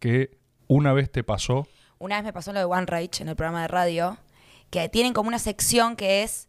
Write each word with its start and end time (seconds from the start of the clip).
que 0.00 0.36
una 0.66 0.92
vez 0.92 1.10
te 1.12 1.22
pasó. 1.22 1.68
Una 1.98 2.16
vez 2.16 2.24
me 2.24 2.32
pasó 2.32 2.52
lo 2.52 2.58
de 2.58 2.64
One 2.64 2.86
Rage 2.86 3.20
en 3.22 3.28
el 3.28 3.36
programa 3.36 3.62
de 3.62 3.68
radio, 3.68 4.18
que 4.70 4.88
tienen 4.88 5.12
como 5.12 5.28
una 5.28 5.38
sección 5.38 5.94
que 5.94 6.22
es 6.24 6.48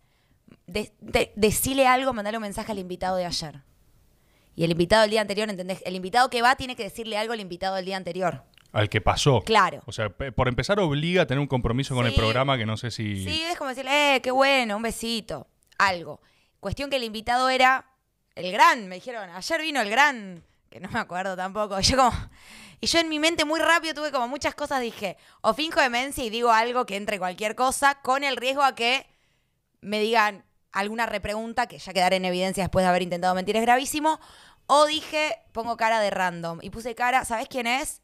de, 0.68 0.94
de- 1.02 1.32
decirle 1.36 1.86
algo, 1.88 2.14
mandarle 2.14 2.38
un 2.38 2.44
mensaje 2.44 2.72
al 2.72 2.80
invitado 2.80 3.18
de 3.18 3.26
ayer. 3.26 3.62
Y 4.56 4.64
el 4.64 4.72
invitado 4.72 5.02
del 5.04 5.12
día 5.12 5.22
anterior, 5.22 5.50
¿entendés? 5.50 5.82
El 5.86 5.96
invitado 5.96 6.30
que 6.30 6.42
va 6.42 6.56
tiene 6.56 6.76
que 6.76 6.84
decirle 6.84 7.18
algo 7.18 7.34
al 7.34 7.40
invitado 7.40 7.76
del 7.76 7.86
día 7.86 7.98
anterior. 7.98 8.44
Al 8.74 8.90
que 8.90 9.02
pasó. 9.02 9.42
Claro. 9.42 9.82
O 9.86 9.92
sea, 9.92 10.10
por 10.10 10.48
empezar 10.48 10.80
obliga 10.80 11.24
a 11.24 11.28
tener 11.28 11.40
un 11.42 11.48
compromiso 11.48 11.94
con 11.96 12.06
el 12.06 12.14
programa 12.14 12.58
que 12.58 12.66
no 12.66 12.78
sé 12.78 12.90
si... 12.92 13.24
Sí, 13.24 13.44
es 13.44 13.58
como 13.58 13.70
decirle, 13.70 14.16
eh, 14.16 14.22
qué 14.22 14.32
bueno, 14.32 14.78
un 14.78 14.82
besito, 14.82 15.48
algo. 15.78 16.22
Cuestión 16.62 16.90
que 16.90 16.96
el 16.96 17.04
invitado 17.04 17.50
era 17.50 17.86
el 18.36 18.50
gran, 18.52 18.88
me 18.88 18.96
dijeron, 18.96 19.30
ayer 19.30 19.62
vino 19.62 19.82
el 19.82 19.90
gran, 19.90 20.44
que 20.72 20.80
no 20.80 20.90
me 20.90 21.00
acuerdo 21.00 21.36
tampoco. 21.36 21.80
Y 21.80 21.84
yo 21.84 21.98
como, 21.98 22.12
y 22.80 22.88
yo 22.88 23.00
en 23.00 23.10
mi 23.10 23.20
mente 23.20 23.46
muy 23.46 23.60
rápido 23.60 23.94
tuve 23.94 24.12
como 24.12 24.28
muchas 24.28 24.56
cosas, 24.56 24.82
dije, 24.82 25.18
o 25.42 25.54
finjo 25.54 25.80
demencia 25.82 26.24
y 26.24 26.32
digo 26.32 26.52
algo 26.52 26.86
que 26.88 26.96
entre 26.96 27.20
cualquier 27.20 27.56
cosa, 27.56 28.02
con 28.02 28.24
el 28.24 28.38
riesgo 28.38 28.64
a 28.64 28.74
que 28.74 29.06
me 29.82 30.00
digan 30.00 30.44
alguna 30.72 31.06
repregunta, 31.06 31.68
que 31.68 31.78
ya 31.78 31.94
quedará 31.94 32.16
en 32.16 32.26
evidencia 32.26 32.64
después 32.64 32.84
de 32.84 32.90
haber 32.90 33.02
intentado 33.02 33.36
mentir, 33.36 33.58
es 33.58 33.62
gravísimo. 33.62 34.20
O 34.66 34.86
dije, 34.86 35.38
pongo 35.52 35.76
cara 35.76 36.00
de 36.00 36.10
random. 36.10 36.60
Y 36.62 36.70
puse 36.70 36.96
cara, 36.96 37.26
¿sabes 37.26 37.50
quién 37.50 37.68
es? 37.68 38.02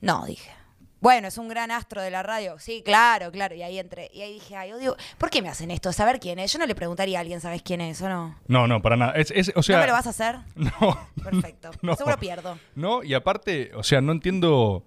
No, 0.00 0.26
dije. 0.26 0.59
Bueno, 1.00 1.28
es 1.28 1.38
un 1.38 1.48
gran 1.48 1.70
astro 1.70 2.02
de 2.02 2.10
la 2.10 2.22
radio. 2.22 2.58
Sí, 2.58 2.82
claro, 2.84 3.30
claro. 3.32 3.54
Y 3.54 3.62
ahí 3.62 3.78
entré. 3.78 4.10
Y 4.12 4.20
ahí 4.20 4.34
dije, 4.34 4.54
ay, 4.56 4.72
odio. 4.72 4.96
¿Por 5.18 5.30
qué 5.30 5.40
me 5.40 5.48
hacen 5.48 5.70
esto? 5.70 5.92
¿Saber 5.92 6.20
quién 6.20 6.38
es? 6.38 6.52
Yo 6.52 6.58
no 6.58 6.66
le 6.66 6.74
preguntaría 6.74 7.18
a 7.18 7.20
alguien, 7.22 7.40
¿sabes 7.40 7.62
quién 7.62 7.80
es 7.80 8.00
o 8.02 8.08
no? 8.08 8.38
No, 8.48 8.66
no, 8.66 8.82
para 8.82 8.96
nada. 8.96 9.12
Es, 9.12 9.30
es- 9.30 9.52
o 9.56 9.62
sea, 9.62 9.76
¿No 9.76 9.82
me 9.82 9.86
lo 9.88 9.92
vas 9.94 10.06
a 10.06 10.10
hacer? 10.10 10.36
No. 10.56 11.08
Perfecto. 11.22 11.70
No. 11.82 11.96
Seguro 11.96 12.18
pierdo. 12.18 12.58
No, 12.74 13.02
y 13.02 13.14
aparte, 13.14 13.72
o 13.74 13.82
sea, 13.82 14.00
no 14.00 14.12
entiendo 14.12 14.84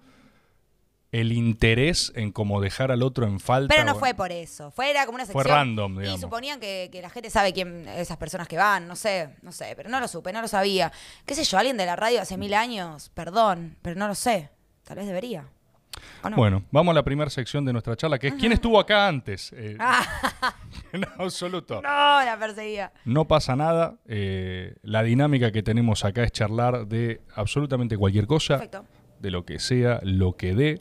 el 1.12 1.31
interés 1.31 2.12
en 2.16 2.31
como 2.31 2.59
dejar 2.59 2.91
al 2.91 3.03
otro 3.03 3.27
en 3.27 3.39
falta. 3.39 3.73
Pero 3.73 3.86
no 3.86 3.95
fue 4.00 4.16
por 4.16 4.31
eso. 4.31 4.72
Fue 4.72 4.89
era 4.89 5.06
como 5.06 5.16
una 5.16 5.25
Fue 5.28 5.44
sección. 5.44 5.56
random, 5.58 5.97
digamos. 6.00 6.19
Y 6.19 6.22
suponían 6.22 6.59
que, 6.59 6.89
que 6.91 7.02
la 7.03 7.09
gente 7.11 7.30
sabe 7.30 7.53
quién 7.53 7.88
esas 7.88 8.17
personas 8.17 8.47
que 8.47 8.58
van, 8.58 8.88
no 8.88 8.95
sé, 8.95 9.30
no 9.44 9.52
sé, 9.52 9.73
pero 9.75 9.89
no 9.89 10.00
lo 10.00 10.08
supe, 10.08 10.34
no 10.34 10.41
lo 10.41 10.47
sabía. 10.47 10.91
¿Qué 11.25 11.36
sé 11.36 11.44
yo? 11.44 11.59
Alguien 11.59 11.78
de 11.78 11.86
la 11.86 11.95
radio 11.95 12.19
hace 12.22 12.36
mil 12.38 12.53
años, 12.56 13.09
perdón, 13.14 13.78
pero 13.84 13.95
no 13.95 14.08
lo 14.08 14.16
sé. 14.16 14.50
Tal 14.84 14.97
vez 14.97 15.06
debería. 15.06 15.47
Bueno, 16.36 16.64
vamos 16.72 16.92
a 16.92 16.96
la 16.96 17.04
primera 17.04 17.30
sección 17.30 17.66
de 17.66 17.73
nuestra 17.73 17.96
charla, 17.96 18.18
que 18.18 18.28
es 18.28 18.34
¿quién 18.36 18.52
estuvo 18.52 18.80
acá 18.80 19.08
antes? 19.08 19.52
Eh, 19.56 19.76
Ah, 19.80 20.04
en 20.94 21.06
absoluto. 21.18 21.82
no, 21.82 21.90
la 21.90 22.38
perseguía. 22.40 22.92
No 23.06 23.26
pasa 23.28 23.56
nada. 23.56 23.96
eh, 24.08 24.76
la 24.84 25.04
dinámica 25.04 25.52
que 25.52 25.64
tenemos 25.64 26.06
acá 26.06 26.24
es 26.24 26.31
charlar 26.31 26.88
de 26.88 27.22
absolutamente 27.36 27.98
cualquier 27.98 28.26
cosa, 28.28 28.56
Perfecto. 28.59 28.86
de 29.20 29.31
lo 29.31 29.46
que 29.46 29.59
sea, 29.59 30.00
lo 30.04 30.36
que 30.38 30.54
dé. 30.56 30.80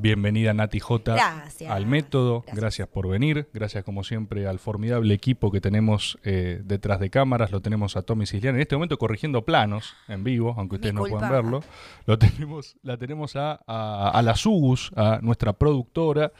Bienvenida 0.00 0.54
Nati 0.54 0.78
J 0.78 1.14
Gracias. 1.14 1.70
al 1.70 1.86
método. 1.86 2.40
Gracias. 2.42 2.56
Gracias. 2.56 2.88
por 2.88 3.08
venir. 3.08 3.48
Gracias 3.52 3.82
como 3.84 4.04
siempre 4.04 4.46
al 4.46 4.58
formidable 4.60 5.12
equipo 5.12 5.50
que 5.50 5.60
tenemos 5.60 6.18
eh, 6.22 6.60
detrás 6.64 7.00
de 7.00 7.10
cámaras. 7.10 7.50
Lo 7.50 7.60
tenemos 7.60 7.96
a 7.96 8.02
Tommy 8.02 8.24
Cislián 8.26 8.54
en 8.54 8.60
este 8.62 8.76
momento 8.76 8.96
corrigiendo 8.98 9.44
planos 9.44 9.94
en 10.06 10.22
vivo, 10.22 10.54
aunque 10.56 10.76
ustedes 10.76 10.94
no 10.94 11.02
puedan 11.04 11.30
verlo. 11.30 11.64
Lo 12.06 12.16
tenemos, 12.18 12.76
la 12.82 12.96
tenemos 12.96 13.34
a, 13.36 13.60
a, 13.66 14.10
a 14.10 14.22
la 14.22 14.36
Sugus, 14.36 14.90
a 14.94 15.18
nuestra 15.20 15.52
productora. 15.52 16.32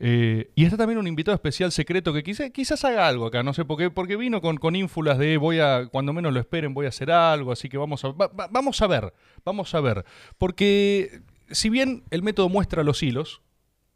Eh, 0.00 0.50
y 0.54 0.64
está 0.64 0.76
también 0.76 0.98
un 0.98 1.06
invitado 1.06 1.34
especial 1.36 1.70
secreto 1.72 2.12
que 2.12 2.22
quizá- 2.24 2.50
quizás 2.50 2.84
haga 2.84 3.06
algo 3.06 3.26
acá, 3.26 3.42
no 3.44 3.52
sé 3.54 3.64
por 3.64 3.78
qué, 3.78 3.90
porque 3.90 4.16
vino 4.16 4.40
con, 4.40 4.56
con 4.56 4.74
ínfulas 4.74 5.18
de 5.18 5.36
voy 5.36 5.60
a, 5.60 5.86
cuando 5.86 6.12
menos 6.12 6.32
lo 6.32 6.40
esperen, 6.40 6.74
voy 6.74 6.86
a 6.86 6.88
hacer 6.88 7.12
algo, 7.12 7.52
así 7.52 7.68
que 7.68 7.78
vamos 7.78 8.04
a, 8.04 8.08
va- 8.08 8.26
va- 8.26 8.48
vamos 8.50 8.82
a 8.82 8.86
ver, 8.88 9.14
vamos 9.44 9.72
a 9.72 9.80
ver. 9.80 10.04
Porque 10.36 11.20
si 11.54 11.70
bien 11.70 12.04
el 12.10 12.22
método 12.22 12.48
muestra 12.48 12.82
los 12.84 13.02
hilos, 13.02 13.40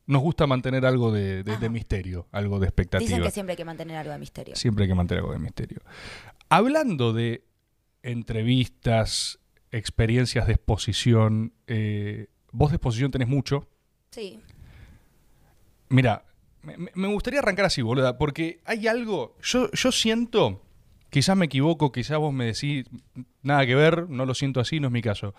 nos 0.06 0.23
gusta 0.23 0.47
mantener 0.47 0.87
algo 0.87 1.12
de, 1.12 1.42
de- 1.42 1.42
de 1.45 1.53
Ajá. 1.53 1.69
misterio, 1.69 2.27
algo 2.33 2.59
de 2.61 2.67
expectativa. 2.67 3.06
Dicen 3.09 3.23
que 3.23 3.31
siempre 3.31 3.53
hay 3.53 3.56
que 3.59 3.65
mantener 3.65 3.97
algo 3.97 4.12
de 4.12 4.19
misterio. 4.19 4.56
Siempre 4.56 4.84
hay 4.84 4.89
que 4.89 4.95
mantener 4.95 5.20
algo 5.23 5.33
de 5.34 5.38
misterio. 5.38 5.81
Hablando 6.49 7.12
de 7.12 7.44
entrevistas, 8.03 9.38
experiencias 9.71 10.47
de 10.47 10.55
exposición, 10.55 11.53
eh, 11.66 12.28
vos 12.53 12.71
de 12.71 12.77
exposición 12.77 13.10
tenés 13.10 13.28
mucho. 13.28 13.69
Sí. 14.10 14.41
Mira, 15.91 16.25
me, 16.62 16.77
me 16.94 17.09
gustaría 17.09 17.41
arrancar 17.41 17.66
así, 17.66 17.83
boluda, 17.83 18.19
porque 18.19 18.60
hay 18.65 18.87
algo, 18.88 19.37
yo, 19.43 19.71
yo 19.72 19.93
siento, 19.93 20.62
quizás 21.10 21.37
me 21.37 21.47
equivoco, 21.47 21.93
quizás 21.93 22.19
vos 22.19 22.33
me 22.33 22.47
decís, 22.47 22.87
nada 23.43 23.66
que 23.66 23.75
ver, 23.75 24.09
no 24.09 24.27
lo 24.27 24.34
siento 24.34 24.60
así, 24.60 24.81
no 24.81 24.88
es 24.88 24.93
mi 24.93 25.03
caso. 25.03 25.34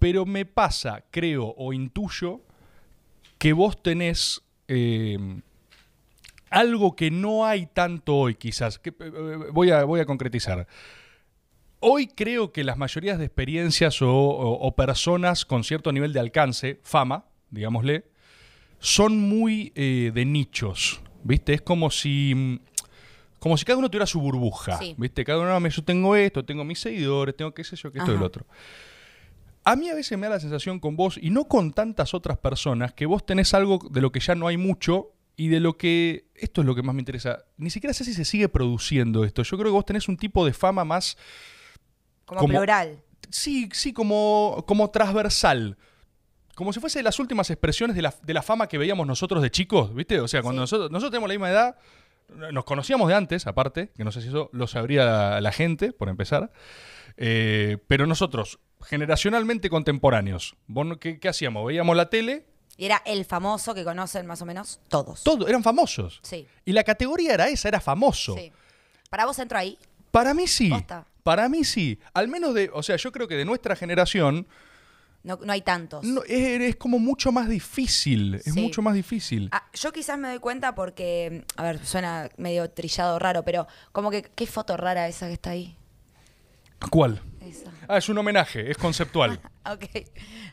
Pero 0.00 0.26
me 0.26 0.44
pasa, 0.46 1.04
creo 1.12 1.54
o 1.56 1.72
intuyo, 1.72 2.40
que 3.38 3.52
vos 3.52 3.80
tenés 3.82 4.42
eh, 4.66 5.16
algo 6.50 6.96
que 6.96 7.10
no 7.12 7.46
hay 7.46 7.66
tanto 7.66 8.16
hoy, 8.16 8.34
quizás. 8.34 8.78
Que, 8.80 8.90
eh, 8.98 9.36
voy, 9.52 9.70
a, 9.70 9.84
voy 9.84 10.00
a 10.00 10.06
concretizar. 10.06 10.66
Hoy 11.80 12.08
creo 12.08 12.52
que 12.52 12.64
las 12.64 12.76
mayorías 12.76 13.18
de 13.18 13.26
experiencias 13.26 14.02
o, 14.02 14.10
o- 14.10 14.66
o 14.66 14.74
personas 14.74 15.44
con 15.44 15.64
cierto 15.64 15.92
nivel 15.92 16.12
de 16.12 16.20
alcance, 16.20 16.80
fama, 16.82 17.24
digámosle, 17.50 18.04
son 18.80 19.18
muy 19.18 19.72
eh, 19.74 20.10
de 20.14 20.24
nichos, 20.24 21.00
¿viste? 21.22 21.54
Es 21.54 21.62
como 21.62 21.90
si... 21.90 22.34
mm, 22.34 22.58
Como 23.38 23.56
si 23.56 23.64
cada 23.64 23.78
uno 23.78 23.88
tuviera 23.88 24.06
su 24.06 24.20
burbuja, 24.20 24.76
Sí. 24.78 24.94
¿viste? 24.98 25.24
Cada 25.24 25.38
uno, 25.40 25.58
"No, 25.60 25.68
yo 25.68 25.82
tengo 25.84 26.14
esto, 26.16 26.44
tengo 26.44 26.64
mis 26.64 26.78
seguidores, 26.80 27.34
tengo 27.36 27.52
qué 27.54 27.64
sé 27.64 27.76
yo, 27.76 27.90
que 27.90 27.98
esto 27.98 28.12
y 28.14 28.18
lo 28.18 28.26
otro. 28.26 28.44
A 29.64 29.76
mí 29.76 29.88
a 29.90 29.94
veces 29.94 30.16
me 30.18 30.26
da 30.26 30.34
la 30.34 30.40
sensación 30.40 30.80
con 30.80 30.96
vos, 30.96 31.18
y 31.20 31.30
no 31.30 31.44
con 31.46 31.72
tantas 31.72 32.14
otras 32.14 32.38
personas, 32.38 32.94
que 32.94 33.06
vos 33.06 33.24
tenés 33.26 33.52
algo 33.54 33.78
de 33.90 34.00
lo 34.00 34.10
que 34.10 34.20
ya 34.20 34.34
no 34.34 34.46
hay 34.46 34.56
mucho 34.56 35.12
y 35.36 35.48
de 35.48 35.60
lo 35.60 35.76
que, 35.76 36.26
esto 36.34 36.60
es 36.62 36.66
lo 36.66 36.74
que 36.74 36.82
más 36.82 36.94
me 36.94 37.00
interesa, 37.00 37.44
ni 37.56 37.70
siquiera 37.70 37.92
sé 37.94 38.04
si 38.04 38.14
se 38.14 38.24
sigue 38.24 38.48
produciendo 38.48 39.24
esto. 39.24 39.42
Yo 39.42 39.56
creo 39.56 39.66
que 39.70 39.74
vos 39.74 39.84
tenés 39.84 40.08
un 40.08 40.16
tipo 40.16 40.44
de 40.46 40.52
fama 40.52 40.84
más, 40.84 41.16
Como, 42.24 42.40
Como- 42.42 42.54
plural. 42.58 43.02
sí, 43.28 43.68
sí, 43.72 43.92
como, 43.92 44.64
como 44.66 44.90
transversal. 44.90 45.76
Como 46.54 46.72
si 46.72 46.80
fuese 46.80 47.02
las 47.02 47.18
últimas 47.18 47.48
expresiones 47.50 47.96
de 47.96 48.02
la, 48.02 48.14
de 48.22 48.34
la 48.34 48.42
fama 48.42 48.66
que 48.68 48.76
veíamos 48.78 49.06
nosotros 49.06 49.42
de 49.42 49.50
chicos, 49.50 49.94
¿viste? 49.94 50.20
O 50.20 50.28
sea, 50.28 50.42
cuando 50.42 50.60
Sí. 50.60 50.62
nosotros, 50.74 50.90
nosotros 50.90 51.10
tenemos 51.10 51.28
la 51.28 51.34
misma 51.34 51.50
edad, 51.50 51.76
nos 52.52 52.64
conocíamos 52.64 53.08
de 53.08 53.14
antes, 53.14 53.46
aparte, 53.46 53.90
que 53.96 54.04
no 54.04 54.12
sé 54.12 54.20
si 54.22 54.28
eso 54.28 54.48
lo 54.52 54.66
sabría 54.66 55.04
la, 55.04 55.40
la 55.40 55.52
gente, 55.52 55.92
por 55.92 56.08
empezar. 56.08 56.52
Eh, 57.16 57.78
pero 57.88 58.06
nosotros, 58.06 58.58
generacionalmente 58.82 59.68
contemporáneos, 59.70 60.56
¿vos 60.66 60.86
no- 60.86 60.98
¿qué, 60.98 61.18
qué 61.18 61.28
hacíamos? 61.28 61.66
Veíamos 61.66 61.96
la 61.96 62.08
tele, 62.10 62.44
Y 62.76 62.86
era 62.86 63.02
el 63.04 63.24
famoso 63.26 63.74
que 63.74 63.84
conocen 63.84 64.26
más 64.26 64.40
o 64.42 64.46
menos 64.46 64.80
todos. 64.88 65.22
todos 65.22 65.48
eran 65.48 65.62
famosos. 65.62 66.20
Sí. 66.22 66.46
Y 66.64 66.72
la 66.72 66.82
categoría 66.84 67.34
era 67.34 67.48
esa, 67.48 67.68
era 67.68 67.80
famoso. 67.80 68.34
Sí. 68.36 68.52
¿Para 69.10 69.26
vos 69.26 69.38
entro 69.38 69.58
ahí? 69.58 69.76
Para 70.10 70.32
mí 70.34 70.46
sí. 70.46 70.70
Posta. 70.70 71.06
Para 71.22 71.48
mí 71.48 71.62
sí. 71.64 71.98
Al 72.14 72.28
menos 72.28 72.54
de, 72.54 72.70
o 72.72 72.82
sea, 72.82 72.96
yo 72.96 73.12
creo 73.12 73.28
que 73.28 73.36
de 73.36 73.44
nuestra 73.44 73.76
generación 73.76 74.46
No, 75.22 75.38
no 75.44 75.52
hay 75.52 75.60
tantos. 75.60 76.02
no, 76.04 76.22
es, 76.22 76.60
es 76.62 76.76
como 76.76 76.98
mucho 76.98 77.30
más 77.32 77.48
difícil. 77.50 78.36
Es 78.36 78.54
Sí. 78.54 78.60
mucho 78.62 78.80
más 78.80 78.94
difícil. 78.94 79.50
Ah, 79.52 79.62
yo 79.74 79.92
quizás 79.92 80.18
me 80.18 80.28
doy 80.28 80.38
cuenta 80.38 80.74
porque, 80.74 81.44
a 81.56 81.62
ver, 81.62 81.84
suena 81.84 82.30
medio 82.38 82.70
trillado 82.70 83.18
raro, 83.18 83.44
pero 83.44 83.66
como 83.92 84.10
que, 84.10 84.22
qué 84.22 84.46
foto 84.46 84.78
rara 84.78 85.06
esa 85.08 85.26
que 85.26 85.34
está 85.34 85.50
ahí. 85.50 85.76
¿Cuál? 86.88 87.20
Esa. 87.40 87.70
Ah, 87.88 87.98
es 87.98 88.08
un 88.08 88.16
homenaje, 88.18 88.70
es 88.70 88.76
conceptual. 88.78 89.40
Ok. 89.70 89.84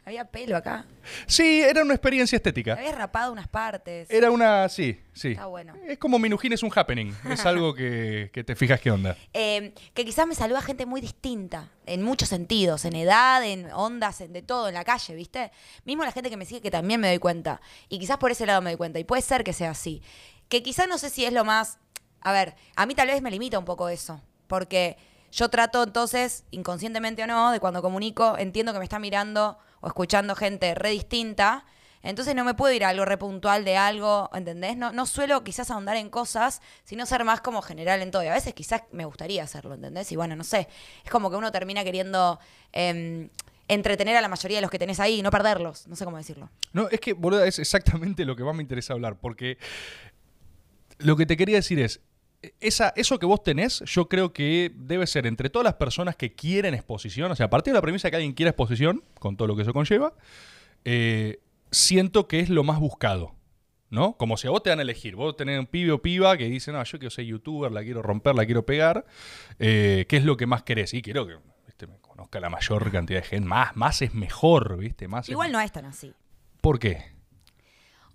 Había 0.03 0.25
pelo 0.25 0.57
acá. 0.57 0.85
Sí, 1.27 1.61
era 1.61 1.81
una 1.81 1.93
experiencia 1.93 2.35
estética. 2.35 2.73
había 2.73 2.91
rapado 2.91 3.31
unas 3.31 3.47
partes. 3.47 4.11
Era 4.11 4.29
una, 4.31 4.67
sí, 4.67 4.99
sí. 5.13 5.29
Está 5.29 5.45
bueno. 5.45 5.73
Es 5.87 5.97
como 5.97 6.19
Minujín 6.19 6.51
es 6.51 6.61
un 6.61 6.71
happening. 6.75 7.13
Es 7.29 7.45
algo 7.45 7.73
que, 7.73 8.29
que 8.33 8.43
te 8.43 8.55
fijas 8.55 8.81
qué 8.81 8.91
onda. 8.91 9.15
Eh, 9.33 9.73
que 9.93 10.03
quizás 10.03 10.27
me 10.27 10.35
saluda 10.35 10.61
gente 10.61 10.85
muy 10.85 10.99
distinta, 10.99 11.71
en 11.85 12.03
muchos 12.03 12.27
sentidos, 12.27 12.83
en 12.83 12.97
edad, 12.97 13.43
en 13.43 13.71
ondas, 13.71 14.19
en 14.19 14.33
de 14.33 14.41
todo, 14.41 14.67
en 14.67 14.73
la 14.73 14.83
calle, 14.83 15.15
¿viste? 15.15 15.51
Mismo 15.85 16.03
la 16.03 16.11
gente 16.11 16.29
que 16.29 16.37
me 16.37 16.45
sigue, 16.45 16.61
que 16.61 16.71
también 16.71 16.99
me 16.99 17.07
doy 17.07 17.19
cuenta. 17.19 17.61
Y 17.87 17.97
quizás 17.97 18.17
por 18.17 18.29
ese 18.31 18.45
lado 18.45 18.61
me 18.61 18.71
doy 18.71 18.77
cuenta. 18.77 18.99
Y 18.99 19.05
puede 19.05 19.21
ser 19.21 19.45
que 19.45 19.53
sea 19.53 19.71
así. 19.71 20.03
Que 20.49 20.61
quizás 20.61 20.89
no 20.89 20.97
sé 20.97 21.09
si 21.09 21.23
es 21.23 21.31
lo 21.31 21.45
más... 21.45 21.79
A 22.19 22.33
ver, 22.33 22.55
a 22.75 22.85
mí 22.85 22.93
tal 22.93 23.07
vez 23.07 23.21
me 23.21 23.31
limita 23.31 23.57
un 23.57 23.65
poco 23.65 23.87
eso. 23.87 24.21
Porque 24.47 24.97
yo 25.31 25.49
trato 25.49 25.83
entonces, 25.83 26.43
inconscientemente 26.51 27.23
o 27.23 27.27
no, 27.27 27.51
de 27.51 27.59
cuando 27.59 27.81
comunico, 27.81 28.37
entiendo 28.37 28.73
que 28.73 28.79
me 28.79 28.85
está 28.85 28.99
mirando 28.99 29.57
o 29.81 29.87
escuchando 29.87 30.35
gente 30.35 30.73
re 30.75 30.91
distinta. 30.91 31.65
Entonces 32.03 32.35
no 32.35 32.45
me 32.45 32.53
puedo 32.53 32.73
ir 32.73 32.85
a 32.85 32.89
algo 32.89 33.05
repuntual 33.05 33.65
de 33.65 33.75
algo, 33.75 34.29
¿entendés? 34.33 34.77
No, 34.77 34.91
no 34.91 35.05
suelo 35.05 35.43
quizás 35.43 35.71
ahondar 35.71 35.97
en 35.97 36.09
cosas, 36.09 36.61
sino 36.83 37.05
ser 37.05 37.23
más 37.25 37.41
como 37.41 37.61
general 37.61 38.01
en 38.01 38.11
todo. 38.11 38.23
Y 38.23 38.27
a 38.27 38.33
veces 38.33 38.53
quizás 38.53 38.83
me 38.91 39.03
gustaría 39.05 39.43
hacerlo, 39.43 39.73
¿entendés? 39.73 40.11
Y 40.11 40.15
bueno, 40.15 40.35
no 40.35 40.43
sé. 40.43 40.67
Es 41.03 41.11
como 41.11 41.29
que 41.29 41.35
uno 41.35 41.51
termina 41.51 41.83
queriendo 41.83 42.39
em, 42.71 43.29
entretener 43.67 44.15
a 44.15 44.21
la 44.21 44.29
mayoría 44.29 44.57
de 44.57 44.61
los 44.61 44.71
que 44.71 44.79
tenés 44.79 44.99
ahí 44.99 45.19
y 45.19 45.21
no 45.21 45.31
perderlos. 45.31 45.87
No 45.87 45.95
sé 45.95 46.05
cómo 46.05 46.17
decirlo. 46.17 46.49
No, 46.71 46.87
es 46.89 46.99
que, 46.99 47.13
boluda, 47.13 47.45
es 47.45 47.59
exactamente 47.59 48.25
lo 48.25 48.35
que 48.35 48.43
más 48.43 48.55
me 48.55 48.61
interesa 48.61 48.93
hablar. 48.93 49.17
Porque 49.19 49.57
lo 50.99 51.17
que 51.17 51.25
te 51.25 51.35
quería 51.35 51.57
decir 51.57 51.79
es, 51.79 51.99
esa, 52.59 52.93
eso 52.95 53.19
que 53.19 53.25
vos 53.25 53.43
tenés, 53.43 53.81
yo 53.85 54.07
creo 54.07 54.31
que 54.33 54.71
debe 54.75 55.07
ser 55.07 55.25
entre 55.27 55.49
todas 55.49 55.63
las 55.65 55.73
personas 55.75 56.15
que 56.15 56.33
quieren 56.33 56.73
exposición, 56.73 57.31
o 57.31 57.35
sea, 57.35 57.47
a 57.47 57.49
partir 57.49 57.73
de 57.73 57.77
la 57.77 57.81
premisa 57.81 58.09
que 58.09 58.15
alguien 58.17 58.33
quiera 58.33 58.51
exposición, 58.51 59.03
con 59.19 59.35
todo 59.37 59.47
lo 59.47 59.55
que 59.55 59.63
eso 59.63 59.73
conlleva, 59.73 60.13
eh, 60.85 61.39
siento 61.71 62.27
que 62.27 62.39
es 62.39 62.49
lo 62.49 62.63
más 62.63 62.79
buscado. 62.79 63.33
¿No? 63.89 64.17
Como 64.17 64.35
si 64.35 64.47
a 64.47 64.49
vos 64.49 64.61
te 64.61 64.69
dan 64.69 64.79
a 64.79 64.81
elegir. 64.81 65.15
Vos 65.15 65.37
tenés 65.37 65.57
un 65.57 65.65
pibe 65.65 65.93
o 65.93 66.01
piba 66.01 66.35
que 66.35 66.49
dice, 66.49 66.73
no, 66.73 66.83
yo 66.83 66.99
quiero 66.99 67.09
ser 67.09 67.23
youtuber, 67.23 67.71
la 67.71 67.81
quiero 67.83 68.01
romper, 68.01 68.35
la 68.35 68.45
quiero 68.45 68.65
pegar. 68.65 69.05
eh, 69.59 70.05
¿Qué 70.09 70.17
es 70.17 70.25
lo 70.25 70.35
que 70.35 70.45
más 70.45 70.63
querés? 70.63 70.93
Y 70.93 71.01
quiero 71.01 71.25
que 71.25 71.37
¿viste? 71.65 71.87
me 71.87 71.97
conozca 72.01 72.41
la 72.41 72.49
mayor 72.49 72.91
cantidad 72.91 73.21
de 73.21 73.25
gente. 73.25 73.47
Más, 73.47 73.77
más 73.77 74.01
es 74.01 74.13
mejor, 74.13 74.75
¿viste? 74.77 75.07
Más 75.07 75.23
es- 75.27 75.29
Igual 75.29 75.53
no 75.53 75.61
es 75.61 75.71
tan 75.71 75.85
así. 75.85 76.13
¿Por 76.59 76.79
qué? 76.79 77.13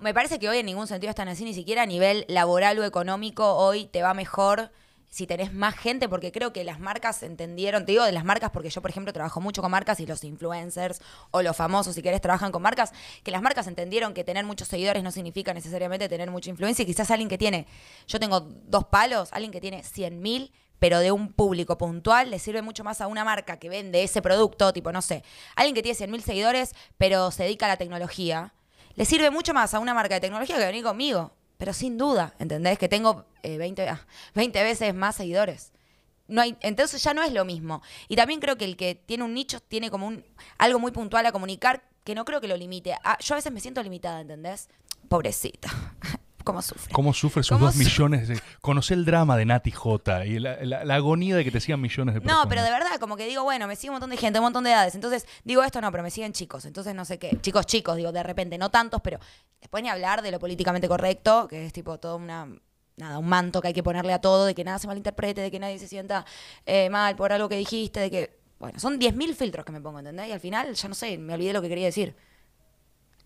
Me 0.03 0.13
parece 0.13 0.41
que 0.41 0.49
hoy 0.49 0.59
en 0.59 0.67
ningún 0.67 0.89
sentido 0.89 1.11
es 1.11 1.15
tan 1.15 1.29
así, 1.29 1.45
ni 1.45 1.55
siquiera 1.55 1.83
a 1.83 1.87
nivel 1.87 2.25
laboral 2.27 2.77
o 2.81 2.85
económico, 2.85 3.55
hoy 3.55 3.87
te 3.87 4.03
va 4.03 4.15
mejor 4.15 4.73
si 5.09 5.29
tenés 5.29 5.53
más 5.53 5.77
gente, 5.77 6.09
porque 6.09 6.33
creo 6.33 6.53
que 6.53 6.65
las 6.65 6.81
marcas 6.81 7.23
entendieron, 7.23 7.87
te 7.87 7.93
digo 7.93 8.05
de 8.05 8.11
las 8.11 8.25
marcas 8.25 8.51
porque 8.51 8.69
yo, 8.69 8.83
por 8.83 8.91
ejemplo, 8.91 9.13
trabajo 9.13 9.41
mucho 9.41 9.63
con 9.63 9.71
marcas 9.71 10.01
y 10.01 10.07
los 10.07 10.25
influencers 10.25 11.01
o 11.31 11.43
los 11.43 11.57
famosos, 11.57 11.95
si 11.95 12.03
querés, 12.03 12.21
trabajan 12.21 12.51
con 12.51 12.63
marcas, 12.63 12.93
que 13.23 13.31
las 13.31 13.43
marcas 13.43 13.69
entendieron 13.69 14.13
que 14.13 14.25
tener 14.25 14.45
muchos 14.45 14.67
seguidores 14.67 15.05
no 15.05 15.13
significa 15.13 15.55
necesariamente 15.55 16.09
tener 16.09 16.33
mucha 16.33 16.51
influencia. 16.51 16.83
Y 16.83 16.87
quizás 16.87 17.09
alguien 17.13 17.29
que 17.29 17.39
tiene, 17.39 17.69
yo 18.09 18.19
tengo 18.19 18.41
dos 18.41 18.87
palos, 18.87 19.29
alguien 19.33 19.53
que 19.53 19.61
tiene 19.61 19.85
100 19.85 20.21
mil, 20.21 20.53
pero 20.81 20.99
de 20.99 21.13
un 21.13 21.33
público 21.33 21.79
puntual, 21.79 22.29
le 22.29 22.41
sirve 22.41 22.61
mucho 22.63 22.83
más 22.83 23.01
a 23.01 23.07
una 23.07 23.25
marca 23.25 23.61
que 23.61 23.69
vende 23.69 24.03
ese 24.03 24.21
producto, 24.21 24.73
tipo, 24.73 24.91
no 24.91 25.01
sé, 25.01 25.23
alguien 25.55 25.77
que 25.77 25.83
tiene 25.83 25.95
100 25.95 26.11
mil 26.11 26.23
seguidores, 26.25 26.75
pero 26.99 27.31
se 27.31 27.45
dedica 27.45 27.67
a 27.67 27.69
la 27.69 27.77
tecnología, 27.77 28.53
le 28.95 29.05
sirve 29.05 29.31
mucho 29.31 29.55
más 29.55 29.75
a 29.75 29.79
una 29.79 29.95
marca 29.95 30.15
de 30.15 30.21
tecnología 30.21 30.57
que 30.57 30.65
venir 30.65 30.85
conmigo. 30.85 31.33
Pero 31.59 31.73
sin 31.73 31.97
duda, 31.97 32.35
¿entendés? 32.39 32.79
Que 32.79 32.89
tengo 32.89 33.25
eh, 33.43 33.57
20, 33.57 33.89
ah, 33.89 34.07
20 34.35 34.63
veces 34.63 34.95
más 34.95 35.17
seguidores. 35.17 35.73
No 36.27 36.41
hay, 36.41 36.57
entonces 36.61 37.03
ya 37.03 37.15
no 37.15 37.23
es 37.23 37.33
lo 37.33 37.45
mismo. 37.45 37.83
Y 38.09 38.17
también 38.17 38.41
creo 38.41 38.57
que 38.57 38.65
el 38.65 38.77
que 38.77 38.95
tiene 38.95 39.25
un 39.25 39.35
nicho 39.35 39.61
tiene 39.61 39.91
como 39.91 40.07
un 40.07 40.25
algo 40.59 40.79
muy 40.79 40.91
puntual 40.91 41.25
a 41.27 41.33
comunicar 41.33 41.85
que 42.05 42.15
no 42.15 42.25
creo 42.25 42.41
que 42.41 42.49
lo 42.49 42.57
limite. 42.57 42.97
Ah, 43.05 43.17
yo 43.21 43.35
a 43.35 43.37
veces 43.37 43.53
me 43.53 43.61
siento 43.61 43.83
limitada, 43.83 44.21
¿entendés? 44.21 44.69
Pobrecita. 45.09 45.69
¿Cómo 46.45 46.63
sufre? 46.63 46.93
¿Cómo 46.93 47.13
sufre 47.13 47.43
sus 47.43 47.57
¿Cómo 47.57 47.67
dos 47.67 47.75
su- 47.75 47.81
millones 47.81 48.29
de... 48.29 48.41
Conocí 48.61 48.95
el 48.95 49.05
drama 49.05 49.37
de 49.37 49.45
Nati 49.45 49.71
J 49.71 50.27
y 50.27 50.39
la, 50.39 50.57
la- 50.65 50.85
la 50.85 50.95
agonía 50.95 51.37
de 51.37 51.45
que 51.45 51.51
te 51.51 51.61
sigan 51.61 51.81
millones 51.81 52.15
de 52.15 52.21
personas. 52.21 52.45
No, 52.45 52.49
pero 52.49 52.63
de 52.63 52.71
verdad, 52.71 52.99
como 53.01 53.17
que 53.17 53.27
digo, 53.27 53.43
bueno, 53.45 53.67
me 53.67 53.77
sigue 53.77 53.91
un 53.91 53.95
montón 53.95 54.11
de 54.11 54.17
gente, 54.17 54.39
un 54.39 54.45
montón 54.45 54.65
de 54.65 54.71
edades. 54.71 54.95
Entonces, 54.95 55.27
digo 55.45 55.63
esto, 55.63 55.81
no, 55.81 55.91
pero 55.91 56.03
me 56.03 56.11
siguen 56.11 56.33
chicos. 56.33 56.65
Entonces, 56.65 56.95
no 56.95 57.05
sé 57.05 57.19
qué. 57.19 57.39
Chicos, 57.41 57.67
chicos, 57.67 57.97
digo, 57.97 58.13
de 58.13 58.23
repente, 58.23 58.59
no 58.59 58.71
tantos, 58.71 59.01
pero 59.03 59.19
después 59.61 59.83
ni 59.83 59.89
hablar 59.89 60.23
de 60.23 60.31
lo 60.31 60.39
políticamente 60.39 60.89
correcto, 60.89 61.47
que 61.49 61.67
es 61.67 61.73
tipo 61.73 61.99
todo 61.99 62.17
una. 62.17 62.49
Nada, 62.97 63.19
un 63.19 63.27
manto 63.27 63.63
que 63.63 63.69
hay 63.69 63.75
que 63.75 63.83
ponerle 63.83 64.13
a 64.13 64.21
todo, 64.21 64.45
de 64.45 64.55
que 64.55 64.65
nada 64.65 64.79
se 64.79 64.87
malinterprete, 64.87 65.41
de 65.41 65.51
que 65.51 65.59
nadie 65.59 65.79
se 65.79 65.89
sienta 65.89 66.27
eh, 66.67 66.91
mal 66.91 67.17
por 67.17 67.33
algo 67.33 67.49
que 67.49 67.57
dijiste, 67.57 68.01
de 68.01 68.11
que. 68.11 68.39
Bueno, 68.59 68.79
son 68.79 69.01
10.000 69.01 69.35
filtros 69.35 69.65
que 69.65 69.73
me 69.73 69.81
pongo, 69.81 69.99
¿entendés? 69.99 70.29
Y 70.29 70.33
al 70.33 70.41
final, 70.41 70.73
ya 70.75 70.89
no 70.89 70.95
sé, 70.95 71.17
me 71.19 71.35
olvidé 71.35 71.53
lo 71.55 71.63
que 71.63 71.69
quería 71.69 71.87
decir. 71.87 72.15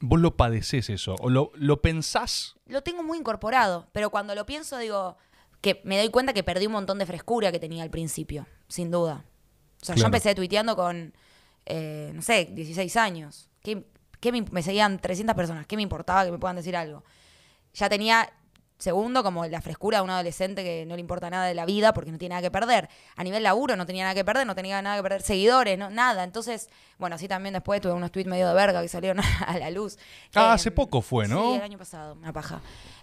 Vos 0.00 0.20
lo 0.20 0.36
padeces 0.36 0.90
eso, 0.90 1.16
o 1.20 1.30
lo, 1.30 1.52
lo 1.54 1.80
pensás. 1.80 2.56
Lo 2.66 2.82
tengo 2.82 3.02
muy 3.02 3.18
incorporado, 3.18 3.88
pero 3.92 4.10
cuando 4.10 4.34
lo 4.34 4.44
pienso, 4.44 4.76
digo, 4.78 5.16
que 5.60 5.80
me 5.84 5.98
doy 5.98 6.10
cuenta 6.10 6.32
que 6.32 6.42
perdí 6.42 6.66
un 6.66 6.72
montón 6.72 6.98
de 6.98 7.06
frescura 7.06 7.50
que 7.50 7.58
tenía 7.58 7.82
al 7.82 7.90
principio, 7.90 8.46
sin 8.68 8.90
duda. 8.90 9.24
O 9.80 9.84
sea, 9.84 9.94
yo 9.94 10.06
empecé 10.06 10.34
tuiteando 10.34 10.76
con, 10.76 11.14
eh, 11.64 12.10
no 12.14 12.22
sé, 12.22 12.46
16 12.52 12.96
años. 12.96 13.48
¿Qué, 13.62 13.86
qué 14.20 14.32
me, 14.32 14.42
me 14.50 14.62
seguían 14.62 14.98
300 14.98 15.34
personas. 15.34 15.66
¿Qué 15.66 15.76
me 15.76 15.82
importaba 15.82 16.24
que 16.24 16.32
me 16.32 16.38
puedan 16.38 16.56
decir 16.56 16.76
algo? 16.76 17.04
Ya 17.74 17.88
tenía, 17.88 18.32
segundo, 18.78 19.22
como 19.22 19.46
la 19.46 19.60
frescura 19.60 19.98
de 19.98 20.04
un 20.04 20.10
adolescente 20.10 20.62
que 20.62 20.84
no 20.86 20.94
le 20.96 21.00
importa 21.00 21.30
nada 21.30 21.46
de 21.46 21.54
la 21.54 21.64
vida 21.64 21.92
porque 21.94 22.10
no 22.12 22.18
tiene 22.18 22.34
nada 22.34 22.42
que 22.42 22.50
perder. 22.50 22.88
A 23.16 23.24
nivel 23.24 23.42
laburo 23.42 23.74
no 23.76 23.86
tenía 23.86 24.04
nada 24.04 24.14
que 24.14 24.24
perder, 24.24 24.46
no 24.46 24.54
tenía 24.54 24.80
nada 24.82 24.96
que 24.96 25.02
perder 25.02 25.22
seguidores, 25.22 25.78
no, 25.78 25.90
nada. 25.90 26.24
Entonces, 26.24 26.68
bueno, 26.98 27.16
así 27.16 27.26
también 27.28 27.52
después 27.54 27.80
tuve 27.80 27.92
unos 27.92 28.12
tweets 28.12 28.28
medio 28.28 28.48
de 28.48 28.54
verga 28.54 28.82
que 28.82 28.88
salieron 28.88 29.18
a 29.46 29.58
la 29.58 29.70
luz. 29.70 29.96
Ah, 30.34 30.50
Eh, 30.50 30.52
hace 30.54 30.70
poco 30.70 31.00
fue, 31.00 31.26
¿no? 31.28 31.50
Sí, 31.50 31.54
el 31.56 31.62
año 31.62 31.78
pasado, 31.78 32.14
una 32.14 32.32
paja. 32.32 32.60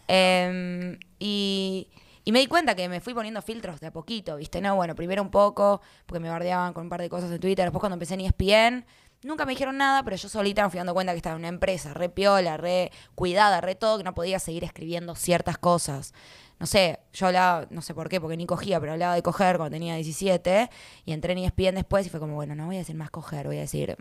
Eh, 0.07 0.97
y, 1.19 1.87
y 2.25 2.31
me 2.31 2.39
di 2.39 2.47
cuenta 2.47 2.75
que 2.75 2.87
me 2.87 2.99
fui 3.01 3.13
poniendo 3.13 3.41
filtros 3.41 3.79
de 3.79 3.87
a 3.87 3.91
poquito, 3.91 4.37
¿viste? 4.37 4.61
No, 4.61 4.75
bueno, 4.75 4.95
primero 4.95 5.21
un 5.21 5.29
poco, 5.31 5.81
porque 6.05 6.19
me 6.19 6.29
bardeaban 6.29 6.73
con 6.73 6.83
un 6.83 6.89
par 6.89 7.01
de 7.01 7.09
cosas 7.09 7.31
en 7.31 7.39
Twitter. 7.39 7.65
Después 7.65 7.79
cuando 7.79 7.95
empecé 7.95 8.13
en 8.13 8.21
ESPN, 8.21 8.85
nunca 9.27 9.45
me 9.45 9.51
dijeron 9.51 9.77
nada, 9.77 10.03
pero 10.03 10.15
yo 10.15 10.29
solita 10.29 10.63
me 10.63 10.69
fui 10.69 10.77
dando 10.77 10.93
cuenta 10.93 11.13
que 11.13 11.17
estaba 11.17 11.35
en 11.35 11.41
una 11.41 11.47
empresa 11.49 11.93
re 11.93 12.09
piola, 12.09 12.57
re 12.57 12.91
cuidada, 13.15 13.61
re 13.61 13.75
todo, 13.75 13.97
que 13.97 14.03
no 14.03 14.13
podía 14.13 14.39
seguir 14.39 14.63
escribiendo 14.63 15.15
ciertas 15.15 15.57
cosas. 15.57 16.13
No 16.59 16.65
sé, 16.65 16.99
yo 17.13 17.27
hablaba, 17.27 17.67
no 17.69 17.81
sé 17.81 17.93
por 17.93 18.09
qué, 18.09 18.21
porque 18.21 18.37
ni 18.37 18.45
cogía, 18.45 18.79
pero 18.79 18.93
hablaba 18.93 19.15
de 19.15 19.23
coger 19.23 19.57
cuando 19.57 19.75
tenía 19.75 19.95
17 19.95 20.69
y 21.05 21.11
entré 21.11 21.33
en 21.33 21.39
ESPN 21.39 21.75
después 21.75 22.05
y 22.05 22.09
fue 22.09 22.19
como, 22.19 22.35
bueno, 22.35 22.55
no 22.55 22.67
voy 22.67 22.75
a 22.75 22.79
decir 22.79 22.95
más 22.95 23.09
coger, 23.09 23.47
voy 23.47 23.57
a 23.57 23.61
decir 23.61 23.97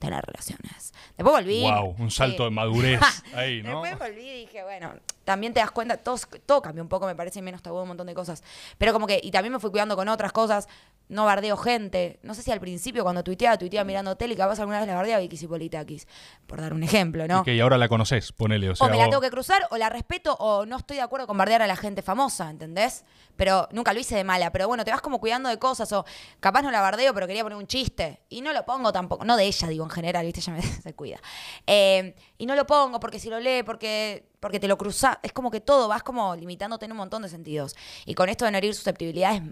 tener 0.00 0.24
relaciones. 0.24 0.92
Después 1.16 1.36
volví. 1.36 1.62
Wow, 1.62 1.94
un 1.98 2.10
salto 2.10 2.44
de 2.44 2.50
madurez 2.50 3.00
ahí, 3.34 3.62
¿no? 3.62 3.82
Después 3.82 4.10
volví 4.10 4.28
y 4.28 4.40
dije, 4.40 4.64
bueno, 4.64 4.94
también 5.24 5.54
te 5.54 5.60
das 5.60 5.70
cuenta, 5.70 5.96
todo, 5.96 6.16
todo 6.44 6.62
cambió 6.62 6.82
un 6.82 6.88
poco, 6.88 7.06
me 7.06 7.14
parece 7.14 7.40
menos 7.40 7.62
tabú 7.62 7.78
un 7.78 7.88
montón 7.88 8.06
de 8.08 8.14
cosas. 8.14 8.42
Pero 8.78 8.92
como 8.92 9.06
que, 9.06 9.20
y 9.22 9.30
también 9.30 9.52
me 9.52 9.60
fui 9.60 9.70
cuidando 9.70 9.94
con 9.94 10.08
otras 10.08 10.32
cosas, 10.32 10.66
no 11.10 11.24
bardeo 11.24 11.56
gente. 11.56 12.18
No 12.22 12.34
sé 12.34 12.42
si 12.42 12.50
al 12.50 12.60
principio 12.60 13.02
cuando 13.02 13.22
tuiteaba, 13.22 13.58
tuiteaba 13.58 13.84
mirando 13.84 14.16
tele 14.16 14.34
y 14.34 14.36
capaz 14.36 14.58
alguna 14.60 14.78
vez 14.78 14.88
la 14.88 14.94
bardeaba 14.94 15.20
Vicky 15.20 15.36
Cipolitakis, 15.36 16.06
por 16.46 16.60
dar 16.60 16.72
un 16.72 16.82
ejemplo, 16.82 17.26
¿no? 17.28 17.42
Y 17.46 17.60
ahora 17.60 17.76
la 17.78 17.88
conoces, 17.88 18.32
ponele. 18.32 18.70
O, 18.70 18.76
sea, 18.76 18.86
o 18.86 18.90
me 18.90 18.96
la 18.96 19.04
tengo 19.04 19.20
que 19.20 19.30
cruzar, 19.30 19.66
o 19.70 19.76
la 19.76 19.88
respeto, 19.88 20.34
o 20.34 20.64
no 20.66 20.76
estoy 20.76 20.96
de 20.96 21.02
acuerdo 21.02 21.26
con 21.26 21.36
bardear 21.36 21.62
a 21.62 21.66
la 21.66 21.76
gente 21.76 22.00
famosa, 22.00 22.48
¿entendés? 22.48 23.04
Pero 23.36 23.68
nunca 23.72 23.92
lo 23.92 24.00
hice 24.00 24.16
de 24.16 24.24
mala. 24.24 24.52
Pero 24.52 24.68
bueno, 24.68 24.84
te 24.84 24.90
vas 24.90 25.00
como 25.00 25.18
cuidando 25.18 25.48
de 25.48 25.58
cosas, 25.58 25.92
o 25.92 26.04
capaz 26.38 26.62
no 26.62 26.70
la 26.70 26.80
bardeo, 26.80 27.12
pero 27.12 27.26
quería 27.26 27.42
poner 27.42 27.58
un 27.58 27.66
chiste. 27.66 28.20
Y 28.28 28.40
no 28.40 28.52
lo 28.52 28.64
pongo 28.64 28.92
tampoco, 28.92 29.24
no 29.24 29.36
de 29.36 29.44
ella, 29.44 29.68
digo, 29.68 29.84
en 29.90 29.94
general, 29.94 30.24
¿viste? 30.24 30.40
Ella 30.50 30.52
me, 30.54 30.62
se 30.62 30.94
cuida. 30.94 31.20
Eh, 31.66 32.14
y 32.38 32.46
no 32.46 32.54
lo 32.54 32.66
pongo 32.66 32.98
porque 33.00 33.18
si 33.18 33.28
lo 33.28 33.38
lee, 33.40 33.62
porque, 33.64 34.28
porque 34.40 34.58
te 34.60 34.68
lo 34.68 34.78
cruzas. 34.78 35.18
Es 35.22 35.32
como 35.32 35.50
que 35.50 35.60
todo, 35.60 35.88
vas 35.88 36.02
como 36.02 36.34
limitándote 36.36 36.86
en 36.86 36.92
un 36.92 36.98
montón 36.98 37.22
de 37.22 37.28
sentidos. 37.28 37.76
Y 38.06 38.14
con 38.14 38.28
esto 38.28 38.44
de 38.44 38.50
no 38.52 38.58
herir 38.58 38.74
susceptibilidades 38.74 39.42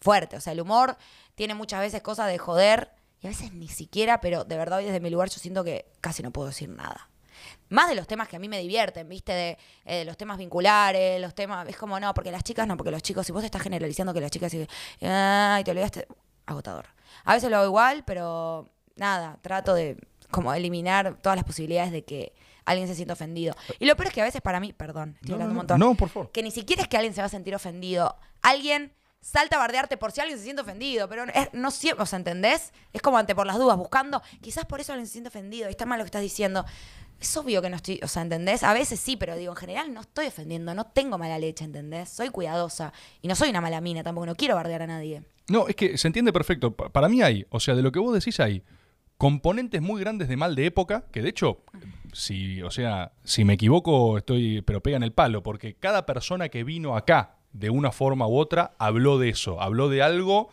fuerte. 0.00 0.36
O 0.36 0.40
sea, 0.40 0.52
el 0.52 0.60
humor 0.60 0.96
tiene 1.34 1.54
muchas 1.54 1.80
veces 1.80 2.02
cosas 2.02 2.26
de 2.28 2.38
joder. 2.38 2.90
Y 3.20 3.26
a 3.28 3.30
veces 3.30 3.52
ni 3.52 3.68
siquiera, 3.68 4.20
pero 4.20 4.42
de 4.44 4.56
verdad 4.56 4.78
hoy 4.80 4.84
desde 4.86 4.98
mi 4.98 5.08
lugar 5.08 5.28
yo 5.30 5.38
siento 5.38 5.62
que 5.62 5.86
casi 6.00 6.24
no 6.24 6.32
puedo 6.32 6.48
decir 6.48 6.68
nada. 6.68 7.08
Más 7.68 7.88
de 7.88 7.94
los 7.94 8.06
temas 8.06 8.28
que 8.28 8.36
a 8.36 8.38
mí 8.38 8.48
me 8.48 8.58
divierten, 8.58 9.08
¿viste? 9.08 9.32
De, 9.32 9.58
eh, 9.84 10.04
los 10.04 10.16
temas 10.16 10.38
vinculares, 10.38 11.20
los 11.20 11.34
temas. 11.34 11.68
Es 11.68 11.76
como, 11.76 11.98
no, 12.00 12.12
porque 12.14 12.30
las 12.32 12.42
chicas 12.44 12.66
no, 12.66 12.76
porque 12.76 12.90
los 12.90 13.02
chicos. 13.02 13.24
Si 13.24 13.32
vos 13.32 13.44
estás 13.44 13.62
generalizando 13.62 14.12
que 14.12 14.20
las 14.20 14.30
chicas. 14.30 14.52
y- 14.54 14.66
Ay, 15.02 15.62
te 15.64 15.70
olvidaste. 15.70 16.06
Agotador. 16.46 16.86
A 17.24 17.34
veces 17.34 17.48
lo 17.50 17.56
hago 17.58 17.66
igual, 17.66 18.02
pero 18.04 18.68
nada, 18.96 19.38
trato 19.42 19.74
de 19.74 19.96
como 20.30 20.52
eliminar 20.54 21.18
todas 21.20 21.36
las 21.36 21.44
posibilidades 21.44 21.92
de 21.92 22.04
que 22.04 22.32
alguien 22.64 22.88
se 22.88 22.94
sienta 22.94 23.14
ofendido. 23.14 23.54
Y 23.78 23.86
lo 23.86 23.96
peor 23.96 24.08
es 24.08 24.14
que 24.14 24.22
a 24.22 24.24
veces 24.24 24.40
para 24.40 24.60
mí, 24.60 24.72
perdón, 24.72 25.14
estoy 25.16 25.30
No, 25.30 25.34
hablando 25.34 25.50
un 25.52 25.56
montón. 25.56 25.78
No, 25.80 25.94
por 25.94 26.08
favor. 26.08 26.30
Que 26.32 26.42
ni 26.42 26.50
siquiera 26.50 26.82
es 26.82 26.88
que 26.88 26.96
alguien 26.96 27.14
se 27.14 27.20
va 27.20 27.26
a 27.26 27.30
sentir 27.30 27.54
ofendido. 27.54 28.16
Alguien 28.40 28.92
salta 29.20 29.56
a 29.56 29.58
bardearte 29.60 29.96
por 29.96 30.10
si 30.10 30.20
alguien 30.20 30.38
se 30.38 30.44
siente 30.44 30.62
ofendido, 30.62 31.08
pero 31.08 31.24
es- 31.24 31.50
no 31.52 31.70
siempre, 31.70 32.02
o 32.02 32.06
sea, 32.06 32.16
¿entendés? 32.18 32.72
Es 32.92 33.02
como 33.02 33.18
ante 33.18 33.34
por 33.34 33.46
las 33.46 33.56
dudas, 33.58 33.76
buscando, 33.76 34.22
quizás 34.40 34.64
por 34.64 34.80
eso 34.80 34.92
alguien 34.92 35.06
se 35.06 35.12
siente 35.12 35.28
ofendido, 35.28 35.68
y 35.68 35.70
está 35.70 35.86
mal 35.86 35.98
lo 35.98 36.04
que 36.04 36.08
estás 36.08 36.22
diciendo. 36.22 36.64
Es 37.20 37.36
obvio 37.36 37.62
que 37.62 37.70
no 37.70 37.76
estoy, 37.76 38.00
o 38.02 38.08
sea, 38.08 38.22
¿entendés? 38.22 38.64
A 38.64 38.72
veces 38.72 38.98
sí, 38.98 39.16
pero 39.16 39.36
digo, 39.36 39.52
en 39.52 39.56
general 39.56 39.94
no 39.94 40.00
estoy 40.00 40.26
ofendiendo, 40.26 40.74
no 40.74 40.86
tengo 40.86 41.18
mala 41.18 41.38
leche, 41.38 41.64
¿entendés? 41.64 42.08
Soy 42.08 42.30
cuidadosa 42.30 42.92
y 43.20 43.28
no 43.28 43.36
soy 43.36 43.50
una 43.50 43.60
mala 43.60 43.80
mina 43.80 44.02
tampoco, 44.02 44.26
no 44.26 44.34
quiero 44.34 44.56
bardear 44.56 44.82
a 44.82 44.86
nadie. 44.88 45.22
No, 45.48 45.68
es 45.68 45.76
que 45.76 45.96
se 45.98 46.08
entiende 46.08 46.32
perfecto. 46.32 46.74
Pa- 46.74 46.88
Para 46.88 47.08
mí 47.08 47.22
hay, 47.22 47.46
o 47.50 47.60
sea, 47.60 47.74
de 47.76 47.82
lo 47.82 47.92
que 47.92 48.00
vos 48.00 48.12
decís 48.14 48.40
hay 48.40 48.64
componentes 49.22 49.80
muy 49.80 50.00
grandes 50.00 50.26
de 50.26 50.36
mal 50.36 50.56
de 50.56 50.66
época, 50.66 51.04
que 51.12 51.22
de 51.22 51.28
hecho, 51.28 51.60
si, 52.12 52.60
o 52.60 52.72
sea, 52.72 53.12
si 53.22 53.44
me 53.44 53.52
equivoco, 53.52 54.18
estoy, 54.18 54.62
pero 54.62 54.82
pega 54.82 54.96
en 54.96 55.04
el 55.04 55.12
palo, 55.12 55.44
porque 55.44 55.74
cada 55.74 56.06
persona 56.06 56.48
que 56.48 56.64
vino 56.64 56.96
acá, 56.96 57.36
de 57.52 57.70
una 57.70 57.92
forma 57.92 58.26
u 58.26 58.36
otra, 58.36 58.74
habló 58.80 59.20
de 59.20 59.28
eso, 59.28 59.62
habló 59.62 59.88
de 59.88 60.02
algo 60.02 60.48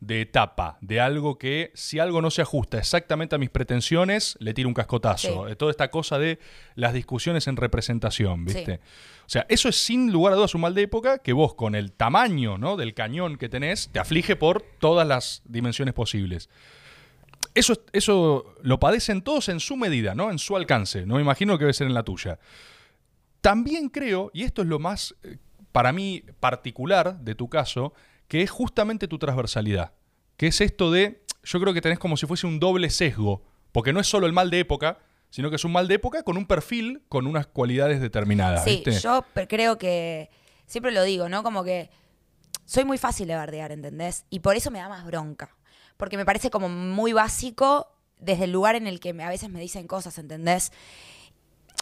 de 0.00 0.20
etapa, 0.20 0.76
de 0.82 1.00
algo 1.00 1.38
que 1.38 1.70
si 1.72 1.98
algo 1.98 2.20
no 2.20 2.30
se 2.30 2.42
ajusta 2.42 2.76
exactamente 2.76 3.36
a 3.36 3.38
mis 3.38 3.48
pretensiones, 3.48 4.36
le 4.38 4.52
tiro 4.52 4.68
un 4.68 4.74
cascotazo. 4.74 5.46
Sí. 5.46 5.52
Eh, 5.52 5.56
Toda 5.56 5.70
esta 5.70 5.90
cosa 5.90 6.18
de 6.18 6.40
las 6.74 6.92
discusiones 6.92 7.46
en 7.46 7.56
representación, 7.56 8.44
¿viste? 8.44 8.80
Sí. 8.82 9.22
O 9.24 9.30
sea, 9.30 9.46
eso 9.48 9.70
es 9.70 9.82
sin 9.82 10.12
lugar 10.12 10.34
a 10.34 10.36
dudas 10.36 10.54
un 10.54 10.60
mal 10.60 10.74
de 10.74 10.82
época 10.82 11.20
que 11.20 11.32
vos 11.32 11.54
con 11.54 11.74
el 11.74 11.92
tamaño 11.92 12.58
¿no? 12.58 12.76
del 12.76 12.92
cañón 12.92 13.38
que 13.38 13.48
tenés 13.48 13.88
te 13.90 13.98
aflige 13.98 14.36
por 14.36 14.62
todas 14.78 15.08
las 15.08 15.40
dimensiones 15.46 15.94
posibles. 15.94 16.50
Eso, 17.54 17.74
eso 17.92 18.54
lo 18.62 18.78
padecen 18.78 19.22
todos 19.22 19.48
en 19.48 19.60
su 19.60 19.76
medida, 19.76 20.14
¿no? 20.14 20.30
En 20.30 20.38
su 20.38 20.56
alcance. 20.56 21.04
No 21.06 21.16
me 21.16 21.20
imagino 21.20 21.58
que 21.58 21.64
debe 21.64 21.72
ser 21.72 21.86
en 21.86 21.94
la 21.94 22.04
tuya. 22.04 22.38
También 23.40 23.88
creo, 23.88 24.30
y 24.32 24.42
esto 24.42 24.62
es 24.62 24.68
lo 24.68 24.78
más 24.78 25.14
eh, 25.22 25.38
para 25.72 25.92
mí 25.92 26.22
particular 26.40 27.18
de 27.20 27.34
tu 27.34 27.48
caso, 27.48 27.92
que 28.28 28.42
es 28.42 28.50
justamente 28.50 29.08
tu 29.08 29.18
transversalidad. 29.18 29.92
Que 30.36 30.48
es 30.48 30.60
esto 30.60 30.90
de, 30.90 31.24
yo 31.42 31.60
creo 31.60 31.74
que 31.74 31.80
tenés 31.80 31.98
como 31.98 32.16
si 32.16 32.26
fuese 32.26 32.46
un 32.46 32.60
doble 32.60 32.90
sesgo, 32.90 33.42
porque 33.72 33.92
no 33.92 34.00
es 34.00 34.06
solo 34.06 34.26
el 34.26 34.32
mal 34.32 34.50
de 34.50 34.60
época, 34.60 34.98
sino 35.30 35.50
que 35.50 35.56
es 35.56 35.64
un 35.64 35.72
mal 35.72 35.88
de 35.88 35.94
época 35.94 36.22
con 36.22 36.36
un 36.36 36.46
perfil, 36.46 37.02
con 37.08 37.26
unas 37.26 37.46
cualidades 37.46 38.00
determinadas. 38.00 38.64
Sí, 38.64 38.82
¿viste? 38.84 39.00
yo 39.00 39.24
creo 39.48 39.78
que, 39.78 40.30
siempre 40.66 40.92
lo 40.92 41.02
digo, 41.02 41.28
¿no? 41.28 41.42
Como 41.42 41.64
que 41.64 41.90
soy 42.64 42.84
muy 42.84 42.98
fácil 42.98 43.28
de 43.28 43.34
bardear, 43.34 43.72
¿entendés? 43.72 44.24
Y 44.30 44.40
por 44.40 44.56
eso 44.56 44.70
me 44.70 44.78
da 44.78 44.88
más 44.88 45.04
bronca. 45.04 45.56
Porque 46.00 46.16
me 46.16 46.24
parece 46.24 46.50
como 46.50 46.68
muy 46.68 47.12
básico 47.12 47.86
desde 48.18 48.44
el 48.44 48.50
lugar 48.52 48.74
en 48.74 48.88
el 48.88 48.98
que 48.98 49.10
a 49.10 49.28
veces 49.28 49.50
me 49.50 49.60
dicen 49.60 49.86
cosas, 49.86 50.18
¿entendés? 50.18 50.72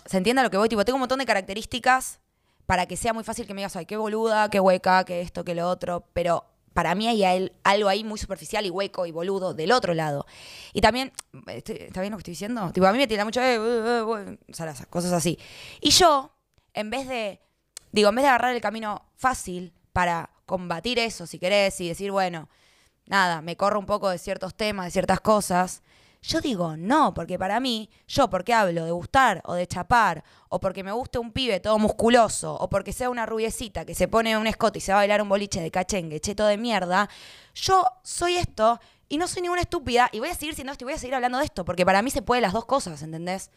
¿Se 0.04 0.16
entiende 0.18 0.42
lo 0.42 0.50
que 0.50 0.56
voy? 0.58 0.68
Tipo, 0.68 0.84
tengo 0.84 0.96
un 0.96 1.00
montón 1.00 1.18
de 1.20 1.26
características 1.26 2.20
para 2.66 2.84
que 2.86 2.96
sea 2.96 3.12
muy 3.14 3.24
fácil 3.24 3.46
que 3.46 3.54
me 3.54 3.60
digas, 3.60 3.76
ay, 3.76 3.86
qué 3.86 3.96
boluda, 3.96 4.50
qué 4.50 4.60
hueca, 4.60 5.04
qué 5.04 5.20
esto, 5.22 5.44
qué 5.44 5.54
lo 5.54 5.68
otro. 5.68 6.04
Pero 6.12 6.44
para 6.74 6.94
mí 6.94 7.08
hay 7.08 7.24
al- 7.24 7.52
algo 7.64 7.88
ahí 7.88 8.04
muy 8.04 8.18
superficial 8.18 8.66
y 8.66 8.70
hueco 8.70 9.06
y 9.06 9.10
boludo 9.12 9.54
del 9.54 9.72
otro 9.72 9.94
lado. 9.94 10.26
Y 10.72 10.80
también, 10.80 11.12
estoy- 11.46 11.76
¿está 11.80 12.00
bien 12.00 12.10
lo 12.10 12.18
que 12.18 12.22
estoy 12.22 12.32
diciendo? 12.32 12.70
Tipo, 12.72 12.86
a 12.86 12.92
mí 12.92 12.98
me 12.98 13.06
tira 13.06 13.24
mucho, 13.24 13.40
eh, 13.40 13.58
o 13.58 14.52
sea, 14.52 14.66
las 14.66 14.84
cosas 14.86 15.12
así. 15.12 15.38
Y 15.80 15.90
yo, 15.90 16.30
en 16.74 16.90
vez 16.90 17.08
de, 17.08 17.40
digo, 17.92 18.08
en 18.10 18.14
vez 18.16 18.24
de 18.24 18.28
agarrar 18.28 18.54
el 18.54 18.60
camino 18.60 19.02
fácil 19.16 19.72
para 19.92 20.30
combatir 20.46 20.98
eso, 20.98 21.26
si 21.26 21.38
querés, 21.38 21.80
y 21.80 21.88
decir, 21.88 22.10
bueno, 22.12 22.48
nada, 23.08 23.42
me 23.42 23.56
corro 23.56 23.78
un 23.78 23.86
poco 23.86 24.08
de 24.10 24.18
ciertos 24.18 24.54
temas, 24.54 24.86
de 24.86 24.90
ciertas 24.90 25.20
cosas. 25.20 25.82
Yo 26.20 26.40
digo 26.40 26.76
no, 26.76 27.14
porque 27.14 27.38
para 27.38 27.60
mí, 27.60 27.90
yo 28.08 28.28
porque 28.28 28.52
hablo 28.52 28.84
de 28.84 28.90
gustar 28.90 29.40
o 29.44 29.54
de 29.54 29.66
chapar, 29.66 30.24
o 30.48 30.58
porque 30.60 30.82
me 30.82 30.92
guste 30.92 31.18
un 31.18 31.32
pibe 31.32 31.60
todo 31.60 31.78
musculoso, 31.78 32.54
o 32.54 32.68
porque 32.68 32.92
sea 32.92 33.08
una 33.08 33.24
rubiecita 33.24 33.84
que 33.84 33.94
se 33.94 34.08
pone 34.08 34.36
un 34.36 34.46
escote 34.46 34.78
y 34.78 34.80
se 34.80 34.92
va 34.92 34.98
a 34.98 35.02
bailar 35.02 35.22
un 35.22 35.28
boliche 35.28 35.60
de 35.60 35.70
cachengue, 35.70 36.20
cheto 36.20 36.44
de 36.46 36.58
mierda, 36.58 37.08
yo 37.54 37.84
soy 38.02 38.36
esto 38.36 38.80
y 39.08 39.18
no 39.18 39.26
soy 39.26 39.42
ninguna 39.42 39.62
estúpida 39.62 40.08
y 40.12 40.18
voy 40.20 40.28
a 40.28 40.34
seguir 40.34 40.54
siendo 40.54 40.72
esto 40.72 40.84
y 40.84 40.86
voy 40.86 40.94
a 40.94 40.98
seguir 40.98 41.14
hablando 41.14 41.38
de 41.38 41.44
esto, 41.44 41.64
porque 41.64 41.86
para 41.86 42.02
mí 42.02 42.10
se 42.10 42.20
puede 42.22 42.40
las 42.42 42.52
dos 42.52 42.64
cosas, 42.66 43.00
¿entendés? 43.02 43.50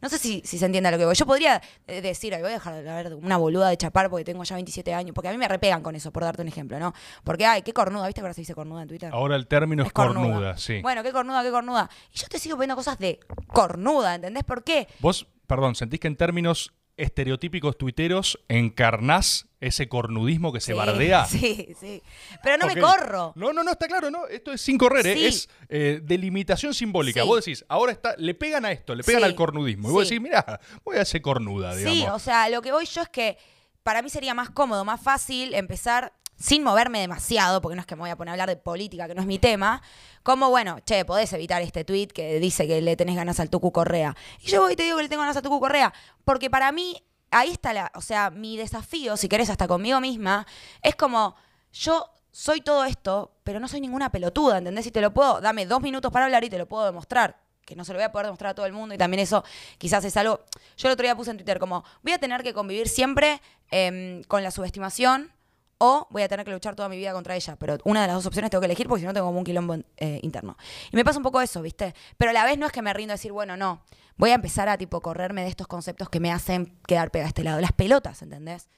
No 0.00 0.08
sé 0.08 0.18
si, 0.18 0.40
si 0.44 0.56
se 0.58 0.66
entiende 0.66 0.88
a 0.88 0.92
lo 0.92 0.98
que 0.98 1.04
voy. 1.04 1.14
Yo 1.14 1.26
podría 1.26 1.60
eh, 1.86 2.00
decir, 2.00 2.34
"Ay, 2.34 2.40
voy 2.42 2.50
a 2.50 2.54
dejar 2.54 2.74
de 2.74 2.82
ver 2.82 3.14
una 3.14 3.36
boluda 3.36 3.68
de 3.68 3.76
chapar 3.76 4.08
porque 4.08 4.24
tengo 4.24 4.42
ya 4.44 4.54
27 4.54 4.94
años, 4.94 5.14
porque 5.14 5.28
a 5.28 5.32
mí 5.32 5.38
me 5.38 5.48
repegan 5.48 5.82
con 5.82 5.94
eso, 5.96 6.12
por 6.12 6.22
darte 6.22 6.42
un 6.42 6.48
ejemplo, 6.48 6.78
¿no? 6.78 6.94
Porque, 7.24 7.44
ay, 7.44 7.62
qué 7.62 7.72
cornuda, 7.72 8.06
¿viste 8.06 8.20
que 8.20 8.24
ahora 8.24 8.34
se 8.34 8.40
dice 8.42 8.54
cornuda 8.54 8.82
en 8.82 8.88
Twitter? 8.88 9.10
Ahora 9.12 9.36
el 9.36 9.46
término 9.46 9.82
es, 9.84 9.92
cornuda. 9.92 10.56
sí. 10.56 10.80
Bueno, 10.80 11.02
qué 11.02 11.12
cornuda, 11.12 11.42
qué 11.42 11.50
cornuda. 11.50 11.90
Y 12.12 12.18
yo 12.18 12.26
te 12.28 12.38
sigo 12.38 12.56
poniendo 12.56 12.76
cosas 12.76 12.98
de 12.98 13.20
cornuda, 13.48 14.14
¿entendés 14.14 14.44
por 14.44 14.64
qué? 14.64 14.88
Vos, 15.00 15.26
perdón, 15.46 15.74
¿sentís 15.74 16.00
que 16.00 16.06
en 16.08 16.16
términos 16.16 16.72
estereotípicos 16.96 17.76
tuiteros 17.76 18.38
encarnás 18.48 19.46
ese 19.60 19.88
cornudismo 19.88 20.52
que 20.52 20.60
se 20.60 20.72
Sí, 20.72 20.78
bardea? 20.78 21.24
Sí, 21.28 21.74
sí. 21.78 22.02
Pero 22.42 22.58
no 22.58 22.66
me 22.66 22.80
corro. 22.80 23.32
No, 23.34 23.52
no, 23.52 23.64
no, 23.64 23.72
está 23.72 23.86
claro, 23.86 24.10
no. 24.10 24.26
Esto 24.26 24.52
es 24.52 24.60
sin 24.60 24.78
correr, 24.78 25.06
¿eh? 25.06 25.26
Es 25.26 25.48
eh, 25.68 26.00
delimitación 26.02 26.74
simbólica. 26.74 27.22
Sí. 27.22 27.26
Vos 27.26 27.44
decís, 27.44 27.64
ahora 27.68 27.92
está, 27.92 28.14
le 28.18 28.34
pegan 28.34 28.64
a 28.64 28.72
esto, 28.72 28.94
le 28.94 29.02
pegan 29.02 29.24
al 29.24 29.34
cornudismo. 29.34 29.88
Y 29.88 29.92
vos 29.92 30.08
decís, 30.08 30.20
mira, 30.20 30.60
voy 30.84 30.96
a 30.96 31.04
ser 31.04 31.22
cornuda, 31.22 31.74
digamos. 31.74 31.98
Sí, 31.98 32.06
o 32.06 32.18
sea, 32.18 32.48
lo 32.48 32.62
que 32.62 32.72
voy 32.72 32.86
yo 32.86 33.02
es 33.02 33.08
que 33.08 33.38
para 33.82 34.02
mí 34.02 34.10
sería 34.10 34.34
más 34.34 34.50
cómodo, 34.50 34.84
más 34.84 35.00
fácil 35.00 35.54
empezar 35.54 36.12
sin 36.36 36.62
moverme 36.62 37.00
demasiado, 37.00 37.60
porque 37.60 37.76
no 37.76 37.80
es 37.80 37.86
que 37.86 37.94
me 37.94 38.00
voy 38.00 38.10
a 38.10 38.16
poner 38.16 38.30
a 38.30 38.32
hablar 38.32 38.48
de 38.48 38.56
política, 38.56 39.06
que 39.06 39.14
no 39.14 39.20
es 39.20 39.26
mi 39.26 39.38
tema, 39.38 39.82
como, 40.24 40.48
bueno, 40.48 40.80
che, 40.80 41.04
podés 41.04 41.32
evitar 41.34 41.62
este 41.62 41.84
tweet 41.84 42.08
que 42.08 42.40
dice 42.40 42.66
que 42.66 42.80
le 42.80 42.96
tenés 42.96 43.14
ganas 43.14 43.38
al 43.40 43.50
Tucu 43.50 43.70
Correa. 43.70 44.16
Y 44.40 44.48
yo 44.48 44.62
voy 44.62 44.72
y 44.72 44.76
te 44.76 44.82
digo 44.82 44.96
que 44.96 45.04
le 45.04 45.08
tengo 45.08 45.20
ganas 45.20 45.36
al 45.36 45.42
Tucu 45.42 45.60
Correa, 45.60 45.92
porque 46.24 46.48
para 46.50 46.72
mí, 46.72 47.00
ahí 47.30 47.50
está 47.50 47.72
la, 47.74 47.92
o 47.94 48.00
sea, 48.00 48.30
mi 48.30 48.56
desafío, 48.56 49.16
si 49.18 49.28
querés, 49.28 49.50
hasta 49.50 49.68
conmigo 49.68 50.00
misma, 50.00 50.46
es 50.82 50.96
como, 50.96 51.36
yo 51.72 52.10
soy 52.32 52.62
todo 52.62 52.86
esto, 52.86 53.36
pero 53.44 53.60
no 53.60 53.68
soy 53.68 53.82
ninguna 53.82 54.10
pelotuda, 54.10 54.58
¿entendés? 54.58 54.86
Y 54.86 54.90
te 54.90 55.02
lo 55.02 55.12
puedo, 55.12 55.42
dame 55.42 55.66
dos 55.66 55.82
minutos 55.82 56.10
para 56.10 56.24
hablar 56.24 56.42
y 56.42 56.48
te 56.48 56.58
lo 56.58 56.66
puedo 56.66 56.86
demostrar 56.86 57.44
que 57.64 57.76
no 57.76 57.84
se 57.84 57.92
lo 57.92 57.98
voy 57.98 58.04
a 58.04 58.12
poder 58.12 58.26
demostrar 58.26 58.50
a 58.50 58.54
todo 58.54 58.66
el 58.66 58.72
mundo 58.72 58.94
y 58.94 58.98
también 58.98 59.20
eso 59.20 59.44
quizás 59.78 60.04
es 60.04 60.16
algo, 60.16 60.40
yo 60.76 60.88
el 60.88 60.92
otro 60.92 61.04
día 61.04 61.16
puse 61.16 61.30
en 61.30 61.38
Twitter 61.38 61.58
como, 61.58 61.84
voy 62.02 62.12
a 62.12 62.18
tener 62.18 62.42
que 62.42 62.52
convivir 62.52 62.88
siempre 62.88 63.40
em, 63.70 64.22
con 64.24 64.42
la 64.42 64.50
subestimación 64.50 65.32
o 65.78 66.06
voy 66.10 66.22
a 66.22 66.28
tener 66.28 66.44
que 66.44 66.52
luchar 66.52 66.74
toda 66.74 66.88
mi 66.88 66.96
vida 66.96 67.12
contra 67.12 67.34
ella, 67.36 67.56
pero 67.56 67.78
una 67.84 68.00
de 68.02 68.06
las 68.08 68.16
dos 68.16 68.26
opciones 68.26 68.50
tengo 68.50 68.60
que 68.60 68.66
elegir 68.66 68.88
porque 68.88 69.00
si 69.00 69.06
no 69.06 69.12
tengo 69.14 69.26
como 69.26 69.38
un 69.38 69.44
quilombo 69.44 69.76
eh, 69.96 70.20
interno. 70.22 70.56
Y 70.92 70.96
me 70.96 71.04
pasa 71.04 71.18
un 71.18 71.22
poco 71.24 71.40
eso, 71.40 71.62
¿viste? 71.62 71.94
Pero 72.18 72.30
a 72.30 72.32
la 72.34 72.44
vez 72.44 72.58
no 72.58 72.66
es 72.66 72.72
que 72.72 72.82
me 72.82 72.92
rindo 72.92 73.12
a 73.12 73.16
decir, 73.16 73.32
bueno, 73.32 73.56
no, 73.56 73.82
voy 74.16 74.30
a 74.30 74.34
empezar 74.34 74.68
a 74.68 74.78
tipo 74.78 75.00
correrme 75.00 75.42
de 75.42 75.48
estos 75.48 75.66
conceptos 75.66 76.08
que 76.08 76.20
me 76.20 76.30
hacen 76.32 76.76
quedar 76.86 77.10
pegada 77.10 77.26
a 77.26 77.28
este 77.28 77.44
lado, 77.44 77.60
las 77.60 77.72
pelotas, 77.72 78.22
¿entendés? 78.22 78.68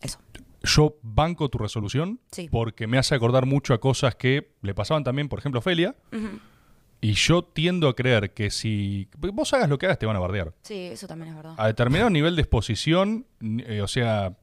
Eso. 0.00 0.18
Yo 0.62 0.96
banco 1.02 1.48
tu 1.50 1.58
resolución 1.58 2.20
Sí. 2.30 2.48
porque 2.50 2.86
me 2.86 2.98
hace 2.98 3.14
acordar 3.14 3.44
mucho 3.46 3.74
a 3.74 3.80
cosas 3.80 4.14
que 4.14 4.54
le 4.62 4.74
pasaban 4.74 5.04
también, 5.04 5.28
por 5.28 5.38
ejemplo, 5.38 5.58
a 5.58 5.62
Felia. 5.62 5.94
Ujú. 6.12 6.40
Y 7.00 7.12
yo 7.12 7.44
tiendo 7.44 7.88
a 7.88 7.94
creer 7.94 8.32
que 8.32 8.50
si 8.50 9.10
vos 9.18 9.52
hagas 9.52 9.68
lo 9.68 9.76
que 9.76 9.84
hagas, 9.84 9.98
te 9.98 10.06
van 10.06 10.16
a 10.16 10.20
bardear. 10.20 10.54
Sí, 10.62 10.86
eso 10.86 11.06
también 11.06 11.30
es 11.30 11.36
verdad. 11.36 11.54
A 11.58 11.66
determinado 11.66 12.08
nivel 12.08 12.34
de 12.34 12.40
exposición, 12.40 13.26
eh, 13.42 13.82
o 13.82 13.88
sea, 13.88 14.38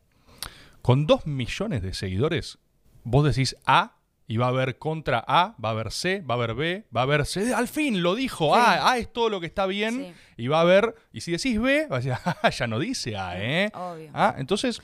con 0.81 1.05
dos 1.07 1.25
millones 1.27 1.81
de 1.81 1.93
seguidores, 1.93 2.57
vos 3.03 3.23
decís 3.25 3.55
A 3.65 3.97
y 4.27 4.37
va 4.37 4.45
a 4.45 4.49
haber 4.49 4.77
contra 4.77 5.23
A, 5.27 5.55
va 5.63 5.69
a 5.69 5.71
haber 5.73 5.91
C, 5.91 6.21
va 6.21 6.35
a 6.35 6.37
haber 6.37 6.53
B, 6.55 6.85
va 6.95 7.01
a 7.01 7.03
haber 7.03 7.25
C. 7.25 7.53
Al 7.53 7.67
fin 7.67 8.01
lo 8.01 8.15
dijo 8.15 8.53
Sí. 8.55 8.61
A, 8.63 8.91
A 8.91 8.97
es 8.97 9.11
todo 9.11 9.29
lo 9.29 9.39
que 9.41 9.45
está 9.45 9.65
bien. 9.65 10.13
Sí. 10.37 10.43
Y 10.43 10.47
va 10.47 10.59
a 10.59 10.61
haber, 10.61 10.95
y 11.11 11.21
si 11.21 11.31
decís 11.31 11.59
B, 11.59 11.87
va 11.87 11.97
a 11.97 11.99
decir, 11.99 12.13
"Ah, 12.43 12.49
ya 12.49 12.67
no 12.67 12.79
dice 12.79 13.17
A, 13.17 13.33
¿eh? 13.43 13.69
Obvio. 13.73 14.09
Ah, 14.13 14.35
entonces, 14.37 14.81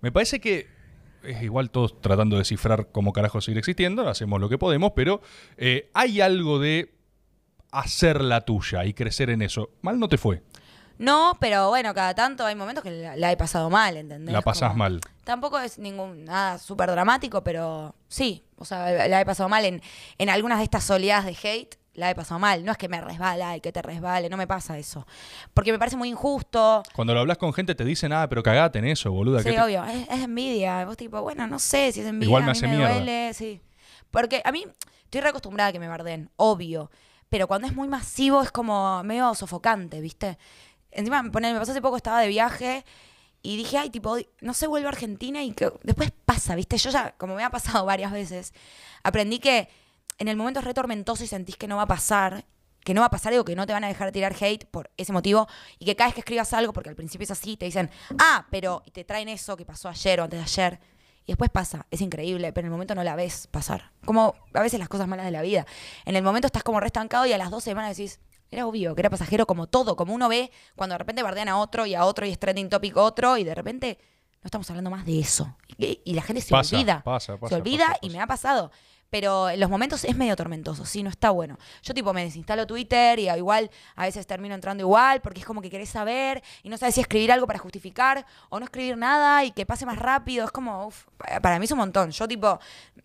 me 0.00 0.12
parece 0.12 0.40
que 0.40 0.68
es 1.24 1.42
igual 1.42 1.70
todos 1.70 2.00
tratando 2.00 2.36
de 2.36 2.40
descifrar 2.42 2.88
cómo 2.92 3.12
carajo 3.12 3.40
seguir 3.40 3.58
existiendo, 3.58 4.08
hacemos 4.08 4.40
lo 4.40 4.48
que 4.48 4.56
podemos, 4.56 4.92
pero 4.94 5.20
eh, 5.56 5.90
hay 5.92 6.20
algo 6.20 6.58
de 6.60 6.94
hacer 7.72 8.22
la 8.22 8.40
tuya 8.42 8.84
y 8.84 8.94
crecer 8.94 9.30
en 9.30 9.42
eso. 9.42 9.70
Mal 9.82 9.98
no 9.98 10.08
te 10.08 10.16
fue, 10.16 10.42
No, 11.00 11.36
pero 11.40 11.68
bueno, 11.70 11.94
cada 11.94 12.14
tanto 12.14 12.44
hay 12.44 12.54
momentos 12.54 12.84
que 12.84 12.90
la, 12.90 13.16
la 13.16 13.32
he 13.32 13.36
pasado 13.36 13.70
mal, 13.70 13.96
¿entendés? 13.96 14.32
la 14.32 14.42
pasás 14.42 14.70
Como- 14.72 14.78
mal. 14.84 15.00
Tampoco 15.24 15.58
es 15.58 15.78
ningún 15.78 16.24
nada 16.26 16.58
súper 16.58 16.90
dramático, 16.90 17.42
pero 17.42 17.94
sí, 18.08 18.44
o 18.56 18.64
sea, 18.64 19.08
la 19.08 19.20
he 19.20 19.24
pasado 19.24 19.48
mal 19.48 19.64
en, 19.64 19.80
en 20.18 20.28
algunas 20.28 20.58
de 20.58 20.64
estas 20.64 20.90
oleadas 20.90 21.24
de 21.24 21.36
hate, 21.42 21.76
la 21.94 22.10
he 22.10 22.14
pasado 22.14 22.38
mal. 22.38 22.64
No 22.64 22.72
es 22.72 22.78
que 22.78 22.88
me 22.88 23.00
resbala 23.00 23.56
y 23.56 23.60
que 23.60 23.72
te 23.72 23.80
resbale, 23.80 24.28
no 24.28 24.36
me 24.36 24.46
pasa 24.46 24.76
eso. 24.78 25.06
Porque 25.54 25.72
me 25.72 25.78
parece 25.78 25.96
muy 25.96 26.08
injusto. 26.08 26.82
Cuando 26.94 27.14
lo 27.14 27.20
hablas 27.20 27.38
con 27.38 27.52
gente 27.54 27.74
te 27.74 27.84
dicen, 27.84 28.12
ah, 28.12 28.28
pero 28.28 28.42
cagate 28.42 28.78
en 28.80 28.86
eso, 28.86 29.10
boluda. 29.10 29.38
Sí, 29.42 29.50
¿qué 29.50 29.56
te-". 29.56 29.62
obvio, 29.62 29.84
es, 29.84 30.08
es 30.08 30.20
envidia. 30.22 30.84
Vos 30.84 30.96
tipo, 30.96 31.22
bueno, 31.22 31.46
no 31.46 31.58
sé 31.58 31.92
si 31.92 32.00
es 32.00 32.06
envidia, 32.06 32.26
Igual 32.28 32.42
me 32.44 32.50
a 32.50 32.52
mí 32.52 32.58
hace 32.58 32.66
me 32.68 32.76
mierda. 32.76 32.94
duele, 32.94 33.32
sí. 33.34 33.60
Porque 34.10 34.42
a 34.44 34.52
mí 34.52 34.66
estoy 35.04 35.20
reacostumbrada 35.22 35.70
a 35.70 35.72
que 35.72 35.80
me 35.80 35.88
barden, 35.88 36.30
obvio. 36.36 36.90
Pero 37.28 37.46
cuando 37.46 37.68
es 37.68 37.74
muy 37.76 37.86
masivo 37.88 38.42
es 38.42 38.50
como 38.50 39.02
medio 39.04 39.32
sofocante, 39.34 40.00
¿viste? 40.00 40.36
Encima, 40.92 41.22
poner, 41.30 41.52
me 41.52 41.58
pasó 41.60 41.72
hace 41.72 41.82
poco, 41.82 41.96
estaba 41.96 42.20
de 42.20 42.28
viaje 42.28 42.84
y 43.42 43.56
dije, 43.56 43.78
ay, 43.78 43.90
tipo, 43.90 44.16
no 44.40 44.54
sé, 44.54 44.66
vuelvo 44.66 44.88
a 44.88 44.90
Argentina 44.90 45.42
y 45.42 45.52
que 45.52 45.72
después 45.82 46.12
pasa, 46.24 46.54
¿viste? 46.54 46.76
Yo 46.76 46.90
ya, 46.90 47.14
como 47.16 47.34
me 47.34 47.44
ha 47.44 47.50
pasado 47.50 47.84
varias 47.86 48.12
veces, 48.12 48.52
aprendí 49.02 49.38
que 49.38 49.68
en 50.18 50.28
el 50.28 50.36
momento 50.36 50.60
es 50.60 50.66
re 50.66 50.74
tormentoso 50.74 51.24
y 51.24 51.26
sentís 51.26 51.56
que 51.56 51.66
no 51.66 51.76
va 51.76 51.82
a 51.82 51.86
pasar, 51.86 52.44
que 52.84 52.92
no 52.92 53.00
va 53.00 53.06
a 53.06 53.10
pasar 53.10 53.32
algo, 53.32 53.44
que 53.44 53.56
no 53.56 53.66
te 53.66 53.72
van 53.72 53.84
a 53.84 53.88
dejar 53.88 54.12
tirar 54.12 54.34
hate 54.38 54.66
por 54.66 54.90
ese 54.96 55.12
motivo 55.12 55.48
y 55.78 55.84
que 55.84 55.96
cada 55.96 56.08
vez 56.08 56.14
que 56.14 56.20
escribas 56.20 56.52
algo, 56.52 56.72
porque 56.72 56.90
al 56.90 56.96
principio 56.96 57.24
es 57.24 57.30
así, 57.30 57.56
te 57.56 57.64
dicen, 57.64 57.90
ah, 58.18 58.46
pero 58.50 58.82
te 58.92 59.04
traen 59.04 59.28
eso 59.28 59.56
que 59.56 59.64
pasó 59.64 59.88
ayer 59.88 60.20
o 60.20 60.24
antes 60.24 60.38
de 60.38 60.44
ayer. 60.44 60.80
Y 61.24 61.32
después 61.32 61.50
pasa, 61.50 61.86
es 61.90 62.00
increíble, 62.00 62.52
pero 62.52 62.66
en 62.66 62.66
el 62.66 62.72
momento 62.72 62.94
no 62.94 63.04
la 63.04 63.14
ves 63.14 63.46
pasar. 63.46 63.92
Como 64.04 64.34
a 64.52 64.60
veces 64.60 64.78
las 64.80 64.88
cosas 64.88 65.06
malas 65.06 65.26
de 65.26 65.30
la 65.30 65.42
vida. 65.42 65.66
En 66.04 66.16
el 66.16 66.22
momento 66.22 66.46
estás 66.46 66.62
como 66.62 66.80
restancado 66.80 67.24
y 67.26 67.32
a 67.32 67.38
las 67.38 67.50
dos 67.50 67.62
semanas 67.62 67.96
decís, 67.96 68.18
era 68.50 68.66
obvio, 68.66 68.94
que 68.94 69.02
era 69.02 69.10
pasajero 69.10 69.46
como 69.46 69.66
todo, 69.68 69.96
como 69.96 70.14
uno 70.14 70.28
ve 70.28 70.50
cuando 70.76 70.94
de 70.94 70.98
repente 70.98 71.22
bardean 71.22 71.48
a 71.48 71.58
otro 71.58 71.86
y 71.86 71.94
a 71.94 72.04
otro 72.04 72.26
y 72.26 72.30
es 72.30 72.38
trending 72.38 72.68
topic 72.68 72.96
otro 72.96 73.36
y 73.36 73.44
de 73.44 73.54
repente 73.54 73.98
no 74.42 74.46
estamos 74.46 74.68
hablando 74.70 74.90
más 74.90 75.04
de 75.04 75.20
eso. 75.20 75.56
Y, 75.76 76.00
y 76.04 76.14
la 76.14 76.22
gente 76.22 76.40
se 76.42 76.50
Pasa, 76.50 76.76
olvida. 76.76 77.02
pasa, 77.04 77.36
pasa, 77.38 77.48
se 77.50 77.60
olvida 77.60 77.96
y 78.00 78.10
me 78.10 78.20
ha 78.20 78.26
pasado. 78.26 78.70
Pero 79.10 79.50
en 79.50 79.58
los 79.58 79.68
momentos 79.68 80.04
es 80.04 80.16
medio 80.16 80.36
tormentoso, 80.36 80.84
sí, 80.84 81.02
no 81.02 81.10
está 81.10 81.30
bueno. 81.30 81.58
Yo 81.82 81.94
tipo 81.94 82.12
me 82.12 82.22
desinstalo 82.24 82.66
Twitter 82.66 83.18
y 83.18 83.28
igual 83.28 83.70
a 83.96 84.04
veces 84.04 84.26
termino 84.26 84.54
entrando 84.54 84.82
igual 84.82 85.20
porque 85.20 85.40
es 85.40 85.46
como 85.46 85.60
que 85.60 85.68
querés 85.68 85.88
saber 85.90 86.42
y 86.62 86.68
no 86.68 86.78
sabes 86.78 86.94
si 86.94 87.00
escribir 87.00 87.32
algo 87.32 87.46
para 87.46 87.58
justificar 87.58 88.24
o 88.48 88.58
no 88.60 88.64
escribir 88.64 88.96
nada 88.96 89.44
y 89.44 89.50
que 89.50 89.66
pase 89.66 89.84
más 89.84 89.98
rápido. 89.98 90.44
Es 90.44 90.52
como, 90.52 90.86
uf, 90.86 91.06
para 91.42 91.58
mí 91.58 91.64
es 91.64 91.70
un 91.72 91.78
montón. 91.78 92.10
Yo 92.12 92.28
tipo, 92.28 92.60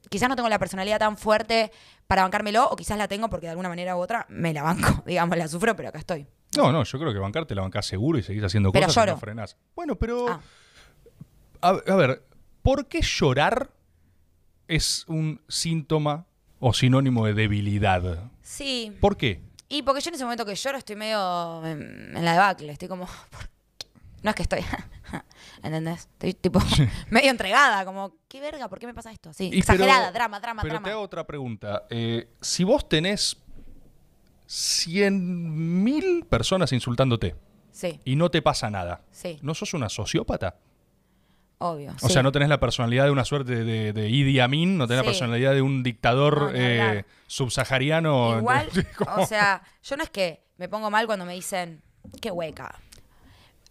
quizás 0.10 0.30
no 0.30 0.36
tengo 0.36 0.48
la 0.50 0.60
personalidad 0.60 1.00
tan 1.00 1.18
fuerte 1.18 1.72
para 2.08 2.22
bancármelo 2.22 2.70
o 2.70 2.76
quizás 2.76 2.98
la 2.98 3.08
tengo 3.08 3.30
porque 3.30 3.48
de 3.48 3.52
alguna 3.52 3.70
manera 3.70 3.96
u 3.96 4.00
otra 4.00 4.28
me 4.30 4.54
la 4.54 4.62
banco, 4.62 5.04
digamos, 5.08 5.38
la 5.38 5.48
sufro, 5.48 5.76
pero 5.76 5.90
acá 5.90 6.00
estoy. 6.00 6.28
No, 6.56 6.72
no, 6.72 6.84
yo 6.84 7.00
creo 7.00 7.12
que 7.12 7.20
bancarte 7.20 7.56
la 7.56 7.64
bancás 7.64 7.88
seguro 7.88 8.18
y 8.20 8.24
seguís 8.24 8.44
haciendo 8.44 8.72
Pero 8.72 8.86
cosas 8.86 8.96
y 8.96 9.00
lloro. 9.02 9.14
no 9.14 9.20
frenás. 9.20 9.58
Bueno, 9.76 9.96
pero. 9.96 10.30
Ah. 10.30 10.40
A, 11.62 11.70
a 11.70 11.96
ver, 11.96 12.24
¿por 12.62 12.88
qué 12.88 13.02
llorar 13.02 13.72
es 14.68 15.06
un 15.08 15.42
síntoma 15.48 16.26
o 16.60 16.74
sinónimo 16.74 17.26
de 17.26 17.34
debilidad? 17.34 18.32
Sí, 18.42 18.96
¿Por 19.00 19.18
qué? 19.18 19.42
Y 19.68 19.82
porque 19.82 20.02
yo 20.02 20.10
en 20.10 20.16
ese 20.16 20.24
momento 20.24 20.46
que 20.46 20.56
lloro 20.56 20.78
estoy 20.78 20.96
medio 20.96 21.66
en, 21.66 22.16
en 22.16 22.24
la 22.26 22.34
debacle, 22.34 22.72
estoy 22.72 22.88
como... 22.88 23.06
¿por 23.32 23.48
qué? 23.78 23.88
No 24.22 24.30
es 24.30 24.36
que 24.36 24.44
estoy... 24.44 24.60
¿Entendés? 25.64 26.02
Estoy 26.02 26.34
tipo 26.36 26.60
medio 27.10 27.30
entregada, 27.32 27.84
como, 27.86 28.16
¿qué 28.28 28.40
verga? 28.42 28.68
¿Por 28.70 28.80
qué 28.80 28.86
me 28.88 28.94
pasa 28.94 29.12
esto? 29.12 29.34
Sí, 29.34 29.50
Y 29.54 29.60
exagerada, 29.60 30.00
pero- 30.08 30.14
drama, 30.14 30.40
drama, 30.40 30.62
Pero 30.62 30.74
drama. 30.76 30.86
te 30.86 30.92
hago 30.92 31.02
otra 31.02 31.26
pregunta. 31.26 31.86
Eh, 31.90 32.30
si 32.42 32.64
vos 32.64 32.88
tenés 32.88 33.38
100.000 34.48 36.26
personas 36.26 36.72
insultándote 36.72 37.36
Sí, 37.72 38.00
y 38.06 38.16
no 38.16 38.30
te 38.32 38.42
pasa 38.42 38.70
nada, 38.70 39.04
sí. 39.12 39.38
¿no 39.42 39.54
sos 39.54 39.74
una 39.74 39.90
sociópata? 39.90 40.56
Obvio. 41.58 41.94
O 42.02 42.08
sí. 42.08 42.14
sea, 42.14 42.22
no 42.24 42.32
tenés 42.32 42.50
la 42.50 42.60
personalidad 42.60 43.06
de 43.06 43.12
una 43.12 43.24
suerte 43.26 43.64
de, 43.64 43.94
de 43.94 44.10
Idi 44.10 44.40
Amin, 44.40 44.78
no 44.78 44.88
tenés 44.88 45.04
la 45.04 45.10
personalidad 45.10 45.54
de 45.54 45.62
un 45.62 45.84
dictador 45.84 46.42
No, 46.42 46.52
eh, 46.54 47.06
subsahariano. 47.28 48.38
Igual, 48.40 48.70
o 49.18 49.26
sea, 49.26 49.62
yo 49.84 49.98
no 49.98 50.04
es 50.04 50.10
que 50.10 50.42
me 50.58 50.68
pongo 50.70 50.92
mal 50.92 51.06
cuando 51.06 51.26
me 51.26 51.34
dicen, 51.34 51.82
qué 52.22 52.32
hueca. 52.32 52.76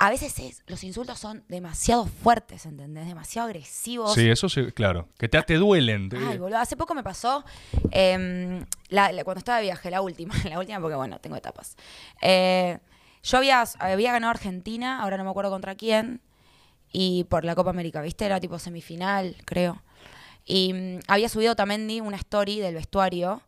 A 0.00 0.10
veces 0.10 0.36
es- 0.40 0.62
los 0.66 0.82
insultos 0.82 1.18
son 1.20 1.44
demasiado 1.48 2.06
fuertes, 2.06 2.66
¿entendés? 2.66 3.06
Demasiado 3.06 3.46
agresivos. 3.46 4.12
Sí, 4.14 4.28
eso 4.28 4.48
sí, 4.48 4.72
claro. 4.72 5.08
Que 5.18 5.28
te, 5.28 5.40
te 5.42 5.54
duelen. 5.54 6.08
te- 6.08 6.16
Ay, 6.18 6.36
boludo, 6.38 6.58
hace 6.58 6.76
poco 6.76 6.94
me 6.94 7.02
pasó 7.04 7.44
em, 7.92 8.64
la- 8.88 9.12
la- 9.12 9.24
cuando 9.24 9.38
estaba 9.38 9.58
de 9.58 9.64
viaje, 9.64 9.90
la 9.90 10.00
última, 10.00 10.34
la 10.50 10.58
última 10.58 10.80
porque 10.80 10.96
bueno, 10.96 11.18
tengo 11.20 11.36
etapas. 11.36 11.76
Eh, 12.22 12.78
yo 13.22 13.38
había, 13.38 13.62
había 13.78 14.12
ganado 14.12 14.30
Argentina, 14.32 15.00
ahora 15.02 15.16
no 15.16 15.24
me 15.24 15.30
acuerdo 15.30 15.50
contra 15.50 15.74
quién, 15.76 16.20
y 16.94 17.24
por 17.24 17.44
la 17.44 17.56
Copa 17.56 17.70
América, 17.70 18.00
¿viste? 18.00 18.24
Era 18.24 18.38
tipo 18.40 18.58
semifinal, 18.58 19.36
creo. 19.44 19.82
Y 20.46 20.72
mm, 20.72 21.00
había 21.08 21.28
subido 21.28 21.56
también 21.56 21.90
una 22.00 22.16
story 22.16 22.60
del 22.60 22.74
vestuario 22.74 23.42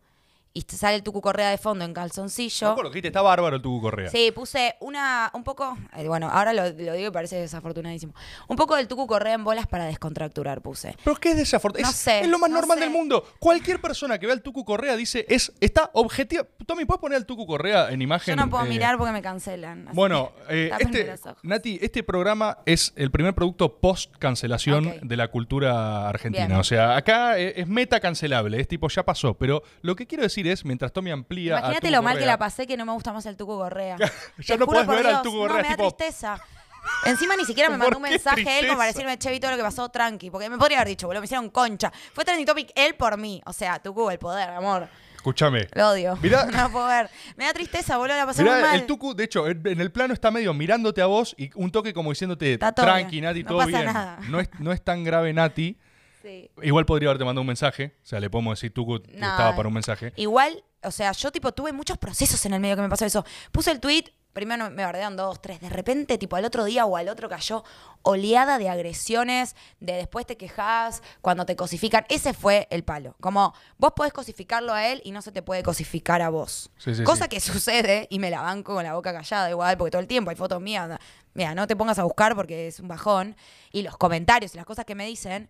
y 0.57 0.63
te 0.63 0.75
sale 0.75 0.97
el 0.97 1.03
Tucu 1.03 1.21
Correa 1.21 1.51
de 1.51 1.59
fondo 1.59 1.85
en 1.85 1.91
Me 1.91 1.95
calzoncillo. 1.95 2.71
acuerdo 2.71 2.91
que 2.91 2.95
dijiste, 2.95 3.09
está 3.09 3.21
bárbaro 3.21 3.57
el 3.57 3.61
Tucu 3.61 3.83
Correa. 3.83 4.09
Sí, 4.09 4.33
puse 4.35 4.75
una, 4.81 5.31
un 5.35 5.45
poco, 5.45 5.77
eh, 5.95 6.09
bueno, 6.09 6.31
ahora 6.31 6.55
lo, 6.55 6.63
lo 6.65 6.93
digo 6.95 7.09
y 7.09 7.11
parece 7.11 7.37
desafortunadísimo. 7.37 8.15
Un 8.49 8.57
poco 8.57 8.75
del 8.75 8.89
Tucu 8.89 9.07
Correa 9.07 9.35
en 9.35 9.45
bolas 9.45 9.67
para 9.67 9.85
descontracturar, 9.85 10.63
puse. 10.63 10.97
Pero 11.05 11.17
¿qué 11.17 11.33
es 11.33 11.37
desafortunado? 11.37 11.91
No 11.91 11.95
es, 11.95 11.97
sé, 11.97 12.21
es 12.21 12.29
lo 12.29 12.39
más 12.39 12.49
no 12.49 12.57
normal 12.57 12.79
sé. 12.79 12.85
del 12.85 12.91
mundo. 12.91 13.23
Cualquier 13.39 13.83
persona 13.83 14.19
que 14.19 14.25
vea 14.25 14.35
al 14.35 14.41
Tucu 14.41 14.65
Correa 14.65 14.97
dice, 14.97 15.27
es, 15.29 15.53
está 15.61 15.91
objetiva. 15.93 16.47
Tommy, 16.67 16.87
¿puedes 16.87 17.03
poner 17.03 17.17
al 17.17 17.27
Tucu 17.27 17.45
Correa 17.47 17.91
en 17.91 18.01
imagen? 18.01 18.35
Yo 18.35 18.43
no 18.43 18.49
puedo 18.49 18.65
eh, 18.65 18.69
mirar 18.71 18.97
porque 18.97 19.13
me 19.13 19.21
cancelan. 19.21 19.91
Bueno, 19.93 20.33
que 20.49 20.69
eh, 20.69 20.73
este. 20.81 21.15
Nati, 21.43 21.79
este 21.83 22.03
programa 22.03 22.61
es 22.65 22.95
el 22.97 23.11
primer 23.11 23.35
producto 23.35 23.77
post-cancelación 23.79 25.01
de 25.03 25.17
la 25.19 25.29
cultura 25.29 26.09
argentina. 26.09 26.47
Bien. 26.47 26.59
O 26.59 26.65
sea, 26.65 26.97
acá 26.97 27.39
eh, 27.39 27.61
es 27.61 27.69
meta 27.69 28.01
cancelable, 28.01 28.59
es 28.59 28.69
tipo, 28.69 28.89
ya 28.89 29.05
pasó. 29.05 29.35
Pero 29.35 29.63
lo 29.83 29.95
que 29.95 30.07
quiero 30.07 30.23
decir 30.23 30.46
mientras 30.65 30.93
Tommy 30.93 31.11
amplía. 31.11 31.59
Imagínate 31.59 31.91
lo 31.91 32.03
mal 32.03 32.19
que 32.19 32.27
la 32.27 32.39
pasé 32.39 32.67
que 32.67 32.77
no 32.77 32.85
me 32.87 32.93
gusta 32.93 33.13
más 33.13 33.27
el 33.27 33.37
Tucu 33.37 33.57
Correa. 33.57 33.97
Ya 34.39 34.57
no 34.57 34.67
por 34.67 34.87
ver 34.87 35.07
al 35.07 35.13
Dios, 35.13 35.23
Tucu 35.23 35.37
no, 35.37 35.43
Correa, 35.49 35.63
me 35.63 35.69
da 35.69 35.77
tipo- 35.77 35.95
tristeza. 35.95 36.41
Encima 37.05 37.35
ni 37.37 37.45
siquiera 37.45 37.69
me 37.69 37.77
¿Por 37.79 37.87
mandó 37.87 37.97
un 37.99 38.03
mensaje 38.05 38.39
él 38.41 38.45
tristeza? 38.45 38.67
como 38.69 38.79
para 38.79 38.87
decirme, 38.93 39.19
che, 39.19 39.31
Vito, 39.31 39.51
lo 39.51 39.57
que 39.57 39.63
pasó, 39.63 39.89
tranqui. 39.89 40.31
Porque 40.31 40.49
me 40.49 40.57
podría 40.57 40.79
haber 40.79 40.89
dicho, 40.89 41.09
boludo, 41.09 41.21
me 41.21 41.25
hicieron 41.25 41.51
concha. 41.51 41.93
Fue 42.13 42.25
trending 42.25 42.47
topic 42.47 42.71
él 42.77 42.95
por 42.95 43.17
mí. 43.19 43.43
O 43.45 43.53
sea, 43.53 43.81
Tucu, 43.81 44.09
el 44.11 44.19
poder, 44.21 44.51
amor. 44.51 44.89
Escúchame. 45.17 45.67
Lo 45.75 45.89
odio. 45.91 46.17
Mirá. 46.23 46.45
no 46.53 46.71
puedo 46.71 46.87
ver. 46.87 47.11
Me 47.37 47.45
da 47.47 47.53
tristeza, 47.53 47.97
boludo, 47.97 48.17
la 48.17 48.27
pasé 48.27 48.43
muy 48.45 48.53
Mirá, 48.53 48.67
mal. 48.69 48.77
el 48.77 48.87
Tucu, 48.87 49.15
de 49.17 49.25
hecho, 49.25 49.49
en 49.49 49.81
el 49.81 49.91
plano 49.91 50.15
está 50.15 50.31
medio 50.31 50.55
mirándote 50.55 51.03
a 51.03 51.07
vos 51.07 51.35
y 51.37 51.51
un 51.57 51.73
toque 51.73 51.93
como 51.93 52.13
todo 52.73 52.87
tranqui, 52.87 53.21
Nati, 53.21 53.43
no 53.43 53.49
todo 53.49 53.59
pasa 53.59 53.69
bien. 53.71 53.85
nada. 53.87 54.19
No 54.29 54.39
es, 54.39 54.49
no 54.61 54.71
es 54.73 54.81
tan 54.85 55.03
grave, 55.03 55.33
Nati. 55.33 55.77
Sí. 56.27 56.51
Igual 56.63 56.85
podría 56.87 57.09
haberte 57.11 57.25
mandado 57.25 57.43
un 57.43 57.47
mensaje. 57.47 57.95
O 58.03 58.07
sea, 58.07 58.19
le 58.21 58.29
podemos 58.31 58.59
decir, 58.59 58.73
Tucu 58.75 59.01
Nah. 59.15 59.31
estaba 59.33 59.55
para 59.55 59.69
un 59.69 59.75
mensaje. 59.75 60.13
Igual, 60.17 60.65
o 60.83 60.91
sea, 60.91 61.13
yo 61.13 61.31
tipo 61.31 61.53
tuve 61.53 61.73
muchos 61.73 61.99
procesos 61.99 62.45
en 62.47 62.55
el 62.55 62.61
medio 62.61 62.75
que 62.77 62.83
me 62.83 62.89
pasó 62.89 63.05
eso. 63.05 63.25
Puse 63.53 63.71
el 63.71 63.79
tweet, 63.81 64.05
primero 64.33 64.69
me 64.71 64.85
bardearon 64.85 65.17
dos, 65.17 65.41
tres, 65.41 65.61
de 65.61 65.69
repente, 65.71 66.19
tipo 66.19 66.37
al 66.37 66.45
otro 66.45 66.65
día 66.65 66.85
o 66.85 66.97
al 66.97 67.09
otro 67.09 67.29
cayó 67.29 67.63
oleada 68.03 68.59
de 68.59 68.69
agresiones, 68.69 69.57
de 69.81 69.95
después 69.95 70.27
te 70.27 70.37
quejas, 70.37 71.03
cuando 71.21 71.47
te 71.47 71.57
cosifican. 71.57 72.05
Ese 72.09 72.35
fue 72.35 72.67
el 72.71 72.83
palo. 72.85 73.17
Como 73.21 73.55
vos 73.79 73.93
podés 73.97 74.13
cosificarlo 74.13 74.73
a 74.75 74.89
él 74.89 75.01
y 75.05 75.13
no 75.13 75.23
se 75.23 75.33
te 75.33 75.43
puede 75.43 75.63
cosificar 75.63 76.23
a 76.23 76.29
vos. 76.29 76.71
Sí, 76.77 76.95
sí, 76.95 77.05
Cosa 77.05 77.25
sí. 77.25 77.29
que 77.31 77.41
sucede 77.41 78.07
y 78.11 78.19
me 78.19 78.31
la 78.31 78.41
banco 78.43 78.75
con 78.75 78.85
la 78.85 78.95
boca 78.95 79.13
callada 79.13 79.49
igual, 79.49 79.77
porque 79.79 79.93
todo 79.93 80.03
el 80.03 80.09
tiempo 80.09 80.31
hay 80.31 80.37
fotos 80.37 80.61
mías. 80.61 80.99
Mira, 81.35 81.55
no 81.55 81.67
te 81.67 81.77
pongas 81.77 81.99
a 81.99 82.05
buscar 82.05 82.35
porque 82.35 82.67
es 82.69 82.81
un 82.81 82.89
bajón. 82.89 83.37
Y 83.73 83.83
los 83.83 83.97
comentarios 83.97 84.55
y 84.55 84.57
las 84.57 84.67
cosas 84.67 84.85
que 84.85 84.95
me 84.95 85.07
dicen. 85.07 85.49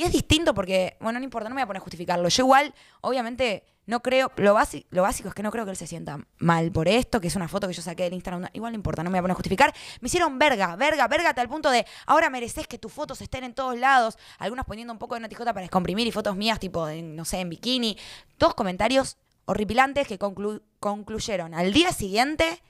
Y 0.00 0.04
es 0.04 0.12
distinto 0.12 0.54
porque, 0.54 0.96
bueno, 0.98 1.18
no 1.18 1.24
importa, 1.24 1.50
no 1.50 1.54
me 1.54 1.60
voy 1.60 1.64
a 1.64 1.66
poner 1.66 1.80
a 1.82 1.84
justificarlo. 1.84 2.26
Yo 2.30 2.44
igual, 2.44 2.74
obviamente, 3.02 3.64
no 3.84 4.00
creo, 4.00 4.32
lo, 4.36 4.54
basi- 4.54 4.86
lo 4.88 5.02
básico 5.02 5.28
es 5.28 5.34
que 5.34 5.42
no 5.42 5.50
creo 5.50 5.66
que 5.66 5.72
él 5.72 5.76
se 5.76 5.86
sienta 5.86 6.26
mal 6.38 6.72
por 6.72 6.88
esto, 6.88 7.20
que 7.20 7.28
es 7.28 7.36
una 7.36 7.48
foto 7.48 7.68
que 7.68 7.74
yo 7.74 7.82
saqué 7.82 8.04
del 8.04 8.14
Instagram. 8.14 8.48
Igual 8.54 8.72
no 8.72 8.76
importa, 8.76 9.02
no 9.02 9.10
me 9.10 9.16
voy 9.16 9.18
a 9.18 9.22
poner 9.24 9.32
a 9.32 9.34
justificar. 9.34 9.74
Me 10.00 10.06
hicieron 10.06 10.38
verga, 10.38 10.74
verga, 10.76 11.06
verga, 11.06 11.28
hasta 11.28 11.42
el 11.42 11.50
punto 11.50 11.70
de, 11.70 11.84
ahora 12.06 12.30
mereces 12.30 12.66
que 12.66 12.78
tus 12.78 12.90
fotos 12.90 13.20
estén 13.20 13.44
en 13.44 13.52
todos 13.52 13.76
lados. 13.78 14.16
Algunas 14.38 14.64
poniendo 14.64 14.90
un 14.90 14.98
poco 14.98 15.16
de 15.16 15.20
natijota 15.20 15.52
para 15.52 15.64
descomprimir 15.64 16.06
y 16.06 16.12
fotos 16.12 16.34
mías, 16.34 16.58
tipo, 16.58 16.88
no 16.90 17.26
sé, 17.26 17.40
en 17.40 17.50
bikini. 17.50 17.98
Todos 18.38 18.54
comentarios 18.54 19.18
horripilantes 19.44 20.08
que 20.08 20.18
conclu- 20.18 20.62
concluyeron 20.78 21.52
al 21.52 21.74
día 21.74 21.92
siguiente 21.92 22.62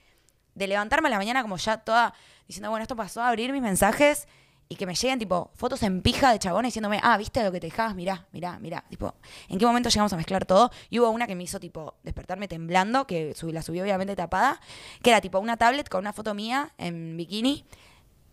de 0.56 0.66
levantarme 0.66 1.06
a 1.06 1.10
la 1.12 1.18
mañana 1.18 1.42
como 1.42 1.58
ya 1.58 1.76
toda 1.76 2.12
diciendo, 2.48 2.70
bueno, 2.70 2.82
esto 2.82 2.96
pasó 2.96 3.22
a 3.22 3.28
abrir 3.28 3.52
mis 3.52 3.62
mensajes 3.62 4.26
y 4.72 4.76
que 4.76 4.86
me 4.86 4.94
lleguen 4.94 5.18
tipo 5.18 5.50
fotos 5.54 5.82
en 5.82 6.00
pija 6.00 6.30
de 6.30 6.38
chabones 6.38 6.68
diciéndome, 6.68 7.00
ah, 7.02 7.18
viste 7.18 7.42
lo 7.42 7.50
que 7.50 7.58
te 7.58 7.66
dejabas, 7.66 7.96
mirá, 7.96 8.28
mirá, 8.30 8.56
mirá. 8.60 8.84
Tipo, 8.88 9.16
¿en 9.48 9.58
qué 9.58 9.66
momento 9.66 9.88
llegamos 9.88 10.12
a 10.12 10.16
mezclar 10.16 10.46
todo? 10.46 10.70
Y 10.90 11.00
hubo 11.00 11.10
una 11.10 11.26
que 11.26 11.34
me 11.34 11.42
hizo 11.42 11.58
tipo 11.58 11.96
despertarme 12.04 12.46
temblando, 12.46 13.04
que 13.04 13.34
subí, 13.34 13.50
la 13.50 13.62
subí 13.62 13.80
obviamente 13.80 14.14
tapada, 14.14 14.60
que 15.02 15.10
era 15.10 15.20
tipo 15.20 15.40
una 15.40 15.56
tablet 15.56 15.88
con 15.88 15.98
una 15.98 16.12
foto 16.12 16.34
mía 16.34 16.72
en 16.78 17.16
bikini, 17.16 17.66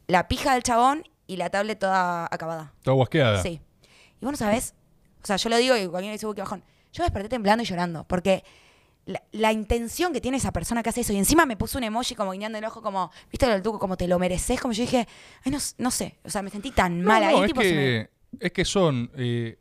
la 0.05 0.27
pija 0.27 0.53
del 0.53 0.61
chabón 0.61 1.09
y 1.25 1.37
la 1.37 1.49
tablet 1.49 1.79
toda 1.79 2.27
acabada. 2.27 2.71
Toda 2.83 2.93
guasqueada. 2.93 3.41
Sí. 3.41 3.59
Y 4.21 4.23
vos 4.23 4.33
no 4.33 4.37
sabés, 4.37 4.75
o 5.23 5.25
sea, 5.25 5.37
yo 5.37 5.49
lo 5.49 5.57
digo 5.57 5.75
y 5.75 5.87
cualquiera 5.87 6.13
dice, 6.13 6.27
uy, 6.27 6.35
qué 6.35 6.41
bajón. 6.41 6.63
Yo 6.93 7.01
me 7.01 7.05
desperté 7.05 7.29
temblando 7.29 7.63
y 7.63 7.65
llorando, 7.65 8.03
porque 8.03 8.43
la, 9.07 9.21
la 9.31 9.51
intención 9.51 10.13
que 10.13 10.21
tiene 10.21 10.37
esa 10.37 10.51
persona 10.51 10.83
que 10.83 10.89
hace 10.89 11.01
eso, 11.01 11.11
y 11.13 11.17
encima 11.17 11.45
me 11.47 11.57
puso 11.57 11.77
un 11.79 11.83
emoji 11.85 12.13
como 12.13 12.31
guiñando 12.31 12.57
el 12.59 12.65
ojo, 12.65 12.81
como, 12.81 13.11
viste 13.31 13.47
lo 13.47 13.53
del 13.53 13.63
tuco, 13.63 13.79
como 13.79 13.97
te 13.97 14.07
lo 14.07 14.19
mereces, 14.19 14.61
como 14.61 14.73
yo 14.73 14.83
dije, 14.83 15.07
ay, 15.43 15.51
no, 15.51 15.57
no 15.79 15.89
sé, 15.91 16.17
o 16.23 16.29
sea, 16.29 16.41
me 16.43 16.49
sentí 16.51 16.69
tan 16.71 17.01
No, 17.01 17.07
mal 17.07 17.23
no, 17.23 17.27
ahí, 17.29 17.39
es, 17.41 17.47
tipo, 17.47 17.61
se 17.61 17.67
me- 17.69 17.75
que, 17.75 18.09
es 18.45 18.51
que 18.51 18.65
son 18.65 19.09
eh, 19.15 19.57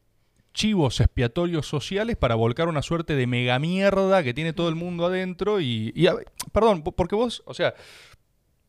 chivos 0.53 1.01
expiatorios 1.01 1.67
sociales 1.67 2.17
para 2.17 2.35
volcar 2.35 2.69
una 2.69 2.83
suerte 2.83 3.15
de 3.15 3.27
mega 3.27 3.59
mierda 3.59 4.23
que 4.23 4.35
tiene 4.35 4.53
todo 4.53 4.69
el 4.69 4.75
mundo 4.75 5.07
adentro 5.07 5.61
y, 5.61 5.93
y 5.95 6.07
a- 6.07 6.17
perdón, 6.53 6.83
po- 6.83 6.93
porque 6.93 7.15
vos, 7.15 7.43
o 7.47 7.55
sea, 7.55 7.75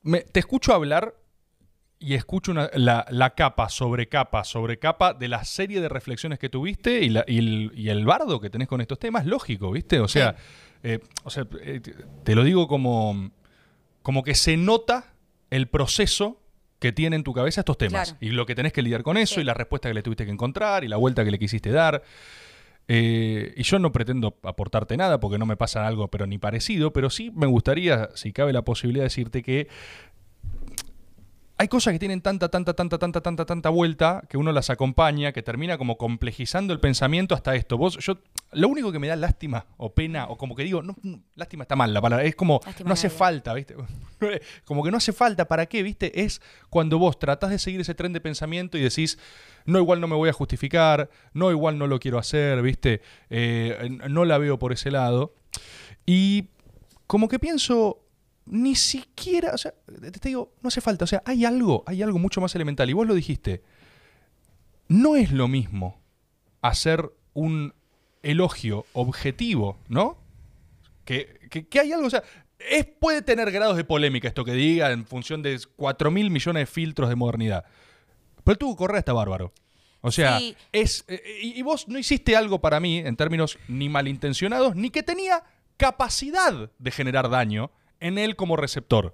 me- 0.04 0.22
te 0.22 0.40
escucho 0.40 0.74
hablar 0.74 1.16
y 2.00 2.14
escucho 2.14 2.52
una- 2.52 2.70
la, 2.76 3.06
la 3.10 3.32
capa 3.34 3.70
sobre 3.70 4.08
capa 4.08 4.44
sobre 4.44 4.78
capa 4.78 5.14
de 5.16 5.28
la 5.28 5.44
serie 5.44 5.82
de 5.82 5.90
reflexiones 5.90 6.38
que 6.38 6.48
tuviste 6.50 7.00
y, 7.02 7.10
la- 7.10 7.26
y 7.28 7.40
el, 7.40 7.72
y 7.74 7.90
el 7.90 8.06
bardo 8.06 8.40
que 8.40 8.50
tenés 8.52 8.68
con 8.68 8.82
estos 8.82 9.00
temas, 9.00 9.26
lógico, 9.26 9.72
¿viste? 9.72 10.00
O 10.00 10.08
sea, 10.08 10.36
eh, 10.94 11.00
o 11.24 11.30
sea 11.30 11.46
eh, 11.62 11.80
te- 11.82 11.94
te 12.24 12.36
lo 12.36 12.44
digo 12.44 12.68
como, 12.68 13.32
como 14.02 14.24
que 14.24 14.36
se 14.36 14.58
nota 14.58 15.14
el 15.50 15.68
proceso 15.68 16.40
que 16.80 16.92
tiene 16.92 17.16
en 17.16 17.24
tu 17.24 17.34
cabeza 17.34 17.62
estos 17.62 17.78
temas 17.78 18.10
Claro. 18.12 18.18
y 18.22 18.30
lo 18.30 18.46
que 18.46 18.54
tenés 18.56 18.72
que 18.74 18.82
lidiar 18.84 19.02
con 19.04 19.18
eso 19.18 19.36
Sí. 19.36 19.42
y 19.42 19.44
la 19.44 19.54
respuesta 19.54 19.88
que 19.90 19.94
le 19.96 20.04
tuviste 20.04 20.26
que 20.26 20.32
encontrar 20.32 20.84
y 20.84 20.88
la 20.88 20.98
vuelta 20.98 21.24
que 21.26 21.32
le 21.32 21.40
quisiste 21.40 21.72
dar. 21.72 22.04
Eh, 22.90 23.54
y 23.58 23.64
yo 23.64 23.80
no 23.80 23.92
pretendo 23.92 24.38
aportarte 24.44 24.96
nada 24.96 25.20
porque 25.20 25.38
no 25.38 25.46
me 25.46 25.58
pasa 25.58 25.86
algo, 25.86 26.08
pero 26.08 26.26
ni 26.26 26.38
parecido, 26.38 26.94
pero 26.94 27.10
sí 27.10 27.32
me 27.36 27.46
gustaría, 27.46 28.10
si 28.16 28.32
cabe 28.32 28.54
la 28.54 28.62
posibilidad, 28.62 29.04
decirte 29.04 29.44
que 29.44 29.68
hay 31.60 31.68
cosas 31.68 31.94
que 31.94 32.00
tienen 32.00 32.22
tanta, 32.22 32.50
tanta, 32.50 32.74
tanta, 32.76 33.00
tanta, 33.00 33.22
tanta, 33.22 33.46
tanta 33.46 33.70
vuelta 33.70 34.24
que 34.30 34.38
uno 34.38 34.52
las 34.52 34.70
acompaña, 34.70 35.32
que 35.32 35.42
termina 35.42 35.78
como 35.78 35.98
complejizando 35.98 36.72
el 36.72 36.80
pensamiento 36.80 37.34
hasta 37.34 37.56
esto. 37.56 37.78
Vos, 37.78 37.98
yo, 37.98 38.20
lo 38.52 38.68
único 38.68 38.92
que 38.92 39.00
me 39.00 39.08
da 39.08 39.16
lástima 39.16 39.66
o 39.78 39.94
pena, 39.94 40.28
o 40.28 40.38
como 40.38 40.56
que 40.56 40.64
digo, 40.64 40.84
no, 40.84 40.96
no, 41.02 41.20
lástima 41.36 41.64
está 41.64 41.76
mal 41.76 41.94
la 41.94 42.02
palabra, 42.02 42.26
es 42.26 42.36
como, 42.36 42.62
Lástima 42.64 42.90
no 42.90 42.94
hace 42.94 43.08
nadie. 43.08 43.18
falta, 43.18 43.54
¿viste? 43.56 43.76
como 44.66 44.84
que 44.84 44.92
no 44.92 44.98
hace 44.98 45.14
falta, 45.14 45.48
¿para 45.48 45.66
qué? 45.66 45.82
¿Viste? 45.82 46.22
Es 46.22 46.42
cuando 46.70 47.00
vos 47.00 47.18
tratás 47.18 47.50
de 47.50 47.58
seguir 47.58 47.82
ese 47.82 47.96
tren 47.96 48.14
de 48.14 48.22
pensamiento 48.22 48.78
y 48.78 48.82
decís, 48.82 49.18
no, 49.66 49.80
igual 49.80 50.00
no 50.00 50.08
me 50.08 50.16
voy 50.16 50.30
a 50.30 50.34
justificar, 50.34 51.10
no, 51.34 51.50
igual 51.50 51.80
no 51.80 51.88
lo 51.88 52.00
quiero 52.00 52.20
hacer, 52.20 52.62
¿viste? 52.62 53.02
Eh, 53.32 53.98
no 54.10 54.26
la 54.26 54.38
veo 54.38 54.60
por 54.60 54.74
ese 54.74 54.92
lado. 54.92 55.34
Y 56.06 56.50
como 57.08 57.28
que 57.28 57.40
pienso, 57.40 58.07
ni 58.50 58.76
siquiera, 58.76 59.52
o 59.54 59.58
sea, 59.58 59.74
te 60.02 60.12
te 60.12 60.30
digo, 60.30 60.54
no 60.62 60.68
hace 60.70 60.82
falta, 60.82 61.04
o 61.06 61.08
sea, 61.08 61.22
hay 61.26 61.46
algo, 61.46 61.84
hay 61.86 62.02
algo 62.02 62.20
mucho 62.20 62.42
más 62.42 62.54
elemental. 62.56 62.90
Y 62.90 62.94
vos 62.94 63.08
lo 63.08 63.14
dijiste, 63.14 63.62
no 64.88 65.16
es 65.16 65.32
lo 65.32 65.48
mismo 65.48 66.00
hacer 66.62 67.12
un 67.34 67.74
elogio 68.24 68.86
objetivo, 68.94 69.78
¿no? 69.88 70.18
Que, 71.06 71.40
que- 71.50 71.68
que 71.68 71.80
hay 71.80 71.92
algo, 71.92 72.08
o 72.08 72.10
sea, 72.10 72.24
es, 72.60 72.86
puede 72.86 73.22
tener 73.22 73.52
grados 73.52 73.78
de 73.78 73.84
polémica 73.84 74.28
esto 74.28 74.44
que 74.44 74.54
diga 74.54 74.92
en 74.92 75.06
función 75.06 75.42
de 75.44 75.60
4 75.76 76.10
mil 76.12 76.30
millones 76.32 76.62
de 76.62 76.66
filtros 76.66 77.10
de 77.10 77.16
modernidad. 77.16 77.66
Pero 78.44 78.54
el 78.54 78.58
tuvo 78.58 78.76
Correa 78.76 79.00
está 79.00 79.14
bárbaro. 79.14 79.54
O 80.02 80.12
sea, 80.12 80.40
Sí. 80.40 80.56
es. 80.72 81.06
eh, 81.08 81.22
y, 81.42 81.60
y 81.60 81.62
vos 81.62 81.88
no 81.88 82.00
hiciste 82.00 82.36
algo 82.36 82.60
para 82.62 82.80
mí, 82.80 83.00
en 83.00 83.16
términos 83.16 83.58
ni 83.68 83.90
malintencionados, 83.90 84.76
ni 84.76 84.90
que 84.90 85.04
tenía 85.04 85.44
capacidad 85.76 86.72
de 86.78 86.92
generar 86.92 87.30
daño 87.30 87.72
en 88.00 88.18
él 88.18 88.36
como 88.36 88.56
receptor. 88.56 89.14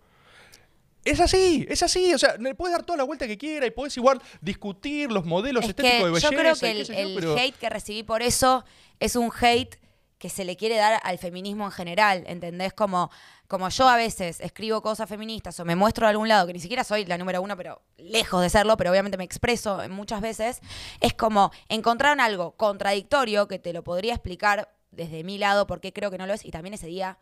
Es 1.06 1.20
así, 1.20 1.66
es 1.70 1.84
así. 1.84 2.14
O 2.14 2.18
sea, 2.18 2.38
le 2.38 2.56
puedes 2.56 2.74
dar 2.76 2.86
toda 2.86 2.98
la 2.98 3.04
vuelta 3.04 3.28
que 3.28 3.38
quiera 3.38 3.66
y 3.66 3.72
podés 3.72 3.96
igual 3.98 4.22
discutir 4.42 5.12
los 5.12 5.26
modelos 5.26 5.64
Es 5.64 5.70
estéticos 5.72 5.98
que 6.00 6.06
de 6.06 6.12
belleza. 6.12 6.30
yo 6.32 6.38
creo 6.38 6.56
que 6.56 6.72
el, 6.72 6.86
sé 6.86 6.94
yo, 6.94 7.00
el 7.10 7.16
pero- 7.16 7.38
hate 7.38 7.56
que 7.58 7.70
recibí 7.70 8.04
por 8.04 8.22
eso 8.22 8.64
es 9.00 9.16
un 9.18 9.30
hate 9.42 9.78
que 10.18 10.30
se 10.30 10.46
le 10.46 10.56
quiere 10.56 10.78
dar 10.78 11.02
al 11.04 11.18
feminismo 11.18 11.66
en 11.66 11.72
general, 11.72 12.24
¿entendés? 12.28 12.72
Como, 12.72 13.12
como 13.50 13.68
yo 13.68 13.90
a 13.90 13.98
veces 13.98 14.40
escribo 14.40 14.82
cosas 14.82 15.10
feministas 15.10 15.60
o 15.60 15.66
me 15.66 15.76
muestro 15.76 16.06
de 16.08 16.12
algún 16.12 16.30
lado, 16.30 16.48
que 16.48 16.54
ni 16.54 16.62
siquiera 16.62 16.86
soy 16.86 17.04
la 17.04 17.18
número 17.18 17.42
uno, 17.42 17.58
pero 17.58 17.82
lejos 17.98 18.42
de 18.42 18.50
serlo, 18.50 18.78
pero 18.78 18.90
obviamente 18.92 19.18
me 19.18 19.26
expreso 19.26 19.82
muchas 19.90 20.22
veces, 20.22 20.62
es 21.02 21.14
como 21.14 21.52
encontrar 21.68 22.18
algo 22.22 22.54
contradictorio 22.54 23.50
que 23.50 23.60
te 23.60 23.74
lo 23.74 23.84
podría 23.84 24.14
explicar 24.14 24.74
desde 24.92 25.26
mi 25.26 25.38
lado 25.38 25.68
por 25.68 25.82
qué 25.82 25.92
creo 25.92 26.10
que 26.10 26.18
no 26.18 26.26
lo 26.26 26.34
es. 26.34 26.46
Y 26.46 26.52
también 26.52 26.74
ese 26.76 26.88
día, 26.88 27.18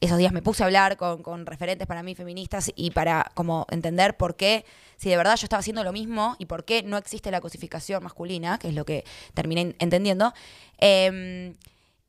esos 0.00 0.18
días 0.18 0.32
me 0.32 0.42
puse 0.42 0.62
a 0.62 0.66
hablar 0.66 0.96
con, 0.96 1.46
referentes 1.46 1.86
para 1.86 2.02
mí 2.02 2.14
feministas 2.14 2.70
y 2.74 2.90
para 2.90 3.30
como 3.34 3.66
entender 3.70 4.16
por 4.16 4.36
qué, 4.36 4.64
si 4.96 5.08
de 5.10 5.16
verdad 5.16 5.36
yo 5.36 5.46
estaba 5.46 5.60
haciendo 5.60 5.82
lo 5.84 5.92
mismo 5.92 6.36
y 6.38 6.46
por 6.46 6.64
qué 6.64 6.82
no 6.82 6.96
existe 6.96 7.30
la 7.30 7.40
cosificación 7.40 8.02
masculina, 8.02 8.58
que 8.58 8.68
es 8.68 8.74
lo 8.74 8.84
que 8.84 9.04
terminé 9.34 9.74
entendiendo. 9.78 10.32
Em, 10.78 11.54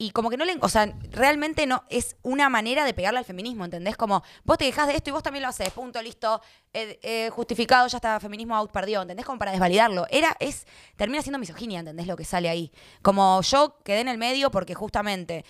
y 0.02 0.12
como 0.12 0.30
que 0.30 0.38
no 0.38 0.45
le. 0.45 0.56
O 0.62 0.69
sea, 0.69 0.93
realmente 1.12 1.67
no. 1.67 1.84
Es 1.89 2.15
una 2.21 2.47
manera 2.47 2.86
de 2.86 2.93
pegarle 2.93 3.19
al 3.19 3.25
feminismo, 3.25 3.65
¿entendés? 3.65 3.97
Como 3.97 4.23
vos 4.45 4.58
te 4.58 4.63
quejas 4.63 4.88
de 4.88 4.95
esto 4.95 5.10
y 5.10 5.13
vos 5.13 5.21
también 5.21 5.43
lo 5.43 5.49
haces. 5.49 5.69
Punto, 5.71 6.02
listo. 6.02 6.41
eh, 6.71 6.97
eh, 7.04 7.30
justificado, 7.32 7.86
ya 7.89 7.97
está. 7.97 8.17
Feminismo 8.21 8.56
out 8.56 8.71
perdió, 8.71 9.02
¿entendés? 9.02 9.25
Como 9.25 9.39
para 9.39 9.52
desvalidarlo. 9.52 10.08
Era. 10.10 10.38
Es. 10.39 10.65
Termina 10.95 11.21
siendo 11.21 11.38
misoginia, 11.38 11.80
¿entendés? 11.80 12.08
Lo 12.08 12.15
que 12.15 12.23
sale 12.23 12.47
ahí. 12.47 12.71
Como 13.02 13.41
yo 13.41 13.75
quedé 13.84 13.99
en 13.99 14.08
el 14.08 14.17
medio 14.17 14.52
porque 14.52 14.73
justamente. 14.73 15.43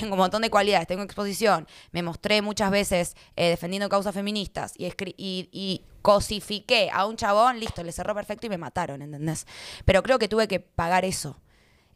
Tengo 0.00 0.14
un 0.14 0.18
montón 0.18 0.42
de 0.42 0.50
cualidades, 0.50 0.86
tengo 0.86 1.02
exposición, 1.02 1.66
me 1.92 2.02
mostré 2.02 2.42
muchas 2.42 2.70
veces 2.70 3.16
eh, 3.36 3.48
defendiendo 3.48 3.88
causas 3.88 4.14
feministas 4.14 4.72
y, 4.76 4.84
escri- 4.86 5.14
y, 5.16 5.48
y 5.52 5.84
cosifiqué 6.02 6.90
a 6.92 7.06
un 7.06 7.16
chabón, 7.16 7.58
listo, 7.60 7.82
le 7.82 7.92
cerró 7.92 8.14
perfecto 8.14 8.46
y 8.46 8.50
me 8.50 8.58
mataron, 8.58 9.02
¿entendés? 9.02 9.46
Pero 9.84 10.02
creo 10.02 10.18
que 10.18 10.28
tuve 10.28 10.48
que 10.48 10.60
pagar 10.60 11.04
eso. 11.04 11.40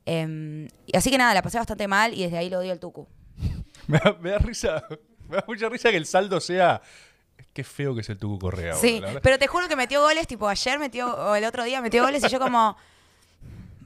Em, 0.06 0.66
y 0.86 0.96
así 0.96 1.10
que 1.10 1.18
nada, 1.18 1.34
la 1.34 1.42
pasé 1.42 1.58
bastante 1.58 1.86
mal 1.88 2.14
y 2.14 2.22
desde 2.24 2.38
ahí 2.38 2.48
lo 2.50 2.58
odio 2.58 2.72
al 2.72 2.80
tucu. 2.80 3.06
Me 3.86 3.98
da, 3.98 4.16
me 4.20 4.30
da 4.30 4.38
risa, 4.38 4.84
me 5.28 5.36
da 5.36 5.44
mucha 5.48 5.68
risa 5.68 5.90
que 5.90 5.96
el 5.96 6.06
saldo 6.06 6.40
sea. 6.40 6.80
Qué 7.52 7.64
feo 7.64 7.94
que 7.94 8.02
es 8.02 8.08
el 8.10 8.18
Tucu 8.18 8.38
Correa. 8.38 8.74
Sí, 8.74 9.00
verdad. 9.00 9.20
pero 9.24 9.36
te 9.38 9.48
juro 9.48 9.66
que 9.66 9.74
metió 9.74 10.00
goles, 10.00 10.28
tipo 10.28 10.48
ayer 10.48 10.78
metió, 10.78 11.12
o 11.12 11.34
el 11.34 11.44
otro 11.44 11.64
día 11.64 11.80
metió 11.80 12.04
goles 12.04 12.22
y 12.22 12.28
yo 12.28 12.38
como... 12.38 12.76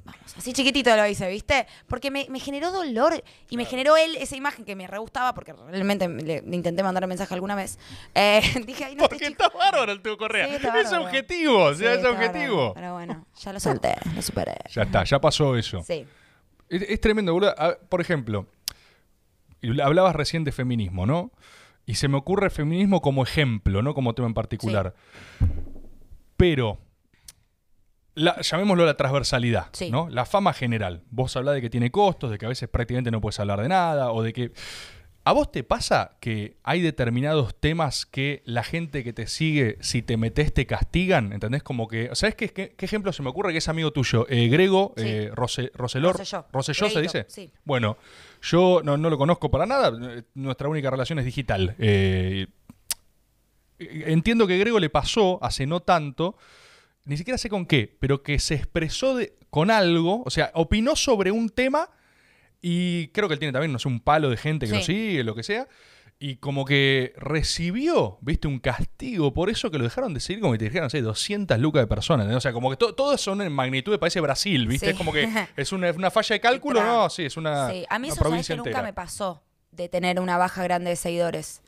Vamos, 0.04 0.34
así 0.36 0.52
chiquitito 0.52 0.94
lo 0.96 1.06
hice, 1.06 1.28
¿viste? 1.30 1.66
Porque 1.88 2.10
me, 2.10 2.26
me 2.28 2.38
generó 2.38 2.70
dolor 2.70 3.22
y 3.48 3.56
me 3.56 3.64
generó 3.64 3.96
él 3.96 4.16
esa 4.16 4.36
imagen 4.36 4.64
que 4.66 4.76
me 4.76 4.86
re 4.86 4.98
gustaba 4.98 5.32
porque 5.34 5.52
realmente 5.54 6.06
le, 6.08 6.42
le 6.42 6.56
intenté 6.56 6.82
mandar 6.82 7.04
un 7.04 7.08
mensaje 7.08 7.32
alguna 7.32 7.54
vez. 7.54 7.78
Eh, 8.14 8.42
dije, 8.66 8.84
ay, 8.84 8.96
no 8.96 9.08
Porque 9.08 9.26
está 9.26 9.48
bárbaro 9.48 9.90
el 9.92 10.02
Tucu 10.02 10.18
Correa. 10.18 10.46
Sí, 10.48 10.54
está 10.56 10.78
es 10.78 10.84
bárbaro. 10.90 11.04
objetivo, 11.06 11.64
o 11.64 11.74
sea, 11.74 11.94
Sí, 11.94 12.00
es 12.00 12.04
objetivo. 12.06 12.56
bárbaro, 12.56 12.74
Pero 12.74 12.92
bueno, 12.92 13.26
ya 13.40 13.52
lo 13.54 13.60
solté, 13.60 13.94
lo 14.14 14.20
superé. 14.22 14.54
Ya 14.70 14.82
está, 14.82 15.04
ya 15.04 15.20
pasó 15.20 15.56
eso. 15.56 15.82
Sí. 15.86 16.04
Es, 16.68 16.82
es 16.82 17.00
tremendo, 17.00 17.32
boludo. 17.32 17.54
Por 17.88 18.00
ejemplo, 18.02 18.46
hablabas 19.82 20.14
recién 20.14 20.44
de 20.44 20.52
feminismo, 20.52 21.06
¿no? 21.06 21.30
Y 21.86 21.94
se 21.94 22.08
me 22.08 22.16
ocurre 22.18 22.50
feminismo 22.50 23.00
como 23.00 23.22
ejemplo, 23.22 23.80
no 23.82 23.94
como 23.94 24.14
tema 24.14 24.28
en 24.28 24.34
particular. 24.34 24.94
Pero, 26.36 26.78
la- 28.14 28.40
llamémoslo 28.40 28.84
la 28.86 28.96
transversalidad, 28.96 29.66
Sí. 29.72 29.90
¿no? 29.90 30.08
La 30.08 30.24
fama 30.24 30.52
general. 30.52 31.02
Vos 31.10 31.36
hablás 31.36 31.54
de 31.54 31.60
que 31.60 31.70
tiene 31.70 31.90
costos, 31.90 32.30
de 32.30 32.38
que 32.38 32.46
a 32.46 32.48
veces 32.48 32.68
prácticamente 32.68 33.10
no 33.10 33.20
puedes 33.20 33.38
hablar 33.40 33.60
de 33.62 33.68
nada, 33.68 34.12
o 34.12 34.22
de 34.22 34.32
que... 34.32 34.52
¿A 35.26 35.32
vos 35.32 35.50
te 35.50 35.64
pasa 35.64 36.18
que 36.20 36.58
hay 36.64 36.82
determinados 36.82 37.58
temas 37.58 38.04
que 38.04 38.42
la 38.44 38.62
gente 38.62 39.02
que 39.02 39.14
te 39.14 39.26
sigue, 39.26 39.78
si 39.80 40.02
te 40.02 40.18
metes, 40.18 40.52
te 40.52 40.66
castigan? 40.66 41.32
¿Entendés? 41.32 41.62
Como 41.62 41.88
que. 41.88 42.10
¿Sabes 42.12 42.34
qué, 42.34 42.50
qué, 42.50 42.74
qué 42.76 42.84
ejemplo 42.84 43.10
se 43.10 43.22
me 43.22 43.30
ocurre 43.30 43.52
que 43.52 43.56
es 43.56 43.68
amigo 43.70 43.90
tuyo? 43.90 44.26
Eh, 44.28 44.48
Grego, 44.48 44.92
Sí. 44.98 45.04
eh, 45.06 45.30
Rose- 45.32 45.70
Roselor. 45.72 46.18
Rosselló. 46.18 46.44
Rosselló 46.52 46.90
se 46.90 47.00
dice. 47.00 47.24
sí. 47.28 47.50
Bueno, 47.64 47.96
yo 48.42 48.82
no, 48.84 48.98
no 48.98 49.08
lo 49.08 49.16
conozco 49.16 49.50
para 49.50 49.64
nada. 49.64 49.90
Nuestra 50.34 50.68
única 50.68 50.90
relación 50.90 51.18
es 51.18 51.24
digital. 51.24 51.74
Eh, 51.78 52.46
entiendo 53.78 54.46
que 54.46 54.58
Grego 54.58 54.78
le 54.78 54.90
pasó 54.90 55.38
hace 55.42 55.66
no 55.66 55.80
tanto, 55.80 56.36
ni 57.04 57.16
siquiera 57.16 57.38
sé 57.38 57.48
con 57.48 57.66
qué, 57.66 57.96
pero 58.00 58.22
que 58.22 58.38
se 58.38 58.54
expresó 58.54 59.16
de- 59.16 59.34
con 59.50 59.70
algo, 59.70 60.22
o 60.24 60.30
sea, 60.30 60.50
opinó 60.54 60.96
sobre 60.96 61.30
un 61.30 61.48
tema 61.50 61.90
y 62.60 63.08
creo 63.08 63.28
que 63.28 63.34
él 63.34 63.38
tiene 63.38 63.52
también, 63.52 63.72
no 63.72 63.78
sé, 63.78 63.88
un 63.88 64.00
palo 64.00 64.30
de 64.30 64.36
gente 64.36 64.66
que 64.66 64.72
Sí. 64.72 64.78
lo 64.78 64.84
sigue, 64.84 65.24
lo 65.24 65.34
que 65.34 65.42
sea. 65.42 65.68
Y 66.18 66.36
como 66.36 66.64
que 66.64 67.12
recibió, 67.16 68.18
viste, 68.22 68.48
un 68.48 68.58
castigo 68.58 69.34
por 69.34 69.50
eso 69.50 69.70
que 69.70 69.78
lo 69.78 69.84
dejaron 69.84 70.14
de 70.14 70.20
seguir 70.20 70.40
como 70.40 70.52
que 70.52 70.58
te 70.60 70.64
dijeron, 70.66 70.86
no 70.86 70.90
sé, 70.90 71.02
200 71.02 71.58
lucas 71.58 71.82
de 71.82 71.86
personas. 71.86 72.32
O 72.34 72.40
sea, 72.40 72.52
como 72.52 72.70
que 72.70 72.76
to- 72.76 72.94
todos 72.94 73.20
son 73.20 73.42
en 73.42 73.52
magnitud, 73.52 73.98
parece 73.98 74.20
Brasil, 74.20 74.66
viste. 74.66 74.86
Sí. 74.86 74.92
Es 74.92 74.96
como 74.98 75.12
que 75.12 75.24
es 75.56 75.72
una, 75.72 75.90
una 75.90 76.10
falla 76.10 76.34
de 76.34 76.40
cálculo, 76.40 76.82
no, 76.82 77.10
sí, 77.10 77.24
es 77.24 77.36
una, 77.36 77.68
Sí, 77.70 77.84
a 77.90 77.98
mí 77.98 78.06
una 78.06 78.14
eso 78.14 78.16
sabes 78.16 78.28
provincia 78.30 78.54
que 78.54 78.56
nunca 78.58 78.70
entera. 78.70 78.86
me 78.86 78.92
pasó 78.92 79.42
de 79.72 79.88
tener 79.88 80.20
una 80.20 80.38
baja 80.38 80.62
grande 80.62 80.90
de 80.90 80.96
seguidores. 80.96 81.60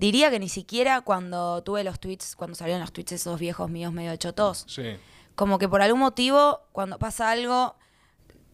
Diría 0.00 0.30
que 0.30 0.38
ni 0.38 0.48
siquiera 0.48 1.02
cuando 1.02 1.62
tuve 1.62 1.84
los 1.84 2.00
tweets, 2.00 2.34
cuando 2.34 2.54
salieron 2.54 2.80
los 2.80 2.92
tweets 2.92 3.12
esos 3.12 3.38
viejos 3.38 3.68
míos 3.70 3.92
medio 3.92 4.16
chotos. 4.16 4.64
Sí. 4.66 4.96
Como 5.34 5.58
que 5.58 5.68
por 5.68 5.82
algún 5.82 6.00
motivo, 6.00 6.60
cuando 6.72 6.98
pasa 6.98 7.30
algo, 7.30 7.76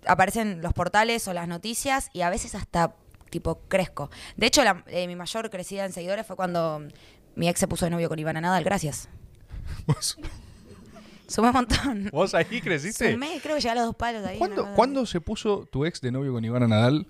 aparecen 0.07 0.61
los 0.61 0.73
portales 0.73 1.27
o 1.29 1.33
las 1.33 1.47
noticias 1.49 2.11
y 2.13 2.23
a 2.23 2.31
veces 2.31 2.55
hasta 2.55 2.95
tipo 3.31 3.61
crezco. 3.69 4.11
De 4.37 4.47
hecho, 4.47 4.65
la- 4.65 4.83
eh, 4.89 5.07
mi 5.07 5.15
mayor 5.17 5.49
crecida 5.51 5.85
en 5.85 5.93
seguidores 5.93 6.27
fue 6.27 6.37
cuando 6.37 6.83
mi 7.37 7.49
ex 7.49 7.61
se 7.61 7.69
puso 7.69 7.85
de 7.87 7.91
novio 7.91 8.09
con 8.09 8.19
Ivana 8.19 8.41
Nadal. 8.41 8.65
Gracias. 8.65 9.09
¿Vos, 9.87 10.17
Sumé 11.29 11.49
un 11.49 11.55
montón. 11.55 12.09
vos 12.13 12.35
ahí 12.35 12.61
creciste? 12.61 13.13
Sumé, 13.13 13.41
creo 13.43 13.57
que 13.57 13.61
llegué 13.61 13.71
a 13.71 13.75
los 13.77 13.87
dos 13.87 13.97
palos 13.97 14.25
ahí. 14.25 14.39
¿Cuándo, 14.39 14.73
cuándo 14.75 15.07
se 15.07 15.21
puso 15.21 15.67
tu 15.71 15.85
ex 15.85 16.01
de 16.01 16.13
novio 16.13 16.33
con 16.33 16.45
Ivana 16.45 16.69
Nadal? 16.69 17.07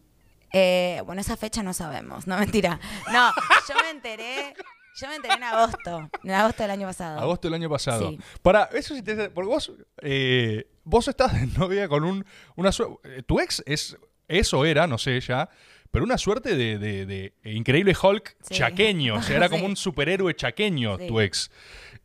Eh, 0.53 1.03
bueno, 1.07 1.21
esa 1.21 1.37
fecha 1.37 1.63
no 1.63 1.73
sabemos, 1.73 2.27
no 2.27 2.39
mentira. 2.39 2.81
No, 3.13 3.31
yo 3.69 3.75
me 3.83 3.91
enteré, 3.91 4.55
yo 5.01 5.09
me 5.09 5.17
enteré 5.17 5.35
en 5.35 5.43
agosto, 5.45 6.11
en 6.25 6.31
agosto 6.31 6.63
del 6.63 6.71
año 6.73 6.87
pasado. 6.87 7.19
Agosto 7.21 7.49
del 7.49 7.55
año 7.55 7.69
pasado. 7.69 8.11
Sí. 8.11 8.19
Para, 8.43 8.65
eso 8.73 8.95
sí 8.95 9.03
te 9.03 9.29
porque 9.31 9.49
vos, 9.49 9.73
eh, 10.03 10.67
vos 10.85 11.09
estás 11.09 11.33
de 11.35 11.47
novia 11.59 11.89
con 11.89 12.05
un, 12.05 12.25
una 12.55 12.71
eh, 13.05 13.23
Tu 13.27 13.41
ex 13.41 13.63
es, 13.67 13.97
eso 14.29 14.65
era, 14.65 14.87
no 14.87 14.99
sé 14.99 15.21
ya, 15.21 15.49
pero 15.91 16.05
una 16.05 16.19
suerte 16.19 16.57
de, 16.57 16.79
de- 16.79 17.07
de 17.07 17.35
increíble 17.53 17.95
Hulk 18.01 18.37
Sí. 18.43 18.55
chaqueño. 18.55 19.17
O 19.17 19.23
sea, 19.23 19.37
era 19.37 19.49
como 19.51 19.65
Sí. 19.65 19.71
un 19.71 19.77
superhéroe 19.77 20.35
chaqueño 20.35 20.97
tu 20.99 21.21
ex. 21.21 21.51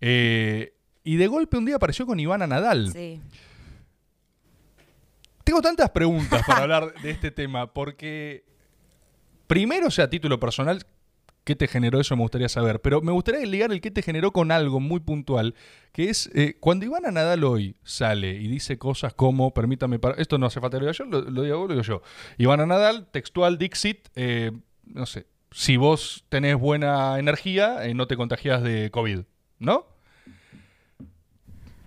Eh, 0.02 0.74
y 1.04 1.16
de 1.16 1.28
golpe 1.28 1.58
un 1.58 1.66
día 1.66 1.76
apareció 1.78 2.06
con 2.06 2.20
Ivana 2.20 2.48
Nadal. 2.48 2.92
Sí. 2.92 3.22
Tengo 5.44 5.62
tantas 5.62 5.90
preguntas 5.90 6.44
para 6.46 6.64
hablar 6.64 6.94
de 7.02 7.12
este 7.12 7.32
tema, 7.32 7.74
porque 7.74 8.46
primero, 9.48 9.88
o 9.88 9.92
sea, 9.92 10.06
a 10.06 10.10
título 10.10 10.40
personal, 10.40 10.86
¿qué 11.44 11.56
te 11.56 11.68
generó 11.68 12.00
eso? 12.00 12.16
Me 12.16 12.22
gustaría 12.22 12.50
saber. 12.50 12.82
Pero 12.82 13.02
me 13.02 13.12
gustaría 13.12 13.46
ligar 13.46 13.72
el 13.72 13.82
qué 13.82 13.92
te 13.92 14.02
generó 14.02 14.32
con 14.32 14.52
algo 14.52 14.80
muy 14.80 15.00
puntual, 15.00 15.56
que 15.92 16.10
es 16.10 16.30
eh, 16.34 16.58
cuando 16.60 16.86
Ivana 16.86 17.12
Nadal 17.12 17.44
hoy 17.44 17.76
sale 17.84 18.32
y 18.34 18.48
dice 18.48 18.78
cosas 18.78 19.14
como, 19.14 19.54
permítame, 19.54 20.00
esto 20.18 20.38
no 20.38 20.46
hace 20.46 20.62
falta 20.62 20.78
que 20.78 20.86
lo 20.86 20.92
diga 20.92 20.98
yo, 20.98 21.06
lo, 21.06 21.22
lo 21.30 21.42
digo 21.44 21.60
vos, 21.60 21.68
lo 21.68 21.74
digo 21.76 21.84
yo. 21.84 22.02
Ivana 22.38 22.66
Nadal, 22.66 23.08
textual, 23.12 23.58
Dixit, 23.58 24.10
eh, 24.16 24.52
no 24.86 25.06
sé, 25.06 25.28
si 25.52 25.78
vos 25.78 26.26
tenés 26.30 26.58
buena 26.58 27.20
energía, 27.20 27.86
eh, 27.86 27.94
no 27.94 28.08
te 28.08 28.16
contagias 28.16 28.64
de 28.64 28.90
COVID, 28.92 29.22
¿no? 29.60 29.86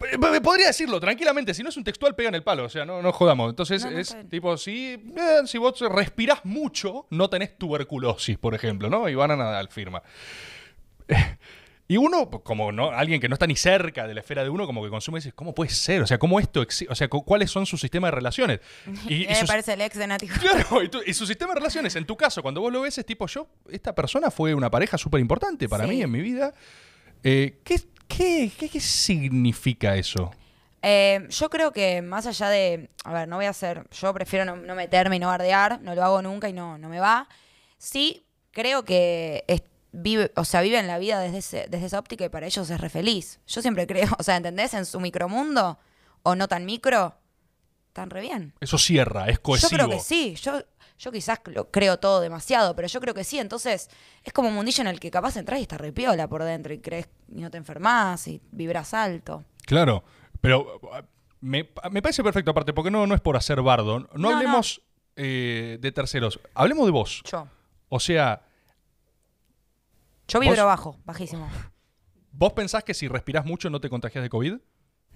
Eh, 0.04 0.16
eh, 0.36 0.40
Podría 0.40 0.68
decirlo 0.68 1.00
tranquilamente, 1.00 1.54
si 1.54 1.62
no 1.62 1.68
es 1.68 1.76
un 1.76 1.84
textual, 1.84 2.14
pega 2.14 2.28
en 2.28 2.34
el 2.36 2.42
palo, 2.42 2.64
o 2.64 2.68
sea, 2.68 2.84
no, 2.84 3.02
no 3.02 3.12
jodamos. 3.12 3.50
Entonces 3.50 3.84
No, 3.84 3.90
no, 3.90 3.98
es 3.98 4.16
tipo, 4.30 4.56
si, 4.56 4.92
eh, 5.16 5.40
si 5.46 5.58
vos 5.58 5.80
respirás 5.80 6.44
mucho, 6.44 7.06
no 7.10 7.28
tenés 7.30 7.56
tuberculosis, 7.58 8.38
por 8.38 8.54
ejemplo, 8.54 8.88
¿no? 8.90 9.08
Ivana 9.08 9.36
Nadal 9.36 9.68
firma. 9.68 10.02
Eh, 11.08 11.14
Y 11.86 11.98
uno, 11.98 12.30
como 12.30 12.72
no, 12.72 12.92
alguien 12.92 13.20
que 13.20 13.28
no 13.28 13.34
está 13.34 13.46
ni 13.46 13.56
cerca 13.56 14.06
de 14.06 14.14
la 14.14 14.20
esfera 14.20 14.42
de 14.42 14.48
uno, 14.48 14.64
como 14.64 14.82
que 14.82 14.88
consume 14.88 15.18
y 15.18 15.20
dice, 15.20 15.32
¿cómo 15.32 15.54
puede 15.54 15.68
ser? 15.70 16.00
O 16.00 16.06
sea, 16.06 16.16
¿cómo 16.18 16.40
esto 16.40 16.62
existe? 16.62 16.90
O 16.90 16.94
sea, 16.94 17.08
cu- 17.08 17.22
¿cuáles 17.26 17.50
son 17.50 17.66
sus 17.66 17.78
sistemas 17.78 18.08
de 18.08 18.12
relaciones? 18.14 18.60
Y, 19.06 19.24
y 19.24 19.26
me 19.26 19.34
sus- 19.34 19.46
parece 19.46 19.74
el 19.74 19.82
ex 19.82 19.98
de 19.98 20.06
Nati. 20.06 20.26
Claro, 20.40 20.82
y, 20.82 20.88
tu- 20.88 21.02
y 21.04 21.12
su 21.12 21.26
sistema 21.26 21.52
de 21.52 21.60
relaciones, 21.60 21.94
en 21.96 22.06
tu 22.06 22.16
caso, 22.16 22.40
cuando 22.40 22.62
vos 22.62 22.72
lo 22.72 22.80
ves, 22.80 22.96
es 22.96 23.04
tipo, 23.04 23.26
yo, 23.26 23.48
esta 23.70 23.94
persona 23.94 24.30
fue 24.30 24.54
una 24.54 24.70
pareja 24.70 24.96
súper 24.96 25.20
importante 25.20 25.68
para 25.68 25.84
Sí. 25.84 25.90
mí 25.90 26.00
en 26.02 26.10
mi 26.10 26.22
vida. 26.22 26.54
Eh, 27.22 27.60
¿qué, 27.64 27.78
qué, 28.08 28.50
qué, 28.58 28.68
qué 28.68 28.80
significa 28.80 29.96
eso? 29.96 30.32
Eh, 30.82 31.26
yo 31.30 31.48
creo 31.48 31.72
que 31.72 32.02
más 32.02 32.26
allá 32.26 32.48
de, 32.50 32.90
a 33.04 33.12
ver, 33.12 33.26
no 33.28 33.36
voy 33.36 33.46
a 33.46 33.50
hacer, 33.50 33.86
yo 33.90 34.12
prefiero 34.12 34.44
no, 34.44 34.56
no 34.56 34.74
meterme 34.74 35.16
y 35.16 35.18
no 35.18 35.28
bardear, 35.28 35.80
no 35.80 35.94
lo 35.94 36.02
hago 36.04 36.20
nunca 36.22 36.48
y 36.48 36.52
no, 36.52 36.76
no 36.78 36.88
me 36.90 37.00
va. 37.00 37.26
Sí, 37.78 38.26
creo 38.50 38.84
que 38.84 39.44
es- 39.48 39.62
vive, 39.92 40.30
o 40.36 40.44
sea, 40.44 40.60
viven 40.60 40.86
la 40.86 40.98
vida 40.98 41.20
desde, 41.20 41.38
ese- 41.38 41.66
desde 41.70 41.86
esa 41.86 41.98
óptica 41.98 42.24
y 42.24 42.28
para 42.28 42.46
ellos 42.46 42.68
es 42.68 42.80
re 42.80 42.88
feliz. 42.90 43.40
Yo 43.46 43.62
siempre 43.62 43.86
creo, 43.86 44.08
o 44.18 44.22
sea, 44.22 44.36
¿entendés? 44.36 44.74
En 44.74 44.84
su 44.84 45.00
micromundo 45.00 45.78
o 46.22 46.34
no 46.34 46.48
tan 46.48 46.66
micro, 46.66 47.14
están 47.88 48.10
re 48.10 48.20
bien. 48.20 48.52
Eso 48.60 48.76
cierra, 48.76 49.28
es 49.28 49.38
cohesivo. 49.38 49.70
Yo 49.70 49.76
creo 49.76 49.88
que 49.88 50.00
sí, 50.00 50.34
yo, 50.42 50.62
yo 50.98 51.12
quizás 51.12 51.40
lo 51.46 51.70
creo 51.70 51.98
todo 51.98 52.20
demasiado, 52.20 52.74
pero 52.76 52.88
yo 52.88 53.00
creo 53.00 53.14
que 53.14 53.24
sí, 53.24 53.38
entonces 53.38 53.90
es 54.22 54.32
como 54.32 54.48
un 54.48 54.54
mundillo 54.54 54.82
en 54.82 54.88
el 54.88 55.00
que 55.00 55.10
capaz 55.10 55.36
entras 55.36 55.58
y 55.58 55.62
está 55.62 55.76
repiola 55.76 56.28
por 56.28 56.44
dentro 56.44 56.72
y 56.72 56.78
crees 56.78 57.08
y 57.28 57.40
no 57.40 57.50
te 57.50 57.58
enfermas 57.58 58.26
y 58.28 58.40
vibras 58.52 58.94
alto. 58.94 59.44
Claro, 59.66 60.04
pero 60.40 60.78
uh, 60.82 60.88
me, 61.40 61.68
me 61.90 62.02
parece 62.02 62.22
perfecto 62.22 62.50
aparte, 62.50 62.72
porque 62.72 62.90
no, 62.90 63.06
no 63.06 63.14
es 63.14 63.20
por 63.20 63.36
hacer 63.36 63.60
bardo. 63.60 64.00
No, 64.00 64.08
No, 64.14 64.36
hablemos 64.36 64.80
eh, 65.16 65.78
de 65.80 65.92
terceros, 65.92 66.40
hablemos 66.54 66.86
de 66.86 66.92
vos. 66.92 67.22
Yo. 67.30 67.46
O 67.88 68.00
sea, 68.00 68.42
Yo 70.28 70.40
vibro 70.40 70.56
¿Vos? 70.56 70.64
bajo, 70.66 70.98
bajísimo. 71.04 71.48
¿Vos 72.32 72.52
pensás 72.52 72.82
que 72.82 72.94
si 72.94 73.06
respirás 73.08 73.44
mucho 73.44 73.70
no 73.70 73.80
te 73.80 73.88
contagias 73.88 74.22
de 74.22 74.28
COVID? 74.28 74.54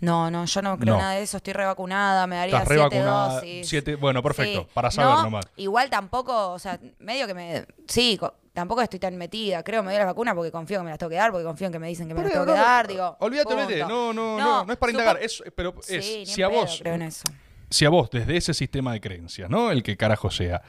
No, 0.00 0.30
no, 0.30 0.44
yo 0.44 0.62
no 0.62 0.78
creo 0.78 0.94
No. 0.94 1.00
nada 1.00 1.14
de 1.14 1.22
eso. 1.22 1.38
Estoy 1.38 1.52
revacunada, 1.54 2.26
me 2.26 2.36
daría 2.36 2.58
Estás 2.58 2.68
siete 2.68 2.88
revacunada. 2.90 3.34
dosis. 3.34 3.68
Siete, 3.68 3.94
bueno, 3.96 4.22
perfecto, 4.22 4.68
para 4.72 4.90
saber 4.90 5.14
No, 5.16 5.22
nomás. 5.24 5.46
Igual 5.56 5.90
tampoco, 5.90 6.52
o 6.52 6.58
sea, 6.58 6.78
medio 7.00 7.26
que 7.26 7.34
me. 7.34 7.66
Sí, 7.88 8.16
co- 8.18 8.34
tampoco 8.52 8.80
estoy 8.82 9.00
tan 9.00 9.16
metida. 9.16 9.62
Creo 9.64 9.82
que 9.82 9.86
me 9.86 9.92
doy 9.92 9.98
la 9.98 10.06
vacuna 10.06 10.34
porque 10.34 10.52
confío 10.52 10.78
que 10.78 10.84
me 10.84 10.90
las 10.90 10.98
tengo 10.98 11.10
que 11.10 11.16
dar, 11.16 11.30
porque 11.32 11.44
confío 11.44 11.66
en 11.66 11.72
que 11.72 11.78
me 11.80 11.88
dicen 11.88 12.06
que 12.06 12.14
me 12.14 12.20
las 12.22 12.30
Pero 12.30 12.44
tengo 12.44 12.54
que 12.54 12.60
no, 12.60 12.64
dar. 12.66 12.86
Digo. 12.86 13.16
Olvídate, 13.20 13.48
punto. 13.48 13.64
olvídate. 13.64 13.88
No, 13.92 14.12
no, 14.12 14.36
no, 14.36 14.38
No, 14.38 14.64
no, 14.66 14.72
es 14.72 14.78
para 14.78 14.92
supo- 14.92 15.00
indagar. 15.00 15.22
Es, 15.22 15.42
pero 15.56 15.74
es, 15.88 16.04
Sí, 16.04 16.16
ni 16.20 16.26
si 16.26 16.40
en 16.42 16.46
a 16.46 16.50
pedo 16.50 16.60
vos, 16.60 16.78
creo 16.80 16.94
en 16.94 17.02
eso. 17.02 17.24
si 17.70 17.84
a 17.84 17.88
vos, 17.90 18.10
desde 18.10 18.36
ese 18.36 18.54
sistema 18.54 18.92
de 18.92 19.00
creencias, 19.00 19.50
¿no? 19.50 19.70
El 19.72 19.82
que 19.82 19.96
carajo 19.96 20.30
sea. 20.30 20.62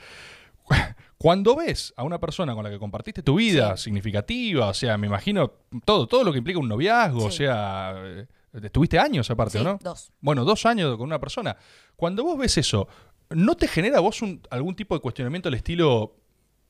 Cuando 1.17 1.55
ves 1.55 1.93
a 1.97 2.03
una 2.03 2.17
persona 2.19 2.55
con 2.55 2.63
la 2.63 2.69
que 2.69 2.79
compartiste 2.79 3.21
tu 3.21 3.35
vida 3.35 3.75
significativa, 3.77 4.67
o 4.67 4.73
sea, 4.73 4.97
me 4.97 5.07
imagino 5.07 5.51
todo, 5.83 6.07
todo 6.07 6.23
lo 6.23 6.31
que 6.31 6.37
implica 6.37 6.59
un 6.59 6.69
noviazgo, 6.69 7.25
o 7.25 7.31
Sí. 7.31 7.37
sea, 7.39 7.93
eh, 7.97 8.25
estuviste 8.63 8.97
años 8.99 9.29
aparte, 9.29 9.57
Sí, 9.57 9.57
¿o 9.59 9.63
¿no? 9.63 9.79
dos. 9.81 10.11
Bueno, 10.21 10.43
dos 10.45 10.65
años 10.65 10.97
con 10.97 11.05
una 11.07 11.19
persona. 11.19 11.55
Cuando 11.95 12.23
vos 12.23 12.37
ves 12.37 12.57
eso, 12.57 12.87
¿no 13.29 13.55
te 13.55 13.67
genera 13.67 13.99
vos 13.99 14.21
un- 14.21 14.41
algún 14.49 14.75
tipo 14.75 14.95
de 14.95 15.01
cuestionamiento 15.01 15.49
al 15.49 15.55
estilo... 15.55 16.15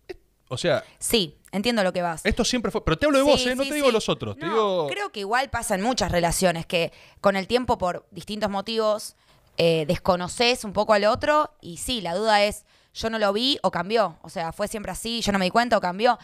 eh, 0.07 0.15
O 0.49 0.57
sea, 0.57 0.83
Sí, 0.97 1.37
entiendo 1.51 1.83
lo 1.83 1.93
que 1.93 2.01
vas. 2.01 2.25
esto 2.25 2.43
siempre 2.43 2.71
fue... 2.71 2.83
Pero 2.83 2.97
te 2.97 3.05
hablo 3.05 3.17
de 3.19 3.23
vos, 3.23 3.45
¿eh? 3.45 3.55
No 3.55 3.63
sí, 3.63 3.69
te 3.69 3.75
digo 3.75 3.91
los 3.91 4.09
otros. 4.09 4.37
Te 4.37 4.45
digo... 4.45 4.87
Creo 4.87 5.11
que 5.11 5.21
igual 5.21 5.49
pasa 5.49 5.75
en 5.75 5.81
muchas 5.81 6.11
relaciones 6.11 6.65
que 6.65 6.91
con 7.21 7.35
el 7.35 7.47
tiempo, 7.47 7.77
por 7.77 8.05
distintos 8.11 8.49
motivos, 8.49 9.15
eh, 9.57 9.85
desconoces 9.87 10.63
un 10.63 10.73
poco 10.73 10.93
al 10.93 11.05
otro 11.05 11.51
y 11.61 11.77
sí, 11.77 12.01
la 12.01 12.15
duda 12.15 12.43
es, 12.43 12.65
yo 12.93 13.09
no 13.09 13.19
lo 13.19 13.31
vi 13.33 13.59
o 13.61 13.71
cambió. 13.71 14.17
O 14.21 14.29
sea, 14.29 14.51
fue 14.51 14.67
siempre 14.67 14.91
así, 14.91 15.21
yo 15.21 15.31
no 15.31 15.39
me 15.39 15.45
di 15.45 15.51
cuenta 15.51 15.77
o 15.77 15.81
cambió. 15.81 16.17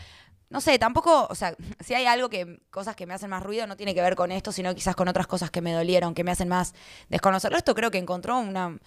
No 0.55 0.61
sé, 0.61 0.79
tampoco, 0.79 1.27
o 1.29 1.35
sea, 1.35 1.53
si 1.85 1.95
hay 1.95 2.05
algo 2.05 2.29
que, 2.29 2.61
cosas 2.71 2.95
que 2.95 3.05
me 3.05 3.13
hacen 3.13 3.29
más 3.29 3.43
ruido, 3.43 3.67
no 3.67 3.75
tiene 3.75 3.93
que 3.93 4.01
ver 4.01 4.15
con 4.15 4.31
esto, 4.31 4.53
sino 4.53 4.73
quizás 4.73 4.95
con 4.95 5.09
otras 5.09 5.27
cosas 5.27 5.51
que 5.51 5.59
me 5.59 5.73
dolieron, 5.73 6.15
que 6.15 6.23
me 6.23 6.31
hacen 6.31 6.47
más 6.47 6.73
desconocerlo. 7.09 7.57
Esto 7.57 7.75
creo 7.75 7.91
que 7.91 7.97
encontró 7.97 8.39
una, 8.39 8.79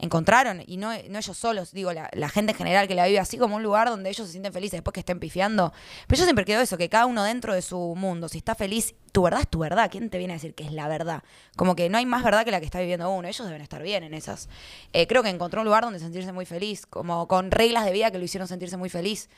encontraron, 0.00 0.64
y 0.66 0.78
no, 0.78 0.88
no 0.88 1.18
ellos 1.20 1.38
solos, 1.38 1.70
digo, 1.70 1.92
la, 1.92 2.10
la 2.12 2.28
gente 2.28 2.50
en 2.50 2.58
general 2.58 2.88
que 2.88 2.96
la 2.96 3.06
vive 3.06 3.20
así 3.20 3.38
como 3.38 3.54
un 3.54 3.62
lugar 3.62 3.88
donde 3.88 4.10
ellos 4.10 4.26
se 4.26 4.32
sienten 4.32 4.52
felices 4.52 4.78
después 4.78 4.94
que 4.94 4.98
estén 4.98 5.20
pifiando. 5.20 5.72
Pero 6.08 6.18
yo 6.18 6.24
siempre 6.24 6.44
creo 6.44 6.60
eso, 6.60 6.76
que 6.76 6.88
cada 6.88 7.06
uno 7.06 7.22
dentro 7.22 7.54
de 7.54 7.62
su 7.62 7.94
mundo, 7.96 8.28
si 8.28 8.38
está 8.38 8.56
feliz, 8.56 8.96
tu 9.12 9.22
verdad 9.22 9.42
es 9.42 9.48
tu 9.48 9.60
verdad. 9.60 9.92
¿Quién 9.92 10.10
te 10.10 10.18
viene 10.18 10.32
a 10.32 10.36
decir 10.38 10.56
que 10.56 10.64
es 10.64 10.72
la 10.72 10.88
verdad? 10.88 11.22
Como 11.54 11.76
que 11.76 11.88
no 11.88 11.98
hay 11.98 12.04
más 12.04 12.24
verdad 12.24 12.44
que 12.44 12.50
la 12.50 12.58
que 12.58 12.66
está 12.66 12.80
viviendo 12.80 13.08
uno. 13.12 13.28
Ellos 13.28 13.46
deben 13.46 13.62
estar 13.62 13.80
bien 13.80 14.02
en 14.02 14.12
esas. 14.12 14.48
Eh, 14.92 15.06
creo 15.06 15.22
que 15.22 15.28
encontró 15.28 15.60
un 15.60 15.66
lugar 15.66 15.84
donde 15.84 16.00
sentirse 16.00 16.32
muy 16.32 16.46
feliz, 16.46 16.84
como 16.84 17.28
con 17.28 17.52
reglas 17.52 17.84
de 17.84 17.92
vida 17.92 18.10
que 18.10 18.18
lo 18.18 18.24
hicieron 18.24 18.48
sentirse 18.48 18.76
muy 18.76 18.88
feliz. 18.88 19.30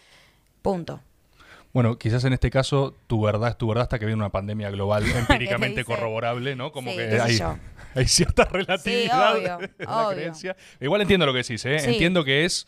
Punto. 0.63 1.03
Bueno, 1.75 1.99
quizás 1.99 2.25
en 2.25 2.33
este 2.33 2.51
caso 2.51 2.97
tu 3.09 3.21
verdad 3.21 3.51
es 3.51 3.59
tu 3.59 3.67
verdad 3.69 3.83
hasta 3.83 3.99
que 3.99 4.07
viene 4.07 4.21
una 4.23 4.31
pandemia 4.31 4.71
global 4.71 5.05
empíricamente 5.29 5.85
corroborable, 5.85 6.55
¿no? 6.57 6.71
Como 6.73 6.93
Sí, 6.93 6.97
que 6.97 7.21
hay, 7.21 7.39
hay 7.95 8.09
cierta 8.09 8.45
relatividad 8.45 9.35
obvio, 9.37 9.59
en 9.79 9.87
la 9.87 10.07
obvio. 10.07 10.17
creencia. 10.17 10.57
Igual 10.81 11.03
entiendo 11.03 11.27
lo 11.27 11.33
que 11.33 11.39
decís, 11.39 11.63
¿eh? 11.67 11.81
Sí. 11.81 11.91
Entiendo 11.91 12.25
que 12.25 12.45
es... 12.45 12.67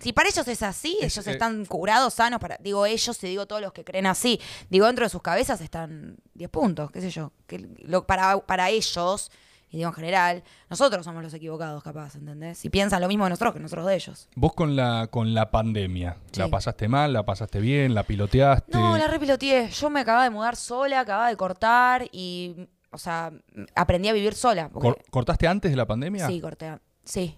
Si 0.00 0.12
para 0.12 0.28
ellos 0.28 0.46
es 0.48 0.62
así, 0.62 0.98
Es, 1.00 1.14
ellos 1.16 1.26
eh, 1.28 1.30
están 1.32 1.64
curados, 1.64 2.14
sanos, 2.14 2.40
para, 2.40 2.58
digo 2.60 2.84
ellos 2.86 3.22
y 3.24 3.26
digo 3.28 3.46
todos 3.46 3.62
los 3.62 3.72
que 3.72 3.84
creen 3.84 4.06
así, 4.06 4.38
digo 4.68 4.86
dentro 4.86 5.04
de 5.06 5.08
sus 5.08 5.22
cabezas 5.22 5.60
están 5.60 6.16
10 6.34 6.50
puntos, 6.50 6.90
qué 6.90 7.00
sé 7.00 7.08
yo. 7.10 7.32
Que 7.46 7.68
lo, 7.84 8.04
para, 8.06 8.38
para 8.40 8.68
ellos, 8.68 9.30
y 9.72 9.78
digo 9.78 9.88
en 9.88 9.94
general, 9.94 10.42
nosotros 10.70 11.04
somos 11.04 11.22
los 11.22 11.34
equivocados 11.34 11.82
capaz, 11.82 12.14
¿entendés? 12.14 12.58
Si 12.58 12.68
piensan 12.70 13.00
lo 13.00 13.08
mismo 13.08 13.24
de 13.24 13.30
nosotros 13.30 13.54
que 13.54 13.58
nosotros 13.60 13.86
de 13.86 13.94
ellos. 13.96 14.28
Vos 14.36 14.52
con 14.52 14.76
la, 14.76 15.08
con 15.10 15.34
la 15.34 15.50
pandemia, 15.50 16.18
¿la 16.36 16.48
pasaste 16.48 16.86
mal, 16.88 17.12
la 17.12 17.24
pasaste 17.24 17.58
bien, 17.58 17.94
la 17.94 18.04
piloteaste? 18.04 18.70
No, 18.78 18.96
la 18.96 19.08
repiloteé. 19.08 19.70
Yo 19.70 19.90
me 19.90 20.00
acababa 20.00 20.24
de 20.24 20.30
mudar 20.30 20.54
sola, 20.56 21.00
acababa 21.00 21.28
de 21.28 21.36
cortar 21.36 22.06
y, 22.12 22.68
o 22.90 22.98
sea, 22.98 23.32
aprendí 23.74 24.08
a 24.08 24.12
vivir 24.12 24.34
sola. 24.34 24.68
porque- 24.72 24.88
Cor- 24.88 25.02
¿Cortaste 25.10 25.48
antes 25.48 25.70
de 25.70 25.76
la 25.76 25.86
pandemia? 25.86 26.26
Sí, 26.28 26.40
corté. 26.40 26.78
Sí. 27.04 27.36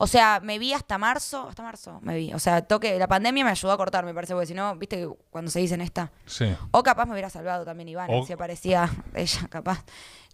O 0.00 0.06
sea, 0.06 0.40
me 0.42 0.58
vi 0.58 0.72
hasta 0.72 0.96
marzo, 0.96 1.48
hasta 1.48 1.62
marzo 1.62 1.98
me 2.02 2.16
vi. 2.16 2.32
O 2.32 2.38
sea, 2.38 2.62
toque, 2.62 2.98
la 2.98 3.08
pandemia 3.08 3.44
me 3.44 3.50
ayudó 3.50 3.72
a 3.72 3.76
cortar, 3.76 4.04
me 4.04 4.14
parece, 4.14 4.32
porque 4.32 4.46
si 4.46 4.54
no, 4.54 4.74
viste 4.76 4.96
que 4.96 5.08
cuando 5.30 5.50
se 5.50 5.58
dicen 5.58 5.80
esta. 5.80 6.12
Sí. 6.24 6.46
O 6.70 6.82
capaz 6.82 7.06
me 7.06 7.12
hubiera 7.12 7.28
salvado 7.30 7.64
también 7.64 7.88
Ivana, 7.88 8.14
O- 8.14 8.24
si 8.24 8.32
aparecía 8.32 8.88
ella, 9.14 9.48
capaz. 9.50 9.84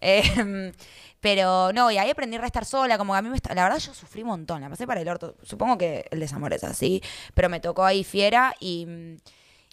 Eh, 0.00 0.72
pero 1.20 1.72
no, 1.72 1.90
y 1.90 1.96
ahí 1.98 2.11
aprendí 2.11 2.37
a 2.37 2.40
restar 2.40 2.64
sola, 2.66 2.98
como 2.98 3.14
que 3.14 3.18
a 3.18 3.22
mí 3.22 3.31
me 3.31 3.37
está- 3.37 3.55
la 3.55 3.62
verdad 3.64 3.79
yo 3.79 3.94
sufrí 3.94 4.22
un 4.22 4.29
montón, 4.29 4.61
la 4.61 4.68
pasé 4.68 4.87
para 4.87 5.00
el 5.00 5.09
orto. 5.09 5.35
Supongo 5.42 5.79
que 5.79 6.07
el 6.11 6.20
desamor 6.20 6.53
es 6.53 6.62
así, 6.64 7.03
pero 7.33 7.48
me 7.48 7.61
tocó 7.61 7.85
ahí 7.85 8.05
fiera 8.05 8.55
y... 8.61 9.16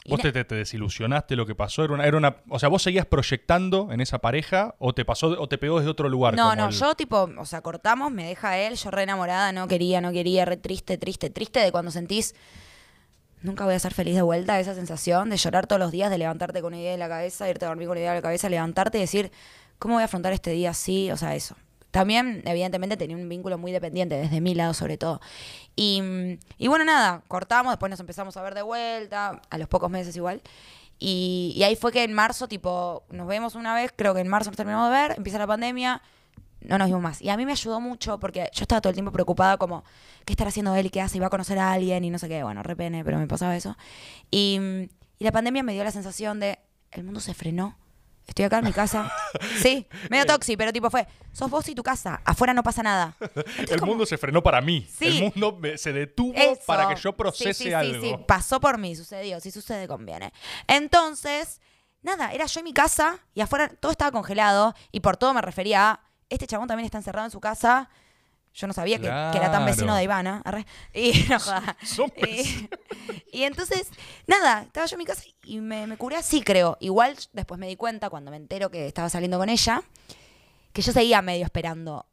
¿Vos 0.08 0.20
te, 0.20 0.32
te- 0.32 0.44
te 0.46 0.56
desilusionaste 0.56 1.36
lo 1.36 1.46
que 1.46 1.54
pasó? 1.56 1.84
Era 1.84 1.94
una, 1.94 2.06
era 2.06 2.18
una, 2.18 2.38
o 2.50 2.58
sea, 2.60 2.70
¿vos 2.70 2.82
seguías 2.82 3.06
proyectando 3.06 3.90
en 3.92 4.02
esa 4.02 4.20
pareja 4.20 4.76
o 4.80 4.94
te 4.94 5.06
pasó 5.06 5.28
o 5.40 5.48
te 5.48 5.58
pegó 5.58 5.78
desde 5.78 5.92
otro 5.92 6.10
lugar? 6.10 6.36
No, 6.36 6.44
como 6.50 6.56
no, 6.56 6.68
el- 6.70 6.74
yo 6.74 6.96
tipo, 6.96 7.30
o 7.38 7.46
sea, 7.46 7.62
cortamos, 7.62 8.12
me 8.12 8.26
deja 8.28 8.58
él, 8.58 8.76
yo 8.76 8.90
re 8.92 9.04
enamorada, 9.04 9.52
no 9.52 9.68
quería, 9.68 10.02
no 10.02 10.12
quería, 10.12 10.46
re 10.46 10.58
triste, 10.58 10.98
triste, 10.98 11.30
triste 11.30 11.60
de 11.60 11.72
cuando 11.72 11.92
sentís, 11.92 12.34
nunca 13.44 13.66
voy 13.66 13.76
a 13.76 13.80
ser 13.80 13.94
feliz 13.94 14.16
de 14.16 14.22
vuelta, 14.22 14.60
esa 14.60 14.74
sensación 14.76 15.30
de 15.30 15.38
llorar 15.38 15.68
todos 15.68 15.80
los 15.80 15.92
días, 15.92 16.10
de 16.10 16.18
levantarte 16.18 16.62
con 16.62 16.74
una 16.74 16.82
idea 16.82 16.94
en 16.94 17.00
la 17.00 17.08
cabeza, 17.10 17.50
irte 17.50 17.66
a 17.66 17.70
dormir 17.70 17.88
con 17.88 17.92
una 17.94 18.02
idea 18.02 18.12
en 18.12 18.18
la 18.18 18.22
cabeza, 18.22 18.50
levantarte 18.50 18.98
y 18.98 19.02
decir, 19.02 19.32
¿cómo 19.80 19.96
voy 19.96 20.02
a 20.02 20.06
afrontar 20.06 20.34
este 20.34 20.52
día 20.52 20.72
así? 20.72 21.12
O 21.12 21.18
sea, 21.18 21.36
eso. 21.36 21.56
También, 21.92 22.42
evidentemente, 22.46 22.98
tenía 22.98 23.16
un 23.16 23.28
vínculo 23.30 23.58
muy 23.58 23.72
dependiente, 23.72 24.16
desde 24.16 24.42
mi 24.42 24.56
lado 24.56 24.74
sobre 24.74 24.98
todo. 24.98 25.22
Y, 25.76 26.02
y 26.58 26.68
bueno, 26.68 26.86
nada, 26.86 27.24
cortamos, 27.28 27.74
después 27.74 27.90
nos 27.90 28.00
empezamos 28.00 28.36
a 28.38 28.42
ver 28.42 28.56
de 28.56 28.62
vuelta, 28.62 29.42
a 29.50 29.58
los 29.58 29.68
pocos 29.68 29.92
meses 29.92 30.16
igual. 30.16 30.42
Y, 31.00 31.54
y 31.56 31.64
ahí 31.64 31.76
fue 31.76 31.92
que 31.92 32.04
en 32.04 32.14
marzo, 32.14 32.48
tipo, 32.48 33.04
nos 33.10 33.28
vemos 33.28 33.56
una 33.56 33.74
vez, 33.74 33.92
creo 33.96 34.14
que 34.14 34.22
en 34.22 34.28
marzo 34.28 34.52
nos 34.52 34.58
terminamos 34.58 34.90
de 34.90 34.96
ver, 34.96 35.14
empieza 35.18 35.38
la 35.40 35.48
pandemia, 35.48 36.02
no 36.62 36.78
nos 36.78 36.88
vimos 36.88 37.02
más. 37.02 37.22
Y 37.22 37.30
a 37.30 37.38
mí 37.38 37.46
me 37.46 37.52
ayudó 37.54 37.82
mucho 37.82 38.20
porque 38.20 38.50
yo 38.54 38.62
estaba 38.62 38.82
todo 38.82 38.92
el 38.92 38.96
tiempo 38.96 39.12
preocupada 39.12 39.58
como, 39.58 39.84
¿qué 40.26 40.34
estará 40.34 40.50
haciendo 40.50 40.76
él 40.76 40.86
y 40.86 40.90
qué 40.90 41.02
hace? 41.02 41.18
¿Y 41.18 41.20
va 41.20 41.28
a 41.28 41.32
conocer 41.32 41.58
a 41.60 41.72
alguien? 41.72 42.04
Y 42.04 42.10
no 42.10 42.20
sé 42.20 42.30
qué, 42.30 42.44
bueno, 42.44 42.64
repene, 42.64 43.04
pero 43.04 43.18
me 43.18 43.28
pasaba 43.28 43.56
eso. 43.56 43.76
Y, 44.30 44.60
y 45.20 45.24
la 45.24 45.32
pandemia 45.32 45.64
me 45.64 45.74
dio 45.74 45.84
la 45.84 45.92
sensación 45.92 46.40
de, 46.40 46.60
el 46.92 47.04
mundo 47.04 47.20
se 47.20 47.34
frenó. 47.34 47.78
Estoy 48.28 48.46
acá 48.46 48.60
en 48.60 48.66
mi 48.66 48.72
casa. 48.74 49.12
Sí, 49.62 49.88
medio 50.10 50.26
toxi, 50.26 50.56
pero 50.58 50.72
tipo 50.74 50.90
fue, 50.90 51.08
sos 51.32 51.50
vos 51.50 51.68
y 51.70 51.76
tu 51.76 51.84
casa, 51.84 52.22
afuera 52.26 52.54
no 52.54 52.64
pasa 52.64 52.82
nada. 52.84 53.16
Entonces, 53.22 53.72
El 53.72 53.80
como- 53.80 53.92
mundo 53.94 54.06
se 54.06 54.18
frenó 54.18 54.42
para 54.44 54.62
mí. 54.62 54.88
Sí. 54.98 55.08
El 55.08 55.24
mundo 55.24 55.58
me- 55.60 55.78
se 55.78 55.92
detuvo 55.94 56.34
eso. 56.36 56.62
para 56.66 56.88
que 56.88 56.96
yo 56.96 57.12
Sí, 57.12 57.16
procese 57.18 57.54
sí, 57.54 57.64
sí, 57.66 57.74
algo. 57.74 58.02
Sí, 58.02 58.16
pasó 58.28 58.60
por 58.60 58.78
mí, 58.78 58.96
sucedió. 58.96 59.40
Si 59.40 59.52
sucede, 59.52 59.88
conviene. 59.88 60.32
Entonces, 60.68 61.62
nada, 62.02 62.32
era 62.32 62.46
yo 62.46 62.60
en 62.60 62.64
mi 62.66 62.74
casa 62.74 63.20
y 63.34 63.42
afuera 63.42 63.70
todo 63.80 63.92
estaba 63.92 64.12
congelado 64.12 64.74
y 64.92 65.00
por 65.02 65.18
todo 65.18 65.34
me 65.34 65.42
refería 65.42 65.92
a, 65.92 66.00
este 66.30 66.48
chabón 66.48 66.68
también 66.68 66.86
está 66.86 66.98
encerrado 66.98 67.26
en 67.26 67.32
su 67.32 67.40
casa. 67.40 67.90
Yo 68.54 68.68
no 68.68 68.74
sabía 68.74 68.98
que, 68.98 69.04
que 69.04 69.38
era 69.38 69.52
tan 69.52 69.66
vecino 69.66 69.96
de 69.96 70.04
Ivana. 70.04 70.42
arre. 70.44 70.66
Y, 70.94 71.14
no 71.30 72.06
Y- 72.28 72.70
y 73.40 73.44
entonces, 73.44 73.90
nada, 74.28 74.64
estaba 74.64 74.86
yo 74.86 74.96
en 74.96 75.00
mi 75.00 75.06
casa 75.06 75.24
y 75.44 75.60
me, 75.60 75.88
me 75.88 75.98
curé 75.98 76.18
así, 76.18 76.42
creo. 76.42 76.78
Igual 76.82 77.16
después 77.34 77.60
me 77.60 77.68
di 77.68 77.76
cuenta, 77.78 78.10
cuando 78.10 78.30
me 78.32 78.38
entero 78.38 78.70
que 78.70 78.88
estaba 78.88 79.10
saliendo 79.10 79.38
con 79.38 79.50
ella, 79.50 79.82
que 80.74 80.82
yo 80.82 80.92
seguía 80.92 81.22
medio 81.22 81.46
esperando 81.46 82.06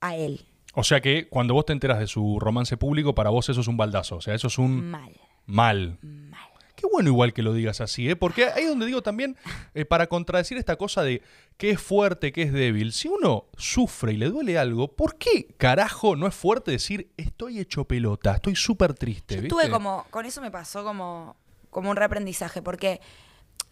a 0.00 0.16
él. 0.16 0.44
O 0.74 0.84
sea 0.84 1.00
que 1.00 1.28
cuando 1.28 1.54
vos 1.54 1.64
te 1.66 1.72
enteras 1.72 1.98
de 1.98 2.06
su 2.06 2.38
romance 2.40 2.76
público, 2.76 3.14
para 3.14 3.30
vos 3.30 3.48
eso 3.48 3.60
es 3.60 3.68
un 3.68 3.76
baldazo. 3.76 4.16
O 4.16 4.20
sea, 4.20 4.34
eso 4.34 4.46
es 4.48 4.58
un 4.58 4.90
Mal, 4.90 5.12
mal. 5.46 5.98
mal. 6.02 6.47
Qué 6.78 6.86
bueno 6.86 7.08
igual 7.08 7.32
que 7.32 7.42
lo 7.42 7.52
digas 7.52 7.80
así, 7.80 8.08
¿eh? 8.08 8.14
Porque 8.14 8.44
ahí 8.44 8.62
es 8.62 8.68
donde 8.68 8.86
digo 8.86 9.02
también, 9.02 9.36
eh, 9.74 9.84
para 9.84 10.06
contradecir 10.06 10.58
esta 10.58 10.76
cosa 10.76 11.02
de 11.02 11.22
qué 11.56 11.70
es 11.70 11.80
fuerte, 11.80 12.30
qué 12.30 12.42
es 12.42 12.52
débil, 12.52 12.92
si 12.92 13.08
uno 13.08 13.46
sufre 13.56 14.12
y 14.12 14.16
le 14.16 14.26
duele 14.30 14.58
algo, 14.58 14.86
¿por 14.86 15.16
qué 15.16 15.48
carajo 15.56 16.14
no 16.14 16.28
es 16.28 16.36
fuerte 16.36 16.70
decir 16.70 17.10
estoy 17.16 17.58
hecho 17.58 17.84
pelota, 17.84 18.36
estoy 18.36 18.54
súper 18.54 18.94
triste? 18.94 19.34
Yo 19.34 19.42
¿viste? 19.42 19.56
tuve 19.56 19.70
como, 19.70 20.06
con 20.10 20.24
eso 20.24 20.40
me 20.40 20.52
pasó 20.52 20.84
como, 20.84 21.34
como 21.70 21.90
un 21.90 21.96
reaprendizaje, 21.96 22.62
porque 22.62 23.00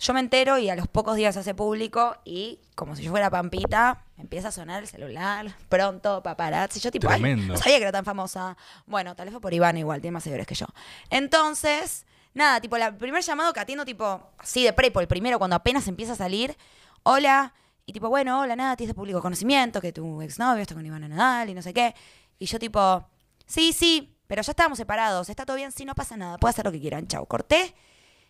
yo 0.01 0.13
me 0.13 0.19
entero 0.19 0.59
y 0.59 0.69
a 0.69 0.75
los 0.75 0.89
pocos 0.89 1.15
días 1.15 1.37
hace 1.37 1.55
público 1.55 2.17
y 2.25 2.59
como 2.75 2.97
si 2.97 3.05
yo 3.05 3.13
fuera 3.13 3.31
Pampita, 3.31 4.03
empieza 4.19 4.49
a 4.49 4.51
sonar 4.51 4.83
el 4.83 4.89
celular, 4.89 5.55
pronto, 5.69 6.25
paparazzi, 6.25 6.81
yo 6.81 6.91
tipo, 6.91 7.09
ay, 7.09 7.21
Tremendo. 7.21 7.55
no 7.55 7.57
sabía 7.57 7.77
que 7.77 7.83
era 7.83 7.93
tan 7.93 8.05
famosa. 8.05 8.57
Bueno, 8.87 9.15
tal 9.15 9.27
vez 9.27 9.33
fue 9.33 9.41
por 9.41 9.55
Iván 9.55 9.77
igual, 9.79 10.01
tiene 10.01 10.15
más 10.15 10.25
seguidores 10.25 10.49
que 10.49 10.57
yo. 10.57 10.67
Entonces, 11.09 12.05
nada, 12.37 12.61
tipo, 12.61 12.77
el 12.77 12.97
primer 12.97 13.23
llamado 13.23 13.53
que 13.53 13.61
atiendo, 13.61 13.85
tipo, 13.85 14.31
así 14.39 14.63
de 14.63 14.73
prepo, 14.73 15.01
el 15.01 15.09
primero, 15.09 15.39
cuando 15.39 15.57
apenas 15.57 15.89
empieza 15.89 16.13
a 16.13 16.17
salir, 16.17 16.57
hola, 17.03 17.55
y 17.87 17.93
tipo, 17.93 18.09
bueno, 18.09 18.41
hola, 18.41 18.55
nada, 18.55 18.77
tienes 18.77 18.91
de 18.91 18.95
público 18.95 19.23
conocimiento, 19.23 19.81
que 19.81 19.93
tu 19.93 20.21
exnovio 20.21 20.61
está 20.61 20.75
con 20.75 20.85
Iván 20.85 21.09
Nadal 21.09 21.49
y 21.49 21.55
no 21.55 21.63
sé 21.63 21.73
qué. 21.73 21.95
Y 22.39 22.47
yo 22.47 22.59
tipo, 22.59 23.09
sí, 23.47 23.73
sí, 23.73 24.19
pero 24.27 24.43
ya 24.43 24.51
estábamos 24.51 24.77
separados, 24.77 25.29
está 25.31 25.47
todo 25.47 25.57
bien, 25.57 25.73
sí, 25.73 25.85
no 25.85 25.95
pasa 25.95 26.17
nada, 26.17 26.37
puede 26.37 26.51
hacer 26.51 26.65
lo 26.65 26.73
que 26.73 26.81
quieran, 26.81 27.07
chau. 27.07 27.27
Corté 27.27 27.75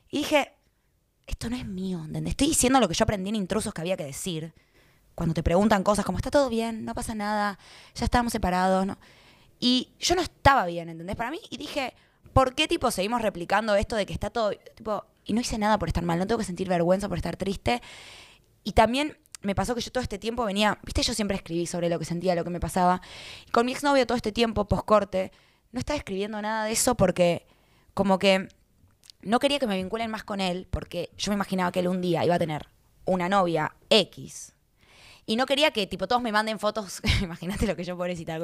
y 0.08 0.18
dije, 0.18 0.52
esto 1.26 1.50
no 1.50 1.56
es 1.56 1.66
mío, 1.66 2.02
¿entendés? 2.04 2.32
Estoy 2.32 2.48
diciendo 2.48 2.78
lo 2.78 2.86
que 2.86 2.94
yo 2.94 3.02
aprendí 3.02 3.30
en 3.30 3.36
intrusos 3.36 3.74
que 3.74 3.80
había 3.80 3.96
que 3.96 4.04
decir. 4.04 4.54
Cuando 5.16 5.34
te 5.34 5.42
preguntan 5.42 5.82
cosas 5.82 6.04
como, 6.04 6.18
está 6.18 6.30
todo 6.30 6.48
bien, 6.48 6.84
no 6.84 6.94
pasa 6.94 7.14
nada, 7.14 7.58
ya 7.94 8.04
estábamos 8.04 8.32
separados, 8.32 8.86
¿no? 8.86 8.98
Y 9.58 9.90
yo 9.98 10.14
no 10.14 10.20
estaba 10.20 10.66
bien, 10.66 10.90
¿entendés? 10.90 11.16
Para 11.16 11.30
mí, 11.30 11.40
y 11.50 11.56
dije, 11.56 11.94
¿por 12.32 12.54
qué 12.54 12.68
tipo 12.68 12.90
seguimos 12.90 13.22
replicando 13.22 13.74
esto 13.74 13.96
de 13.96 14.06
que 14.06 14.12
está 14.12 14.30
todo, 14.30 14.52
tipo, 14.74 15.04
y 15.24 15.32
no 15.32 15.40
hice 15.40 15.58
nada 15.58 15.78
por 15.78 15.88
estar 15.88 16.04
mal, 16.04 16.18
no 16.18 16.26
tengo 16.26 16.38
que 16.38 16.44
sentir 16.44 16.68
vergüenza 16.68 17.08
por 17.08 17.18
estar 17.18 17.36
triste. 17.36 17.82
Y 18.64 18.72
también 18.72 19.16
me 19.42 19.54
pasó 19.54 19.74
que 19.74 19.80
yo 19.80 19.90
todo 19.90 20.02
este 20.02 20.18
tiempo 20.18 20.44
venía, 20.44 20.78
viste, 20.82 21.02
yo 21.02 21.14
siempre 21.14 21.36
escribí 21.36 21.66
sobre 21.66 21.88
lo 21.88 21.98
que 21.98 22.04
sentía, 22.04 22.34
lo 22.34 22.44
que 22.44 22.50
me 22.50 22.60
pasaba. 22.60 23.00
Y 23.46 23.50
con 23.50 23.66
mi 23.66 23.72
exnovio 23.72 24.06
todo 24.06 24.16
este 24.16 24.32
tiempo, 24.32 24.66
post 24.66 24.84
corte, 24.84 25.32
no 25.72 25.78
estaba 25.78 25.96
escribiendo 25.96 26.40
nada 26.40 26.64
de 26.64 26.72
eso 26.72 26.96
porque 26.96 27.46
como 27.94 28.18
que 28.18 28.48
no 29.22 29.38
quería 29.38 29.58
que 29.58 29.66
me 29.66 29.76
vinculen 29.76 30.10
más 30.10 30.24
con 30.24 30.40
él, 30.40 30.66
porque 30.70 31.10
yo 31.16 31.30
me 31.30 31.36
imaginaba 31.36 31.72
que 31.72 31.80
él 31.80 31.88
un 31.88 32.00
día 32.00 32.24
iba 32.24 32.34
a 32.34 32.38
tener 32.38 32.68
una 33.04 33.28
novia 33.28 33.74
X. 33.90 34.55
Y 35.28 35.34
no 35.34 35.44
quería 35.44 35.72
que, 35.72 35.88
tipo, 35.88 36.06
todos 36.06 36.22
me 36.22 36.30
manden 36.30 36.60
fotos. 36.60 37.00
Imagínate 37.20 37.66
lo 37.66 37.74
que 37.74 37.82
yo 37.82 37.96
pobrecita. 37.96 38.38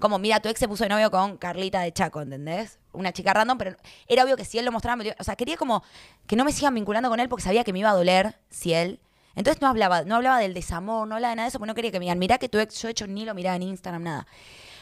Como, 0.00 0.18
mira, 0.18 0.40
tu 0.40 0.48
ex 0.48 0.58
se 0.58 0.66
puso 0.66 0.84
de 0.84 0.88
novio 0.88 1.10
con 1.10 1.36
Carlita 1.36 1.80
de 1.80 1.92
Chaco, 1.92 2.22
¿entendés? 2.22 2.78
Una 2.92 3.12
chica 3.12 3.34
random, 3.34 3.58
pero 3.58 3.76
era 4.08 4.24
obvio 4.24 4.36
que 4.36 4.46
si 4.46 4.58
él 4.58 4.64
lo 4.64 4.72
mostraba, 4.72 5.04
o 5.18 5.24
sea, 5.24 5.36
quería 5.36 5.58
como 5.58 5.84
que 6.26 6.36
no 6.36 6.44
me 6.44 6.52
sigan 6.52 6.74
vinculando 6.74 7.10
con 7.10 7.20
él 7.20 7.28
porque 7.28 7.42
sabía 7.42 7.62
que 7.62 7.74
me 7.74 7.80
iba 7.80 7.90
a 7.90 7.94
doler 7.94 8.38
si 8.48 8.72
él. 8.72 9.00
Entonces 9.36 9.60
no 9.60 9.68
hablaba, 9.68 10.04
no 10.04 10.16
hablaba 10.16 10.38
del 10.38 10.54
desamor, 10.54 11.06
no 11.06 11.16
hablaba 11.16 11.30
de 11.30 11.36
nada 11.36 11.46
de 11.46 11.48
eso, 11.48 11.58
porque 11.58 11.68
no 11.68 11.74
quería 11.74 11.90
que 11.90 11.98
me 11.98 12.04
digan, 12.04 12.18
mirá 12.18 12.38
que 12.38 12.48
tu 12.48 12.58
ex, 12.58 12.80
yo 12.80 12.88
de 12.88 12.92
hecho 12.92 13.06
ni 13.06 13.24
lo 13.24 13.34
miraba 13.34 13.56
en 13.56 13.62
Instagram, 13.64 14.02
nada. 14.02 14.26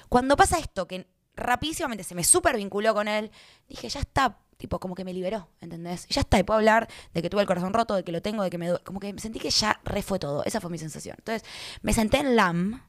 Cuando 0.09 0.37
pasa 0.37 0.59
esto, 0.59 0.87
que 0.87 1.07
rapidísimamente 1.35 2.05
se 2.05 2.14
me 2.14 2.22
súper 2.22 2.57
vinculó 2.57 2.94
con 2.94 3.09
él, 3.09 3.31
dije, 3.68 3.88
ya 3.88 4.00
está, 4.00 4.38
tipo, 4.62 4.79
como 4.79 4.94
que 4.94 5.05
me 5.05 5.12
liberó, 5.12 5.48
¿entendés? 5.61 6.07
Y 6.09 6.14
ya 6.14 6.20
está, 6.20 6.38
y 6.38 6.44
puedo 6.44 6.59
hablar 6.59 6.88
de 7.12 7.20
que 7.20 7.29
tuve 7.29 7.40
el 7.40 7.48
corazón 7.48 7.72
roto, 7.72 7.96
de 7.96 8.05
que 8.05 8.12
lo 8.12 8.22
tengo, 8.22 8.44
de 8.44 8.48
que 8.48 8.59
me 8.59 8.68
duele. 8.68 8.85
Como 8.85 9.01
que 9.01 9.12
sentí 9.18 9.40
que 9.40 9.51
ya 9.51 9.81
re 9.85 10.03
fue 10.03 10.20
todo. 10.20 10.44
Esa 10.44 10.61
fue 10.61 10.70
mi 10.70 10.79
sensación. 10.79 11.16
Entonces, 11.18 11.46
me 11.83 11.92
senté 11.92 12.18
en 12.18 12.37
LAM 12.37 12.81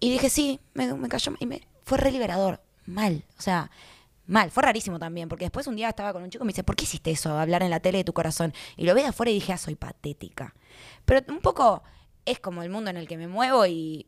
y 0.00 0.10
dije, 0.10 0.30
sí, 0.30 0.58
me, 0.72 0.92
me 0.94 1.08
cayó. 1.08 1.34
Y 1.38 1.44
me, 1.44 1.68
fue 1.84 1.98
re 1.98 2.10
liberador. 2.10 2.62
Mal. 2.86 3.24
O 3.38 3.42
sea, 3.42 3.70
mal. 4.26 4.50
Fue 4.50 4.62
rarísimo 4.62 4.98
también, 4.98 5.28
porque 5.28 5.44
después 5.44 5.66
un 5.66 5.76
día 5.76 5.90
estaba 5.90 6.14
con 6.14 6.22
un 6.22 6.30
chico 6.30 6.44
y 6.44 6.46
me 6.46 6.52
dice, 6.52 6.64
¿por 6.64 6.76
qué 6.76 6.84
hiciste 6.84 7.10
eso? 7.10 7.38
Hablar 7.38 7.62
en 7.62 7.68
la 7.68 7.80
tele 7.80 7.98
de 7.98 8.04
tu 8.04 8.14
corazón. 8.14 8.54
Y 8.78 8.86
lo 8.86 8.94
vi 8.94 9.02
de 9.02 9.08
afuera 9.08 9.30
y 9.30 9.34
dije, 9.34 9.52
ah, 9.52 9.58
soy 9.58 9.74
patética. 9.74 10.54
Pero 11.04 11.20
un 11.28 11.40
poco 11.40 11.82
es 12.24 12.40
como 12.40 12.62
el 12.62 12.70
mundo 12.70 12.88
en 12.88 12.96
el 12.96 13.06
que 13.06 13.18
me 13.18 13.28
muevo 13.28 13.66
y. 13.66 14.06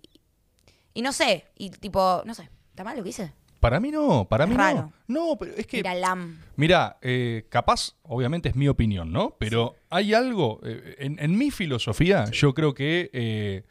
Y 0.94 1.02
no 1.02 1.12
sé. 1.12 1.48
Y 1.58 1.68
tipo, 1.68 2.22
no 2.24 2.34
sé. 2.34 2.48
¿Está 2.70 2.82
mal 2.82 2.96
lo 2.96 3.02
que 3.02 3.10
hice? 3.10 3.34
Para 3.62 3.78
mí 3.78 3.92
no, 3.92 4.26
para 4.28 4.44
mí 4.44 4.56
Raro. 4.56 4.92
no. 5.06 5.30
No, 5.30 5.36
pero 5.38 5.52
es 5.56 5.68
que. 5.68 5.76
Mira, 5.76 5.94
LAM. 5.94 6.40
Mira, 6.56 6.98
eh, 7.00 7.46
capaz, 7.48 7.94
obviamente 8.02 8.48
es 8.48 8.56
mi 8.56 8.66
opinión, 8.66 9.12
¿no? 9.12 9.36
Pero 9.38 9.76
hay 9.88 10.14
algo, 10.14 10.58
eh, 10.64 10.96
en, 10.98 11.16
en 11.20 11.38
mi 11.38 11.52
filosofía, 11.52 12.24
yo 12.32 12.54
creo 12.54 12.74
que 12.74 13.08
eh, 13.12 13.62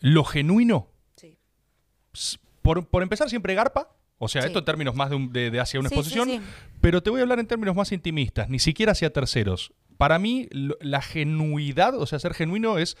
lo 0.00 0.24
genuino, 0.24 0.88
Sí. 1.14 1.36
por, 2.62 2.86
por 2.86 3.02
empezar, 3.02 3.28
siempre 3.28 3.52
garpa. 3.54 3.90
O 4.18 4.28
sea, 4.28 4.42
esto 4.46 4.60
en 4.60 4.64
términos 4.64 4.94
más 4.96 5.10
de, 5.10 5.16
un- 5.16 5.30
de- 5.30 5.50
de 5.50 5.60
hacia 5.60 5.78
una 5.78 5.88
exposición. 5.90 6.26
sí. 6.30 6.40
Pero 6.80 7.02
te 7.02 7.10
voy 7.10 7.20
a 7.20 7.22
hablar 7.24 7.38
en 7.38 7.46
términos 7.46 7.76
más 7.76 7.92
intimistas, 7.92 8.48
ni 8.48 8.58
siquiera 8.58 8.92
hacia 8.92 9.12
terceros. 9.12 9.74
Para 9.98 10.18
mí, 10.18 10.48
lo- 10.52 10.78
la 10.80 11.02
genuidad, 11.02 11.94
o 11.94 12.06
sea, 12.06 12.18
ser 12.18 12.32
genuino 12.32 12.78
es, 12.78 12.96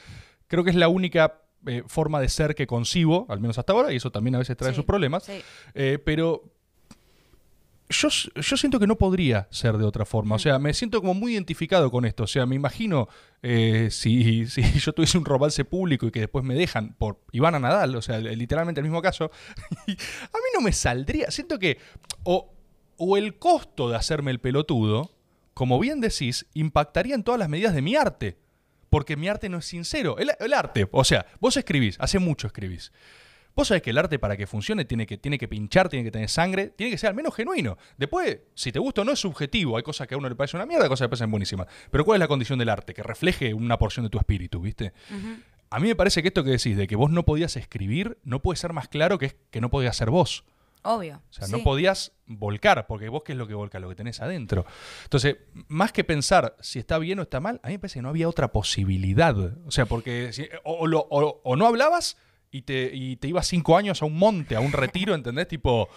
creo 0.46 0.62
que 0.62 0.68
es 0.70 0.76
la 0.76 0.88
única 0.88 1.40
eh, 1.66 1.82
forma 1.86 2.20
de 2.20 2.28
ser 2.28 2.54
que 2.54 2.66
concibo, 2.66 3.26
al 3.28 3.40
menos 3.40 3.58
hasta 3.58 3.72
ahora, 3.72 3.92
y 3.92 3.96
eso 3.96 4.10
también 4.10 4.34
a 4.34 4.38
veces 4.38 4.56
trae 4.56 4.70
Sí, 4.72 4.76
sus 4.76 4.84
problemas. 4.84 5.24
sí. 5.24 5.40
Eh, 5.74 5.98
pero 6.04 6.42
yo, 7.88 8.08
yo 8.08 8.56
siento 8.56 8.80
que 8.80 8.86
no 8.88 8.96
podría 8.96 9.46
ser 9.52 9.76
de 9.78 9.84
otra 9.84 10.04
forma. 10.04 10.34
O 10.34 10.38
sea, 10.40 10.58
me 10.58 10.74
siento 10.74 11.00
como 11.00 11.14
muy 11.14 11.34
identificado 11.34 11.88
con 11.90 12.04
esto. 12.04 12.24
O 12.24 12.26
sea, 12.26 12.44
me 12.44 12.56
imagino 12.56 13.08
eh, 13.42 13.88
si, 13.92 14.46
si 14.48 14.62
yo 14.80 14.92
tuviese 14.92 15.18
un 15.18 15.24
romance 15.24 15.64
público 15.64 16.06
y 16.06 16.10
que 16.10 16.20
después 16.20 16.44
me 16.44 16.54
dejan 16.54 16.94
por 16.94 17.20
Ivana 17.30 17.60
Nadal, 17.60 17.94
o 17.94 18.02
sea, 18.02 18.18
literalmente 18.18 18.80
el 18.80 18.84
mismo 18.86 19.02
caso, 19.02 19.30
a 19.70 19.86
mí 19.86 19.96
no 20.54 20.60
me 20.62 20.72
saldría. 20.72 21.30
Siento 21.30 21.58
que 21.60 21.78
o, 22.24 22.52
o 22.96 23.16
el 23.16 23.38
costo 23.38 23.88
de 23.88 23.96
hacerme 23.96 24.32
el 24.32 24.40
pelotudo, 24.40 25.12
como 25.54 25.78
bien 25.78 26.00
decís, 26.00 26.46
impactaría 26.54 27.14
en 27.14 27.22
todas 27.22 27.38
las 27.38 27.48
medidas 27.48 27.72
de 27.74 27.82
mi 27.82 27.94
arte. 27.94 28.36
Porque 28.90 29.16
mi 29.16 29.28
arte 29.28 29.48
no 29.48 29.58
es 29.58 29.64
sincero. 29.64 30.18
El, 30.18 30.30
el 30.38 30.52
arte, 30.52 30.88
o 30.90 31.04
sea, 31.04 31.26
vos 31.40 31.56
escribís, 31.56 31.96
hace 32.00 32.18
mucho 32.18 32.46
escribís. 32.46 32.92
Vos 33.56 33.68
sabés 33.68 33.82
que 33.82 33.88
el 33.88 33.96
arte 33.96 34.18
para 34.18 34.36
que 34.36 34.46
funcione 34.46 34.84
tiene 34.84 35.06
que, 35.06 35.16
tiene 35.16 35.38
que 35.38 35.48
pinchar, 35.48 35.88
tiene 35.88 36.04
que 36.04 36.10
tener 36.10 36.28
sangre, 36.28 36.68
tiene 36.76 36.92
que 36.92 36.98
ser 36.98 37.08
al 37.08 37.16
menos 37.16 37.34
genuino. 37.34 37.78
Después, 37.96 38.40
si 38.54 38.70
te 38.70 38.78
gusta 38.78 39.00
o 39.00 39.04
no 39.04 39.12
es 39.12 39.18
subjetivo, 39.18 39.78
hay 39.78 39.82
cosas 39.82 40.06
que 40.06 40.14
a 40.14 40.18
uno 40.18 40.28
le 40.28 40.34
parece 40.34 40.58
una 40.58 40.66
mierda, 40.66 40.84
hay 40.84 40.90
cosas 40.90 41.04
que 41.04 41.06
le 41.06 41.08
parecen 41.08 41.30
buenísimas. 41.30 41.66
Pero 41.90 42.04
¿cuál 42.04 42.16
es 42.16 42.20
la 42.20 42.28
condición 42.28 42.58
del 42.58 42.68
arte? 42.68 42.92
Que 42.92 43.02
refleje 43.02 43.54
una 43.54 43.78
porción 43.78 44.04
de 44.04 44.10
tu 44.10 44.18
espíritu, 44.18 44.60
¿viste? 44.60 44.92
A 45.70 45.80
mí 45.80 45.88
me 45.88 45.96
parece 45.96 46.20
que 46.20 46.28
esto 46.28 46.44
que 46.44 46.50
decís 46.50 46.76
de 46.76 46.86
que 46.86 46.96
vos 46.96 47.10
no 47.10 47.24
podías 47.24 47.56
escribir 47.56 48.18
no 48.24 48.42
puede 48.42 48.58
ser 48.58 48.74
más 48.74 48.88
claro 48.88 49.18
que 49.18 49.26
es 49.26 49.36
que 49.50 49.62
no 49.62 49.70
podías 49.70 49.96
ser 49.96 50.10
vos. 50.10 50.44
Obvio. 50.86 51.22
O 51.28 51.32
sea, 51.32 51.46
sí. 51.46 51.52
no 51.52 51.62
podías 51.62 52.12
volcar, 52.26 52.86
porque 52.86 53.08
vos 53.08 53.22
qué 53.24 53.32
es 53.32 53.38
lo 53.38 53.46
que 53.46 53.54
volca, 53.54 53.78
lo 53.80 53.88
que 53.88 53.94
tenés 53.94 54.20
adentro. 54.20 54.64
Entonces, 55.04 55.36
más 55.68 55.92
que 55.92 56.04
pensar 56.04 56.56
si 56.60 56.78
está 56.78 56.98
bien 56.98 57.18
o 57.18 57.22
está 57.22 57.40
mal, 57.40 57.60
a 57.62 57.68
mí 57.68 57.74
me 57.74 57.78
parece 57.78 57.94
que 57.98 58.02
no 58.02 58.08
había 58.08 58.28
otra 58.28 58.52
posibilidad. 58.52 59.36
O 59.66 59.70
sea, 59.70 59.86
porque 59.86 60.32
si- 60.32 60.48
o, 60.64 60.74
o 60.80 60.86
lo- 60.86 61.06
o- 61.10 61.40
o 61.44 61.56
no 61.56 61.66
hablabas 61.66 62.16
y 62.50 62.62
te, 62.62 62.90
y 62.94 63.16
te 63.16 63.28
ibas 63.28 63.46
cinco 63.46 63.76
años 63.76 64.02
a 64.02 64.06
un 64.06 64.16
monte, 64.18 64.56
a 64.56 64.60
un 64.60 64.72
retiro, 64.72 65.14
¿entendés? 65.14 65.48
Tipo... 65.48 65.88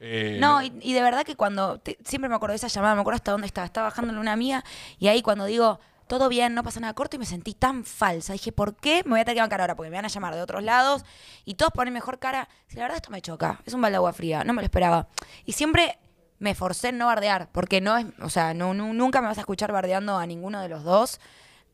eh, 0.00 0.38
No, 0.40 0.62
y, 0.62 0.72
y 0.82 0.92
de 0.92 1.02
verdad 1.02 1.24
que 1.24 1.36
cuando. 1.36 1.78
te- 1.78 1.98
siempre 2.04 2.28
me 2.28 2.34
acuerdo 2.36 2.52
de 2.52 2.56
esa 2.56 2.68
llamada, 2.68 2.94
me 2.94 3.00
acuerdo 3.00 3.16
hasta 3.16 3.32
dónde 3.32 3.46
estaba. 3.46 3.66
Estaba 3.66 3.88
bajándole 3.88 4.20
una 4.20 4.32
amiga 4.32 4.62
y 4.98 5.08
ahí 5.08 5.22
cuando 5.22 5.44
digo, 5.46 5.80
todo 6.06 6.28
bien, 6.28 6.54
no 6.54 6.62
pasa 6.62 6.80
nada 6.80 6.94
corto, 6.94 7.16
y 7.16 7.18
me 7.18 7.26
sentí 7.26 7.54
tan 7.54 7.84
falsa. 7.84 8.32
Dije, 8.32 8.52
¿por 8.52 8.76
qué 8.76 9.02
me 9.04 9.10
voy 9.10 9.20
a 9.20 9.24
tener 9.24 9.36
que 9.36 9.40
bancar 9.42 9.60
ahora? 9.60 9.76
Porque 9.76 9.90
me 9.90 9.96
van 9.96 10.04
a 10.04 10.08
llamar 10.08 10.34
de 10.34 10.40
otros 10.42 10.62
lados 10.62 11.04
y 11.44 11.54
todos 11.54 11.72
ponen 11.72 11.92
mejor 11.94 12.18
cara. 12.18 12.48
Si 12.68 12.76
la 12.76 12.82
verdad 12.82 12.96
esto 12.96 13.10
me 13.10 13.20
choca, 13.22 13.60
es 13.64 13.74
un 13.74 13.80
balde 13.82 13.92
de 13.94 13.96
agua 13.96 14.12
fría, 14.12 14.44
no 14.44 14.52
me 14.52 14.62
lo 14.62 14.66
esperaba. 14.66 15.08
Y 15.44 15.52
siempre 15.52 15.98
me 16.38 16.54
forcé 16.54 16.88
en 16.88 16.98
no 16.98 17.06
bardear, 17.06 17.48
porque 17.52 17.80
no 17.80 17.96
es. 17.96 18.06
O 18.20 18.28
sea, 18.30 18.54
no, 18.54 18.74
nu- 18.74 18.92
nunca 18.92 19.20
me 19.20 19.28
vas 19.28 19.38
a 19.38 19.40
escuchar 19.40 19.72
bardeando 19.72 20.16
a 20.16 20.26
ninguno 20.26 20.60
de 20.60 20.68
los 20.68 20.84
dos. 20.84 21.18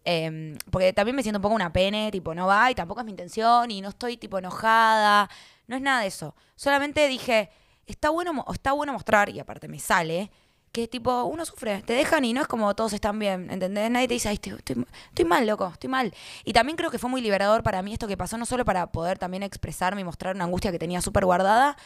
Eh, 0.05 0.57
porque 0.71 0.93
también 0.93 1.15
me 1.15 1.23
siento 1.23 1.39
un 1.39 1.43
poco 1.43 1.55
una 1.55 1.73
pene, 1.73 2.11
tipo, 2.11 2.35
no 2.35 2.47
va 2.49 2.71
y 2.71 2.75
tampoco 2.75 3.01
es 3.01 3.05
mi 3.07 3.13
intención 3.13 3.71
y 3.71 3.81
no 3.81 3.91
estoy 3.91 4.17
tipo 4.17 4.37
enojada, 4.39 5.31
no 5.69 5.77
es 5.77 5.83
nada 5.83 6.01
de 6.01 6.09
eso. 6.09 6.35
Solamente 6.57 7.07
dije, 7.07 7.51
está 7.87 8.11
bueno, 8.11 8.45
está 8.53 8.73
bueno 8.73 8.93
mostrar, 8.93 9.29
y 9.29 9.39
aparte 9.39 9.69
me 9.69 9.79
sale, 9.79 10.31
que 10.73 10.89
tipo, 10.89 11.25
uno 11.25 11.45
sufre, 11.45 11.83
te 11.83 11.93
dejan 11.93 12.25
y 12.25 12.33
no 12.33 12.41
es 12.41 12.49
como 12.49 12.75
todos 12.75 12.95
están 12.95 13.19
bien, 13.19 13.51
¿entendés? 13.51 13.91
Nadie 13.91 14.09
te 14.09 14.15
dice, 14.15 14.31
Ay, 14.31 14.35
estoy, 14.35 14.55
estoy, 14.55 14.87
estoy 15.11 15.25
mal, 15.27 15.47
loco, 15.47 15.69
estoy 15.71 15.91
mal. 15.91 16.15
Y 16.45 16.55
también 16.55 16.77
creo 16.77 16.91
que 16.91 16.99
fue 16.99 17.11
muy 17.11 17.21
liberador 17.21 17.63
para 17.63 17.83
mí 17.83 17.93
esto 17.93 18.09
que 18.09 18.17
pasó, 18.17 18.39
no 18.39 18.47
solo 18.47 18.65
para 18.65 18.91
poder 18.91 19.19
también 19.19 19.43
expresarme 19.43 20.01
y 20.01 20.05
mostrar 20.05 20.35
una 20.35 20.45
angustia 20.45 20.73
que 20.73 20.79
tenía 20.79 21.03
súper 21.03 21.27
guardada, 21.27 21.77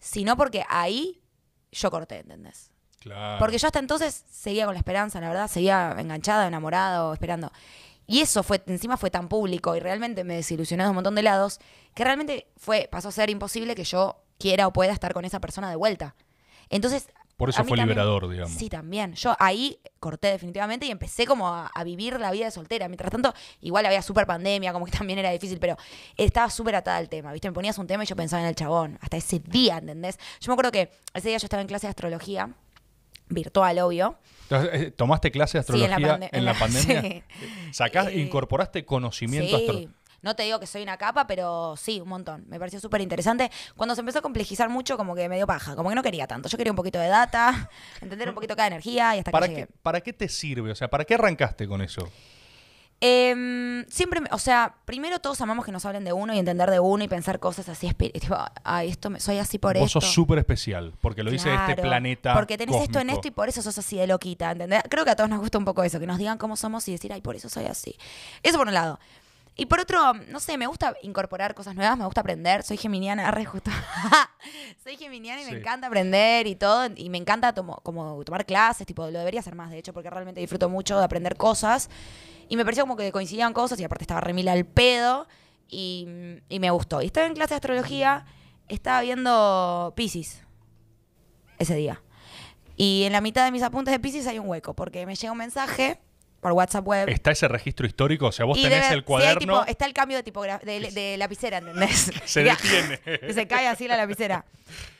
sino 0.00 0.36
porque 0.36 0.64
ahí 0.68 1.22
yo 1.70 1.90
corté, 1.92 2.18
¿entendés? 2.18 2.72
Claro. 2.98 3.38
Porque 3.38 3.58
yo 3.58 3.68
hasta 3.68 3.78
entonces 3.78 4.24
seguía 4.28 4.64
con 4.64 4.74
la 4.74 4.80
esperanza, 4.80 5.20
la 5.20 5.28
verdad, 5.28 5.48
seguía 5.48 5.94
enganchada, 5.96 6.48
enamorada 6.48 7.04
o 7.04 7.12
esperando. 7.12 7.52
Y 8.08 8.22
eso 8.22 8.42
fue, 8.42 8.60
encima 8.66 8.96
fue 8.96 9.10
tan 9.10 9.28
público 9.28 9.76
y 9.76 9.80
realmente 9.80 10.24
me 10.24 10.34
desilusionó 10.34 10.82
de 10.82 10.90
un 10.90 10.96
montón 10.96 11.14
de 11.14 11.22
lados, 11.22 11.60
que 11.94 12.02
realmente 12.02 12.48
fue, 12.56 12.88
pasó 12.90 13.08
a 13.08 13.12
ser 13.12 13.30
imposible 13.30 13.76
que 13.76 13.84
yo 13.84 14.20
quiera 14.38 14.66
o 14.66 14.72
pueda 14.72 14.92
estar 14.92 15.14
con 15.14 15.24
esa 15.24 15.40
persona 15.40 15.70
de 15.70 15.76
vuelta. 15.76 16.16
Entonces. 16.70 17.08
Por 17.36 17.50
eso 17.50 17.58
fue 17.64 17.76
también- 17.76 17.88
liberador, 17.88 18.28
digamos. 18.30 18.52
Sí, 18.54 18.68
también. 18.70 19.12
Yo 19.14 19.36
ahí 19.38 19.78
corté 20.00 20.28
definitivamente 20.28 20.86
y 20.86 20.90
empecé 20.90 21.26
como 21.26 21.48
a, 21.48 21.66
a 21.66 21.84
vivir 21.84 22.18
la 22.18 22.30
vida 22.30 22.46
de 22.46 22.50
soltera. 22.50 22.88
Mientras 22.88 23.10
tanto, 23.10 23.34
igual 23.60 23.84
había 23.84 24.00
súper 24.00 24.26
pandemia, 24.26 24.72
como 24.72 24.86
que 24.86 24.92
también 25.06 25.18
era 25.18 25.30
difícil, 25.30 25.58
pero 25.58 25.76
estaba 26.16 26.48
súper 26.48 26.76
atada 26.76 26.96
al 26.96 27.08
tema, 27.10 27.32
¿viste? 27.32 27.48
Me 27.48 27.54
ponías 27.54 27.76
un 27.78 27.86
tema 27.86 28.04
y 28.04 28.06
yo 28.06 28.16
pensaba 28.16 28.42
en 28.42 28.48
el 28.48 28.54
chabón. 28.54 28.98
Hasta 29.02 29.18
ese 29.18 29.38
día, 29.40 29.78
¿entendés? 29.78 30.18
Yo 30.40 30.48
me 30.50 30.54
acuerdo 30.54 30.72
que 30.72 30.90
ese 31.12 31.28
día 31.28 31.36
yo 31.38 31.44
estaba 31.46 31.60
en 31.60 31.68
clase 31.68 31.86
de 31.86 31.90
astrología, 31.90 32.54
virtual, 33.28 33.78
obvio. 33.80 34.18
Entonces, 34.48 34.70
eh, 34.82 34.90
¿Tomaste 34.92 35.30
clase 35.32 35.58
de 35.58 35.60
astrología 35.60 35.96
en 35.96 36.02
la, 36.20 36.28
en 36.32 36.44
la- 36.44 36.54
pandemia? 36.54 37.02
sí. 37.02 37.22
Sacás, 37.72 38.06
Eh, 38.08 38.18
incorporaste 38.20 38.84
conocimiento 38.84 39.58
Sí. 39.58 39.88
No 40.22 40.36
te 40.36 40.42
digo 40.44 40.58
que 40.60 40.66
soy 40.66 40.82
una 40.82 40.96
capa, 40.96 41.26
pero 41.26 41.76
sí, 41.76 42.00
un 42.00 42.08
montón. 42.08 42.44
Me 42.48 42.58
pareció 42.58 42.80
súper 42.80 43.00
interesante. 43.00 43.50
Cuando 43.76 43.94
se 43.94 44.00
empezó 44.00 44.18
a 44.20 44.22
complejizar 44.22 44.68
mucho, 44.68 44.96
como 44.96 45.14
que 45.14 45.28
me 45.28 45.36
dio 45.36 45.46
paja. 45.46 45.76
Como 45.76 45.88
que 45.88 45.94
no 45.94 46.02
quería 46.02 46.26
tanto. 46.26 46.48
Yo 46.48 46.56
quería 46.56 46.72
un 46.72 46.76
poquito 46.76 46.98
de 46.98 47.08
data, 47.08 47.70
entender 48.00 48.28
un 48.28 48.34
poquito 48.34 48.56
cada 48.56 48.68
energía 48.68 49.16
y 49.16 49.18
hasta 49.18 49.30
¿Para 49.30 49.48
que 49.48 49.54
qué. 49.54 49.68
¿Para 49.82 50.00
qué 50.00 50.12
te 50.12 50.28
sirve? 50.28 50.70
O 50.70 50.74
sea, 50.74 50.88
¿para 50.88 51.04
qué 51.04 51.14
arrancaste 51.14 51.66
con 51.66 51.82
eso? 51.82 52.08
Em, 52.98 53.84
siempre, 53.90 54.22
o 54.30 54.38
sea, 54.38 54.74
primero 54.86 55.18
todos 55.18 55.38
amamos 55.42 55.66
que 55.66 55.72
nos 55.72 55.84
hablen 55.84 56.02
de 56.04 56.14
uno 56.14 56.32
y 56.32 56.38
entender 56.38 56.70
de 56.70 56.80
uno 56.80 57.04
y 57.04 57.08
pensar 57.08 57.38
cosas 57.38 57.68
así, 57.68 57.92
tipo, 57.92 58.36
ay, 58.64 58.88
esto 58.88 59.10
me, 59.10 59.20
soy 59.20 59.36
así 59.36 59.58
por 59.58 59.76
Vos 59.76 59.88
esto. 59.88 60.00
sos 60.00 60.14
súper 60.14 60.38
especial, 60.38 60.94
porque 61.02 61.22
lo 61.22 61.30
dice 61.30 61.54
este 61.54 61.82
planeta. 61.82 62.32
Porque 62.32 62.56
tenés 62.56 62.82
esto 62.82 62.98
en 62.98 63.10
esto 63.10 63.28
y 63.28 63.32
por 63.32 63.50
eso 63.50 63.60
sos 63.60 63.76
así 63.76 63.98
de 63.98 64.06
loquita, 64.06 64.52
¿entendés? 64.52 64.82
Creo 64.88 65.04
que 65.04 65.10
a 65.10 65.16
todos 65.16 65.28
nos 65.28 65.40
gusta 65.40 65.58
un 65.58 65.66
poco 65.66 65.84
eso, 65.84 66.00
que 66.00 66.06
nos 66.06 66.16
digan 66.16 66.38
cómo 66.38 66.56
somos 66.56 66.88
y 66.88 66.92
decir, 66.92 67.12
ay, 67.12 67.20
por 67.20 67.36
eso 67.36 67.50
soy 67.50 67.66
así. 67.66 67.96
Eso 68.42 68.56
por 68.56 68.66
un 68.66 68.74
lado. 68.74 68.98
Y 69.58 69.66
por 69.66 69.80
otro, 69.80 70.12
no 70.28 70.38
sé, 70.38 70.58
me 70.58 70.66
gusta 70.66 70.94
incorporar 71.02 71.54
cosas 71.54 71.74
nuevas, 71.74 71.96
me 71.96 72.04
gusta 72.04 72.20
aprender. 72.20 72.62
Soy 72.62 72.76
geminiana, 72.76 73.26
arre 73.28 73.44
justo. 73.46 73.70
soy 74.84 74.96
geminiana 74.96 75.40
y 75.40 75.44
Sí. 75.44 75.50
me 75.52 75.58
encanta 75.58 75.86
aprender 75.86 76.46
y 76.46 76.56
todo. 76.56 76.88
Y 76.94 77.08
me 77.08 77.18
encanta 77.18 77.54
tomo- 77.54 77.80
como 77.82 78.22
tomar 78.24 78.44
clases, 78.44 78.86
tipo, 78.86 79.10
lo 79.10 79.18
debería 79.18 79.40
hacer 79.40 79.54
más, 79.54 79.70
de 79.70 79.78
hecho, 79.78 79.92
porque 79.94 80.10
realmente 80.10 80.40
disfruto 80.40 80.68
mucho 80.68 80.98
de 80.98 81.04
aprender 81.04 81.36
cosas. 81.36 81.88
Y 82.48 82.56
me 82.56 82.64
pareció 82.64 82.84
como 82.84 82.96
que 82.96 83.10
coincidían 83.12 83.52
cosas 83.54 83.80
y 83.80 83.84
aparte 83.84 84.04
estaba 84.04 84.20
remila 84.20 84.52
al 84.52 84.66
pedo. 84.66 85.26
Y, 85.68 86.06
y 86.48 86.60
me 86.60 86.70
gustó. 86.70 87.00
Y 87.02 87.06
estaba 87.06 87.26
en 87.26 87.34
clase 87.34 87.50
de 87.54 87.56
astrología, 87.56 88.24
estaba 88.68 89.00
viendo 89.00 89.92
Pisces 89.96 90.42
ese 91.58 91.74
día. 91.74 92.02
Y 92.76 93.04
en 93.04 93.12
la 93.12 93.20
mitad 93.22 93.44
de 93.44 93.50
mis 93.52 93.62
apuntes 93.62 93.90
de 93.92 93.98
Pisces 93.98 94.26
hay 94.26 94.38
un 94.38 94.48
hueco, 94.48 94.74
porque 94.74 95.06
me 95.06 95.14
llega 95.16 95.32
un 95.32 95.38
mensaje 95.38 95.98
por 96.46 96.52
WhatsApp 96.52 96.86
web. 96.86 97.08
¿Está 97.08 97.32
ese 97.32 97.48
registro 97.48 97.88
histórico? 97.88 98.26
O 98.26 98.32
sea, 98.32 98.44
vos 98.46 98.56
y 98.56 98.62
tenés 98.62 98.84
debe- 98.84 98.92
el 98.94 99.04
cuaderno. 99.04 99.40
tipo- 99.40 99.64
está 99.66 99.84
el 99.84 99.92
cambio 99.92 100.16
de, 100.16 100.22
tipogra- 100.22 100.60
de, 100.60 100.92
de 100.92 101.16
lapicera, 101.16 101.58
¿entendés? 101.58 102.12
Se 102.24 102.44
detiene. 102.44 103.00
se 103.34 103.48
cae 103.48 103.66
así 103.66 103.88
la 103.88 103.96
lapicera. 103.96 104.44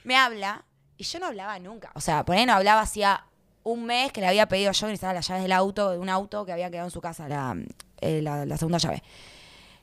Me 0.03 0.17
habla 0.17 0.65
y 0.97 1.05
yo 1.05 1.21
no 1.21 1.27
hablaba 1.27 1.57
nunca. 1.61 1.93
O 1.95 2.01
sea, 2.01 2.25
por 2.25 2.35
ahí 2.35 2.45
no 2.47 2.55
hablaba 2.55 2.81
hacía 2.81 3.25
un 3.63 3.85
mes 3.87 4.11
que 4.11 4.21
le 4.21 4.27
había 4.27 4.49
pedido 4.49 4.73
yo 4.73 4.81
que 4.89 4.91
necesitaba 4.91 5.15
las 5.15 5.29
llaves 5.29 5.45
del 5.45 5.53
auto, 5.53 5.93
de 5.93 5.99
un 5.99 6.09
auto 6.09 6.45
que 6.45 6.51
había 6.51 6.69
quedado 6.69 6.89
en 6.89 6.91
su 6.91 7.01
casa, 7.01 7.29
la, 7.29 7.57
eh, 8.01 8.21
la- 8.23 8.45
la 8.45 8.57
segunda 8.57 8.79
llave. 8.79 9.05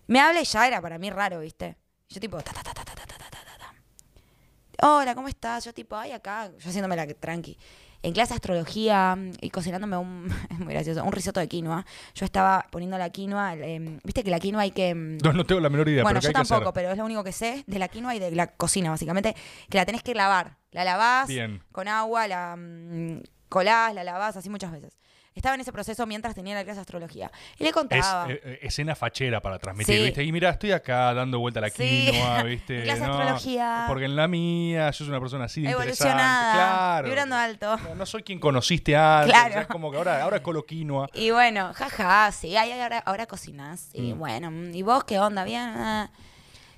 Me 0.07 0.20
habla 0.20 0.41
y 0.41 0.43
ya 0.43 0.68
era 0.68 0.82
para 0.82 0.97
mí 0.97 1.09
raro, 1.11 1.39
¿viste? 1.39 1.78
Yo 2.09 2.20
tipo, 2.20 2.41
ta, 2.41 2.51
ta, 2.51 2.61
ta, 2.61 2.74
ta, 2.74 2.84
ta, 2.84 2.93
ta, 2.93 3.05
ta, 3.05 3.18
ta, 3.18 3.30
ta, 3.30 3.57
ta. 3.57 4.86
Hola, 4.86 5.16
¿cómo 5.16 5.30
estás? 5.30 5.64
Yo 5.64 5.74
tipo, 5.74 5.95
ay, 5.95 6.11
acá, 6.11 6.51
yo 6.59 6.70
haciéndome 6.70 6.97
la 6.97 7.07
tranqui. 7.07 7.57
En 8.04 8.14
clase 8.14 8.34
de 8.34 8.36
astrología 8.36 9.18
y 9.41 9.49
cocinándome 9.49 9.97
un, 9.97 10.28
es 10.51 10.60
muy 10.60 10.74
gracioso, 10.74 11.04
un 11.04 11.12
risotto 11.12 11.39
de 11.39 11.47
quinoa. 11.47 11.86
Yo 12.14 12.26
estaba 12.26 12.68
poniendo 12.70 12.97
la 12.97 13.10
quinoa, 13.10 13.56
em, 13.56 13.99
viste 14.04 14.24
que 14.24 14.30
la 14.30 14.39
quinoa 14.39 14.62
hay 14.64 14.72
que... 14.72 14.93
mm, 14.93 15.18
No, 15.24 15.34
no 15.34 15.45
tengo 15.45 15.62
la 15.62 15.70
menor 15.70 15.88
idea, 15.89 16.04
bueno, 16.04 16.20
pero 16.20 16.22
¿qué 16.22 16.26
yo 16.26 16.30
hay 16.30 16.34
que 16.34 16.41
hacer? 16.41 16.56
tampoco, 16.58 16.74
pero 16.74 16.91
es 16.91 16.97
lo 16.97 17.06
único 17.06 17.24
que 17.24 17.32
sé 17.32 17.64
de 17.66 17.80
la 17.80 17.88
quinoa 17.88 18.14
y 18.16 18.20
de 18.20 18.32
la 18.32 18.47
cocina, 18.47 18.89
básicamente, 18.89 19.36
que 19.70 19.78
la 19.78 19.86
tenés 19.86 20.04
que 20.04 20.14
lavar. 20.14 20.58
La 20.72 20.84
lavás 20.84 21.28
Bien. 21.28 21.64
con 21.72 21.88
agua, 21.88 22.28
la 22.28 22.56
mm, 22.58 23.22
colás, 23.49 23.93
la 23.93 24.04
lavás, 24.04 24.36
así 24.36 24.49
muchas 24.49 24.72
veces. 24.72 24.97
Estaba 25.36 25.55
en 25.55 25.61
ese 25.61 25.71
proceso 25.71 26.05
mientras 26.05 26.36
tenía 26.36 26.53
la 26.55 26.63
clase 26.63 26.75
de 26.77 26.81
astrología. 26.81 27.31
Y 27.57 27.63
le 27.63 27.71
contaba. 27.71 28.27
eh, 28.31 28.39
eh, 28.43 28.59
escena 28.61 28.95
fachera 28.95 29.41
para 29.41 29.57
transmitir, 29.59 29.97
Sí. 29.97 30.03
¿viste? 30.05 30.23
Y 30.23 30.31
mira, 30.31 30.51
estoy 30.51 30.71
acá 30.71 31.13
dando 31.13 31.39
vuelta 31.39 31.59
a 31.59 31.61
la 31.63 31.69
Sí. 31.69 32.09
quinoa, 32.11 32.43
¿viste? 32.43 32.84
Clase 32.84 33.01
de 33.01 33.07
No, 33.07 33.13
astrología. 33.13 33.86
Porque 33.88 34.05
en 34.05 34.15
la 34.15 34.27
mía, 34.27 34.88
yo 34.91 34.93
soy 34.93 35.09
una 35.09 35.19
persona 35.19 35.45
así 35.45 35.61
de 35.61 35.71
evolucionada. 35.71 36.53
Claro. 36.53 37.07
vibrando 37.07 37.36
alto. 37.36 37.77
No, 37.77 37.95
no 37.95 38.05
soy 38.05 38.23
quien 38.23 38.39
conociste 38.39 38.95
antes. 38.95 39.31
Claro. 39.31 39.49
o 39.49 39.53
sea, 39.53 39.61
es 39.63 39.67
como 39.67 39.89
que 39.91 39.97
ahora, 39.97 40.21
ahora 40.23 40.41
colo 40.43 40.65
quinoa. 40.65 41.09
Y 41.13 41.31
bueno, 41.31 41.73
jaja, 41.73 42.31
sí, 42.31 42.55
ay, 42.55 42.71
ay, 42.71 42.81
ahora, 42.81 42.99
ahora 42.99 43.25
cocinas. 43.25 43.89
Y 43.93 44.13
Mm. 44.13 44.19
bueno, 44.19 44.51
¿y 44.71 44.81
vos 44.84 45.03
qué 45.03 45.17
onda? 45.19 45.43
Bien. 45.43 45.61
ah. 45.75 46.11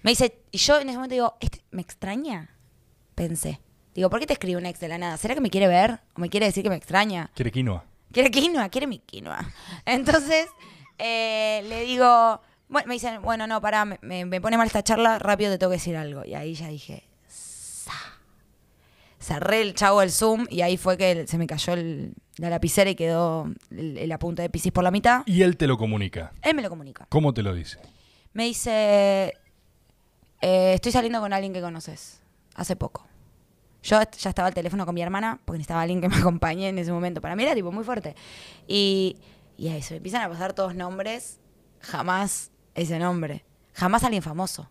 Me 0.01 0.11
dice, 0.11 0.39
y 0.51 0.59
yo 0.59 0.79
en 0.79 0.87
ese 0.89 0.97
momento 0.97 1.13
digo, 1.15 1.35
¿este 1.41 1.61
¿me 1.71 1.81
extraña? 1.81 2.51
Pensé. 3.15 3.59
Digo, 3.93 4.09
¿por 4.09 4.19
qué 4.19 4.27
te 4.27 4.33
escribe 4.33 4.57
un 4.57 4.65
ex 4.65 4.79
de 4.79 4.87
la 4.87 4.97
nada? 4.97 5.17
¿Será 5.17 5.33
que 5.35 5.41
me 5.41 5.49
quiere 5.49 5.67
ver? 5.67 5.99
¿O 6.15 6.19
me 6.19 6.29
quiere 6.29 6.45
decir 6.45 6.63
que 6.63 6.69
me 6.69 6.75
extraña? 6.75 7.31
Quiere 7.33 7.51
quinoa. 7.51 7.83
Quiere 8.15 8.31
quinoa, 8.31 8.69
quiere 8.69 8.87
mi 8.87 8.99
quinoa. 8.99 9.45
Entonces, 9.85 10.47
eh, 10.97 11.65
le 11.67 11.81
digo, 11.83 12.39
bueno, 12.69 12.87
me 12.87 12.93
dicen, 12.93 13.21
bueno, 13.21 13.45
no, 13.45 13.59
pará, 13.59 13.83
me, 13.83 13.99
me- 14.25 14.39
pone 14.39 14.55
mal 14.55 14.67
esta 14.67 14.85
charla, 14.85 15.19
rápido 15.19 15.51
te 15.51 15.57
tengo 15.57 15.71
que 15.71 15.75
decir 15.75 15.97
algo. 15.97 16.23
Y 16.23 16.33
ahí 16.33 16.53
ya 16.53 16.69
dije, 16.69 17.03
sa. 17.27 17.91
Cerré 19.19 19.59
el 19.59 19.73
chavo 19.73 19.99
del 19.99 20.11
Zoom 20.13 20.47
y 20.49 20.61
ahí 20.61 20.77
fue 20.77 20.95
que 20.95 21.27
se 21.27 21.37
me 21.37 21.45
cayó 21.45 21.73
el- 21.73 22.13
la 22.37 22.49
lapicera 22.49 22.89
y 22.89 22.95
quedó 22.95 23.47
el, 23.69 23.97
el 23.97 24.11
apunte 24.13 24.41
de 24.43 24.49
Piscis 24.49 24.71
por 24.71 24.85
la 24.85 24.91
mitad. 24.91 25.23
Y 25.25 25.41
él 25.41 25.57
te 25.57 25.67
lo 25.67 25.77
comunica. 25.77 26.31
Él 26.41 26.55
me 26.55 26.61
lo 26.61 26.69
comunica. 26.69 27.07
¿Cómo 27.09 27.33
te 27.33 27.43
lo 27.43 27.53
dice? 27.53 27.79
Me 28.31 28.45
dice, 28.45 29.33
eh, 30.39 30.73
estoy 30.73 30.93
saliendo 30.93 31.19
con 31.19 31.33
alguien 31.33 31.51
que 31.51 31.59
conoces, 31.59 32.21
hace 32.55 32.77
poco. 32.77 33.05
Yo 33.85 33.99
ya 34.17 34.29
estaba 34.29 34.47
al 34.47 34.53
teléfono 34.53 34.83
con 34.85 34.95
mi 34.95 35.01
hermana 35.03 35.39
porque 35.45 35.57
necesitaba 35.59 35.81
alguien 35.81 36.01
que 36.01 36.09
me 36.09 36.15
acompañe 36.17 36.69
en 36.69 36.77
ese 36.79 36.91
momento. 36.91 37.21
Para 37.21 37.35
mí 37.35 37.43
era 37.43 37.53
tipo 37.53 37.71
muy 37.71 37.83
fuerte. 37.83 38.15
Y, 38.67 39.17
y 39.57 39.69
ahí 39.69 39.81
se 39.81 39.93
me 39.93 39.97
empiezan 39.97 40.23
a 40.23 40.29
pasar 40.29 40.53
todos 40.53 40.73
nombres, 40.75 41.39
jamás 41.81 42.51
ese 42.73 42.97
nombre, 42.99 43.45
jamás 43.73 44.03
alguien 44.03 44.23
famoso. 44.23 44.67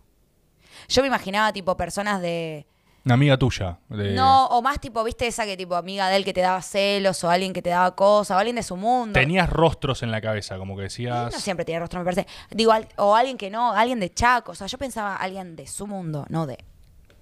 Yo 0.88 1.02
me 1.02 1.08
imaginaba 1.08 1.52
tipo 1.52 1.76
personas 1.76 2.20
de... 2.20 2.66
Una 3.04 3.14
amiga 3.14 3.36
tuya. 3.38 3.78
de- 3.90 4.12
No, 4.14 4.46
o 4.46 4.62
más 4.62 4.80
tipo, 4.80 5.04
viste 5.04 5.26
esa 5.26 5.44
que 5.44 5.56
tipo 5.58 5.76
amiga 5.76 6.08
de 6.08 6.16
él 6.16 6.24
que 6.24 6.32
te 6.32 6.40
daba 6.40 6.60
celos, 6.62 7.22
o 7.22 7.28
alguien 7.30 7.52
que 7.52 7.60
te 7.62 7.68
daba 7.70 7.94
cosas, 7.94 8.34
o 8.34 8.38
alguien 8.38 8.56
de 8.56 8.62
su 8.62 8.76
mundo. 8.76 9.12
Tenías 9.12 9.48
rostros 9.48 10.02
en 10.02 10.10
la 10.10 10.20
cabeza, 10.22 10.56
como 10.56 10.74
que 10.74 10.84
decías. 10.84 11.32
No 11.32 11.38
siempre 11.38 11.64
tiene 11.66 11.80
rostro, 11.80 12.00
me 12.00 12.04
parece. 12.04 12.26
Digo, 12.50 12.72
al- 12.72 12.88
o 12.96 13.14
alguien 13.14 13.36
que 13.36 13.50
no, 13.50 13.72
alguien 13.74 14.00
de 14.00 14.12
Chaco. 14.12 14.52
O 14.52 14.54
sea, 14.54 14.66
yo 14.66 14.78
pensaba 14.78 15.16
alguien 15.16 15.54
de 15.54 15.66
su 15.66 15.86
mundo, 15.86 16.24
no 16.30 16.46
de 16.46 16.58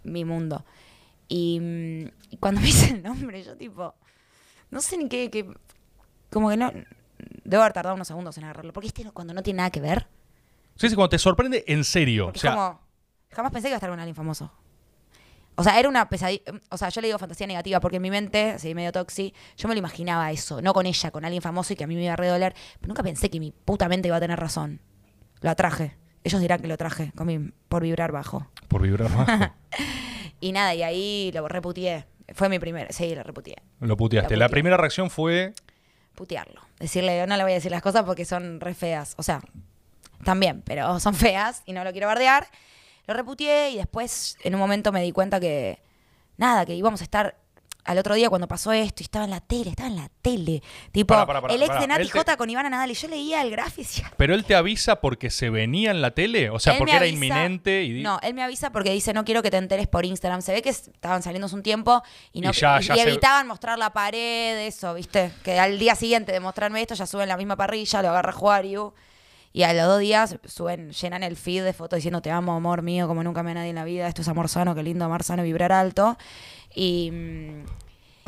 mi 0.05 0.24
mundo. 0.24 0.64
Y, 1.29 1.61
mm, 1.61 2.11
y 2.31 2.37
cuando 2.39 2.61
me 2.61 2.66
dice 2.68 2.95
el 2.95 3.03
nombre, 3.03 3.43
yo 3.43 3.57
tipo, 3.57 3.95
no 4.70 4.81
sé 4.81 4.97
ni 4.99 5.09
qué, 5.09 5.31
qué- 5.31 5.47
como 6.31 6.49
que 6.51 6.57
no, 6.57 6.73
debo 7.45 7.62
haber 7.62 7.73
tardado 7.73 7.95
unos 7.95 8.09
segundos 8.09 8.37
en 8.39 8.45
agarrarlo. 8.45 8.73
Porque 8.73 8.89
este 8.89 9.05
cuando 9.12 9.35
no 9.35 9.43
tiene 9.43 9.59
nada 9.59 9.70
que 9.70 9.81
ver, 9.81 10.07
Sí, 10.77 10.89
sí, 10.89 10.95
cuando 10.95 11.11
te 11.11 11.18
sorprende 11.18 11.64
en 11.68 11.85
serio. 11.85 12.33
O 12.35 12.39
sea, 12.39 12.53
como, 12.53 12.81
jamás 13.31 13.53
pensé 13.53 13.66
que 13.66 13.70
iba 13.70 13.77
a 13.77 13.79
estar 13.79 13.91
con 13.91 14.01
alguien 14.01 14.14
famoso. 14.16 14.51
O 15.55 15.62
sea, 15.62 15.79
era 15.79 15.87
una 15.87 16.09
pesadilla, 16.09 16.41
o 16.70 16.79
sea, 16.79 16.89
yo 16.89 17.03
le 17.03 17.09
digo 17.09 17.18
fantasía 17.18 17.47
negativa 17.47 17.79
porque 17.79 17.97
en 17.97 18.03
mi 18.03 18.11
mente, 18.11 18.53
así 18.53 18.75
medio 18.75 18.91
toxi, 18.91 19.35
yo 19.59 19.68
me 19.68 19.75
lo 19.75 19.79
imaginaba 19.81 20.31
eso, 20.33 20.62
no 20.62 20.73
con 20.73 20.87
ella, 20.87 21.11
con 21.11 21.27
alguien 21.27 21.43
famoso 21.43 21.75
y 21.75 21.77
que 21.77 21.85
a 21.85 21.87
mí 21.87 21.95
me 21.95 22.05
iba 22.05 22.14
a 22.14 22.16
redoler, 22.16 22.55
pero 22.81 22.89
nunca 22.89 23.03
pensé 23.03 23.29
que 23.29 23.39
mi 23.39 23.51
puta 23.53 23.87
mente 23.87 24.09
iba 24.09 24.16
a 24.16 24.20
tener 24.20 24.41
razón. 24.41 24.81
Lo 25.43 25.51
atraje. 25.51 25.95
Ellos 26.25 26.41
dirán 26.41 26.61
que 26.62 26.68
lo 26.68 26.79
traje 26.79 27.12
con 27.14 27.27
mi- 27.27 27.53
por 27.68 27.83
vibrar 27.83 28.12
bajo. 28.12 28.47
por 28.68 28.81
vibrar 28.81 29.14
bajo. 29.14 29.53
Y 30.43 30.51
nada, 30.51 30.74
y 30.74 30.82
ahí 30.82 31.30
lo 31.32 31.47
reputié. 31.47 32.05
Fue 32.34 32.49
mi 32.49 32.59
primer, 32.59 32.93
sí, 32.93 33.14
lo 33.14 33.22
reputié. 33.22 33.57
lo 33.78 33.97
puteaste. 33.97 34.34
Lo 34.34 34.40
La 34.40 34.49
primera 34.49 34.76
reacción 34.76 35.09
fue. 35.09 35.55
Putearlo. 36.16 36.61
Decirle, 36.80 37.24
no 37.28 37.36
le 37.36 37.45
voy 37.45 37.53
a 37.53 37.55
decir 37.55 37.70
las 37.70 37.80
cosas 37.80 38.03
porque 38.03 38.24
son 38.24 38.59
re 38.59 38.74
feas. 38.74 39.14
O 39.18 39.22
sea, 39.22 39.40
también, 40.24 40.62
pero 40.62 40.99
son 41.01 41.14
feas 41.14 41.62
y 41.64 41.72
no 41.72 41.84
lo 41.84 41.93
quiero 41.93 42.09
bardear. 42.09 42.49
Lo 43.07 43.14
reputié 43.14 43.70
y 43.70 43.76
después 43.76 44.36
en 44.43 44.55
un 44.57 44.61
momento 44.61 44.90
me 44.90 45.01
di 45.01 45.12
cuenta 45.12 45.38
que, 45.38 45.80
nada, 46.38 46.66
que 46.66 46.74
íbamos 46.74 47.03
a 47.03 47.05
estar 47.05 47.36
al 47.85 47.99
otro 47.99 48.14
día 48.14 48.28
cuando 48.28 48.47
pasó 48.47 48.70
esto 48.72 49.03
y 49.03 49.05
estaba 49.05 49.24
en 49.24 49.30
la 49.33 49.41
tele, 49.41 49.70
estaba 49.70 49.89
en 49.89 49.97
la 49.97 50.09
tele. 50.22 50.62
Tipo, 50.93 51.14
Pará, 51.14 51.26
pará, 51.26 51.41
pará, 51.41 51.55
el 51.55 51.61
ex 51.62 51.68
pará. 51.68 51.80
de 51.80 51.87
Nati 51.89 52.03
Él 52.03 52.11
te- 52.12 52.18
J 52.18 52.37
con 52.37 52.49
Ivana 52.51 52.70
Nadal 52.70 52.91
y 52.91 52.95
yo 52.95 53.09
leía 53.09 53.43
el 53.43 53.51
graf 53.51 53.78
y 53.78 53.83
decía, 53.83 54.12
Pero 54.16 54.35
él 54.35 54.45
te 54.45 54.55
avisa 54.55 55.01
porque 55.01 55.30
se 55.30 55.51
venía 55.51 55.91
en 55.91 56.01
la 56.01 56.12
tele. 56.12 56.51
O 56.51 56.59
sea, 56.59 56.74
Él 56.74 56.78
porque 56.78 56.93
me 56.93 56.97
era 56.99 57.07
avisa- 57.07 57.14
inminente. 57.14 57.83
Y 57.83 57.93
di- 57.95 58.03
No, 58.03 58.18
él 58.22 58.35
me 58.35 58.43
avisa 58.43 58.70
porque 58.70 58.91
dice, 58.93 59.12
no 59.12 59.24
quiero 59.24 59.43
que 59.43 59.51
te 59.51 59.57
enteres 59.57 59.89
por 59.89 60.05
Instagram. 60.05 60.43
Se 60.43 60.53
ve 60.53 60.62
que 60.62 60.68
estaban 60.70 61.22
saliendo 61.22 61.47
hace 61.47 61.57
un 61.57 61.62
tiempo 61.62 62.03
y, 62.33 62.41
no, 62.41 62.51
Y 62.51 62.53
ya- 62.53 62.80
y- 62.80 62.85
ya 62.85 62.95
y 62.95 62.99
se- 62.99 63.03
evitaban 63.09 63.47
mostrar 63.47 63.78
la 63.78 63.93
pared, 63.93 64.66
eso, 64.66 64.95
¿viste? 64.95 65.33
Que 65.43 65.59
al 65.59 65.78
día 65.78 65.95
siguiente 65.97 66.30
de 66.33 66.41
mostrarme 66.41 66.80
esto 66.83 66.95
ya 66.95 67.07
suben 67.07 67.28
la 67.28 67.37
misma 67.37 67.57
parrilla, 67.57 68.01
lo 68.03 68.11
agarra 68.11 68.33
Juario. 68.33 68.95
Y 69.55 69.64
a 69.64 69.74
los 69.74 69.85
dos 69.87 70.01
días 70.01 70.39
suben, 70.47 70.93
llenan 70.93 71.22
el 71.22 71.37
feed 71.37 71.62
de 71.62 71.74
fotos 71.74 71.99
diciendo 71.99 72.22
te 72.22 72.30
amo, 72.30 72.55
amor 72.55 72.80
mío, 72.80 73.07
como 73.07 73.22
nunca 73.22 73.43
me 73.43 73.51
a 73.51 73.55
nadie 73.55 73.68
en 73.68 73.74
la 73.76 73.85
vida, 73.85 74.09
esto 74.09 74.22
es 74.22 74.28
amor 74.28 74.49
sano, 74.49 74.74
qué 74.74 74.83
lindo 74.83 75.05
amar 75.05 75.24
sano, 75.24 75.43
vibrar 75.43 75.72
alto. 75.72 76.16
Y, 76.75 77.07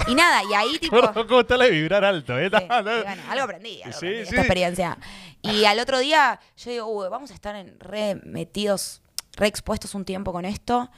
y 0.08 0.14
nada, 0.14 0.42
y 0.48 0.54
ahí 0.54 0.78
tipo... 0.78 1.00
¿Cómo 1.26 1.40
está 1.40 1.56
la 1.56 1.64
de 1.64 1.70
vibrar 1.70 2.04
alto? 2.04 2.38
¿eh? 2.38 2.50
Sí, 2.50 2.64
y 2.64 2.66
bueno, 2.66 3.22
algo 3.30 3.44
aprendí, 3.44 3.82
algo 3.82 3.98
Sí, 3.98 4.06
aprendí 4.06 4.16
de 4.18 4.24
sí. 4.24 4.28
esta 4.30 4.40
experiencia. 4.40 4.98
Y 5.42 5.64
al 5.64 5.78
otro 5.78 5.98
día 5.98 6.40
yo 6.56 6.70
digo, 6.70 6.86
"Uy, 6.86 7.08
vamos 7.10 7.30
a 7.30 7.34
estar 7.34 7.54
en 7.56 7.78
re 7.80 8.16
metidos, 8.24 9.02
re 9.36 9.46
expuestos 9.46 9.94
un 9.94 10.04
tiempo 10.04 10.32
con 10.32 10.44
esto. 10.44 10.90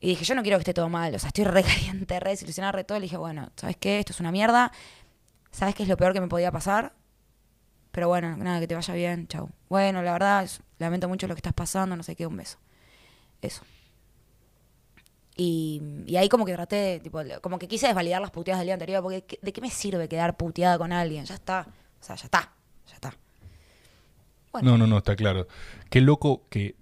Y 0.00 0.08
dije, 0.08 0.24
yo 0.24 0.34
no 0.34 0.42
quiero 0.42 0.58
que 0.58 0.62
esté 0.62 0.74
todo 0.74 0.88
mal, 0.88 1.14
o 1.14 1.18
sea, 1.18 1.28
estoy 1.28 1.44
re 1.44 1.62
caliente, 2.02 2.18
re 2.18 2.30
desilusionada, 2.30 2.72
re 2.72 2.84
todo. 2.84 2.98
Y 2.98 3.02
dije, 3.02 3.16
bueno, 3.16 3.50
¿sabes 3.56 3.76
qué? 3.76 4.00
Esto 4.00 4.12
es 4.12 4.20
una 4.20 4.32
mierda. 4.32 4.72
¿Sabes 5.52 5.74
qué 5.74 5.82
es 5.84 5.88
lo 5.88 5.96
peor 5.96 6.12
que 6.12 6.20
me 6.20 6.28
podía 6.28 6.50
pasar? 6.50 6.92
Pero 7.92 8.08
bueno, 8.08 8.36
nada, 8.36 8.58
que 8.58 8.66
te 8.66 8.74
vaya 8.74 8.94
bien, 8.94 9.28
chau. 9.28 9.50
Bueno, 9.68 10.02
la 10.02 10.12
verdad, 10.12 10.48
lamento 10.78 11.08
mucho 11.08 11.26
lo 11.28 11.34
que 11.34 11.38
estás 11.40 11.52
pasando, 11.52 11.94
no 11.94 12.02
sé 12.02 12.16
qué, 12.16 12.26
un 12.26 12.36
beso. 12.38 12.58
Eso. 13.42 13.62
Y, 15.36 15.80
y 16.06 16.16
ahí 16.16 16.28
como 16.28 16.44
que 16.44 16.52
traté, 16.52 17.00
tipo, 17.00 17.20
como 17.40 17.58
que 17.58 17.66
quise 17.68 17.86
desvalidar 17.86 18.20
las 18.20 18.30
puteadas 18.30 18.60
del 18.60 18.66
día 18.66 18.74
anterior, 18.74 19.02
porque 19.02 19.22
¿qué- 19.24 19.38
¿de 19.40 19.52
qué 19.52 19.60
me 19.62 19.70
sirve 19.70 20.08
quedar 20.08 20.36
puteada 20.36 20.76
con 20.78 20.92
alguien? 20.92 21.24
Ya 21.24 21.34
está. 21.34 21.66
O 22.00 22.04
sea, 22.04 22.16
ya 22.16 22.24
está. 22.24 22.52
Ya 22.88 22.94
está. 22.94 23.14
Bueno. 24.52 24.72
No, 24.72 24.78
no, 24.78 24.86
no, 24.86 24.98
está 24.98 25.16
claro. 25.16 25.46
Qué 25.90 26.00
loco 26.00 26.42
que 26.50 26.76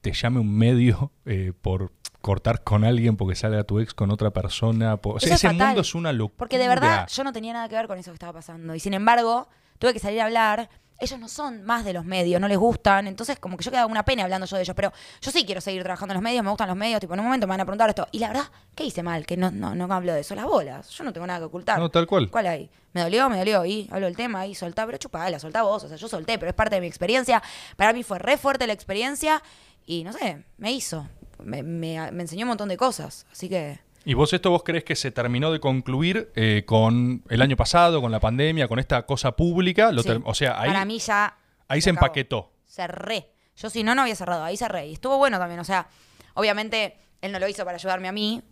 te 0.00 0.12
llame 0.12 0.38
un 0.40 0.56
medio 0.56 1.10
eh, 1.26 1.52
por 1.60 1.92
cortar 2.20 2.62
con 2.64 2.84
alguien 2.84 3.16
porque 3.16 3.34
sale 3.36 3.56
a 3.58 3.64
tu 3.64 3.80
ex 3.80 3.94
con 3.94 4.10
otra 4.10 4.30
persona. 4.30 4.96
por- 4.96 5.16
O 5.16 5.20
sea, 5.20 5.34
ese 5.34 5.48
fatal, 5.48 5.66
mundo 5.68 5.80
es 5.80 5.94
una 5.94 6.12
locura. 6.12 6.38
Porque 6.38 6.58
de 6.58 6.68
verdad 6.68 7.08
yo 7.08 7.24
no 7.24 7.32
tenía 7.32 7.52
nada 7.52 7.68
que 7.68 7.74
ver 7.76 7.86
con 7.88 7.98
eso 7.98 8.10
que 8.10 8.14
estaba 8.16 8.32
pasando. 8.32 8.74
Y 8.74 8.80
sin 8.80 8.94
embargo, 8.94 9.48
tuve 9.78 9.92
que 9.92 9.98
salir 9.98 10.20
a 10.20 10.26
hablar. 10.26 10.68
Ellos 10.98 11.18
no 11.20 11.28
son 11.28 11.62
más 11.64 11.84
de 11.84 11.92
los 11.92 12.04
medios, 12.04 12.40
no 12.40 12.48
les 12.48 12.56
gustan. 12.58 13.06
Entonces, 13.06 13.38
como 13.38 13.56
que 13.56 13.64
yo 13.64 13.70
quedaba 13.70 13.86
una 13.86 14.04
pena 14.04 14.22
hablando 14.24 14.46
yo 14.46 14.56
de 14.56 14.62
ellos. 14.62 14.74
Pero 14.74 14.92
yo 15.20 15.30
sí 15.30 15.44
quiero 15.44 15.60
seguir 15.60 15.82
trabajando 15.82 16.12
en 16.12 16.16
los 16.16 16.22
medios, 16.22 16.42
me 16.42 16.50
gustan 16.50 16.68
los 16.68 16.76
medios. 16.76 17.00
Tipo, 17.00 17.14
en 17.14 17.20
un 17.20 17.26
momento 17.26 17.46
me 17.46 17.50
van 17.50 17.60
a 17.60 17.64
preguntar 17.64 17.88
esto. 17.90 18.08
Y 18.12 18.18
la 18.18 18.28
verdad, 18.28 18.44
¿qué 18.74 18.84
hice 18.84 19.02
mal? 19.02 19.26
Que 19.26 19.36
no, 19.36 19.50
no, 19.50 19.74
no 19.74 19.92
hablo 19.94 20.12
de 20.14 20.20
eso. 20.20 20.34
Las 20.34 20.46
bolas. 20.46 20.88
Yo 20.90 21.04
no 21.04 21.12
tengo 21.12 21.26
nada 21.26 21.38
que 21.40 21.44
ocultar. 21.46 21.78
No, 21.78 21.90
tal 21.90 22.06
cual. 22.06 22.30
¿Cuál 22.30 22.46
hay? 22.46 22.70
Me 22.92 23.02
dolió, 23.02 23.28
me 23.28 23.36
dolió. 23.38 23.64
Y 23.66 23.88
hablo 23.92 24.06
del 24.06 24.16
tema 24.16 24.46
y 24.46 24.54
soltá, 24.54 24.86
pero 24.86 24.96
chupala, 24.98 25.38
soltá 25.38 25.62
vos. 25.62 25.84
O 25.84 25.88
sea, 25.88 25.96
yo 25.98 26.08
solté, 26.08 26.38
pero 26.38 26.48
es 26.50 26.54
parte 26.56 26.76
de 26.76 26.80
mi 26.80 26.86
experiencia. 26.86 27.42
Para 27.76 27.92
mí 27.92 28.02
fue 28.02 28.18
re 28.18 28.38
fuerte 28.38 28.66
la 28.66 28.72
experiencia. 28.72 29.42
Y 29.84 30.02
no 30.02 30.12
sé, 30.12 30.44
me 30.56 30.72
hizo. 30.72 31.06
Me, 31.42 31.62
me- 31.62 32.10
me 32.10 32.22
enseñó 32.22 32.44
un 32.44 32.48
montón 32.48 32.68
de 32.70 32.76
cosas. 32.78 33.26
Así 33.30 33.48
que. 33.48 33.84
¿Y 34.08 34.14
vos 34.14 34.32
esto 34.32 34.50
vos 34.50 34.62
crees 34.64 34.84
que 34.84 34.94
se 34.94 35.10
terminó 35.10 35.50
de 35.52 35.58
concluir 35.58 36.30
eh, 36.36 36.62
con 36.64 37.24
el 37.28 37.42
año 37.42 37.56
pasado, 37.56 38.00
con 38.00 38.12
la 38.12 38.20
pandemia, 38.20 38.68
con 38.68 38.78
esta 38.78 39.04
cosa 39.04 39.32
pública? 39.34 39.90
Lo 39.90 40.02
sí. 40.02 40.08
ter- 40.08 40.20
o 40.24 40.32
sea, 40.32 40.60
ahí, 40.60 40.68
Para 40.70 40.84
mí 40.84 40.98
ya. 41.00 41.36
ahí 41.66 41.80
se 41.82 41.90
empaquetó. 41.90 42.52
Cerré. 42.64 43.32
Yo 43.56 43.68
si 43.68 43.82
no, 43.82 43.94
no 43.96 44.02
había 44.02 44.14
cerrado. 44.14 44.44
Ahí 44.44 44.56
cerré. 44.56 44.86
Y 44.86 44.92
estuvo 44.92 45.18
bueno 45.18 45.38
también. 45.40 45.58
O 45.58 45.64
sea, 45.64 45.88
obviamente 46.34 46.96
él 47.20 47.32
no 47.32 47.40
lo 47.40 47.48
hizo 47.48 47.64
para 47.64 47.76
ayudarme 47.78 48.06
a 48.06 48.12
mí, 48.12 48.42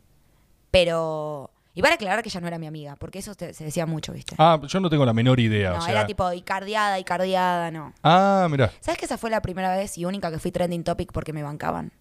pero 0.70 1.50
Y 1.76 1.82
para 1.82 1.94
aclarar 1.96 2.22
que 2.22 2.28
ella 2.28 2.40
no 2.40 2.46
era 2.48 2.58
mi 2.58 2.66
amiga, 2.66 2.94
porque 2.96 3.18
eso 3.18 3.34
te- 3.34 3.52
se 3.52 3.64
decía 3.64 3.84
mucho, 3.86 4.12
¿viste? 4.12 4.34
Ah, 4.38 4.60
yo 4.66 4.80
no 4.80 4.88
tengo 4.90 5.04
la 5.04 5.12
menor 5.12 5.40
idea. 5.40 5.70
no, 5.70 5.78
o 5.78 5.80
sea... 5.82 5.90
era 5.92 6.06
tipo 6.06 6.32
icardiada, 6.32 6.98
icardiada, 7.00 7.70
no. 7.72 7.92
Ah, 8.02 8.46
mira. 8.50 8.70
¿Sabes 8.80 8.98
que 8.98 9.04
esa 9.06 9.18
fue 9.18 9.28
la 9.30 9.42
primera 9.42 9.76
vez 9.76 9.98
y 9.98 10.04
única 10.04 10.30
que 10.30 10.38
fui 10.38 10.52
trending 10.52 10.84
topic 10.84 11.12
porque 11.12 11.32
me 11.32 11.42
bancaban? 11.42 11.92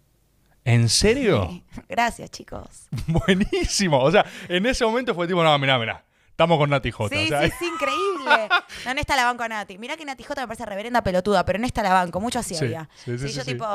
¿En 0.65 0.89
serio? 0.89 1.47
Sí. 1.49 1.63
Gracias, 1.89 2.31
chicos. 2.31 2.87
Buenísimo. 3.07 3.99
O 3.99 4.11
sea, 4.11 4.25
en 4.47 4.65
ese 4.65 4.85
momento 4.85 5.13
fue 5.13 5.27
tipo, 5.27 5.43
no, 5.43 5.57
mirá, 5.59 5.77
mirá. 5.77 6.03
Estamos 6.29 6.57
con 6.57 6.69
Nati 6.71 6.89
J. 6.89 7.15
Sí, 7.15 7.25
o 7.25 7.27
sea, 7.27 7.43
sí, 7.47 7.53
sí, 7.59 7.65
increíble. 7.65 8.49
No, 8.85 8.91
en 8.91 8.97
esta 8.97 9.15
la 9.15 9.25
banco 9.25 9.43
a 9.43 9.47
Nati. 9.47 9.77
Mirá 9.77 9.95
que 9.97 10.03
Nati 10.05 10.23
J 10.23 10.41
me 10.41 10.47
parece 10.47 10.65
reverenda 10.65 11.03
pelotuda, 11.03 11.45
pero 11.45 11.59
en 11.59 11.65
esta 11.65 11.83
la 11.83 11.93
banco. 11.93 12.19
Mucho 12.19 12.39
así 12.39 12.55
Sí, 12.55 12.65
había. 12.65 12.89
sí, 12.95 13.17
sí, 13.19 13.29
yo 13.33 13.45
tipo, 13.45 13.65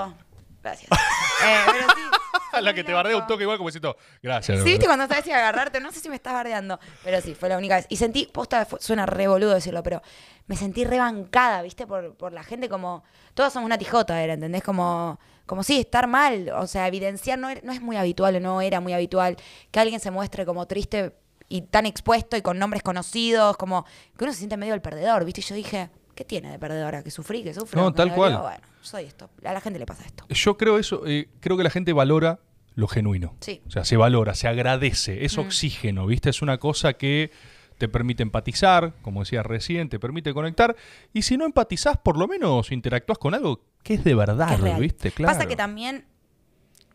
gracias. 0.68 0.90
Eh, 1.40 1.56
pero 1.66 1.86
sí. 1.94 2.00
fue 2.50 2.62
la 2.62 2.74
que 2.74 2.82
te 2.82 2.92
bardea 2.92 3.16
un 3.16 3.24
toque 3.28 3.44
igual 3.44 3.58
como 3.58 3.68
diciendo, 3.68 3.96
gracias. 4.20 4.58
Sí, 4.58 4.70
viste 4.70 4.86
cuando 4.86 5.06
sabes 5.06 5.24
si 5.24 5.30
agarrarte, 5.30 5.78
no 5.78 5.92
sé 5.92 6.00
si 6.00 6.08
me 6.08 6.16
estás 6.16 6.32
bardeando, 6.32 6.80
pero 7.04 7.20
sí, 7.20 7.36
fue 7.36 7.48
la 7.48 7.56
única 7.56 7.76
vez. 7.76 7.86
Y 7.88 7.96
sentí, 7.96 8.26
posta, 8.26 8.64
fue- 8.66 8.80
suena 8.80 9.06
re 9.06 9.28
boludo 9.28 9.54
decirlo, 9.54 9.84
pero 9.84 10.02
me 10.48 10.56
sentí 10.56 10.84
rebancada, 10.84 11.62
viste, 11.62 11.86
por, 11.86 12.16
por 12.16 12.32
la 12.32 12.42
gente 12.42 12.68
como, 12.68 13.04
todos 13.34 13.52
somos 13.52 13.66
una 13.66 13.78
tijota, 13.78 14.20
era, 14.20 14.34
¿entendés? 14.34 14.64
Como, 14.64 15.20
como 15.46 15.62
sí, 15.62 15.78
estar 15.78 16.08
mal, 16.08 16.48
o 16.50 16.66
sea, 16.66 16.88
evidenciar 16.88 17.38
no, 17.38 17.48
era- 17.50 17.60
no 17.62 17.70
es 17.72 17.80
muy 17.80 17.96
habitual 17.96 18.34
o 18.34 18.40
no 18.40 18.60
era 18.60 18.80
muy 18.80 18.92
habitual 18.92 19.36
que 19.70 19.78
alguien 19.78 20.00
se 20.00 20.10
muestre 20.10 20.44
como 20.44 20.66
triste 20.66 21.14
y 21.48 21.62
tan 21.62 21.86
expuesto 21.86 22.36
y 22.36 22.42
con 22.42 22.58
nombres 22.58 22.82
conocidos, 22.82 23.56
como 23.56 23.84
que 24.16 24.24
uno 24.24 24.32
se 24.32 24.38
siente 24.40 24.56
medio 24.56 24.74
el 24.74 24.82
perdedor, 24.82 25.24
viste, 25.24 25.40
y 25.40 25.44
yo 25.44 25.54
dije, 25.54 25.88
¿qué 26.18 26.24
tiene 26.24 26.50
de 26.50 26.58
perdedora? 26.58 27.04
Que 27.04 27.12
sufrí, 27.12 27.44
que 27.44 27.54
sufro. 27.54 27.80
No, 27.80 27.94
tal 27.94 28.12
cual. 28.12 28.38
Bueno, 28.38 28.58
soy 28.80 29.04
esto, 29.04 29.30
a 29.44 29.52
la 29.52 29.60
gente 29.60 29.78
le 29.78 29.86
pasa 29.86 30.04
esto. 30.04 30.26
Yo 30.28 30.58
creo 30.58 30.76
eso, 30.76 31.06
eh, 31.06 31.28
creo 31.38 31.56
que 31.56 31.62
la 31.62 31.70
gente 31.70 31.92
valora 31.92 32.40
lo 32.74 32.88
genuino. 32.88 33.36
Sí. 33.38 33.62
O 33.68 33.70
sea, 33.70 33.84
se 33.84 33.96
valora, 33.96 34.34
se 34.34 34.48
agradece, 34.48 35.24
es 35.24 35.38
oxígeno, 35.38 36.08
¿viste? 36.08 36.30
Es 36.30 36.42
una 36.42 36.58
cosa 36.58 36.94
que 36.94 37.30
te 37.78 37.88
permite 37.88 38.24
empatizar, 38.24 38.94
como 39.00 39.20
decías 39.20 39.46
recién, 39.46 39.88
te 39.88 40.00
permite 40.00 40.34
conectar. 40.34 40.74
Y 41.12 41.22
si 41.22 41.36
no 41.36 41.44
empatizás, 41.44 41.96
por 41.98 42.18
lo 42.18 42.26
menos 42.26 42.72
interactúas 42.72 43.18
con 43.18 43.34
algo 43.34 43.60
que 43.84 43.94
es 43.94 44.02
de 44.02 44.16
verdad, 44.16 44.66
es. 44.66 44.78
¿viste? 44.80 45.12
Claro. 45.12 45.32
Pasa 45.32 45.46
que 45.46 45.54
también, 45.54 46.04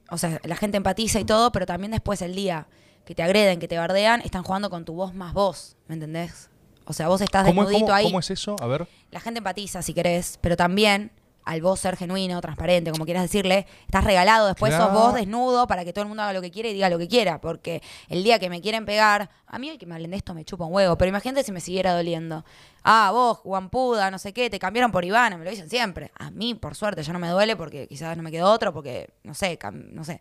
o 0.09 0.17
sea, 0.17 0.41
la 0.43 0.57
gente 0.57 0.76
empatiza 0.76 1.21
y 1.21 1.24
todo, 1.24 1.53
pero 1.53 1.65
también 1.65 1.91
después 1.91 2.21
el 2.21 2.36
día 2.36 2.67
que 3.05 3.15
te 3.15 3.24
agreden, 3.24 3.59
que 3.59 3.69
te 3.69 3.78
bardean, 3.78 4.19
están 4.19 4.43
jugando 4.43 4.69
con 4.69 4.84
tu 4.84 4.93
voz 4.93 5.13
más 5.13 5.34
voz, 5.34 5.78
¿me 5.88 5.93
entendés? 5.93 6.49
O 6.86 6.93
sea, 6.93 7.07
vos 7.07 7.21
estás 7.21 7.45
¿Cómo, 7.47 7.61
es- 7.63 7.67
desnudito 7.69 7.86
cómo- 7.88 7.95
ahí. 7.97 8.05
cómo 8.05 8.19
es 8.19 8.29
eso? 8.31 8.55
A 8.59 8.67
ver. 8.67 8.88
La 9.11 9.19
gente 9.19 9.38
empatiza 9.39 9.81
si 9.81 9.93
querés, 9.93 10.38
pero 10.41 10.55
también 10.57 11.11
al 11.45 11.61
vos 11.61 11.79
ser 11.79 11.97
genuino, 11.97 12.39
transparente, 12.41 12.91
como 12.91 13.05
quieras 13.05 13.23
decirle, 13.23 13.67
estás 13.85 14.03
regalado, 14.03 14.47
después 14.47 14.73
sos 14.73 14.91
vos 14.93 15.13
desnudo 15.13 15.67
para 15.67 15.83
que 15.85 15.93
todo 15.93 16.03
el 16.03 16.07
mundo 16.07 16.23
haga 16.23 16.33
lo 16.33 16.41
que 16.41 16.51
quiere 16.51 16.71
y 16.71 16.73
diga 16.73 16.89
lo 16.89 16.97
que 16.97 17.07
quiera, 17.07 17.41
porque 17.41 17.81
el 18.09 18.23
día 18.23 18.39
que 18.39 18.49
me 18.49 18.61
quieren 18.61 18.85
pegar, 18.85 19.29
a 19.47 19.59
mí 19.59 19.69
el 19.69 19.77
que 19.77 19.85
me 19.85 19.95
hablen 19.95 20.11
de 20.11 20.17
esto 20.17 20.33
me 20.33 20.45
chupa 20.45 20.65
un 20.65 20.73
huevo, 20.73 20.97
pero 20.97 21.09
imagínate 21.09 21.43
si 21.43 21.51
me 21.51 21.59
siguiera 21.59 21.93
doliendo. 21.93 22.43
Ah, 22.83 23.11
vos, 23.13 23.41
guampuda, 23.43 24.11
no 24.11 24.19
sé 24.19 24.33
qué, 24.33 24.49
te 24.49 24.59
cambiaron 24.59 24.91
por 24.91 25.05
Ivana, 25.05 25.37
me 25.37 25.45
lo 25.45 25.51
dicen 25.51 25.69
siempre. 25.69 26.11
A 26.17 26.31
mí, 26.31 26.53
por 26.53 26.75
suerte, 26.75 27.01
ya 27.01 27.13
no 27.13 27.19
me 27.19 27.29
duele 27.29 27.55
porque 27.55 27.87
quizás 27.87 28.17
no 28.17 28.23
me 28.23 28.31
quedó 28.31 28.51
otro, 28.51 28.73
porque, 28.73 29.13
no 29.23 29.33
sé, 29.33 29.57
no 29.71 30.03
sé. 30.03 30.19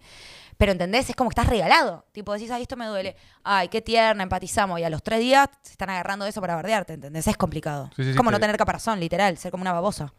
Pero 0.56 0.70
¿entendés? 0.70 1.10
Es 1.10 1.16
como 1.16 1.28
que 1.28 1.32
estás 1.32 1.48
regalado. 1.48 2.04
Tipo, 2.12 2.32
decís, 2.32 2.50
ay, 2.52 2.62
esto 2.62 2.76
me 2.76 2.86
duele. 2.86 3.16
Ay, 3.42 3.66
qué 3.66 3.82
tierna, 3.82 4.22
empatizamos. 4.22 4.78
Y 4.78 4.84
a 4.84 4.90
los 4.90 5.02
tres 5.02 5.18
días 5.18 5.48
se 5.62 5.72
están 5.72 5.90
agarrando 5.90 6.24
de 6.24 6.30
eso 6.30 6.40
para 6.40 6.54
bardearte, 6.54 6.92
¿entendés? 6.92 7.26
Es 7.26 7.36
complicado. 7.36 7.90
Sí, 7.96 8.04
sí, 8.04 8.10
es 8.10 8.16
como 8.16 8.30
no 8.30 8.38
tener 8.38 8.56
caparazón, 8.56 9.00
literal. 9.00 9.36
Ser 9.38 9.50
como 9.50 9.62
una 9.62 9.72
babosa. 9.72 10.12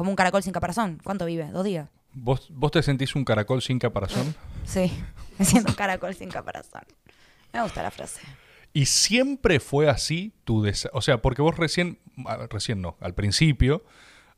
Como 0.00 0.08
un 0.12 0.16
caracol 0.16 0.42
sin 0.42 0.54
caparazón. 0.54 0.98
¿Cuánto 1.04 1.26
vive? 1.26 1.50
¿Dos 1.50 1.62
días? 1.62 1.90
¿Vos, 2.14 2.48
¿Vos 2.54 2.70
te 2.70 2.82
sentís 2.82 3.14
un 3.14 3.22
caracol 3.22 3.60
sin 3.60 3.78
caparazón? 3.78 4.34
Sí. 4.64 4.90
Me 5.38 5.44
siento 5.44 5.68
un 5.68 5.74
caracol 5.74 6.14
sin 6.14 6.30
caparazón. 6.30 6.80
Me 7.52 7.60
gusta 7.60 7.82
la 7.82 7.90
frase. 7.90 8.22
Y 8.72 8.86
siempre 8.86 9.60
fue 9.60 9.90
así 9.90 10.32
tu 10.44 10.62
desa- 10.62 10.88
O 10.94 11.02
sea, 11.02 11.20
porque 11.20 11.42
vos 11.42 11.54
recién, 11.58 11.98
ah, 12.24 12.46
recién 12.48 12.80
no, 12.80 12.96
al 13.02 13.12
principio, 13.14 13.84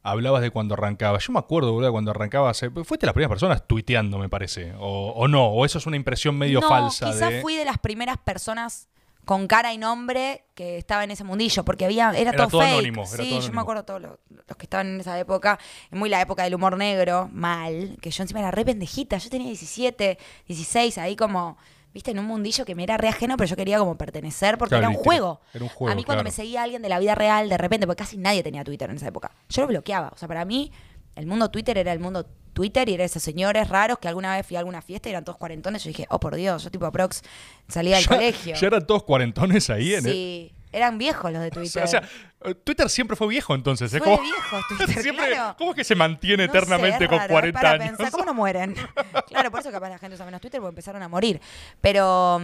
hablabas 0.03 0.43
de 0.43 0.51
cuando 0.51 0.75
arrancabas. 0.75 1.25
Yo 1.25 1.33
me 1.33 1.39
acuerdo, 1.39 1.73
boludo, 1.73 1.93
cuando 1.93 2.11
arrancabas. 2.11 2.61
eh, 2.65 2.71
Fuiste 2.83 3.07
las 3.07 3.13
primeras 3.13 3.29
personas 3.31 3.69
tuiteando, 3.69 4.19
me 4.19 4.29
parece. 4.29 4.73
O, 4.81 5.13
o 5.15 5.29
no, 5.29 5.47
o 5.47 5.65
eso 5.65 5.79
es 5.79 5.87
una 5.87 5.95
impresión 5.97 6.37
medio 6.37 6.61
no, 6.61 6.69
falsa. 6.69 7.07
quizás 7.13 7.31
de... 7.31 7.41
fui 7.41 7.55
de 7.55 7.65
las 7.67 7.79
primeras 7.79 8.19
personas 8.19 8.89
con 9.25 9.47
cara 9.47 9.73
y 9.73 9.79
nombre 9.79 10.45
que 10.55 10.79
estaba 10.79 11.05
en 11.05 11.11
ese 11.13 11.23
mundillo, 11.25 11.65
porque 11.65 11.85
había, 11.85 12.11
era, 12.11 12.31
Era 12.31 12.33
todo, 12.33 12.49
todo 12.49 12.61
fake. 12.63 12.73
anónimo, 12.73 13.03
era 13.03 13.09
sí, 13.09 13.17
todo 13.17 13.25
yo 13.25 13.37
anónimo. 13.37 13.55
me 13.55 13.61
acuerdo 13.61 13.85
todos 13.85 14.03
los, 14.03 14.13
los 14.31 14.57
que 14.57 14.65
estaban 14.67 14.89
en 14.89 15.01
esa 15.01 15.19
época, 15.19 15.59
muy 15.91 16.09
la 16.11 16.21
época 16.21 16.43
del 16.45 16.55
humor 16.55 16.77
negro, 16.77 17.29
mal, 17.33 17.97
que 18.01 18.11
yo 18.11 18.23
encima 18.23 18.41
era 18.41 18.51
re 18.51 18.65
pendejita, 18.65 19.19
yo 19.19 19.31
tenía 19.31 19.47
17, 19.47 20.19
16, 20.49 20.99
ahí 20.99 21.15
como, 21.17 21.57
viste, 21.95 22.11
en 22.11 22.19
un 22.19 22.27
mundillo 22.27 22.65
que 22.65 22.75
me 22.75 22.83
era 22.83 22.97
re 22.97 23.09
ajeno, 23.09 23.37
pero 23.37 23.49
yo 23.49 23.55
quería 23.57 23.79
como 23.79 23.97
pertenecer 23.97 24.59
porque 24.59 24.71
Claro, 24.77 24.89
era 24.89 24.99
un 24.99 25.03
juego. 25.03 25.41
era 25.55 25.63
un 25.65 25.71
juego, 25.71 25.93
A 25.93 25.95
mí 25.95 26.03
cuando 26.05 26.25
me 26.25 26.31
seguía 26.33 26.63
alguien 26.65 26.83
de 26.83 26.89
la 26.89 26.99
vida 26.99 27.15
real, 27.15 27.49
de 27.49 27.59
repente, 27.59 27.87
porque 27.87 28.03
casi 28.03 28.17
nadie 28.17 28.43
tenía 28.43 28.65
Twitter 28.65 28.91
en 28.91 28.97
esa 28.97 29.07
época, 29.09 29.31
yo 29.49 29.63
lo 29.63 29.69
bloqueaba. 29.69 30.11
O 30.13 30.17
sea, 30.19 30.27
para 30.27 30.45
mí, 30.45 30.73
el 31.17 31.27
mundo 31.27 31.51
Twitter 31.51 31.77
era 31.79 31.93
el 31.93 31.99
mundo 32.01 32.27
Twitter 32.53 32.89
y 32.89 32.95
eran 32.95 33.07
esos 33.07 33.23
señores 33.23 33.69
raros 33.69 33.99
que 33.99 34.09
alguna 34.09 34.37
vez 34.37 34.47
fui 34.47 34.57
a 34.57 34.61
alguna 34.61 34.83
fiesta 34.83 35.09
y 35.09 35.13
eran 35.13 35.25
todos 35.25 35.39
cuarentones. 35.39 35.83
Yo 35.85 35.89
dije, 35.89 36.07
oh 36.11 36.21
por 36.21 36.35
Dios, 36.37 36.65
yo 36.65 36.71
tipo 36.71 36.91
Prox 36.93 37.23
salía 37.69 37.97
del 37.97 38.05
Ya- 38.05 38.09
colegio. 38.17 38.55
Ya 38.57 38.67
eran 38.67 38.87
todos 38.87 39.05
cuarentones 39.05 39.71
ahí 39.71 39.95
en 39.95 40.07
el- 40.07 40.13
sí, 40.13 40.53
eran 40.71 40.99
viejos 40.99 41.33
los 41.33 41.41
de 41.41 41.49
O 41.49 41.51
Twitter. 41.51 41.89
sea, 41.89 42.01
o 42.41 42.47
sea, 42.49 42.55
Twitter 42.65 42.89
siempre 42.91 43.17
fue 43.17 43.27
viejo 43.29 43.55
entonces. 43.55 43.93
¿eh? 43.95 43.99
Fue 43.99 44.05
¿Cómo- 44.07 44.17
de 44.19 44.23
viejos 44.25 44.63
Twitter, 44.69 45.03
siempre, 45.03 45.27
claro. 45.29 45.55
¿Cómo 45.57 45.71
es 45.71 45.77
que 45.77 45.85
se 45.85 45.95
mantiene 45.95 46.47
No 46.47 46.53
sé, 46.53 46.59
eternamente 46.59 47.09
con 47.09 47.19
raro, 47.19 47.25
es 47.25 47.31
40 47.33 47.61
para 47.61 47.73
años? 47.73 47.97
pensar, 47.97 48.11
¿Cómo 48.13 48.25
no 48.27 48.35
mueren? 48.35 48.75
claro, 49.29 49.51
por 49.51 49.61
eso 49.61 49.71
capaz 49.71 49.89
la 49.89 49.99
gente 49.99 50.15
usa 50.17 50.25
menos 50.27 50.41
Twitter 50.43 50.61
porque 50.61 50.73
empezaron 50.73 51.03
a 51.03 51.09
morir. 51.09 51.41
Pero, 51.81 52.41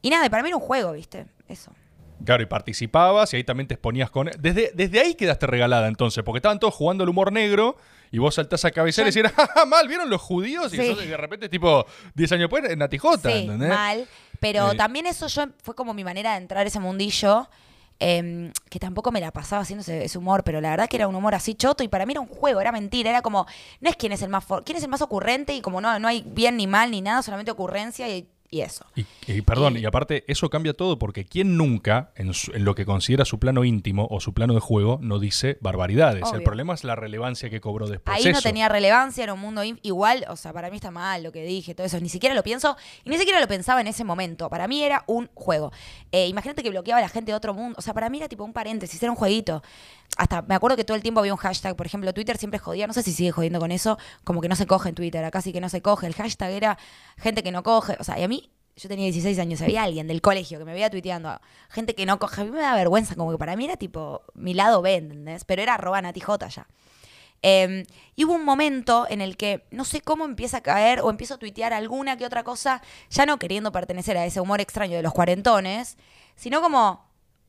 y 0.00 0.10
nada, 0.10 0.28
para 0.30 0.42
mí 0.42 0.48
era 0.48 0.56
un 0.56 0.62
juego, 0.62 0.92
¿viste? 0.92 1.26
Eso. 1.48 1.70
Claro, 2.24 2.42
y 2.42 2.46
participabas 2.46 3.32
y 3.34 3.36
ahí 3.36 3.44
también 3.44 3.66
te 3.66 3.74
exponías 3.74 4.08
con... 4.10 4.30
Desde, 4.38 4.70
desde 4.74 5.00
ahí 5.00 5.14
quedaste 5.14 5.46
regalada 5.46 5.88
entonces, 5.88 6.24
porque 6.24 6.38
estaban 6.38 6.58
todos 6.58 6.72
jugando 6.74 7.04
el 7.04 7.10
humor 7.10 7.30
negro 7.32 7.76
y 8.14 8.18
vos 8.18 8.34
saltás 8.36 8.64
a 8.64 8.70
cabecear 8.70 9.08
y 9.08 9.10
decís, 9.10 9.30
¡ah, 9.56 9.64
mal! 9.64 9.88
¿Vieron 9.88 10.08
los 10.08 10.20
judíos? 10.20 10.72
Y 10.72 10.76
Sí. 10.76 10.94
de 10.94 11.16
repente, 11.16 11.48
tipo, 11.48 11.84
10 12.14 12.30
años 12.32 12.48
después, 12.50 12.70
en 12.70 12.78
Natijota, 12.78 13.30
Sí, 13.30 13.38
¿entendés? 13.38 13.68
mal. 13.70 14.06
Pero 14.40 14.72
Eh. 14.72 14.76
también 14.76 15.06
eso 15.06 15.26
yo 15.26 15.46
fue 15.62 15.74
como 15.74 15.94
mi 15.94 16.04
manera 16.04 16.32
de 16.32 16.38
entrar 16.38 16.64
a 16.64 16.68
ese 16.68 16.78
mundillo. 16.80 17.48
em, 18.00 18.52
que 18.70 18.80
tampoco 18.80 19.12
me 19.12 19.20
la 19.20 19.30
pasaba 19.30 19.62
haciendo 19.62 19.82
ese, 19.82 20.04
ese 20.04 20.18
humor, 20.18 20.42
pero 20.42 20.60
la 20.60 20.70
verdad 20.70 20.88
que 20.88 20.96
era 20.96 21.06
un 21.06 21.14
humor 21.14 21.32
así 21.36 21.54
choto 21.54 21.84
y 21.84 21.88
para 21.88 22.04
mí 22.04 22.12
era 22.12 22.20
un 22.20 22.26
juego, 22.26 22.60
era 22.60 22.72
mentira, 22.72 23.08
era 23.08 23.22
como, 23.22 23.46
no 23.80 23.88
es 23.88 23.94
quién 23.94 24.10
es 24.10 24.20
el 24.22 24.30
más 24.30 24.44
for- 24.44 24.64
quién 24.64 24.76
es 24.76 24.82
el 24.82 24.90
más 24.90 25.00
ocurrente 25.00 25.54
y 25.54 25.60
como 25.60 25.80
no, 25.80 25.96
no 26.00 26.08
hay 26.08 26.22
bien 26.26 26.56
ni 26.56 26.66
mal 26.66 26.90
ni 26.90 27.00
nada, 27.02 27.22
solamente 27.22 27.52
ocurrencia 27.52 28.08
y, 28.08 28.28
y 28.54 28.60
eso. 28.60 28.84
Y, 28.94 29.04
y 29.26 29.42
perdón, 29.42 29.76
Y- 29.76 29.80
y 29.80 29.84
aparte, 29.84 30.24
eso 30.28 30.48
cambia 30.48 30.74
todo 30.74 30.98
porque 30.98 31.24
¿quién 31.24 31.56
nunca, 31.56 32.12
en, 32.14 32.32
su- 32.34 32.52
en 32.52 32.64
lo 32.64 32.74
que 32.76 32.84
considera 32.86 33.24
su 33.24 33.38
plano 33.40 33.64
íntimo 33.64 34.06
o 34.10 34.20
su 34.20 34.32
plano 34.32 34.54
de 34.54 34.60
juego, 34.60 34.98
no 35.02 35.18
dice 35.18 35.58
barbaridades? 35.60 36.22
El 36.32 36.42
problema 36.44 36.74
es 36.74 36.84
la 36.84 36.94
relevancia 36.94 37.50
que 37.50 37.60
cobró 37.60 37.88
después. 37.88 38.16
Ahí 38.16 38.32
no 38.32 38.40
tenía 38.40 38.68
relevancia, 38.68 39.24
era 39.24 39.34
un 39.34 39.40
mundo 39.40 39.62
igual, 39.82 40.24
o 40.28 40.36
sea, 40.36 40.52
para 40.52 40.70
mí 40.70 40.76
está 40.76 40.90
mal 40.92 41.22
lo 41.24 41.32
que 41.32 41.44
dije, 41.44 41.74
todo 41.74 41.86
eso, 41.86 41.98
ni 42.00 42.08
siquiera 42.08 42.34
lo 42.34 42.42
pienso 42.44 42.76
y 43.04 43.10
ni 43.10 43.18
siquiera 43.18 43.40
lo 43.40 43.48
pensaba 43.48 43.80
en 43.80 43.88
ese 43.88 44.04
momento. 44.04 44.48
Para 44.48 44.68
mí 44.68 44.82
era 44.84 45.02
un 45.08 45.28
juego. 45.34 45.72
Eh, 46.12 46.28
imagínate 46.28 46.62
que 46.62 46.70
bloqueaba 46.70 46.98
a 46.98 47.02
la 47.02 47.08
gente 47.08 47.32
de 47.32 47.36
otro 47.36 47.54
mundo, 47.54 47.74
o 47.78 47.82
sea, 47.82 47.92
para 47.92 48.08
mí 48.08 48.18
era 48.18 48.28
tipo 48.28 48.44
un 48.44 48.52
paréntesis, 48.52 49.02
era 49.02 49.10
un 49.10 49.16
jueguito. 49.16 49.62
Hasta 50.16 50.42
me 50.42 50.54
acuerdo 50.54 50.76
que 50.76 50.84
todo 50.84 50.96
el 50.96 51.02
tiempo 51.02 51.20
había 51.20 51.32
un 51.32 51.38
hashtag, 51.38 51.76
por 51.76 51.86
ejemplo, 51.86 52.12
Twitter 52.14 52.36
siempre 52.38 52.58
jodía, 52.58 52.86
no 52.86 52.92
sé 52.92 53.02
si 53.02 53.12
sigue 53.12 53.32
jodiendo 53.32 53.58
con 53.58 53.72
eso, 53.72 53.98
como 54.22 54.40
que 54.40 54.48
no 54.48 54.56
se 54.56 54.66
coge 54.66 54.90
en 54.90 54.94
Twitter, 54.94 55.24
acá 55.24 55.40
sí 55.40 55.52
que 55.52 55.60
no 55.60 55.68
se 55.68 55.82
coge. 55.82 56.06
El 56.06 56.14
hashtag 56.14 56.50
era 56.50 56.78
gente 57.16 57.42
que 57.42 57.50
no 57.50 57.62
coge, 57.62 57.96
o 57.98 58.04
sea, 58.04 58.18
y 58.18 58.22
a 58.22 58.28
mí 58.28 58.50
yo 58.76 58.88
tenía 58.88 59.04
16 59.04 59.38
años, 59.38 59.60
había 59.62 59.82
alguien 59.84 60.06
del 60.06 60.20
colegio 60.20 60.58
que 60.58 60.64
me 60.64 60.72
veía 60.72 60.90
tuiteando, 60.90 61.40
gente 61.68 61.94
que 61.94 62.06
no 62.06 62.18
coge, 62.18 62.42
a 62.42 62.44
mí 62.44 62.50
me 62.50 62.60
da 62.60 62.74
vergüenza, 62.74 63.14
como 63.14 63.30
que 63.30 63.38
para 63.38 63.56
mí 63.56 63.64
era 63.64 63.76
tipo 63.76 64.22
mi 64.34 64.54
lado 64.54 64.82
B, 64.82 64.96
¿entendés? 64.96 65.44
Pero 65.44 65.62
era 65.62 65.74
arroba 65.74 66.00
Nati 66.02 66.20
J 66.20 66.48
ya. 66.48 66.66
Eh, 67.46 67.84
y 68.16 68.24
hubo 68.24 68.32
un 68.32 68.44
momento 68.44 69.06
en 69.08 69.20
el 69.20 69.36
que 69.36 69.66
no 69.70 69.84
sé 69.84 70.00
cómo 70.00 70.24
empieza 70.24 70.58
a 70.58 70.62
caer 70.62 71.00
o 71.00 71.10
empiezo 71.10 71.34
a 71.34 71.38
tuitear 71.38 71.74
alguna 71.74 72.16
que 72.16 72.24
otra 72.24 72.42
cosa, 72.42 72.80
ya 73.10 73.26
no 73.26 73.38
queriendo 73.38 73.70
pertenecer 73.70 74.16
a 74.16 74.24
ese 74.24 74.40
humor 74.40 74.62
extraño 74.62 74.96
de 74.96 75.02
los 75.02 75.12
cuarentones, 75.12 75.98
sino 76.36 76.62
como 76.62 77.04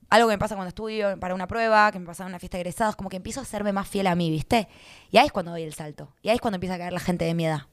algo 0.10 0.28
que 0.28 0.34
me 0.34 0.39
pasa 0.39 0.56
cuando 0.56 0.70
estudio 0.70 1.20
para 1.20 1.34
una 1.34 1.47
prueba, 1.47 1.91
que 1.91 1.99
me 1.99 2.06
pasa 2.06 2.24
en 2.24 2.30
una 2.30 2.39
fiesta 2.39 2.58
de 2.58 2.62
egresados, 2.62 2.95
como 2.95 3.10
que 3.10 3.18
empiezo 3.18 3.39
a 3.39 3.43
hacerme 3.43 3.74
más 3.74 3.88
fiel 3.88 4.08
a 4.08 4.16
mí, 4.16 4.30
¿viste? 4.30 4.68
Y 5.12 5.18
ahí 5.18 5.26
es 5.26 5.32
cuando 5.32 5.51
doy 5.51 5.64
el 5.64 5.74
salto. 5.74 6.14
Y 6.22 6.30
ahí 6.30 6.36
es 6.36 6.41
cuando 6.41 6.56
empieza 6.56 6.76
a 6.76 6.78
caer 6.78 6.93
la 6.93 6.99
gente 6.99 7.26
de 7.26 7.34
mi 7.34 7.45
edad. 7.45 7.64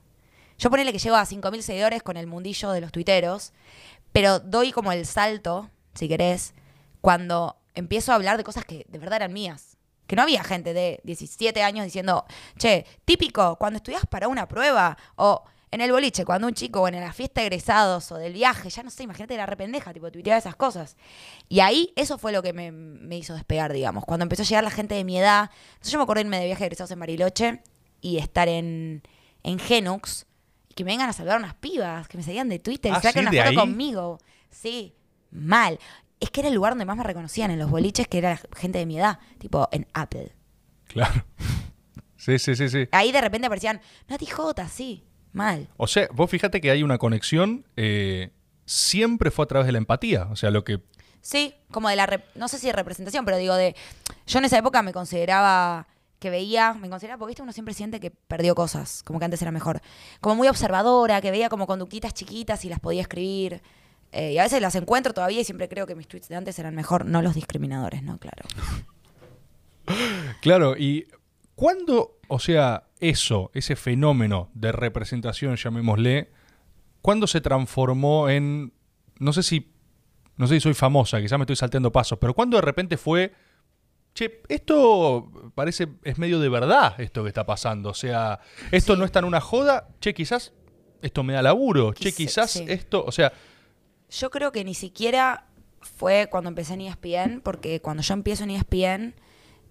Yo 0.59 0.71
ponele 0.71 0.93
que 0.93 0.99
llego 0.99 1.17
a 1.17 1.25
5.000 1.25 1.61
seguidores 1.63 2.03
con 2.03 2.17
el 2.17 2.27
mundillo 2.27 2.71
de 2.71 2.81
los 2.81 2.93
tuiteros, 2.93 3.53
pero 4.13 4.39
doy 4.39 4.73
como 4.73 4.93
el 4.93 5.07
salto, 5.07 5.71
si 5.95 6.09
querés, 6.09 6.55
cuando 7.01 7.57
empiezo 7.75 8.13
a 8.13 8.15
hablar 8.15 8.37
de 8.37 8.45
cosas 8.45 8.65
que 8.65 8.87
de 8.89 8.99
verdad 8.99 9.17
eran 9.17 9.33
mías. 9.33 9.77
Que 10.07 10.17
no 10.17 10.23
había 10.23 10.45
gente 10.45 10.75
de 10.75 11.01
17 11.05 11.63
años 11.63 11.85
diciendo, 11.85 12.27
che, 12.59 12.87
típico, 13.05 13.57
cuando 13.57 13.79
estudias 13.79 14.05
para 14.07 14.29
una 14.29 14.47
prueba, 14.47 14.99
o 15.17 15.45
en 15.73 15.81
el 15.81 15.91
boliche, 15.91 16.25
cuando 16.25 16.47
un 16.47 16.55
chico, 16.55 16.83
o 16.83 16.89
en 16.89 17.01
la 17.01 17.13
fiesta 17.13 17.41
de 17.41 17.49
egresados, 17.49 18.13
o 18.13 18.17
del 18.17 18.35
viaje, 18.35 18.69
ya 18.71 18.83
no 18.83 18.91
sé, 18.91 19.03
imagínate 19.03 19.37
la 19.37 19.47
rependeja, 19.47 19.93
tipo, 19.93 20.13
tuiteaba 20.13 20.39
esas 20.39 20.55
cosas. 20.55 20.97
Y 21.49 21.61
ahí, 21.61 21.93
eso 21.97 22.19
fue 22.19 22.31
lo 22.31 22.43
que 22.43 22.53
me, 22.53 22.71
me 22.71 23.17
hizo 23.17 23.35
despegar, 23.35 23.73
digamos. 23.73 24.05
Cuando 24.05 24.23
empezó 24.23 24.43
a 24.43 24.45
llegar 24.45 24.63
la 24.65 24.71
gente 24.71 24.95
de 24.95 25.03
mi 25.03 25.19
edad, 25.19 25.51
entonces 25.73 25.93
yo 25.93 25.99
me 25.99 26.05
acuerdo 26.05 26.21
de 26.21 26.27
irme 26.27 26.39
de 26.39 26.45
viaje 26.47 26.61
de 26.61 26.67
egresados 26.67 26.91
en 26.91 27.01
Bariloche 27.01 27.63
y 28.01 28.19
estar 28.19 28.49
en, 28.49 29.03
en 29.43 29.59
Genux, 29.59 30.27
y 30.69 30.75
que 30.75 30.85
me 30.85 30.93
vengan 30.93 31.09
a 31.09 31.13
saludar 31.15 31.39
unas 31.39 31.55
pibas, 31.55 32.07
que 32.07 32.17
me 32.19 32.23
seguían 32.23 32.49
de 32.51 32.59
Twitter, 32.59 32.93
Ah, 32.95 32.99
y 32.99 33.03
saquen 33.03 33.25
¿sí? 33.25 33.29
una 33.29 33.45
¿De 33.45 33.51
foto 33.51 33.61
conmigo. 33.61 34.19
Sí, 34.51 34.95
mal. 35.31 35.79
Es 36.21 36.31
que 36.31 36.41
era 36.41 36.49
el 36.51 36.55
lugar 36.55 36.73
donde 36.73 36.85
más 36.85 36.97
me 36.99 37.03
reconocían 37.03 37.51
en 37.51 37.59
los 37.59 37.71
boliches, 37.71 38.07
que 38.09 38.19
era 38.19 38.39
gente 38.55 38.79
de 38.79 38.87
mi 38.87 38.99
edad, 38.99 39.19
tipo 39.39 39.69
en 39.73 39.87
Apple. 39.95 40.33
Claro. 40.87 41.25
Sí, 42.17 42.39
sí, 42.39 42.55
sí, 42.55 42.69
sí. 42.69 42.89
Ahí 42.93 43.11
de 43.11 43.21
repente 43.21 43.49
aparecían, 43.49 43.81
Nati 44.07 44.27
J, 44.27 44.69
sí, 44.69 45.05
mal. 45.33 45.69
O 45.77 45.87
sea, 45.87 46.09
vos 46.13 46.31
fíjate 46.31 46.61
que 46.61 46.71
hay 46.71 46.83
una 46.83 46.99
conexión, 46.99 47.65
eh, 47.77 48.31
siempre 48.67 49.31
fue 49.31 49.45
a 49.45 49.49
través 49.49 49.67
de 49.67 49.73
la 49.73 49.79
empatía. 49.79 50.27
O 50.31 50.37
sea, 50.37 50.51
lo 50.51 50.65
que 50.65 50.81
Sí, 51.21 51.55
como 51.71 51.89
de 51.89 51.95
la, 51.97 52.07
rep- 52.09 52.25
no 52.35 52.49
sé 52.49 52.59
si 52.59 52.67
de 52.67 52.73
representación, 52.73 53.25
pero 53.25 53.37
digo 53.37 53.55
de, 53.55 53.77
yo 54.27 54.39
en 54.41 54.45
esa 54.45 54.59
época 54.59 54.83
me 54.83 54.93
consideraba 54.93 55.87
que 56.19 56.31
veía, 56.31 56.75
me 56.75 56.89
consideraba, 56.91 57.19
porque 57.19 57.31
¿viste? 57.31 57.43
uno 57.43 57.53
siempre 57.53 57.75
siente 57.75 58.01
que 58.01 58.11
perdió 58.11 58.55
cosas, 58.57 59.03
como 59.05 59.19
que 59.21 59.25
antes 59.25 59.41
era 59.43 59.51
mejor. 59.53 59.81
Como 60.21 60.35
muy 60.37 60.49
observadora, 60.49 61.21
que 61.21 61.31
veía 61.31 61.49
como 61.49 61.67
conductitas 61.67 62.13
chiquitas 62.15 62.65
y 62.65 62.69
las 62.69 62.81
podía 62.81 63.03
escribir. 63.03 63.63
Eh, 64.11 64.33
y 64.33 64.39
a 64.39 64.43
veces 64.43 64.61
las 64.61 64.75
encuentro 64.75 65.15
todavía 65.15 65.41
y 65.41 65.45
siempre 65.45 65.69
creo 65.69 65.87
que 65.87 65.95
mis 65.95 66.07
tweets 66.09 66.29
de 66.29 66.37
antes 66.37 66.59
eran 66.59 66.75
mejor, 66.75 67.07
no 67.07 67.23
los 67.23 67.35
discriminadores, 67.35 68.03
¿no? 68.03 68.19
Claro. 68.19 68.45
Claro, 70.41 70.77
y 70.77 71.07
¿cuándo, 71.55 72.19
o 72.29 72.39
sea, 72.39 72.85
eso, 73.03 73.51
ese 73.53 73.77
fenómeno 73.77 74.51
de 74.55 74.73
representación, 74.73 75.57
llamémosle, 75.57 76.31
¿cuándo 77.03 77.27
se 77.27 77.41
transformó 77.41 78.29
en, 78.31 78.73
no 79.19 79.33
sé 79.33 79.43
si, 79.43 79.73
no 80.37 80.47
sé 80.47 80.55
si 80.55 80.61
soy 80.61 80.75
famosa, 80.75 81.21
quizás 81.21 81.39
me 81.39 81.43
estoy 81.45 81.57
salteando 81.57 81.93
pasos, 81.93 82.19
pero 82.21 82.33
cuándo 82.35 82.57
de 82.57 82.63
repente 82.63 82.97
fue, 82.97 83.33
che, 84.15 84.41
esto 84.49 85.31
parece, 85.55 85.89
es 86.05 86.19
medio 86.19 86.39
de 86.39 86.49
verdad 86.49 86.99
esto 87.01 87.23
que 87.23 87.29
está 87.29 87.45
pasando, 87.45 87.91
o 87.91 87.95
sea, 87.95 88.41
esto 88.71 88.95
Sí. 88.95 88.99
no 88.99 89.05
está 89.05 89.19
en 89.19 89.25
una 89.27 89.41
joda, 89.41 89.89
che, 90.01 90.15
quizás 90.15 90.53
esto 91.03 91.23
me 91.25 91.33
da 91.33 91.43
laburo, 91.43 91.93
che, 91.93 92.13
Quizá- 92.13 92.17
quizás 92.17 92.51
sí. 92.53 92.65
esto, 92.69 93.05
o 93.05 93.13
sea, 93.13 93.33
Yo 94.11 94.31
creo 94.31 94.53
que 94.53 94.63
ni 94.63 94.75
siquiera 94.75 95.47
fue 95.81 96.29
cuando 96.31 96.49
empecé 96.49 96.75
en 96.75 96.83
ESPN, 96.83 97.41
porque 97.43 97.81
cuando 97.81 98.03
yo 98.03 98.13
empiezo 98.15 98.45
en 98.45 98.51
ESPN, 98.51 99.15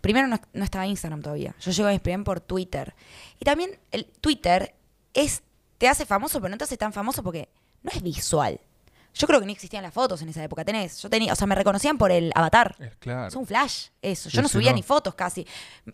primero 0.02 0.28
no, 0.28 0.39
no 0.54 0.64
estaba 0.64 0.86
Instagram 0.88 1.22
todavía. 1.22 1.56
Yo 1.60 1.72
llego 1.72 1.88
a 1.88 1.93
ESPN 1.93 2.24
por 2.24 2.41
Twitter. 2.41 2.93
Y 3.39 3.45
también 3.45 3.80
el 3.91 4.06
Twitter 4.06 4.76
es, 5.14 5.43
te 5.78 5.88
hace 5.88 6.06
famoso, 6.06 6.39
pero 6.41 6.49
no 6.52 6.58
te 6.58 6.64
hace 6.66 6.78
tan 6.78 6.91
famoso 6.93 7.24
porque 7.24 7.49
no 7.84 7.91
es 7.91 8.02
visual. 8.02 8.60
Yo 9.14 9.28
creo 9.28 9.41
que 9.41 9.45
ni 9.45 9.52
existían 9.52 9.84
las 9.84 9.93
fotos 9.93 10.22
en 10.22 10.30
esa 10.30 10.41
época. 10.41 10.64
Tenés, 10.64 11.02
yo 11.02 11.10
tenía, 11.10 11.34
o 11.34 11.36
sea, 11.36 11.45
me 11.45 11.54
reconocían 11.54 11.97
por 11.97 12.12
el 12.12 12.32
avatar. 12.34 12.78
es 12.80 12.95
claro. 12.95 13.28
Es 13.28 13.36
un 13.36 13.45
flash, 13.45 13.88
eso. 14.02 14.30
Yo 14.30 14.41
no 14.41 14.47
subía 14.47 14.70
no. 14.70 14.78
ni 14.78 14.84
fotos 14.84 15.16
casi. 15.16 15.45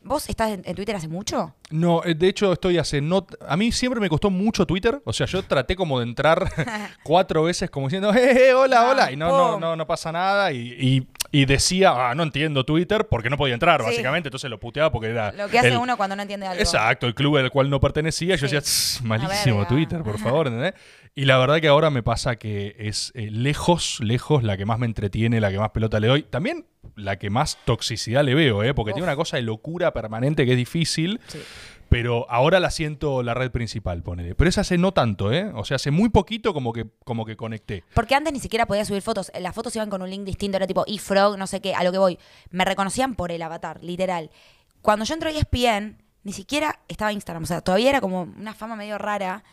¿Vos 0.03 0.29
estás 0.29 0.51
en, 0.51 0.61
en 0.63 0.75
Twitter 0.75 0.95
hace 0.95 1.07
mucho? 1.07 1.55
No, 1.71 2.03
eh, 2.03 2.13
de 2.13 2.27
hecho 2.27 2.53
estoy 2.53 2.77
hace 2.77 3.01
no... 3.01 3.25
A 3.47 3.57
mí 3.57 3.71
siempre 3.71 3.99
me 3.99 4.07
costó 4.07 4.29
mucho 4.29 4.67
Twitter. 4.67 5.01
O 5.03 5.13
sea, 5.13 5.25
yo 5.25 5.41
traté 5.43 5.75
como 5.75 5.97
de 5.99 6.05
entrar 6.05 6.47
cuatro 7.03 7.41
veces 7.41 7.71
como 7.71 7.87
diciendo, 7.87 8.13
eh, 8.13 8.49
eh, 8.49 8.53
hola, 8.53 8.81
No, 8.83 8.89
hola. 8.91 9.11
Y 9.11 9.15
no, 9.15 9.29
no, 9.29 9.59
no, 9.59 9.75
no 9.75 9.87
pasa 9.87 10.11
nada. 10.11 10.51
Y, 10.51 10.75
y- 10.79 11.07
y 11.31 11.45
decía, 11.45 12.09
ah, 12.09 12.15
no 12.15 12.23
entiendo 12.23 12.63
Twitter 12.63 13.07
porque 13.09 13.29
no 13.29 13.37
podía 13.37 13.53
entrar, 13.53 13.81
Sí. 13.81 13.87
básicamente. 13.87 14.29
Entonces 14.29 14.49
lo 14.49 14.59
puteaba 14.59 14.91
porque 14.91 15.09
era... 15.09 15.31
Lo 15.33 15.47
que 15.49 15.59
hace 15.59 15.69
el- 15.69 15.77
uno 15.77 15.97
cuando 15.97 16.15
no 16.15 16.21
entiende 16.21 16.47
algo. 16.47 16.59
Exacto, 16.59 17.05
el 17.07 17.15
club 17.15 17.37
al 17.37 17.51
cual 17.51 17.69
no 17.69 17.79
pertenecía. 17.79 18.35
Yo 18.35 18.47
Sí. 18.47 18.55
decía, 18.55 18.61
"Tss, 18.61 18.99
Una 19.01 19.09
malísimo. 19.17 19.65
Twitter, 19.67 20.03
por 20.03 20.19
favor, 20.19 20.47
¿entendés? 20.47 20.73
Y 21.15 21.25
la 21.25 21.37
verdad 21.39 21.59
que 21.59 21.67
ahora 21.67 21.89
me 21.89 22.03
pasa 22.03 22.35
que 22.37 22.75
es 22.79 23.11
eh, 23.15 23.29
lejos, 23.31 23.99
lejos 24.01 24.43
la 24.43 24.55
que 24.55 24.65
más 24.65 24.77
me 24.79 24.85
entretiene, 24.85 25.41
la 25.41 25.49
que 25.51 25.57
más 25.59 25.71
pelota 25.71 25.99
le 25.99 26.07
doy. 26.07 26.23
También 26.23 26.65
la 26.95 27.17
que 27.17 27.29
más 27.29 27.57
toxicidad 27.65 28.23
le 28.23 28.33
veo, 28.35 28.63
¿eh? 28.63 28.73
Porque 28.73 28.91
Uf. 28.91 28.95
tiene 28.95 29.03
una 29.07 29.15
cosa 29.15 29.37
de 29.37 29.43
locura 29.43 29.93
permanente 29.93 30.45
que 30.45 30.51
es 30.51 30.57
difícil. 30.57 31.19
Sí. 31.27 31.39
Pero 31.89 32.29
ahora 32.29 32.59
la 32.59 32.71
siento 32.71 33.23
la 33.23 33.33
red 33.33 33.51
principal, 33.51 34.03
ponele. 34.03 34.35
Pero 34.35 34.49
esa 34.49 34.61
hace 34.61 34.77
no 34.77 34.91
tanto, 34.93 35.31
¿eh? 35.31 35.51
O 35.55 35.63
sea, 35.63 35.75
hace 35.75 35.91
muy 35.91 36.09
poquito 36.09 36.53
como 36.53 36.73
que, 36.73 36.87
como 37.05 37.25
que 37.25 37.37
conecté. 37.37 37.83
Porque 37.93 38.15
antes 38.15 38.33
ni 38.33 38.39
siquiera 38.39 38.65
podía 38.65 38.83
subir 38.85 39.01
fotos. 39.01 39.31
Las 39.39 39.55
fotos 39.55 39.75
iban 39.75 39.89
con 39.89 40.01
un 40.01 40.09
link 40.09 40.23
distinto, 40.23 40.57
era 40.57 40.67
tipo 40.67 40.83
eFrog, 40.87 41.37
no 41.37 41.47
sé 41.47 41.61
qué, 41.61 41.73
a 41.73 41.83
lo 41.83 41.91
que 41.91 41.97
voy. 41.97 42.19
Me 42.49 42.65
reconocían 42.65 43.15
por 43.15 43.31
el 43.31 43.41
avatar, 43.41 43.83
literal. 43.83 44.31
Cuando 44.81 45.05
yo 45.05 45.13
entré 45.13 45.29
a 45.29 45.33
ESPN, 45.33 45.97
ni 46.23 46.33
siquiera 46.33 46.79
estaba 46.87 47.13
Instagram. 47.13 47.43
O 47.43 47.47
sea, 47.47 47.61
todavía 47.61 47.89
era 47.89 48.01
como 48.01 48.23
una 48.23 48.53
fama 48.53 48.75
medio 48.75 48.97
rara. 48.97 49.43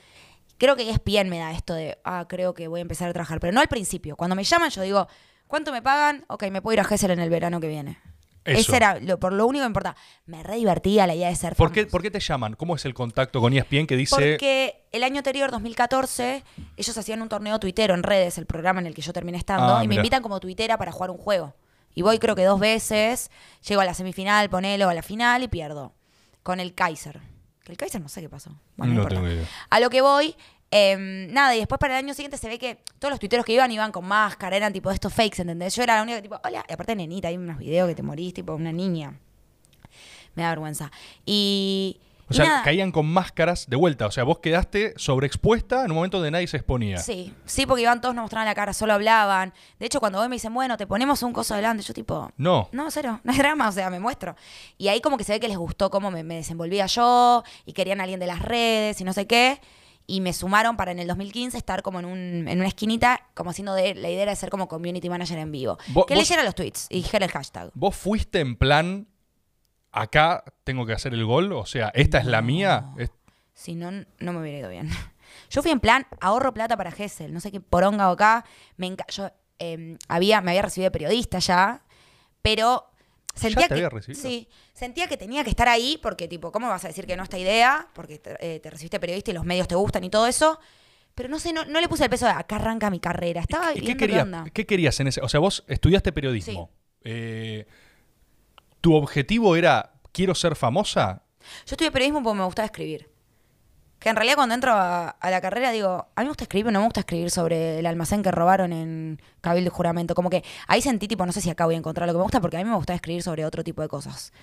Creo 0.58 0.76
que 0.76 0.88
ESPN 0.88 1.28
me 1.28 1.38
da 1.38 1.52
esto 1.52 1.74
de, 1.74 1.98
ah, 2.04 2.26
creo 2.28 2.54
que 2.54 2.68
voy 2.68 2.80
a 2.80 2.82
empezar 2.82 3.08
a 3.08 3.12
trabajar. 3.12 3.38
Pero 3.38 3.52
no 3.52 3.60
al 3.60 3.68
principio. 3.68 4.16
Cuando 4.16 4.34
me 4.34 4.44
llaman, 4.44 4.70
yo 4.70 4.82
digo, 4.82 5.06
¿cuánto 5.46 5.72
me 5.72 5.82
pagan? 5.82 6.24
Ok, 6.28 6.44
me 6.50 6.62
puedo 6.62 6.74
ir 6.74 6.80
a 6.80 6.84
Gessel 6.84 7.12
en 7.12 7.20
el 7.20 7.30
verano 7.30 7.60
que 7.60 7.68
viene. 7.68 7.98
Eso. 8.44 8.60
Ese 8.60 8.76
era 8.76 9.00
lo, 9.00 9.18
por 9.18 9.32
lo 9.32 9.46
único 9.46 9.62
que 9.62 9.66
me 9.66 9.70
importa. 9.70 9.96
Me 10.26 10.42
re 10.42 10.56
divertía 10.56 11.06
la 11.06 11.14
idea 11.14 11.28
de 11.28 11.36
ser 11.36 11.56
¿Por 11.56 11.72
qué. 11.72 11.86
¿Por 11.86 12.02
qué 12.02 12.10
te 12.10 12.20
llaman? 12.20 12.54
¿Cómo 12.56 12.76
es 12.76 12.84
el 12.84 12.92
contacto 12.94 13.40
con 13.40 13.52
ESPN 13.54 13.86
que 13.86 13.96
dice... 13.96 14.14
Porque 14.14 14.84
el 14.92 15.02
año 15.02 15.18
anterior, 15.18 15.50
2014, 15.50 16.44
ellos 16.76 16.98
hacían 16.98 17.22
un 17.22 17.28
torneo 17.28 17.58
tuitero 17.58 17.94
en 17.94 18.02
redes, 18.02 18.36
el 18.38 18.46
programa 18.46 18.80
en 18.80 18.86
el 18.86 18.94
que 18.94 19.02
yo 19.02 19.12
terminé 19.12 19.38
estando, 19.38 19.76
Ah, 19.76 19.84
y 19.84 19.88
me 19.88 19.92
mirá. 19.92 20.00
invitan 20.02 20.22
como 20.22 20.40
tuitera 20.40 20.76
para 20.78 20.92
jugar 20.92 21.10
un 21.10 21.18
juego. 21.18 21.54
Y 21.94 22.02
voy 22.02 22.18
creo 22.18 22.34
que 22.34 22.44
dos 22.44 22.60
veces, 22.60 23.30
llego 23.66 23.80
a 23.80 23.84
la 23.84 23.94
semifinal, 23.94 24.50
ponelo 24.50 24.88
a 24.88 24.94
la 24.94 25.02
final 25.02 25.42
y 25.42 25.48
pierdo. 25.48 25.94
Con 26.42 26.60
el 26.60 26.74
Kaiser. 26.74 27.20
Que 27.64 27.72
el 27.72 27.78
Kaiser 27.78 28.02
no 28.02 28.08
sé 28.10 28.20
qué 28.20 28.28
pasó. 28.28 28.50
Bueno, 28.76 28.92
no, 28.92 29.00
No 29.00 29.02
importa. 29.04 29.14
tengo 29.22 29.28
idea. 29.32 29.48
A 29.70 29.80
lo 29.80 29.88
que 29.88 30.02
voy, 30.02 30.36
em, 30.74 31.32
nada, 31.32 31.54
y 31.54 31.58
después 31.60 31.78
para 31.78 31.98
el 31.98 32.04
año 32.04 32.14
siguiente 32.14 32.36
se 32.36 32.48
ve 32.48 32.58
que 32.58 32.78
todos 32.98 33.10
los 33.12 33.20
tuiteros 33.20 33.46
que 33.46 33.52
iban 33.52 33.70
iban 33.70 33.92
con 33.92 34.04
máscara, 34.04 34.56
eran 34.56 34.72
tipo 34.72 34.90
estos 34.90 35.12
fakes, 35.12 35.40
¿entendés? 35.42 35.74
Yo 35.76 35.82
era 35.82 35.96
la 35.96 36.02
única 36.02 36.18
que 36.18 36.22
tipo, 36.22 36.40
hola, 36.42 36.64
y 36.68 36.72
aparte 36.72 36.96
nenita, 36.96 37.28
hay 37.28 37.36
unos 37.36 37.58
videos 37.58 37.88
que 37.88 37.94
te 37.94 38.02
morís, 38.02 38.34
tipo 38.34 38.54
una 38.54 38.72
niña. 38.72 39.18
Me 40.34 40.42
da 40.42 40.48
vergüenza. 40.50 40.90
Y. 41.24 42.00
O 42.26 42.32
y 42.32 42.36
sea, 42.36 42.44
nada. 42.46 42.62
caían 42.62 42.90
con 42.90 43.04
máscaras 43.06 43.68
de 43.68 43.76
vuelta. 43.76 44.06
O 44.06 44.10
sea, 44.10 44.24
vos 44.24 44.38
quedaste 44.38 44.94
sobreexpuesta 44.96 45.84
en 45.84 45.90
un 45.90 45.96
momento 45.96 46.16
donde 46.16 46.30
nadie 46.30 46.46
se 46.46 46.56
exponía. 46.56 46.96
Sí, 46.96 47.32
sí, 47.44 47.66
porque 47.66 47.82
iban 47.82 48.00
todos, 48.00 48.14
no 48.14 48.22
mostraban 48.22 48.46
la 48.48 48.54
cara, 48.54 48.72
solo 48.72 48.94
hablaban. 48.94 49.52
De 49.78 49.84
hecho, 49.86 50.00
cuando 50.00 50.18
hoy 50.20 50.28
me 50.28 50.36
dicen, 50.36 50.52
bueno, 50.54 50.78
te 50.78 50.86
ponemos 50.86 51.22
un 51.22 51.34
coso 51.34 51.52
adelante, 51.52 51.82
yo 51.84 51.92
tipo, 51.92 52.32
No. 52.38 52.68
no, 52.72 52.90
cero, 52.90 53.20
no 53.24 53.32
hay 53.32 53.38
drama, 53.38 53.68
o 53.68 53.72
sea, 53.72 53.90
me 53.90 54.00
muestro. 54.00 54.34
Y 54.78 54.88
ahí 54.88 55.02
como 55.02 55.18
que 55.18 55.24
se 55.24 55.32
ve 55.32 55.40
que 55.40 55.48
les 55.48 55.58
gustó 55.58 55.90
cómo 55.90 56.10
me, 56.10 56.24
me 56.24 56.36
desenvolvía 56.36 56.86
yo 56.86 57.44
y 57.66 57.74
querían 57.74 58.00
a 58.00 58.04
alguien 58.04 58.18
de 58.20 58.26
las 58.26 58.40
redes 58.40 59.00
y 59.02 59.04
no 59.04 59.12
sé 59.12 59.26
qué. 59.26 59.60
Y 60.06 60.20
me 60.20 60.32
sumaron 60.34 60.76
para 60.76 60.92
en 60.92 60.98
el 60.98 61.08
2015 61.08 61.56
estar 61.56 61.82
como 61.82 61.98
en, 61.98 62.04
un, 62.04 62.48
en 62.48 62.58
una 62.58 62.68
esquinita, 62.68 63.20
como 63.34 63.50
haciendo 63.50 63.72
de, 63.74 63.94
la 63.94 64.10
idea 64.10 64.22
era 64.24 64.36
ser 64.36 64.50
como 64.50 64.68
community 64.68 65.08
manager 65.08 65.38
en 65.38 65.50
vivo. 65.50 65.78
Que 66.06 66.14
leyera 66.14 66.42
los 66.42 66.54
tweets 66.54 66.86
y 66.90 66.96
dijera 66.96 67.24
el 67.24 67.30
hashtag. 67.32 67.70
¿Vos 67.74 67.96
fuiste 67.96 68.40
en 68.40 68.56
plan, 68.56 69.06
acá 69.92 70.44
tengo 70.64 70.84
que 70.86 70.92
hacer 70.92 71.14
el 71.14 71.24
gol? 71.24 71.52
O 71.52 71.64
sea, 71.66 71.90
esta 71.94 72.18
es 72.18 72.26
la 72.26 72.42
mía. 72.42 72.92
Es- 72.98 73.10
Si 73.54 73.74
no, 73.74 73.90
no 73.92 74.32
me 74.32 74.40
hubiera 74.40 74.58
ido 74.58 74.68
bien. 74.68 74.90
Yo 75.50 75.62
fui 75.62 75.70
en 75.70 75.80
plan, 75.80 76.06
ahorro 76.20 76.52
plata 76.52 76.76
para 76.76 76.90
Gessel. 76.90 77.32
No 77.32 77.40
sé 77.40 77.50
qué 77.50 77.60
poronga 77.60 78.08
o 78.10 78.12
acá. 78.12 78.44
Me 78.76 78.94
yo 79.08 79.30
eh, 79.58 79.96
había, 80.08 80.40
me 80.40 80.50
había 80.50 80.62
recibido 80.62 80.86
de 80.88 80.90
periodista 80.92 81.38
ya, 81.38 81.82
pero 82.42 82.90
sentía 83.34 83.62
te 83.62 83.68
que. 83.68 83.74
había 83.74 83.88
recibido? 83.88 84.22
Sí, 84.22 84.48
sentía 84.72 85.06
que 85.08 85.16
tenía 85.16 85.44
que 85.44 85.50
estar 85.50 85.68
ahí 85.68 85.98
porque, 86.02 86.28
tipo, 86.28 86.52
¿cómo 86.52 86.68
vas 86.68 86.84
a 86.84 86.88
decir 86.88 87.06
que 87.06 87.16
no 87.16 87.22
esta 87.22 87.38
idea? 87.38 87.88
Porque 87.94 88.18
te, 88.18 88.36
eh, 88.40 88.60
te 88.60 88.70
recibiste 88.70 89.00
periodista 89.00 89.30
y 89.30 89.34
los 89.34 89.44
medios 89.44 89.68
te 89.68 89.74
gustan 89.74 90.04
y 90.04 90.10
todo 90.10 90.26
eso. 90.26 90.58
Pero 91.14 91.28
no 91.28 91.38
sé, 91.38 91.52
no, 91.52 91.64
no 91.64 91.80
le 91.80 91.88
puse 91.88 92.04
el 92.04 92.10
peso 92.10 92.26
de 92.26 92.32
acá 92.32 92.56
arranca 92.56 92.90
mi 92.90 92.98
carrera. 92.98 93.40
Estaba 93.40 93.72
¿Y 93.72 93.76
qué, 93.76 93.80
viendo 93.80 93.98
qué, 93.98 94.06
querías, 94.06 94.22
onda. 94.24 94.44
qué 94.52 94.66
querías 94.66 95.00
en 95.00 95.06
ese? 95.08 95.20
O 95.20 95.28
sea, 95.28 95.40
vos 95.40 95.64
estudiaste 95.68 96.12
periodismo. 96.12 96.70
Eh, 97.02 97.66
¿Tu 98.80 98.94
objetivo 98.94 99.54
era, 99.56 99.92
quiero 100.12 100.34
ser 100.34 100.56
famosa? 100.56 101.22
Yo 101.66 101.72
estudié 101.72 101.90
periodismo 101.90 102.22
porque 102.22 102.38
me 102.38 102.44
gustaba 102.44 102.66
escribir. 102.66 103.08
Que 104.04 104.10
en 104.10 104.16
realidad 104.16 104.36
cuando 104.36 104.54
entro 104.54 104.70
a, 104.70 105.08
a 105.08 105.30
la 105.30 105.40
carrera 105.40 105.70
digo, 105.70 106.08
a 106.14 106.20
mí 106.20 106.24
me 106.24 106.28
gusta 106.28 106.44
escribir, 106.44 106.66
pero 106.66 106.72
no 106.74 106.80
me 106.80 106.84
gusta 106.84 107.00
escribir 107.00 107.30
sobre 107.30 107.78
el 107.78 107.86
almacén 107.86 108.22
que 108.22 108.30
robaron 108.30 108.74
en 108.74 109.18
Cabildo 109.40 109.68
y 109.68 109.74
Juramento. 109.74 110.14
Como 110.14 110.28
que 110.28 110.44
ahí 110.66 110.82
sentí, 110.82 111.08
tipo, 111.08 111.24
no 111.24 111.32
sé 111.32 111.40
si 111.40 111.48
acá 111.48 111.64
voy 111.64 111.74
a 111.74 111.78
encontrar 111.78 112.06
lo 112.06 112.12
que 112.12 112.18
me 112.18 112.22
gusta, 112.24 112.38
porque 112.42 112.58
a 112.58 112.62
mí 112.62 112.68
me 112.68 112.76
gusta 112.76 112.92
escribir 112.92 113.22
sobre 113.22 113.46
otro 113.46 113.64
tipo 113.64 113.80
de 113.80 113.88
cosas. 113.88 114.34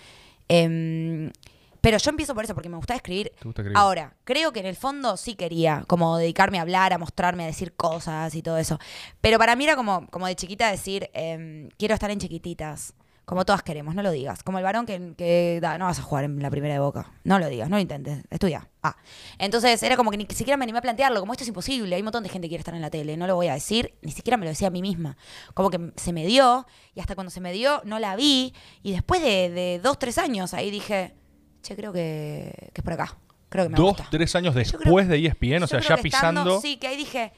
Em, 0.47 1.31
pero 1.79 1.99
yo 1.99 2.09
empiezo 2.09 2.33
por 2.33 2.43
eso, 2.43 2.55
porque 2.55 2.69
me 2.69 2.77
gusta 2.77 2.95
escribir. 2.95 3.33
¿Te 3.37 3.45
gusta 3.45 3.61
escribir? 3.61 3.77
Ahora, 3.77 4.15
creo 4.23 4.51
que 4.51 4.61
en 4.61 4.65
el 4.65 4.75
fondo 4.75 5.15
sí 5.15 5.35
quería, 5.35 5.83
como 5.85 6.17
dedicarme 6.17 6.57
a 6.57 6.63
hablar, 6.63 6.91
a 6.91 6.97
mostrarme, 6.97 7.43
a 7.43 7.45
decir 7.45 7.75
cosas 7.75 8.33
y 8.33 8.41
todo 8.41 8.57
eso. 8.57 8.79
Pero 9.21 9.37
para 9.37 9.55
mí 9.55 9.65
era 9.65 9.75
como, 9.75 10.07
como 10.07 10.25
de 10.25 10.35
chiquita 10.35 10.71
decir, 10.71 11.11
em, 11.13 11.69
quiero 11.77 11.93
estar 11.93 12.09
en 12.09 12.17
chiquititas. 12.17 12.95
Como 13.31 13.45
todas 13.45 13.63
queremos, 13.63 13.95
no 13.95 14.03
lo 14.03 14.11
digas. 14.11 14.43
Como 14.43 14.57
el 14.57 14.63
varón 14.65 14.85
que, 14.85 15.13
que 15.17 15.59
da, 15.61 15.77
no 15.77 15.85
vas 15.85 15.97
a 15.99 16.01
jugar 16.01 16.25
en 16.25 16.41
la 16.41 16.49
primera 16.49 16.73
de 16.73 16.81
boca. 16.81 17.13
No 17.23 17.39
lo 17.39 17.47
digas, 17.47 17.69
no 17.69 17.77
lo 17.77 17.81
intentes, 17.81 18.25
estudia. 18.29 18.67
Ah. 18.83 18.97
Entonces 19.39 19.81
era 19.83 19.95
como 19.95 20.11
que 20.11 20.17
ni 20.17 20.25
siquiera 20.31 20.57
me 20.57 20.63
animé 20.63 20.79
a 20.79 20.81
plantearlo, 20.81 21.21
como 21.21 21.31
esto 21.31 21.45
es 21.45 21.47
imposible, 21.47 21.95
hay 21.95 22.01
un 22.01 22.07
montón 22.07 22.23
de 22.23 22.29
gente 22.29 22.47
que 22.47 22.49
quiere 22.49 22.59
estar 22.59 22.75
en 22.75 22.81
la 22.81 22.89
tele, 22.89 23.15
no 23.15 23.27
lo 23.27 23.35
voy 23.35 23.47
a 23.47 23.53
decir, 23.53 23.93
ni 24.01 24.11
siquiera 24.11 24.35
me 24.35 24.43
lo 24.45 24.49
decía 24.49 24.67
a 24.67 24.71
mí 24.71 24.81
misma. 24.81 25.15
Como 25.53 25.69
que 25.69 25.93
se 25.95 26.11
me 26.11 26.25
dio, 26.25 26.67
y 26.93 26.99
hasta 26.99 27.15
cuando 27.15 27.31
se 27.31 27.39
me 27.39 27.53
dio, 27.53 27.81
no 27.85 27.99
la 27.99 28.17
vi, 28.17 28.53
y 28.83 28.91
después 28.91 29.21
de, 29.21 29.49
de 29.49 29.79
dos, 29.81 29.97
tres 29.97 30.17
años, 30.17 30.53
ahí 30.53 30.69
dije, 30.69 31.15
che, 31.61 31.77
creo 31.77 31.93
que, 31.93 32.69
que 32.73 32.81
es 32.81 32.83
por 32.83 32.91
acá. 32.91 33.17
Creo 33.47 33.65
que 33.65 33.69
me 33.69 33.75
Dos, 33.77 33.87
gusta. 33.89 34.07
tres 34.09 34.33
años 34.35 34.55
después 34.55 34.81
creo- 34.81 35.05
de 35.07 35.17
E 35.17 35.27
ESPN, 35.27 35.63
o 35.63 35.67
sea, 35.67 35.79
ya 35.79 35.95
estando- 35.95 36.01
pisando. 36.03 36.61
sí, 36.61 36.77
que 36.77 36.87
ahí 36.87 36.95
dije, 36.97 37.31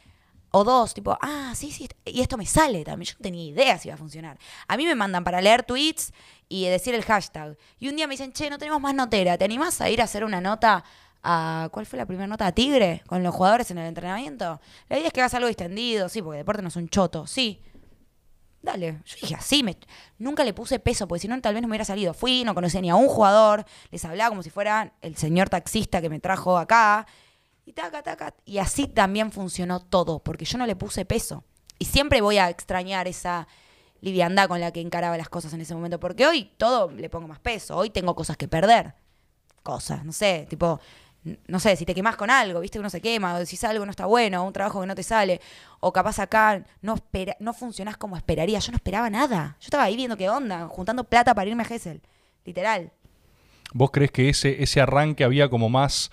o 0.56 0.64
dos, 0.64 0.94
tipo, 0.94 1.18
ah, 1.20 1.54
sí, 1.56 1.72
sí, 1.72 1.90
y 2.06 2.22
esto 2.22 2.38
me 2.38 2.46
sale 2.46 2.84
también. 2.84 3.08
Yo 3.08 3.16
no 3.18 3.24
tenía 3.24 3.44
idea 3.44 3.78
si 3.80 3.88
iba 3.88 3.96
a 3.96 3.98
funcionar. 3.98 4.38
A 4.68 4.78
mí 4.78 4.86
me 4.86 4.94
mandan 4.94 5.24
para 5.24 5.42
leer 5.42 5.64
tweets 5.64 6.14
y 6.48 6.68
decir 6.68 6.94
el 6.94 7.04
hashtag. 7.04 7.58
Y 7.80 7.90
un 7.90 7.96
día 7.96 8.06
me 8.06 8.14
dicen, 8.14 8.32
che, 8.34 8.52
no 8.52 8.60
tenemos 8.60 8.80
más 8.80 8.94
notera, 8.94 9.36
¿te 9.36 9.46
animás 9.46 9.82
a 9.82 9.90
ir 9.90 10.00
a 10.00 10.04
hacer 10.04 10.24
una 10.24 10.42
nota 10.42 10.84
a. 11.24 11.70
¿Cuál 11.72 11.88
fue 11.88 11.98
la 11.98 12.06
primera 12.06 12.28
nota? 12.28 12.46
¿A 12.46 12.52
Tigre? 12.52 13.02
Con 13.08 13.24
los 13.24 13.34
jugadores 13.34 13.72
en 13.72 13.80
el 13.80 13.88
entrenamiento. 13.88 14.62
La 14.90 14.98
idea 14.98 15.08
es 15.08 15.14
que 15.14 15.22
hagas 15.22 15.34
algo 15.34 15.48
distendido, 15.48 16.08
sí, 16.08 16.22
porque 16.22 16.38
deporte 16.38 16.62
no 16.62 16.68
es 16.68 16.76
un 16.76 16.88
choto, 16.88 17.26
sí. 17.26 17.60
dale. 18.62 19.02
Yo 19.06 19.16
dije, 19.22 19.36
así, 19.36 19.64
me, 19.64 19.76
nunca 20.20 20.44
le 20.44 20.54
puse 20.54 20.80
peso, 20.80 21.08
porque 21.08 21.22
si 21.22 21.28
no, 21.28 21.40
tal 21.42 21.54
vez 21.54 21.62
no 21.62 21.68
me 21.68 21.72
hubiera 21.72 21.86
salido. 21.86 22.14
Fui, 22.14 22.44
no 22.44 22.54
conocía 22.54 22.80
ni 22.82 22.90
a 22.92 22.96
un 22.96 23.08
jugador, 23.08 23.66
les 23.92 24.06
hablaba 24.06 24.30
como 24.30 24.44
si 24.44 24.52
fuera 24.52 24.94
el 25.02 25.18
señor 25.18 25.50
taxista 25.50 26.02
que 26.02 26.10
me 26.10 26.20
trajo 26.20 26.58
acá. 26.58 27.08
Y 27.66 27.74
taca, 27.74 28.04
taca. 28.04 28.34
Y 28.46 28.58
así 28.58 28.88
también 28.88 29.32
funcionó 29.32 29.80
todo, 29.80 30.20
porque 30.20 30.46
yo 30.46 30.58
no 30.58 30.66
le 30.66 30.76
puse 30.76 31.06
peso. 31.06 31.44
Y 31.80 31.86
siempre 31.86 32.22
voy 32.22 32.38
a 32.38 32.50
extrañar 32.50 33.08
esa 33.08 33.48
liviandad 34.02 34.50
con 34.50 34.60
la 34.60 34.72
que 34.72 34.82
encaraba 34.82 35.18
las 35.18 35.30
cosas 35.30 35.54
en 35.54 35.62
ese 35.62 35.74
momento, 35.74 36.00
porque 36.00 36.28
hoy 36.28 36.52
todo 36.58 36.92
le 36.92 37.10
pongo 37.10 37.28
más 37.28 37.40
peso, 37.40 37.78
hoy 37.78 37.90
tengo 37.90 38.16
cosas 38.16 38.36
que 38.36 38.48
perder. 38.48 38.96
Cosas, 39.64 40.04
no 40.04 40.12
sé, 40.12 40.46
tipo, 40.50 40.82
no 41.48 41.60
sé, 41.60 41.76
si 41.78 41.86
te 41.86 41.96
quemas 41.96 42.18
con 42.18 42.30
algo, 42.30 42.60
viste 42.60 42.76
que 42.76 42.82
uno 42.82 42.90
se 42.90 43.00
quema, 43.00 43.36
o 43.36 43.46
si 43.46 43.66
algo 43.66 43.86
no 43.86 43.92
está 43.92 44.06
bueno, 44.06 44.44
o 44.44 44.48
un 44.48 44.54
trabajo 44.54 44.82
que 44.82 44.88
no 44.88 44.96
te 44.96 45.04
sale, 45.04 45.40
o 45.80 45.94
capaz 45.94 46.20
acá 46.20 46.66
no, 46.82 46.96
no 47.40 47.54
funcionás 47.54 47.96
como 47.96 48.18
esperaría. 48.18 48.60
Yo 48.60 48.72
no 48.72 48.76
esperaba 48.76 49.10
nada. 49.10 49.56
Yo 49.62 49.68
estaba 49.68 49.84
ahí 49.84 49.96
viendo 49.96 50.18
qué 50.18 50.30
onda, 50.30 50.68
juntando 50.68 51.06
plata 51.06 51.34
para 51.34 51.50
irme 51.50 51.64
a 51.64 51.66
Gessel. 51.66 52.02
Literal. 52.44 52.92
¿Vos 53.74 53.92
crees 53.92 54.12
que 54.12 54.30
ese, 54.30 54.62
ese 54.62 54.82
arranque 54.82 55.24
había 55.24 55.50
como 55.50 55.70
más 55.70 56.12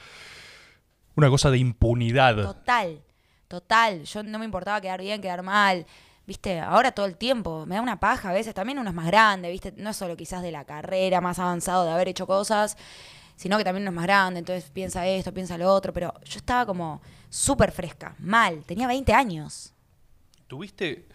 una 1.16 1.28
cosa 1.28 1.50
de 1.50 1.58
impunidad? 1.58 2.36
Total, 2.36 3.00
total. 3.48 4.04
Yo 4.04 4.22
no 4.22 4.38
me 4.38 4.44
importaba 4.44 4.80
quedar 4.80 5.00
bien, 5.00 5.20
quedar 5.20 5.42
mal. 5.42 5.86
Viste, 6.26 6.60
ahora 6.60 6.92
todo 6.92 7.06
el 7.06 7.16
tiempo. 7.16 7.66
Me 7.66 7.74
da 7.74 7.80
una 7.80 7.98
paja 7.98 8.30
a 8.30 8.32
veces. 8.32 8.54
También 8.54 8.78
uno 8.78 8.90
es 8.90 8.94
más 8.94 9.06
grande, 9.06 9.50
viste. 9.50 9.74
No 9.76 9.90
es 9.90 9.96
solo 9.96 10.16
quizás 10.16 10.42
de 10.42 10.52
la 10.52 10.64
carrera, 10.64 11.20
más 11.20 11.38
avanzado, 11.38 11.84
de 11.84 11.90
haber 11.90 12.08
hecho 12.08 12.26
cosas, 12.26 12.76
sino 13.36 13.58
que 13.58 13.64
también 13.64 13.82
uno 13.82 13.90
es 13.90 13.96
más 13.96 14.06
grande. 14.06 14.38
Entonces 14.38 14.70
piensa 14.70 15.06
esto, 15.06 15.34
piensa 15.34 15.58
lo 15.58 15.72
otro. 15.72 15.92
Pero 15.92 16.14
yo 16.24 16.38
estaba 16.38 16.66
como 16.66 17.00
súper 17.28 17.72
fresca, 17.72 18.14
mal. 18.18 18.62
Tenía 18.64 18.86
20 18.86 19.12
años. 19.12 19.74
¿Tuviste, 20.46 21.08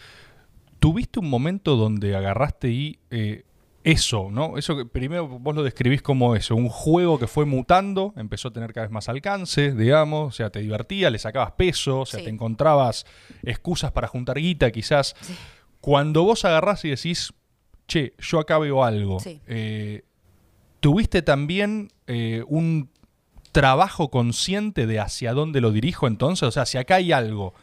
¿Tuviste 0.79 1.19
un 1.19 1.29
momento 1.29 1.75
donde 1.75 2.15
agarraste 2.15 2.69
y 2.69 2.99
eh, 3.09 3.44
eso, 3.85 4.29
¿no? 4.31 4.57
Eso 4.57 4.75
que 4.75 4.83
primero 4.85 5.27
vos 5.27 5.55
lo 5.55 5.61
describís 5.61 6.01
como 6.01 6.35
eso, 6.35 6.55
un 6.55 6.69
juego 6.69 7.19
que 7.19 7.27
fue 7.27 7.45
mutando, 7.45 8.13
empezó 8.17 8.47
a 8.47 8.51
tener 8.51 8.73
cada 8.73 8.87
vez 8.87 8.91
más 8.91 9.07
alcance, 9.09 9.73
digamos, 9.73 10.27
o 10.27 10.31
sea, 10.35 10.49
te 10.49 10.59
divertía, 10.59 11.11
le 11.11 11.19
sacabas 11.19 11.51
peso, 11.51 11.99
o 11.99 12.05
sea, 12.07 12.19
Sí. 12.19 12.25
te 12.25 12.31
encontrabas 12.31 13.05
excusas 13.43 13.91
para 13.91 14.07
juntar 14.07 14.39
guita, 14.39 14.71
quizás. 14.71 15.15
Sí. 15.21 15.35
Cuando 15.81 16.23
vos 16.23 16.43
agarrás 16.45 16.83
y 16.83 16.89
decís, 16.89 17.31
che, 17.87 18.15
yo 18.17 18.39
acá 18.39 18.57
veo 18.57 18.83
algo, 18.83 19.19
Sí. 19.19 19.39
eh, 19.45 20.03
¿tuviste 20.79 21.21
también 21.21 21.89
eh, 22.07 22.43
un 22.47 22.89
trabajo 23.51 24.09
consciente 24.09 24.87
de 24.87 24.99
hacia 24.99 25.33
dónde 25.33 25.61
lo 25.61 25.71
dirijo 25.71 26.07
entonces? 26.07 26.47
O 26.47 26.51
sea, 26.51 26.65
si 26.65 26.79
acá 26.79 26.95
hay 26.95 27.11
algo, 27.11 27.53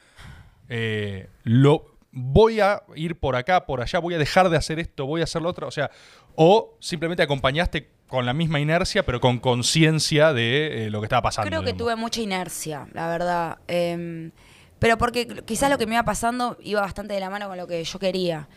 eh, 0.68 1.28
lo 1.42 1.91
voy 2.12 2.60
a 2.60 2.82
ir 2.94 3.18
por 3.18 3.34
acá, 3.36 3.66
por 3.66 3.80
allá, 3.80 3.98
voy 3.98 4.14
a 4.14 4.18
dejar 4.18 4.50
de 4.50 4.56
hacer 4.56 4.78
esto, 4.78 5.06
voy 5.06 5.22
a 5.22 5.24
hacer 5.24 5.42
lo 5.42 5.48
otro, 5.48 5.66
o 5.66 5.70
sea, 5.70 5.90
o 6.36 6.76
simplemente 6.78 7.22
acompañaste 7.22 7.90
con 8.06 8.26
la 8.26 8.34
misma 8.34 8.60
inercia, 8.60 9.04
pero 9.04 9.20
con 9.20 9.38
conciencia 9.38 10.34
de 10.34 10.86
eh, 10.86 10.90
lo 10.90 11.00
que 11.00 11.06
estaba 11.06 11.22
pasando. 11.22 11.48
Creo 11.48 11.60
que 11.62 11.72
digamos. 11.72 11.78
tuve 11.78 11.96
mucha 11.96 12.20
inercia, 12.20 12.86
la 12.92 13.08
verdad. 13.08 13.58
Em, 13.66 14.30
pero 14.78 14.98
porque 14.98 15.26
quizás 15.46 15.70
lo 15.70 15.78
que 15.78 15.86
me 15.86 15.94
iba 15.94 16.04
pasando 16.04 16.58
iba 16.62 16.82
bastante 16.82 17.14
de 17.14 17.20
la 17.20 17.30
mano 17.30 17.48
con 17.48 17.56
lo 17.56 17.66
que 17.66 17.82
yo 17.82 17.98
quería. 17.98 18.48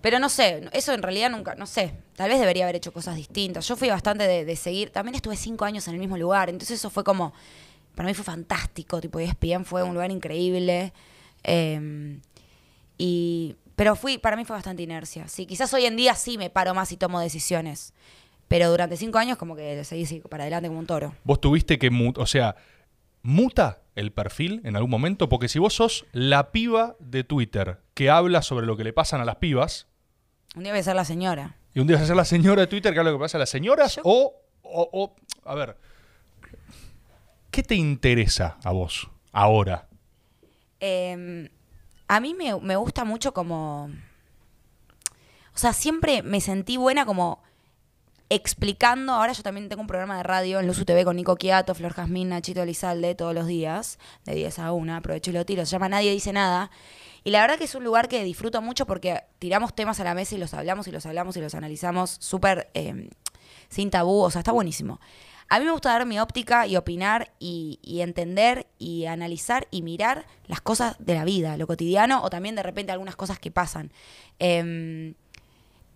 Pero 0.00 0.18
no 0.18 0.30
sé, 0.30 0.66
eso 0.72 0.94
en 0.94 1.02
realidad 1.02 1.30
nunca, 1.30 1.54
no 1.56 1.66
sé. 1.66 1.92
Tal 2.16 2.30
vez 2.30 2.40
debería 2.40 2.64
haber 2.64 2.76
hecho 2.76 2.90
cosas 2.90 3.16
distintas. 3.16 3.68
Yo 3.68 3.76
fui 3.76 3.90
bastante 3.90 4.26
de, 4.26 4.46
de 4.46 4.56
seguir. 4.56 4.88
También 4.88 5.14
estuve 5.14 5.36
cinco 5.36 5.66
años 5.66 5.86
en 5.88 5.94
el 5.94 6.00
mismo 6.00 6.16
lugar. 6.16 6.48
Entonces 6.48 6.78
eso 6.78 6.88
fue 6.88 7.04
como. 7.04 7.34
Para 7.94 8.08
mí 8.08 8.14
fue 8.14 8.24
fantástico. 8.24 8.98
Tipo, 8.98 9.20
ESPN 9.20 9.66
fue 9.66 9.82
un 9.82 9.92
lugar 9.92 10.10
increíble. 10.10 10.94
Em, 11.42 12.20
y. 13.00 13.56
Pero 13.76 13.96
fui, 13.96 14.18
para 14.18 14.36
mí 14.36 14.44
fue 14.44 14.54
bastante 14.56 14.82
inercia. 14.82 15.26
Sí, 15.26 15.46
quizás 15.46 15.72
hoy 15.72 15.86
en 15.86 15.96
día 15.96 16.14
sí 16.14 16.36
me 16.36 16.50
paro 16.50 16.74
más 16.74 16.92
y 16.92 16.98
tomo 16.98 17.18
decisiones. 17.18 17.94
Pero 18.46 18.68
durante 18.68 18.98
cinco 18.98 19.16
años, 19.16 19.38
como 19.38 19.56
que 19.56 19.82
seguí 19.84 20.04
sí, 20.04 20.20
para 20.28 20.42
adelante 20.44 20.68
como 20.68 20.80
un 20.80 20.86
toro. 20.86 21.14
Vos 21.24 21.40
tuviste 21.40 21.78
que, 21.78 21.88
o 22.16 22.26
sea, 22.26 22.56
muta 23.22 23.80
el 23.94 24.12
perfil 24.12 24.60
en 24.64 24.76
algún 24.76 24.90
momento, 24.90 25.30
porque 25.30 25.48
si 25.48 25.58
vos 25.58 25.72
sos 25.74 26.04
la 26.12 26.50
piba 26.52 26.96
de 26.98 27.24
Twitter 27.24 27.78
que 27.94 28.10
habla 28.10 28.42
sobre 28.42 28.66
lo 28.66 28.76
que 28.76 28.84
le 28.84 28.92
pasan 28.92 29.20
a 29.22 29.24
las 29.24 29.36
pibas, 29.36 29.86
Un 30.56 30.64
día 30.64 30.72
voy 30.72 30.80
a 30.80 30.82
ser 30.82 30.96
la 30.96 31.04
señora. 31.06 31.56
y 31.72 31.80
un 31.80 31.86
día 31.86 31.96
vas 31.96 32.04
a 32.04 32.08
ser 32.08 32.16
la 32.16 32.24
señora 32.26 32.60
de 32.62 32.66
Twitter 32.66 32.92
que 32.92 32.98
habla 32.98 33.12
lo 33.12 33.18
que 33.18 33.22
pasa 33.22 33.38
a 33.38 33.40
las 33.40 33.50
señoras, 33.50 33.96
Yo- 33.96 34.02
o, 34.04 34.34
o, 34.62 34.90
o- 34.92 35.16
a 35.48 35.54
ver, 35.54 35.76
¿qué 37.50 37.62
te 37.62 37.76
interesa 37.76 38.58
a 38.62 38.72
vos 38.72 39.08
ahora? 39.32 39.88
Eh, 40.80 41.50
a 42.10 42.18
mí 42.18 42.34
me, 42.34 42.58
me 42.58 42.74
gusta 42.74 43.04
mucho 43.04 43.32
como... 43.32 43.88
O 45.54 45.58
sea, 45.58 45.72
siempre 45.72 46.24
me 46.24 46.40
sentí 46.40 46.76
buena 46.76 47.06
como 47.06 47.40
explicando. 48.28 49.12
Ahora 49.12 49.32
yo 49.32 49.44
también 49.44 49.68
tengo 49.68 49.82
un 49.82 49.86
programa 49.86 50.16
de 50.16 50.24
radio 50.24 50.58
en 50.58 50.66
Luzu 50.66 50.84
TV 50.84 51.04
con 51.04 51.14
Nico 51.14 51.36
Quiato, 51.36 51.72
Flor 51.72 51.92
Jazmín, 51.92 52.30
Nachito 52.30 52.62
Elizalde, 52.62 53.14
todos 53.14 53.32
los 53.32 53.46
días, 53.46 54.00
de 54.24 54.34
10 54.34 54.58
a 54.58 54.72
1. 54.72 54.96
Aprovecho 54.96 55.30
y 55.30 55.34
lo 55.34 55.46
tiro. 55.46 55.64
Se 55.64 55.70
llama 55.70 55.88
Nadie 55.88 56.10
Dice 56.10 56.32
Nada. 56.32 56.72
Y 57.22 57.30
la 57.30 57.42
verdad 57.42 57.58
que 57.58 57.64
es 57.64 57.76
un 57.76 57.84
lugar 57.84 58.08
que 58.08 58.24
disfruto 58.24 58.60
mucho 58.60 58.86
porque 58.86 59.22
tiramos 59.38 59.72
temas 59.76 60.00
a 60.00 60.04
la 60.04 60.14
mesa 60.14 60.34
y 60.34 60.38
los 60.38 60.52
hablamos 60.52 60.88
y 60.88 60.90
los 60.90 61.06
hablamos 61.06 61.36
y 61.36 61.40
los 61.40 61.54
analizamos 61.54 62.16
súper 62.18 62.72
eh, 62.74 63.08
sin 63.68 63.88
tabú. 63.88 64.22
O 64.22 64.32
sea, 64.32 64.40
está 64.40 64.50
buenísimo. 64.50 64.98
A 65.52 65.58
mí 65.58 65.64
me 65.64 65.72
gusta 65.72 65.90
dar 65.90 66.06
mi 66.06 66.20
óptica 66.20 66.66
y 66.68 66.76
opinar 66.76 67.32
y, 67.40 67.80
entender 68.00 68.66
y 68.78 69.06
analizar 69.06 69.66
y 69.72 69.82
mirar 69.82 70.24
las 70.46 70.60
cosas 70.60 70.94
de 71.00 71.14
la 71.14 71.24
vida, 71.24 71.56
lo 71.56 71.66
cotidiano 71.66 72.22
o 72.22 72.30
también 72.30 72.54
de 72.54 72.62
repente 72.62 72.92
algunas 72.92 73.16
cosas 73.16 73.40
que 73.40 73.50
pasan. 73.50 73.90
Em, 74.38 75.14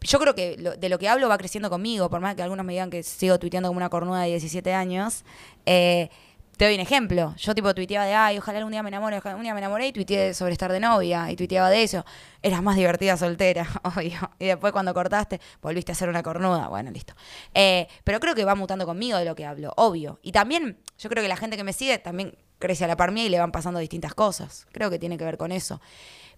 yo 0.00 0.18
creo 0.18 0.34
que 0.34 0.56
lo- 0.58 0.76
de 0.76 0.88
lo 0.88 0.98
que 0.98 1.08
hablo 1.08 1.28
va 1.28 1.38
creciendo 1.38 1.70
conmigo, 1.70 2.10
por 2.10 2.20
más 2.20 2.34
que 2.34 2.42
algunos 2.42 2.66
me 2.66 2.72
digan 2.72 2.90
que 2.90 3.02
sigo 3.04 3.38
tuiteando 3.38 3.68
como 3.68 3.76
una 3.78 3.88
cornuda 3.90 4.22
de 4.22 4.28
17 4.30 4.74
años. 4.74 5.24
Eh, 5.66 6.10
te 6.56 6.64
doy 6.64 6.74
un 6.74 6.80
ejemplo. 6.80 7.34
Yo 7.36 7.54
tipo 7.54 7.74
tuiteaba 7.74 8.04
de, 8.04 8.14
ay, 8.14 8.38
ojalá 8.38 8.58
algún 8.58 8.72
día 8.72 8.82
me 8.82 8.88
enamore, 8.88 9.18
ojalá 9.18 9.32
algún 9.32 9.44
día 9.44 9.54
me 9.54 9.60
enamoré 9.60 9.88
y 9.88 9.92
tuiteé 9.92 10.34
sobre 10.34 10.52
estar 10.52 10.70
de 10.70 10.80
novia 10.80 11.30
y 11.30 11.36
tuiteaba 11.36 11.70
de 11.70 11.82
eso. 11.82 12.04
Eras 12.42 12.62
más 12.62 12.76
divertida 12.76 13.16
soltera, 13.16 13.66
obvio. 13.82 14.30
Y 14.38 14.46
después 14.46 14.72
cuando 14.72 14.94
cortaste, 14.94 15.40
volviste 15.60 15.92
a 15.92 15.94
ser 15.94 16.08
una 16.08 16.22
cornuda. 16.22 16.68
Bueno, 16.68 16.90
listo. 16.90 17.14
Eh, 17.54 17.88
pero 18.04 18.20
creo 18.20 18.34
que 18.34 18.44
va 18.44 18.54
mutando 18.54 18.86
conmigo 18.86 19.18
de 19.18 19.24
lo 19.24 19.34
que 19.34 19.44
hablo, 19.46 19.72
obvio. 19.76 20.18
Y 20.22 20.32
también, 20.32 20.78
yo 20.98 21.08
creo 21.08 21.22
que 21.22 21.28
la 21.28 21.36
gente 21.36 21.56
que 21.56 21.64
me 21.64 21.72
sigue 21.72 21.98
también 21.98 22.36
crece 22.58 22.84
a 22.84 22.88
la 22.88 22.96
par 22.96 23.16
y 23.16 23.28
le 23.28 23.38
van 23.38 23.52
pasando 23.52 23.80
distintas 23.80 24.14
cosas. 24.14 24.66
Creo 24.72 24.90
que 24.90 24.98
tiene 24.98 25.18
que 25.18 25.24
ver 25.24 25.36
con 25.36 25.52
eso. 25.52 25.80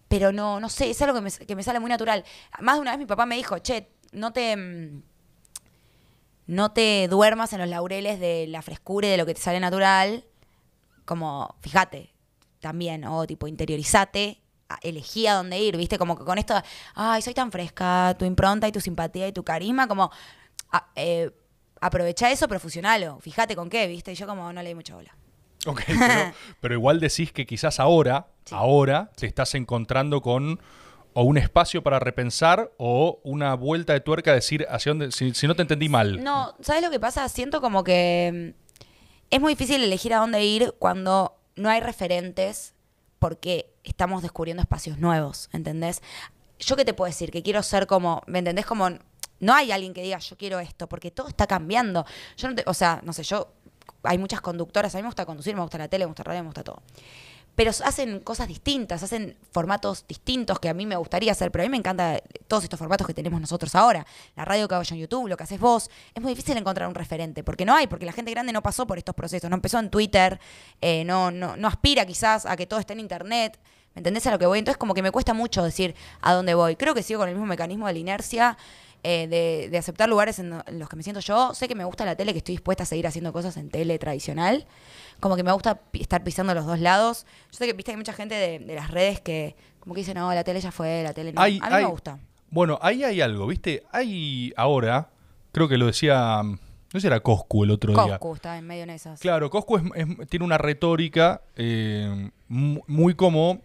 Pero 0.08 0.32
no, 0.32 0.60
no 0.60 0.68
sé, 0.68 0.90
es 0.90 1.02
algo 1.02 1.14
que 1.14 1.20
me, 1.20 1.30
que 1.30 1.56
me 1.56 1.62
sale 1.62 1.80
muy 1.80 1.90
natural. 1.90 2.24
Más 2.60 2.76
de 2.76 2.80
una 2.80 2.92
vez 2.92 2.98
mi 2.98 3.06
papá 3.06 3.26
me 3.26 3.36
dijo, 3.36 3.58
che, 3.58 3.90
no 4.12 4.32
te... 4.32 5.02
no 6.46 6.70
te 6.72 7.08
duermas 7.08 7.52
en 7.52 7.60
los 7.60 7.68
laureles 7.68 8.20
de 8.20 8.46
la 8.48 8.62
frescura 8.62 9.06
y 9.08 9.10
de 9.10 9.16
lo 9.16 9.26
que 9.26 9.34
te 9.34 9.40
sale 9.40 9.60
natural. 9.60 10.24
Como, 11.04 11.54
fíjate, 11.60 12.12
también, 12.60 13.04
o 13.04 13.26
tipo, 13.26 13.46
interiorizate, 13.46 14.40
elegí 14.82 15.26
a 15.26 15.34
dónde 15.34 15.58
ir, 15.60 15.76
¿viste? 15.76 15.98
Como 15.98 16.16
que 16.18 16.24
con 16.24 16.38
esto, 16.38 16.60
ay, 16.94 17.22
soy 17.22 17.34
tan 17.34 17.52
fresca, 17.52 18.14
tu 18.18 18.24
impronta 18.24 18.66
y 18.66 18.72
tu 18.72 18.80
simpatía 18.80 19.28
y 19.28 19.32
tu 19.32 19.44
carisma, 19.44 19.86
como, 19.86 20.10
a- 20.72 20.88
eh, 20.96 21.30
aprovecha 21.80 22.30
eso, 22.32 22.48
pero 22.48 22.58
fusionalo, 22.58 23.20
fíjate 23.20 23.54
con 23.54 23.68
qué, 23.70 23.86
¿viste? 23.86 24.12
Y 24.12 24.14
yo 24.16 24.26
como 24.26 24.52
no 24.52 24.62
le 24.62 24.68
di 24.70 24.74
mucha 24.74 24.94
bola. 24.96 25.14
Ok, 25.66 25.82
pero, 25.86 26.32
pero 26.60 26.74
igual 26.74 26.98
decís 27.00 27.32
que 27.32 27.46
quizás 27.46 27.78
ahora, 27.80 28.26
Sí. 28.44 28.54
ahora 28.56 29.10
te 29.16 29.26
estás 29.26 29.54
encontrando 29.56 30.20
con 30.22 30.60
o 31.18 31.22
un 31.22 31.38
espacio 31.38 31.82
para 31.82 31.98
repensar 31.98 32.70
o 32.76 33.20
una 33.24 33.54
vuelta 33.54 33.94
de 33.94 34.00
tuerca 34.00 34.32
a 34.32 34.34
decir 34.34 34.66
hacia 34.68 34.90
dónde, 34.90 35.10
si, 35.12 35.46
no 35.46 35.56
te 35.56 35.62
entendí 35.62 35.88
mal. 35.88 36.22
No, 36.22 36.54
¿sabes 36.60 36.82
lo 36.82 36.90
que 36.90 37.00
pasa? 37.00 37.26
Siento 37.30 37.62
como 37.62 37.82
que 37.84 38.52
mm, 38.54 38.84
es 39.30 39.40
muy 39.40 39.54
difícil 39.54 39.82
elegir 39.82 40.12
a 40.12 40.18
dónde 40.18 40.44
ir 40.44 40.74
cuando 40.78 41.34
no 41.54 41.70
hay 41.70 41.80
referentes 41.80 42.74
porque 43.18 43.72
estamos 43.82 44.20
descubriendo 44.20 44.60
espacios 44.60 44.98
nuevos, 44.98 45.48
¿entendés? 45.54 46.02
Yo 46.58 46.76
qué 46.76 46.84
te 46.84 46.92
puedo 46.92 47.08
decir, 47.08 47.30
que 47.30 47.42
quiero 47.42 47.62
ser 47.62 47.86
como, 47.86 48.20
¿me 48.26 48.40
entendés? 48.40 48.66
Como 48.66 48.90
no 49.40 49.54
hay 49.54 49.72
alguien 49.72 49.94
que 49.94 50.02
diga 50.02 50.18
yo 50.18 50.36
quiero 50.36 50.60
esto, 50.60 50.86
porque 50.86 51.10
todo 51.10 51.28
está 51.28 51.46
cambiando. 51.46 52.04
Yo 52.36 52.50
no 52.50 52.54
te- 52.56 52.64
o 52.66 52.74
sea, 52.74 53.00
no 53.04 53.14
sé, 53.14 53.22
yo 53.22 53.54
hay 54.02 54.18
muchas 54.18 54.42
conductoras, 54.42 54.94
a 54.94 54.98
mí 54.98 55.02
me 55.02 55.08
gusta 55.08 55.24
conducir, 55.24 55.54
me 55.56 55.62
gusta 55.62 55.78
la 55.78 55.88
tele, 55.88 56.04
me 56.04 56.08
gusta 56.08 56.24
la 56.24 56.28
radio, 56.28 56.42
me 56.42 56.48
gusta 56.48 56.62
todo. 56.62 56.82
Pero 57.56 57.70
hacen 57.70 58.20
cosas 58.20 58.48
distintas, 58.48 59.02
hacen 59.02 59.34
formatos 59.50 60.04
distintos 60.06 60.60
que 60.60 60.68
a 60.68 60.74
mí 60.74 60.84
me 60.84 60.94
gustaría 60.96 61.32
hacer, 61.32 61.50
pero 61.50 61.62
a 61.62 61.66
mí 61.66 61.70
me 61.70 61.78
encanta 61.78 62.20
todos 62.46 62.62
estos 62.64 62.78
formatos 62.78 63.06
que 63.06 63.14
tenemos 63.14 63.40
nosotros 63.40 63.74
ahora. 63.74 64.06
La 64.36 64.44
radio 64.44 64.68
que 64.68 64.74
hago 64.74 64.84
yo 64.84 64.94
en 64.94 65.00
YouTube, 65.00 65.26
lo 65.26 65.38
que 65.38 65.44
haces 65.44 65.58
vos. 65.58 65.90
Es 66.14 66.22
muy 66.22 66.32
difícil 66.32 66.54
encontrar 66.56 66.86
un 66.86 66.94
referente, 66.94 67.42
porque 67.42 67.64
no 67.64 67.74
hay, 67.74 67.86
porque 67.86 68.04
la 68.04 68.12
gente 68.12 68.30
grande 68.30 68.52
no 68.52 68.62
pasó 68.62 68.86
por 68.86 68.98
estos 68.98 69.14
procesos, 69.14 69.48
no 69.48 69.56
empezó 69.56 69.78
en 69.78 69.88
Twitter, 69.88 70.38
eh, 70.82 71.02
no, 71.04 71.30
no, 71.30 71.56
no 71.56 71.66
aspira 71.66 72.04
quizás 72.04 72.44
a 72.44 72.56
que 72.56 72.66
todo 72.66 72.78
esté 72.78 72.92
en 72.92 73.00
Internet. 73.00 73.58
¿Me 73.94 74.00
entendés 74.00 74.26
a 74.26 74.30
lo 74.30 74.38
que 74.38 74.44
voy? 74.44 74.58
Entonces 74.58 74.76
como 74.76 74.92
que 74.92 75.02
me 75.02 75.10
cuesta 75.10 75.32
mucho 75.32 75.62
decir 75.62 75.94
a 76.20 76.34
dónde 76.34 76.52
voy. 76.54 76.76
Creo 76.76 76.94
que 76.94 77.02
sigo 77.02 77.20
con 77.20 77.30
el 77.30 77.34
mismo 77.34 77.46
mecanismo 77.46 77.86
de 77.86 77.94
la 77.94 77.98
inercia. 77.98 78.58
eh, 79.02 79.28
de, 79.28 79.68
de 79.70 79.78
aceptar 79.78 80.08
lugares 80.08 80.40
en, 80.40 80.50
los 80.50 80.88
que 80.88 80.96
me 80.96 81.02
siento 81.04 81.20
yo. 81.20 81.54
Sé 81.54 81.68
que 81.68 81.76
me 81.76 81.84
gusta 81.84 82.04
la 82.04 82.16
tele, 82.16 82.32
que 82.32 82.38
estoy 82.38 82.54
dispuesta 82.56 82.82
a 82.82 82.86
seguir 82.86 83.06
haciendo 83.06 83.32
cosas 83.32 83.56
en 83.56 83.70
tele 83.70 83.98
tradicional. 84.00 84.66
Como 85.20 85.36
que 85.36 85.42
me 85.42 85.52
gusta 85.52 85.80
estar 85.94 86.22
pisando 86.22 86.54
los 86.54 86.66
dos 86.66 86.78
lados. 86.80 87.26
Yo 87.52 87.58
sé 87.58 87.66
que 87.66 87.72
viste 87.72 87.90
hay 87.92 87.96
mucha 87.96 88.12
gente 88.12 88.34
de, 88.34 88.58
de 88.58 88.74
las 88.74 88.90
redes 88.90 89.20
que 89.20 89.56
como 89.80 89.94
que 89.94 90.00
dice, 90.00 90.14
no, 90.14 90.32
la 90.34 90.42
tele 90.44 90.60
ya 90.60 90.72
fue, 90.72 91.02
la 91.02 91.12
tele 91.14 91.32
no. 91.32 91.40
Hay- 91.40 91.58
a 91.62 91.68
mí 91.68 91.74
hay- 91.76 91.84
me 91.84 91.90
gusta. 91.90 92.18
Bueno, 92.50 92.78
ahí 92.82 93.02
hay 93.04 93.20
algo, 93.20 93.46
¿viste? 93.46 93.82
Hay 93.92 94.52
ahora, 94.56 95.10
creo 95.52 95.68
que 95.68 95.76
lo 95.78 95.86
decía, 95.86 96.42
no 96.42 96.58
sé 96.92 97.00
si 97.00 97.06
era 97.06 97.20
Coscu 97.20 97.64
el 97.64 97.70
otro 97.72 97.92
día. 97.92 98.18
Coscu 98.18 98.34
está 98.36 98.56
en 98.58 98.66
medio 98.66 98.82
en 98.84 98.90
esas. 98.90 99.20
Claro, 99.20 99.50
Coscu 99.50 99.78
es- 99.78 99.84
es- 99.94 100.28
tiene 100.28 100.44
una 100.44 100.58
retórica 100.58 101.42
eh, 101.56 102.30
mu- 102.48 102.82
muy 102.86 103.14
como 103.14 103.62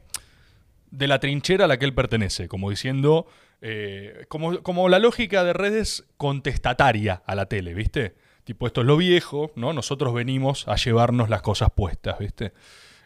de 0.89 1.07
la 1.07 1.19
trinchera 1.19 1.65
a 1.65 1.67
la 1.67 1.77
que 1.77 1.85
él 1.85 1.93
pertenece, 1.93 2.47
como 2.47 2.69
diciendo, 2.69 3.27
eh, 3.61 4.25
como, 4.27 4.61
como 4.63 4.89
la 4.89 4.99
lógica 4.99 5.43
de 5.43 5.53
redes 5.53 6.03
contestataria 6.17 7.21
a 7.25 7.35
la 7.35 7.45
tele, 7.45 7.73
¿viste? 7.73 8.15
Tipo, 8.43 8.67
esto 8.67 8.81
es 8.81 8.87
lo 8.87 8.97
viejo, 8.97 9.51
¿no? 9.55 9.73
Nosotros 9.73 10.13
venimos 10.13 10.67
a 10.67 10.75
llevarnos 10.75 11.29
las 11.29 11.41
cosas 11.41 11.69
puestas, 11.75 12.17
¿viste? 12.19 12.53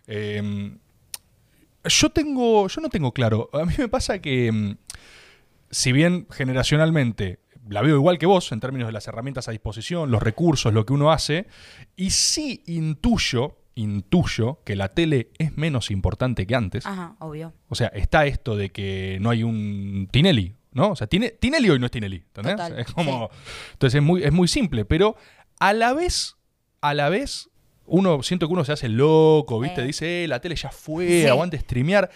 Eh, 0.07 0.71
yo 1.83 2.09
tengo, 2.09 2.67
yo 2.67 2.81
no 2.81 2.89
tengo 2.89 3.11
claro, 3.13 3.49
a 3.53 3.65
mí 3.65 3.73
me 3.77 3.87
pasa 3.87 4.19
que, 4.19 4.51
mm, 4.51 4.77
si 5.69 5.91
bien 5.91 6.27
generacionalmente 6.31 7.39
la 7.67 7.81
veo 7.81 7.95
igual 7.95 8.17
que 8.17 8.25
vos 8.25 8.51
en 8.51 8.59
términos 8.59 8.87
de 8.87 8.93
las 8.93 9.07
herramientas 9.07 9.47
a 9.47 9.51
disposición, 9.51 10.11
los 10.11 10.21
recursos, 10.21 10.73
lo 10.73 10.85
que 10.85 10.93
uno 10.93 11.11
hace, 11.11 11.47
y 11.95 12.11
sí 12.11 12.61
intuyo, 12.67 13.57
intuyo 13.75 14.59
que 14.63 14.75
la 14.75 14.89
tele 14.89 15.31
es 15.37 15.57
menos 15.57 15.91
importante 15.91 16.45
que 16.45 16.55
antes. 16.55 16.85
Ajá, 16.85 17.15
obvio. 17.19 17.53
O 17.69 17.75
sea, 17.75 17.87
está 17.87 18.25
esto 18.25 18.55
de 18.55 18.69
que 18.69 19.17
no 19.19 19.29
hay 19.31 19.43
un 19.43 20.07
Tinelli, 20.11 20.55
¿no? 20.75 20.89
O 20.91 20.95
sea, 20.95 21.07
Tinelli 21.07 21.69
hoy 21.69 21.79
no 21.79 21.87
es. 21.87 22.25
Total, 22.33 22.77
es 22.77 22.91
como, 22.91 23.29
entonces 23.71 23.97
es 23.97 24.03
muy, 24.03 24.23
es 24.23 24.31
muy 24.31 24.47
simple, 24.47 24.85
pero 24.85 25.15
a 25.57 25.73
la 25.73 25.93
vez, 25.93 26.35
a 26.81 26.93
la 26.93 27.09
vez, 27.09 27.49
uno 27.85 28.21
siento 28.21 28.47
que 28.47 28.53
uno 28.53 28.65
se 28.65 28.73
hace 28.73 28.89
loco, 28.89 29.59
¿viste? 29.61 29.81
Eh. 29.81 29.85
Dice, 29.85 30.23
eh, 30.25 30.27
la 30.27 30.41
tele 30.41 30.55
ya 30.55 30.69
fue, 30.69 31.21
Sí. 31.21 31.27
aguante 31.27 31.57
streamear. 31.57 32.11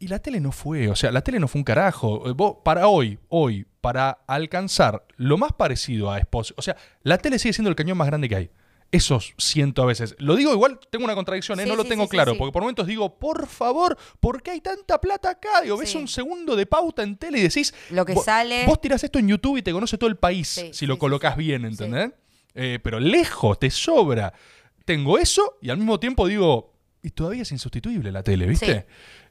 Y 0.00 0.08
la 0.08 0.18
tele 0.18 0.40
no 0.40 0.50
fue, 0.50 0.88
o 0.88 0.96
sea, 0.96 1.12
la 1.12 1.20
tele 1.20 1.38
no 1.38 1.46
fue 1.46 1.60
un 1.60 1.64
carajo. 1.64 2.28
Eh, 2.28 2.32
Vos, 2.32 2.56
para 2.64 2.88
hoy, 2.88 3.18
hoy, 3.28 3.66
para 3.82 4.10
alcanzar 4.26 5.04
lo 5.16 5.36
más 5.36 5.52
parecido 5.52 6.10
a 6.10 6.18
Exposición, 6.18 6.56
o 6.58 6.62
sea, 6.62 6.76
la 7.02 7.18
tele 7.18 7.38
sigue 7.38 7.52
siendo 7.52 7.68
el 7.68 7.76
cañón 7.76 7.98
más 7.98 8.06
grande 8.08 8.28
que 8.30 8.36
hay. 8.36 8.50
Eso 8.96 9.20
siento 9.38 9.82
a 9.82 9.86
veces. 9.86 10.14
Lo 10.18 10.36
digo 10.36 10.52
igual, 10.52 10.78
tengo 10.90 11.04
una 11.04 11.14
contradicción, 11.14 11.58
¿eh? 11.60 11.64
Sí, 11.64 11.68
no 11.68 11.76
lo 11.76 11.82
sí, 11.82 11.88
tengo 11.90 12.04
sí, 12.04 12.10
claro, 12.10 12.36
porque 12.36 12.52
por 12.52 12.62
momentos 12.62 12.86
digo, 12.86 13.18
por 13.18 13.46
favor, 13.46 13.96
¿por 14.20 14.42
qué 14.42 14.52
hay 14.52 14.60
tanta 14.60 15.00
plata 15.00 15.30
acá? 15.30 15.60
Digo, 15.62 15.76
ves 15.76 15.94
un 15.94 16.08
segundo 16.08 16.56
de 16.56 16.66
pauta 16.66 17.02
en 17.02 17.16
tele 17.16 17.38
y 17.38 17.42
decís, 17.42 17.74
Lo 17.90 18.04
que 18.04 18.14
vos, 18.14 18.24
sale- 18.24 18.66
Vos 18.66 18.80
tirás 18.80 19.02
esto 19.04 19.18
en 19.18 19.28
YouTube 19.28 19.56
y 19.58 19.62
te 19.62 19.72
conoce 19.72 19.98
todo 19.98 20.08
el 20.08 20.16
país 20.16 20.64
si 20.72 20.86
lo 20.86 20.98
colocas 20.98 21.36
bien, 21.36 21.64
¿entendés? 21.64 22.12
Eh, 22.54 22.78
pero 22.82 23.00
lejos, 23.00 23.58
te 23.58 23.70
sobra. 23.70 24.32
Tengo 24.84 25.18
eso 25.18 25.56
y 25.62 25.70
al 25.70 25.78
mismo 25.78 25.98
tiempo 25.98 26.26
digo, 26.28 26.72
y 27.02 27.10
todavía 27.10 27.42
es 27.42 27.52
insustituible 27.52 28.12
la 28.12 28.22
tele, 28.22 28.46
¿viste? 28.46 28.86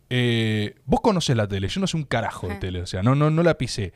Eh, 0.09 0.75
vos 0.85 1.01
conocés 1.01 1.35
la 1.35 1.47
tele, 1.47 1.67
yo 1.67 1.79
no 1.79 1.87
sé 1.87 1.97
un 1.97 2.03
carajo 2.03 2.47
de 2.47 2.55
tele, 2.55 2.81
o 2.81 2.85
sea, 2.85 3.01
no, 3.01 3.15
no, 3.15 3.29
no 3.31 3.41
la 3.43 3.57
pisé. 3.57 3.93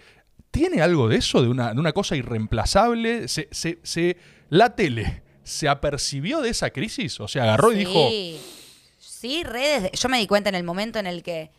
¿Tiene 0.51 0.81
algo 0.81 1.07
de 1.09 1.17
eso, 1.17 1.41
de 1.41 1.49
una, 1.49 1.73
de 1.73 1.79
una 1.79 1.91
cosa 1.91 2.15
irreemplazable? 2.15 3.27
¿Se, 3.27 3.47
se, 3.51 3.79
se- 3.83 4.17
la 4.49 4.75
tele 4.75 5.23
se 5.47 5.67
apercibió 5.69 6.41
de 6.41 6.49
esa 6.49 6.69
crisis? 6.69 7.19
O 7.19 7.27
sea, 7.27 7.43
agarró 7.43 7.71
y 7.71 7.77
dijo, 7.77 8.09
Sí, 8.99 9.43
redes. 9.43 9.83
de- 9.83 9.91
Yo 9.97 10.09
me 10.09 10.19
di 10.19 10.27
cuenta 10.27 10.49
en 10.49 10.55
el 10.55 10.63
momento 10.63 10.99
en 10.99 11.07
el 11.07 11.23
que 11.23 11.49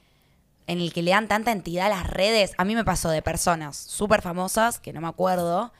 en 0.67 0.81
el 0.83 0.93
que 0.93 1.01
le 1.03 1.13
dan 1.13 1.29
tanta 1.29 1.51
entidad 1.51 1.87
a 1.87 1.89
las 1.89 2.07
redes. 2.07 2.53
A 2.59 2.65
mí 2.67 2.75
me 2.75 2.85
pasó 2.85 3.09
de 3.09 3.23
personas 3.23 3.75
súper 3.75 4.21
famosas, 4.21 4.79
que 4.79 4.93
no 4.93 5.01
me 5.01 5.09
acuerdo, 5.09 5.73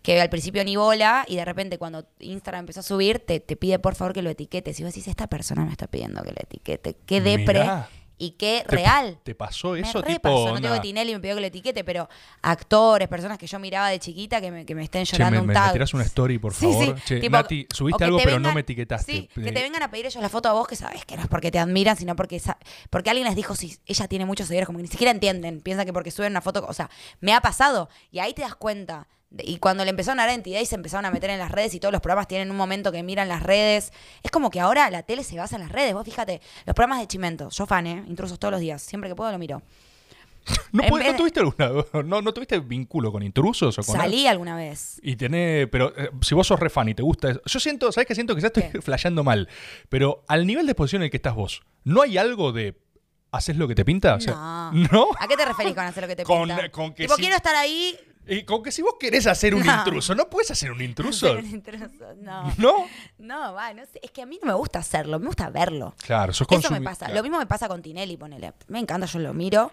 que 0.00 0.18
al 0.22 0.30
principio 0.30 0.64
ni 0.64 0.74
bola, 0.74 1.26
y 1.28 1.36
de 1.36 1.44
repente 1.44 1.76
cuando 1.76 2.06
Instagram 2.18 2.60
empezó 2.60 2.80
a 2.80 2.82
subir, 2.82 3.18
te, 3.18 3.40
te 3.40 3.56
pide 3.56 3.78
por 3.78 3.94
favor 3.94 4.14
que 4.14 4.22
lo 4.22 4.30
etiquetes. 4.30 4.80
Y 4.80 4.84
vos 4.84 4.92
decís, 4.94 5.06
esta 5.06 5.26
persona 5.26 5.66
me 5.66 5.70
está 5.72 5.86
pidiendo 5.86 6.22
que 6.22 6.30
lo 6.30 6.36
etiquete. 6.40 6.96
Qué 7.04 7.20
depre 7.20 7.60
Mirá. 7.60 7.90
Y 8.24 8.30
qué 8.32 8.64
¿te, 8.68 8.76
real. 8.76 9.18
¿Te 9.24 9.34
pasó 9.34 9.72
Me 9.72 9.80
eso? 9.80 10.00
re 10.00 10.12
tipo, 10.14 10.22
pasó. 10.22 10.54
No 10.54 10.60
tengo 10.60 10.80
Tinelli 10.80 11.12
me 11.14 11.20
pidió 11.20 11.34
que 11.34 11.40
lo 11.40 11.46
etiquete, 11.48 11.82
pero 11.82 12.08
actores, 12.40 13.08
personas 13.08 13.38
que 13.38 13.46
yo 13.46 13.58
miraba 13.58 13.88
de 13.88 13.98
chiquita 13.98 14.40
que 14.40 14.50
me, 14.50 14.64
que 14.64 14.74
me 14.74 14.84
estén 14.84 15.04
Che, 15.04 15.16
llorando 15.16 15.36
me, 15.36 15.40
un 15.40 15.46
me- 15.48 15.54
tag. 15.54 15.66
me 15.68 15.72
tirás 15.72 15.94
una 15.94 16.04
story, 16.04 16.38
por 16.38 16.54
Sí, 16.54 16.66
favor. 16.66 16.96
sí, 16.98 17.02
Che, 17.04 17.20
tipo, 17.20 17.36
Nati, 17.36 17.66
o 17.70 17.74
subiste 17.74 18.04
algo, 18.04 18.18
pero 18.22 18.38
no 18.38 18.52
me 18.54 18.60
etiquetaste. 18.60 19.12
Sí, 19.12 19.28
que 19.34 19.48
Eh, 19.48 19.52
te 19.52 19.62
vengan 19.62 19.82
a 19.82 19.90
pedir 19.90 20.06
ellos 20.06 20.22
la 20.22 20.28
foto 20.28 20.48
a 20.48 20.52
vos, 20.52 20.66
que 20.68 20.76
sabes 20.76 21.04
que 21.04 21.16
no 21.16 21.22
es 21.22 21.28
porque 21.28 21.50
te 21.50 21.58
admiran, 21.58 21.96
sino 21.96 22.14
porque, 22.16 22.40
porque 22.90 23.10
alguien 23.10 23.26
les 23.26 23.34
dijo 23.36 23.54
si 23.56 23.76
ella 23.86 24.06
tiene 24.08 24.24
muchos 24.24 24.46
seguidores, 24.46 24.66
como 24.66 24.78
que 24.78 24.82
ni 24.82 24.88
siquiera 24.88 25.10
entienden. 25.10 25.60
Piensan 25.60 25.86
que 25.86 25.92
porque 25.92 26.10
suben 26.10 26.32
una 26.32 26.40
foto, 26.40 26.64
o 26.68 26.72
sea, 26.72 26.90
me 27.20 27.34
ha 27.34 27.40
pasado. 27.40 27.88
Y 28.10 28.18
ahí 28.20 28.34
te 28.34 28.42
das 28.42 28.54
cuenta. 28.54 29.08
Y 29.38 29.56
cuando 29.58 29.84
le 29.84 29.90
empezaron 29.90 30.20
a 30.20 30.26
dar 30.26 30.34
entidad 30.34 30.60
y 30.60 30.66
se 30.66 30.74
empezaron 30.74 31.04
a 31.06 31.10
meter 31.10 31.30
en 31.30 31.38
las 31.38 31.50
redes 31.50 31.72
y 31.74 31.80
todos 31.80 31.92
los 31.92 32.00
programas 32.02 32.28
tienen 32.28 32.50
un 32.50 32.56
momento 32.56 32.92
que 32.92 33.02
miran 33.02 33.28
las 33.28 33.42
redes, 33.42 33.92
es 34.22 34.30
como 34.30 34.50
que 34.50 34.60
ahora 34.60 34.90
la 34.90 35.02
tele 35.04 35.24
se 35.24 35.36
basa 35.36 35.56
en 35.56 35.62
las 35.62 35.72
redes. 35.72 35.94
Vos 35.94 36.04
fíjate, 36.04 36.40
los 36.66 36.74
programas 36.74 37.00
de 37.00 37.06
Chimento, 37.08 37.48
yo 37.48 37.64
fan, 37.66 37.86
¿eh? 37.86 38.04
Intrusos 38.08 38.38
todos 38.38 38.52
los 38.52 38.60
días, 38.60 38.82
siempre 38.82 39.08
que 39.08 39.16
puedo 39.16 39.32
lo 39.32 39.38
miro. 39.38 39.62
¿No, 40.72 40.82
en 40.82 40.88
puede- 40.90 41.04
vez 41.04 41.12
¿no 41.12 41.12
de- 41.12 41.18
tuviste 41.18 41.40
alguna, 41.40 41.70
no, 42.04 42.20
no 42.20 42.34
tuviste 42.34 42.58
vínculo 42.58 43.12
con 43.12 43.22
intrusos 43.22 43.78
o 43.78 43.82
con 43.82 43.96
Salí 43.96 44.26
alguna 44.26 44.56
vez. 44.56 45.00
Y 45.02 45.16
tenés, 45.16 45.68
pero 45.68 45.92
eh, 45.96 46.10
si 46.20 46.34
vos 46.34 46.46
sos 46.46 46.58
re 46.58 46.68
fan 46.68 46.88
y 46.88 46.94
te 46.94 47.02
gusta 47.02 47.30
eso, 47.30 47.40
yo 47.46 47.60
siento, 47.60 47.92
¿sabes 47.92 48.06
qué 48.08 48.14
siento? 48.14 48.34
Que 48.34 48.40
ya 48.40 48.48
estoy 48.48 48.64
¿Qué? 48.64 48.80
flasheando 48.82 49.22
mal, 49.24 49.48
pero 49.88 50.24
al 50.28 50.46
nivel 50.46 50.66
de 50.66 50.72
exposición 50.72 51.02
en 51.02 51.04
el 51.04 51.10
que 51.10 51.16
estás 51.18 51.34
vos, 51.34 51.62
¿no 51.84 52.02
hay 52.02 52.18
algo 52.18 52.52
de 52.52 52.76
haces 53.30 53.56
lo 53.56 53.66
que 53.68 53.74
te 53.74 53.84
pinta? 53.84 54.14
O 54.16 54.20
sea, 54.20 54.34
No. 54.34 54.72
¿No? 54.92 55.06
¿A 55.18 55.26
qué 55.28 55.36
te 55.36 55.44
referís 55.46 55.74
con 55.74 55.84
hacer 55.84 56.02
lo 56.02 56.08
que 56.08 56.16
te 56.16 56.24
pinta? 56.26 56.68
con 56.70 56.92
que 56.92 57.04
Tipo, 57.04 57.14
quiero 57.16 57.36
estar 57.36 57.54
ahí. 57.54 57.96
Y 58.26 58.44
con 58.44 58.62
que 58.62 58.70
si 58.70 58.82
vos 58.82 58.94
querés 59.00 59.26
hacer 59.26 59.54
un 59.54 59.64
No. 59.66 59.74
intruso, 59.74 60.14
¿no 60.14 60.30
puedes 60.30 60.50
hacer 60.50 60.70
un 60.70 60.80
intruso? 60.80 61.26
Ser 61.26 61.38
un 61.44 61.46
intruso. 61.50 62.14
No. 62.20 62.52
¿No? 62.56 62.86
No, 63.18 63.52
va, 63.52 63.74
no 63.74 63.82
sé. 63.84 63.98
Es 64.02 64.10
que 64.12 64.22
a 64.22 64.26
mí 64.26 64.38
no 64.42 64.46
me 64.48 64.54
gusta 64.54 64.78
hacerlo, 64.78 65.18
me 65.18 65.26
gusta 65.26 65.50
verlo. 65.50 65.94
Claro, 66.04 66.32
sos 66.32 66.46
Eso 66.50 66.70
me 66.70 66.80
pasa. 66.80 67.06
claro. 67.06 67.14
Lo 67.14 67.22
mismo 67.22 67.38
me 67.38 67.46
pasa 67.46 67.66
con 67.68 67.82
Tinelli, 67.82 68.16
ponele. 68.16 68.52
Me 68.68 68.78
encanta, 68.78 69.06
yo 69.06 69.18
lo 69.18 69.34
miro. 69.34 69.70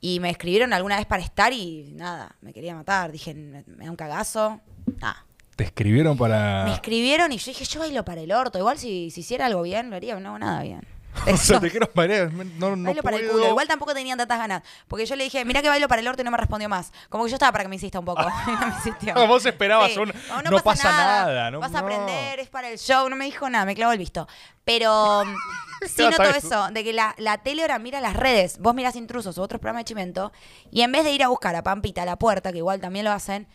Y 0.00 0.20
me 0.20 0.30
escribieron 0.30 0.72
alguna 0.72 0.96
vez 0.96 1.06
para 1.06 1.22
estar 1.22 1.52
y 1.52 1.92
nada, 1.94 2.34
me 2.40 2.52
quería 2.52 2.74
matar. 2.74 3.12
Dije, 3.12 3.34
me 3.34 3.62
me 3.66 3.84
da 3.84 3.90
un 3.90 3.96
cagazo. 3.96 4.60
Nada. 5.00 5.24
Te 5.54 5.64
escribieron 5.64 6.18
para... 6.18 6.64
Me 6.64 6.74
escribieron 6.74 7.32
y 7.32 7.38
yo 7.38 7.46
dije, 7.50 7.64
yo 7.64 7.80
bailo 7.80 8.04
para 8.04 8.20
el 8.20 8.30
orto. 8.30 8.58
Igual 8.58 8.78
si, 8.78 9.10
si 9.10 9.20
hiciera 9.20 9.46
algo 9.46 9.62
bien, 9.62 9.88
lo 9.88 9.96
haría, 9.96 10.14
no 10.20 10.28
hago 10.30 10.38
nada 10.38 10.62
bien. 10.62 10.86
o 11.32 11.36
sea, 11.36 11.60
te 11.60 11.70
quiero 11.70 11.90
parar, 11.90 12.32
no, 12.32 12.76
no 12.76 12.84
bailo 12.84 13.02
para 13.02 13.16
el 13.16 13.28
culo. 13.28 13.48
Igual 13.48 13.66
tampoco 13.68 13.94
tenían 13.94 14.18
tantas 14.18 14.38
ganas. 14.38 14.62
Porque 14.88 15.06
yo 15.06 15.16
le 15.16 15.24
dije, 15.24 15.44
mira 15.44 15.62
que 15.62 15.68
bailo 15.68 15.88
para 15.88 16.00
el 16.00 16.08
orto 16.08 16.22
y 16.22 16.24
no 16.24 16.30
me 16.30 16.36
respondió 16.36 16.68
más. 16.68 16.92
Como 17.08 17.24
que 17.24 17.30
yo 17.30 17.36
estaba 17.36 17.52
para 17.52 17.64
que 17.64 17.68
me 17.68 17.76
insista 17.76 17.98
un 17.98 18.04
poco. 18.04 18.22
no 18.46 18.66
me 18.66 18.74
insistió. 18.74 19.14
Vos 19.26 19.44
esperabas 19.46 19.92
Sí. 19.92 19.98
un- 19.98 20.12
No, 20.28 20.50
no 20.50 20.58
pasa 20.62 20.90
nada, 20.90 21.50
no- 21.50 21.60
Vas 21.60 21.74
a 21.74 21.80
aprender, 21.80 22.40
es 22.40 22.48
para 22.48 22.68
el 22.70 22.78
show. 22.78 23.08
No 23.08 23.16
me 23.16 23.24
dijo 23.24 23.48
nada, 23.48 23.64
me 23.64 23.74
clavó 23.74 23.92
el 23.92 23.98
visto. 23.98 24.26
Pero 24.64 25.24
mm, 25.24 25.86
sí 25.86 26.02
noto 26.02 26.24
eso, 26.24 26.68
de 26.72 26.82
que 26.82 26.92
la, 26.92 27.14
la 27.18 27.38
tele 27.38 27.62
ahora 27.62 27.78
mira 27.78 28.00
las 28.00 28.14
redes. 28.16 28.58
Vos 28.58 28.74
mirás 28.74 28.96
intrusos 28.96 29.38
o 29.38 29.42
otros 29.42 29.60
programas 29.60 29.80
de 29.80 29.84
chimento. 29.84 30.32
Y 30.70 30.82
en 30.82 30.90
vez 30.92 31.04
de 31.04 31.12
ir 31.12 31.22
a 31.22 31.28
buscar 31.28 31.54
a 31.54 31.62
Pampita 31.62 32.02
a 32.02 32.04
la 32.04 32.16
puerta, 32.16 32.50
que 32.52 32.58
igual 32.58 32.80
también 32.80 33.04
lo 33.04 33.12
hacen. 33.12 33.46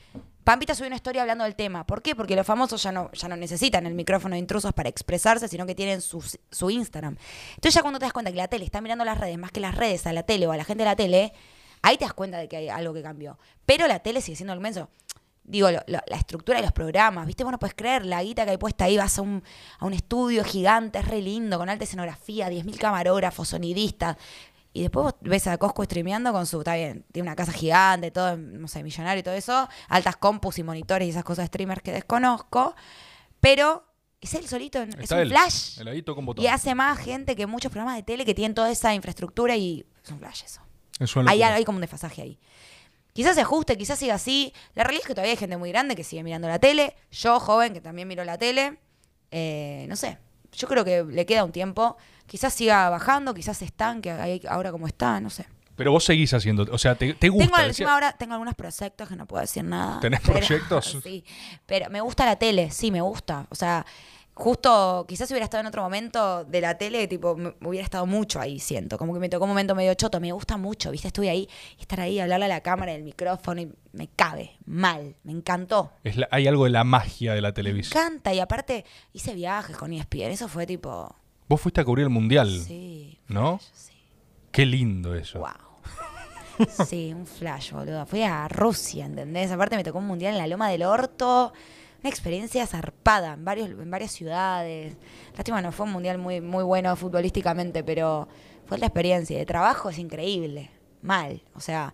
Pampita 0.43 0.73
sube 0.75 0.87
una 0.87 0.95
historia 0.95 1.21
hablando 1.21 1.43
del 1.43 1.55
tema. 1.55 1.85
¿Por 1.85 2.01
qué? 2.01 2.15
Porque 2.15 2.35
los 2.35 2.45
famosos 2.45 2.81
ya 2.81 2.91
no, 2.91 3.11
ya 3.13 3.27
no 3.27 3.35
necesitan 3.35 3.85
el 3.85 3.93
micrófono 3.93 4.33
de 4.33 4.39
intrusos 4.39 4.73
para 4.73 4.89
expresarse, 4.89 5.47
sino 5.47 5.65
que 5.65 5.75
tienen 5.75 6.01
su, 6.01 6.21
su 6.51 6.69
Instagram. 6.69 7.15
Entonces 7.55 7.73
ya 7.75 7.81
cuando 7.81 7.99
te 7.99 8.05
das 8.05 8.13
cuenta 8.13 8.31
que 8.31 8.37
la 8.37 8.47
tele 8.47 8.65
está 8.65 8.81
mirando 8.81 9.05
las 9.05 9.17
redes, 9.19 9.37
más 9.37 9.51
que 9.51 9.59
las 9.59 9.75
redes 9.75 10.07
a 10.07 10.13
la 10.13 10.23
tele 10.23 10.47
o 10.47 10.51
a 10.51 10.57
la 10.57 10.63
gente 10.63 10.83
de 10.83 10.89
la 10.89 10.95
tele, 10.95 11.33
ahí 11.83 11.97
te 11.97 12.05
das 12.05 12.13
cuenta 12.13 12.37
de 12.39 12.47
que 12.47 12.57
hay 12.57 12.69
algo 12.69 12.93
que 12.93 13.01
cambió. 13.03 13.37
Pero 13.65 13.87
la 13.87 13.99
tele 13.99 14.21
sigue 14.21 14.35
siendo 14.35 14.53
el 14.53 14.59
menso. 14.59 14.89
Digo, 15.43 15.69
lo- 15.71 15.81
la 15.87 16.17
estructura 16.17 16.59
de 16.59 16.63
los 16.63 16.71
programas, 16.71 17.25
¿viste? 17.25 17.43
Vos 17.43 17.51
no 17.51 17.59
puedes 17.59 17.73
creer 17.75 18.05
la 18.05 18.21
guita 18.23 18.45
que 18.45 18.51
hay 18.51 18.57
puesta 18.57 18.85
ahí, 18.85 18.95
vas 18.97 19.17
a 19.17 19.21
un, 19.23 19.43
a 19.79 19.85
un 19.85 19.93
estudio 19.93 20.43
gigante, 20.43 20.99
es 20.99 21.07
re 21.07 21.21
lindo, 21.21 21.57
con 21.57 21.67
alta 21.67 21.83
escenografía, 21.83 22.47
10.000 22.49 22.77
camarógrafos, 22.77 23.49
sonidistas. 23.49 24.17
Y 24.73 24.83
después 24.83 25.03
vos 25.03 25.15
ves 25.21 25.47
a 25.47 25.57
Cosco 25.57 25.83
streameando 25.83 26.31
con 26.31 26.45
su, 26.45 26.59
está 26.59 26.75
bien, 26.75 27.05
tiene 27.11 27.27
una 27.27 27.35
casa 27.35 27.51
gigante, 27.51 28.09
todo, 28.11 28.37
no 28.37 28.67
sé, 28.69 28.83
millonario 28.83 29.19
y 29.19 29.23
todo 29.23 29.33
eso, 29.33 29.67
altas 29.89 30.15
compus 30.15 30.59
y 30.59 30.63
monitores 30.63 31.07
y 31.07 31.11
esas 31.11 31.23
cosas 31.25 31.43
de 31.43 31.47
streamers 31.47 31.81
que 31.81 31.91
desconozco, 31.91 32.73
pero 33.41 33.83
es 34.21 34.33
él 34.33 34.47
solito, 34.47 34.81
es 34.81 34.95
Está 34.97 35.15
un 35.15 35.21
él, 35.21 35.29
flash. 35.29 35.79
heladito 35.81 36.15
con 36.15 36.25
botón. 36.25 36.43
Y 36.43 36.47
hace 36.47 36.73
más 36.75 36.97
gente 36.99 37.35
que 37.35 37.47
muchos 37.47 37.71
programas 37.71 37.95
de 37.97 38.03
tele 38.03 38.23
que 38.23 38.33
tienen 38.33 38.53
toda 38.55 38.71
esa 38.71 38.93
infraestructura 38.93 39.57
y 39.57 39.85
es 40.03 40.11
un 40.11 40.19
flash 40.19 40.43
eso. 40.45 40.61
Es 40.99 41.17
Hay, 41.27 41.41
hay 41.41 41.65
como 41.65 41.77
un 41.77 41.81
desfasaje 41.81 42.21
ahí. 42.21 42.39
Quizás 43.13 43.35
se 43.35 43.41
ajuste, 43.41 43.77
quizás 43.77 43.99
siga 43.99 44.13
así. 44.13 44.53
La 44.73 44.83
realidad 44.83 45.01
es 45.01 45.07
que 45.07 45.13
todavía 45.15 45.31
hay 45.31 45.37
gente 45.37 45.57
muy 45.57 45.69
grande 45.69 45.95
que 45.95 46.03
sigue 46.03 46.23
mirando 46.23 46.47
la 46.47 46.59
tele. 46.59 46.95
Yo, 47.11 47.39
joven, 47.41 47.73
que 47.73 47.81
también 47.81 48.07
miro 48.07 48.23
la 48.23 48.37
tele. 48.37 48.79
Eh, 49.31 49.85
no 49.89 49.95
sé. 49.97 50.17
Yo 50.53 50.67
creo 50.67 50.85
que 50.85 51.03
le 51.03 51.25
queda 51.25 51.43
un 51.43 51.51
tiempo. 51.51 51.97
Quizás 52.31 52.53
siga 52.53 52.89
bajando, 52.89 53.33
quizás 53.33 53.57
se 53.57 53.65
estanque 53.65 54.09
ahora 54.47 54.71
como 54.71 54.87
está, 54.87 55.19
no 55.19 55.29
sé. 55.29 55.45
Pero 55.75 55.91
vos 55.91 56.05
seguís 56.05 56.33
haciendo, 56.33 56.65
o 56.71 56.77
sea, 56.77 56.95
te, 56.95 57.13
te 57.13 57.27
gusta. 57.27 57.45
Tengo, 57.57 57.67
encima 57.67 57.93
ahora 57.93 58.13
tengo 58.13 58.33
algunos 58.35 58.55
proyectos 58.55 59.09
que 59.09 59.17
no 59.17 59.25
puedo 59.25 59.41
decir 59.41 59.65
nada. 59.65 59.99
¿Tenés 59.99 60.21
pero- 60.21 60.33
proyectos? 60.39 60.97
sí. 61.03 61.25
Pero 61.65 61.89
me 61.89 61.99
gusta 61.99 62.25
la 62.25 62.37
tele, 62.37 62.71
sí, 62.71 62.89
me 62.89 63.01
gusta. 63.01 63.47
O 63.49 63.55
sea, 63.55 63.85
justo, 64.33 65.05
quizás 65.09 65.29
hubiera 65.31 65.43
estado 65.43 65.59
en 65.61 65.67
otro 65.67 65.81
momento 65.83 66.45
de 66.45 66.61
la 66.61 66.77
tele, 66.77 67.07
tipo, 67.07 67.35
me 67.35 67.53
hubiera 67.67 67.83
estado 67.83 68.05
mucho 68.05 68.39
ahí, 68.39 68.59
siento. 68.59 68.97
Como 68.97 69.13
que 69.13 69.19
me 69.19 69.27
tocó 69.27 69.43
un 69.45 69.49
momento 69.51 69.75
medio 69.75 69.93
choto. 69.95 70.19
Me 70.21 70.31
gusta 70.31 70.55
mucho, 70.57 70.89
¿viste? 70.91 71.07
Estuve 71.07 71.29
ahí, 71.29 71.49
estar 71.79 71.99
ahí, 71.99 72.19
hablarle 72.19 72.45
a 72.45 72.49
la 72.49 72.61
cámara, 72.61 72.93
el 72.93 73.03
micrófono, 73.03 73.59
y 73.61 73.71
me 73.91 74.07
cabe, 74.07 74.51
mal. 74.65 75.15
Me 75.23 75.31
encantó. 75.33 75.91
Es 76.03 76.15
la- 76.15 76.29
hay 76.31 76.47
algo 76.47 76.63
de 76.63 76.69
la 76.71 76.83
magia 76.85 77.33
de 77.33 77.41
la 77.41 77.49
Me 77.49 77.53
televisión. 77.53 78.01
encanta. 78.01 78.33
Y 78.33 78.39
aparte, 78.39 78.85
hice 79.13 79.33
viajes 79.33 79.75
con 79.75 79.91
ESPN. 79.93 80.31
Eso 80.31 80.47
fue 80.47 80.65
tipo. 80.65 81.13
Vos 81.51 81.59
fuiste 81.59 81.81
a 81.81 81.83
cubrir 81.85 82.03
el 82.05 82.09
mundial, 82.09 82.47
Sí. 82.65 83.19
¿no? 83.27 83.57
flash, 83.57 83.69
Sí. 83.73 83.91
Qué 84.53 84.65
lindo 84.65 85.13
eso. 85.15 85.39
Wow. 85.39 85.49
Sí, 86.87 87.11
un 87.13 87.25
flash, 87.25 87.71
boludo. 87.73 88.05
Fui 88.05 88.23
a 88.23 88.47
Rusia, 88.47 89.05
¿entendés? 89.05 89.51
Aparte 89.51 89.75
me 89.75 89.83
tocó 89.83 89.97
un 89.97 90.07
mundial 90.07 90.33
en 90.33 90.37
la 90.37 90.47
Loma 90.47 90.69
del 90.69 90.83
Orto. 90.83 91.51
Una 92.01 92.09
experiencia 92.09 92.65
zarpada 92.67 93.33
en, 93.33 93.43
varios, 93.43 93.69
en 93.69 93.91
varias 93.91 94.11
ciudades. 94.13 94.95
Lástima, 95.35 95.61
no 95.61 95.71
fue 95.73 95.87
un 95.87 95.91
mundial 95.91 96.17
muy, 96.19 96.39
muy 96.39 96.63
bueno 96.63 96.95
futbolísticamente, 96.95 97.83
pero 97.83 98.27
fue 98.65 98.77
la 98.77 98.85
experiencia. 98.85 99.37
De 99.37 99.45
trabajo 99.45 99.89
es 99.89 99.97
increíble. 99.99 100.71
Mal. 101.01 101.41
O 101.55 101.59
sea, 101.59 101.93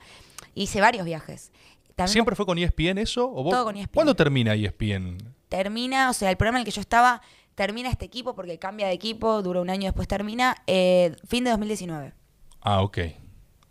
hice 0.54 0.82
varios 0.82 1.04
viajes. 1.06 1.52
También 1.96 2.14
¿Siempre 2.14 2.36
fue 2.36 2.46
con 2.46 2.58
ESPN 2.60 3.00
eso? 3.00 3.26
¿O 3.26 3.42
vos- 3.44 3.54
Todo 3.54 3.64
con 3.66 3.76
ESPN. 3.76 3.94
¿Cuándo 3.96 4.16
termina 4.16 4.54
ESPN? 4.54 5.18
termina, 5.50 6.10
o 6.10 6.14
sea, 6.14 6.30
el 6.30 6.36
programa 6.38 6.60
en 6.60 6.62
el 6.62 6.66
que 6.66 6.72
yo 6.76 6.82
estaba, 6.82 7.22
termina 7.58 7.90
este 7.90 8.06
equipo 8.06 8.36
porque 8.36 8.60
cambia 8.60 8.86
de 8.86 8.94
equipo, 8.94 9.42
dura 9.42 9.62
un 9.62 9.72
año 9.72 9.86
después 9.86 10.08
termina, 10.08 10.56
eh, 10.68 11.16
fin 11.28 11.44
de 11.44 11.50
2019. 11.50 12.14
Ah, 12.62 12.82
ok. 12.84 12.98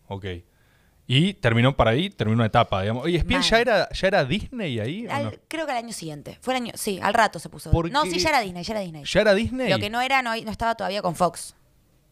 Ok. 0.08 0.26
Y 1.06 1.34
terminó 1.34 1.76
para 1.76 1.92
ahí, 1.92 2.10
terminó 2.10 2.38
una 2.38 2.46
etapa, 2.46 2.82
digamos. 2.82 3.08
¿Y 3.08 3.22
Mal. 3.22 3.42
ya 3.42 3.60
era, 3.60 3.88
ya 3.90 4.08
era 4.08 4.24
Disney 4.24 4.80
ahí? 4.80 5.06
o 5.06 5.12
Al- 5.12 5.24
no? 5.26 5.32
Creo 5.46 5.64
que 5.66 5.70
al 5.70 5.78
año 5.78 5.92
siguiente. 5.92 6.36
Fue 6.40 6.52
el 6.54 6.62
año, 6.62 6.72
sí, 6.74 6.98
al 7.00 7.14
rato 7.14 7.38
se 7.38 7.48
puso. 7.48 7.70
Porque- 7.70 7.92
No, 7.92 8.04
sí, 8.06 8.18
ya 8.18 8.30
era 8.30 8.40
Disney, 8.40 8.64
ya 8.64 8.72
era 8.72 8.80
Disney. 8.80 9.04
¿Ya 9.04 9.20
era 9.20 9.34
Disney? 9.34 9.70
Lo 9.70 9.78
que 9.78 9.88
no 9.88 10.00
era, 10.00 10.20
no, 10.22 10.34
no 10.34 10.50
estaba 10.50 10.74
todavía 10.74 11.00
con 11.02 11.14
Fox. 11.14 11.54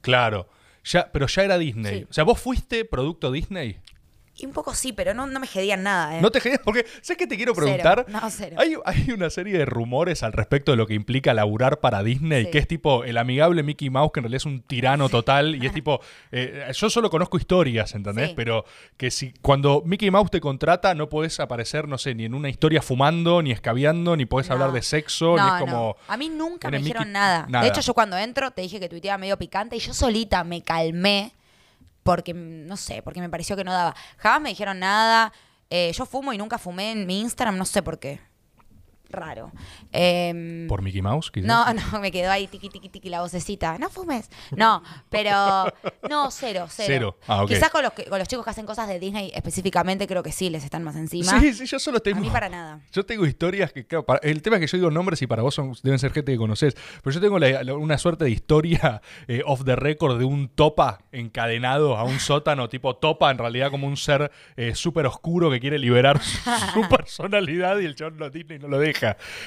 Claro. 0.00 0.48
Ya, 0.84 1.10
pero 1.10 1.26
ya 1.26 1.42
era 1.42 1.58
Disney. 1.58 2.00
Sí. 2.00 2.06
O 2.08 2.12
sea, 2.12 2.22
¿vos 2.22 2.38
fuiste 2.38 2.84
producto 2.84 3.32
Disney? 3.32 3.80
Y 4.36 4.46
un 4.46 4.52
poco 4.52 4.74
sí, 4.74 4.92
pero 4.92 5.14
no, 5.14 5.28
no 5.28 5.38
me 5.38 5.46
gedían 5.46 5.84
nada, 5.84 6.18
¿eh? 6.18 6.20
No 6.20 6.30
te 6.32 6.40
querías, 6.40 6.60
porque 6.64 6.84
sé 7.02 7.16
que 7.16 7.26
te 7.28 7.36
quiero 7.36 7.52
Cero. 7.54 7.66
preguntar. 7.66 8.04
No, 8.08 8.20
cero. 8.30 8.56
Hay, 8.58 8.74
hay 8.84 9.12
una 9.12 9.30
serie 9.30 9.56
de 9.56 9.64
rumores 9.64 10.24
al 10.24 10.32
respecto 10.32 10.72
de 10.72 10.76
lo 10.76 10.88
que 10.88 10.94
implica 10.94 11.32
laburar 11.34 11.78
para 11.78 12.02
Disney, 12.02 12.46
Sí. 12.46 12.50
que 12.50 12.58
es 12.58 12.66
tipo 12.66 13.04
el 13.04 13.16
amigable 13.16 13.62
Mickey 13.62 13.90
Mouse, 13.90 14.10
que 14.12 14.18
en 14.18 14.24
realidad 14.24 14.38
es 14.38 14.46
un 14.46 14.60
tirano 14.62 15.08
total, 15.08 15.54
y 15.62 15.64
es 15.66 15.72
tipo, 15.74 16.00
eh, 16.32 16.68
yo 16.74 16.90
solo 16.90 17.10
conozco 17.10 17.38
historias, 17.38 17.94
¿entendés? 17.94 18.30
Sí. 18.30 18.34
Pero 18.36 18.64
que 18.96 19.12
si 19.12 19.32
cuando 19.40 19.82
Mickey 19.86 20.10
Mouse 20.10 20.32
te 20.32 20.40
contrata, 20.40 20.94
no 20.94 21.08
podés 21.08 21.38
aparecer, 21.38 21.86
no 21.86 21.96
sé, 21.96 22.16
ni 22.16 22.24
en 22.24 22.34
una 22.34 22.48
historia 22.48 22.82
fumando, 22.82 23.40
ni 23.40 23.52
escabeando, 23.52 24.16
ni 24.16 24.26
podés 24.26 24.48
No. 24.48 24.54
hablar 24.54 24.72
de 24.72 24.82
sexo, 24.82 25.36
no, 25.36 25.44
ni 25.44 25.54
es 25.54 25.60
como... 25.60 25.72
no. 25.72 26.12
A 26.12 26.16
mí 26.16 26.28
nunca 26.28 26.70
me 26.70 26.78
dijeron 26.78 27.04
Mickey- 27.04 27.12
nada. 27.12 27.46
nada. 27.48 27.62
De 27.64 27.70
hecho, 27.70 27.82
yo 27.82 27.94
cuando 27.94 28.18
entro 28.18 28.50
te 28.50 28.62
dije 28.62 28.80
que 28.80 28.88
tuiteaba 28.88 29.16
medio 29.18 29.36
picante 29.38 29.76
y 29.76 29.78
yo 29.78 29.94
solita 29.94 30.42
me 30.42 30.62
calmé 30.62 31.32
porque, 32.04 32.34
no 32.34 32.76
sé, 32.76 33.02
porque 33.02 33.20
me 33.20 33.28
pareció 33.28 33.56
que 33.56 33.64
no 33.64 33.72
daba. 33.72 33.96
Jamás 34.18 34.40
me 34.40 34.50
dijeron 34.50 34.78
nada. 34.78 35.32
Eh, 35.70 35.90
yo 35.92 36.06
fumo 36.06 36.32
y 36.32 36.38
nunca 36.38 36.58
fumé 36.58 36.92
en 36.92 37.06
mi 37.06 37.20
Instagram, 37.20 37.58
no 37.58 37.64
sé 37.64 37.82
por 37.82 37.98
qué. 37.98 38.20
Raro. 39.14 39.52
Em, 39.92 40.66
¿Por 40.66 40.82
Mickey 40.82 41.02
Mouse? 41.02 41.30
quizás? 41.30 41.46
No, 41.46 41.64
no, 41.72 42.00
me 42.00 42.10
quedó 42.10 42.30
ahí 42.30 42.46
tiqui, 42.46 42.68
tiqui, 42.68 42.88
tiqui 42.88 43.08
la 43.08 43.20
vocecita. 43.22 43.78
No 43.78 43.88
fumes. 43.90 44.30
No, 44.56 44.82
pero. 45.10 45.66
No, 46.08 46.30
cero, 46.30 46.66
cero. 46.68 46.86
Cero. 46.86 47.18
Ah. 47.28 47.44
Quizás 47.46 47.70
con 47.70 47.82
los, 47.82 47.92
que- 47.92 48.04
con 48.06 48.18
los 48.18 48.28
chicos 48.28 48.44
que 48.44 48.50
hacen 48.50 48.66
cosas 48.66 48.88
de 48.88 48.98
Disney 48.98 49.30
específicamente, 49.34 50.06
creo 50.06 50.22
que 50.22 50.32
sí, 50.32 50.50
les 50.50 50.64
están 50.64 50.82
más 50.82 50.96
encima. 50.96 51.40
Sí, 51.40 51.52
sí, 51.54 51.66
yo 51.66 51.78
solo 51.78 52.00
tengo... 52.00 52.18
A 52.18 52.20
mí 52.20 52.30
para 52.30 52.48
nada. 52.48 52.80
Yo 52.92 53.04
tengo 53.04 53.26
historias 53.26 53.72
que, 53.72 53.86
claro, 53.86 54.04
para- 54.04 54.20
el 54.22 54.42
tema 54.42 54.56
es 54.56 54.60
que 54.60 54.66
yo 54.66 54.78
digo 54.78 54.90
nombres 54.90 55.20
y 55.22 55.26
para 55.26 55.42
vos 55.42 55.54
son- 55.54 55.74
deben 55.82 55.98
ser 55.98 56.12
gente 56.12 56.32
que 56.32 56.38
conoces, 56.38 56.74
pero 57.02 57.14
yo 57.14 57.20
tengo 57.20 57.38
la- 57.38 57.62
la- 57.62 57.74
una 57.74 57.98
suerte 57.98 58.24
de 58.24 58.30
historia 58.30 59.00
eh, 59.28 59.42
off 59.46 59.64
the 59.64 59.76
record 59.76 60.18
de 60.18 60.24
un 60.24 60.48
topa 60.48 61.00
encadenado 61.12 61.96
a 61.96 62.04
un 62.04 62.20
sótano, 62.20 62.68
tipo 62.68 62.96
topa 62.96 63.30
en 63.30 63.38
realidad 63.38 63.70
como 63.70 63.86
un 63.86 63.96
ser 63.96 64.30
eh, 64.56 64.74
súper 64.74 65.06
oscuro 65.06 65.50
que 65.50 65.60
quiere 65.60 65.78
liberar 65.78 66.22
su, 66.22 66.38
su 66.72 66.88
personalidad 66.88 67.78
y 67.80 67.84
el 67.86 67.94
chabón 67.94 68.18
no 68.18 68.30
Disney 68.30 68.58
no 68.58 68.68
lo 68.68 68.78
deja. 68.78 69.03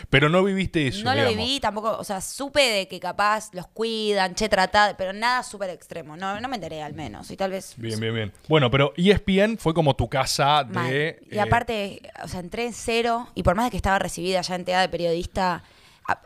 Pero 0.09 0.29
no 0.29 0.43
viviste 0.43 0.87
eso. 0.87 1.03
No 1.03 1.15
lo 1.15 1.27
viví 1.27 1.59
tampoco, 1.59 1.97
o 1.97 2.03
sea, 2.03 2.21
supe 2.21 2.61
de 2.61 2.87
que 2.87 2.99
capaz 2.99 3.53
los 3.53 3.67
cuidan, 3.67 4.35
che, 4.35 4.49
tratad, 4.49 4.95
pero 4.97 5.13
nada 5.13 5.43
súper 5.43 5.69
extremo. 5.69 6.15
No, 6.17 6.39
no 6.39 6.47
me 6.47 6.55
enteré 6.55 6.81
al 6.81 6.93
menos. 6.93 7.31
Y 7.31 7.37
tal 7.37 7.51
vez. 7.51 7.73
Bien, 7.77 7.99
bien, 7.99 8.13
bien. 8.13 8.33
Bueno, 8.47 8.69
pero 8.71 8.93
ESPN 8.97 9.57
fue 9.57 9.73
como 9.73 9.95
tu 9.95 10.09
casa 10.09 10.63
mal. 10.65 10.89
de... 10.89 11.19
Y 11.31 11.37
eh, 11.37 11.41
aparte, 11.41 12.01
o 12.23 12.27
sea, 12.27 12.39
entré 12.39 12.65
en 12.65 12.73
cero 12.73 13.27
y 13.35 13.43
por 13.43 13.55
más 13.55 13.65
de 13.65 13.71
que 13.71 13.77
estaba 13.77 13.99
recibida 13.99 14.41
ya 14.41 14.55
en 14.55 14.65
TEA 14.65 14.81
de 14.81 14.89
periodista, 14.89 15.63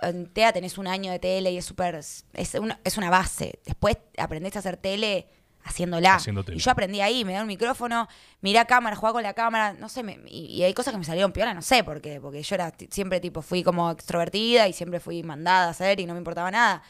en 0.02 0.28
TEA 0.28 0.54
tenés 0.54 0.78
un 0.78 0.88
año 0.88 1.12
de 1.12 1.20
tele 1.20 1.52
y 1.52 1.58
es 1.58 1.66
súper, 1.66 1.96
es 1.96 2.26
una, 2.60 2.80
es 2.84 2.98
una 2.98 3.10
base. 3.10 3.60
Después 3.66 3.98
aprendés 4.18 4.56
a 4.56 4.60
hacer 4.60 4.78
tele 4.78 5.28
haciéndola. 5.64 6.16
Haciendo 6.16 6.44
tele. 6.44 6.58
Y 6.58 6.60
yo 6.60 6.72
aprendí 6.72 7.02
ahí, 7.02 7.24
me 7.26 7.34
da 7.34 7.42
un 7.42 7.48
micrófono, 7.48 8.08
mirá 8.42 8.66
cámara, 8.66 8.96
jugá 8.96 9.12
con 9.14 9.24
la 9.24 9.34
cámara, 9.34 9.74
no 9.74 9.90
sé, 9.90 10.04
me- 10.04 10.20
y, 10.28 10.46
y 10.48 10.64
hay 10.64 10.74
cosas 10.74 10.92
que 10.94 10.98
me 10.98 11.04
salieron 11.04 11.32
piola, 11.32 11.54
no 11.54 11.62
sé 11.62 11.84
por 11.84 12.02
qué, 12.02 12.20
porque 12.22 12.42
yo 12.44 12.56
era 12.56 12.74
siempre 12.90 13.20
tipo, 13.20 13.42
fui 13.42 13.64
como 13.64 13.92
extrovertida 13.92 14.68
y 14.68 14.74
siempre 14.74 15.00
fui 15.00 15.24
mandada 15.24 15.68
a 15.68 15.70
hacer 15.72 16.00
y 16.00 16.06
no 16.06 16.14
me 16.14 16.20
importaba 16.20 16.50
nada. 16.52 16.84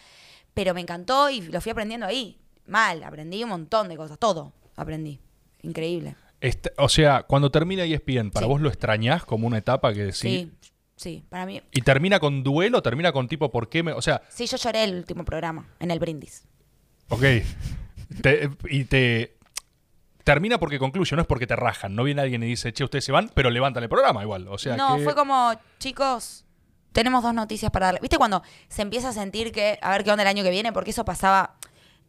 Pero 0.54 0.74
me 0.74 0.82
encantó 0.82 1.30
y 1.30 1.42
lo 1.42 1.62
fui 1.62 1.72
aprendiendo 1.72 2.06
ahí. 2.06 2.38
Mal, 2.68 3.04
aprendí 3.04 3.44
un 3.44 3.50
montón 3.50 3.90
de 3.90 3.98
cosas, 3.98 4.18
todo 4.20 4.54
aprendí. 4.76 5.20
Increíble. 5.64 6.16
esta- 6.40 6.72
o 6.78 6.90
sea, 6.90 7.22
cuando 7.24 7.52
termina 7.52 7.84
ESPN, 7.84 8.32
¿para 8.32 8.48
Sí. 8.48 8.50
vos 8.52 8.60
lo 8.62 8.70
extrañás 8.70 9.24
como 9.26 9.46
una 9.46 9.60
etapa 9.60 9.94
que 9.94 10.00
decís... 10.06 10.18
Sí, 10.20 10.52
sí, 10.96 11.24
para 11.30 11.46
mí. 11.46 11.62
¿Y 11.72 11.82
termina 11.82 12.20
con 12.20 12.42
duelo? 12.44 12.82
¿Termina 12.82 13.12
con 13.12 13.28
tipo 13.28 13.52
por 13.52 13.70
qué 13.70 13.84
me.? 13.84 13.92
O 13.94 14.02
sea, 14.02 14.24
Sí, 14.30 14.48
yo 14.48 14.58
lloré 14.58 14.84
el 14.86 14.96
último 14.96 15.24
programa, 15.24 15.68
en 15.80 15.92
el 15.92 16.00
brindis. 16.00 16.44
ok. 17.10 17.24
Te- 18.22 18.50
y 18.70 18.86
te. 18.86 19.38
Termina 20.24 20.60
porque 20.60 20.78
concluye, 20.78 21.16
no 21.16 21.22
es 21.24 21.28
porque 21.28 21.48
te 21.48 21.56
rajan. 21.56 21.96
No 21.96 22.04
viene 22.04 22.22
alguien 22.22 22.44
y 22.44 22.46
dice, 22.48 22.72
che, 22.74 22.84
ustedes 22.84 23.04
se 23.06 23.12
van, 23.12 23.32
pero 23.34 23.50
levantan 23.50 23.82
el 23.84 23.90
programa 23.90 24.22
igual. 24.22 24.48
O 24.50 24.58
sea, 24.60 24.76
no, 24.78 24.98
que- 24.98 25.04
fue 25.04 25.16
como, 25.16 25.52
chicos, 25.80 26.46
tenemos 26.92 27.24
dos 27.24 27.34
noticias 27.34 27.72
para 27.72 27.88
darle. 27.88 28.00
¿Viste 28.02 28.18
cuando 28.18 28.44
se 28.70 28.84
empieza 28.84 29.10
a 29.10 29.14
sentir 29.14 29.52
que, 29.52 29.80
a 29.82 29.90
ver 29.92 30.04
qué 30.04 30.12
onda 30.12 30.22
el 30.24 30.28
año 30.30 30.44
que 30.44 30.52
viene? 30.52 30.72
Porque 30.74 30.92
eso 30.92 31.04
pasaba 31.06 31.56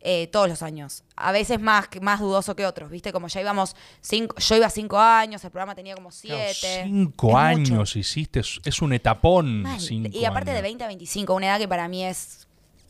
eh, 0.05 0.27
todos 0.27 0.47
los 0.49 0.63
años. 0.63 1.05
A 1.17 1.33
veces 1.33 1.59
más, 1.61 1.89
más 2.03 2.21
dudoso 2.21 2.55
que 2.55 2.67
otros, 2.67 2.91
¿viste? 2.91 3.13
Como 3.13 3.29
ya 3.29 3.41
íbamos 3.41 3.77
cinco, 4.03 4.37
yo 4.37 4.57
iba 4.57 4.69
cinco 4.69 4.99
años, 4.99 5.43
el 5.45 5.51
programa 5.51 5.75
tenía 5.75 5.95
como 5.95 6.11
Claro, 6.11 6.43
siete. 6.53 6.83
cinco 6.85 7.31
Es 7.31 7.35
años 7.37 7.71
mucho. 7.71 7.99
hiciste, 7.99 8.41
es, 8.41 8.83
un 8.83 8.93
etapón. 8.93 9.63
Mal. 9.63 9.81
cinco 9.81 10.11
y 10.13 10.25
aparte 10.27 10.51
de 10.51 10.57
años. 10.59 10.65
20 10.65 10.85
a 10.85 10.87
25, 10.89 11.33
una 11.35 11.47
edad 11.47 11.59
que 11.59 11.69
para 11.69 11.89
mí 11.89 12.05
es 12.05 12.47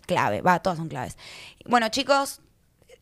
clave. 0.06 0.40
Va, 0.40 0.58
todas 0.60 0.78
son 0.78 0.88
claves. 0.88 1.16
Bueno, 1.66 1.88
chicos, 1.90 2.40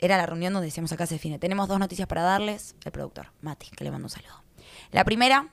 era 0.01 0.16
la 0.16 0.26
reunión 0.26 0.53
donde 0.53 0.66
decíamos 0.66 0.92
acá 0.92 1.07
se 1.07 1.14
define. 1.14 1.38
Tenemos 1.38 1.68
dos 1.68 1.78
noticias 1.78 2.09
para 2.09 2.22
darles. 2.22 2.74
El 2.84 2.92
productor, 2.92 3.28
Mati, 3.42 3.68
que 3.70 3.84
le 3.84 3.90
mando 3.90 4.07
un 4.07 4.11
saludo. 4.11 4.42
La 4.90 5.05
primera 5.05 5.48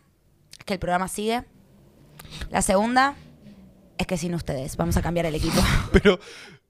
es 0.58 0.66
que 0.66 0.74
el 0.74 0.80
programa 0.80 1.08
sigue. 1.08 1.44
La 2.50 2.62
segunda 2.62 3.16
es 3.98 4.08
que 4.08 4.18
sin 4.18 4.34
ustedes 4.34 4.78
vamos 4.78 4.96
a 4.98 5.02
cambiar 5.02 5.26
el 5.26 5.36
equipo. 5.36 5.62
Pero, 5.92 6.20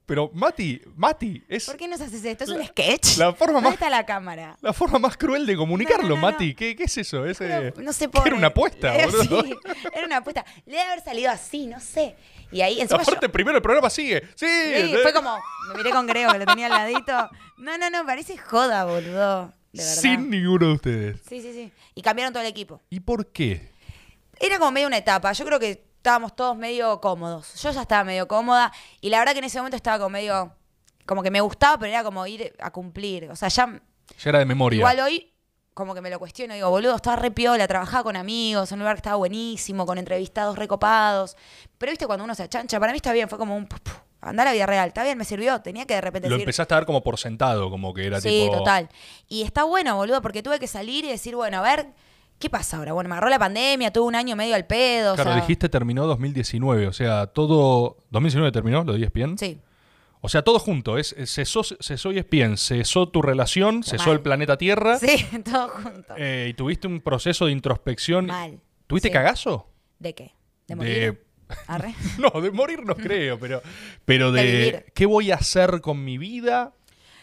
pero, 0.08 0.30
Mati, 0.32 0.80
Mati, 0.96 1.44
es 1.48 1.66
¿Por 1.66 1.76
qué 1.76 1.86
nos 1.86 2.00
haces 2.00 2.24
esto? 2.24 2.44
¿Es 2.44 2.50
un 2.50 2.64
sketch? 2.66 3.18
la 3.18 3.34
forma 3.34 3.54
¿Dónde 3.56 3.68
más- 3.68 3.74
está 3.74 3.90
la 3.90 4.06
cámara? 4.06 4.56
la 4.62 4.72
forma 4.72 4.98
más 4.98 5.18
cruel 5.18 5.44
de 5.44 5.54
comunicarlo, 5.54 6.02
No, 6.02 6.08
no, 6.08 6.14
no, 6.16 6.26
no. 6.26 6.32
Mati. 6.32 6.54
¿Qué, 6.54 6.74
qué 6.74 6.84
es 6.84 6.96
eso? 6.96 7.26
Es, 7.26 7.38
eh, 7.42 7.74
no 7.76 7.92
sé 7.92 8.06
¿qué 8.06 8.08
por 8.08 8.26
Era 8.26 8.34
una 8.36 8.46
apuesta, 8.46 8.96
Eh, 8.98 9.06
boludo. 9.06 9.42
sí, 9.44 9.54
era 9.94 10.06
una 10.06 10.16
apuesta. 10.16 10.44
Le 10.64 10.72
debe 10.78 10.82
haber 10.92 11.04
salido 11.04 11.30
así, 11.30 11.66
no 11.66 11.78
sé. 11.78 12.16
Y 12.50 12.62
ahí 12.62 12.80
encima 12.80 13.02
yo- 13.02 13.10
Aparte, 13.10 13.28
primero 13.28 13.56
el 13.58 13.62
programa 13.62 13.90
sigue. 13.90 14.22
Sí, 14.34 14.46
Sí, 14.48 14.94
fue 15.02 15.12
como, 15.12 15.38
me 15.68 15.74
miré 15.76 15.90
con 15.90 16.06
Grego 16.06 16.32
que 16.32 16.38
lo 16.38 16.46
tenía 16.46 16.66
al 16.66 16.72
ladito. 16.72 17.28
No, 17.58 17.76
no, 17.76 17.90
no, 17.90 18.06
parece 18.06 18.38
joda, 18.38 18.84
boludo. 18.86 19.52
De 19.72 19.82
verdad. 19.84 20.00
sin 20.00 20.30
ninguno 20.30 20.68
de 20.68 20.72
ustedes. 20.72 21.20
Sí, 21.28 21.42
sí, 21.42 21.52
sí. 21.52 21.70
Y 21.94 22.00
cambiaron 22.00 22.32
todo 22.32 22.42
el 22.42 22.48
equipo. 22.48 22.80
¿Y 22.88 23.00
por 23.00 23.26
qué? 23.30 23.72
Era 24.40 24.58
como 24.58 24.70
medio 24.72 24.86
una 24.86 24.96
etapa. 24.96 25.30
Yo 25.32 25.44
creo 25.44 25.60
que 25.60 25.84
estábamos 26.08 26.34
todos 26.34 26.56
medio 26.56 27.00
cómodos. 27.02 27.54
Yo 27.62 27.70
ya 27.70 27.82
estaba 27.82 28.02
medio 28.02 28.26
cómoda. 28.26 28.72
Y 29.02 29.10
la 29.10 29.18
verdad 29.18 29.32
que 29.34 29.40
en 29.40 29.44
ese 29.44 29.58
momento 29.58 29.76
estaba 29.76 29.98
como 29.98 30.10
medio. 30.10 30.52
Como 31.04 31.22
que 31.22 31.30
me 31.30 31.40
gustaba, 31.42 31.78
pero 31.78 31.90
era 31.92 32.02
como 32.02 32.26
ir 32.26 32.54
a 32.60 32.70
cumplir. 32.70 33.30
O 33.30 33.36
sea, 33.36 33.48
ya. 33.48 33.66
Ya 34.18 34.30
era 34.30 34.38
de 34.38 34.46
memoria. 34.46 34.78
Igual 34.78 35.00
hoy, 35.00 35.30
como 35.74 35.94
que 35.94 36.00
me 36.00 36.08
lo 36.08 36.18
cuestiono. 36.18 36.54
Digo, 36.54 36.70
boludo, 36.70 36.96
estaba 36.96 37.16
re 37.16 37.30
piola, 37.30 37.68
trabajaba 37.68 38.04
con 38.04 38.16
amigos, 38.16 38.72
en 38.72 38.76
un 38.76 38.80
lugar 38.80 38.96
que 38.96 39.00
estaba 39.00 39.16
buenísimo, 39.16 39.84
con 39.84 39.98
entrevistados 39.98 40.56
recopados. 40.58 41.36
Pero 41.76 41.90
viste, 41.90 42.06
cuando 42.06 42.24
uno 42.24 42.34
se 42.34 42.42
achancha, 42.44 42.80
para 42.80 42.92
mí 42.92 42.96
está 42.96 43.12
bien. 43.12 43.28
Fue 43.28 43.36
como 43.38 43.54
un. 43.54 43.68
Andá 44.22 44.42
a 44.42 44.46
la 44.46 44.52
vida 44.52 44.64
real. 44.66 44.88
Está 44.88 45.04
bien, 45.04 45.18
me 45.18 45.24
sirvió. 45.26 45.60
Tenía 45.60 45.84
que 45.86 45.94
de 45.94 46.00
repente 46.00 46.28
Lo 46.30 46.36
decir. 46.36 46.44
empezaste 46.44 46.72
a 46.72 46.78
dar 46.78 46.86
como 46.86 47.02
por 47.02 47.18
sentado, 47.18 47.68
como 47.70 47.92
que 47.92 48.06
era 48.06 48.20
Sí, 48.20 48.44
tipo. 48.44 48.56
total. 48.58 48.88
Y 49.28 49.42
está 49.42 49.64
bueno, 49.64 49.94
boludo, 49.96 50.22
porque 50.22 50.42
tuve 50.42 50.58
que 50.58 50.66
salir 50.66 51.04
y 51.04 51.08
decir, 51.08 51.36
bueno, 51.36 51.58
a 51.58 51.62
ver, 51.62 51.92
¿qué 52.38 52.50
pasa 52.50 52.76
ahora? 52.78 52.92
Bueno, 52.92 53.08
me 53.08 53.14
agarró 53.14 53.28
la 53.30 53.38
pandemia, 53.38 53.92
tuve 53.92 54.06
un 54.06 54.14
año 54.14 54.36
medio 54.36 54.54
al 54.54 54.66
pedo. 54.66 55.12
o 55.12 55.14
Claro, 55.14 55.32
sea, 55.32 55.40
dijiste 55.40 55.68
terminó 55.68 56.06
2019, 56.06 56.86
o 56.86 56.92
sea, 56.92 57.26
todo. 57.28 57.96
¿2019 58.12 58.52
terminó 58.52 58.84
lo 58.84 58.94
E 58.94 59.02
ESPN? 59.02 59.36
Sí, 59.38 59.60
O 60.20 60.28
sea, 60.28 60.42
todo 60.42 60.58
junto. 60.58 60.98
Es, 60.98 61.12
es- 61.16 61.32
cesó, 61.32 61.62
cesó 61.62 62.10
ESPN, 62.10 62.56
cesó 62.56 63.08
tu 63.08 63.22
relación, 63.22 63.82
cesó 63.84 64.06
Mal. 64.06 64.12
el 64.14 64.20
planeta 64.20 64.56
Tierra. 64.58 64.98
sí, 64.98 65.26
todo 65.44 65.68
junto. 65.68 66.14
eh, 66.16 66.48
y 66.50 66.54
tuviste 66.54 66.86
un 66.86 67.00
proceso 67.00 67.46
de 67.46 67.52
introspección. 67.52 68.26
Mal. 68.26 68.60
¿Tuviste 68.86 69.08
Sí. 69.08 69.12
cagazo? 69.12 69.68
¿De 69.98 70.14
qué? 70.14 70.32
¿De 70.66 70.74
morir? 70.76 71.24
Arre. 71.66 71.94
No, 72.18 72.40
de 72.40 72.50
morir 72.50 72.84
no 72.84 72.94
creo, 72.94 73.38
pero, 73.38 73.62
pero 74.04 74.32
De 74.32 74.42
de, 74.42 74.92
qué 74.94 75.06
voy 75.06 75.30
a 75.30 75.36
hacer 75.36 75.80
con 75.80 76.04
mi 76.04 76.18
vida, 76.18 76.74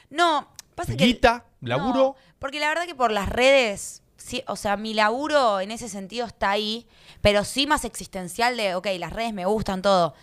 No, 0.10 0.48
pasa 0.74 0.96
que. 0.96 1.06
guita, 1.06 1.46
No, 1.62 1.70
laburo. 1.70 2.16
porque 2.40 2.60
la 2.60 2.70
verdad 2.70 2.86
que 2.86 2.96
por 2.96 3.12
las 3.12 3.30
redes, 3.30 4.02
sí, 4.26 4.44
o 4.48 4.56
sea, 4.56 4.76
mi 4.76 4.94
laburo 4.94 5.60
en 5.60 5.72
ese 5.72 5.88
sentido 5.88 6.26
está 6.26 6.50
ahí, 6.50 6.88
pero 7.22 7.44
sí 7.44 7.68
más 7.68 7.86
existencial 7.86 8.58
de, 8.58 8.74
ok, 8.74 8.88
las 8.98 9.14
redes 9.14 9.34
me 9.34 9.46
gustan 9.46 9.84
todo. 9.84 10.16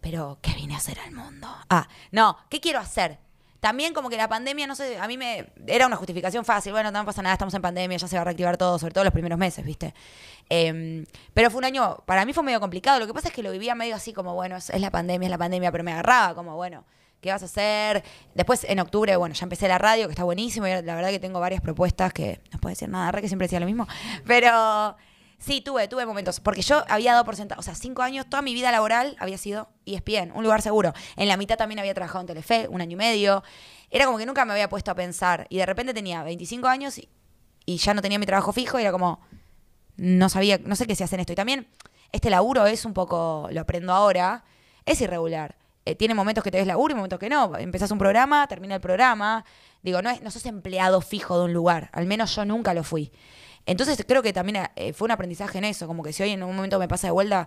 Pero, 0.00 0.38
¿qué 0.40 0.54
vine 0.54 0.74
a 0.74 0.76
hacer 0.76 1.00
al 1.00 1.10
mundo? 1.10 1.48
Ah, 1.68 1.88
no, 2.12 2.38
¿qué 2.48 2.60
quiero 2.60 2.78
hacer? 2.78 3.18
También 3.58 3.94
como 3.94 4.08
que 4.08 4.16
la 4.16 4.28
pandemia, 4.28 4.68
no 4.68 4.76
sé, 4.76 4.96
a 4.98 5.08
mí 5.08 5.18
me 5.18 5.52
era 5.66 5.88
una 5.88 5.96
justificación 5.96 6.44
fácil. 6.44 6.70
Bueno, 6.70 6.92
no 6.92 7.04
pasa 7.04 7.20
nada, 7.20 7.32
estamos 7.32 7.52
en 7.54 7.62
pandemia, 7.62 7.98
ya 7.98 8.06
se 8.06 8.14
va 8.14 8.22
a 8.22 8.24
reactivar 8.26 8.56
todo, 8.56 8.78
sobre 8.78 8.94
todo 8.94 9.02
los 9.02 9.12
primeros 9.12 9.38
meses, 9.38 9.64
¿viste? 9.64 9.92
Em, 10.48 11.04
pero 11.34 11.50
fue 11.50 11.58
un 11.58 11.64
año, 11.64 11.96
para 12.06 12.24
mí 12.24 12.32
fue 12.32 12.44
medio 12.44 12.60
complicado. 12.60 13.00
Lo 13.00 13.08
que 13.08 13.14
pasa 13.14 13.28
es 13.28 13.34
que 13.34 13.42
lo 13.42 13.50
vivía 13.50 13.74
medio 13.74 13.96
así 13.96 14.12
como, 14.12 14.34
bueno, 14.34 14.56
es, 14.56 14.70
es 14.70 14.80
la 14.80 14.92
pandemia, 14.92 15.26
es 15.26 15.30
la 15.30 15.38
pandemia, 15.38 15.72
pero 15.72 15.82
me 15.82 15.92
agarraba 15.92 16.36
como, 16.36 16.54
bueno, 16.54 16.84
¿qué 17.20 17.30
vas 17.30 17.42
a 17.42 17.46
hacer? 17.46 18.04
Después 18.34 18.64
en 18.64 18.78
octubre, 18.80 19.16
bueno, 19.16 19.34
ya 19.34 19.44
empecé 19.44 19.68
la 19.68 19.78
radio, 19.78 20.06
que 20.06 20.12
está 20.12 20.24
buenísimo, 20.24 20.66
y 20.66 20.70
la 20.70 20.94
verdad 20.94 21.10
que 21.10 21.18
tengo 21.18 21.40
varias 21.40 21.60
propuestas 21.60 22.12
que 22.12 22.40
no 22.52 22.58
puedo 22.58 22.72
decir 22.72 22.88
nada, 22.88 23.10
re 23.12 23.22
que 23.22 23.28
siempre 23.28 23.46
decía 23.46 23.60
lo 23.60 23.66
mismo, 23.66 23.86
pero 24.26 24.96
sí, 25.38 25.60
tuve, 25.60 25.88
tuve 25.88 26.06
momentos, 26.06 26.40
porque 26.40 26.62
yo 26.62 26.84
había 26.88 27.12
dado 27.12 27.24
por 27.24 27.36
sentado, 27.36 27.60
o 27.60 27.62
sea, 27.62 27.74
cinco 27.74 28.02
años, 28.02 28.26
toda 28.28 28.42
mi 28.42 28.54
vida 28.54 28.70
laboral 28.70 29.16
había 29.18 29.38
sido 29.38 29.68
ESPN, 29.86 30.32
un 30.34 30.44
lugar 30.44 30.62
seguro. 30.62 30.92
En 31.16 31.28
la 31.28 31.36
mitad 31.36 31.56
también 31.56 31.78
había 31.78 31.94
trabajado 31.94 32.20
en 32.20 32.26
Telefe, 32.26 32.68
un 32.68 32.80
año 32.80 32.92
y 32.92 32.96
medio. 32.96 33.42
Era 33.90 34.06
como 34.06 34.18
que 34.18 34.26
nunca 34.26 34.44
me 34.44 34.52
había 34.52 34.68
puesto 34.68 34.90
a 34.90 34.94
pensar, 34.94 35.46
y 35.50 35.58
de 35.58 35.66
repente 35.66 35.94
tenía 35.94 36.22
25 36.22 36.66
años 36.68 36.98
y, 36.98 37.08
y 37.64 37.76
ya 37.78 37.94
no 37.94 38.02
tenía 38.02 38.18
mi 38.18 38.26
trabajo 38.26 38.52
fijo, 38.52 38.78
y 38.78 38.82
era 38.82 38.92
como, 38.92 39.20
no 39.96 40.28
sabía, 40.28 40.58
no 40.58 40.76
sé 40.76 40.86
qué 40.86 40.94
se 40.94 41.04
hace 41.04 41.16
en 41.16 41.20
esto. 41.20 41.32
Y 41.32 41.36
también 41.36 41.68
este 42.12 42.30
laburo 42.30 42.66
es 42.66 42.84
un 42.84 42.94
poco, 42.94 43.48
lo 43.50 43.60
aprendo 43.60 43.92
ahora, 43.92 44.44
es 44.84 45.00
irregular. 45.00 45.56
Eh, 45.86 45.94
tiene 45.94 46.14
momentos 46.14 46.42
que 46.42 46.50
te 46.50 46.58
ves 46.58 46.66
laburo 46.66 46.92
y 46.92 46.96
momentos 46.96 47.20
que 47.20 47.28
no. 47.28 47.56
Empezás 47.56 47.92
un 47.92 47.98
programa, 47.98 48.46
termina 48.48 48.74
el 48.74 48.80
programa. 48.80 49.44
Digo, 49.82 50.02
no, 50.02 50.10
es, 50.10 50.20
no 50.20 50.32
sos 50.32 50.44
empleado 50.44 51.00
fijo 51.00 51.38
de 51.38 51.44
un 51.44 51.52
lugar. 51.52 51.90
Al 51.92 52.06
menos 52.06 52.34
yo 52.34 52.44
nunca 52.44 52.74
lo 52.74 52.82
fui. 52.82 53.12
Entonces 53.66 54.04
creo 54.06 54.20
que 54.20 54.32
también 54.32 54.68
eh, 54.74 54.92
fue 54.92 55.06
un 55.06 55.12
aprendizaje 55.12 55.58
en 55.58 55.64
eso. 55.64 55.86
Como 55.86 56.02
que 56.02 56.12
si 56.12 56.24
hoy 56.24 56.30
en 56.30 56.42
un 56.42 56.56
momento 56.56 56.80
me 56.80 56.88
pasa 56.88 57.06
de 57.06 57.12
vuelta, 57.12 57.46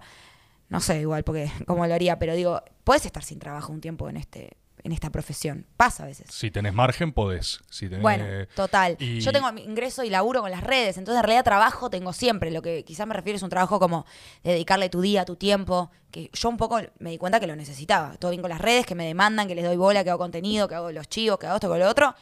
no 0.70 0.80
sé 0.80 1.02
igual 1.02 1.26
porque 1.26 1.52
cómo 1.68 1.86
lo 1.86 1.94
haría, 1.94 2.18
pero 2.18 2.34
digo, 2.34 2.64
puedes 2.86 3.06
estar 3.06 3.24
sin 3.24 3.40
trabajo 3.40 3.74
un 3.74 3.82
tiempo 3.82 4.08
en 4.08 4.16
este 4.16 4.56
en 4.84 4.92
esta 4.92 5.10
profesión. 5.10 5.66
Pasa 5.78 6.04
a 6.04 6.06
veces. 6.08 6.28
Si 6.32 6.52
tenés 6.52 6.74
margen, 6.74 7.12
podés. 7.12 7.60
Si 7.70 7.88
tenés, 7.88 8.02
Bueno, 8.02 8.26
total. 8.56 8.96
y- 9.00 9.20
Yo 9.22 9.32
tengo 9.32 9.52
mi 9.52 9.62
ingreso 9.64 10.04
y 10.04 10.10
laburo 10.10 10.42
con 10.42 10.52
las 10.52 10.64
redes, 10.64 10.98
entonces 10.98 11.20
en 11.20 11.24
realidad 11.24 11.44
trabajo 11.44 11.90
tengo 11.90 12.14
siempre. 12.14 12.52
Lo 12.52 12.62
que 12.62 12.84
quizás 12.86 13.08
me 13.08 13.14
refiero 13.14 13.38
es 13.38 13.44
un 13.44 13.50
trabajo 13.50 13.80
como 13.80 14.06
de 14.44 14.52
dedicarle 14.52 14.90
tu 14.90 15.02
día, 15.02 15.26
tu 15.26 15.36
tiempo, 15.36 15.92
que 16.12 16.30
yo 16.34 16.50
un 16.50 16.58
poco 16.58 16.80
me 17.00 17.10
di 17.12 17.18
cuenta 17.18 17.40
que 17.40 17.48
lo 17.48 17.56
necesitaba. 17.56 18.16
Todo 18.18 18.32
bien 18.32 18.42
con 18.42 18.50
las 18.50 18.62
redes, 18.62 18.86
que 18.86 18.96
me 18.96 19.06
demandan, 19.06 19.48
que 19.48 19.56
les 19.56 19.66
doy 19.66 19.76
bola, 19.78 20.04
que 20.04 20.10
hago 20.10 20.20
contenido, 20.20 20.68
que 20.68 20.76
hago 20.76 20.92
los 20.92 21.08
chivos, 21.10 21.38
que 21.40 21.48
hago 21.48 21.56
esto, 21.58 21.68
con 21.70 21.80
lo 21.80 21.88
otro. 21.88 22.16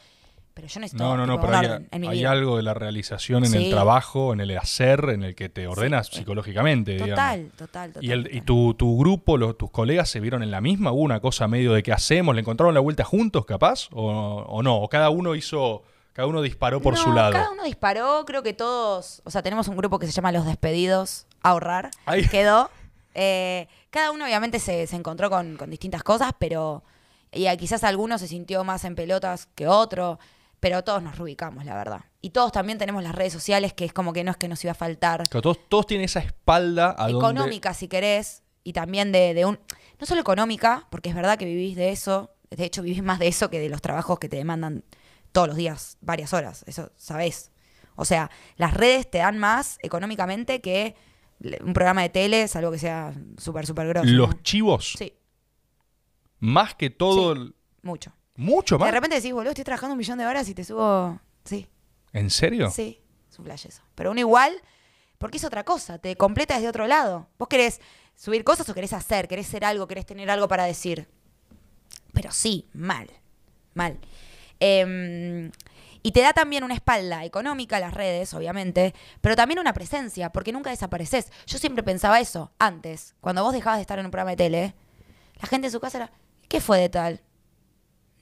Pero 0.58 0.66
yo 0.66 0.80
necesito 0.80 1.04
No, 1.04 1.16
no, 1.16 1.24
no, 1.24 1.40
pero 1.40 1.56
hay, 1.56 1.86
en 1.92 2.00
mi 2.00 2.08
hay 2.08 2.18
vida. 2.18 2.32
algo 2.32 2.56
de 2.56 2.64
la 2.64 2.74
realización 2.74 3.44
en 3.44 3.54
el 3.54 3.70
trabajo, 3.70 4.32
en 4.32 4.40
el 4.40 4.58
hacer, 4.58 5.08
en 5.10 5.22
el 5.22 5.36
que 5.36 5.48
te 5.48 5.68
ordenas 5.68 6.08
Sí. 6.08 6.16
psicológicamente. 6.16 6.94
digamos. 6.94 7.10
Total, 7.14 7.50
total, 7.56 7.92
total. 7.92 8.04
¿Y, 8.04 8.10
el, 8.10 8.20
y 8.22 8.40
total. 8.40 8.44
tu, 8.44 8.74
tu 8.74 8.98
grupo, 8.98 9.36
los, 9.36 9.56
tus 9.56 9.70
colegas 9.70 10.10
se 10.10 10.18
vieron 10.18 10.42
en 10.42 10.50
la 10.50 10.60
misma? 10.60 10.90
¿Hubo 10.90 11.02
una 11.02 11.20
cosa 11.20 11.46
medio 11.46 11.72
de 11.74 11.84
qué 11.84 11.92
hacemos? 11.92 12.34
¿Le 12.34 12.40
encontraron 12.40 12.74
la 12.74 12.80
vuelta 12.80 13.04
juntos, 13.04 13.46
capaz? 13.46 13.88
¿O, 13.92 14.02
o 14.48 14.62
no? 14.64 14.78
¿O 14.78 14.88
cada 14.88 15.10
uno 15.10 15.36
hizo, 15.36 15.84
cada 16.12 16.26
uno 16.26 16.42
disparó 16.42 16.82
por 16.82 16.94
No, 16.94 17.00
su 17.04 17.12
lado? 17.12 17.34
Cada 17.34 17.52
uno 17.52 17.62
disparó, 17.62 18.24
creo 18.26 18.42
que 18.42 18.52
todos, 18.52 19.22
o 19.24 19.30
sea, 19.30 19.42
tenemos 19.44 19.68
un 19.68 19.76
grupo 19.76 20.00
que 20.00 20.06
se 20.06 20.12
llama 20.12 20.32
Los 20.32 20.44
Despedidos, 20.44 21.28
ahorrar, 21.40 21.92
Ahí. 22.04 22.26
quedó. 22.28 22.68
Eh, 23.14 23.68
cada 23.90 24.10
uno 24.10 24.24
obviamente 24.24 24.58
se, 24.58 24.88
se 24.88 24.96
encontró 24.96 25.30
con, 25.30 25.56
con 25.56 25.70
distintas 25.70 26.02
cosas, 26.02 26.32
pero 26.36 26.82
y 27.30 27.46
quizás 27.58 27.84
alguno 27.84 28.16
se 28.16 28.26
sintió 28.26 28.64
más 28.64 28.84
en 28.84 28.94
pelotas 28.94 29.48
que 29.54 29.66
otro, 29.68 30.18
pero 30.60 30.82
todos 30.84 31.02
nos 31.02 31.16
reubicamos, 31.16 31.64
la 31.64 31.74
verdad. 31.76 32.04
Y 32.20 32.30
todos 32.30 32.50
también 32.52 32.78
tenemos 32.78 33.02
las 33.02 33.14
redes 33.14 33.32
sociales, 33.32 33.72
que 33.72 33.84
es 33.84 33.92
como 33.92 34.12
que 34.12 34.24
no 34.24 34.30
es 34.32 34.36
que 34.36 34.48
nos 34.48 34.62
iba 34.64 34.72
a 34.72 34.74
faltar 34.74 35.28
Claro, 35.28 35.42
todos, 35.42 35.58
todos 35.68 35.86
tienen 35.86 36.04
esa 36.06 36.20
espalda 36.20 36.94
a 36.98 37.08
donde- 37.08 37.18
económica, 37.18 37.74
si 37.74 37.88
querés, 37.88 38.42
y 38.64 38.72
también 38.72 39.12
de, 39.12 39.34
de 39.34 39.44
un... 39.46 39.58
No 40.00 40.06
solo 40.06 40.20
económica, 40.20 40.86
porque 40.90 41.08
es 41.08 41.14
verdad 41.14 41.38
que 41.38 41.44
vivís 41.44 41.76
de 41.76 41.90
eso, 41.90 42.34
de 42.50 42.64
hecho 42.64 42.82
vivís 42.82 43.02
más 43.02 43.18
de 43.18 43.28
eso 43.28 43.50
que 43.50 43.60
de 43.60 43.68
los 43.68 43.82
trabajos 43.82 44.18
que 44.18 44.28
te 44.28 44.36
demandan 44.36 44.84
todos 45.32 45.48
los 45.48 45.56
días, 45.56 45.96
varias 46.00 46.32
horas, 46.32 46.64
eso 46.66 46.90
sabés. 46.96 47.52
O 47.96 48.04
sea, 48.04 48.30
las 48.56 48.74
redes 48.74 49.10
te 49.10 49.18
dan 49.18 49.38
más 49.38 49.78
económicamente 49.82 50.60
que 50.60 50.94
un 51.64 51.72
programa 51.72 52.02
de 52.02 52.08
tele, 52.08 52.48
salvo 52.48 52.70
que 52.72 52.78
sea 52.78 53.14
súper, 53.36 53.64
súper 53.66 53.86
grosso. 53.88 54.08
Los 54.10 54.30
¿no? 54.30 54.42
chivos, 54.42 54.94
Sí, 54.98 55.12
más 56.40 56.74
que 56.74 56.90
todo... 56.90 57.34
Sí. 57.34 57.40
el- 57.40 57.54
mucho. 57.82 58.12
¿Mucho 58.38 58.78
más? 58.78 58.86
De 58.86 58.92
repente 58.92 59.16
decís, 59.16 59.32
boludo, 59.32 59.50
estoy 59.50 59.64
trabajando 59.64 59.92
un 59.94 59.98
millón 59.98 60.16
de 60.16 60.24
horas 60.24 60.48
y 60.48 60.54
te 60.54 60.64
subo... 60.64 61.20
Sí, 61.44 61.68
¿En 62.12 62.30
serio? 62.30 62.70
Sí, 62.70 63.00
es 63.28 63.38
un 63.38 63.44
flash 63.44 63.66
eso. 63.66 63.82
Pero 63.94 64.12
uno 64.12 64.20
igual, 64.20 64.52
porque 65.18 65.38
es 65.38 65.44
otra 65.44 65.64
cosa, 65.64 65.98
te 65.98 66.16
completa 66.16 66.54
desde 66.54 66.68
otro 66.68 66.86
lado. 66.86 67.28
Vos 67.36 67.48
querés 67.48 67.80
subir 68.14 68.44
cosas 68.44 68.68
o 68.68 68.74
querés 68.74 68.92
hacer, 68.92 69.28
querés 69.28 69.48
ser 69.48 69.64
algo, 69.64 69.88
querés 69.88 70.06
tener 70.06 70.30
algo 70.30 70.48
para 70.48 70.64
decir. 70.64 71.08
Pero 72.12 72.30
sí, 72.30 72.68
mal, 72.72 73.08
mal. 73.74 73.98
Em, 74.60 75.50
y 76.02 76.12
te 76.12 76.20
da 76.20 76.32
también 76.32 76.64
una 76.64 76.74
espalda 76.74 77.24
económica 77.24 77.80
las 77.80 77.92
redes, 77.92 78.32
obviamente, 78.34 78.94
pero 79.20 79.36
también 79.36 79.58
una 79.58 79.72
presencia, 79.72 80.30
porque 80.30 80.52
nunca 80.52 80.70
desapareces. 80.70 81.30
Yo 81.46 81.58
siempre 81.58 81.82
pensaba 81.82 82.20
eso 82.20 82.52
antes, 82.58 83.14
cuando 83.20 83.42
vos 83.42 83.52
dejabas 83.52 83.78
de 83.78 83.82
estar 83.82 83.98
en 83.98 84.06
un 84.06 84.10
programa 84.10 84.30
de 84.30 84.36
tele, 84.36 84.74
la 85.40 85.48
gente 85.48 85.66
en 85.66 85.72
su 85.72 85.80
casa 85.80 85.98
era, 85.98 86.12
¿qué 86.48 86.60
fue 86.60 86.78
de 86.78 86.88
tal? 86.88 87.20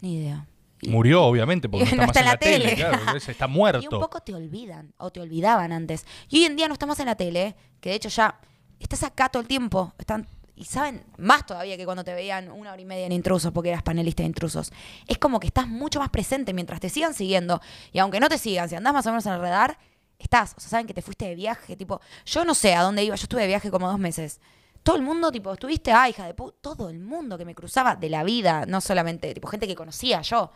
Ni 0.01 0.17
idea. 0.17 0.47
Y- 0.83 0.89
Murió, 0.91 1.25
obviamente, 1.25 1.69
porque 1.69 1.87
no 1.97 1.97
No 1.97 2.03
está, 2.05 2.21
está 2.21 2.21
más 2.21 2.21
en 2.21 2.27
la 2.27 2.37
tele. 2.39 2.65
tele. 2.65 2.77
claro, 2.77 3.17
está 3.17 3.33
Y 3.45 3.49
un 3.49 3.53
muerto. 3.55 4.01
poco 4.01 4.21
te 4.21 4.35
olvidan, 4.35 4.93
o 4.99 5.11
te 5.11 5.21
olvidaban 5.21 5.73
antes. 5.73 6.05
Y 6.29 6.39
hoy 6.41 6.45
en 6.45 6.57
día 6.57 6.69
no 6.69 6.75
estamos 6.75 7.01
en 7.01 7.07
la 7.07 7.15
tele, 7.15 7.57
que 7.81 7.91
de 7.91 7.97
hecho 7.97 8.09
ya 8.11 8.39
estás 8.79 9.03
acá 9.03 9.29
todo 9.31 9.41
el 9.41 9.49
tiempo. 9.49 9.95
Están, 9.99 10.29
y 10.55 10.65
saben 10.67 11.03
más 11.17 11.47
todavía 11.47 11.77
que 11.79 11.85
cuando 11.87 12.05
te 12.05 12.13
veían 12.15 12.51
una 12.51 12.73
hora 12.73 12.81
y 12.81 12.85
media 12.85 13.07
en 13.07 13.13
intrusos, 13.13 13.53
porque 13.53 13.71
eras 13.71 13.83
panelista 13.83 14.23
de 14.23 14.27
intrusos. 14.29 14.71
Es 15.07 15.17
como 15.19 15.41
que 15.41 15.47
estás 15.47 15.67
mucho 15.67 15.99
más 15.99 16.11
presente 16.11 16.53
mientras 16.53 16.79
te 16.81 16.91
sigan 16.91 17.15
siguiendo. 17.15 17.61
Y 17.93 17.99
aunque 17.99 18.21
no 18.21 18.29
te 18.29 18.37
sigan, 18.39 18.69
si 18.69 18.75
andás 18.75 18.93
más 18.93 19.07
o 19.07 19.11
menos 19.11 19.25
en 19.27 19.33
el 19.33 19.41
radar, 19.41 19.79
estás. 20.19 20.55
O 20.57 20.61
sea, 20.61 20.69
saben 20.71 20.87
que 20.87 20.95
te 20.95 21.01
fuiste 21.03 21.25
de 21.27 21.35
viaje. 21.35 21.75
Tipo, 21.77 22.01
yo 22.27 22.45
no 22.45 22.55
sé 22.55 22.75
a 22.75 22.83
dónde 22.83 23.03
iba, 23.03 23.17
yo 23.17 23.23
estuve 23.23 23.41
de 23.43 23.49
viaje 23.49 23.71
como 23.71 23.89
dos 23.89 23.99
meses. 23.99 24.41
Todo 24.87 24.97
el 24.97 25.03
mundo, 25.03 25.31
tipo, 25.31 25.53
estuviste, 25.53 25.93
ah, 25.93 26.09
hija 26.09 26.27
de 26.27 26.33
puta, 26.35 26.57
todo 26.63 26.89
el 26.89 26.99
mundo 26.99 27.37
que 27.37 27.45
me 27.45 27.55
cruzaba 27.55 27.97
de 27.97 28.09
la 28.09 28.25
vida, 28.25 28.65
no 28.67 28.81
solamente, 28.81 29.35
tipo, 29.35 29.49
gente 29.49 29.67
que 29.67 29.75
conocía 29.75 30.23
yo 30.23 30.51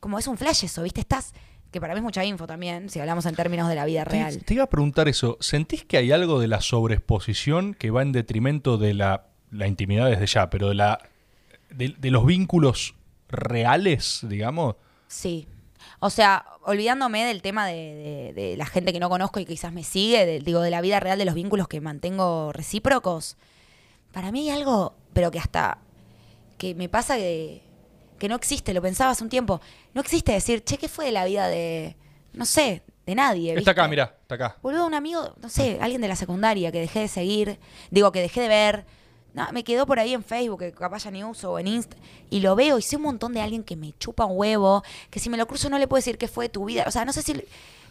como 0.00 0.18
es 0.18 0.26
un 0.26 0.36
flash 0.38 0.64
eso, 0.64 0.82
¿viste? 0.82 1.00
Estás, 1.00 1.32
que 1.70 1.80
para 1.80 1.92
mí 1.94 1.98
es 1.98 2.02
mucha 2.04 2.24
info 2.24 2.46
también, 2.46 2.88
si 2.88 2.98
hablamos 3.00 3.26
en 3.26 3.34
términos 3.36 3.68
de 3.68 3.74
la 3.74 3.84
vida 3.84 4.04
Te, 4.04 4.10
real. 4.10 4.42
te 4.44 4.54
iba 4.54 4.64
a 4.64 4.68
preguntar 4.68 5.08
eso. 5.08 5.36
¿Sentís 5.40 5.84
que 5.84 5.98
hay 5.98 6.10
algo 6.10 6.40
de 6.40 6.48
la 6.48 6.60
sobreexposición 6.60 7.74
que 7.74 7.90
va 7.90 8.02
en 8.02 8.12
detrimento 8.12 8.76
de 8.78 8.94
la, 8.94 9.26
la 9.50 9.66
intimidad 9.66 10.08
desde 10.08 10.26
ya, 10.26 10.50
pero 10.50 10.68
de, 10.70 10.74
la, 10.74 10.98
de, 11.70 11.94
de 11.98 12.10
los 12.10 12.24
vínculos 12.26 12.94
reales, 13.28 14.20
digamos? 14.28 14.76
Sí. 15.06 15.46
O 16.00 16.10
sea, 16.10 16.44
olvidándome 16.64 17.24
del 17.24 17.42
tema 17.42 17.66
de, 17.66 17.74
de- 17.74 18.32
de 18.42 18.56
la 18.56 18.66
gente 18.66 18.92
que 18.92 19.00
no 19.00 19.08
conozco 19.08 19.38
y 19.40 19.44
que 19.44 19.52
quizás 19.52 19.72
me 19.72 19.84
sigue, 19.84 20.24
de- 20.26 20.40
digo, 20.40 20.60
de 20.62 20.70
la 20.70 20.80
vida 20.80 20.98
real 21.00 21.18
de 21.18 21.24
los 21.24 21.34
vínculos 21.34 21.68
que 21.68 21.80
mantengo 21.80 22.52
recíprocos, 22.52 23.36
para 24.12 24.32
mí 24.32 24.50
hay 24.50 24.58
algo, 24.58 24.94
pero 25.12 25.30
que 25.30 25.38
hasta, 25.38 25.78
que 26.58 26.74
me 26.74 26.88
pasa 26.88 27.16
que, 27.16 27.62
que 28.18 28.28
no 28.28 28.36
existe, 28.36 28.74
lo 28.74 28.82
pensaba 28.82 29.10
hace 29.10 29.24
un 29.24 29.30
tiempo, 29.30 29.60
no 29.94 30.00
existe 30.00 30.32
decir, 30.32 30.62
che, 30.62 30.78
¿qué 30.78 30.88
fue 30.88 31.06
de 31.06 31.12
la 31.12 31.24
vida 31.24 31.48
de, 31.48 31.96
no 32.32 32.44
sé, 32.44 32.82
de 33.06 33.14
nadie? 33.14 33.54
Está 33.54 33.72
acá, 33.72 33.82
¿viste? 33.82 33.90
mirá, 33.90 34.16
está 34.22 34.34
acá. 34.34 34.56
Boludo, 34.62 34.86
un 34.86 34.94
amigo, 34.94 35.34
no 35.40 35.48
sé, 35.48 35.78
alguien 35.80 36.00
de 36.00 36.08
la 36.08 36.16
secundaria 36.16 36.70
que 36.70 36.80
dejé 36.80 37.00
de 37.00 37.08
seguir, 37.08 37.58
digo, 37.90 38.12
que 38.12 38.20
dejé 38.20 38.42
de 38.42 38.48
ver. 38.48 38.84
No, 39.32 39.46
me 39.52 39.62
quedó 39.62 39.86
por 39.86 40.00
ahí 40.00 40.12
en 40.12 40.24
Facebook, 40.24 40.58
que 40.58 40.72
capaz 40.72 41.04
ya 41.04 41.12
ni 41.12 41.22
uso, 41.22 41.52
o 41.52 41.58
en 41.60 41.68
Insta, 41.68 41.96
y 42.30 42.40
lo 42.40 42.56
veo 42.56 42.78
y 42.78 42.82
sé 42.82 42.96
un 42.96 43.02
montón 43.02 43.32
de 43.32 43.40
alguien 43.40 43.62
que 43.62 43.76
me 43.76 43.92
chupa 43.96 44.24
un 44.24 44.36
huevo, 44.36 44.82
que 45.08 45.20
si 45.20 45.30
me 45.30 45.36
lo 45.36 45.46
cruzo 45.46 45.70
no 45.70 45.78
le 45.78 45.86
puedo 45.86 45.98
decir 45.98 46.18
qué 46.18 46.26
fue 46.26 46.46
de 46.46 46.48
tu 46.48 46.64
vida. 46.64 46.84
O 46.88 46.90
sea, 46.90 47.04
no 47.04 47.12
sé 47.12 47.22
si. 47.22 47.40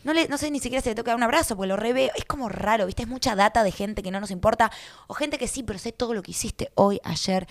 No, 0.04 0.14
le, 0.14 0.28
no 0.28 0.38
sé 0.38 0.50
ni 0.52 0.60
siquiera 0.60 0.82
si 0.82 0.90
le 0.90 0.96
toca 0.96 1.12
dar 1.12 1.18
un 1.18 1.24
abrazo, 1.24 1.56
porque 1.56 1.68
lo 1.68 1.76
reveo. 1.76 2.12
Es 2.16 2.26
como 2.26 2.50
raro, 2.50 2.86
¿viste? 2.86 3.04
Es 3.04 3.08
mucha 3.10 3.36
data 3.36 3.64
de 3.64 3.72
gente 3.72 4.02
que 4.02 4.12
no 4.12 4.20
nos 4.20 4.32
importa, 4.32 4.72
o 5.08 5.14
gente 5.14 5.38
que 5.38 5.48
sí, 5.48 5.64
pero 5.64 5.78
sé 5.80 5.92
todo 5.92 6.14
lo 6.14 6.22
que 6.22 6.32
hiciste 6.32 6.72
hoy, 6.76 7.00
ayer. 7.04 7.48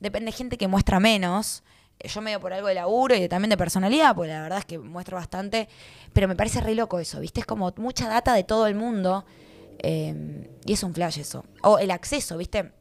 Depende 0.00 0.26
de 0.32 0.36
gente 0.36 0.58
que 0.58 0.66
muestra 0.68 0.98
menos. 1.00 1.62
Eh, 2.00 2.08
Yo 2.08 2.20
medio 2.20 2.40
por 2.40 2.52
algo 2.52 2.66
de 2.68 2.74
laburo 2.74 3.14
y 3.14 3.28
también 3.28 3.50
de 3.50 3.56
personalidad, 3.56 4.14
porque 4.16 4.30
la 4.32 4.42
verdad 4.42 4.58
es 4.58 4.64
que 4.64 4.78
muestro 4.78 5.16
bastante. 5.16 5.68
Pero 6.12 6.26
me 6.26 6.34
parece 6.34 6.60
re 6.60 6.74
loco 6.74 6.98
eso, 6.98 7.20
¿viste? 7.20 7.40
Es 7.40 7.46
como 7.46 7.72
mucha 7.76 8.08
data 8.08 8.34
de 8.34 8.42
todo 8.44 8.66
el 8.66 8.74
mundo. 8.74 9.24
eh, 9.78 10.48
y 10.64 10.72
es 10.72 10.82
un 10.82 10.94
flash 10.94 11.18
eso. 11.18 11.44
O 11.62 11.78
el 11.78 11.90
acceso, 11.90 12.36
¿viste? 12.36 12.72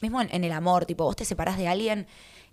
Mismo 0.00 0.20
en, 0.20 0.28
en 0.34 0.44
el 0.44 0.52
amor, 0.52 0.84
tipo, 0.86 1.04
vos 1.04 1.16
te 1.16 1.24
separás 1.24 1.56
de 1.56 1.68
alguien 1.68 2.06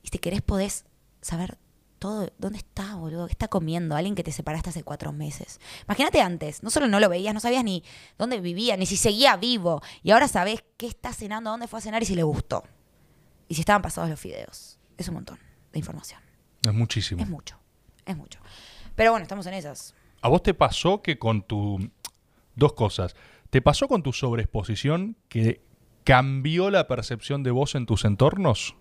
y 0.04 0.08
si 0.10 0.18
querés 0.20 0.42
podés 0.42 0.86
saber 1.22 1.58
todo, 2.02 2.34
¿dónde 2.40 2.58
está, 2.58 2.96
boludo? 2.96 3.28
¿Qué 3.28 3.34
está 3.34 3.48
comiendo? 3.48 3.96
Alguien 3.96 4.16
que 4.16 4.24
te 4.24 4.32
separaste 4.32 4.72
hace 4.72 4.82
cuatro 4.82 5.14
meses. 5.14 5.60
Imagínate 5.86 6.20
antes, 6.20 6.64
no 6.64 6.72
solo 6.72 6.88
no 6.88 7.00
lo 7.00 7.08
veías, 7.08 7.32
no 7.32 7.40
sabías 7.40 7.64
ni 7.64 7.84
dónde 8.18 8.42
vivía, 8.42 8.76
ni 8.76 8.88
si 8.88 8.98
seguía 8.98 9.38
vivo. 9.38 9.84
Y 10.02 10.10
ahora 10.10 10.28
sabes 10.28 10.64
qué 10.78 10.88
está 10.88 11.14
cenando, 11.14 11.52
dónde 11.52 11.68
fue 11.68 11.78
a 11.78 11.82
cenar 11.84 12.02
y 12.02 12.08
si 12.08 12.16
le 12.16 12.24
gustó. 12.24 12.64
Y 13.48 13.54
si 13.54 13.62
estaban 13.62 13.84
pasados 13.84 14.10
los 14.10 14.20
fideos. 14.20 14.80
Es 14.98 15.10
un 15.10 15.14
montón 15.14 15.38
de 15.72 15.78
información. 15.78 16.20
Es 16.64 16.74
muchísimo. 16.74 17.22
Es 17.22 17.30
mucho, 17.30 17.60
es 18.04 18.18
mucho. 18.18 18.40
Pero 18.96 19.12
bueno, 19.12 19.22
estamos 19.22 19.46
en 19.46 19.54
esas. 19.54 19.94
¿A 20.24 20.28
vos 20.28 20.42
te 20.42 20.56
pasó 20.56 21.04
que 21.04 21.20
con 21.20 21.44
tu... 21.44 21.92
Dos 22.56 22.74
cosas. 22.74 23.16
¿Te 23.52 23.62
pasó 23.62 23.88
con 23.88 24.02
tu 24.02 24.12
sobreexposición 24.12 25.18
que 25.30 25.62
cambió 26.04 26.72
la 26.72 26.88
percepción 26.88 27.44
de 27.44 27.52
vos 27.52 27.76
en 27.76 27.86
tus 27.86 28.06
entornos? 28.06 28.76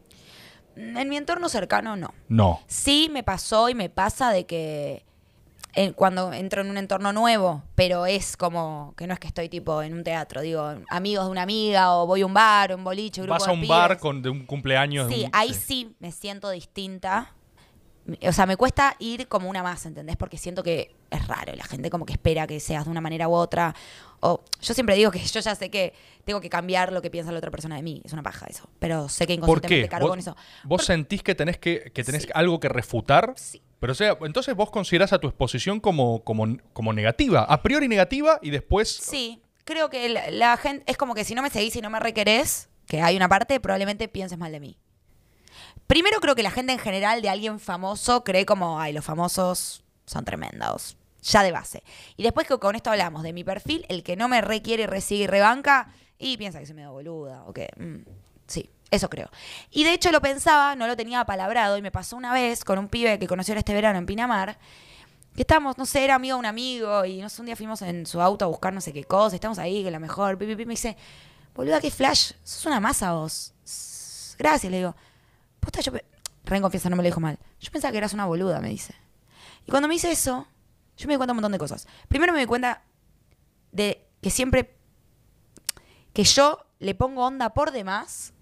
En 0.76 1.08
mi 1.08 1.16
entorno 1.16 1.48
cercano, 1.48 1.96
no. 1.96 2.12
No. 2.28 2.60
Sí 2.66 3.08
me 3.12 3.22
pasó 3.22 3.68
y 3.68 3.74
me 3.74 3.88
pasa 3.90 4.30
de 4.32 4.46
que 4.46 5.04
eh, 5.74 5.92
cuando 5.92 6.32
entro 6.32 6.62
en 6.62 6.70
un 6.70 6.78
entorno 6.78 7.12
nuevo, 7.12 7.62
pero 7.74 8.06
es 8.06 8.36
como 8.36 8.94
que 8.96 9.06
no 9.06 9.14
es 9.14 9.20
que 9.20 9.28
estoy 9.28 9.48
tipo 9.48 9.82
en 9.82 9.92
un 9.94 10.02
teatro, 10.04 10.40
digo, 10.40 10.74
amigos 10.88 11.26
de 11.26 11.30
una 11.30 11.42
amiga 11.42 11.94
o 11.94 12.06
voy 12.06 12.22
a 12.22 12.26
un 12.26 12.34
bar, 12.34 12.74
un 12.74 12.82
boliche, 12.84 13.20
un 13.20 13.26
grupo 13.26 13.38
Vas 13.38 13.48
a 13.48 13.50
de 13.52 13.54
un 13.54 13.60
pibes. 13.60 13.76
bar 13.76 13.98
con, 13.98 14.22
de 14.22 14.30
un 14.30 14.46
cumpleaños. 14.46 15.08
de 15.08 15.14
Sí, 15.14 15.24
un- 15.24 15.30
ahí 15.32 15.54
sí 15.54 15.94
me 16.00 16.10
siento 16.12 16.50
distinta. 16.50 17.32
O 18.26 18.32
sea, 18.32 18.46
me 18.46 18.56
cuesta 18.56 18.96
ir 18.98 19.28
como 19.28 19.48
una 19.48 19.62
más, 19.62 19.86
¿entendés? 19.86 20.16
Porque 20.16 20.38
siento 20.38 20.62
que 20.62 20.92
es 21.10 21.26
raro. 21.28 21.54
La 21.54 21.64
gente 21.64 21.90
como 21.90 22.06
que 22.06 22.12
espera 22.12 22.46
que 22.46 22.60
seas 22.60 22.84
de 22.84 22.90
una 22.90 23.00
manera 23.00 23.28
u 23.28 23.32
otra. 23.32 23.74
O 24.20 24.42
yo 24.60 24.74
siempre 24.74 24.94
digo 24.96 25.10
que 25.10 25.18
yo 25.24 25.40
ya 25.40 25.54
sé 25.54 25.70
que 25.70 25.94
tengo 26.24 26.40
que 26.40 26.48
cambiar 26.50 26.92
lo 26.92 27.02
que 27.02 27.10
piensa 27.10 27.32
la 27.32 27.38
otra 27.38 27.50
persona 27.50 27.76
de 27.76 27.82
mí. 27.82 28.00
Es 28.04 28.12
una 28.12 28.22
paja 28.22 28.46
eso. 28.48 28.68
Pero 28.78 29.08
sé 29.08 29.26
que 29.26 29.34
¿Por 29.38 29.44
inconscientemente 29.48 29.88
cargo 29.88 30.06
¿Vos, 30.08 30.12
con 30.12 30.18
eso. 30.20 30.36
vos 30.64 30.78
Por- 30.80 30.84
sentís 30.84 31.22
que 31.22 31.34
tenés, 31.34 31.58
que, 31.58 31.90
que 31.94 32.04
tenés 32.04 32.22
Sí. 32.24 32.28
algo 32.34 32.60
que 32.60 32.68
refutar? 32.68 33.34
Sí. 33.36 33.62
Pero 33.80 33.92
o 33.92 33.96
sea, 33.96 34.16
entonces 34.22 34.54
vos 34.54 34.70
considerás 34.70 35.12
a 35.14 35.18
tu 35.18 35.26
exposición 35.26 35.80
como, 35.80 36.22
como, 36.22 36.58
como 36.74 36.92
negativa, 36.92 37.40
a 37.44 37.62
priori 37.62 37.88
negativa 37.88 38.38
y 38.42 38.50
después... 38.50 38.90
Sí, 38.90 39.40
creo 39.64 39.88
que 39.88 40.08
la, 40.10 40.30
la 40.30 40.56
gente 40.58 40.84
es 40.86 40.98
como 40.98 41.14
que 41.14 41.24
si 41.24 41.34
no 41.34 41.40
me 41.42 41.48
seguís 41.48 41.74
y 41.76 41.80
no 41.80 41.88
me 41.88 41.98
requerés, 41.98 42.68
que 42.86 43.00
hay 43.00 43.16
una 43.16 43.28
parte, 43.28 43.58
probablemente 43.58 44.06
pienses 44.08 44.36
mal 44.36 44.52
de 44.52 44.60
mí. 44.60 44.76
Primero 45.86 46.20
creo 46.20 46.34
que 46.34 46.42
la 46.42 46.50
gente 46.50 46.72
en 46.72 46.78
general 46.78 47.22
de 47.22 47.28
alguien 47.30 47.58
famoso 47.58 48.22
cree 48.22 48.44
como, 48.46 48.78
ay, 48.80 48.92
los 48.92 49.04
famosos 49.04 49.82
son 50.06 50.24
tremendos, 50.24 50.96
ya 51.22 51.42
de 51.42 51.52
base. 51.52 51.82
Y 52.16 52.22
después 52.22 52.46
que 52.46 52.58
con 52.58 52.74
esto 52.76 52.90
hablamos 52.90 53.22
de 53.22 53.32
mi 53.32 53.44
perfil, 53.44 53.84
el 53.88 54.02
que 54.02 54.16
no 54.16 54.28
me 54.28 54.40
requiere, 54.40 54.86
resigue 54.86 55.24
y 55.24 55.26
rebanca, 55.26 55.92
y 56.18 56.36
piensa 56.36 56.58
que 56.60 56.66
soy 56.66 56.74
medio 56.74 56.92
boluda, 56.92 57.44
o 57.44 57.52
que, 57.52 57.68
mm, 57.76 58.08
sí, 58.46 58.68
eso 58.90 59.08
creo. 59.08 59.30
Y 59.70 59.84
de 59.84 59.92
hecho 59.94 60.10
lo 60.12 60.20
pensaba, 60.20 60.74
no 60.76 60.86
lo 60.86 60.96
tenía 60.96 61.24
palabrado, 61.24 61.76
y 61.78 61.82
me 61.82 61.90
pasó 61.90 62.16
una 62.16 62.32
vez 62.32 62.64
con 62.64 62.78
un 62.78 62.88
pibe 62.88 63.18
que 63.18 63.26
conoció 63.26 63.54
este 63.54 63.74
verano 63.74 63.98
en 63.98 64.06
Pinamar, 64.06 64.58
que 65.34 65.42
estábamos, 65.42 65.78
no 65.78 65.86
sé, 65.86 66.04
era 66.04 66.16
amigo 66.16 66.34
de 66.36 66.40
un 66.40 66.46
amigo, 66.46 67.04
y 67.04 67.22
un 67.22 67.46
día 67.46 67.56
fuimos 67.56 67.80
en 67.82 68.04
su 68.04 68.20
auto 68.20 68.44
a 68.44 68.48
buscar 68.48 68.72
no 68.72 68.80
sé 68.80 68.92
qué 68.92 69.04
cosa, 69.04 69.36
estamos 69.36 69.58
ahí, 69.58 69.84
que 69.84 69.90
la 69.90 69.98
mejor, 70.00 70.36
pi, 70.36 70.46
pi, 70.46 70.56
pi, 70.56 70.66
me 70.66 70.72
dice, 70.72 70.96
boluda, 71.54 71.80
qué 71.80 71.90
flash, 71.90 72.32
sos 72.42 72.66
una 72.66 72.80
masa 72.80 73.12
vos. 73.12 73.52
"S- 73.64 74.34
Gracias, 74.38 74.70
le 74.70 74.78
digo. 74.78 74.96
Posta, 75.60 75.80
yo, 75.82 75.92
re 75.92 76.56
en 76.56 76.62
confianza, 76.62 76.88
no 76.90 76.96
me 76.96 77.02
lo 77.02 77.06
dijo 77.08 77.20
mal. 77.20 77.38
Yo 77.60 77.70
pensaba 77.70 77.92
que 77.92 77.98
eras 77.98 78.12
una 78.14 78.24
boluda, 78.26 78.60
me 78.60 78.68
dice. 78.70 78.94
Y 79.66 79.70
cuando 79.70 79.86
me 79.86 79.94
dice 79.94 80.10
eso, 80.10 80.46
yo 81.00 81.08
me 81.08 81.14
di 81.14 81.16
cuenta 81.16 81.32
de 81.32 81.32
un 81.32 81.36
montón 81.36 81.52
de 81.52 81.58
cosas. 81.58 81.88
Primero 82.08 82.32
me 82.32 82.40
di 82.40 82.46
cuenta 82.46 82.84
de 83.72 84.06
que 84.20 84.30
siempre, 84.30 84.76
que 86.12 86.24
yo 86.24 86.66
le 86.78 86.94
pongo 86.94 87.24
onda 87.24 87.54
por 87.54 87.72
demás 87.72 88.34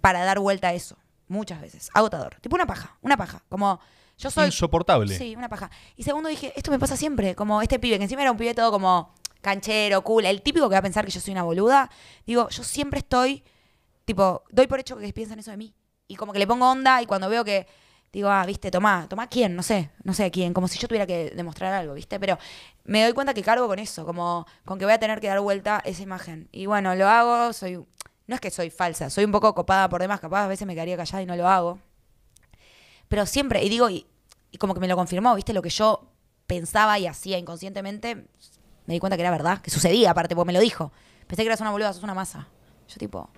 para 0.00 0.24
dar 0.24 0.38
vuelta 0.38 0.68
a 0.68 0.74
eso. 0.74 0.96
Muchas 1.28 1.60
veces. 1.60 1.90
Agotador. 1.94 2.36
Tipo 2.40 2.56
una 2.56 2.66
paja, 2.66 2.98
una 3.02 3.16
paja. 3.16 3.44
Como 3.48 3.80
yo 4.18 4.30
soy... 4.30 4.46
Insoportable. 4.46 5.16
Sí, 5.16 5.34
una 5.36 5.48
paja. 5.48 5.70
Y 5.96 6.02
segundo 6.02 6.28
dije, 6.28 6.52
esto 6.56 6.70
me 6.70 6.78
pasa 6.78 6.96
siempre, 6.96 7.34
como 7.34 7.62
este 7.62 7.78
pibe, 7.78 7.96
que 7.96 8.04
encima 8.04 8.22
era 8.22 8.32
un 8.32 8.36
pibe 8.36 8.54
todo 8.54 8.70
como 8.70 9.14
canchero, 9.40 10.02
cool, 10.02 10.26
el 10.26 10.42
típico 10.42 10.68
que 10.68 10.74
va 10.74 10.80
a 10.80 10.82
pensar 10.82 11.04
que 11.06 11.10
yo 11.10 11.20
soy 11.20 11.32
una 11.32 11.44
boluda. 11.44 11.90
Digo, 12.26 12.48
yo 12.50 12.62
siempre 12.62 12.98
estoy, 12.98 13.42
tipo, 14.04 14.44
doy 14.50 14.66
por 14.66 14.80
hecho 14.80 14.96
que 14.98 15.12
piensan 15.12 15.38
eso 15.38 15.50
de 15.50 15.56
mí. 15.56 15.74
Y 16.08 16.16
como 16.16 16.32
que 16.32 16.38
le 16.40 16.46
pongo 16.46 16.68
onda 16.68 17.00
y 17.00 17.06
cuando 17.06 17.28
veo 17.28 17.44
que, 17.44 17.66
digo, 18.12 18.28
ah, 18.28 18.44
viste, 18.46 18.70
tomá, 18.70 19.06
tomá 19.08 19.28
quién, 19.28 19.54
no 19.54 19.62
sé, 19.62 19.90
no 20.02 20.14
sé 20.14 20.30
quién, 20.30 20.52
como 20.52 20.68
si 20.68 20.78
yo 20.78 20.88
tuviera 20.88 21.06
que 21.06 21.30
demostrar 21.30 21.72
algo, 21.72 21.94
viste. 21.94 22.18
Pero 22.18 22.38
me 22.84 23.02
doy 23.02 23.12
cuenta 23.12 23.34
que 23.34 23.42
cargo 23.42 23.66
con 23.68 23.78
eso, 23.78 24.04
como 24.04 24.46
con 24.64 24.78
que 24.78 24.84
voy 24.84 24.94
a 24.94 24.98
tener 24.98 25.20
que 25.20 25.28
dar 25.28 25.40
vuelta 25.40 25.80
esa 25.84 26.02
imagen. 26.02 26.48
Y 26.52 26.66
bueno, 26.66 26.94
lo 26.94 27.08
hago, 27.08 27.52
soy, 27.52 27.76
no 28.26 28.34
es 28.34 28.40
que 28.40 28.50
soy 28.50 28.70
falsa, 28.70 29.10
soy 29.10 29.24
un 29.24 29.32
poco 29.32 29.54
copada 29.54 29.88
por 29.88 30.00
demás, 30.00 30.20
capaz 30.20 30.44
a 30.44 30.48
veces 30.48 30.66
me 30.66 30.74
quedaría 30.74 30.96
callada 30.96 31.22
y 31.22 31.26
no 31.26 31.36
lo 31.36 31.48
hago. 31.48 31.78
Pero 33.08 33.26
siempre, 33.26 33.62
y 33.64 33.68
digo, 33.68 33.90
y, 33.90 34.06
y 34.50 34.58
como 34.58 34.74
que 34.74 34.80
me 34.80 34.88
lo 34.88 34.96
confirmó, 34.96 35.34
¿viste? 35.34 35.52
Lo 35.52 35.62
que 35.62 35.70
yo 35.70 36.10
pensaba 36.46 36.98
y 36.98 37.06
hacía 37.06 37.38
inconscientemente, 37.38 38.26
me 38.86 38.94
di 38.94 39.00
cuenta 39.00 39.16
que 39.16 39.22
era 39.22 39.30
verdad, 39.30 39.60
que 39.60 39.70
sucedía 39.70 40.10
aparte, 40.10 40.34
porque 40.34 40.48
me 40.48 40.52
lo 40.52 40.60
dijo. 40.60 40.92
Pensé 41.28 41.42
que 41.42 41.46
eras 41.46 41.60
una 41.60 41.70
boluda, 41.70 41.92
sos 41.92 42.02
una 42.02 42.14
masa. 42.14 42.48
Yo 42.88 42.96
tipo, 42.96 43.30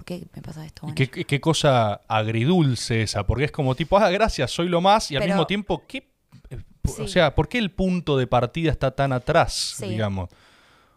¿por 0.00 0.04
qué 0.06 0.26
me 0.34 0.40
pasa 0.40 0.64
esto? 0.64 0.82
Bueno, 0.82 0.94
qué, 0.94 1.10
qué- 1.10 1.24
qué 1.26 1.40
cosa 1.40 2.00
agridulce 2.08 3.02
esa, 3.02 3.26
porque 3.26 3.44
es 3.44 3.52
como 3.52 3.74
tipo, 3.74 3.98
ah, 3.98 4.08
gracias, 4.10 4.50
soy 4.50 4.68
lo 4.68 4.80
más, 4.80 5.10
y 5.10 5.16
al 5.16 5.20
Pero- 5.22 5.34
mismo 5.34 5.46
tiempo, 5.46 5.84
¿qué? 5.86 6.08
eh, 6.48 6.58
O 6.98 7.06
sea, 7.06 7.34
¿por 7.34 7.48
qué 7.48 7.58
el 7.58 7.70
punto 7.70 8.16
de 8.16 8.26
partida 8.26 8.70
está 8.70 8.90
tan 8.92 9.12
atrás, 9.12 9.74
Sí. 9.78 9.88
digamos? 9.90 10.30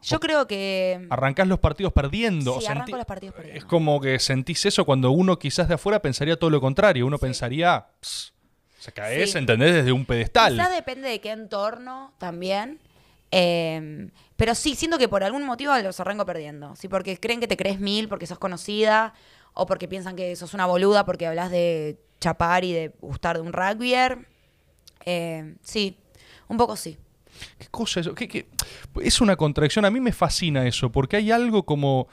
Yo 0.03 0.19
creo 0.19 0.47
que... 0.47 1.05
Arrancás 1.09 1.47
los 1.47 1.59
partidos 1.59 1.91
perdiendo. 1.93 2.59
Sí, 2.61 2.67
arranco 2.67 2.95
los 2.97 3.05
partidos 3.05 3.35
perdiendo. 3.35 3.57
Es 3.59 3.65
como 3.65 3.99
que 4.01 4.19
sentís 4.19 4.65
eso 4.65 4.85
cuando 4.85 5.11
uno 5.11 5.38
quizás 5.39 5.67
de 5.67 5.75
afuera 5.75 6.01
pensaría 6.01 6.38
todo 6.38 6.49
lo 6.49 6.59
contrario. 6.59 7.05
Uno 7.07 7.17
pensaría, 7.17 7.85
"Ps, 8.01 8.34
se 8.80 8.91
caes, 8.91 9.31
Sí. 9.31 9.38
¿entendés? 9.38 9.73
Desde 9.75 9.91
un 9.93 10.05
pedestal. 10.05 10.53
Quizás 10.53 10.71
depende 10.73 11.07
de 11.09 11.21
qué 11.21 11.31
entorno 11.31 12.13
también. 12.17 12.80
Eh, 13.35 14.10
pero 14.35 14.53
sí, 14.53 14.76
siento 14.76 14.97
que 14.97 15.07
por 15.07 15.23
algún 15.23 15.43
motivo 15.43 15.76
los 15.80 15.99
arranco 15.99 16.26
perdiendo. 16.26 16.76
Sí, 16.76 16.88
porque 16.88 17.19
creen 17.19 17.39
que 17.39 17.47
te 17.47 17.57
crees 17.57 17.80
mil 17.80 18.07
porque 18.07 18.27
sos 18.27 18.38
conocida, 18.38 19.14
o 19.53 19.65
porque 19.65 19.88
piensan 19.88 20.15
que 20.15 20.35
sos 20.35 20.53
una 20.53 20.65
boluda 20.65 21.05
porque 21.05 21.26
hablas 21.27 21.49
de 21.51 21.97
chapar 22.19 22.64
y 22.64 22.73
de 22.73 22.91
gustar 23.01 23.35
de 23.38 23.41
un 23.41 23.53
rugbyer. 23.53 24.27
Eh, 25.05 25.55
sí, 25.64 25.97
un 26.47 26.57
poco 26.57 26.76
sí. 26.76 26.97
¿Qué 27.57 27.68
cosa 27.72 27.99
es 27.99 28.05
eso? 28.07 28.15
¿Qué- 28.15 28.27
qué? 28.27 28.45
Es 29.01 29.19
una 29.19 29.35
contradicción. 29.35 29.85
A 29.85 29.89
mí 29.91 29.99
me 29.99 30.11
fascina 30.11 30.68
eso, 30.68 30.91
porque 30.91 31.18
hay 31.18 31.31
algo 31.31 31.64
como. 31.64 32.07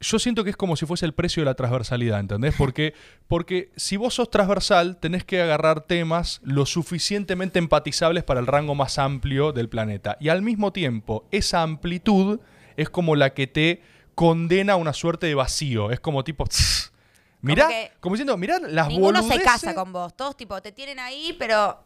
Yo 0.00 0.18
siento 0.20 0.44
que 0.44 0.50
es 0.50 0.56
como 0.56 0.76
si 0.76 0.86
fuese 0.86 1.06
el 1.06 1.12
precio 1.12 1.40
de 1.40 1.46
la 1.46 1.54
transversalidad, 1.54 2.20
¿entendés? 2.20 2.54
Porque, 2.56 2.94
porque 3.26 3.72
si 3.76 3.96
vos 3.96 4.14
sos 4.14 4.30
transversal, 4.30 4.96
tenés 4.96 5.24
que 5.24 5.42
agarrar 5.42 5.80
temas 5.80 6.40
lo 6.44 6.66
suficientemente 6.66 7.58
empatizables 7.58 8.22
para 8.22 8.38
el 8.38 8.46
rango 8.46 8.76
más 8.76 8.98
amplio 8.98 9.50
del 9.52 9.68
planeta. 9.68 10.16
Y 10.20 10.28
al 10.28 10.42
mismo 10.42 10.72
tiempo, 10.72 11.26
esa 11.32 11.62
amplitud 11.62 12.38
es 12.76 12.90
como 12.90 13.16
la 13.16 13.34
que 13.34 13.48
te 13.48 13.82
condena 14.14 14.74
a 14.74 14.76
una 14.76 14.92
suerte 14.92 15.26
de 15.26 15.34
vacío. 15.34 15.90
Es 15.90 15.98
como 15.98 16.22
tipo. 16.22 16.44
"Tss". 16.46 16.92
Mirá, 17.40 17.68
como, 18.00 18.14
que 18.14 18.18
diciendo, 18.18 18.36
mirá 18.36 18.58
las 18.60 18.88
Ninguno 18.88 19.22
se 19.22 19.28
boludeces- 19.34 19.44
casa 19.44 19.74
con 19.74 19.92
vos. 19.92 20.16
Todos 20.16 20.36
tipo 20.36 20.60
te 20.62 20.70
tienen 20.72 20.98
ahí, 21.00 21.34
pero 21.38 21.82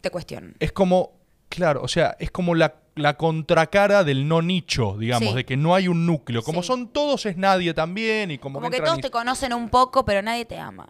te 0.00 0.10
cuestionan. 0.10 0.54
es 0.58 0.72
como, 0.72 1.12
claro, 1.54 1.82
o 1.82 1.88
sea, 1.88 2.16
es 2.18 2.30
como 2.30 2.54
la, 2.54 2.74
la 2.94 3.16
contracara 3.16 4.04
del 4.04 4.26
no 4.28 4.42
nicho, 4.42 4.96
digamos, 4.98 5.30
Sí. 5.30 5.34
de 5.36 5.44
que 5.44 5.56
no 5.56 5.74
hay 5.74 5.88
un 5.88 6.06
núcleo. 6.06 6.42
Como 6.42 6.62
Sí. 6.62 6.68
son 6.68 6.88
todos 6.88 7.26
es 7.26 7.36
nadie 7.36 7.74
también 7.74 8.30
y 8.30 8.38
como, 8.38 8.58
Como 8.60 8.70
que 8.70 8.80
todos 8.80 8.98
y- 8.98 9.02
te 9.02 9.10
conocen 9.10 9.52
un 9.52 9.68
poco, 9.68 10.04
pero 10.04 10.22
nadie 10.22 10.44
te 10.44 10.58
ama. 10.58 10.88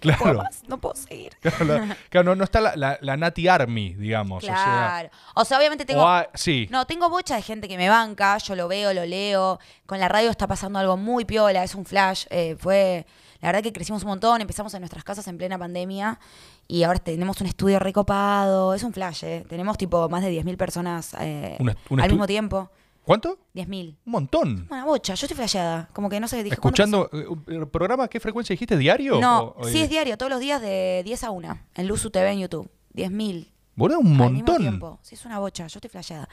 ¿Puedo 0.00 0.18
Claro, 0.18 0.38
más? 0.42 0.62
No 0.68 0.78
puedo 0.78 0.94
seguir. 0.96 1.32
claro, 1.40 1.64
la- 1.64 1.96
claro, 2.10 2.24
no, 2.30 2.34
no 2.34 2.44
está 2.44 2.60
la, 2.60 2.76
la, 2.76 2.98
la 3.00 3.16
Nati 3.16 3.48
Army, 3.48 3.94
digamos. 3.94 4.44
Claro. 4.44 5.08
O 5.34 5.44
sea, 5.46 5.58
obviamente 5.58 5.84
O 5.84 5.86
tengo. 5.86 6.06
a- 6.06 6.28
sí, 6.34 6.68
No, 6.70 6.86
tengo 6.86 7.08
bocha 7.08 7.36
de 7.36 7.42
gente 7.42 7.68
que 7.68 7.78
me 7.78 7.88
banca, 7.88 8.36
yo 8.38 8.54
lo 8.54 8.68
veo, 8.68 8.92
lo 8.92 9.06
leo. 9.06 9.58
Con 9.86 9.98
la 10.00 10.08
radio 10.08 10.30
está 10.30 10.46
pasando 10.46 10.78
algo 10.78 10.96
muy 10.98 11.24
piola, 11.24 11.64
es 11.64 11.74
un 11.74 11.86
flash. 11.86 12.26
eh, 12.30 12.54
fue, 12.58 13.06
la 13.44 13.48
verdad 13.50 13.62
que 13.62 13.72
crecimos 13.72 14.02
un 14.02 14.08
montón, 14.08 14.40
empezamos 14.40 14.72
en 14.74 14.80
nuestras 14.80 15.04
casas 15.04 15.26
en 15.28 15.36
plena 15.38 15.58
pandemia 15.58 16.18
y 16.66 16.82
ahora 16.82 16.98
tenemos 16.98 17.40
un 17.40 17.46
estudio 17.46 17.78
recopado, 17.78 18.74
es 18.74 18.82
un 18.82 18.92
flash, 18.92 19.24
eh. 19.24 19.44
Tenemos 19.48 19.76
tipo 19.78 20.08
más 20.08 20.22
de 20.22 20.30
10.000 20.42 20.56
personas 20.56 21.14
eh, 21.20 21.56
Un 21.60 21.68
est- 21.68 21.78
un 21.90 22.00
al 22.00 22.10
mismo 22.10 22.26
tiempo. 22.26 22.70
¿Cuánto? 23.04 23.38
10.000. 23.54 23.96
Un 24.06 24.12
montón. 24.12 24.66
Una 24.70 24.84
bocha, 24.86 25.14
yo 25.14 25.26
estoy 25.26 25.36
flasheada. 25.36 25.90
Como 25.92 26.08
que 26.08 26.18
no 26.20 26.26
sé, 26.26 26.42
dije, 26.42 26.56
¿cuándo 26.56 26.82
Escuchando, 26.82 27.10
eh, 27.12 27.54
¿el 27.54 27.68
programa 27.68 28.08
qué 28.08 28.18
frecuencia 28.18 28.54
dijiste? 28.54 28.78
¿Diario? 28.78 29.20
No, 29.20 29.54
O- 29.58 29.64
sí 29.68 29.82
es 29.82 29.90
diario, 29.90 30.16
todos 30.16 30.30
los 30.30 30.40
días 30.40 30.62
de 30.62 31.02
10 31.04 31.22
a 31.24 31.30
1, 31.30 31.58
en 31.74 31.86
Luzu 31.86 32.08
TV 32.10 32.30
en 32.32 32.38
YouTube. 32.40 32.70
10.000. 32.94 33.50
Boludo, 33.76 33.98
un 33.98 34.16
montón. 34.16 34.98
Sí, 35.02 35.16
es 35.16 35.24
una 35.26 35.38
bocha, 35.38 35.66
yo 35.66 35.78
estoy 35.78 35.90
flasheada. 35.90 36.28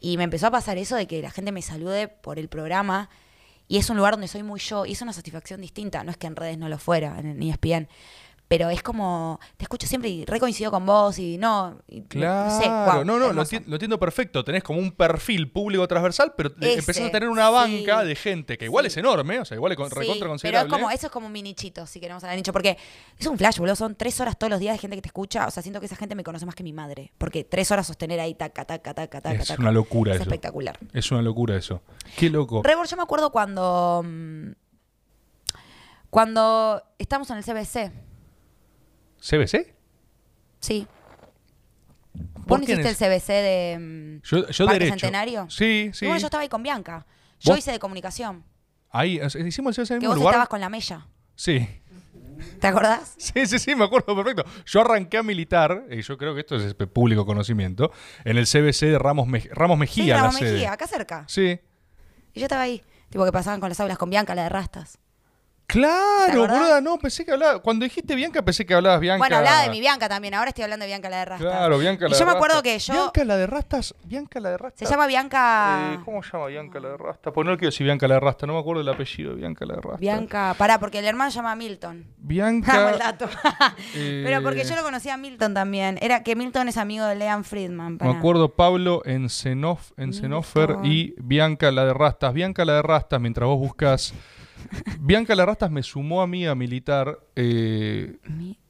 Y 0.00 0.16
me 0.18 0.24
empezó 0.24 0.48
a 0.48 0.50
pasar 0.50 0.76
eso 0.78 0.96
de 0.96 1.06
que 1.06 1.22
la 1.22 1.30
gente 1.30 1.50
me 1.52 1.62
salude 1.62 2.08
por 2.08 2.38
el 2.38 2.48
programa 2.48 3.08
y 3.72 3.78
es 3.78 3.88
un 3.88 3.96
lugar 3.96 4.12
donde 4.12 4.28
soy 4.28 4.42
muy 4.42 4.60
yo 4.60 4.84
y 4.84 4.92
es 4.92 5.00
una 5.00 5.14
satisfacción 5.14 5.62
distinta. 5.62 6.04
No 6.04 6.10
es 6.10 6.18
que 6.18 6.26
en 6.26 6.36
redes 6.36 6.58
no 6.58 6.68
lo 6.68 6.76
fuera, 6.76 7.18
en, 7.18 7.42
ESPN. 7.42 7.88
Pero 8.52 8.68
es 8.68 8.82
como, 8.82 9.40
te 9.56 9.64
escucho 9.64 9.86
siempre 9.86 10.10
y 10.10 10.26
recoincido 10.26 10.70
con 10.70 10.84
vos 10.84 11.18
y 11.18 11.38
no, 11.38 11.78
y- 11.88 12.02
Claro, 12.02 12.50
no 12.50 12.60
sé, 12.60 12.66
guau, 12.66 13.02
no, 13.02 13.18
no, 13.18 13.32
lo, 13.32 13.40
entiendo 13.40 13.98
perfecto. 13.98 14.44
Tenés 14.44 14.62
como 14.62 14.78
un 14.78 14.92
perfil 14.92 15.50
público 15.50 15.88
transversal, 15.88 16.34
pero 16.36 16.50
Ese, 16.60 16.80
empezás 16.80 17.04
a 17.04 17.10
tener 17.10 17.30
una 17.30 17.48
banca 17.48 18.02
sí. 18.02 18.08
de 18.08 18.14
gente 18.14 18.58
que 18.58 18.66
igual 18.66 18.84
Sí. 18.84 18.88
es 18.88 18.96
enorme, 18.98 19.40
o 19.40 19.46
sea, 19.46 19.54
igual 19.54 19.72
es 19.72 19.78
Sí, 19.78 19.84
recontra 19.84 20.14
pero 20.18 20.28
considerable. 20.28 20.68
es 20.68 20.70
como, 20.82 20.90
eso 20.90 21.06
es 21.06 21.10
como 21.10 21.28
un 21.28 21.32
minichito, 21.32 21.86
si 21.86 21.98
queremos 21.98 22.22
hablar 22.24 22.34
de 22.34 22.40
nicho, 22.40 22.52
porque 22.52 22.76
es 23.18 23.26
un 23.26 23.38
flash, 23.38 23.56
boludo, 23.58 23.74
son 23.74 23.94
tres 23.94 24.20
horas 24.20 24.38
todos 24.38 24.50
los 24.50 24.60
días 24.60 24.74
de 24.74 24.78
gente 24.80 24.96
que 24.96 25.02
te 25.02 25.08
escucha, 25.08 25.46
o 25.46 25.50
sea, 25.50 25.62
siento 25.62 25.80
que 25.80 25.86
esa 25.86 25.96
gente 25.96 26.14
me 26.14 26.22
conoce 26.22 26.44
más 26.44 26.54
que 26.54 26.62
mi 26.62 26.74
madre, 26.74 27.10
porque 27.16 27.44
tres 27.44 27.70
horas 27.70 27.86
sostener 27.86 28.20
ahí, 28.20 28.34
taca, 28.34 28.66
taca, 28.66 28.92
taca, 28.92 29.22
taca, 29.22 29.40
Es 29.40 29.48
taca, 29.48 29.62
una 29.62 29.72
locura 29.72 30.12
es 30.12 30.16
eso. 30.20 30.24
espectacular. 30.28 30.78
Es 30.92 31.10
una 31.10 31.22
locura 31.22 31.56
eso. 31.56 31.80
Qué 32.18 32.28
loco. 32.28 32.60
Rebor, 32.62 32.86
yo 32.86 32.98
me 32.98 33.02
acuerdo 33.02 33.32
cuando, 33.32 34.02
mm, 34.04 34.50
cuando 36.10 36.82
estamos 36.98 37.30
en 37.30 37.38
el 37.38 37.44
CBC, 37.44 37.90
¿CBC? 39.22 39.74
sí. 40.60 40.86
¿Vos 42.14 42.46
¿Por 42.46 42.58
no 42.58 42.64
hiciste 42.64 42.88
el 42.88 42.96
CBC 42.96 43.26
de 43.28 43.78
mm, 43.78 44.22
Yo, 44.26 44.48
yo 44.48 44.66
Parque 44.66 44.78
derecho. 44.80 44.98
Centenario? 45.00 45.48
Sí, 45.48 45.90
sí. 45.94 46.04
Bueno, 46.06 46.18
yo 46.20 46.26
estaba 46.26 46.42
ahí 46.42 46.48
con 46.48 46.62
Bianca. 46.62 47.06
Yo 47.40 47.52
¿Vos? 47.52 47.58
hice 47.58 47.70
de 47.72 47.78
comunicación. 47.78 48.44
Ahí, 48.90 49.20
hicimos 49.46 49.78
el 49.78 49.84
CBC 49.86 49.90
en 49.92 49.94
el 49.96 50.00
Que 50.00 50.06
mismo 50.08 50.08
vos 50.10 50.16
lugar. 50.18 50.34
estabas 50.34 50.48
con 50.48 50.60
la 50.60 50.68
Mella. 50.68 51.06
Sí. 51.36 51.66
¿Te 52.60 52.66
acordás? 52.66 53.14
Sí, 53.18 53.46
sí, 53.46 53.58
sí, 53.58 53.74
me 53.76 53.84
acuerdo 53.84 54.14
perfecto. 54.16 54.44
Yo 54.66 54.80
arranqué 54.80 55.16
a 55.18 55.22
militar, 55.22 55.84
y 55.90 56.02
yo 56.02 56.18
creo 56.18 56.34
que 56.34 56.40
esto 56.40 56.56
es 56.56 56.74
público 56.74 57.24
conocimiento, 57.24 57.92
en 58.24 58.36
el 58.36 58.44
CBC 58.46 58.80
de 58.86 58.98
Ramos, 58.98 59.28
Mej- 59.28 59.48
Ramos 59.52 59.78
Mejía, 59.78 60.04
sí, 60.04 60.10
la 60.10 60.16
Ramos 60.18 60.36
sede. 60.36 60.52
Mejía, 60.52 60.72
acá 60.72 60.86
cerca. 60.88 61.24
Sí. 61.28 61.58
Y 62.34 62.40
yo 62.40 62.46
estaba 62.46 62.62
ahí. 62.62 62.82
Tipo 63.08 63.24
que 63.24 63.32
pasaban 63.32 63.60
con 63.60 63.68
las 63.68 63.78
aulas 63.80 63.96
con 63.96 64.10
Bianca, 64.10 64.34
la 64.34 64.42
de 64.42 64.48
rastas. 64.48 64.98
¿Te 65.72 65.78
Claro, 65.78 66.46
boluda, 66.46 66.82
no, 66.82 66.98
pensé 66.98 67.24
que 67.24 67.32
hablabas. 67.32 67.60
Cuando 67.60 67.84
dijiste 67.84 68.14
Bianca, 68.14 68.42
pensé 68.42 68.66
que 68.66 68.74
hablabas 68.74 69.00
Bianca. 69.00 69.18
Bueno, 69.18 69.38
hablaba 69.38 69.62
de 69.62 69.70
mi 69.70 69.80
Bianca 69.80 70.06
también. 70.06 70.34
Ahora 70.34 70.50
estoy 70.50 70.64
hablando 70.64 70.84
de 70.84 70.88
Bianca, 70.88 71.08
la 71.08 71.16
de 71.20 71.24
rastas. 71.24 71.50
Claro, 71.50 71.78
Bianca 71.78 72.06
Y 72.06 72.10
la 72.10 72.14
yo 72.14 72.18
de 72.18 72.30
me 72.30 72.36
acuerdo 72.36 72.62
que 72.62 72.78
yo. 72.78 72.92
Bianca 72.92 73.24
la 73.24 73.36
de 73.38 73.46
Rastas. 73.46 73.94
Bianca 74.04 74.40
la 74.40 74.50
de 74.50 74.58
Rastas. 74.58 74.86
Se 74.86 74.92
llama 74.92 75.06
Bianca. 75.06 75.94
Eh, 75.94 75.98
¿Cómo 76.04 76.22
se 76.22 76.32
llama 76.32 76.46
Bianca 76.48 76.78
la 76.78 76.88
de 76.90 76.96
Rastas? 76.98 77.32
Pues 77.32 77.46
no 77.46 77.56
quiero 77.56 77.70
decir 77.70 77.84
Bianca 77.84 78.06
la 78.06 78.14
de 78.14 78.20
Rastas, 78.20 78.46
no 78.46 78.52
me 78.52 78.60
acuerdo 78.60 78.82
el 78.82 78.88
apellido 78.88 79.30
de 79.30 79.36
Bianca 79.36 79.64
la 79.64 79.74
de 79.76 79.80
Rastas. 79.80 80.00
Bianca. 80.00 80.54
Pará, 80.58 80.78
porque 80.78 80.98
el 80.98 81.06
hermano 81.06 81.30
se 81.30 81.36
llama 81.36 81.56
Milton. 81.56 82.04
Bianca. 82.18 82.90
el 82.92 82.98
dato. 82.98 83.30
eh, 83.94 84.22
Pero 84.26 84.42
porque 84.42 84.64
yo 84.64 84.76
lo 84.76 84.82
conocía 84.82 85.14
a 85.14 85.16
Milton 85.16 85.54
también. 85.54 85.98
Era 86.02 86.22
que 86.22 86.36
Milton 86.36 86.68
es 86.68 86.76
amigo 86.76 87.06
de 87.06 87.14
Leon 87.14 87.44
Friedman. 87.44 87.98
Me 87.98 88.10
acuerdo 88.10 88.54
Pablo 88.54 89.00
en, 89.06 89.22
Milton. 89.22 90.84
y 90.84 91.14
Bianca 91.16 91.70
la 91.70 91.86
de 91.86 91.94
Rastas. 91.94 92.34
Bianca 92.34 92.66
la 92.66 92.74
de 92.74 92.82
Rastas, 92.82 93.20
mientras 93.20 93.46
vos 93.46 93.58
buscas. 93.58 94.12
Bianca 95.00 95.34
la 95.34 95.42
de 95.42 95.46
Rastas 95.46 95.70
me 95.70 95.82
sumó 95.82 96.22
a 96.22 96.26
mí 96.26 96.46
a 96.46 96.54
militar 96.54 97.18
eh, 97.36 98.16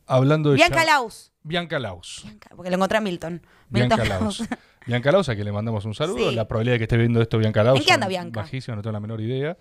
hablando 0.06 0.50
de. 0.50 0.56
Bianca 0.56 0.84
Laus. 0.84 1.32
Bianca 1.42 1.78
Laus. 1.78 2.22
Bianca, 2.24 2.50
porque 2.54 2.70
lo 2.70 2.76
encontré 2.76 2.98
a 2.98 3.00
Milton. 3.00 3.42
Bianca 3.68 3.96
Milton 3.96 4.20
Laus. 4.20 4.42
Bianca 4.86 5.12
Laus, 5.12 5.28
a 5.28 5.34
quien 5.34 5.44
le 5.44 5.52
mandamos 5.52 5.84
un 5.84 5.94
saludo. 5.94 6.30
Sí. 6.30 6.34
La 6.34 6.48
probabilidad 6.48 6.74
de 6.74 6.78
que 6.78 6.84
esté 6.84 6.96
viendo 6.96 7.20
esto 7.20 7.38
Bianca 7.38 7.62
Laus. 7.62 7.78
¿En 7.78 7.86
qué 7.86 7.92
anda 7.92 8.08
Bianca? 8.08 8.40
Bajísima, 8.40 8.76
no 8.76 8.82
tengo 8.82 8.92
la 8.92 9.00
menor 9.00 9.20
idea. 9.20 9.56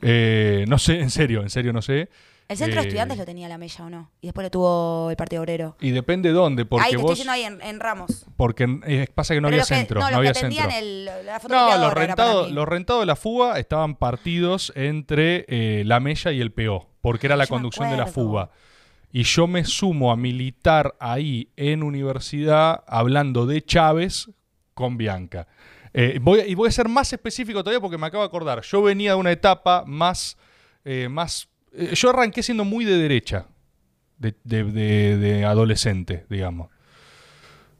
Eh, 0.00 0.64
no 0.68 0.78
sé, 0.78 1.00
en 1.00 1.10
serio, 1.10 1.42
en 1.42 1.50
serio 1.50 1.72
no 1.72 1.82
sé. 1.82 2.08
El 2.50 2.56
centro 2.56 2.76
de 2.76 2.80
Eh, 2.82 2.88
estudiantes 2.88 3.16
lo 3.16 3.24
tenía 3.24 3.48
la 3.48 3.56
Mella 3.58 3.84
o 3.84 3.90
no. 3.90 4.10
Y 4.20 4.26
después 4.26 4.44
lo 4.44 4.50
tuvo 4.50 5.08
el 5.10 5.16
Partido 5.16 5.40
Obrero. 5.42 5.76
Y 5.80 5.90
depende 5.90 6.30
dónde, 6.30 6.64
porque 6.64 6.84
ahí 6.84 6.90
te 6.90 6.96
estoy 6.96 7.02
vos. 7.02 7.10
diciendo 7.12 7.32
ahí 7.32 7.42
en, 7.44 7.60
en 7.62 7.80
Ramos. 7.80 8.26
Porque 8.36 8.66
eh, 8.86 9.06
pasa 9.14 9.34
que 9.34 9.40
no 9.40 9.46
Pero 9.48 9.54
había 9.54 9.60
los 9.62 9.68
que- 9.68 9.74
centro. 9.76 10.00
no, 10.00 10.06
había 10.06 10.34
centro. 10.34 10.48
atendían 10.58 10.70
el, 10.72 11.04
la 11.06 11.12
No, 11.34 11.40
fotocopiadora 11.40 11.76
los 11.78 11.86
era 11.86 11.90
para 11.94 12.06
rentados, 12.06 12.48
mí. 12.48 12.52
los 12.54 12.68
rentados 12.68 13.02
de 13.02 13.06
la 13.06 13.16
fuga 13.16 13.58
estaban 13.58 13.94
partidos 13.94 14.72
entre 14.74 15.44
eh, 15.48 15.84
la 15.86 16.00
Mella 16.00 16.32
y 16.32 16.40
el 16.40 16.50
PO, 16.52 16.88
porque 17.00 17.26
era 17.28 17.36
la 17.36 17.44
Yo 17.44 17.54
me 17.54 17.56
conducción 17.56 17.88
de 17.90 17.96
la 17.96 18.02
acuerdo. 18.02 18.28
fuga. 18.30 18.50
Y 19.12 19.22
yo 19.24 19.46
me 19.46 19.64
sumo 19.64 20.12
a 20.12 20.16
militar 20.16 20.94
ahí 21.00 21.48
en 21.56 21.82
universidad 21.82 22.84
hablando 22.86 23.46
de 23.46 23.62
Chávez 23.62 24.28
con 24.74 24.96
Bianca. 24.96 25.46
Eh, 25.92 26.18
voy, 26.22 26.40
y 26.46 26.54
voy 26.54 26.68
a 26.68 26.72
ser 26.72 26.88
más 26.88 27.12
específico 27.12 27.62
todavía 27.64 27.80
porque 27.80 27.98
me 27.98 28.06
acabo 28.06 28.22
de 28.22 28.28
acordar. 28.28 28.60
Yo 28.62 28.82
venía 28.82 29.12
de 29.12 29.16
una 29.16 29.32
etapa 29.32 29.84
más. 29.86 30.36
eh, 30.84 31.08
más 31.10 31.48
yo 31.94 32.10
arranqué 32.10 32.42
siendo 32.42 32.64
muy 32.64 32.84
de 32.84 32.96
derecha, 32.98 33.46
de, 34.18 34.34
de- 34.44 34.64
de- 34.64 35.16
de 35.18 35.44
adolescente, 35.44 36.24
digamos. 36.28 36.68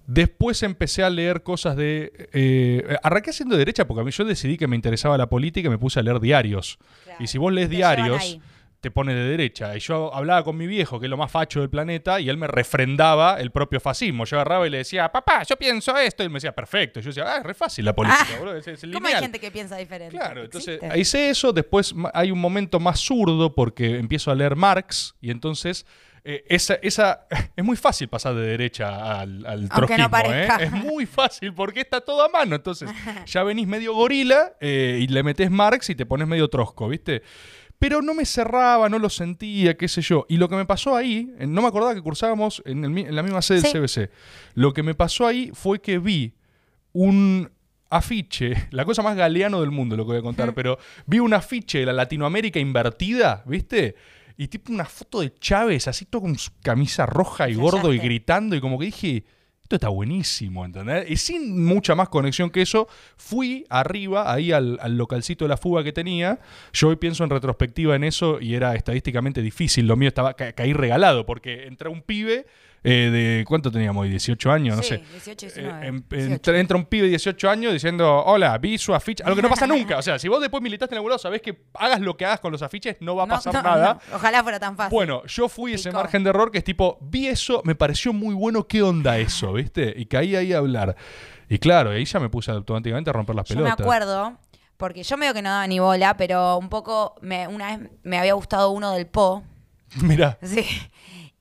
Después 0.06 0.62
empecé 0.64 1.04
a 1.04 1.10
leer 1.10 1.42
cosas 1.44 1.76
de... 1.76 2.28
eh, 2.32 2.96
arranqué 3.02 3.32
siendo 3.32 3.54
de 3.54 3.60
derecha 3.60 3.86
porque 3.86 4.00
a 4.00 4.04
mí 4.04 4.10
yo 4.10 4.24
decidí 4.24 4.56
que 4.56 4.66
me 4.66 4.74
interesaba 4.74 5.16
la 5.16 5.28
política 5.28 5.68
y 5.68 5.70
me 5.70 5.78
puse 5.78 6.00
a 6.00 6.02
leer 6.02 6.18
diarios. 6.18 6.78
Claro. 7.04 7.22
Y 7.22 7.28
si 7.28 7.38
vos 7.38 7.52
lees 7.52 7.70
diarios. 7.70 8.38
Te 8.80 8.90
pone 8.90 9.14
de 9.14 9.24
derecha. 9.24 9.76
Y 9.76 9.80
yo 9.80 10.14
hablaba 10.14 10.42
con 10.42 10.56
mi 10.56 10.66
viejo, 10.66 10.98
que 10.98 11.06
es 11.06 11.10
lo 11.10 11.16
más 11.18 11.30
facho 11.30 11.60
del 11.60 11.68
planeta, 11.70 12.18
y 12.20 12.28
él 12.30 12.36
me 12.38 12.46
refrendaba 12.46 13.38
el 13.40 13.50
propio 13.50 13.78
fascismo. 13.80 14.24
Yo 14.24 14.36
agarraba 14.36 14.66
y 14.66 14.70
le 14.70 14.78
decía, 14.78 15.10
papá, 15.12 15.42
yo 15.42 15.56
pienso 15.56 15.96
esto. 15.98 16.22
Y 16.22 16.26
él 16.26 16.30
me 16.30 16.36
decía, 16.36 16.52
perfecto. 16.52 16.98
Y 16.98 17.02
yo 17.02 17.08
decía, 17.10 17.24
ah, 17.26 17.36
es 17.38 17.42
re 17.44 17.54
fácil 17.54 17.84
la 17.84 17.94
política, 17.94 18.26
Ah, 18.34 18.38
boludo, 18.38 18.56
es- 18.56 18.66
es 18.68 18.80
¿Cómo 18.80 18.94
hay 18.94 19.00
lineal". 19.02 19.22
gente 19.22 19.38
que 19.38 19.50
piensa 19.50 19.76
diferente? 19.76 20.16
Claro, 20.16 20.44
entonces 20.44 20.76
Existe. 20.76 20.98
hice 20.98 21.30
eso, 21.30 21.52
después 21.52 21.94
hay 22.14 22.30
un 22.30 22.40
momento 22.40 22.80
más 22.80 23.00
zurdo 23.00 23.54
porque 23.54 23.98
empiezo 23.98 24.30
a 24.30 24.34
leer 24.34 24.56
Marx 24.56 25.14
y 25.20 25.30
entonces 25.30 25.84
eh, 26.22 26.44
esa, 26.48 26.74
esa 26.82 27.26
es 27.56 27.64
muy 27.64 27.76
fácil 27.76 28.08
pasar 28.08 28.34
de 28.34 28.42
derecha 28.46 29.20
al, 29.20 29.44
al 29.46 29.68
Aunque 29.70 29.96
no 29.98 30.08
trotskismo, 30.10 30.34
¿eh? 30.34 30.48
Es 30.60 30.72
muy 30.72 31.06
fácil 31.06 31.54
porque 31.54 31.80
está 31.80 32.00
todo 32.02 32.22
a 32.24 32.28
mano. 32.28 32.56
Entonces 32.56 32.90
ya 33.26 33.42
venís 33.42 33.66
medio 33.66 33.94
gorila 33.94 34.52
eh, 34.60 34.98
y 35.00 35.06
le 35.06 35.22
metes 35.22 35.50
Marx 35.50 35.88
y 35.90 35.94
te 35.94 36.04
pones 36.06 36.28
medio 36.28 36.48
trosco, 36.48 36.88
¿viste? 36.88 37.22
Pero 37.80 38.02
no 38.02 38.14
me 38.14 38.24
cerraba, 38.26 38.88
no 38.88 38.98
lo 39.00 39.08
sentía, 39.10 39.76
qué 39.76 39.88
sé 39.88 40.02
yo. 40.02 40.26
Y 40.28 40.36
lo 40.36 40.48
que 40.48 40.54
me 40.54 40.66
pasó 40.66 40.94
ahí, 40.94 41.32
no 41.48 41.62
me 41.62 41.66
acordaba 41.68 41.94
que 41.94 42.02
cursábamos 42.02 42.62
en, 42.66 42.84
el 42.84 42.90
mi- 42.90 43.00
en 43.00 43.16
la 43.16 43.22
misma 43.24 43.42
sede 43.42 43.62
Sí. 43.62 43.72
del 43.72 43.82
CBC. 43.88 44.10
Lo 44.54 44.72
que 44.72 44.82
me 44.84 44.94
pasó 44.94 45.26
ahí 45.26 45.50
fue 45.54 45.80
que 45.80 45.98
vi 45.98 46.34
un 46.92 47.50
afiche, 47.88 48.52
la 48.70 48.84
cosa 48.84 49.02
más 49.02 49.16
galeano 49.16 49.60
del 49.62 49.70
mundo 49.70 49.96
lo 49.96 50.04
que 50.04 50.10
voy 50.12 50.18
a 50.18 50.22
contar, 50.22 50.54
pero 50.54 50.78
vi 51.06 51.18
un 51.18 51.32
afiche 51.34 51.80
de 51.80 51.86
la 51.86 51.92
Latinoamérica 51.92 52.60
invertida, 52.60 53.42
¿viste? 53.46 53.96
Y 54.36 54.48
tipo 54.48 54.72
una 54.72 54.84
foto 54.84 55.20
de 55.20 55.34
Chávez, 55.34 55.88
así 55.88 56.04
todo 56.04 56.22
con 56.22 56.38
su 56.38 56.50
camisa 56.62 57.04
roja 57.06 57.48
y 57.48 57.54
gordo 57.54 57.92
y 57.92 57.98
gritando, 57.98 58.54
y 58.56 58.60
como 58.60 58.78
que 58.78 58.86
dije, 58.86 59.24
esto 59.70 59.76
está 59.76 59.88
buenísimo, 59.88 60.64
¿entendés? 60.64 61.08
Y 61.08 61.16
sin 61.16 61.64
mucha 61.64 61.94
más 61.94 62.08
conexión 62.08 62.50
que 62.50 62.60
eso, 62.60 62.88
fui 63.16 63.64
arriba, 63.70 64.32
ahí 64.32 64.50
al, 64.50 64.78
al 64.82 64.96
localcito 64.96 65.44
de 65.44 65.48
la 65.50 65.56
fuga 65.56 65.84
que 65.84 65.92
tenía. 65.92 66.40
Yo 66.72 66.88
hoy 66.88 66.96
pienso 66.96 67.22
en 67.22 67.30
retrospectiva 67.30 67.94
en 67.94 68.02
eso 68.02 68.40
y 68.40 68.56
era 68.56 68.74
estadísticamente 68.74 69.42
difícil. 69.42 69.86
Lo 69.86 69.96
mío 69.96 70.08
estaba 70.08 70.34
ca- 70.34 70.54
caí 70.54 70.72
regalado, 70.72 71.24
porque 71.24 71.68
entra 71.68 71.88
un 71.88 72.02
pibe 72.02 72.46
eh, 72.82 73.10
de. 73.10 73.44
¿Cuánto 73.46 73.70
teníamos 73.70 74.02
hoy? 74.02 74.08
18 74.10 74.50
años, 74.50 74.76
no 74.76 74.82
Sí, 74.82 74.88
sé. 74.90 74.96
18, 75.12 75.46
Eh, 75.46 75.48
19. 75.54 75.86
em- 75.86 76.02
18. 76.08 76.54
entra, 76.54 76.76
un 76.76 76.84
pibe 76.86 77.02
de 77.04 77.08
18 77.10 77.50
años 77.50 77.72
diciendo, 77.72 78.22
hola, 78.24 78.56
vi 78.58 78.78
su 78.78 78.94
afiche. 78.94 79.22
Algo 79.24 79.36
que 79.36 79.42
no 79.42 79.48
pasa 79.50 79.66
nunca. 79.66 79.98
O 79.98 80.02
sea, 80.02 80.18
si 80.18 80.28
vos 80.28 80.40
después 80.40 80.62
militaste 80.62 80.94
en 80.94 81.00
el 81.02 81.06
lado, 81.06 81.18
sabés 81.18 81.42
que 81.42 81.62
hagas 81.74 82.00
lo 82.00 82.16
que 82.16 82.24
hagas 82.24 82.40
con 82.40 82.52
los 82.52 82.62
afiches, 82.62 82.96
no 83.00 83.14
va 83.16 83.24
a 83.24 83.26
No, 83.26 83.34
pasar 83.34 83.52
no, 83.54 83.62
nada. 83.62 84.00
no. 84.10 84.16
Ojalá 84.16 84.42
fuera 84.42 84.58
tan 84.60 84.76
fácil. 84.76 84.94
Bueno, 84.94 85.24
yo 85.26 85.48
fui 85.48 85.74
ese 85.74 85.92
margen 85.92 86.24
de 86.24 86.30
error 86.30 86.50
que 86.50 86.58
es 86.58 86.64
tipo, 86.64 86.98
vi 87.02 87.26
eso, 87.28 87.60
me 87.64 87.74
pareció 87.74 88.12
muy 88.12 88.34
bueno, 88.34 88.66
¿qué 88.66 88.82
onda 88.82 89.18
eso? 89.18 89.52
¿Viste? 89.52 89.92
Y 89.96 90.06
caí 90.06 90.34
ahí 90.36 90.52
a 90.52 90.58
hablar. 90.58 90.96
Y 91.48 91.58
claro, 91.58 91.90
ahí 91.90 92.04
ya 92.04 92.20
me 92.20 92.28
puse 92.28 92.50
automáticamente 92.50 93.10
a 93.10 93.12
romper 93.12 93.34
las 93.36 93.46
Yo 93.48 93.56
pelotas. 93.56 93.78
me 93.78 93.84
acuerdo, 93.84 94.38
porque 94.76 95.02
yo 95.02 95.16
medio 95.18 95.34
que 95.34 95.42
no 95.42 95.50
daba 95.50 95.66
ni 95.66 95.80
bola, 95.80 96.16
pero 96.16 96.56
un 96.56 96.68
poco, 96.68 97.16
me, 97.20 97.46
una 97.48 97.76
vez 97.76 97.90
me 98.04 98.18
había 98.18 98.34
gustado 98.34 98.70
uno 98.70 98.92
del 98.92 99.06
Po. 99.06 99.42
Mirá. 100.02 100.38
Sí. 100.42 100.64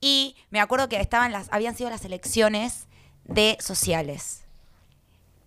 Y 0.00 0.36
me 0.50 0.60
acuerdo 0.60 0.88
que 0.88 1.00
estaban 1.00 1.32
las, 1.32 1.48
habían 1.52 1.76
sido 1.76 1.90
las 1.90 2.04
elecciones 2.04 2.86
de 3.24 3.56
sociales. 3.60 4.44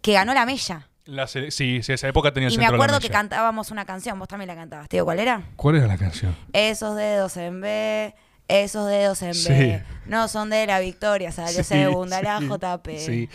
Que 0.02 0.14
ganó 0.14 0.34
la 0.34 0.46
Mella. 0.46 0.88
la 1.06 1.28
sí, 1.28 1.52
sí, 1.52 1.80
esa 1.88 2.08
época 2.08 2.32
tenía 2.34 2.48
el 2.50 2.54
Y 2.54 2.58
me 2.58 2.66
acuerdo 2.66 3.00
que 3.00 3.10
cantábamos 3.10 3.72
una 3.72 3.86
canción. 3.86 4.20
Vos 4.20 4.28
también 4.28 4.48
la 4.48 4.56
cantabas. 4.56 4.90
¿Te 4.90 4.98
digo 4.98 5.06
cuál 5.06 5.20
era? 5.20 5.42
¿Cuál 5.56 5.78
era 5.78 5.88
la 5.88 5.98
canción? 5.98 6.36
Esos 6.54 6.96
dedos 6.96 7.36
en 7.38 7.62
B, 7.62 8.14
esos 8.48 8.88
dedos 8.88 9.22
en 9.22 9.34
Sí. 9.34 9.50
B. 9.50 9.84
No 10.06 10.28
son 10.28 10.50
de 10.50 10.68
la 10.68 10.80
victoria, 10.80 11.32
salió 11.32 11.64
Sí, 11.64 11.64
segunda 11.64 12.22
la 12.22 12.40
JP. 12.40 12.88
Sí. 13.00 13.30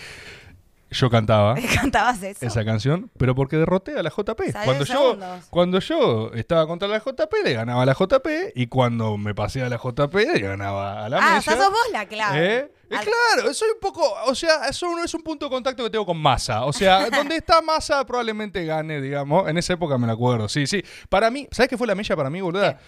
Yo 0.90 1.10
cantaba. 1.10 1.54
¿Cantabas 1.74 2.22
eso? 2.22 2.46
esa 2.46 2.64
canción, 2.64 3.10
pero 3.18 3.34
porque 3.34 3.56
derroté 3.56 3.98
a 3.98 4.02
la 4.02 4.10
JP. 4.10 4.40
Salió 4.52 4.64
Cuando 4.64 4.84
yo, 4.84 4.94
segundos. 4.94 5.44
cuando 5.50 5.78
yo 5.80 6.30
estaba 6.34 6.66
contra 6.66 6.88
la 6.88 6.98
JP, 6.98 7.32
le 7.44 7.52
ganaba 7.52 7.82
a 7.82 7.86
la 7.86 7.92
JP, 7.94 8.26
y 8.54 8.66
cuando 8.68 9.18
me 9.18 9.34
pasé 9.34 9.62
a 9.62 9.68
la 9.68 9.76
JP, 9.76 10.14
le 10.14 10.40
ganaba 10.40 11.04
a 11.04 11.08
la 11.10 11.18
ah, 11.18 11.38
o 11.38 11.42
sea, 11.42 11.56
sos 11.56 11.68
vos 11.70 11.78
la 11.92 12.06
clave. 12.06 12.38
¿Eh? 12.56 12.72
Eh, 12.90 12.96
Al- 12.96 13.04
claro, 13.04 13.52
soy 13.52 13.68
un 13.74 13.80
poco, 13.80 14.02
o 14.26 14.34
sea, 14.34 14.66
eso 14.66 14.86
no 14.86 15.04
es 15.04 15.12
un 15.12 15.22
punto 15.22 15.44
de 15.44 15.50
contacto 15.50 15.84
que 15.84 15.90
tengo 15.90 16.06
con 16.06 16.16
Massa. 16.16 16.64
O 16.64 16.72
sea, 16.72 17.10
donde 17.10 17.36
está 17.36 17.60
Massa 17.60 18.04
probablemente 18.06 18.64
gane, 18.64 19.02
digamos. 19.02 19.46
En 19.46 19.58
esa 19.58 19.74
época 19.74 19.98
me 19.98 20.06
la 20.06 20.14
acuerdo, 20.14 20.48
sí, 20.48 20.66
sí. 20.66 20.82
Para 21.10 21.30
mí, 21.30 21.46
¿sabes 21.50 21.68
qué 21.68 21.76
fue 21.76 21.86
la 21.86 21.94
mella 21.94 22.16
para 22.16 22.30
mí, 22.30 22.40
boluda? 22.40 22.78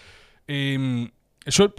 Eh, 0.47 1.07
yo, 1.45 1.71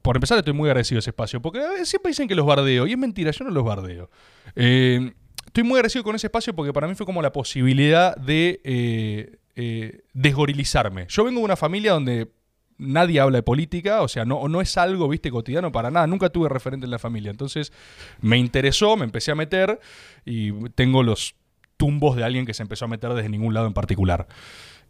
por 0.00 0.16
empezar, 0.16 0.38
estoy 0.38 0.52
muy 0.52 0.68
agradecido 0.68 0.98
a 0.98 1.00
ese 1.00 1.10
espacio, 1.10 1.42
porque 1.42 1.58
eh, 1.58 1.84
siempre 1.84 2.10
dicen 2.10 2.28
que 2.28 2.36
los 2.36 2.46
bardeo, 2.46 2.86
y 2.86 2.92
es 2.92 2.98
mentira, 2.98 3.32
yo 3.32 3.44
no 3.44 3.50
los 3.50 3.64
bardeo. 3.64 4.10
Eh, 4.54 5.12
estoy 5.56 5.64
muy 5.66 5.78
agradecido 5.78 6.04
con 6.04 6.14
ese 6.14 6.26
espacio 6.26 6.54
porque 6.54 6.70
para 6.74 6.86
mí 6.86 6.94
fue 6.94 7.06
como 7.06 7.22
la 7.22 7.32
posibilidad 7.32 8.14
de 8.16 8.60
eh, 8.62 9.38
eh, 9.54 10.02
desgorilizarme. 10.12 11.06
Yo 11.08 11.24
vengo 11.24 11.38
de 11.38 11.46
una 11.46 11.56
familia 11.56 11.92
donde 11.92 12.30
nadie 12.76 13.20
habla 13.20 13.38
de 13.38 13.42
política, 13.42 14.02
o 14.02 14.08
sea, 14.08 14.26
no, 14.26 14.48
no 14.48 14.60
es 14.60 14.76
algo, 14.76 15.08
viste, 15.08 15.30
cotidiano 15.30 15.72
para 15.72 15.90
nada. 15.90 16.06
Nunca 16.06 16.28
tuve 16.28 16.50
referente 16.50 16.84
en 16.84 16.90
la 16.90 16.98
familia. 16.98 17.30
Entonces 17.30 17.72
me 18.20 18.36
interesó, 18.36 18.98
me 18.98 19.04
empecé 19.04 19.30
a 19.30 19.34
meter 19.34 19.80
y 20.26 20.52
tengo 20.70 21.02
los 21.02 21.34
tumbos 21.78 22.16
de 22.16 22.24
alguien 22.24 22.44
que 22.44 22.52
se 22.52 22.62
empezó 22.62 22.84
a 22.84 22.88
meter 22.88 23.14
desde 23.14 23.30
ningún 23.30 23.54
lado 23.54 23.66
en 23.66 23.72
particular. 23.72 24.26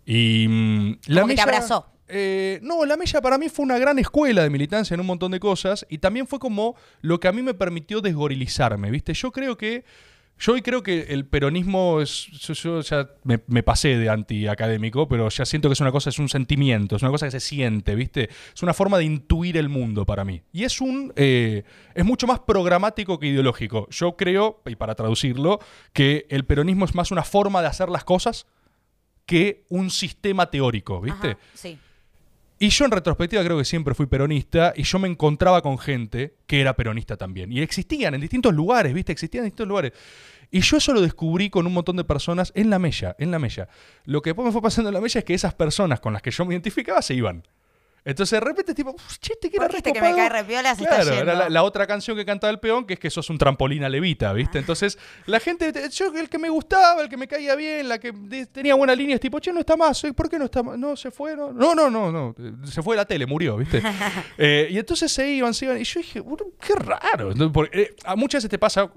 Y 0.04 0.48
mm, 0.48 0.98
la 1.06 1.20
Como 1.20 1.28
que 1.28 1.36
te 1.36 1.42
abrazó. 1.42 1.86
eh, 2.08 2.58
no, 2.64 2.84
la 2.84 2.96
mella 2.96 3.20
para 3.20 3.38
mí 3.38 3.48
fue 3.50 3.64
una 3.64 3.78
gran 3.78 4.00
escuela 4.00 4.42
de 4.42 4.50
militancia 4.50 4.94
en 4.94 5.00
un 5.00 5.06
montón 5.06 5.30
de 5.30 5.38
cosas 5.38 5.86
y 5.88 5.98
también 5.98 6.26
fue 6.26 6.40
como 6.40 6.74
lo 7.02 7.20
que 7.20 7.28
a 7.28 7.32
mí 7.32 7.40
me 7.42 7.54
permitió 7.54 8.00
desgorilizarme, 8.00 8.90
¿viste? 8.90 9.14
Yo 9.14 9.30
creo 9.30 9.56
que, 9.56 9.84
yo 10.38 10.52
hoy 10.52 10.60
creo 10.60 10.82
que 10.82 11.06
el 11.08 11.26
peronismo 11.26 12.00
es, 12.02 12.26
yo, 12.26 12.80
ya 12.82 13.08
me, 13.24 13.62
pasé 13.62 13.96
de 13.96 14.10
antiacadémico, 14.10 15.08
pero 15.08 15.28
ya 15.30 15.46
siento 15.46 15.68
que 15.68 15.72
es 15.72 15.80
una 15.80 15.92
cosa, 15.92 16.10
es 16.10 16.18
un 16.18 16.28
sentimiento, 16.28 16.96
es 16.96 17.02
una 17.02 17.10
cosa 17.10 17.26
que 17.26 17.30
se 17.30 17.40
siente, 17.40 17.94
¿viste? 17.94 18.28
Es 18.54 18.62
una 18.62 18.74
forma 18.74 18.98
de 18.98 19.04
intuir 19.04 19.56
el 19.56 19.70
mundo 19.70 20.04
para 20.04 20.24
mí. 20.24 20.42
Y 20.52 20.64
es 20.64 20.82
un, 20.82 21.12
eh, 21.16 21.62
es 21.94 22.04
mucho 22.04 22.26
más 22.26 22.40
programático 22.40 23.18
que 23.18 23.28
ideológico. 23.28 23.88
Yo 23.90 24.16
creo, 24.16 24.60
y 24.66 24.76
para 24.76 24.94
traducirlo, 24.94 25.58
que 25.94 26.26
el 26.28 26.44
peronismo 26.44 26.84
es 26.84 26.94
más 26.94 27.10
una 27.10 27.24
forma 27.24 27.62
de 27.62 27.68
hacer 27.68 27.88
las 27.88 28.04
cosas 28.04 28.46
que 29.24 29.64
un 29.70 29.90
sistema 29.90 30.50
teórico, 30.50 31.00
¿viste? 31.00 31.38
Sí. 31.54 31.78
Y 32.58 32.70
yo 32.70 32.86
en 32.86 32.90
retrospectiva 32.90 33.44
creo 33.44 33.58
que 33.58 33.66
siempre 33.66 33.94
fui 33.94 34.06
peronista 34.06 34.72
y 34.74 34.84
yo 34.84 34.98
me 34.98 35.08
encontraba 35.08 35.60
con 35.60 35.78
gente 35.78 36.36
que 36.46 36.60
era 36.60 36.74
peronista 36.74 37.16
también. 37.16 37.52
Y 37.52 37.60
existían 37.60 38.14
en 38.14 38.20
distintos 38.22 38.54
lugares, 38.54 38.94
¿viste? 38.94 39.12
Existían 39.12 39.44
en 39.44 39.50
distintos 39.50 39.68
lugares. 39.68 39.92
Y 40.50 40.60
yo 40.60 40.78
eso 40.78 40.94
lo 40.94 41.02
descubrí 41.02 41.50
con 41.50 41.66
un 41.66 41.74
montón 41.74 41.96
de 41.96 42.04
personas 42.04 42.52
en 42.54 42.70
la 42.70 42.78
mella, 42.78 43.14
en 43.18 43.30
la 43.30 43.38
mella. 43.38 43.68
Lo 44.04 44.22
que 44.22 44.30
después 44.30 44.46
me 44.46 44.52
fue 44.52 44.62
pasando 44.62 44.88
en 44.88 44.94
la 44.94 45.00
mella 45.00 45.18
es 45.18 45.24
que 45.24 45.34
esas 45.34 45.54
personas 45.54 46.00
con 46.00 46.14
las 46.14 46.22
que 46.22 46.30
yo 46.30 46.46
me 46.46 46.54
identificaba 46.54 47.02
se 47.02 47.14
iban. 47.14 47.46
Entonces 48.06 48.40
de 48.40 48.46
repente 48.46 48.72
tipo, 48.72 48.90
"Uf, 48.92 49.18
che, 49.18 49.34
te 49.36 49.50
quiero 49.50 49.64
Porque 49.64 49.78
este 49.78 49.92
que 49.92 50.00
me 50.00 50.14
cae 50.14 50.28
re 50.28 50.44
piola 50.44 50.74
se 50.76 50.84
está 50.84 50.94
Claro, 50.96 51.10
yendo. 51.16 51.22
era 51.32 51.34
la, 51.34 51.48
la 51.50 51.62
otra 51.64 51.86
canción 51.86 52.16
que 52.16 52.24
cantaba 52.24 52.50
el 52.52 52.60
peón, 52.60 52.86
que 52.86 52.94
es 52.94 53.00
que 53.00 53.10
sos 53.10 53.28
un 53.30 53.36
trampolín 53.36 53.82
a 53.84 53.88
levita, 53.88 54.32
¿viste? 54.32 54.58
Entonces, 54.58 54.96
la 55.26 55.40
gente, 55.40 55.72
yo 55.90 56.12
el 56.16 56.28
que 56.28 56.38
me 56.38 56.48
gustaba, 56.48 57.02
el 57.02 57.08
que 57.08 57.16
me 57.16 57.26
caía 57.26 57.56
bien, 57.56 57.88
la 57.88 57.98
que 57.98 58.12
tenía 58.52 58.76
buena 58.76 58.94
línea, 58.94 59.16
es 59.16 59.20
tipo, 59.20 59.40
che, 59.40 59.52
no 59.52 59.60
está 59.60 59.76
más, 59.76 60.02
¿eh? 60.04 60.12
¿por 60.12 60.30
qué 60.30 60.38
no 60.38 60.44
está 60.46 60.62
más? 60.62 60.78
No, 60.78 60.96
se 60.96 61.10
fue, 61.10 61.34
no, 61.36 61.52
no, 61.52 61.74
no, 61.74 61.90
no, 61.90 62.12
no, 62.12 62.34
se 62.64 62.80
fue 62.82 62.94
de 62.94 63.02
la 63.02 63.04
tele, 63.06 63.26
murió, 63.26 63.56
¿viste? 63.56 63.82
Eh, 64.38 64.68
y 64.70 64.78
entonces 64.78 65.10
se 65.10 65.28
iban, 65.28 65.52
se 65.54 65.64
iban, 65.64 65.80
y 65.80 65.84
yo 65.84 66.00
dije, 66.00 66.20
"Bueno, 66.20 66.44
qué 66.60 66.74
raro. 66.74 67.32
Entonces, 67.32 67.50
porque, 67.52 67.80
eh, 67.82 67.96
a 68.04 68.14
muchas 68.16 68.38
veces 68.38 68.50
te 68.50 68.58
pasa, 68.58 68.90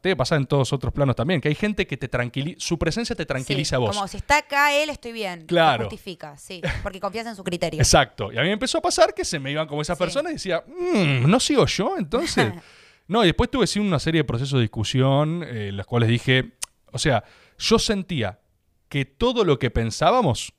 te 0.00 0.16
pasar 0.16 0.38
en 0.38 0.46
todos 0.46 0.72
otros 0.72 0.92
planos 0.92 1.14
también, 1.14 1.40
que 1.40 1.48
hay 1.48 1.54
gente 1.54 1.86
que 1.86 1.96
te 1.96 2.08
tranquiliza, 2.08 2.56
su 2.60 2.78
presencia 2.78 3.14
te 3.14 3.24
tranquiliza 3.26 3.70
Sí, 3.70 3.74
a 3.74 3.78
vos. 3.78 3.94
Como 3.96 4.08
si 4.08 4.16
está 4.16 4.38
acá 4.38 4.72
él, 4.74 4.90
estoy 4.90 5.12
bien. 5.12 5.40
Lo 5.40 5.46
Claro. 5.46 5.84
justifica, 5.84 6.36
sí. 6.36 6.62
Porque 6.82 6.98
confías 7.00 7.26
en 7.26 7.36
su 7.36 7.44
criterio. 7.44 7.78
Exacto. 7.80 8.32
Y 8.32 8.38
a 8.38 8.42
mí 8.42 8.48
me 8.48 8.55
empezó 8.56 8.78
a 8.78 8.82
pasar 8.82 9.14
que 9.14 9.24
se 9.24 9.38
me 9.38 9.50
iban 9.52 9.66
como 9.68 9.82
esas 9.82 9.96
Sí. 9.96 10.02
personas 10.04 10.32
y 10.32 10.34
decía, 10.34 10.64
"Mm, 10.66 11.30
¿no 11.30 11.38
sigo 11.40 11.64
yo 11.66 11.96
entonces? 11.98 12.52
no, 13.08 13.22
y 13.22 13.26
después 13.28 13.50
tuve 13.50 13.66
sí 13.66 13.78
una 13.78 13.98
serie 13.98 14.20
de 14.20 14.24
procesos 14.24 14.58
de 14.58 14.62
discusión, 14.62 15.42
eh, 15.44 15.68
en 15.68 15.76
los 15.76 15.86
cuales 15.86 16.08
dije, 16.08 16.52
o 16.92 16.98
sea, 16.98 17.22
yo 17.58 17.78
sentía 17.78 18.40
que 18.88 19.04
todo 19.04 19.44
lo 19.44 19.58
que 19.58 19.70
pensábamos 19.70 20.52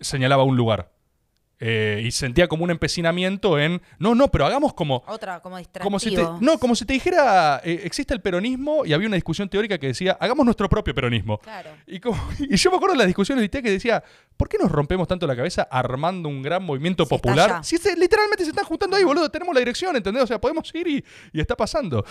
señalaba 0.00 0.42
un 0.44 0.56
lugar. 0.56 0.92
Eh, 1.60 2.02
y 2.04 2.12
sentía 2.12 2.46
como 2.46 2.62
un 2.62 2.70
empecinamiento 2.70 3.58
en, 3.58 3.82
no, 3.98 4.14
no, 4.14 4.28
pero 4.28 4.46
hagamos 4.46 4.74
como... 4.74 5.02
Otra, 5.08 5.40
como 5.40 5.58
distractivo. 5.58 5.84
Como 5.84 5.98
si 5.98 6.14
te, 6.14 6.22
no, 6.40 6.56
como 6.58 6.76
si 6.76 6.84
te 6.84 6.92
dijera, 6.92 7.60
eh, 7.64 7.80
existe 7.82 8.14
el 8.14 8.20
peronismo 8.20 8.84
y 8.86 8.92
había 8.92 9.08
una 9.08 9.16
discusión 9.16 9.48
teórica 9.48 9.76
que 9.76 9.88
decía, 9.88 10.16
hagamos 10.20 10.44
nuestro 10.44 10.68
propio 10.68 10.94
peronismo. 10.94 11.38
Claro. 11.38 11.70
Y, 11.86 11.98
como- 11.98 12.16
y 12.38 12.56
yo 12.56 12.70
me 12.70 12.76
acuerdo 12.76 12.92
de 12.94 12.98
las 12.98 13.06
discusiones 13.08 13.42
de 13.50 13.62
que 13.62 13.70
decía, 13.72 14.04
¿por 14.36 14.48
qué 14.48 14.56
nos 14.56 14.70
rompemos 14.70 15.08
tanto 15.08 15.26
la 15.26 15.34
cabeza 15.34 15.66
armando 15.68 16.28
un 16.28 16.42
gran 16.42 16.62
movimiento 16.62 17.04
Si 17.04 17.08
popular? 17.10 17.64
Si 17.64 17.76
se- 17.76 17.96
literalmente 17.96 18.44
se 18.44 18.50
están 18.50 18.64
juntando 18.64 18.96
ahí, 18.96 19.02
boludo, 19.02 19.28
tenemos 19.28 19.52
la 19.52 19.58
dirección, 19.60 19.96
¿entendés? 19.96 20.22
O 20.22 20.26
sea, 20.28 20.40
podemos 20.40 20.72
ir 20.76 20.86
y, 20.86 21.04
y 21.32 21.40
está 21.40 21.56
pasando. 21.56 22.04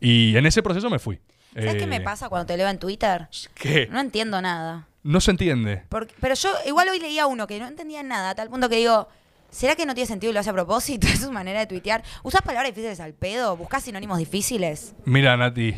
Y 0.00 0.36
en 0.36 0.46
ese 0.46 0.62
proceso 0.62 0.88
me 0.88 1.00
fui. 1.00 1.18
¿Sabes 1.52 1.74
qué 1.76 1.82
Eh, 1.84 1.86
me 1.88 2.00
pasa 2.00 2.28
cuando 2.28 2.46
te 2.46 2.56
leo 2.56 2.68
en 2.68 2.78
Twitter? 2.78 3.28
¿Qué? 3.54 3.88
No 3.90 3.98
entiendo 4.00 4.40
nada. 4.40 4.86
No 5.04 5.20
se 5.20 5.30
entiende. 5.30 5.84
Porque- 5.88 6.14
pero 6.20 6.34
yo 6.34 6.48
igual 6.66 6.88
hoy 6.88 6.98
leía 6.98 7.26
uno 7.28 7.46
que 7.46 7.58
no 7.60 7.68
entendía 7.68 8.02
nada, 8.02 8.30
a 8.30 8.34
tal 8.34 8.48
punto 8.50 8.68
que 8.68 8.76
digo, 8.76 9.06
¿será 9.50 9.76
que 9.76 9.86
no 9.86 9.94
tiene 9.94 10.06
sentido 10.08 10.30
y 10.30 10.34
lo 10.34 10.40
hace 10.40 10.50
a 10.50 10.54
propósito? 10.54 11.06
Es 11.12 11.20
su 11.20 11.30
manera 11.30 11.60
de 11.60 11.66
tuitear. 11.66 12.02
¿Usás 12.22 12.42
palabras 12.42 12.72
difíciles 12.72 12.98
al 13.00 13.14
pedo? 13.14 13.56
¿Buscás 13.56 13.84
sinónimos 13.84 14.18
difíciles? 14.18 14.94
Mira, 15.04 15.36
Nati, 15.36 15.74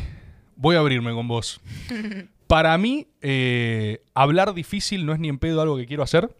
voy 0.55 0.75
a 0.75 0.79
abrirme 0.79 1.11
con 1.13 1.27
vos. 1.27 1.61
Para 2.47 2.77
mí, 2.77 3.07
eh, 3.21 4.01
hablar 4.13 4.53
difícil 4.53 5.05
no 5.05 5.11
es 5.13 5.19
ni 5.19 5.27
en 5.27 5.37
pedo 5.37 5.61
algo 5.61 5.75
que 5.75 5.85
quiero 5.85 6.01
hacer. 6.03 6.33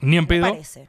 Ni 0.00 0.16
en 0.16 0.24
Me 0.24 0.28
pedo. 0.28 0.50
parece. 0.50 0.88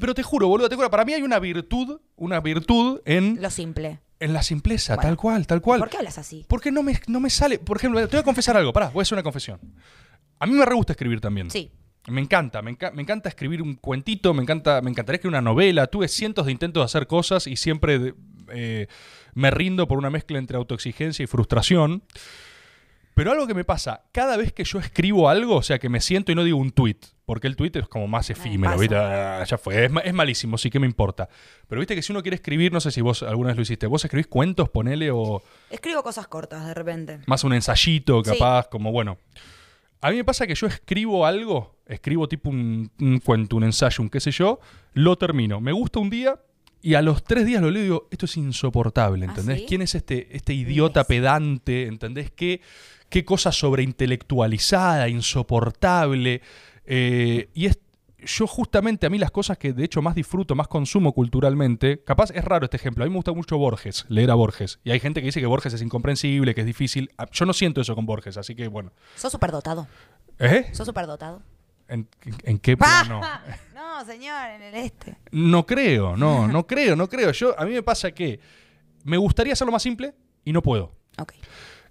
Pero 0.00 0.14
te 0.14 0.22
juro, 0.22 0.46
boludo, 0.46 0.68
te 0.68 0.76
juro. 0.76 0.88
Para 0.90 1.04
mí 1.04 1.12
hay 1.12 1.22
una 1.22 1.40
virtud, 1.40 2.00
una 2.14 2.38
virtud 2.40 3.00
en, 3.04 3.42
Lo 3.42 3.50
simple. 3.50 3.98
en 4.20 4.32
la 4.32 4.44
simpleza, 4.44 4.94
Bueno. 4.94 5.08
tal 5.10 5.16
cual, 5.16 5.46
tal 5.48 5.60
cual. 5.60 5.80
¿Por 5.80 5.90
qué 5.90 5.96
hablas 5.96 6.16
así? 6.18 6.46
Porque 6.48 6.70
no 6.70 6.84
me, 6.84 6.98
no 7.08 7.18
me 7.18 7.28
sale. 7.30 7.58
Por 7.58 7.76
ejemplo, 7.78 8.00
te 8.08 8.16
voy 8.16 8.20
a 8.20 8.22
confesar 8.22 8.56
algo. 8.56 8.72
Pará, 8.72 8.90
voy 8.90 9.00
a 9.00 9.02
hacer 9.02 9.16
una 9.16 9.24
confesión. 9.24 9.58
A 10.44 10.46
mí 10.46 10.52
me 10.52 10.64
re 10.64 10.74
gusta 10.74 10.92
escribir 10.92 11.20
también. 11.20 11.50
Sí. 11.50 11.70
Me 12.06 12.20
encanta, 12.20 12.60
me, 12.60 12.76
enca- 12.76 12.92
me 12.92 13.00
encanta 13.00 13.30
escribir 13.30 13.62
un 13.62 13.76
cuentito, 13.76 14.34
me 14.34 14.42
encanta, 14.42 14.82
me 14.82 14.90
encantaría 14.90 15.16
escribir 15.16 15.32
una 15.38 15.40
novela. 15.40 15.86
Tuve 15.86 16.06
cientos 16.08 16.44
de 16.46 16.52
intentos 16.52 16.82
de 16.82 16.84
hacer 16.84 17.06
cosas 17.06 17.46
y 17.46 17.56
siempre 17.56 17.98
de- 17.98 18.14
eh, 18.52 18.88
me 19.32 19.50
rindo 19.50 19.88
por 19.88 19.96
una 19.96 20.10
mezcla 20.10 20.38
entre 20.38 20.58
autoexigencia 20.58 21.22
y 21.22 21.26
frustración. 21.26 22.02
Pero 23.14 23.30
algo 23.30 23.46
que 23.46 23.54
me 23.54 23.64
pasa, 23.64 24.02
cada 24.12 24.36
vez 24.36 24.52
que 24.52 24.64
yo 24.64 24.80
escribo 24.80 25.28
algo, 25.28 25.56
o 25.56 25.62
sea, 25.62 25.78
que 25.78 25.88
me 25.88 26.00
siento 26.00 26.32
y 26.32 26.34
no 26.34 26.42
digo 26.42 26.58
un 26.58 26.72
tweet, 26.72 26.96
porque 27.24 27.46
el 27.46 27.54
tweet 27.54 27.70
es 27.74 27.86
como 27.88 28.08
más 28.08 28.28
efímero. 28.28 28.74
Ah, 29.00 29.44
ya 29.46 29.56
fue, 29.56 29.84
es, 29.84 29.90
ma- 29.90 30.00
es 30.00 30.12
malísimo, 30.12 30.58
sí 30.58 30.68
que 30.68 30.80
me 30.80 30.86
importa. 30.86 31.28
Pero 31.68 31.78
viste 31.80 31.94
que 31.94 32.02
si 32.02 32.10
uno 32.12 32.22
quiere 32.22 32.34
escribir, 32.34 32.72
no 32.72 32.80
sé 32.80 32.90
si 32.90 33.00
vos 33.02 33.22
alguna 33.22 33.48
vez 33.50 33.56
lo 33.56 33.62
hiciste, 33.62 33.86
vos 33.86 34.04
escribís 34.04 34.26
cuentos, 34.26 34.68
ponele, 34.68 35.10
o 35.12 35.42
Escribo 35.70 36.02
cosas 36.02 36.26
cortas 36.26 36.66
de 36.66 36.74
repente. 36.74 37.20
más 37.26 37.44
un 37.44 37.52
ensayito, 37.54 38.22
Sí. 38.24 38.32
capaz, 38.32 38.66
como 38.68 38.90
bueno. 38.90 39.16
A 40.04 40.10
mí 40.10 40.16
me 40.16 40.24
pasa 40.24 40.46
que 40.46 40.54
yo 40.54 40.66
escribo 40.66 41.24
algo, 41.24 41.76
escribo 41.86 42.28
tipo 42.28 42.50
un, 42.50 42.90
un 43.00 43.20
cuento, 43.20 43.56
un 43.56 43.64
ensayo, 43.64 44.02
un 44.02 44.10
qué 44.10 44.20
sé 44.20 44.32
yo, 44.32 44.60
lo 44.92 45.16
termino. 45.16 45.62
Me 45.62 45.72
gusta 45.72 45.98
un 45.98 46.10
día 46.10 46.38
y 46.82 46.92
a 46.92 47.00
los 47.00 47.24
tres 47.24 47.46
días 47.46 47.62
lo 47.62 47.70
leo 47.70 47.80
y 47.80 47.84
digo, 47.84 48.08
esto 48.10 48.26
es 48.26 48.36
insoportable, 48.36 49.24
¿Ah, 49.24 49.30
¿entendés? 49.30 49.60
sí? 49.60 49.66
¿Quién 49.66 49.80
es 49.80 49.94
este, 49.94 50.36
este 50.36 50.52
idiota 50.52 51.00
es. 51.00 51.06
pedante? 51.06 51.86
¿Entendés? 51.86 52.30
¿Qué, 52.30 52.60
qué 53.08 53.24
cosa 53.24 53.50
sobreintelectualizada, 53.50 55.08
insoportable? 55.08 56.42
Eh, 56.84 57.48
y 57.54 57.64
es, 57.64 57.78
yo 58.26 58.46
justamente 58.46 59.06
a 59.06 59.10
mí 59.10 59.18
las 59.18 59.30
cosas 59.30 59.58
que 59.58 59.72
de 59.72 59.84
hecho 59.84 60.02
más 60.02 60.14
disfruto, 60.14 60.54
más 60.54 60.68
consumo 60.68 61.12
culturalmente, 61.12 62.02
capaz 62.04 62.30
es 62.30 62.44
raro 62.44 62.64
este 62.64 62.76
ejemplo, 62.76 63.04
a 63.04 63.06
mí 63.06 63.10
me 63.10 63.16
gusta 63.16 63.32
mucho 63.32 63.58
Borges, 63.58 64.06
leer 64.08 64.30
a 64.30 64.34
Borges, 64.34 64.80
y 64.84 64.90
hay 64.90 65.00
gente 65.00 65.20
que 65.20 65.26
dice 65.26 65.40
que 65.40 65.46
Borges 65.46 65.72
es 65.74 65.82
incomprensible, 65.82 66.54
que 66.54 66.62
es 66.62 66.66
difícil, 66.66 67.10
Ah, 67.18 67.26
yo 67.30 67.46
no 67.46 67.52
siento 67.52 67.80
eso 67.80 67.94
con 67.94 68.06
Borges, 68.06 68.36
así 68.36 68.54
que 68.54 68.68
bueno. 68.68 68.92
Sos 69.16 69.32
superdotado. 69.32 69.86
¿Eh? 70.38 70.68
Sos 70.72 70.86
superdotado. 70.86 71.42
¿En, 71.86 72.08
en 72.44 72.58
qué 72.58 72.76
plano? 72.76 73.20
no, 73.74 74.04
señor, 74.04 74.50
en 74.50 74.62
el 74.62 74.74
este. 74.74 75.16
No 75.30 75.66
creo, 75.66 76.16
no, 76.16 76.48
no 76.52 76.66
creo, 76.66 76.96
no 76.96 77.08
creo. 77.08 77.30
Yo, 77.32 77.58
a 77.58 77.64
mí 77.64 77.72
me 77.72 77.82
pasa 77.82 78.12
que 78.12 78.40
me 79.04 79.16
gustaría 79.16 79.52
hacerlo 79.52 79.72
más 79.72 79.82
simple 79.82 80.14
y 80.44 80.52
no 80.52 80.62
puedo. 80.62 80.92
Ok. 81.18 81.34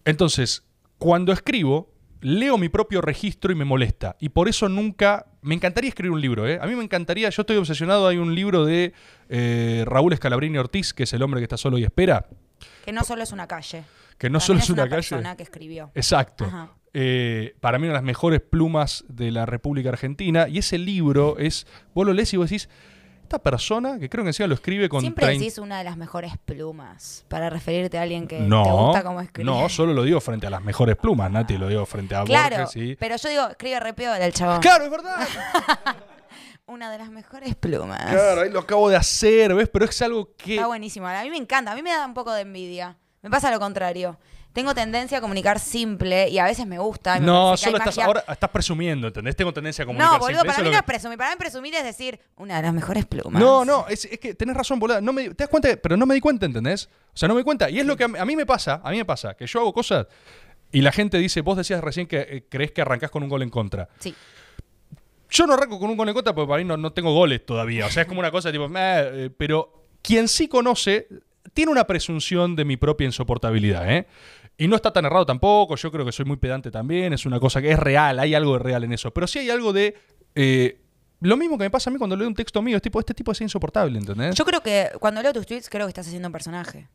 Entonces, 0.03 0.63
cuando 0.97 1.31
escribo, 1.31 1.92
leo 2.23 2.57
mi 2.57 2.69
propio 2.69 3.01
registro 3.01 3.51
y 3.51 3.55
me 3.55 3.65
molesta. 3.65 4.15
Y 4.19 4.29
por 4.29 4.47
eso 4.49 4.69
nunca... 4.69 5.27
Me 5.41 5.53
encantaría 5.53 5.89
escribir 5.89 6.11
un 6.11 6.21
libro, 6.21 6.47
¿eh? 6.47 6.57
A 6.61 6.65
mí 6.65 6.75
me 6.75 6.83
encantaría, 6.83 7.29
yo 7.29 7.41
estoy 7.41 7.57
obsesionado, 7.57 8.07
hay 8.07 8.17
un 8.17 8.33
libro 8.33 8.65
de 8.65 8.93
eh, 9.29 9.83
Raúl 9.85 10.13
Escalabrini 10.13 10.57
Ortiz, 10.57 10.93
que 10.93 11.03
es 11.03 11.13
el 11.13 11.21
hombre 11.21 11.41
que 11.41 11.43
está 11.43 11.57
solo 11.57 11.77
y 11.77 11.83
espera, 11.83 12.27
Que 12.85 12.93
no 12.93 13.03
solo 13.03 13.23
es 13.23 13.31
una 13.33 13.45
calle. 13.47 13.83
que 14.17 14.29
no 14.29 14.39
También 14.39 14.45
solo 14.47 14.59
es 14.59 14.69
una, 14.69 14.83
calle. 14.83 14.95
persona 14.95 15.35
que 15.35 15.43
escribió. 15.43 15.91
Exacto. 15.95 16.45
Ajá. 16.45 16.69
Eh, 16.93 17.55
para 17.59 17.79
mí 17.79 17.85
una 17.85 17.93
de 17.93 17.97
las 17.97 18.03
mejores 18.03 18.39
plumas 18.39 19.03
de 19.09 19.31
la 19.31 19.45
República 19.45 19.89
Argentina. 19.89 20.47
Y 20.47 20.59
ese 20.59 20.77
libro 20.77 21.37
es, 21.39 21.67
vos 21.93 22.05
lo 22.05 22.13
lees 22.13 22.33
y 22.33 22.37
vos 22.37 22.49
decís, 22.49 22.69
esta 23.33 23.41
persona, 23.41 23.97
que 23.97 24.09
creo 24.09 24.23
que 24.23 24.29
encima 24.29 24.45
lo 24.45 24.53
escribe 24.53 24.87
con 24.87 25.01
Siempre 25.01 25.25
30 25.25 25.43
decís 25.43 25.57
una 25.57 25.79
de 25.79 25.83
las 25.83 25.97
mejores 25.97 26.33
plumas 26.45 27.25
para 27.29 27.49
referirte 27.49 27.97
a 27.97 28.03
alguien 28.03 28.27
que 28.27 28.39
no, 28.39 28.63
te 28.63 28.71
gusta 28.71 29.03
cómo 29.03 29.21
escribe. 29.21 29.49
no, 29.49 29.67
solo 29.69 29.91
lo 29.93 30.03
digo 30.03 30.21
frente 30.21 30.45
a 30.45 30.51
las 30.51 30.61
mejores 30.61 30.95
plumas, 30.95 31.31
Nati, 31.31 31.57
lo 31.57 31.67
digo 31.67 31.83
frente 31.87 32.13
a 32.15 32.23
Claro, 32.23 32.57
Borges 32.57 32.75
y... 32.75 32.95
pero 32.95 33.15
yo 33.15 33.29
digo, 33.29 33.47
escribe 33.47 33.79
re 33.79 33.93
peor 33.93 34.21
el 34.21 34.33
chabón. 34.33 34.61
Claro, 34.61 34.85
es 34.85 34.91
verdad. 34.91 35.17
Una 36.67 36.91
de 36.91 36.99
las 36.99 37.09
mejores 37.09 37.55
plumas. 37.55 38.05
Claro, 38.05 38.41
ahí 38.41 38.51
lo 38.51 38.59
acabo 38.59 38.87
de 38.87 38.95
hacer, 38.95 39.53
¿ves? 39.55 39.67
Pero 39.67 39.85
es 39.85 40.01
algo 40.01 40.33
que... 40.37 40.55
Está 40.55 40.67
buenísimo. 40.67 41.07
A 41.07 41.23
mí 41.23 41.29
me 41.29 41.37
encanta. 41.37 41.71
A 41.71 41.75
mí 41.75 41.81
me 41.81 41.89
da 41.89 42.05
un 42.05 42.13
poco 42.13 42.31
de 42.31 42.41
envidia. 42.41 42.97
Me 43.21 43.29
pasa 43.29 43.51
lo 43.51 43.59
contrario. 43.59 44.17
Tengo 44.53 44.75
tendencia 44.75 45.17
a 45.17 45.21
comunicar 45.21 45.59
simple 45.59 46.29
y 46.29 46.37
a 46.37 46.45
veces 46.45 46.67
me 46.67 46.77
gusta. 46.77 47.17
y 47.17 47.19
me 47.21 47.25
No, 47.25 47.57
solo 47.57 47.77
estás, 47.77 47.97
magia. 47.97 48.05
ahora 48.05 48.23
estás 48.29 48.49
presumiendo, 48.51 49.07
¿entendés? 49.07 49.35
Tengo 49.35 49.51
tendencia 49.51 49.83
a 49.83 49.85
comunicar 49.87 50.11
No, 50.13 50.19
boludo, 50.19 50.41
simple, 50.41 50.47
para 50.47 50.53
eso 50.53 50.61
mí 50.61 50.67
es 50.69 50.73
no 50.73 50.77
es 50.79 50.83
presumir. 50.85 51.17
Para 51.17 51.31
mí 51.31 51.35
presumir 51.37 51.75
es 51.75 51.83
decir 51.83 52.19
una 52.37 52.57
de 52.57 52.61
las 52.61 52.73
mejores 52.73 53.05
plumas. 53.05 53.41
No, 53.41 53.65
no, 53.65 53.87
es, 53.87 54.05
es 54.05 54.19
que 54.19 54.35
tenés 54.35 54.55
razón, 54.55 54.79
boludo. 54.79 55.01
No 55.01 55.11
me, 55.11 55.29
¿Te 55.29 55.43
das 55.43 55.49
cuenta? 55.49 55.69
Pero 55.75 55.97
no 55.97 56.05
me 56.05 56.13
di 56.13 56.21
cuenta, 56.21 56.45
¿entendés? 56.45 56.87
O 57.13 57.17
sea, 57.17 57.27
no 57.27 57.33
me 57.33 57.39
di 57.39 57.43
cuenta. 57.45 57.69
Y 57.69 57.79
es 57.79 57.85
lo 57.85 57.97
que 57.97 58.03
a 58.03 58.07
mí, 58.07 58.19
a 58.19 58.25
mí 58.25 58.35
me 58.35 58.45
pasa, 58.45 58.79
a 58.83 58.91
mí 58.91 58.97
me 58.97 59.05
pasa, 59.05 59.33
que 59.35 59.47
yo 59.47 59.59
hago 59.59 59.73
cosas 59.73 60.05
y 60.71 60.81
la 60.81 60.91
gente 60.91 61.17
dice, 61.17 61.41
vos 61.41 61.57
decías 61.57 61.81
recién 61.81 62.07
que 62.07 62.19
eh, 62.21 62.45
crees 62.49 62.71
que 62.71 62.81
arrancás 62.81 63.09
con 63.11 63.23
un 63.23 63.29
gol 63.29 63.41
en 63.41 63.49
contra. 63.49 63.89
Sí. 63.99 64.13
Yo 65.29 65.47
no 65.47 65.53
arranco 65.53 65.79
con 65.79 65.89
un 65.89 65.97
conecota 65.97 66.33
porque 66.35 66.47
para 66.47 66.59
mí 66.61 66.67
no, 66.67 66.77
no 66.77 66.93
tengo 66.93 67.11
goles 67.13 67.43
todavía. 67.45 67.87
O 67.87 67.89
sea, 67.89 68.03
es 68.03 68.07
como 68.07 68.19
una 68.19 68.29
cosa 68.29 68.51
tipo, 68.51 68.69
eh, 68.75 69.31
pero 69.35 69.87
quien 70.03 70.27
sí 70.27 70.47
conoce 70.47 71.07
tiene 71.53 71.71
una 71.71 71.85
presunción 71.85 72.55
de 72.55 72.65
mi 72.65 72.77
propia 72.77 73.05
insoportabilidad, 73.05 73.91
¿eh? 73.91 74.07
Y 74.57 74.67
no 74.67 74.75
está 74.75 74.93
tan 74.93 75.05
errado 75.05 75.25
tampoco, 75.25 75.75
yo 75.75 75.91
creo 75.91 76.05
que 76.05 76.11
soy 76.11 76.25
muy 76.25 76.37
pedante 76.37 76.69
también, 76.69 77.13
es 77.13 77.25
una 77.25 77.39
cosa 77.39 77.61
que 77.61 77.71
es 77.71 77.79
real, 77.79 78.19
hay 78.19 78.35
algo 78.35 78.53
de 78.53 78.59
real 78.59 78.83
en 78.83 78.93
eso. 78.93 79.11
Pero 79.11 79.27
sí 79.27 79.39
hay 79.39 79.49
algo 79.49 79.73
de... 79.73 79.95
eh, 80.35 80.79
lo 81.21 81.37
mismo 81.37 81.57
que 81.57 81.63
me 81.63 81.69
pasa 81.69 81.89
a 81.89 81.93
mí 81.93 81.97
cuando 81.97 82.15
leo 82.17 82.27
un 82.27 82.35
texto 82.35 82.61
mío, 82.61 82.75
es 82.75 82.81
tipo, 82.81 82.99
este 82.99 83.13
tipo 83.13 83.31
es 83.31 83.39
insoportable, 83.39 83.97
¿entendés? 83.97 84.35
Yo 84.35 84.43
creo 84.43 84.61
que 84.61 84.89
cuando 84.99 85.21
leo 85.21 85.31
tus 85.31 85.45
tweets, 85.45 85.69
creo 85.69 85.85
que 85.85 85.91
estás 85.91 86.05
haciendo 86.05 86.27
un 86.27 86.33
personaje. 86.33 86.89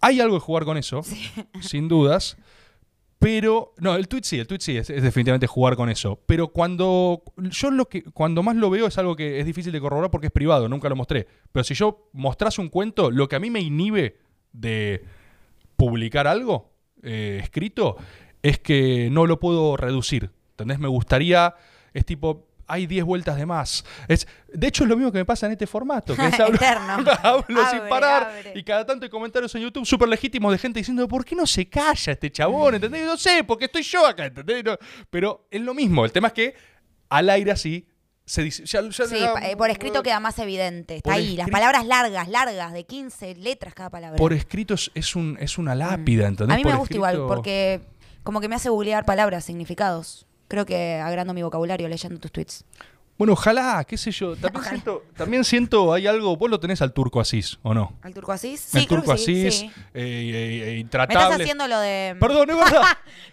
Hay 0.00 0.20
algo 0.20 0.34
de 0.34 0.40
jugar 0.40 0.64
con 0.64 0.76
eso, 0.76 1.00
sin 1.60 1.88
dudas. 1.88 2.36
Pero, 3.18 3.72
no, 3.78 3.96
el 3.96 4.08
tweet 4.08 4.24
sí, 4.24 4.38
el 4.38 4.46
tweet 4.46 4.60
sí, 4.60 4.76
es, 4.76 4.90
es 4.90 5.02
definitivamente 5.02 5.46
jugar 5.46 5.74
con 5.74 5.88
eso. 5.88 6.20
Pero 6.26 6.48
cuando, 6.48 7.22
yo 7.38 7.70
lo 7.70 7.88
que, 7.88 8.04
cuando 8.04 8.42
más 8.42 8.56
lo 8.56 8.68
veo 8.68 8.86
es 8.86 8.98
algo 8.98 9.16
que 9.16 9.40
es 9.40 9.46
difícil 9.46 9.72
de 9.72 9.80
corroborar 9.80 10.10
porque 10.10 10.26
es 10.26 10.32
privado, 10.32 10.68
nunca 10.68 10.90
lo 10.90 10.96
mostré. 10.96 11.26
Pero 11.50 11.64
si 11.64 11.72
yo 11.72 12.10
mostrase 12.12 12.60
un 12.60 12.68
cuento, 12.68 13.10
lo 13.10 13.26
que 13.26 13.36
a 13.36 13.40
mí 13.40 13.48
me 13.48 13.60
inhibe 13.60 14.18
de 14.52 15.02
publicar 15.76 16.26
algo 16.26 16.75
eh, 17.02 17.40
escrito 17.42 17.96
es 18.42 18.58
que 18.58 19.08
no 19.10 19.26
lo 19.26 19.40
puedo 19.40 19.76
reducir. 19.76 20.30
¿Entendés? 20.50 20.78
Me 20.78 20.88
gustaría, 20.88 21.54
es 21.92 22.06
tipo, 22.06 22.46
hay 22.66 22.86
10 22.86 23.04
vueltas 23.04 23.36
de 23.36 23.46
más. 23.46 23.84
Es, 24.08 24.26
de 24.52 24.66
hecho, 24.66 24.84
es 24.84 24.88
lo 24.88 24.96
mismo 24.96 25.12
que 25.12 25.18
me 25.18 25.24
pasa 25.24 25.46
en 25.46 25.52
este 25.52 25.66
formato. 25.66 26.14
Que 26.16 26.26
es 26.26 26.40
hablo, 27.22 27.70
sin 27.70 27.88
parar 27.88 28.24
abre. 28.24 28.52
y 28.54 28.62
cada 28.62 28.84
tanto 28.84 29.04
hay 29.04 29.10
comentarios 29.10 29.54
en 29.54 29.62
YouTube 29.62 29.86
súper 29.86 30.08
legítimos 30.08 30.52
de 30.52 30.58
gente 30.58 30.80
diciendo, 30.80 31.06
¿por 31.08 31.24
qué 31.24 31.34
no 31.34 31.46
se 31.46 31.68
calla 31.68 32.12
este 32.12 32.30
chabón? 32.30 32.76
¿Entendés? 32.76 33.04
No 33.04 33.16
sé, 33.16 33.44
porque 33.44 33.66
estoy 33.66 33.82
yo 33.82 34.06
acá, 34.06 34.26
¿entendés? 34.26 34.64
No, 34.64 34.76
pero 35.10 35.46
es 35.50 35.60
lo 35.60 35.74
mismo. 35.74 36.04
El 36.04 36.12
tema 36.12 36.28
es 36.28 36.34
que 36.34 36.54
al 37.08 37.30
aire 37.30 37.52
así 37.52 37.88
se 38.26 38.42
dice... 38.42 38.64
ya- 38.66 38.82
ya- 38.82 39.06
Sí, 39.06 39.14
pa- 39.32 39.48
eh, 39.48 39.56
por 39.56 39.70
escrito 39.70 40.02
queda 40.02 40.20
más 40.20 40.38
evidente. 40.38 40.96
Está 40.96 41.14
ahí. 41.14 41.36
Las 41.36 41.48
palabras 41.48 41.86
largas, 41.86 42.28
largas, 42.28 42.72
de 42.72 42.84
15 42.84 43.36
letras 43.36 43.72
cada 43.72 43.88
palabra. 43.88 44.16
Por 44.18 44.32
escrito 44.32 44.74
es, 44.74 44.90
es 44.94 45.16
un, 45.16 45.38
es 45.40 45.56
una 45.58 45.74
lápida, 45.74 46.26
¿entendés? 46.26 46.54
A 46.54 46.58
mí 46.58 46.64
me 46.64 46.70
Por 46.72 46.80
gusta 46.80 46.94
igual, 46.96 47.14
escrito- 47.14 47.28
porque 47.28 47.80
como 48.24 48.40
que 48.40 48.48
me 48.48 48.56
hace 48.56 48.68
googlear 48.68 49.04
palabras, 49.04 49.44
significados. 49.44 50.26
Creo 50.48 50.66
que 50.66 50.94
agrando 50.96 51.32
mi 51.34 51.42
vocabulario 51.42 51.88
leyendo 51.88 52.18
tus 52.20 52.32
tweets. 52.32 52.64
Bueno, 53.18 53.32
ojalá, 53.32 53.82
qué 53.88 53.96
sé 53.96 54.10
yo. 54.10 54.32
También 54.36 54.56
Ojalá. 54.56 54.68
siento, 54.70 55.02
también 55.16 55.44
siento, 55.44 55.92
hay 55.94 56.06
algo, 56.06 56.36
vos 56.36 56.50
lo 56.50 56.60
tenés 56.60 56.82
al 56.82 56.92
turco 56.92 57.18
Asís, 57.18 57.58
¿o 57.62 57.72
no? 57.72 57.94
¿Al 58.02 58.12
turco 58.12 58.30
asís? 58.32 58.60
Sí, 58.60 58.78
el 58.78 58.86
creo 58.86 59.00
turco 59.00 59.12
que 59.12 59.18
sí, 59.18 59.46
Asís, 59.46 59.60
sí. 59.60 59.66
eh, 59.66 59.72
eh, 59.94 60.62
eh, 60.62 60.64
Me 60.72 60.78
intratable. 60.80 61.22
estás 61.22 61.40
haciendo 61.40 61.66
lo 61.66 61.78
de... 61.80 62.14
Perdón, 62.20 62.50
es 62.50 62.56
verdad. 62.56 62.82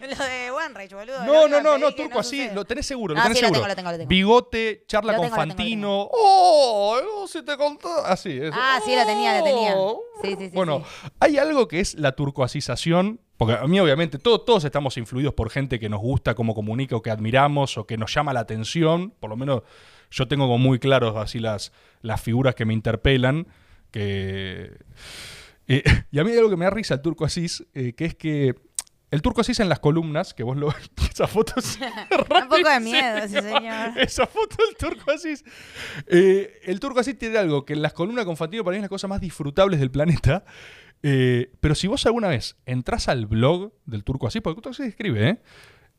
lo 0.00 0.24
de 0.24 0.50
One 0.50 0.88
boludo. 0.88 1.24
No, 1.26 1.48
no, 1.48 1.56
que 1.58 1.62
no, 1.62 1.78
no, 1.78 1.94
que 1.94 2.02
turco 2.04 2.22
sucede. 2.22 2.54
lo 2.54 2.64
tenés 2.64 2.86
seguro, 2.86 3.14
lo 3.14 3.20
Ah, 3.20 3.24
tenés 3.24 3.38
sí, 3.38 3.42
lo 3.42 3.48
seguro. 3.48 3.60
tengo, 3.60 3.68
lo 3.68 3.74
tengo, 3.76 3.90
lo 3.92 3.98
tengo. 3.98 4.08
Bigote, 4.08 4.84
charla 4.86 5.12
Lo 5.12 5.18
con 5.18 5.26
tengo, 5.26 5.36
Fantino. 5.36 6.08
¡Oh! 6.12 6.98
no 7.20 7.26
se 7.26 7.42
te 7.42 7.54
contó. 7.58 7.88
Así 8.06 8.38
es. 8.38 8.52
Ah, 8.54 8.80
sí, 8.84 8.94
lo 8.96 9.04
tenía, 9.04 9.38
lo 9.38 9.44
tenía. 9.44 9.74
Oh. 9.76 10.00
Sí, 10.22 10.30
sí, 10.38 10.46
sí, 10.48 10.50
Bueno, 10.54 10.82
hay 11.20 11.36
algo 11.36 11.68
que 11.68 11.80
es 11.80 11.94
la 11.96 12.12
turcoasización. 12.12 13.20
Porque 13.36 13.54
a 13.54 13.66
mí, 13.66 13.80
obviamente, 13.80 14.18
todo- 14.18 14.40
todos 14.40 14.64
estamos 14.64 14.96
influidos 14.96 15.34
por 15.34 15.50
gente 15.50 15.80
que 15.80 15.88
nos 15.88 16.00
gusta, 16.00 16.34
cómo 16.34 16.54
comunica 16.54 16.94
o 16.96 17.02
que 17.02 17.10
admiramos 17.10 17.76
o 17.78 17.86
que 17.86 17.96
nos 17.96 18.14
llama 18.14 18.32
la 18.32 18.40
atención. 18.40 19.10
Por 19.18 19.30
lo 19.30 19.36
menos 19.36 19.62
yo 20.10 20.28
tengo 20.28 20.44
como 20.44 20.58
muy 20.58 20.78
claros 20.78 21.16
así 21.16 21.40
las, 21.40 21.72
las 22.00 22.20
figuras 22.20 22.54
que 22.54 22.64
me 22.64 22.74
interpelan. 22.74 23.46
Que. 23.90 24.76
Eh, 25.66 25.82
y 26.12 26.18
a 26.18 26.24
mí 26.24 26.30
hay 26.30 26.38
algo 26.38 26.50
que 26.50 26.56
me 26.56 26.64
da 26.64 26.70
risa 26.70 26.94
el 26.94 27.02
turco 27.02 27.24
Asís, 27.24 27.64
eh, 27.74 27.92
que 27.94 28.04
es 28.04 28.14
que 28.14 28.54
el 29.14 29.22
turco 29.22 29.40
Asís 29.40 29.60
en 29.60 29.68
las 29.68 29.78
columnas, 29.78 30.34
que 30.34 30.42
vos 30.42 30.56
lo 30.56 30.68
esa 31.10 31.26
foto 31.26 31.54
es 31.56 31.78
Un 32.10 32.24
poco 32.48 32.56
de 32.68 32.80
miedo, 32.80 33.00
rarísima. 33.02 33.42
señor. 33.42 33.92
Esa 33.98 34.26
foto 34.26 34.56
del 34.66 34.76
turco 34.76 35.10
Asís. 35.10 35.44
Eh, 36.06 36.60
el 36.64 36.80
turco 36.80 37.00
Asís 37.00 37.18
tiene 37.18 37.38
algo 37.38 37.64
que 37.64 37.72
en 37.74 37.82
las 37.82 37.92
columnas 37.92 38.24
con 38.24 38.36
Fantino 38.36 38.64
para 38.64 38.72
mí 38.74 38.78
es 38.78 38.82
las 38.82 38.90
cosas 38.90 39.08
más 39.08 39.20
disfrutables 39.20 39.80
del 39.80 39.90
planeta. 39.90 40.44
Eh, 41.02 41.52
pero 41.60 41.74
si 41.74 41.86
vos 41.86 42.04
alguna 42.06 42.28
vez 42.28 42.56
entras 42.66 43.08
al 43.08 43.26
blog 43.26 43.72
del 43.84 44.04
turco 44.04 44.26
Asís, 44.26 44.42
porque 44.42 44.58
el 44.58 44.62
turco 44.62 44.74
Asís 44.74 44.86
escribe, 44.86 45.28
¿eh? 45.28 45.42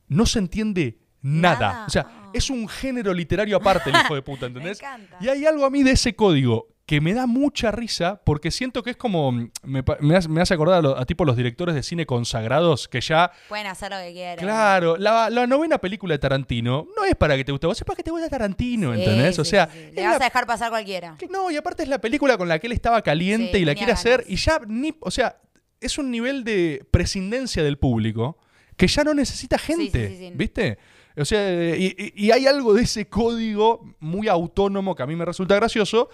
no 0.07 0.25
se 0.25 0.39
entiende 0.39 0.99
nada. 1.21 1.59
Nada. 1.71 1.85
O 1.87 1.89
sea, 1.89 2.05
Ah. 2.07 2.29
es 2.33 2.49
un 2.49 2.67
género 2.67 3.13
literario 3.13 3.57
aparte 3.57 3.89
el 3.89 3.95
hijo 3.95 4.13
de 4.15 4.21
puta, 4.21 4.45
¿entendés? 4.47 4.79
encanta. 4.79 5.17
Y 5.21 5.27
hay 5.29 5.45
algo 5.45 5.65
a 5.65 5.69
mí 5.69 5.81
de 5.83 5.91
ese 5.91 6.15
código 6.15 6.67
que 6.85 7.01
me 7.01 7.15
da 7.15 7.25
mucha 7.25 7.71
risa 7.71 8.21
porque 8.23 8.51
siento 8.51 8.83
que 8.83 8.91
es 8.91 8.95
como. 8.97 9.31
Me, 9.63 9.81
pa- 9.81 9.97
me 10.01 10.15
hace, 10.15 10.29
me 10.29 10.39
hace 10.41 10.53
acordar 10.53 10.77
a, 10.77 10.81
lo- 10.83 10.97
a 10.97 11.05
tipo 11.05 11.25
los 11.25 11.35
directores 11.35 11.73
de 11.73 11.81
cine 11.81 12.05
consagrados 12.05 12.87
que 12.87 13.01
ya. 13.01 13.31
Pueden 13.49 13.65
hacer 13.67 13.89
lo 13.91 13.97
que 13.97 14.13
quieran. 14.13 14.37
Claro, 14.37 14.95
la, 14.97 15.29
la 15.31 15.47
novena 15.47 15.79
película 15.79 16.13
de 16.13 16.19
Tarantino 16.19 16.87
no 16.95 17.03
es 17.05 17.15
para 17.15 17.35
que 17.35 17.43
te 17.43 17.51
guste 17.51 17.65
vos, 17.65 17.77
es 17.79 17.83
para 17.85 17.97
que 17.97 18.03
te 18.03 18.11
guste 18.11 18.29
Tarantino, 18.29 18.93
Sí, 18.93 18.99
¿entendés? 18.99 19.35
sí, 19.35 19.41
o 19.41 19.45
sea, 19.45 19.67
sí, 19.73 19.79
Le 19.93 20.03
la- 20.03 20.09
vas 20.11 20.21
a 20.21 20.25
dejar 20.25 20.45
pasar 20.45 20.69
cualquiera. 20.69 21.17
No, 21.31 21.49
y 21.49 21.55
aparte 21.57 21.81
es 21.83 21.89
la 21.89 21.99
película 21.99 22.37
con 22.37 22.47
la 22.47 22.59
que 22.59 22.67
él 22.67 22.73
estaba 22.73 23.01
caliente 23.01 23.57
y 23.57 23.65
la 23.65 23.73
quiere 23.73 23.91
hacer 23.91 24.23
y 24.27 24.35
ya 24.35 24.59
ni, 24.67 24.93
o 24.99 25.09
sea, 25.09 25.37
es 25.81 25.97
un 25.97 26.11
nivel 26.11 26.43
de 26.43 26.85
prescindencia 26.91 27.63
del 27.63 27.77
público 27.79 28.37
que 28.77 28.85
ya 28.87 29.03
no 29.03 29.13
necesita 29.15 29.57
gente. 29.57 30.31
¿viste? 30.35 30.77
O 31.17 31.23
sea, 31.25 31.75
y, 31.75 31.95
y- 31.97 32.25
y 32.27 32.31
hay 32.31 32.45
algo 32.45 32.73
de 32.73 32.83
ese 32.83 33.07
código 33.07 33.95
muy 33.99 34.27
autónomo 34.27 34.93
que 34.95 35.01
a 35.03 35.07
mí 35.07 35.15
me 35.15 35.23
resulta 35.25 35.55
gracioso. 35.55 36.09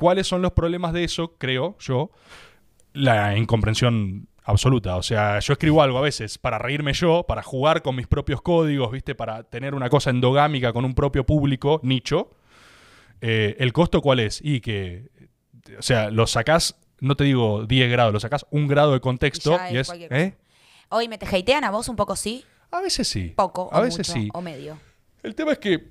¿Cuáles 0.00 0.26
son 0.26 0.40
los 0.40 0.52
problemas 0.52 0.94
de 0.94 1.04
eso? 1.04 1.34
Creo 1.36 1.76
yo. 1.78 2.10
La 2.94 3.36
incomprensión 3.36 4.28
absoluta. 4.44 4.96
O 4.96 5.02
sea, 5.02 5.38
yo 5.40 5.52
escribo 5.52 5.82
algo 5.82 5.98
a 5.98 6.00
veces 6.00 6.38
para 6.38 6.58
reírme 6.58 6.94
yo, 6.94 7.24
para 7.28 7.42
jugar 7.42 7.82
con 7.82 7.96
mis 7.96 8.06
propios 8.06 8.40
códigos, 8.40 8.90
¿viste? 8.90 9.14
Para 9.14 9.42
tener 9.42 9.74
una 9.74 9.90
cosa 9.90 10.08
endogámica 10.08 10.72
con 10.72 10.86
un 10.86 10.94
propio 10.94 11.26
público, 11.26 11.80
nicho. 11.82 12.30
Eh, 13.20 13.56
¿El 13.58 13.74
costo 13.74 14.00
cuál 14.00 14.20
es? 14.20 14.40
Y 14.42 14.62
que, 14.62 15.10
o 15.78 15.82
sea, 15.82 16.10
lo 16.10 16.26
sacás, 16.26 16.80
no 17.00 17.14
te 17.14 17.24
digo 17.24 17.66
10 17.66 17.90
grados, 17.90 18.14
lo 18.14 18.20
sacás 18.20 18.46
un 18.50 18.68
grado 18.68 18.94
de 18.94 19.00
contexto 19.00 19.58
Y 19.70 19.76
es 19.76 19.92
¿eh? 19.92 20.34
Hoy 20.88 21.08
me 21.08 21.18
te 21.18 21.26
hatean 21.26 21.64
a 21.64 21.70
vos 21.70 21.90
un 21.90 21.96
poco 21.96 22.16
sí, 22.16 22.42
A 22.70 22.80
veces 22.80 23.06
sí. 23.06 23.34
poco 23.36 23.68
A 23.70 23.80
o 23.80 23.82
veces 23.82 24.08
mucho, 24.08 24.20
sí. 24.20 24.30
o 24.32 24.40
medio. 24.40 24.78
El 25.22 25.34
tema 25.34 25.52
es 25.52 25.58
que 25.58 25.90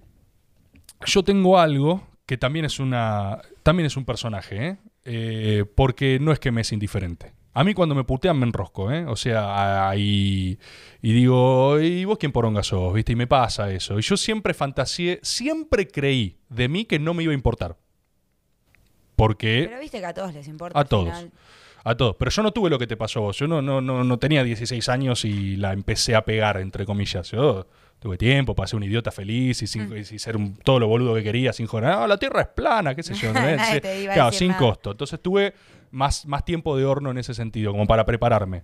yo 1.05 1.21
tengo 1.21 1.59
algo 1.59 2.09
que 2.25 2.37
también 2.37 2.65
es 2.65 2.79
una 2.79 3.41
también 3.69 3.85
es 3.85 3.97
un 3.97 4.05
personaje, 4.05 4.67
¿eh? 4.67 4.77
Eh, 5.05 5.63
porque 5.75 6.17
no 6.19 6.31
es 6.31 6.39
que 6.39 6.51
me 6.51 6.61
es 6.61 6.71
indiferente. 6.71 7.35
A 7.53 7.63
mí 7.63 7.75
cuando 7.75 7.93
me 7.93 8.03
putean 8.03 8.39
me 8.39 8.47
enrosco, 8.47 8.91
¿eh? 8.91 9.05
O 9.05 9.15
sea, 9.15 9.91
y, 9.95 10.57
y 11.03 11.13
digo, 11.13 11.79
¿y 11.79 12.03
vos 12.03 12.17
quién 12.17 12.31
poronga 12.31 12.63
sos? 12.63 12.91
¿Viste? 12.95 13.11
Y 13.11 13.15
me 13.15 13.27
pasa 13.27 13.71
eso. 13.71 13.99
Y 13.99 14.01
yo 14.01 14.17
siempre 14.17 14.55
fantaseé, 14.55 15.19
siempre 15.21 15.87
creí 15.87 16.39
de 16.49 16.67
mí 16.67 16.85
que 16.85 16.97
no 16.97 17.13
me 17.13 17.21
iba 17.21 17.31
a 17.31 17.35
importar. 17.35 17.77
Porque... 19.15 19.65
Pero 19.67 19.79
viste 19.79 19.99
que 19.99 20.05
a 20.07 20.15
todos 20.15 20.33
les 20.33 20.47
importa. 20.47 20.79
A 20.79 20.85
todos. 20.85 21.09
final. 21.09 21.31
A 21.83 21.95
todos. 21.95 22.15
Pero 22.17 22.29
yo 22.31 22.43
no 22.43 22.51
tuve 22.51 22.69
lo 22.69 22.77
que 22.79 22.87
te 22.87 22.97
pasó 22.97 23.19
a 23.19 23.21
vos. 23.23 23.37
Yo 23.37 23.47
no, 23.47 23.61
no, 23.61 23.81
no, 23.81 24.03
no 24.03 24.19
tenía 24.19 24.43
16 24.43 24.89
años 24.89 25.23
y 25.25 25.55
la 25.57 25.73
empecé 25.73 26.15
a 26.15 26.23
pegar, 26.25 26.57
entre 26.57 26.85
comillas. 26.85 27.31
Yo 27.31 27.67
tuve 27.99 28.17
tiempo 28.17 28.55
para 28.55 28.67
ser 28.67 28.77
un 28.77 28.83
idiota 28.83 29.11
feliz 29.11 29.61
y, 29.61 29.67
sin, 29.67 29.89
Mm. 29.89 29.97
y 29.97 30.03
ser 30.19 30.37
un- 30.37 30.55
todo 30.57 30.79
lo 30.79 30.87
boludo 30.87 31.15
que 31.15 31.23
quería, 31.23 31.51
sin 31.53 31.67
joder. 31.67 31.85
Ah, 31.89 32.07
la 32.07 32.17
tierra 32.17 32.41
es 32.41 32.47
plana, 32.47 32.95
qué 32.95 33.03
sé 33.03 33.13
yo. 33.13 33.31
¿no? 33.33 33.39
A 34.11 34.13
claro, 34.13 34.31
sin 34.31 34.49
nada. 34.49 34.59
costo. 34.59 34.91
Entonces 34.91 35.19
tuve 35.21 35.53
más, 35.91 36.25
más 36.25 36.45
tiempo 36.45 36.77
de 36.77 36.85
horno 36.85 37.11
en 37.11 37.17
ese 37.17 37.33
sentido, 37.33 37.71
como 37.71 37.87
para 37.87 38.05
prepararme. 38.05 38.63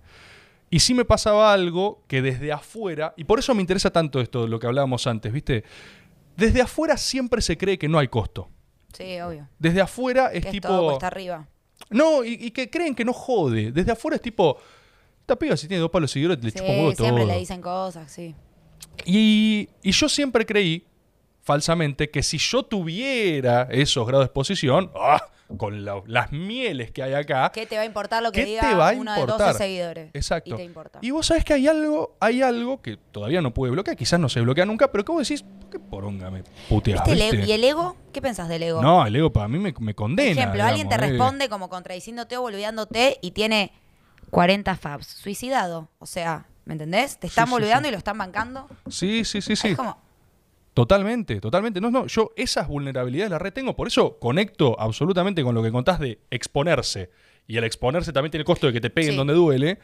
Y 0.70 0.80
sí 0.80 0.94
me 0.94 1.04
pasaba 1.04 1.52
algo 1.52 2.02
que 2.08 2.22
desde 2.22 2.52
afuera, 2.52 3.14
y 3.16 3.24
por 3.24 3.38
eso 3.38 3.54
me 3.54 3.60
interesa 3.62 3.90
tanto 3.90 4.20
esto 4.20 4.46
lo 4.46 4.58
que 4.58 4.66
hablábamos 4.66 5.06
antes, 5.06 5.32
¿viste? 5.32 5.62
Desde 6.36 6.60
afuera 6.60 6.96
siempre 6.96 7.40
se 7.40 7.56
cree 7.56 7.78
que 7.78 7.88
no 7.88 7.98
hay 7.98 8.08
costo. 8.08 8.48
Sí, 8.92 9.20
obvio. 9.20 9.48
Desde 9.58 9.80
afuera 9.80 10.26
es 10.32 10.42
que 10.42 10.48
es 10.48 10.52
tipo. 10.52 10.68
todo 10.68 10.86
cuesta 10.88 11.06
arriba. 11.06 11.46
No, 11.90 12.24
y, 12.24 12.34
y 12.34 12.50
que 12.50 12.68
creen 12.70 12.94
que 12.94 13.04
no 13.04 13.12
jode. 13.12 13.70
Desde 13.72 13.92
afuera 13.92 14.16
es 14.16 14.22
tipo, 14.22 14.58
esta 15.20 15.36
piba 15.36 15.56
si 15.56 15.68
tiene 15.68 15.80
dos 15.80 15.90
palos 15.90 16.10
de 16.10 16.12
seguidores 16.14 16.42
le 16.42 16.50
Sí, 16.50 16.58
chupa 16.58 16.70
un 16.70 16.78
huevo 16.78 16.92
siempre 16.94 17.22
todo. 17.24 17.32
le 17.32 17.38
dicen 17.38 17.60
cosas, 17.62 18.10
sí. 18.10 18.34
Y, 19.04 19.68
y 19.82 19.92
yo 19.92 20.08
siempre 20.08 20.44
creí, 20.46 20.84
falsamente, 21.42 22.10
que 22.10 22.22
si 22.22 22.38
yo 22.38 22.62
tuviera 22.64 23.68
esos 23.70 24.06
grados 24.06 24.24
de 24.24 24.26
exposición, 24.26 24.90
¡ah! 24.96 25.22
Con 25.56 25.84
la- 25.84 26.02
las 26.06 26.32
mieles 26.32 26.90
que 26.90 27.02
hay 27.02 27.14
acá, 27.14 27.50
¿Qué 27.54 27.66
te 27.66 27.76
va 27.76 27.82
a 27.82 27.84
importar 27.84 28.22
lo 28.22 28.32
que 28.32 28.40
¿qué 28.40 28.46
diga 28.46 28.62
te 28.68 28.74
va 28.74 28.90
a 28.90 28.92
uno 28.94 29.12
de 29.14 29.20
importar? 29.20 29.46
12 29.52 29.58
seguidores? 29.58 30.10
Exacto. 30.12 30.54
Y 30.54 30.56
te 30.56 30.64
importa. 30.64 30.98
Y 31.02 31.10
vos 31.12 31.26
sabés 31.26 31.44
que 31.44 31.54
hay 31.54 31.68
algo, 31.68 32.16
hay 32.20 32.42
algo 32.42 32.82
que 32.82 32.96
todavía 32.96 33.40
no 33.40 33.54
puede 33.54 33.70
bloquear, 33.72 33.96
quizás 33.96 34.18
no 34.18 34.28
se 34.28 34.40
bloquea 34.40 34.64
nunca, 34.66 34.90
pero 34.90 35.04
que 35.04 35.12
vos 35.12 35.26
decís, 35.28 35.44
¿qué 35.70 35.78
poronga 35.78 36.30
me 36.30 36.42
puteás? 36.68 37.04
¿Viste 37.04 37.12
el 37.12 37.34
ego- 37.34 37.46
¿Y 37.46 37.52
el 37.52 37.64
ego? 37.64 37.96
¿Qué 38.12 38.20
pensás 38.20 38.48
del 38.48 38.62
ego? 38.64 38.82
No, 38.82 39.06
el 39.06 39.14
ego 39.14 39.32
para 39.32 39.46
mí 39.46 39.58
me, 39.58 39.72
me 39.78 39.94
Por 39.94 39.94
condena. 39.94 40.30
ejemplo, 40.32 40.64
alguien 40.64 40.88
te 40.88 40.96
eh. 40.96 40.98
responde 40.98 41.48
como 41.48 41.68
contradiciéndote 41.68 42.36
o 42.36 42.42
boludeándote 42.42 43.18
y 43.22 43.30
tiene 43.30 43.72
40 44.30 44.74
fabs. 44.76 45.06
Suicidado. 45.06 45.88
O 46.00 46.06
sea, 46.06 46.46
¿me 46.64 46.72
entendés? 46.74 47.18
Te 47.18 47.28
están 47.28 47.46
sí, 47.46 47.52
boludeando 47.52 47.84
sí. 47.86 47.88
y 47.90 47.92
lo 47.92 47.98
están 47.98 48.18
bancando. 48.18 48.66
Sí, 48.88 49.24
sí, 49.24 49.40
sí, 49.40 49.54
sí. 49.54 49.68
Es 49.68 49.76
como, 49.76 49.96
Totalmente, 50.76 51.40
totalmente. 51.40 51.80
No, 51.80 51.90
no, 51.90 52.06
yo 52.06 52.32
esas 52.36 52.68
vulnerabilidades 52.68 53.30
las 53.30 53.40
retengo, 53.40 53.74
por 53.74 53.88
eso 53.88 54.18
conecto 54.18 54.76
absolutamente 54.78 55.42
con 55.42 55.54
lo 55.54 55.62
que 55.62 55.72
contás 55.72 55.98
de 55.98 56.18
exponerse. 56.30 57.08
Y 57.46 57.56
el 57.56 57.64
exponerse 57.64 58.12
también 58.12 58.30
tiene 58.30 58.42
el 58.42 58.44
costo 58.44 58.66
de 58.66 58.74
que 58.74 58.80
te 58.82 58.90
peguen 58.90 59.12
Sí. 59.12 59.16
donde 59.16 59.32
duele, 59.32 59.78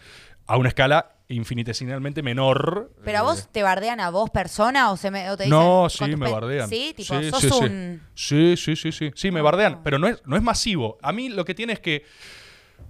a 0.47 0.59
una 0.59 0.69
escala 0.69 1.13
infinitesimalmente 1.29 2.23
menor. 2.23 2.93
¿Pero 3.07 3.19
a 3.19 3.21
eh, 3.23 3.25
vos 3.25 3.49
te 3.51 3.63
bardean 3.63 4.01
a 4.01 4.11
vos 4.11 4.29
persona 4.29 4.93
o, 4.93 4.99
se 4.99 5.11
me, 5.11 5.31
o 5.31 5.37
te 5.39 5.45
dicen... 5.45 5.59
no, 5.59 5.89
sí, 5.89 6.05
me 6.15 6.31
bardean. 6.31 6.69
Sí, 6.69 6.93
tipo, 6.95 7.19
sí, 7.19 7.31
sos 7.31 7.41
sí, 7.41 7.65
un... 7.65 8.03
Sí, 8.15 8.55
sí, 8.59 8.77
sí, 8.77 8.93
sí. 8.93 9.13
Sí, 9.15 9.31
me 9.31 9.41
Ah. 9.41 9.45
bardean, 9.45 9.81
pero 9.83 9.99
no 9.99 10.09
es, 10.09 10.21
no 10.27 10.37
es 10.37 10.43
masivo. 10.43 10.99
A 11.01 11.11
mí 11.13 11.31
lo 11.31 11.47
que 11.47 11.55
tiene 11.55 11.73
es 11.73 11.81
que 11.81 12.05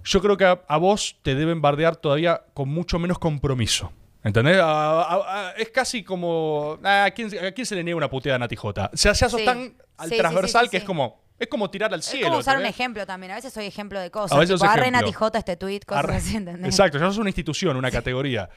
yo 0.03 0.21
creo 0.21 0.35
que 0.35 0.43
a, 0.43 0.61
a 0.67 0.75
vos 0.75 1.15
te 1.21 1.35
deben 1.35 1.61
bardear 1.61 1.95
todavía 1.95 2.43
con 2.53 2.67
mucho 2.67 2.99
menos 2.99 3.17
compromiso. 3.17 3.93
¿Entendés? 4.23 4.57
Es 5.57 5.69
casi 5.69 6.03
como. 6.03 6.79
ah, 6.83 7.05
¿A 7.05 7.11
quién, 7.11 7.29
a 7.45 7.51
quién 7.51 7.65
se 7.65 7.75
le 7.75 7.83
niega 7.83 7.97
una 7.97 8.09
puteada 8.09 8.37
a 8.37 8.39
Nati 8.39 8.55
J? 8.55 8.89
O 8.93 8.97
sea, 8.97 9.13
ya 9.13 9.29
sos 9.29 9.39
Sí. 9.39 9.45
tan 9.45 9.75
al 9.97 10.09
Sí, 10.09 10.15
sí, 10.15 10.19
transversal 10.21 10.61
sí, 10.61 10.67
sí, 10.67 10.71
que 10.71 10.77
es 10.77 10.83
como. 10.83 11.21
Es 11.39 11.47
como 11.49 11.69
tirar 11.69 11.91
al 11.93 11.99
Es 11.99 12.05
cielo. 12.05 12.27
como 12.27 12.39
usar 12.39 12.55
un 12.55 12.61
¿entendés? 12.61 12.79
ejemplo 12.79 13.05
también. 13.05 13.31
A 13.31 13.35
veces 13.35 13.51
soy 13.51 13.65
ejemplo 13.65 13.99
de 13.99 14.09
cosas. 14.11 14.31
A 14.37 14.39
veces 14.39 14.55
tipo, 14.55 14.65
sos 14.65 14.69
arre 14.73 14.83
ejemplo. 14.83 15.01
Nati 15.01 15.11
J 15.13 15.37
este 15.39 15.57
tweet, 15.57 15.79
cosas 15.81 16.05
Arre- 16.05 16.15
así, 16.15 16.35
¿entendés? 16.37 16.65
Exacto, 16.65 16.99
ya 16.99 17.05
sos 17.07 17.17
una 17.17 17.29
institución, 17.29 17.75
una 17.75 17.91
categoría. 17.91 18.49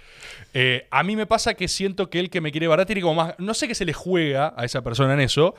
Eh, 0.54 0.86
a 0.90 1.02
mí 1.02 1.16
me 1.16 1.26
pasa 1.26 1.54
que 1.54 1.66
siento 1.68 2.08
que 2.10 2.20
el 2.20 2.30
que 2.30 2.40
me 2.40 2.52
quiere 2.52 2.68
bardear 2.68 2.86
tiene 2.86 3.00
como 3.00 3.14
más. 3.14 3.34
No 3.38 3.54
sé 3.54 3.66
qué 3.66 3.74
se 3.74 3.84
le 3.84 3.92
juega 3.92 4.54
a 4.56 4.64
esa 4.64 4.82
persona 4.82 5.14
en 5.14 5.20
eso. 5.20 5.54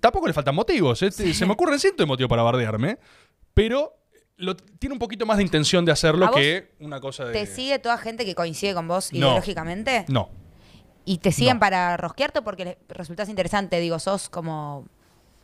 Tampoco 0.00 0.26
le 0.26 0.32
faltan 0.32 0.54
motivos. 0.54 1.00
¿eh? 1.02 1.10
Se 1.12 1.46
me 1.46 1.52
ocurren 1.52 1.78
cientos 1.78 2.04
de 2.04 2.06
motivos 2.08 2.28
para 2.30 2.42
bardearme. 2.42 2.98
Pero 3.54 3.94
lo- 4.40 4.56
tiene 4.56 4.92
un 4.94 4.98
poquito 4.98 5.26
más 5.26 5.36
de 5.36 5.42
intención 5.44 5.84
de 5.84 5.92
hacerlo 5.92 6.26
¿A 6.26 6.30
vos 6.30 6.36
que 6.38 6.72
una 6.80 7.00
cosa 7.00 7.24
de. 7.24 7.32
¿Te 7.32 7.46
sigue 7.46 7.78
toda 7.78 7.96
gente 7.98 8.24
que 8.24 8.34
coincide 8.34 8.74
con 8.74 8.88
vos 8.88 9.12
No. 9.12 9.18
ideológicamente? 9.18 10.04
No. 10.08 10.30
¿Y 11.04 11.18
te 11.18 11.32
siguen 11.32 11.54
No. 11.56 11.60
para 11.60 11.96
rosquearte 11.96 12.42
porque 12.42 12.64
les 12.64 12.76
resultás 12.88 13.28
interesante? 13.28 13.80
Digo, 13.80 13.98
sos 13.98 14.28
como... 14.28 14.86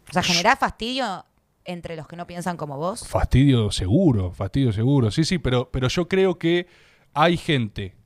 O 0.09 0.12
sea, 0.12 0.23
¿generás 0.23 0.59
fastidio 0.59 1.24
entre 1.64 1.97
los 1.97 2.06
que 2.06 2.14
no 2.16 2.27
piensan 2.27 2.56
como 2.56 2.77
vos? 2.77 3.06
Fastidio 3.09 3.70
seguro, 3.73 4.32
fastidio 4.32 4.73
seguro. 4.73 5.10
Sí, 5.10 5.24
sí, 5.24 5.39
pero, 5.39 5.70
pero 5.70 5.89
yo 5.89 6.06
creo 6.09 6.39
que 6.39 6.66
hay 7.14 7.36
gente 7.36 7.97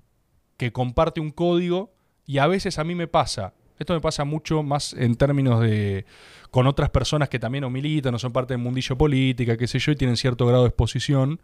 que 0.56 0.72
comparte 0.72 1.20
un 1.20 1.30
código 1.30 1.92
y 2.24 2.38
a 2.38 2.46
veces 2.46 2.78
a 2.78 2.84
mí 2.84 2.94
me 2.94 3.06
pasa. 3.08 3.52
Esto 3.80 3.94
me 3.94 4.00
pasa 4.02 4.24
mucho 4.24 4.62
más 4.62 4.92
en 4.92 5.14
términos 5.14 5.62
de 5.62 6.04
con 6.50 6.66
otras 6.66 6.90
personas 6.90 7.30
que 7.30 7.38
también 7.38 7.64
o 7.64 7.70
militan 7.70 8.14
o 8.14 8.18
son 8.18 8.30
parte 8.30 8.52
del 8.52 8.62
mundillo 8.62 8.98
política, 8.98 9.56
qué 9.56 9.66
sé 9.66 9.78
yo, 9.78 9.92
y 9.92 9.96
tienen 9.96 10.18
cierto 10.18 10.44
grado 10.44 10.64
de 10.64 10.68
exposición, 10.68 11.40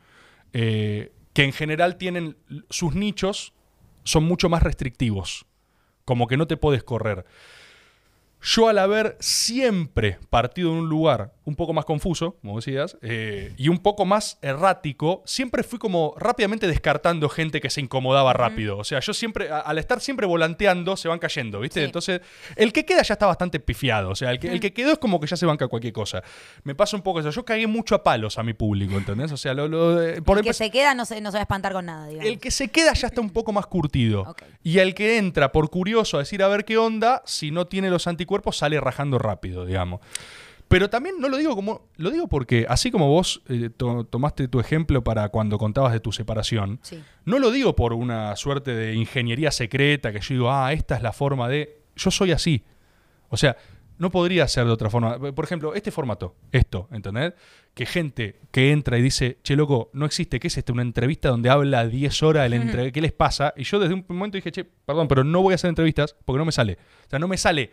eh, 0.53 1.13
que 1.33 1.45
en 1.45 1.55
general 1.55 1.97
tienen 1.97 2.37
sus 2.69 2.95
nichos 2.95 3.55
son 4.05 4.25
mucho 4.25 4.51
más 4.51 4.63
restrictivos, 4.63 5.47
como 6.05 6.27
que 6.27 6.37
no 6.37 6.47
te 6.47 6.59
puedes 6.59 6.85
correr. 6.85 7.25
Yo 8.43 8.69
al 8.69 8.81
haber 8.81 9.17
siempre 9.19 10.19
partido 10.29 10.73
en 10.73 10.77
un 10.77 10.89
lugar 10.91 11.33
un 11.47 11.57
poco 11.57 11.73
más 11.73 11.85
confuso, 11.87 12.37
como 12.43 12.57
decías, 12.57 12.99
eh, 13.01 13.55
y 13.57 13.69
un 13.69 13.79
poco 13.79 14.05
más 14.05 14.39
errático, 14.43 15.23
siempre 15.25 15.63
fui 15.63 15.79
como 15.79 16.13
rápidamente 16.19 16.67
descartando 16.67 17.29
gente 17.29 17.61
que 17.61 17.71
se 17.71 17.81
incomodaba 17.81 18.33
rápido. 18.35 18.77
O 18.77 18.85
sea, 18.85 19.01
yo 19.01 19.15
siempre, 19.15 19.49
a- 19.51 19.61
al 19.61 19.79
estar 19.79 20.01
siempre 20.01 20.27
volanteando, 20.27 20.97
se 20.97 21.09
van 21.09 21.19
cayendo, 21.21 21.61
¿viste? 21.61 21.81
Sí. 21.81 21.87
Entonces, 21.87 22.21
el 22.57 22.73
que 22.73 22.85
queda 22.85 23.03
ya 23.03 23.15
está 23.15 23.27
bastante 23.27 23.61
pifiado. 23.61 24.11
O 24.11 24.15
sea, 24.17 24.33
el 24.33 24.39
que, 24.39 24.49
el 24.53 24.61
que 24.61 24.73
quedó 24.75 24.93
es 24.93 24.99
como 24.99 25.19
que 25.21 25.27
ya 25.27 25.37
se 25.37 25.47
banca 25.47 25.69
cualquier 25.69 25.93
cosa. 25.93 26.23
Me 26.65 26.75
pasa 26.75 26.97
un 26.97 27.03
poco 27.03 27.21
eso. 27.21 27.31
Yo 27.31 27.45
cagué 27.45 27.67
mucho 27.67 27.95
a 27.95 28.03
palos 28.03 28.39
a 28.39 28.43
mi 28.43 28.53
público, 28.53 28.97
¿entendés? 28.97 29.31
O 29.33 29.37
sea, 29.37 29.55
lo, 29.55 29.69
lo- 29.69 30.03
eh, 30.03 30.21
por 30.23 30.39
el 30.39 30.45
que 30.45 30.53
se 30.53 30.71
queda 30.71 30.95
no 30.95 31.05
se, 31.07 31.21
no 31.21 31.31
se 31.31 31.37
va 31.37 31.41
a 31.41 31.43
espantar 31.43 31.73
con 31.73 31.87
nada, 31.87 32.09
digamos. 32.09 32.29
el 32.29 32.39
que 32.41 32.51
se 32.51 32.69
queda 32.69 32.93
ya 32.93 33.07
está 33.07 33.21
un 33.21 33.31
poco 33.31 33.53
más 33.53 33.67
curtido. 33.67 34.35
Y 34.65 34.79
el 34.81 34.95
que 34.95 35.17
entra 35.19 35.53
por 35.53 35.71
curioso 35.71 36.17
a 36.17 36.21
decir 36.21 36.43
a 36.43 36.49
ver 36.49 36.65
qué 36.65 36.77
onda, 36.77 37.23
si 37.25 37.53
no 37.53 37.69
tiene 37.69 37.89
los 37.89 38.09
anticuerpos, 38.09 38.57
sale 38.57 38.81
rajando 38.81 39.19
rápido, 39.21 39.65
digamos. 39.65 40.01
Pero 40.69 40.91
también 40.91 41.17
no 41.21 41.29
lo 41.29 41.37
digo 41.37 41.55
como. 41.55 41.89
Lo 41.97 42.11
digo 42.11 42.27
porque, 42.27 42.67
así 42.69 42.91
como 42.91 43.09
vos 43.09 43.43
eh, 43.49 43.71
to- 43.77 44.05
tomaste 44.05 44.49
tu 44.49 44.59
ejemplo 44.59 45.05
para 45.05 45.29
cuando 45.29 45.59
contabas 45.59 45.93
de 45.93 46.01
tu 46.01 46.11
separación, 46.13 46.81
Sí. 46.83 47.01
no 47.25 47.39
lo 47.39 47.51
digo 47.53 47.77
por 47.77 47.93
una 47.93 48.35
suerte 48.37 48.75
de 48.75 48.95
ingeniería 48.95 49.51
secreta 49.53 50.13
que 50.13 50.21
yo 50.21 50.35
digo, 50.35 50.51
ah, 50.51 50.73
esta 50.73 50.97
es 50.97 51.03
la 51.03 51.13
forma 51.13 51.49
de. 51.49 51.79
Yo 51.95 52.11
soy 52.11 52.33
así. 52.33 52.65
O 53.29 53.37
sea, 53.37 53.57
no 53.99 54.11
podría 54.11 54.47
ser 54.49 54.67
de 54.67 54.73
otra 54.73 54.91
forma. 54.91 55.19
Por 55.19 55.45
ejemplo, 55.45 55.75
este 55.75 55.91
formato, 55.91 56.35
esto, 56.53 56.89
¿entendés? 56.91 57.33
Que 57.73 57.87
gente 57.87 58.41
que 58.51 58.73
entra 58.73 58.99
y 58.99 59.03
dice, 59.03 59.39
che, 59.43 59.55
loco, 59.57 59.91
no 59.95 60.05
existe, 60.05 60.39
¿qué 60.41 60.49
es 60.49 60.59
esto? 60.59 60.73
Una 60.73 60.83
entrevista 60.83 61.29
donde 61.31 61.49
habla 61.49 61.87
10 61.87 62.23
horas, 62.23 62.45
el 62.47 62.55
entre... 62.55 62.91
¿qué 62.93 63.01
les 63.01 63.13
pasa? 63.13 63.55
Y 63.57 63.65
yo 63.65 63.79
desde 63.79 63.95
un 63.95 64.05
momento 64.09 64.37
dije, 64.37 64.51
che, 64.53 64.65
perdón, 64.65 65.09
pero 65.09 65.25
no 65.25 65.41
voy 65.43 65.53
a 65.53 65.55
hacer 65.55 65.69
entrevistas 65.69 66.15
porque 66.25 66.39
no 66.39 66.45
me 66.45 66.53
sale. 66.53 66.77
O 67.07 67.11
sea, 67.11 67.19
no 67.19 67.29
me 67.29 67.37
sale 67.39 67.71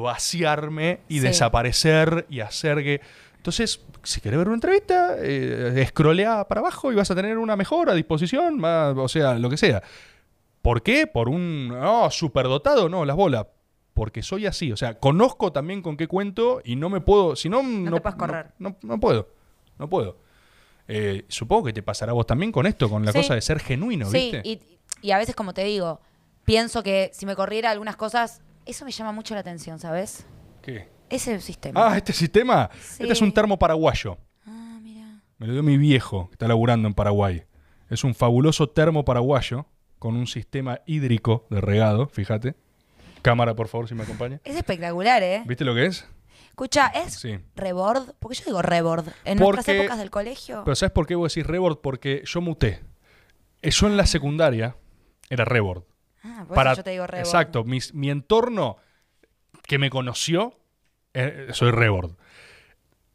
vaciarme 0.00 1.00
y 1.08 1.14
Sí. 1.14 1.20
desaparecer 1.20 2.26
y 2.28 2.40
hacer 2.40 2.82
que... 2.82 3.00
Entonces, 3.36 3.80
si 4.02 4.20
querés 4.20 4.38
ver 4.38 4.48
una 4.48 4.56
entrevista, 4.56 5.16
eh, 5.18 5.74
escrolea 5.76 6.48
para 6.48 6.60
abajo 6.60 6.90
y 6.90 6.94
vas 6.94 7.10
a 7.10 7.14
tener 7.14 7.36
una 7.38 7.56
mejor 7.56 7.90
a 7.90 7.94
disposición, 7.94 8.58
más, 8.58 8.94
o 8.96 9.08
sea, 9.08 9.34
lo 9.38 9.50
que 9.50 9.56
sea. 9.58 9.82
¿Por 10.62 10.82
qué? 10.82 11.06
¿Por 11.06 11.28
un 11.28 11.76
oh, 11.82 12.10
superdotado? 12.10 12.88
No, 12.88 13.04
las 13.04 13.16
bolas. 13.16 13.46
Porque 13.92 14.22
soy 14.22 14.46
así. 14.46 14.72
O 14.72 14.76
sea, 14.78 14.98
conozco 14.98 15.52
también 15.52 15.82
con 15.82 15.96
qué 15.98 16.08
cuento 16.08 16.62
y 16.64 16.74
no 16.76 16.88
me 16.88 17.00
puedo. 17.02 17.36
Si 17.36 17.48
no, 17.50 17.62
no, 17.62 17.94
te 17.96 18.00
puedes 18.00 18.16
correr. 18.18 18.46
No, 18.58 18.76
no 18.82 18.98
puedo. 18.98 19.28
No 19.78 19.88
puedo. 19.90 20.16
Eh, 20.88 21.24
supongo 21.28 21.64
que 21.64 21.72
te 21.74 21.82
pasará 21.82 22.10
a 22.12 22.14
vos 22.14 22.26
también 22.26 22.50
con 22.50 22.66
esto, 22.66 22.88
con 22.88 23.04
la 23.04 23.12
Sí. 23.12 23.18
cosa 23.18 23.34
de 23.34 23.40
ser 23.42 23.60
genuino, 23.60 24.06
Sí, 24.06 24.30
¿viste? 24.32 24.40
y, 24.44 24.60
y 25.02 25.10
a 25.12 25.18
veces, 25.18 25.34
como 25.36 25.52
te 25.54 25.64
digo, 25.64 26.00
pienso 26.44 26.82
que 26.82 27.10
si 27.12 27.24
me 27.26 27.36
corriera 27.36 27.70
algunas 27.70 27.96
cosas, 27.96 28.42
eso 28.66 28.84
me 28.84 28.90
llama 28.90 29.12
mucho 29.12 29.34
la 29.34 29.40
atención, 29.40 29.78
¿sabes? 29.78 30.26
¿Qué? 30.62 30.88
Ese 31.10 31.40
sistema. 31.40 31.86
Ah, 31.92 31.96
este 31.96 32.12
sistema. 32.12 32.70
Sí. 32.80 33.02
Este 33.02 33.12
es 33.12 33.20
un 33.20 33.32
termo 33.32 33.58
paraguayo. 33.58 34.18
Ah, 34.46 34.78
mira. 34.82 35.20
Me 35.38 35.46
lo 35.46 35.52
dio 35.52 35.62
mi 35.62 35.76
viejo, 35.76 36.28
que 36.28 36.34
está 36.34 36.48
laburando 36.48 36.88
en 36.88 36.94
Paraguay. 36.94 37.44
Es 37.90 38.02
un 38.04 38.14
fabuloso 38.14 38.68
termo 38.70 39.04
paraguayo 39.04 39.66
con 39.98 40.16
un 40.16 40.26
sistema 40.26 40.80
hídrico 40.86 41.46
de 41.50 41.60
regado, 41.60 42.08
fíjate. 42.08 42.54
Cámara, 43.22 43.54
por 43.54 43.68
favor, 43.68 43.88
si 43.88 43.94
me 43.94 44.02
acompaña. 44.02 44.40
Es 44.44 44.56
espectacular, 44.56 45.22
¿eh? 45.22 45.42
¿Viste 45.46 45.64
lo 45.64 45.74
que 45.74 45.86
es? 45.86 46.06
Escucha, 46.48 46.86
¿es 46.88 47.14
Sí. 47.14 47.38
rebord? 47.56 48.12
Porque 48.18 48.36
yo 48.38 48.44
digo 48.46 48.62
rebord. 48.62 49.08
En 49.24 49.38
Porque- 49.38 49.56
nuestras 49.56 49.76
épocas 49.76 49.98
del 49.98 50.10
colegio. 50.10 50.62
Pero 50.64 50.74
¿sabes 50.74 50.92
por 50.92 51.06
qué 51.06 51.14
vos 51.14 51.34
decís 51.34 51.46
rebord? 51.46 51.78
Porque 51.80 52.22
yo 52.26 52.40
muté. 52.40 52.80
Yo 53.62 53.86
en 53.86 53.96
la 53.96 54.06
secundaria 54.06 54.76
era 55.30 55.44
rebord. 55.44 55.84
Ah, 56.24 56.44
por 56.48 56.66
eso 56.66 56.76
yo 56.76 56.84
te 56.84 56.90
digo 56.90 57.06
rebord. 57.06 57.26
Exacto. 57.26 57.64
mis- 57.64 57.94
mi 57.94 58.10
entorno 58.10 58.76
que 59.66 59.78
me 59.78 59.90
conoció, 59.90 60.58
eh, 61.14 61.48
soy 61.52 61.70
rebord. 61.70 62.12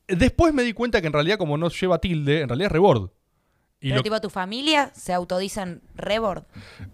Después 0.07 0.53
me 0.53 0.63
di 0.63 0.73
cuenta 0.73 1.01
que 1.01 1.07
en 1.07 1.13
realidad, 1.13 1.37
como 1.37 1.57
no 1.57 1.69
lleva 1.69 1.99
tilde, 1.99 2.41
en 2.41 2.49
realidad 2.49 2.67
es 2.67 2.71
rebord. 2.71 3.11
Y 3.81 3.87
Pero 3.89 3.95
lo- 3.99 4.03
tipo, 4.03 4.19
tu 4.19 4.29
familia 4.29 4.91
se 4.93 5.13
autodicen 5.13 5.81
rebord. 5.95 6.43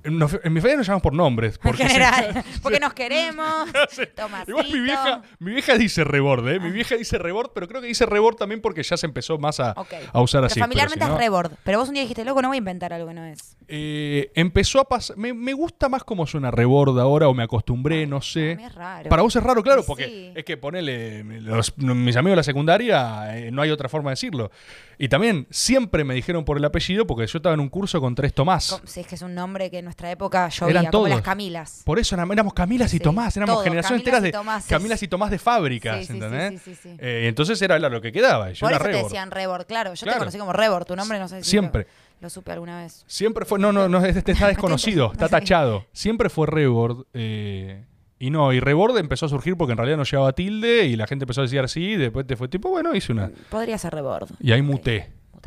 en 0.04 0.18
mi 0.20 0.28
familia 0.28 0.78
nos 0.78 0.86
llamamos 0.86 1.02
por 1.02 1.14
nombres. 1.14 1.56
En 1.56 1.62
porque 1.64 1.82
se- 1.84 1.90
general. 1.90 2.44
porque 2.62 2.80
nos 2.80 2.94
queremos. 2.94 3.68
Tomasito. 4.16 4.52
Igual 4.52 4.72
mi 4.72 4.80
vieja, 4.82 5.22
mi 5.40 5.52
vieja 5.52 5.78
dice 5.80 6.04
rebord, 6.04 6.48
¿eh? 6.48 6.60
Mi 6.60 6.70
vieja 6.70 6.96
dice 6.96 7.18
rebord, 7.18 7.52
pero 7.56 7.68
creo 7.68 7.82
que 7.82 7.88
dice 7.88 8.06
rebord 8.06 8.36
también 8.36 8.62
porque 8.62 8.84
ya 8.84 8.98
se 8.98 9.08
empezó 9.08 9.40
más 9.40 9.60
a, 9.60 9.72
a 9.72 10.22
usar 10.22 10.42
Pero 10.42 10.46
así. 10.46 10.60
familiarmente 10.60 11.00
pero 11.00 11.06
si 11.08 11.10
no- 11.10 11.16
es 11.16 11.20
rebord. 11.26 11.52
Pero 11.64 11.80
vos 11.80 11.88
un 11.88 11.96
día 11.96 12.04
dijiste, 12.04 12.24
loco, 12.24 12.42
no 12.44 12.50
voy 12.50 12.58
a 12.58 12.60
inventar 12.60 12.94
algo 12.94 13.08
que 13.08 13.14
no 13.16 13.26
es. 13.26 13.58
Eh, 13.68 14.32
empezó 14.36 14.80
a 14.80 14.84
pasar. 14.88 15.18
Me, 15.18 15.34
me 15.34 15.54
gusta 15.54 15.90
más 15.90 16.04
cómo 16.04 16.28
suena 16.28 16.52
rebord 16.52 17.00
ahora 17.00 17.28
o 17.28 17.34
me 17.34 17.42
acostumbré, 17.42 18.06
no 18.06 18.22
sé. 18.22 18.52
es 18.52 18.76
raro. 18.76 19.10
Para 19.10 19.24
vos 19.24 19.36
es 19.36 19.42
raro, 19.42 19.64
claro, 19.64 19.84
porque 19.88 20.06
sí. 20.06 20.32
es 20.36 20.46
que 20.46 20.56
ponele. 20.56 21.24
los- 21.42 21.76
mis 21.78 22.16
amigos 22.16 22.34
de 22.34 22.38
la 22.38 22.44
secundaria, 22.44 23.38
eh, 23.40 23.50
no 23.52 23.64
hay 23.64 23.72
otra 23.72 23.90
forma 23.90 24.12
de 24.12 24.14
decirlo. 24.14 24.52
Y 25.00 25.10
también 25.10 25.48
siempre 25.50 26.04
me 26.04 26.14
dijeron 26.14 26.46
por 26.46 26.58
el 26.58 26.64
apellido 26.76 27.08
porque 27.08 27.26
yo 27.28 27.38
estaba 27.38 27.54
en 27.54 27.62
un 27.62 27.70
curso 27.70 28.02
con 28.02 28.14
tres 28.16 28.34
Tomás. 28.34 28.82
Si 28.86 29.00
es 29.00 29.08
que 29.08 29.16
es 29.16 29.22
un 29.22 29.34
nombre 29.34 29.70
que 29.72 29.80
en 29.80 29.86
nuestra 29.86 30.12
época 30.12 30.50
llovía, 30.50 30.72
Eran 30.72 30.84
como 30.86 30.92
todos. 30.92 31.10
las 31.10 31.22
Camilas. 31.22 31.82
Por 31.86 32.00
eso 32.00 32.16
éramos 32.16 32.54
Camilas 32.54 32.94
y 32.94 32.98
Sí, 32.98 33.04
Tomás, 33.04 33.36
éramos 33.38 33.56
todo, 33.56 33.64
Camilas 33.64 33.92
enteras 33.92 34.22
de 34.24 34.32
Tomases. 34.32 34.70
Camilas 34.70 35.04
y 35.04 35.08
Tomás 35.08 35.32
de 35.32 35.40
fábricas, 35.40 36.06
Sí, 36.06 36.14
¿entendés? 36.14 36.62
sí. 36.62 36.96
Eh, 37.00 37.26
entonces 37.28 37.62
era 37.62 37.80
lo 37.80 38.02
que 38.02 38.12
quedaba. 38.12 38.52
Yo 38.52 38.60
Por 38.60 38.70
era 38.72 38.78
eso 38.78 38.84
te 38.86 38.92
rebord. 38.92 39.04
decían 39.06 39.32
rebord, 39.32 39.66
claro. 39.66 39.94
Yo 39.94 40.04
Claro. 40.04 40.16
te 40.16 40.20
conocí 40.20 40.38
como 40.38 40.54
rebord. 40.54 40.86
Tu 40.86 40.96
nombre 40.96 41.18
no 41.20 41.28
sé 41.28 41.44
si 41.44 41.50
Siempre. 41.50 41.84
Lo, 42.20 42.24
lo 42.26 42.30
supe 42.30 42.52
alguna 42.52 42.82
vez. 42.82 43.04
Siempre 43.08 43.46
fue. 43.46 43.58
No, 43.60 43.72
no, 43.72 43.88
no, 43.88 44.04
este 44.06 44.32
está 44.32 44.48
desconocido, 44.50 45.08
No 45.08 45.14
está 45.14 45.30
tachado. 45.30 45.86
Siempre 45.94 46.30
fue 46.30 46.48
Rebord. 46.48 47.06
eh, 47.14 47.86
y 48.18 48.30
no, 48.30 48.54
y 48.54 48.60
Rebord 48.62 48.98
empezó 48.98 49.26
a 49.26 49.30
surgir 49.30 49.58
porque 49.58 49.74
en 49.74 49.78
realidad 49.78 49.98
no 49.98 50.04
llevaba 50.06 50.32
tilde 50.34 50.86
y 50.86 50.96
la 50.96 51.06
gente 51.06 51.24
empezó 51.24 51.42
a 51.42 51.44
decir 51.44 51.60
así. 51.60 51.82
Y 51.82 51.96
después 51.98 52.26
te 52.26 52.36
fue 52.38 52.48
tipo, 52.48 52.70
bueno, 52.70 52.96
hice 52.96 53.12
una. 53.12 53.30
Podría 53.50 53.78
ser 53.78 53.94
rebord. 53.94 54.30
Y 54.40 54.52
ahí 54.54 54.62
Ok. 54.62 54.90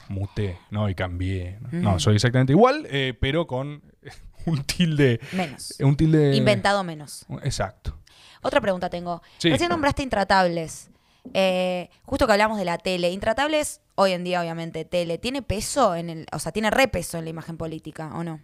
Muté. 0.08 0.48
Muté, 0.48 0.58
¿no? 0.70 0.88
Y 0.88 0.94
cambié. 0.94 1.58
No, 1.72 1.92
No, 1.92 2.00
soy 2.00 2.16
exactamente 2.16 2.52
igual, 2.52 2.86
eh, 2.90 3.14
pero 3.20 3.46
con 3.46 3.82
un 4.46 4.62
tilde. 4.64 5.20
Menos. 5.32 5.74
Un 5.80 5.96
tilde. 5.96 6.34
Inventado 6.36 6.82
menos. 6.84 7.24
Exacto. 7.42 7.98
Otra 8.42 8.60
pregunta 8.60 8.88
tengo. 8.88 9.22
Sí. 9.38 9.50
Recién 9.50 9.70
nombraste 9.70 10.02
Intratables. 10.02 10.90
Eh, 11.34 11.90
justo 12.04 12.26
que 12.26 12.32
hablamos 12.32 12.58
de 12.58 12.64
la 12.64 12.78
tele. 12.78 13.10
Intratables, 13.10 13.80
hoy 13.96 14.12
en 14.12 14.24
día, 14.24 14.40
obviamente, 14.40 14.84
tele, 14.84 15.18
¿tiene 15.18 15.42
peso 15.42 15.94
en 15.94 16.10
el. 16.10 16.26
O 16.32 16.38
sea, 16.38 16.52
tiene 16.52 16.70
repeso 16.70 17.18
en 17.18 17.24
la 17.24 17.30
imagen 17.30 17.56
política, 17.56 18.10
¿o 18.14 18.24
no? 18.24 18.40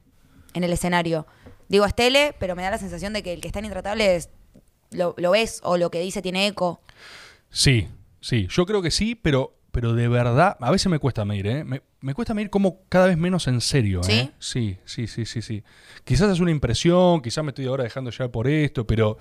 En 0.52 0.64
el 0.64 0.72
escenario. 0.72 1.26
Digo, 1.68 1.86
es 1.86 1.94
tele, 1.94 2.34
pero 2.38 2.54
me 2.56 2.62
da 2.62 2.70
la 2.70 2.78
sensación 2.78 3.12
de 3.12 3.22
que 3.22 3.32
el 3.32 3.40
que 3.40 3.48
está 3.48 3.60
en 3.60 3.64
Intratables 3.66 4.28
lo, 4.90 5.14
lo 5.16 5.30
ves 5.30 5.60
o 5.62 5.76
lo 5.76 5.90
que 5.90 6.00
dice 6.00 6.20
tiene 6.22 6.46
eco. 6.46 6.80
Sí, 7.50 7.88
sí. 8.20 8.46
Yo 8.50 8.66
creo 8.66 8.82
que 8.82 8.90
sí, 8.90 9.14
pero 9.14 9.56
pero 9.74 9.92
de 9.92 10.08
verdad, 10.08 10.56
a 10.58 10.70
veces 10.70 10.86
me 10.90 10.98
cuesta 10.98 11.26
medir, 11.26 11.46
¿eh? 11.48 11.64
Me, 11.64 11.82
me 12.00 12.14
cuesta 12.14 12.32
medir 12.32 12.48
como 12.48 12.78
cada 12.88 13.08
vez 13.08 13.18
menos 13.18 13.46
en 13.48 13.60
serio, 13.60 14.00
¿eh? 14.08 14.30
¿Sí? 14.38 14.78
Sí, 14.86 15.06
sí, 15.06 15.06
sí, 15.06 15.26
sí, 15.26 15.42
sí. 15.42 15.62
Quizás 16.04 16.30
es 16.30 16.40
una 16.40 16.50
impresión, 16.52 17.20
quizás 17.20 17.44
me 17.44 17.50
estoy 17.50 17.66
ahora 17.66 17.84
dejando 17.84 18.10
ya 18.10 18.28
por 18.28 18.48
esto, 18.48 18.86
pero 18.86 19.18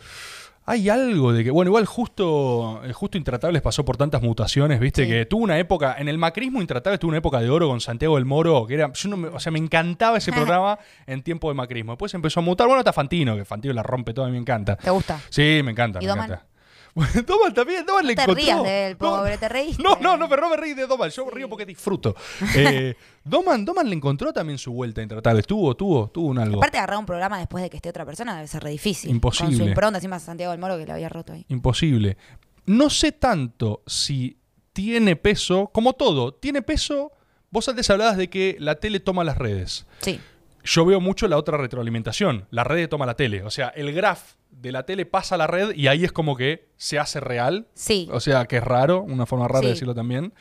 hay 0.65 0.87
algo 0.87 1.33
de 1.33 1.43
que, 1.43 1.51
bueno, 1.51 1.69
igual 1.69 1.85
justo, 1.85 2.81
eh, 2.85 2.93
justo 2.93 3.17
Intratables 3.17 3.61
pasó 3.61 3.83
por 3.83 3.97
tantas 3.97 4.21
mutaciones, 4.21 4.79
viste, 4.79 5.03
Sí. 5.03 5.09
que 5.09 5.25
tuvo 5.25 5.43
una 5.43 5.59
época, 5.59 5.95
en 5.97 6.07
el 6.07 6.17
macrismo 6.17 6.61
Intratables 6.61 6.99
tuvo 7.01 7.09
una 7.09 7.17
época 7.17 7.41
de 7.41 7.49
oro 7.49 7.67
con 7.67 7.81
Santiago 7.81 8.15
del 8.15 8.23
Moro, 8.25 8.65
que 8.65 8.75
era, 8.75 8.93
yo 8.93 9.09
no 9.09 9.17
me- 9.17 9.27
o 9.27 9.39
sea, 9.41 9.51
me 9.51 9.59
encantaba 9.59 10.17
ese 10.19 10.31
programa 10.55 10.79
en 11.05 11.21
tiempo 11.21 11.49
de 11.49 11.55
macrismo. 11.55 11.91
Después 11.93 12.13
empezó 12.13 12.39
a 12.39 12.43
mutar, 12.43 12.67
bueno, 12.67 12.79
está 12.79 12.93
Fantino, 12.93 13.35
que 13.35 13.43
Fantino 13.43 13.73
la 13.73 13.83
rompe 13.83 14.13
toda, 14.13 14.29
me 14.29 14.37
encanta. 14.37 14.77
¿Te 14.77 14.89
gusta? 14.89 15.19
Sí, 15.29 15.59
me 15.65 15.71
encanta, 15.71 15.99
¿Y 16.01 16.05
me 16.05 16.11
Doman? 16.11 16.25
encanta. 16.31 16.47
Bueno, 16.95 17.23
Doman 17.25 17.53
también, 17.53 17.85
Doman 17.85 18.05
le 18.05 18.15
te 18.15 18.21
encontró. 18.21 18.43
rías 18.43 18.63
de 18.63 18.87
él, 18.87 18.93
No, 18.93 18.97
pobre, 18.99 19.37
te 19.39 19.49
reíste. 19.49 19.81
No, 19.83 19.97
no, 19.99 20.15
no, 20.15 20.29
pero 20.29 20.43
no 20.43 20.49
me 20.51 20.57
reí 20.57 20.73
de 20.75 20.85
Doman, 20.85 21.09
yo 21.09 21.27
río 21.29 21.49
porque 21.49 21.65
disfruto. 21.65 22.15
Eh, 22.55 22.93
Doman, 23.23 23.65
Doman 23.65 23.89
le 23.89 23.95
encontró 23.95 24.31
también 24.31 24.57
su 24.59 24.71
vuelta 24.71 25.01
a 25.01 25.03
Intratables, 25.03 25.47
tuvo, 25.47 25.75
tuvo, 25.75 26.07
tuvo 26.09 26.27
un 26.27 26.37
algo. 26.37 26.57
Aparte 26.57 26.77
de 26.77 26.79
agarrar 26.79 26.99
un 26.99 27.05
programa 27.07 27.39
después 27.39 27.63
de 27.63 27.69
que 27.71 27.77
esté 27.77 27.89
otra 27.89 28.05
persona 28.05 28.35
debe 28.35 28.47
ser 28.47 28.63
re 28.63 28.69
difícil. 28.69 29.09
Con 29.09 29.15
Imposible. 29.15 29.57
su 29.57 29.63
impronta, 29.63 29.97
encima 29.97 30.19
Santiago 30.19 30.51
del 30.51 30.59
Moro 30.61 30.77
que 30.77 30.85
lo 30.85 30.93
había 30.93 31.09
roto 31.09 31.33
ahí. 31.33 31.45
Imposible. 31.49 32.17
No 32.65 32.89
sé 32.91 33.11
tanto 33.11 33.81
si 33.87 34.37
tiene 34.71 35.15
peso, 35.15 35.71
como 35.73 35.93
todo, 35.93 36.33
tiene 36.33 36.61
peso. 36.61 37.11
Vos 37.49 37.67
antes 37.69 37.89
hablabas 37.89 38.17
de 38.17 38.29
que 38.29 38.55
la 38.59 38.75
tele 38.75 38.99
toma 38.99 39.23
las 39.23 39.37
redes. 39.37 39.85
Sí. 40.01 40.19
Yo 40.63 40.85
veo 40.85 40.99
mucho 41.01 41.27
la 41.27 41.37
otra 41.37 41.57
retroalimentación. 41.57 42.47
La 42.49 42.63
red 42.63 42.87
toma 42.89 43.05
la 43.05 43.15
tele. 43.15 43.43
O 43.43 43.49
sea, 43.49 43.67
el 43.69 43.91
graph 43.93 44.21
de 44.49 44.71
la 44.71 44.85
tele 44.85 45.05
pasa 45.05 45.35
a 45.35 45.37
la 45.37 45.47
red 45.47 45.75
y 45.75 45.87
ahí 45.87 46.05
es 46.05 46.11
como 46.11 46.35
que 46.37 46.69
se 46.77 46.99
hace 46.99 47.19
real. 47.19 47.67
Sí. 47.73 48.07
O 48.11 48.19
sea, 48.19 48.45
que 48.45 48.57
es 48.57 48.63
raro, 48.63 49.01
una 49.01 49.25
forma 49.25 49.47
rara 49.47 49.61
de 49.61 49.69
decirlo 49.69 49.93
también. 49.93 50.33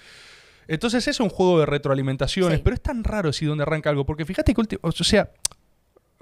Entonces 0.68 1.08
es 1.08 1.18
un 1.18 1.28
juego 1.28 1.58
de 1.58 1.66
retroalimentaciones, 1.66 2.58
Sí. 2.58 2.62
pero 2.64 2.74
es 2.74 2.82
tan 2.82 3.02
raro 3.02 3.32
si 3.32 3.46
dónde 3.46 3.62
arranca 3.62 3.90
algo. 3.90 4.06
Porque 4.06 4.24
fíjate 4.24 4.54
que, 4.54 4.78
o 4.80 4.92
sea, 4.92 5.30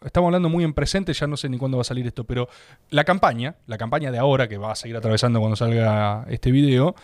estamos 0.02 0.28
hablando 0.28 0.48
muy 0.48 0.64
en 0.64 0.72
presente, 0.72 1.12
ya 1.12 1.26
no 1.26 1.36
sé 1.36 1.50
ni 1.50 1.58
cuándo 1.58 1.76
va 1.76 1.82
a 1.82 1.84
salir 1.84 2.06
esto, 2.06 2.24
pero 2.24 2.48
la 2.88 3.04
campaña, 3.04 3.56
la 3.66 3.76
campaña 3.76 4.10
de 4.10 4.18
ahora 4.18 4.48
que 4.48 4.56
va 4.56 4.72
a 4.72 4.76
seguir 4.76 4.96
atravesando 4.96 5.40
cuando 5.40 5.56
salga 5.56 6.24
este 6.30 6.50
video, 6.50 6.94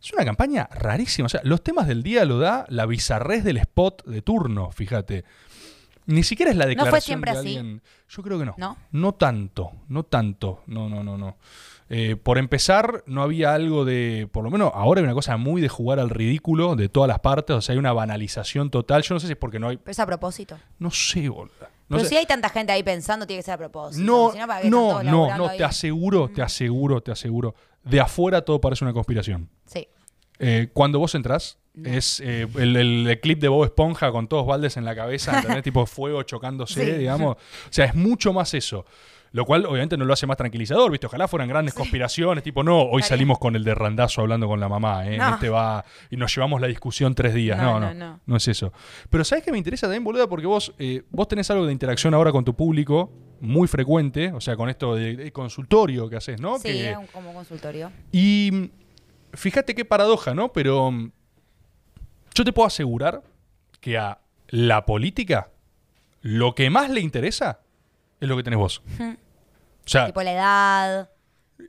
es 0.00 0.12
una 0.12 0.24
campaña 0.24 0.68
rarísima. 0.72 1.26
O 1.26 1.28
sea, 1.28 1.40
los 1.42 1.62
temas 1.64 1.88
del 1.88 2.04
día 2.04 2.24
lo 2.24 2.38
da 2.38 2.64
la 2.68 2.86
bizarrez 2.86 3.42
del 3.42 3.56
spot 3.56 4.04
de 4.06 4.22
turno, 4.22 4.70
fíjate. 4.70 5.24
Ni 6.08 6.22
siquiera 6.22 6.50
es 6.50 6.56
la 6.56 6.64
fue 6.64 6.70
declaración 6.70 7.00
siempre 7.02 7.32
de 7.32 7.38
así? 7.38 7.56
alguien. 7.56 7.82
Yo 8.08 8.22
creo 8.22 8.38
que 8.38 8.44
no. 8.46 8.54
¿No? 8.56 8.76
No 8.92 9.12
tanto, 9.14 9.72
no 9.88 10.02
tanto. 10.04 10.62
No, 10.66 10.88
no, 10.88 11.04
no, 11.04 11.16
no. 11.18 11.36
Eh, 11.90 12.16
por 12.16 12.36
empezar, 12.38 13.02
no 13.06 13.22
había 13.22 13.54
algo 13.54 13.84
de, 13.84 14.28
por 14.32 14.42
lo 14.44 14.50
menos 14.50 14.72
ahora 14.74 15.00
hay 15.00 15.04
una 15.04 15.14
cosa 15.14 15.36
muy 15.36 15.62
de 15.62 15.68
jugar 15.68 15.98
al 15.98 16.10
ridículo 16.10 16.76
de 16.76 16.88
todas 16.88 17.08
las 17.08 17.20
partes, 17.20 17.56
o 17.56 17.60
sea, 17.60 17.74
hay 17.74 17.78
una 17.78 17.92
banalización 17.92 18.70
total. 18.70 19.02
Yo 19.02 19.14
no 19.14 19.20
sé 19.20 19.26
si 19.26 19.32
es 19.34 19.38
porque 19.38 19.58
no 19.58 19.68
hay, 19.68 19.76
Pero 19.76 19.90
es 19.92 19.98
a 20.00 20.06
propósito. 20.06 20.58
no 20.78 20.90
sé, 20.90 21.28
boludo. 21.28 21.52
No 21.88 21.96
Pero 21.96 22.00
sé. 22.00 22.08
si 22.10 22.16
hay 22.16 22.26
tanta 22.26 22.50
gente 22.50 22.72
ahí 22.72 22.82
pensando, 22.82 23.26
tiene 23.26 23.38
que 23.40 23.44
ser 23.44 23.54
a 23.54 23.58
propósito. 23.58 24.04
No, 24.04 24.30
Si 24.32 24.38
¿para 24.38 24.60
qué 24.60 24.66
están 24.68 24.70
no, 24.70 25.02
no, 25.02 25.36
no, 25.38 25.48
ahí? 25.48 25.56
te 25.58 25.64
aseguro, 25.64 26.28
te 26.28 26.42
aseguro, 26.42 27.00
te 27.02 27.12
aseguro. 27.12 27.54
De 27.84 28.00
afuera 28.00 28.42
todo 28.42 28.60
parece 28.60 28.84
una 28.84 28.92
conspiración. 28.92 29.48
Sí. 29.64 29.88
Eh, 30.38 30.68
cuando 30.74 30.98
vos 30.98 31.14
entrás, 31.14 31.58
No. 31.82 31.88
es 31.90 32.20
eh, 32.20 32.46
el, 32.56 32.76
el 32.76 33.20
clip 33.20 33.40
de 33.40 33.48
Bob 33.48 33.64
Esponja 33.64 34.10
con 34.12 34.28
todos 34.28 34.46
baldes 34.46 34.76
en 34.76 34.84
la 34.84 34.94
cabeza, 34.94 35.36
¿entendés? 35.38 35.62
tipo 35.64 35.84
fuego 35.86 36.22
chocándose, 36.22 36.84
Sí. 36.84 36.90
digamos. 36.98 37.36
O 37.36 37.38
sea, 37.70 37.86
es 37.86 37.94
mucho 37.94 38.32
más 38.32 38.54
eso. 38.54 38.84
Lo 39.30 39.44
cual 39.44 39.66
obviamente 39.66 39.98
no 39.98 40.06
lo 40.06 40.14
hace 40.14 40.26
más 40.26 40.38
tranquilizador, 40.38 40.90
¿viste? 40.90 41.06
Ojalá 41.06 41.28
fueran 41.28 41.48
grandes 41.50 41.74
conspiraciones, 41.74 42.42
tipo, 42.42 42.64
no, 42.64 42.80
hoy 42.80 43.02
salimos 43.02 43.38
con 43.38 43.54
el 43.56 43.62
de 43.62 43.74
randazo 43.74 44.22
hablando 44.22 44.48
con 44.48 44.58
la 44.58 44.70
mamá, 44.70 45.06
¿eh? 45.06 45.18
No. 45.18 45.34
Este 45.34 45.50
va 45.50 45.84
y 46.10 46.16
nos 46.16 46.34
llevamos 46.34 46.62
la 46.62 46.66
discusión 46.66 47.14
tres 47.14 47.34
días. 47.34 47.58
No, 47.58 47.78
No, 47.78 47.92
no, 47.92 48.20
no, 48.24 48.36
es 48.36 48.48
eso. 48.48 48.72
Pero 49.10 49.24
¿sabes 49.24 49.44
qué 49.44 49.52
me 49.52 49.58
interesa 49.58 49.86
también, 49.86 50.02
boluda? 50.02 50.26
Porque 50.30 50.46
vos, 50.46 50.72
eh, 50.78 51.02
vos 51.10 51.28
tenés 51.28 51.50
algo 51.50 51.66
de 51.66 51.72
interacción 51.72 52.14
ahora 52.14 52.32
con 52.32 52.42
tu 52.42 52.54
público 52.56 53.12
muy 53.40 53.68
frecuente, 53.68 54.32
o 54.32 54.40
sea, 54.40 54.56
con 54.56 54.70
esto 54.70 54.94
de, 54.94 55.14
de 55.16 55.30
consultorio 55.30 56.08
que 56.08 56.16
haces, 56.16 56.40
¿no? 56.40 56.56
Sí, 56.58 56.68
Que- 56.68 56.96
como 57.12 57.34
consultorio. 57.34 57.92
y 58.10 58.48
mm, 58.50 58.64
fíjate 59.34 59.74
qué 59.74 59.84
paradoja, 59.84 60.32
¿no? 60.34 60.52
Pero 60.54 60.90
mm, 60.90 61.10
yo 62.38 62.44
te 62.44 62.52
puedo 62.52 62.66
asegurar 62.66 63.22
que 63.80 63.98
a 63.98 64.20
la 64.48 64.86
política 64.86 65.50
lo 66.22 66.54
que 66.54 66.70
más 66.70 66.88
le 66.90 67.00
interesa 67.00 67.60
es 68.20 68.28
lo 68.28 68.36
que 68.36 68.42
tenés 68.42 68.58
vos. 68.58 68.82
O 68.98 69.90
sea, 69.90 70.06
Tipo 70.06 70.22
la 70.22 70.32
edad, 70.32 71.10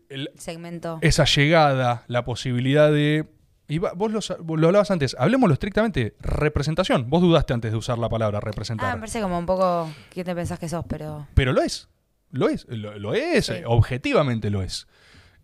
el- 0.09 0.29
segmento. 0.37 0.99
esa 1.01 1.25
llegada, 1.25 2.03
la 2.07 2.23
posibilidad 2.25 2.91
de... 2.91 3.27
Y 3.67 3.77
va- 3.77 3.93
vos, 3.93 4.11
lo, 4.11 4.19
vos 4.43 4.59
lo 4.59 4.67
hablabas 4.67 4.89
antes, 4.91 5.15
hablemoslo 5.19 5.53
estrictamente, 5.53 6.15
representación. 6.19 7.09
Vos 7.09 7.21
dudaste 7.21 7.53
antes 7.53 7.71
de 7.71 7.77
usar 7.77 7.97
la 7.99 8.09
palabra 8.09 8.39
Ah, 8.39 8.41
representar. 8.41 8.93
me 8.95 8.99
parece 9.01 9.21
como 9.21 9.37
un 9.37 9.45
poco. 9.45 9.89
¿Quién 10.11 10.25
te 10.25 10.33
pensás 10.33 10.57
que 10.59 10.67
sos? 10.67 10.83
Pero. 10.89 11.27
Pero 11.35 11.53
lo 11.53 11.61
es. 11.61 11.87
Lo 12.31 12.49
es. 12.49 12.65
Lo, 12.67 12.97
lo 12.97 13.13
es. 13.13 13.45
Sí. 13.45 13.53
Objetivamente 13.65 14.49
lo 14.49 14.63
es. 14.63 14.87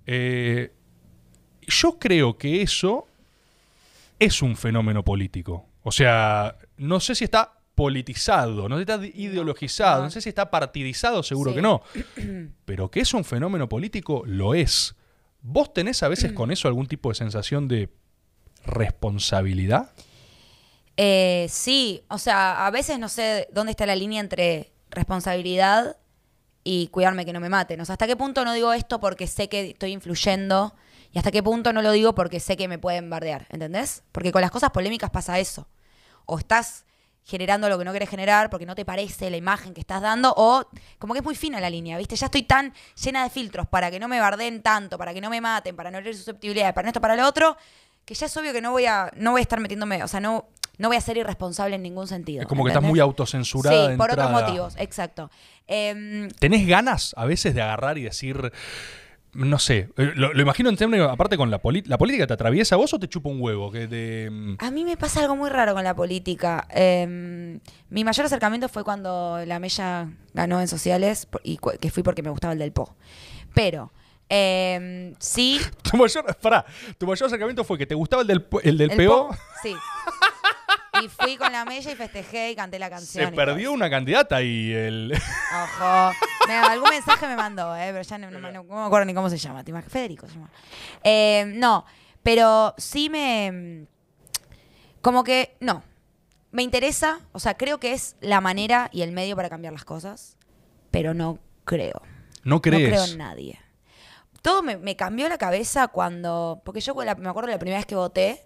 Eh, 0.07 0.73
yo 1.61 1.99
creo 1.99 2.37
que 2.39 2.61
eso 2.63 3.07
es 4.19 4.41
un 4.41 4.55
fenómeno 4.55 5.03
político. 5.03 5.67
O 5.83 5.91
sea, 5.91 6.57
no 6.77 6.99
sé 6.99 7.15
si 7.15 7.23
está 7.25 7.59
politizado, 7.75 8.69
no 8.69 8.77
sé 8.77 8.85
si 8.85 8.91
está 8.91 9.05
ideologizado, 9.19 9.97
no, 9.99 10.03
no. 10.05 10.09
sé 10.11 10.21
si 10.21 10.29
está 10.29 10.49
partidizado, 10.49 11.21
seguro 11.23 11.51
Sí. 11.51 11.55
que 11.55 11.61
no. 11.61 11.81
Pero 12.65 12.89
que 12.89 13.01
es 13.01 13.13
un 13.13 13.23
fenómeno 13.25 13.67
político, 13.67 14.23
lo 14.25 14.53
es. 14.55 14.95
¿Vos 15.41 15.73
tenés 15.73 16.01
a 16.01 16.07
veces 16.07 16.31
con 16.31 16.51
eso 16.51 16.67
algún 16.67 16.87
tipo 16.87 17.09
de 17.09 17.15
sensación 17.15 17.67
de 17.67 17.89
responsabilidad? 18.65 19.91
Eh, 20.97 21.47
sí, 21.49 22.03
o 22.09 22.17
sea, 22.17 22.65
a 22.65 22.71
veces 22.71 22.97
no 22.99 23.09
sé 23.09 23.47
dónde 23.51 23.71
está 23.71 23.85
la 23.85 23.95
línea 23.95 24.21
entre 24.21 24.71
responsabilidad 24.89 25.97
y 26.63 26.87
cuidarme 26.87 27.25
que 27.25 27.33
no 27.33 27.39
me 27.39 27.49
maten. 27.49 27.79
O 27.81 27.85
sea, 27.85 27.93
hasta 27.93 28.07
qué 28.07 28.15
punto 28.15 28.43
no 28.45 28.53
digo 28.53 28.73
esto 28.73 28.99
porque 28.99 29.27
sé 29.27 29.49
que 29.49 29.71
estoy 29.71 29.91
influyendo 29.91 30.73
y 31.15 31.17
hasta 31.17 31.31
qué 31.31 31.41
punto 31.41 31.71
no 31.71 31.81
lo 31.81 31.93
digo 31.93 32.13
porque 32.13 32.41
sé 32.41 32.57
que 32.57 32.67
me 32.67 32.77
pueden 32.77 33.09
bardear, 33.09 33.47
¿entendés? 33.49 34.03
Porque 34.11 34.33
con 34.33 34.41
las 34.41 34.51
cosas 34.51 34.71
polémicas 34.71 35.09
pasa 35.11 35.39
eso. 35.39 35.65
O 36.25 36.37
estás 36.37 36.83
generando 37.23 37.69
lo 37.69 37.79
que 37.79 37.85
no 37.85 37.93
querés 37.93 38.09
generar 38.09 38.49
porque 38.49 38.65
no 38.65 38.75
te 38.75 38.83
parece 38.83 39.29
la 39.29 39.37
imagen 39.37 39.73
que 39.73 39.79
estás 39.79 40.01
dando 40.01 40.33
o 40.35 40.67
como 40.99 41.13
que 41.13 41.19
es 41.19 41.23
muy 41.23 41.35
fina 41.35 41.61
la 41.61 41.69
línea, 41.69 41.97
¿viste? 41.97 42.17
Ya 42.17 42.25
estoy 42.25 42.43
tan 42.43 42.73
llena 43.01 43.23
de 43.23 43.29
filtros 43.29 43.65
para 43.65 43.89
que 43.89 43.97
no 43.97 44.09
me 44.09 44.19
bardeen 44.19 44.61
tanto, 44.61 44.97
para 44.97 45.13
que 45.13 45.21
no 45.21 45.29
me 45.29 45.39
maten, 45.39 45.77
para 45.77 45.89
no 45.89 45.99
herir 45.99 46.17
susceptibilidades, 46.17 46.73
para 46.73 46.89
esto, 46.89 46.99
para 46.99 47.15
lo 47.15 47.25
otro, 47.25 47.55
que 48.03 48.13
ya 48.13 48.25
es 48.25 48.35
obvio 48.35 48.51
que 48.51 48.59
no 48.59 48.71
voy 48.71 48.85
a 48.85 49.09
no 49.15 49.31
voy 49.31 49.39
a 49.39 49.43
estar 49.43 49.61
metiéndome, 49.61 50.03
o 50.03 50.09
sea, 50.09 50.19
no 50.19 50.49
no 50.77 50.89
voy 50.89 50.97
a 50.97 51.01
ser 51.01 51.15
irresponsable 51.15 51.77
en 51.77 51.83
ningún 51.83 52.09
sentido. 52.09 52.41
Es 52.41 52.47
como 52.47 52.65
que 52.65 52.71
estás 52.71 52.83
muy 52.83 52.99
autocensurada. 52.99 53.85
Sí, 53.85 53.91
de 53.91 53.97
por 53.97 54.11
otros 54.11 54.31
motivos, 54.31 54.75
exacto. 54.77 55.31
Em, 55.65 56.29
¿Tenés 56.31 56.67
ganas 56.67 57.13
a 57.15 57.23
veces 57.23 57.55
de 57.55 57.61
agarrar 57.61 57.97
y 57.97 58.03
decir, 58.03 58.51
no 59.35 59.59
sé, 59.59 59.89
eh, 59.97 60.11
lo, 60.15 60.33
lo 60.33 60.41
imagino 60.41 60.69
en 60.69 60.77
términos, 60.77 61.11
aparte 61.11 61.37
con 61.37 61.51
la, 61.51 61.59
poli- 61.61 61.83
la 61.85 61.97
política, 61.97 62.25
¿te 62.25 62.33
atraviesa 62.33 62.75
a 62.75 62.77
vos 62.77 62.93
o 62.93 62.99
te 62.99 63.07
chupa 63.07 63.29
un 63.29 63.41
huevo? 63.41 63.71
Que 63.71 63.87
te, 63.87 64.29
mm, 64.31 64.55
a 64.59 64.71
mí 64.71 64.85
me 64.85 64.97
pasa 64.97 65.19
algo 65.21 65.35
muy 65.35 65.49
raro 65.49 65.73
con 65.73 65.83
la 65.83 65.93
política. 65.95 66.67
Em, 66.69 67.59
mi 67.89 68.03
mayor 68.03 68.25
acercamiento 68.25 68.69
fue 68.69 68.83
cuando 68.83 69.39
la 69.45 69.59
Mella 69.59 70.09
ganó 70.33 70.59
en 70.61 70.67
sociales, 70.67 71.27
y 71.43 71.59
que 71.79 71.91
fui 71.91 72.01
porque 72.03 72.23
me 72.23 72.29
gustaba 72.29 72.53
el 72.53 72.59
del 72.59 72.71
Po. 72.71 72.95
Pero, 73.53 73.91
em, 74.29 75.13
sí. 75.19 75.59
tu 75.83 75.97
mayor, 75.97 76.25
pará, 76.41 76.65
tu 76.97 77.05
mayor 77.05 77.27
acercamiento 77.27 77.63
fue 77.63 77.77
que 77.77 77.85
te 77.85 77.95
gustaba 77.95 78.21
el 78.21 78.27
del, 78.27 78.45
el 78.63 78.77
del 78.77 78.91
el 78.91 79.05
PO, 79.07 79.27
Po, 79.29 79.35
sí. 79.61 79.75
Y 81.03 81.09
fui 81.09 81.37
con 81.37 81.51
la 81.51 81.65
Mella 81.65 81.91
y 81.91 81.95
festejé 81.95 82.51
y 82.51 82.55
canté 82.55 82.79
la 82.79 82.89
canción. 82.89 83.27
se 83.27 83.33
y 83.33 83.35
perdió 83.35 83.65
todo. 83.65 83.73
una 83.73 83.89
candidata 83.89 84.41
y 84.41 84.71
el... 84.71 85.13
Ojo. 85.13 86.11
Me- 86.47 86.53
algún 86.55 86.89
mensaje 86.89 87.27
me 87.27 87.35
mandó, 87.35 87.75
eh, 87.75 87.89
pero 87.91 88.01
ya 88.03 88.17
no, 88.17 88.31
no 88.31 88.39
me- 88.39 88.51
no 88.51 88.63
me 88.63 88.85
acuerdo 88.85 89.05
ni 89.05 89.13
cómo 89.13 89.29
se 89.29 89.37
llama. 89.37 89.63
¿te 89.63 89.71
imaginas? 89.71 89.91
Federico 89.91 90.27
se 90.27 90.33
llama. 90.35 90.49
Eh, 91.03 91.45
no, 91.55 91.85
pero 92.23 92.73
sí 92.77 93.09
me. 93.09 93.85
Como 95.01 95.23
que. 95.23 95.55
No. 95.59 95.83
Me 96.51 96.63
interesa, 96.63 97.19
o 97.33 97.39
sea, 97.39 97.55
creo 97.57 97.79
que 97.81 97.91
es 97.91 98.15
la 98.21 98.39
manera 98.39 98.89
y 98.93 99.01
el 99.01 99.11
medio 99.11 99.35
para 99.35 99.49
cambiar 99.49 99.73
las 99.73 99.83
cosas, 99.83 100.37
pero 100.89 101.13
no 101.13 101.39
creo. 101.65 102.01
No 102.43 102.61
crees. 102.61 102.83
No 102.83 102.89
creo 102.89 103.03
en 103.05 103.17
nadie. 103.17 103.59
Todo 104.41 104.61
me, 104.63 104.77
me 104.77 104.95
cambió 104.95 105.27
la 105.27 105.37
cabeza 105.37 105.89
cuando. 105.89 106.61
Porque 106.63 106.79
yo 106.79 106.95
me 106.95 107.29
acuerdo 107.29 107.49
la 107.49 107.59
primera 107.59 107.77
vez 107.79 107.85
que 107.85 107.95
voté, 107.95 108.45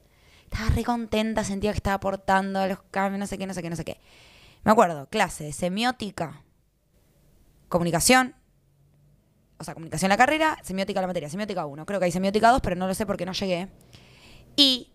estaba 0.51 0.69
re 0.69 0.83
contenta, 0.83 1.43
sentía 1.43 1.71
que 1.71 1.77
estaba 1.77 1.95
aportando 1.95 2.59
a 2.59 2.67
los 2.67 2.81
cambios, 2.91 3.19
no 3.19 3.27
sé 3.27 3.37
qué, 3.37 3.45
no 3.45 3.53
sé 3.53 3.61
qué, 3.61 3.69
no 3.69 3.75
sé 3.75 3.85
qué. 3.85 3.99
Me 4.63 4.71
acuerdo, 4.71 5.07
clase 5.07 5.43
de 5.45 5.53
semiótica, 5.53 6.43
comunicación. 7.69 8.35
O 9.59 9.63
sea, 9.63 9.73
comunicación 9.73 10.09
la 10.09 10.17
carrera, 10.17 10.57
semiótica 10.63 11.01
la 11.01 11.07
materia, 11.07 11.29
semiótica 11.29 11.65
1. 11.65 11.85
Creo 11.85 11.99
que 11.99 12.05
hay 12.05 12.11
semiótica 12.11 12.49
2, 12.49 12.61
pero 12.61 12.75
no 12.75 12.87
lo 12.87 12.93
sé 12.93 13.05
porque 13.05 13.25
no 13.25 13.33
llegué. 13.33 13.69
Y 14.55 14.91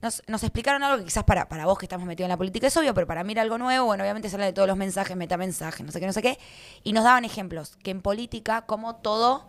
nos, 0.00 0.20
explicaron 0.42 0.82
algo 0.82 0.98
que 0.98 1.04
quizás 1.04 1.24
para, 1.24 1.48
para 1.48 1.66
vos 1.66 1.78
que 1.78 1.84
estamos 1.84 2.06
metidos 2.06 2.26
en 2.26 2.30
la 2.30 2.36
política 2.36 2.66
es 2.66 2.76
obvio, 2.76 2.94
pero 2.94 3.06
para 3.06 3.22
mí 3.22 3.32
era 3.32 3.42
algo 3.42 3.58
nuevo. 3.58 3.86
Bueno, 3.86 4.02
obviamente 4.02 4.28
se 4.28 4.36
habla 4.36 4.46
de 4.46 4.52
todos 4.52 4.66
los 4.66 4.76
mensajes, 4.76 5.16
metamensajes, 5.16 5.84
no 5.84 5.92
sé 5.92 6.00
qué, 6.00 6.06
no 6.06 6.12
sé 6.12 6.22
qué. 6.22 6.38
Y 6.82 6.92
nos 6.92 7.04
daban 7.04 7.24
ejemplos, 7.24 7.76
que 7.76 7.90
en 7.90 8.02
política, 8.02 8.62
como 8.62 8.96
todo 8.96 9.46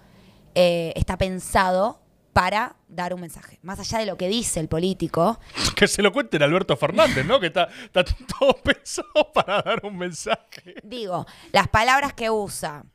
eh, 0.56 0.94
está 0.96 1.18
pensado 1.18 2.02
para 2.40 2.76
dar 2.88 3.14
un 3.14 3.20
mensaje. 3.20 3.60
Más 3.64 3.80
allá 3.82 3.98
de 4.00 4.06
lo 4.06 4.16
que 4.16 4.30
dice 4.30 4.62
el 4.62 4.70
político. 4.70 5.40
Que 5.76 5.88
se 5.90 6.02
lo 6.02 6.14
cuenten 6.14 6.42
a 6.42 6.46
Alberto 6.46 6.78
Fernández, 6.78 7.26
¿no? 7.26 7.38
Que 7.40 7.48
está, 7.48 7.68
está 7.84 8.04
todo 8.40 8.54
pensado 8.64 9.32
para 9.34 9.62
dar 9.62 9.82
un 9.86 9.98
mensaje. 9.98 10.76
Digo, 10.84 11.26
las 11.52 11.68
palabras 11.68 12.14
que 12.14 12.30
usa, 12.30 12.86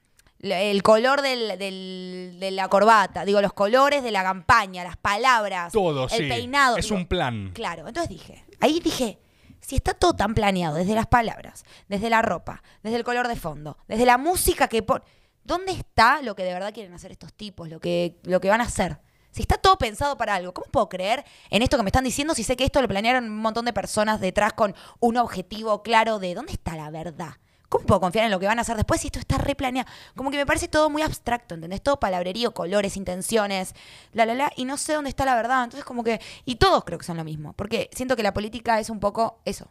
el 0.40 0.82
color 0.82 1.20
del- 1.20 1.58
del- 1.58 2.36
de 2.40 2.50
la 2.52 2.68
corbata, 2.68 3.26
digo, 3.26 3.42
los 3.42 3.52
colores 3.52 4.02
de 4.02 4.10
la 4.12 4.22
campaña, 4.22 4.82
las 4.82 4.96
palabras, 4.96 5.72
Todo, 5.74 6.04
el 6.04 6.10
sí. 6.10 6.26
peinado. 6.28 6.78
Es 6.78 6.86
digo, 6.86 6.96
un 6.96 7.06
plan. 7.06 7.50
Claro, 7.54 7.86
entonces 7.86 8.08
dije, 8.08 8.44
ahí 8.60 8.80
dije, 8.80 9.18
si 9.60 9.76
está 9.76 9.92
todo 9.92 10.14
tan 10.14 10.34
planeado, 10.34 10.76
desde 10.76 10.94
las 10.94 11.06
palabras, 11.06 11.64
desde 11.88 12.08
la 12.08 12.22
ropa, 12.22 12.62
desde 12.82 12.96
el 12.96 13.04
color 13.04 13.28
de 13.28 13.36
fondo, 13.36 13.76
desde 13.88 14.06
la 14.06 14.16
música 14.16 14.68
que 14.68 14.82
pon, 14.82 15.02
¿dónde 15.42 15.72
está 15.72 16.22
lo 16.22 16.34
que 16.34 16.44
de 16.44 16.52
verdad 16.54 16.72
quieren 16.72 16.94
hacer 16.94 17.12
estos 17.12 17.34
tipos, 17.34 17.68
lo 17.68 17.78
que, 17.78 18.16
lo 18.22 18.40
que 18.40 18.48
van 18.48 18.62
a 18.62 18.64
hacer? 18.64 18.98
Si 19.34 19.42
está 19.42 19.58
todo 19.58 19.76
pensado 19.76 20.16
para 20.16 20.36
algo, 20.36 20.54
¿cómo 20.54 20.68
puedo 20.70 20.88
creer 20.88 21.24
en 21.50 21.62
esto 21.62 21.76
que 21.76 21.82
me 21.82 21.88
están 21.88 22.04
diciendo 22.04 22.36
si 22.36 22.44
sé 22.44 22.54
que 22.54 22.62
esto 22.62 22.80
lo 22.80 22.86
planearon 22.86 23.24
un 23.24 23.38
montón 23.38 23.64
de 23.64 23.72
personas 23.72 24.20
detrás 24.20 24.52
con 24.52 24.76
un 25.00 25.16
objetivo 25.16 25.82
claro 25.82 26.20
de 26.20 26.34
dónde 26.34 26.52
está 26.52 26.76
la 26.76 26.88
verdad? 26.90 27.34
¿Cómo 27.68 27.84
puedo 27.84 28.00
confiar 28.00 28.26
en 28.26 28.30
lo 28.30 28.38
que 28.38 28.46
van 28.46 28.58
a 28.58 28.62
hacer 28.62 28.76
después 28.76 29.00
si 29.00 29.08
esto 29.08 29.18
está 29.18 29.36
replaneado? 29.38 29.90
Como 30.14 30.30
que 30.30 30.36
me 30.36 30.46
parece 30.46 30.68
todo 30.68 30.88
muy 30.88 31.02
abstracto, 31.02 31.56
¿entendés? 31.56 31.82
Todo 31.82 31.98
palabrerío, 31.98 32.54
colores, 32.54 32.96
intenciones, 32.96 33.74
la, 34.12 34.24
la, 34.24 34.34
la, 34.34 34.52
y 34.54 34.66
no 34.66 34.76
sé 34.76 34.92
dónde 34.92 35.10
está 35.10 35.24
la 35.24 35.34
verdad. 35.34 35.64
Entonces, 35.64 35.84
como 35.84 36.04
que. 36.04 36.20
Y 36.44 36.54
todos 36.54 36.84
creo 36.84 37.00
que 37.00 37.04
son 37.04 37.16
lo 37.16 37.24
mismo, 37.24 37.54
porque 37.54 37.90
siento 37.92 38.14
que 38.14 38.22
la 38.22 38.32
política 38.32 38.78
es 38.78 38.88
un 38.88 39.00
poco 39.00 39.40
eso. 39.44 39.66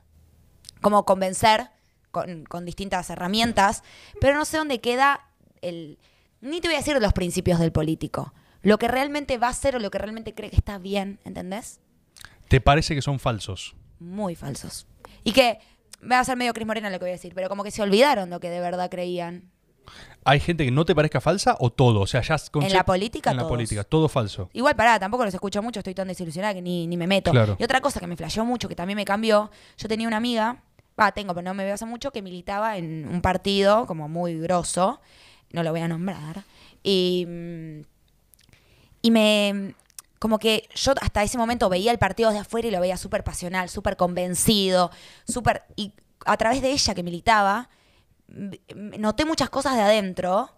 Como 0.81 1.06
convencer 1.06 1.69
con, 2.11 2.44
con 2.44 2.65
distintas 2.65 3.10
herramientas, 3.10 3.84
pero 4.19 4.35
no 4.35 4.44
sé 4.44 4.57
dónde 4.57 4.81
queda 4.81 5.30
el. 5.61 5.98
Ni 6.41 6.60
te 6.60 6.68
voy 6.68 6.76
a 6.76 6.80
decir 6.80 6.99
los 6.99 7.14
principios 7.14 7.60
del 7.60 7.72
político. 7.72 8.34
Lo 8.64 8.80
que 8.80 8.88
realmente 8.88 9.38
va 9.38 9.48
a 9.48 9.52
hacer 9.52 9.76
o 9.76 9.80
lo 9.80 9.91
que 9.91 9.99
realmente 9.99 10.34
cree 10.34 10.49
que 10.49 10.56
está 10.56 10.77
bien, 10.80 11.19
¿entendés? 11.26 11.80
¿Te 12.48 12.60
parece 12.60 12.95
que 12.95 13.02
son 13.02 13.19
falsos? 13.19 13.76
Muy 13.99 14.35
falsos. 14.35 14.88
Y 15.23 15.31
que. 15.34 15.60
Va 16.10 16.19
a 16.19 16.23
ser 16.26 16.35
medio 16.35 16.53
Cris 16.53 16.68
Morena 16.68 16.90
lo 16.90 16.99
que 16.99 17.06
voy 17.06 17.11
a 17.11 17.14
decir, 17.14 17.34
pero 17.34 17.48
como 17.48 17.64
que 17.64 17.72
se 17.72 17.81
olvidaron 17.81 18.30
lo 18.30 18.41
que 18.41 18.49
de 18.49 18.60
verdad 18.60 18.90
creían. 18.90 19.53
¿Hay 20.26 20.40
gente 20.40 20.65
que 20.65 20.72
no 20.72 20.85
te 20.85 20.94
parezca 20.95 21.22
falsa 21.22 21.56
o 21.60 21.69
todo? 21.72 22.02
O 22.02 22.07
sea, 22.07 22.22
ya 22.22 22.35
es 22.35 22.52
En 22.53 22.73
la 22.73 22.85
política, 22.85 23.31
En 23.31 23.38
la 23.38 23.44
todos. 23.44 23.52
política, 23.52 23.84
todo 23.84 24.10
falso. 24.10 24.49
Igual, 24.53 24.76
pará, 24.76 24.99
tampoco 24.99 25.26
los 25.26 25.34
escucho 25.34 25.61
mucho, 25.61 25.80
estoy 25.80 25.94
tan 25.94 26.07
desilusionada 26.07 26.53
que 26.53 26.61
ni, 26.61 26.88
ni 26.88 26.98
me 26.98 27.07
meto. 27.07 27.31
Claro. 27.31 27.56
Y 27.60 27.64
otra 27.64 27.81
cosa 27.81 27.99
que 27.99 28.07
me 28.07 28.15
flasheó 28.15 28.45
mucho, 28.45 28.68
que 28.68 28.76
también 28.76 28.98
me 28.98 29.06
cambió, 29.06 29.49
yo 29.77 29.88
tenía 29.88 30.07
una 30.07 30.18
amiga, 30.18 30.61
va, 30.99 31.11
tengo, 31.11 31.34
pero 31.34 31.44
no 31.45 31.53
me 31.53 31.65
veo 31.65 31.73
hace 31.73 31.85
mucho, 31.85 32.11
que 32.11 32.22
militaba 32.22 32.77
en 32.77 33.07
un 33.07 33.22
partido 33.22 33.85
como 33.85 34.07
muy 34.07 34.40
grosso, 34.40 35.02
no 35.52 35.64
lo 35.64 35.72
voy 35.72 35.81
a 35.81 35.88
nombrar, 35.88 36.44
y, 36.84 37.26
mm, 37.27 37.81
y 39.03 39.11
me... 39.11 39.75
Como 40.17 40.39
que 40.39 40.69
yo 40.73 40.93
hasta 41.01 41.21
ese 41.21 41.38
momento 41.38 41.67
veía 41.67 41.91
el 41.91 41.99
partido 41.99 42.30
desde 42.30 42.41
afuera 42.41 42.69
y 42.69 42.71
lo 42.71 42.80
veía 42.80 42.95
súper 42.95 43.25
pasional, 43.25 43.69
súper 43.69 43.97
convencido, 43.97 44.89
súper... 45.27 45.63
Y 45.75 45.91
a 46.25 46.38
través 46.38 46.61
de 46.61 46.71
ella 46.71 46.95
que 46.95 47.03
militaba, 47.03 47.69
noté 48.73 49.25
muchas 49.25 49.49
cosas 49.49 49.75
de 49.75 49.81
adentro 49.81 50.49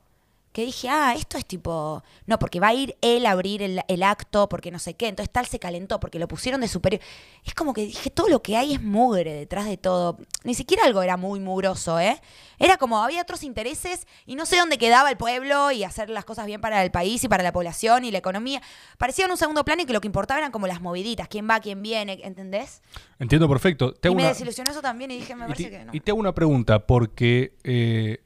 que 0.55 0.63
dije, 0.65 0.87
ah, 0.87 1.13
esto 1.17 1.37
es 1.37 1.45
tipo, 1.45 2.01
no, 2.27 2.39
porque 2.39 2.61
va 2.61 2.69
a 2.69 2.73
ir 2.73 2.95
él 3.01 3.25
a 3.25 3.31
abrir 3.31 3.61
el, 3.61 3.81
el 3.89 4.03
acto, 4.03 4.47
porque 4.47 4.71
no 4.71 4.79
sé 4.79 4.93
qué, 4.93 5.09
entonces 5.09 5.29
tal 5.29 5.45
se 5.47 5.59
calentó, 5.59 5.99
porque 5.99 6.17
lo 6.17 6.29
pusieron 6.29 6.61
de 6.61 6.69
superior. 6.69 7.01
Es 7.43 7.53
como 7.53 7.73
que 7.73 7.81
dije, 7.81 8.09
todo 8.09 8.29
lo 8.29 8.41
que 8.41 8.55
hay 8.55 8.73
es 8.73 8.81
mugre 8.81 9.33
detrás 9.33 9.65
de 9.65 9.75
todo. 9.75 10.17
Ni 10.45 10.53
siquiera 10.53 10.85
algo 10.85 11.01
era 11.01 11.17
muy 11.17 11.41
mugroso, 11.41 11.99
¿eh? 11.99 12.21
Era 12.57 12.77
como, 12.77 13.03
había 13.03 13.21
otros 13.21 13.43
intereses 13.43 14.07
y 14.25 14.35
no 14.37 14.45
sé 14.45 14.55
dónde 14.55 14.77
quedaba 14.77 15.09
el 15.09 15.17
pueblo 15.17 15.71
y 15.71 15.83
hacer 15.83 16.09
las 16.09 16.23
cosas 16.23 16.45
bien 16.45 16.61
para 16.61 16.81
el 16.85 16.89
país 16.89 17.21
y 17.25 17.27
para 17.27 17.43
la 17.43 17.51
población 17.51 18.05
y 18.05 18.11
la 18.11 18.19
economía. 18.19 18.61
Parecía 18.97 19.25
en 19.25 19.31
un 19.31 19.37
segundo 19.37 19.65
plano 19.65 19.81
y 19.81 19.85
que 19.85 19.91
lo 19.91 19.99
que 19.99 20.07
importaba 20.07 20.39
eran 20.39 20.53
como 20.53 20.67
las 20.67 20.79
moviditas, 20.79 21.27
quién 21.27 21.49
va, 21.49 21.59
quién 21.59 21.81
viene, 21.81 22.21
¿entendés? 22.23 22.81
Entiendo 23.19 23.49
perfecto. 23.49 23.91
Te 23.93 24.07
Y 24.07 24.15
me 24.15 24.21
una- 24.21 24.29
desilusionó 24.29 24.71
eso 24.71 24.81
también 24.81 25.11
y 25.11 25.17
dije, 25.17 25.35
me 25.35 25.43
y 25.43 25.47
parece 25.49 25.63
te, 25.65 25.69
que 25.71 25.83
no. 25.83 25.91
y 25.93 25.99
te 25.99 26.11
hago 26.11 26.19
una 26.21 26.33
pregunta, 26.33 26.85
porque 26.87 27.55
eh, 27.65 28.21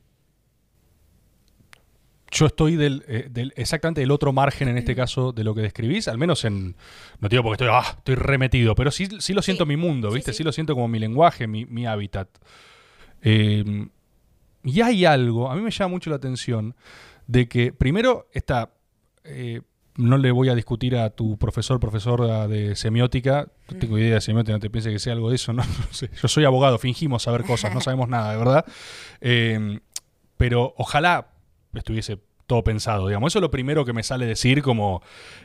yo 2.31 2.45
estoy 2.45 2.75
del, 2.75 3.03
eh, 3.07 3.27
del- 3.29 3.53
exactamente 3.55 4.01
del 4.01 4.11
otro 4.11 4.31
margen 4.33 4.67
en 4.67 4.77
este 4.77 4.95
caso 4.95 5.31
de 5.31 5.43
lo 5.43 5.55
que 5.55 5.61
describís, 5.61 6.07
al 6.07 6.17
menos 6.17 6.45
en. 6.45 6.75
No 7.19 7.29
te 7.29 7.35
digo 7.35 7.43
porque 7.43 7.63
estoy, 7.63 7.69
ah, 7.71 7.95
estoy 7.97 8.15
remetido, 8.15 8.75
pero 8.75 8.91
sí, 8.91 9.07
sí 9.19 9.33
lo 9.33 9.41
siento 9.41 9.63
Sí, 9.63 9.67
mi 9.69 9.77
mundo, 9.77 10.11
¿viste? 10.11 10.31
Sí, 10.33 10.37
sí. 10.39 10.43
lo 10.43 10.51
siento 10.51 10.73
como 10.75 10.87
mi 10.87 10.99
lenguaje, 10.99 11.47
mi, 11.47 11.65
mi 11.65 11.85
hábitat. 11.85 12.29
Eh, 13.21 13.87
y 14.63 14.81
hay 14.81 15.05
algo, 15.05 15.49
a 15.49 15.55
mí 15.55 15.61
me 15.61 15.71
llama 15.71 15.89
mucho 15.89 16.09
la 16.09 16.17
atención, 16.17 16.75
de 17.27 17.47
que 17.47 17.71
primero 17.73 18.27
está. 18.33 18.71
eh, 19.23 19.61
no 19.97 20.17
le 20.17 20.31
voy 20.31 20.47
a 20.47 20.55
discutir 20.55 20.95
a 20.95 21.09
tu 21.09 21.37
profesor, 21.37 21.77
profesora 21.77 22.47
de 22.47 22.77
semiótica. 22.77 23.51
No 23.69 23.79
tengo 23.79 23.97
idea 23.97 24.13
de 24.15 24.21
semiótica, 24.21 24.53
no 24.53 24.59
te 24.61 24.69
pienses 24.69 24.93
que 24.93 24.99
sea 24.99 25.11
algo 25.11 25.29
de 25.29 25.35
eso. 25.35 25.51
No, 25.51 25.61
No 25.65 25.87
sé. 25.91 26.09
Yo 26.21 26.29
soy 26.29 26.45
abogado, 26.45 26.77
fingimos 26.77 27.23
saber 27.23 27.43
cosas, 27.43 27.73
no 27.73 27.81
sabemos 27.81 28.07
nada, 28.07 28.31
de 28.31 28.37
verdad. 28.37 28.65
Eh, 29.21 29.79
pero 30.37 30.73
ojalá 30.77 31.27
estuviese 31.73 32.19
todo 32.47 32.63
pensado, 32.63 33.07
digamos. 33.07 33.31
Eso 33.31 33.39
es 33.39 33.41
lo 33.41 33.51
primero 33.51 33.85
que 33.85 33.93
me 33.93 34.01
sale 34.03 34.25
decir, 34.25 34.63
como 34.63 35.03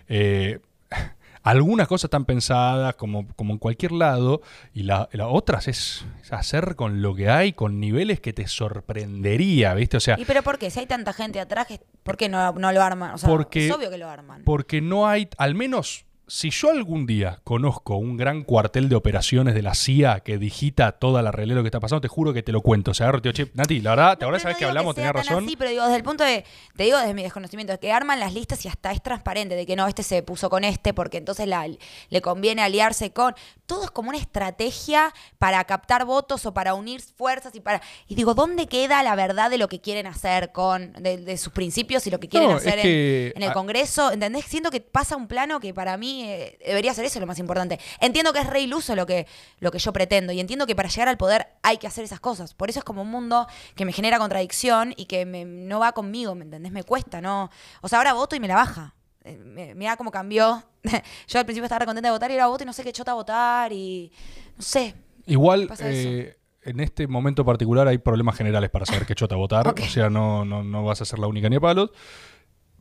eh, 0.09 0.60
algunas 1.42 1.86
cosas 1.86 2.05
están 2.05 2.24
pensadas, 2.24 2.94
como, 2.94 3.28
como 3.36 3.52
en 3.52 3.59
cualquier 3.59 3.92
lado, 3.92 4.40
y 4.72 4.84
la, 4.84 5.09
la 5.12 5.28
otras 5.28 5.68
es, 5.68 6.06
es 6.22 6.32
hacer 6.32 6.76
con 6.76 7.02
lo 7.02 7.14
que 7.14 7.28
hay, 7.28 7.52
con 7.52 7.78
niveles 7.80 8.20
que 8.20 8.32
te 8.32 8.46
sorprendería, 8.46 9.74
¿viste? 9.74 9.96
O 9.98 10.01
sea, 10.01 10.16
¿Y 10.18 10.24
pero 10.24 10.42
por 10.42 10.59
qué? 10.59 10.70
Si 10.70 10.80
hay 10.80 10.86
tanta 10.86 11.12
gente 11.12 11.40
atrás, 11.40 11.66
¿por 12.02 12.16
qué 12.16 12.28
no, 12.28 12.52
no 12.52 12.72
lo 12.72 12.82
arman? 12.82 13.12
O 13.12 13.18
sea, 13.18 13.28
Porque- 13.28 13.66
es 13.66 13.72
obvio 13.74 13.90
que 13.90 13.98
lo 13.98 14.09
arman. 14.09 14.42
Porque 14.44 14.80
no 14.80 15.06
hay, 15.06 15.28
al 15.36 15.55
menos, 15.55 16.06
si 16.26 16.51
yo 16.51 16.70
algún 16.70 17.06
día 17.06 17.40
conozco 17.44 17.96
un 17.96 18.16
gran 18.16 18.44
cuartel 18.44 18.88
de 18.88 18.96
operaciones 18.96 19.55
de 19.55 19.62
la 19.62 19.74
CIA 19.74 20.20
que 20.20 20.38
digita 20.38 20.92
toda 20.92 21.20
la 21.22 21.30
realidad 21.30 21.56
de 21.56 21.60
lo 21.60 21.62
que 21.64 21.68
está 21.68 21.80
pasando, 21.80 22.01
te 22.01 22.09
juro 22.09 22.32
que 22.32 22.42
te 22.42 22.51
lo 22.52 22.62
cuento. 22.62 22.92
O 22.92 22.94
sea, 22.94 23.06
agarro, 23.06 23.20
tío, 23.22 23.32
che, 23.32 23.51
Nati, 23.55 23.80
la 23.80 23.90
verdad, 23.90 24.18
¿te 24.18 24.24
No, 24.24 24.28
ahora 24.28 24.38
sabes 24.38 24.56
no 24.56 24.59
que 24.60 24.64
hablamos, 24.64 24.94
tan 24.94 25.12
razón. 25.12 25.44
Así, 25.44 25.56
pero 25.56 25.70
digo, 25.70 25.82
desde 25.82 25.96
el 25.96 26.02
punto 26.02 26.24
de, 26.24 26.44
te 26.76 26.84
digo 26.84 26.98
desde 26.98 27.12
mi 27.14 27.22
desconocimiento, 27.22 27.78
que 27.78 27.92
arman 27.92 28.20
las 28.20 28.32
listas 28.32 28.64
y 28.64 28.68
hasta 28.68 28.92
es 28.92 29.02
transparente 29.02 29.55
de 29.55 29.66
que 29.66 29.76
no, 29.76 29.86
este 29.86 30.02
se 30.02 30.22
puso 30.22 30.48
con 30.48 30.64
este 30.64 30.94
porque 30.94 31.18
entonces 31.18 31.46
la- 31.46 31.68
le 32.09 32.20
conviene 32.22 32.62
aliarse 32.62 33.12
con. 33.12 33.34
Todo 33.66 33.84
es 33.84 33.90
como 33.90 34.10
una 34.10 34.18
estrategia 34.18 35.12
para 35.38 35.62
captar 35.64 36.05
votos 36.05 36.44
o 36.46 36.55
para 36.55 36.74
unir 36.74 37.01
fuerzas 37.02 37.55
y 37.55 37.60
para. 37.60 37.80
Y 38.09 38.14
digo, 38.14 38.34
¿dónde 38.34 38.66
queda 38.66 39.02
la 39.02 39.14
verdad 39.14 39.51
de 39.51 39.59
lo 39.59 39.68
que 39.68 39.80
quieren 39.80 40.06
hacer 40.06 40.52
con. 40.52 40.92
de, 40.94 41.18
de 41.18 41.36
sus 41.36 41.52
principios 41.52 42.06
y 42.06 42.10
lo 42.10 42.20
que 42.20 42.28
quieren 42.28 42.51
No, 42.51 42.56
es 42.56 42.66
hacer 42.66 42.78
en- 42.78 42.82
que- 42.82 43.32
en, 43.36 43.42
el 43.42 43.52
Congreso? 43.52 44.10
¿Entendés? 44.12 44.44
Siento 44.46 44.70
que 44.70 44.80
pasa 44.80 45.16
un 45.16 45.26
plano 45.28 45.60
que 45.60 45.72
para 45.74 45.96
mí 45.96 46.14
eh, 46.23 46.59
debería 46.66 46.95
ser 46.95 47.05
eso 47.05 47.19
lo 47.20 47.27
más 47.27 47.39
importante. 47.39 47.78
Entiendo 48.01 48.32
que 48.32 48.39
es 48.41 48.47
re 48.47 48.61
iluso 48.61 48.95
lo 48.95 49.05
que, 49.07 49.27
lo 49.61 49.70
que 49.70 49.78
yo 49.78 49.93
pretendo 49.93 50.32
y 50.32 50.41
entiendo 50.41 50.66
que 50.66 50.74
para 50.77 50.89
llegar 50.89 51.09
al 51.09 51.16
poder 51.16 51.47
hay 51.62 51.78
que 51.78 51.86
hacer 51.86 52.05
esas 52.05 52.20
cosas. 52.20 52.55
Por 52.55 52.70
eso 52.70 52.78
es 52.78 52.85
como 52.85 53.03
un 53.03 53.11
mundo 53.11 53.47
que 53.74 53.85
me 53.85 53.93
genera 53.93 54.19
contradicción 54.19 54.95
y 54.97 55.07
que 55.07 55.27
me- 55.27 55.45
no 55.45 55.81
va 55.81 55.93
conmigo, 55.93 56.35
¿me 56.35 56.45
entendés? 56.45 56.73
Me 56.73 56.85
cuesta, 56.85 57.20
¿no? 57.20 57.51
O 57.82 57.89
sea, 57.89 57.99
ahora 57.99 58.12
voto 58.12 58.36
y 58.36 58.41
me 58.41 58.49
la 58.49 58.55
baja. 58.57 58.95
Eh, 59.24 59.73
Mira 59.77 59.97
cómo 59.97 60.11
cambió. 60.11 60.62
yo 61.28 61.39
al 61.39 61.45
principio 61.47 61.65
estaba 61.65 61.78
re 61.81 61.86
contenta 61.86 62.09
de 62.09 62.12
votar 62.12 62.31
y 62.31 62.35
ahora 62.35 62.47
voto 62.49 62.62
y 62.65 62.66
no 62.66 62.73
sé 62.73 62.85
qué 62.85 62.93
chota 62.93 63.15
votar 63.15 63.73
y 63.73 64.12
no 64.57 64.62
sé. 64.62 64.95
Igual, 65.27 65.70
eh, 65.81 66.36
en 66.62 66.81
este 66.81 67.07
momento 67.07 67.45
particular 67.45 67.89
hay 67.89 67.97
problemas 67.99 68.36
generales 68.36 68.69
para 68.70 68.85
saber 68.85 69.07
qué 69.07 69.15
chota 69.15 69.35
votar. 69.36 69.66
O 69.82 69.86
sea, 69.89 70.11
no, 70.11 70.45
no, 70.45 70.62
no 70.62 70.85
vas 70.85 71.01
a 71.01 71.05
ser 71.07 71.19
la 71.19 71.27
única 71.27 71.49
ni 71.49 71.57
a 71.57 71.61
palos. 71.61 71.91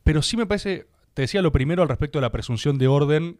Pero 0.03 0.21
sí 0.21 0.35
me 0.35 0.45
parece, 0.45 0.87
te 1.13 1.23
decía 1.23 1.41
lo 1.41 1.51
primero 1.51 1.83
al 1.83 1.89
respecto 1.89 2.17
de 2.19 2.21
la 2.23 2.31
presunción 2.31 2.77
de 2.77 2.87
orden, 2.87 3.39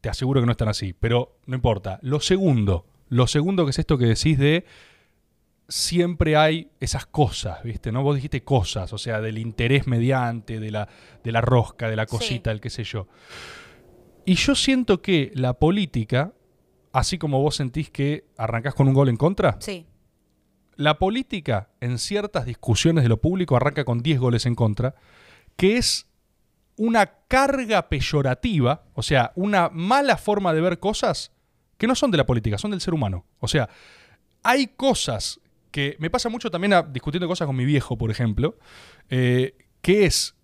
te 0.00 0.08
aseguro 0.08 0.40
que 0.40 0.46
no 0.46 0.52
están 0.52 0.68
así, 0.68 0.92
pero 0.92 1.38
no 1.46 1.54
importa. 1.56 1.98
Lo 2.02 2.20
segundo, 2.20 2.86
lo 3.08 3.26
segundo 3.26 3.64
que 3.64 3.70
es 3.70 3.78
esto 3.78 3.98
que 3.98 4.06
decís 4.06 4.38
de 4.38 4.64
siempre 5.68 6.36
hay 6.36 6.70
esas 6.80 7.06
cosas, 7.06 7.62
¿viste? 7.62 7.92
¿No? 7.92 8.02
Vos 8.02 8.16
dijiste 8.16 8.42
cosas, 8.42 8.92
o 8.92 8.98
sea, 8.98 9.20
del 9.20 9.38
interés 9.38 9.86
mediante, 9.86 10.58
de 10.58 10.70
la, 10.70 10.88
de 11.22 11.32
la 11.32 11.40
rosca, 11.40 11.88
de 11.88 11.96
la 11.96 12.06
Sí. 12.06 12.10
cosita, 12.16 12.50
el 12.50 12.60
qué 12.60 12.70
sé 12.70 12.82
yo. 12.84 13.06
Y 14.24 14.34
yo 14.34 14.54
siento 14.54 15.00
que 15.00 15.30
la 15.34 15.54
política, 15.54 16.32
así 16.92 17.18
como 17.18 17.40
vos 17.40 17.56
sentís 17.56 17.88
que 17.90 18.24
arrancás 18.36 18.74
con 18.74 18.88
un 18.88 18.94
gol 18.94 19.08
en 19.08 19.16
contra, 19.16 19.58
Sí. 19.60 19.86
la 20.74 20.98
política 20.98 21.70
en 21.80 21.98
ciertas 21.98 22.46
discusiones 22.46 23.04
de 23.04 23.08
lo 23.08 23.20
público 23.20 23.54
arranca 23.54 23.84
con 23.84 24.00
10 24.00 24.18
goles 24.18 24.46
en 24.46 24.56
contra, 24.56 24.96
que 25.56 25.76
es 25.76 26.08
una 26.80 27.04
carga 27.28 27.90
peyorativa, 27.90 28.84
o 28.94 29.02
sea, 29.02 29.32
una 29.34 29.68
mala 29.68 30.16
forma 30.16 30.54
de 30.54 30.62
ver 30.62 30.78
cosas 30.78 31.30
que 31.76 31.86
no 31.86 31.94
son 31.94 32.10
de 32.10 32.16
la 32.16 32.24
política, 32.24 32.56
son 32.56 32.70
del 32.70 32.80
ser 32.80 32.94
humano. 32.94 33.26
O 33.38 33.48
sea, 33.48 33.68
hay 34.42 34.66
cosas 34.68 35.40
que 35.70 35.96
me 35.98 36.08
pasa 36.08 36.30
mucho 36.30 36.50
también 36.50 36.72
a- 36.72 36.82
discutiendo 36.82 37.28
cosas 37.28 37.46
con 37.46 37.54
mi 37.56 37.66
viejo, 37.66 37.98
por 37.98 38.10
ejemplo, 38.10 38.56
eh, 39.10 39.56
que 39.82 40.06
es 40.06 40.34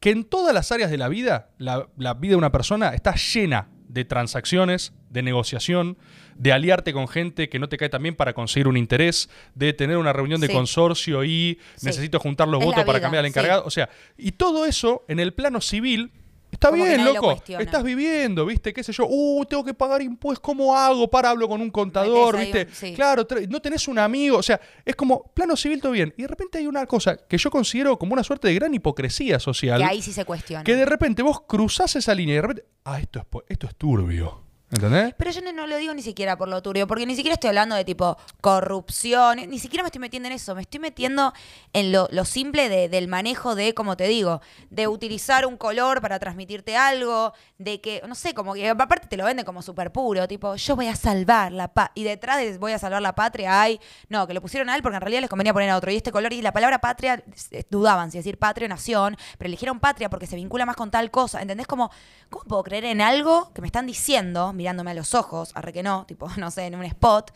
que 0.00 0.10
en 0.10 0.24
todas 0.24 0.52
las 0.52 0.72
áreas 0.72 0.90
de 0.90 0.98
la 0.98 1.06
vida, 1.08 1.50
la, 1.58 1.88
la 1.96 2.14
vida 2.14 2.30
de 2.32 2.36
una 2.36 2.50
persona 2.50 2.88
está 2.88 3.14
llena 3.14 3.68
de 3.92 4.04
transacciones, 4.04 4.92
de 5.10 5.22
negociación, 5.22 5.96
de 6.36 6.52
aliarte 6.52 6.92
con 6.92 7.08
gente 7.08 7.48
que 7.48 7.58
no 7.58 7.68
te 7.68 7.76
cae 7.76 7.88
tan 7.88 8.02
bien 8.02 8.14
para 8.14 8.32
conseguir 8.32 8.68
un 8.68 8.76
interés, 8.76 9.28
de 9.54 9.72
tener 9.72 9.96
una 9.96 10.12
reunión 10.12 10.40
de 10.40 10.46
Sí. 10.46 10.52
consorcio 10.52 11.24
y 11.24 11.58
Sí. 11.76 11.86
necesito 11.86 12.18
juntar 12.20 12.48
los 12.48 12.60
Es 12.60 12.66
votos 12.66 12.84
para 12.84 13.00
cambiar 13.00 13.24
al 13.24 13.30
sí. 13.30 13.38
encargado. 13.38 13.64
O 13.66 13.70
sea, 13.70 13.88
y 14.16 14.32
todo 14.32 14.64
eso 14.66 15.04
en 15.08 15.18
el 15.20 15.32
plano 15.32 15.60
civil 15.60 16.12
Está 16.60 16.68
Como 16.72 16.84
bien, 16.84 17.02
lo 17.02 17.14
loco. 17.14 17.42
Estás 17.58 17.82
viviendo, 17.82 18.44
¿viste? 18.44 18.74
¿Qué 18.74 18.82
sé 18.84 18.92
yo? 18.92 19.06
Uh, 19.08 19.46
tengo 19.46 19.64
que 19.64 19.72
pagar 19.72 20.02
impuestos. 20.02 20.40
¿Cómo 20.44 20.76
hago? 20.76 21.08
Para, 21.08 21.30
hablo 21.30 21.48
con 21.48 21.62
un 21.62 21.70
contador, 21.70 22.36
Metés 22.36 22.66
¿viste? 22.66 22.68
un- 22.86 22.90
sí. 22.90 22.94
Claro, 22.94 23.26
no 23.48 23.62
tenés 23.62 23.88
un 23.88 23.98
amigo. 23.98 24.36
O 24.36 24.42
sea, 24.42 24.60
es 24.84 24.94
como 24.94 25.32
plano 25.32 25.56
civil 25.56 25.80
todo 25.80 25.92
bien. 25.92 26.12
Y 26.18 26.22
de 26.22 26.28
repente 26.28 26.58
hay 26.58 26.66
una 26.66 26.84
cosa 26.84 27.16
que 27.16 27.38
yo 27.38 27.50
considero 27.50 27.98
como 27.98 28.12
una 28.12 28.22
suerte 28.22 28.48
de 28.48 28.54
gran 28.56 28.74
hipocresía 28.74 29.38
social. 29.40 29.78
Que 29.80 29.86
ahí 29.86 30.02
sí 30.02 30.12
se 30.12 30.26
cuestiona. 30.26 30.62
que 30.62 30.76
de 30.76 30.84
repente 30.84 31.22
vos 31.22 31.40
cruzás 31.48 31.96
esa 31.96 32.14
línea 32.14 32.34
y 32.34 32.36
de 32.36 32.42
repente. 32.42 32.64
Ah, 32.84 33.00
esto 33.00 33.20
es, 33.20 33.26
esto 33.48 33.66
es 33.66 33.74
turbio. 33.76 34.42
¿Entendés? 34.72 35.14
Pero 35.18 35.30
yo 35.32 35.40
no, 35.52 35.66
lo 35.66 35.76
digo 35.78 35.92
ni 35.94 36.02
siquiera 36.02 36.36
por 36.38 36.48
lo 36.48 36.62
turbio, 36.62 36.86
porque 36.86 37.04
ni 37.04 37.16
siquiera 37.16 37.34
estoy 37.34 37.48
hablando 37.48 37.74
de 37.74 37.84
tipo 37.84 38.16
corrupción, 38.40 39.38
ni 39.48 39.58
siquiera 39.58 39.82
me 39.82 39.88
estoy 39.88 40.00
metiendo 40.00 40.28
en 40.28 40.32
eso, 40.34 40.54
me 40.54 40.62
estoy 40.62 40.78
metiendo 40.78 41.32
en 41.72 41.90
lo, 41.90 42.08
simple 42.24 42.68
de- 42.68 42.88
del 42.88 43.08
manejo 43.08 43.54
de, 43.54 43.74
como 43.74 43.96
te 43.96 44.04
digo, 44.04 44.40
de 44.70 44.86
utilizar 44.86 45.44
un 45.46 45.56
color 45.56 46.00
para 46.00 46.18
transmitirte 46.20 46.76
algo, 46.76 47.32
de 47.58 47.80
que, 47.80 48.00
no 48.06 48.14
sé, 48.14 48.32
como 48.34 48.54
que 48.54 48.68
aparte 48.68 49.08
te 49.08 49.16
lo 49.16 49.24
venden 49.24 49.44
como 49.44 49.60
súper 49.62 49.90
puro, 49.90 50.28
tipo, 50.28 50.54
yo 50.54 50.76
voy 50.76 50.86
a 50.86 50.94
salvar 50.94 51.50
la 51.50 51.68
paz, 51.68 51.90
y 51.94 52.04
detrás 52.04 52.38
de 52.38 52.56
voy 52.58 52.72
a 52.72 52.78
salvar 52.78 53.02
la 53.02 53.14
patria 53.14 53.60
hay, 53.60 53.80
no, 54.08 54.26
que 54.26 54.34
lo 54.34 54.40
pusieron 54.40 54.68
a 54.70 54.76
él 54.76 54.82
porque 54.82 54.96
en 54.96 55.00
realidad 55.00 55.20
les 55.22 55.30
convenía 55.30 55.52
poner 55.52 55.70
a 55.70 55.76
otro, 55.76 55.90
y 55.90 55.96
este 55.96 56.12
color, 56.12 56.32
y 56.32 56.42
la 56.42 56.52
palabra 56.52 56.80
patria, 56.80 57.22
dudaban 57.70 58.12
si 58.12 58.18
decir 58.18 58.38
patria 58.38 58.66
o 58.66 58.68
nación, 58.68 59.16
pero 59.36 59.48
eligieron 59.48 59.80
patria 59.80 60.08
porque 60.10 60.26
se 60.28 60.36
vincula 60.36 60.64
más 60.64 60.76
con 60.76 60.90
tal 60.92 61.10
cosa, 61.10 61.42
¿entendés? 61.42 61.66
Como, 61.66 61.90
¿cómo 62.28 62.44
puedo 62.44 62.62
creer 62.62 62.84
en 62.84 63.00
algo 63.00 63.52
que 63.52 63.60
me 63.62 63.66
están 63.66 63.86
diciendo, 63.86 64.52
mirándome 64.60 64.90
a 64.90 64.94
los 64.94 65.14
ojos, 65.14 65.52
arre 65.54 65.72
que 65.72 65.82
no, 65.82 66.04
tipo, 66.06 66.28
no 66.36 66.50
sé, 66.50 66.66
en 66.66 66.74
un 66.74 66.84
spot, 66.84 67.32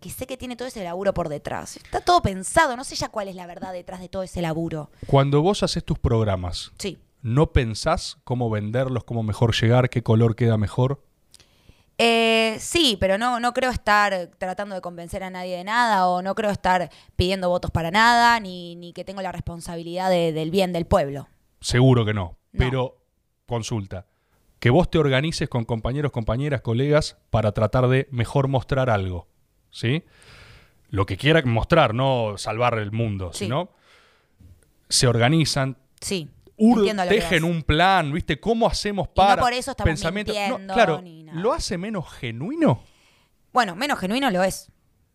que 0.00 0.10
sé 0.10 0.26
que 0.28 0.36
tiene 0.36 0.54
todo 0.54 0.68
ese 0.68 0.84
laburo 0.84 1.12
por 1.12 1.28
detrás. 1.28 1.76
Está 1.76 2.00
todo 2.00 2.22
pensado, 2.22 2.76
no 2.76 2.84
sé 2.84 2.94
ya 2.94 3.08
cuál 3.08 3.26
es 3.26 3.34
la 3.34 3.46
verdad 3.46 3.72
detrás 3.72 3.98
de 4.00 4.08
todo 4.08 4.22
ese 4.22 4.40
laburo. 4.40 4.90
Cuando 5.08 5.42
vos 5.42 5.62
haces 5.64 5.84
tus 5.84 5.98
programas, 5.98 6.70
Sí. 6.78 6.98
¿no 7.20 7.52
pensás 7.52 8.16
cómo 8.22 8.48
venderlos, 8.48 9.02
cómo 9.02 9.24
mejor 9.24 9.54
llegar, 9.60 9.90
qué 9.90 10.04
color 10.04 10.36
queda 10.36 10.56
mejor? 10.56 11.02
Eh, 12.00 12.56
sí, 12.60 12.96
pero 13.00 13.18
no, 13.18 13.40
no 13.40 13.52
creo 13.52 13.70
estar 13.72 14.30
tratando 14.38 14.76
de 14.76 14.80
convencer 14.80 15.24
a 15.24 15.30
nadie 15.30 15.56
de 15.56 15.64
nada 15.64 16.06
o 16.06 16.22
no 16.22 16.36
creo 16.36 16.50
estar 16.50 16.90
pidiendo 17.16 17.48
votos 17.48 17.72
para 17.72 17.90
nada 17.90 18.38
ni, 18.38 18.76
ni 18.76 18.92
que 18.92 19.04
tengo 19.04 19.20
la 19.20 19.32
responsabilidad 19.32 20.08
de- 20.10 20.32
del 20.32 20.52
bien 20.52 20.72
del 20.72 20.86
pueblo. 20.86 21.26
Seguro 21.60 22.04
que 22.04 22.14
no. 22.14 22.38
No. 22.52 22.58
Pero, 22.64 22.98
consulta. 23.46 24.06
Que 24.58 24.70
vos 24.70 24.90
te 24.90 24.98
organices 24.98 25.48
con 25.48 25.64
compañeros, 25.64 26.10
compañeras, 26.12 26.60
colegas 26.62 27.16
para 27.30 27.52
tratar 27.52 27.88
de 27.88 28.08
mejor 28.10 28.48
mostrar 28.48 28.90
algo. 28.90 29.28
¿Sí? 29.70 30.04
Lo 30.90 31.04
que 31.06 31.16
quiera 31.16 31.42
mostrar, 31.44 31.94
no 31.94 32.38
salvar 32.38 32.78
el 32.78 32.90
mundo, 32.92 33.30
Sí. 33.32 33.44
sino 33.44 33.70
se 34.88 35.06
organizan, 35.06 35.76
Sí. 36.00 36.28
tejen 37.08 37.44
un 37.44 37.62
plan, 37.62 38.10
¿viste? 38.12 38.40
¿Cómo 38.40 38.66
hacemos 38.66 39.06
Y 39.06 39.10
no 39.10 39.14
para 39.14 39.42
por 39.42 39.52
eso 39.52 39.72
estamos 39.72 39.88
pensamiento? 39.88 40.32
No, 40.58 40.74
claro, 40.74 41.02
ni 41.02 41.22
nada. 41.24 41.38
¿lo 41.38 41.52
hace 41.52 41.76
menos 41.78 42.10
genuino? 42.10 42.82
Bueno, 43.52 43.76
menos 43.76 43.98
genuino 43.98 44.30
lo 44.30 44.42
es. 44.42 44.72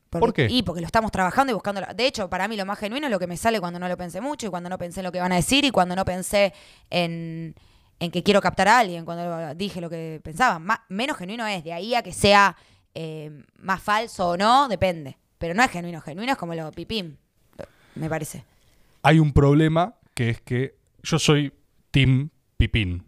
Porque- 0.09 0.19
¿Por 0.25 0.33
qué? 0.33 0.47
Y 0.47 0.61
porque 0.61 0.79
lo 0.81 0.85
estamos 0.85 1.11
trabajando 1.11 1.51
y 1.51 1.53
buscando. 1.55 1.81
De 1.95 2.05
hecho, 2.05 2.29
para 2.29 2.47
mí 2.47 2.55
lo 2.55 2.65
más 2.65 2.77
genuino 2.77 3.07
es 3.07 3.11
lo 3.11 3.17
que 3.19 3.25
me 3.25 3.35
sale 3.35 3.59
cuando 3.59 3.79
no 3.79 3.87
lo 3.87 3.97
pensé 3.97 4.21
mucho 4.21 4.45
y 4.45 4.49
cuando 4.51 4.69
no 4.69 4.77
pensé 4.77 4.99
en 4.99 5.05
lo 5.05 5.11
que 5.11 5.19
van 5.19 5.31
a 5.31 5.35
decir 5.37 5.65
y 5.65 5.71
cuando 5.71 5.95
no 5.95 6.05
pensé 6.05 6.53
en, 6.91 7.55
en 7.99 8.11
que 8.11 8.23
quiero 8.23 8.41
captar 8.41 8.67
a 8.67 8.79
alguien, 8.79 9.05
cuando 9.05 9.53
dije 9.55 9.79
lo 9.81 9.89
que 9.89 10.19
pensaba. 10.23 10.59
Ma- 10.59 10.83
menos 10.89 11.17
genuino 11.17 11.45
es, 11.47 11.63
de 11.63 11.73
ahí 11.73 11.95
a 11.95 12.03
que 12.03 12.11
sea 12.11 12.55
eh, 12.95 13.31
más 13.59 13.81
falso 13.81 14.29
o 14.29 14.37
no, 14.37 14.67
depende. 14.67 15.17
Pero 15.37 15.53
no 15.53 15.63
es 15.63 15.71
genuino, 15.71 16.01
genuino 16.01 16.31
es 16.33 16.37
como 16.37 16.53
lo 16.55 16.71
pipín, 16.71 17.17
me 17.95 18.09
parece. 18.09 18.43
Hay 19.01 19.19
un 19.19 19.33
problema 19.33 19.95
que 20.13 20.29
es 20.29 20.41
que 20.41 20.75
yo 21.01 21.19
soy 21.19 21.53
Team 21.91 22.29
Pipín. 22.57 23.03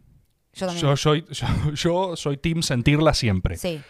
Yo 0.53 0.66
también. 0.68 0.82
Yo 0.86 0.98
soy, 0.98 1.26
yo, 1.32 1.48
yo 1.74 2.16
soy 2.16 2.38
Team 2.38 2.62
sentirla 2.62 3.14
siempre. 3.14 3.57
sí. 3.57 3.82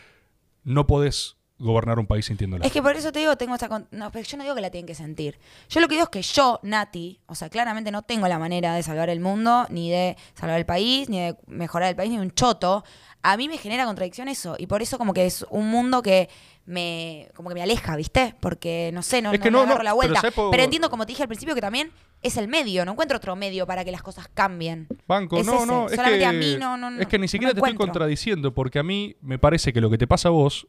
No 0.64 0.88
podés 0.88 1.38
gobernar 1.58 2.00
un 2.00 2.06
país 2.06 2.26
sintiéndola. 2.26 2.66
Es 2.66 2.72
que 2.72 2.82
por 2.82 2.96
eso 2.96 3.12
te 3.12 3.20
digo, 3.20 3.36
tengo 3.38 3.54
esta... 3.56 3.70
con- 3.70 3.88
No, 3.92 4.12
pero 4.12 4.26
yo 4.26 4.38
no 4.38 4.44
digo 4.44 4.56
que 4.56 4.62
la 4.62 4.70
tienen 4.70 4.86
que 4.88 4.96
sentir. 4.96 5.40
Yo 5.70 5.80
lo 5.80 5.88
que 5.88 5.96
digo 5.96 6.04
es 6.04 6.10
que 6.10 6.22
yo, 6.22 6.60
Nati, 6.64 7.20
o 7.28 7.36
sea, 7.36 7.50
claramente 7.50 7.92
no 7.92 8.02
tengo 8.02 8.28
la 8.28 8.38
manera 8.40 8.76
de 8.76 8.84
salvar 8.84 9.10
el 9.10 9.20
mundo, 9.22 9.66
ni 9.70 9.90
de 9.90 10.18
salvar 10.34 10.58
el 10.60 10.66
país, 10.66 11.10
ni 11.10 11.20
de 11.20 11.36
mejorar 11.48 11.90
el 11.90 11.96
país, 11.96 12.12
ni 12.12 12.18
un 12.20 12.32
choto. 12.32 12.84
A 13.22 13.38
mí 13.38 13.48
me 13.48 13.58
genera 13.58 13.86
contradicción 13.86 14.28
eso. 14.28 14.56
Y 14.60 14.68
por 14.68 14.82
eso 14.82 14.98
como 14.98 15.14
que 15.14 15.26
es 15.26 15.46
un 15.50 15.70
mundo 15.70 16.02
que 16.02 16.30
me... 16.66 17.30
como 17.36 17.50
que 17.50 17.56
me 17.56 17.62
aleja, 17.64 17.96
¿viste? 17.96 18.36
Porque, 18.40 18.92
no 18.94 19.02
sé, 19.02 19.22
no, 19.22 19.32
Es 19.32 19.40
que 19.40 19.50
no, 19.50 19.60
no, 19.60 19.64
agarro 19.64 19.78
no, 19.80 19.84
la 19.84 19.90
pero 19.92 19.96
vuelta. 19.96 20.22
¿sabes 20.22 20.36
Pero, 20.52 20.64
entiendo, 20.64 20.90
como 20.90 21.06
te 21.06 21.12
dije 21.14 21.24
al 21.24 21.30
principio, 21.30 21.56
que 21.56 21.62
también 21.62 21.90
es 22.22 22.38
el 22.38 22.48
medio. 22.48 22.84
No 22.86 22.92
encuentro 22.92 23.18
otro 23.18 23.36
medio 23.36 23.66
para 23.66 23.86
que 23.86 23.92
las 23.92 24.04
cosas 24.04 24.28
cambien. 24.34 24.88
Banco, 25.08 25.38
Es 25.38 25.46
no, 25.46 25.56
ese. 25.56 25.66
no, 25.68 25.86
es 25.88 25.92
Solamente 25.96 26.20
que, 26.20 26.26
a 26.26 26.32
mí 26.34 26.58
no- 26.60 26.76
no- 26.78 27.00
es 27.02 27.08
que 27.08 27.18
ni 27.18 27.28
siquiera 27.28 27.54
te 27.54 27.60
estoy 27.62 27.76
contradiciendo, 27.76 28.54
porque 28.54 28.80
a 28.80 28.84
mí 28.84 29.16
me 29.22 29.40
parece 29.40 29.72
que 29.74 29.80
lo 29.80 29.90
que 29.90 29.98
te 29.98 30.06
pasa 30.08 30.28
a 30.28 30.32
vos 30.32 30.68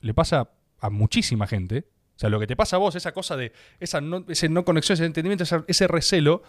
le 0.00 0.14
pasa 0.14 0.50
a 0.80 0.90
muchísima 0.90 1.46
gente. 1.46 1.86
O 2.16 2.18
sea, 2.18 2.30
lo 2.30 2.40
que 2.40 2.46
te 2.46 2.56
pasa 2.56 2.76
a 2.76 2.78
vos, 2.78 2.94
esa 2.94 3.12
cosa 3.12 3.36
de 3.36 3.52
esa 3.78 4.00
no, 4.00 4.24
ese 4.28 4.48
no 4.48 4.64
conexión, 4.64 4.94
ese 4.94 5.04
entendimiento, 5.04 5.44
ese, 5.44 5.62
ese 5.66 5.86
recelo, 5.86 6.42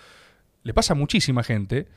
le 0.63 0.73
pasa 0.73 0.93
a 0.93 0.95
muchísima 0.95 1.43
gente. 1.43 1.87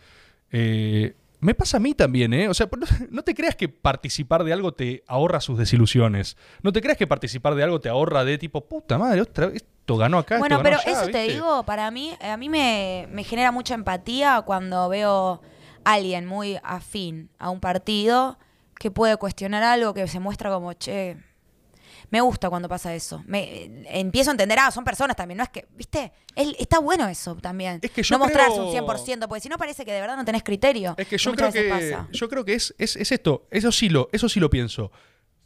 Eh, 0.51 1.15
me 1.41 1.55
pasa 1.55 1.79
a 1.79 1.81
mí 1.81 1.95
también, 1.95 2.35
¿eh? 2.35 2.49
O 2.49 2.55
sea, 2.55 2.69
no, 3.11 3.23
te 3.23 3.35
creas 3.35 3.57
que 3.57 3.69
participar 3.69 4.45
de 4.45 4.53
algo 4.53 4.73
te 4.73 5.03
ahorra 5.07 5.41
sus 5.41 5.59
desilusiones. 5.59 6.37
No 6.63 6.73
te 6.73 6.83
creas 6.83 6.99
que 6.99 7.07
participar 7.07 7.55
de 7.55 7.63
algo 7.63 7.81
te 7.81 7.89
ahorra 7.89 8.25
de 8.25 8.39
tipo, 8.39 8.69
puta 8.69 8.99
madre, 8.99 9.23
otra 9.23 9.47
vez, 9.47 9.57
esto 9.57 9.97
ganó 9.97 10.19
acá. 10.19 10.39
Bueno, 10.39 10.57
esto 10.57 10.65
ganó 10.65 10.79
pero 10.83 10.93
allá", 10.93 11.03
eso 11.03 11.11
te 11.11 11.33
digo, 11.33 11.65
para 11.65 11.91
mí, 11.91 12.13
a 12.21 12.37
mí 12.37 12.49
me, 12.49 13.09
me 13.11 13.25
genera 13.25 13.53
mucha 13.53 13.75
empatía 13.75 14.43
cuando 14.43 14.89
veo 14.89 15.41
a 15.85 15.93
alguien 15.95 16.27
muy 16.27 16.59
afín 16.63 17.31
a 17.39 17.51
un 17.51 17.61
partido 17.61 18.39
que 18.79 18.91
puede 18.91 19.17
cuestionar 19.17 19.63
algo 19.63 19.95
que 19.95 20.07
se 20.09 20.21
muestra 20.21 20.51
como, 20.51 20.73
che, 20.75 21.17
me 22.11 22.21
gusta 22.21 22.51
cuando 22.51 22.69
pasa 22.69 22.95
eso. 22.95 23.23
Me, 23.27 23.43
eh, 23.65 23.85
empiezo 24.01 24.31
a 24.31 24.33
entender, 24.33 24.59
ah, 24.59 24.71
son 24.71 24.85
personas 24.85 25.17
también, 25.17 25.39
no 25.39 25.45
es 25.45 25.51
que, 25.51 25.67
¿viste? 25.77 26.13
Es- 26.35 26.55
está 26.59 26.79
bueno 26.81 27.07
eso 27.09 27.37
también. 27.37 27.79
Es 27.83 27.91
que 27.91 28.03
yo 28.03 28.15
no 28.19 28.25
mostrarse 28.25 28.53
creo- 28.55 28.67
un 28.67 28.73
100%, 28.73 29.29
porque 29.29 29.41
si 29.41 29.49
no 29.49 29.57
parece 29.59 29.85
que 29.85 29.93
de 29.93 30.01
verdad 30.01 30.17
no 30.17 30.25
tenés 30.25 30.43
criterio. 30.43 30.95
Es 30.99 31.07
que 31.09 31.19
yo 31.19 31.31
muchas 31.31 31.53
creo 31.53 31.65
que, 31.69 31.73
veces 31.75 31.93
pasa. 31.97 32.09
yo 32.13 32.29
creo 32.29 32.45
que 32.45 32.55
es, 32.55 32.75
es, 32.79 32.97
es 32.97 33.13
esto, 33.13 33.47
eso 33.51 33.71
sí, 33.73 33.89
lo, 33.89 34.09
eso 34.13 34.29
sí 34.29 34.41
lo 34.41 34.51
pienso. 34.51 34.91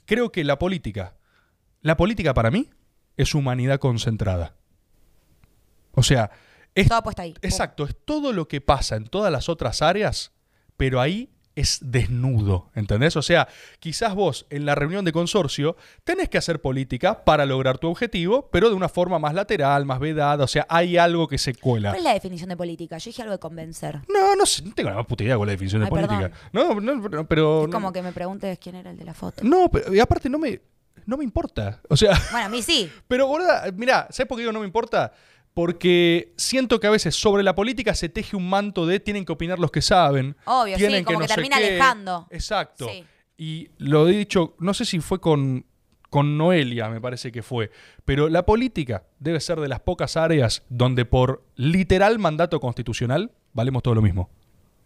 Creo 0.07 0.33
que 0.33 0.43
la 0.45 0.59
política, 0.59 1.17
la 1.83 1.97
política 1.97 2.33
para 2.35 2.51
mí 2.51 2.71
es 3.17 3.35
humanidad 3.35 3.79
concentrada. 3.79 4.57
O 5.93 6.03
sea, 6.03 6.31
es, 6.75 6.89
Todo 6.89 7.03
puesto 7.03 7.23
ahí. 7.23 7.35
exacto, 7.43 7.85
es 7.85 7.95
todo 8.05 8.33
lo 8.33 8.49
que 8.49 8.61
pasa 8.61 8.97
en 8.97 9.07
todas 9.07 9.31
las 9.31 9.49
otras 9.49 9.81
áreas, 9.83 10.33
pero 10.77 11.01
ahí 11.01 11.31
es 11.57 11.79
desnudo, 11.83 12.71
¿entendés? 12.75 13.17
O 13.17 13.23
sea, 13.23 13.49
quizás 13.79 14.15
vos 14.15 14.47
en 14.51 14.67
la 14.67 14.75
reunión 14.75 15.05
de 15.05 15.13
consorcio 15.13 15.77
tenés 16.03 16.29
que 16.29 16.39
hacer 16.39 16.61
política 16.61 17.25
para 17.25 17.47
lograr 17.47 17.79
tu 17.79 17.89
objetivo, 17.89 18.49
pero 18.51 18.69
de 18.69 18.75
una 18.75 18.89
forma 18.89 19.19
más 19.19 19.35
lateral, 19.35 19.85
más 19.85 20.01
vedada, 20.01 20.45
o 20.45 20.49
sea, 20.49 20.67
hay 20.69 20.97
algo 20.97 21.29
que 21.29 21.39
se 21.39 21.55
cuela. 21.55 21.91
¿Cuál 21.91 21.99
es 22.01 22.05
la 22.05 22.15
definición 22.15 22.49
de 22.49 22.57
política? 22.57 22.99
Yo 22.99 23.09
dije 23.09 23.23
algo 23.23 23.33
de 23.33 23.39
convencer. 23.39 24.01
No, 24.13 24.35
no 24.37 24.47
sé, 24.47 24.63
no 24.65 24.75
tengo 24.75 24.91
la 24.91 24.97
más 24.97 25.07
puta 25.07 25.23
idea 25.25 25.35
es 25.35 25.41
la 25.41 25.47
definición 25.47 25.83
de 25.83 25.87
Ay, 25.87 25.91
política. 25.91 26.31
No, 26.53 26.81
no, 26.81 26.95
no, 26.97 27.29
pero. 27.29 27.65
es 27.65 27.71
como 27.71 27.93
que 27.93 28.03
me 28.03 28.13
preguntes 28.13 28.59
quién 28.59 28.77
era 28.77 28.91
el 28.91 28.97
de 28.97 29.05
la 29.05 29.15
foto. 29.15 29.43
No, 29.45 29.69
pero 29.71 29.95
y 29.95 30.01
aparte 30.01 30.29
no 30.29 30.39
me, 30.39 30.61
no 31.07 31.17
me 31.17 31.25
importa. 31.25 31.81
O 31.89 31.97
sea, 31.97 32.19
Bueno, 32.31 32.47
a 32.47 32.49
mí 32.49 32.63
sí. 32.63 32.91
pero 33.09 33.27
boludo, 33.27 33.51
mira, 33.77 34.09
¿sabes 34.11 34.29
por 34.29 34.37
qué 34.37 34.43
digo 34.43 34.53
no 34.53 34.61
me 34.61 34.67
importa? 34.67 35.13
Porque 35.55 36.35
siento 36.37 36.81
que 36.81 36.89
a 36.89 36.91
veces 36.91 37.15
sobre 37.15 37.43
la 37.45 37.55
política 37.55 37.95
se 37.95 38.09
teje 38.09 38.37
un 38.37 38.51
manto 38.51 38.87
de 38.87 38.99
tienen 39.01 39.25
que 39.25 39.33
opinar 39.33 39.59
los 39.59 39.71
que 39.71 39.83
saben. 39.83 40.37
Obvio, 40.45 40.75
sí, 40.75 40.81
tienen 40.81 41.05
como 41.05 41.21
que 41.21 41.29
termina 41.29 41.59
qué. 41.59 41.67
alejando. 41.67 42.27
Exacto. 42.31 42.89
Sí. 42.89 43.05
Y 43.37 43.71
lo 43.79 44.09
he 44.09 44.13
dicho, 44.13 44.55
no 44.59 44.75
sé 44.75 44.85
si 44.85 45.01
fue 45.01 45.21
con, 45.21 45.65
con 46.11 46.37
Noelia, 46.37 46.89
me 46.89 47.01
parece 47.01 47.33
que 47.33 47.43
fue, 47.43 47.71
pero 48.05 48.29
la 48.29 48.47
política 48.47 49.05
debe 49.19 49.41
ser 49.41 49.59
de 49.61 49.69
las 49.69 49.81
pocas 49.81 50.17
áreas 50.17 50.63
donde 50.69 51.05
por 51.05 51.45
literal 51.57 52.19
mandato 52.19 52.61
constitucional 52.61 53.33
valemos 53.53 53.83
todo 53.83 53.95
lo 53.95 54.03
mismo. 54.03 54.31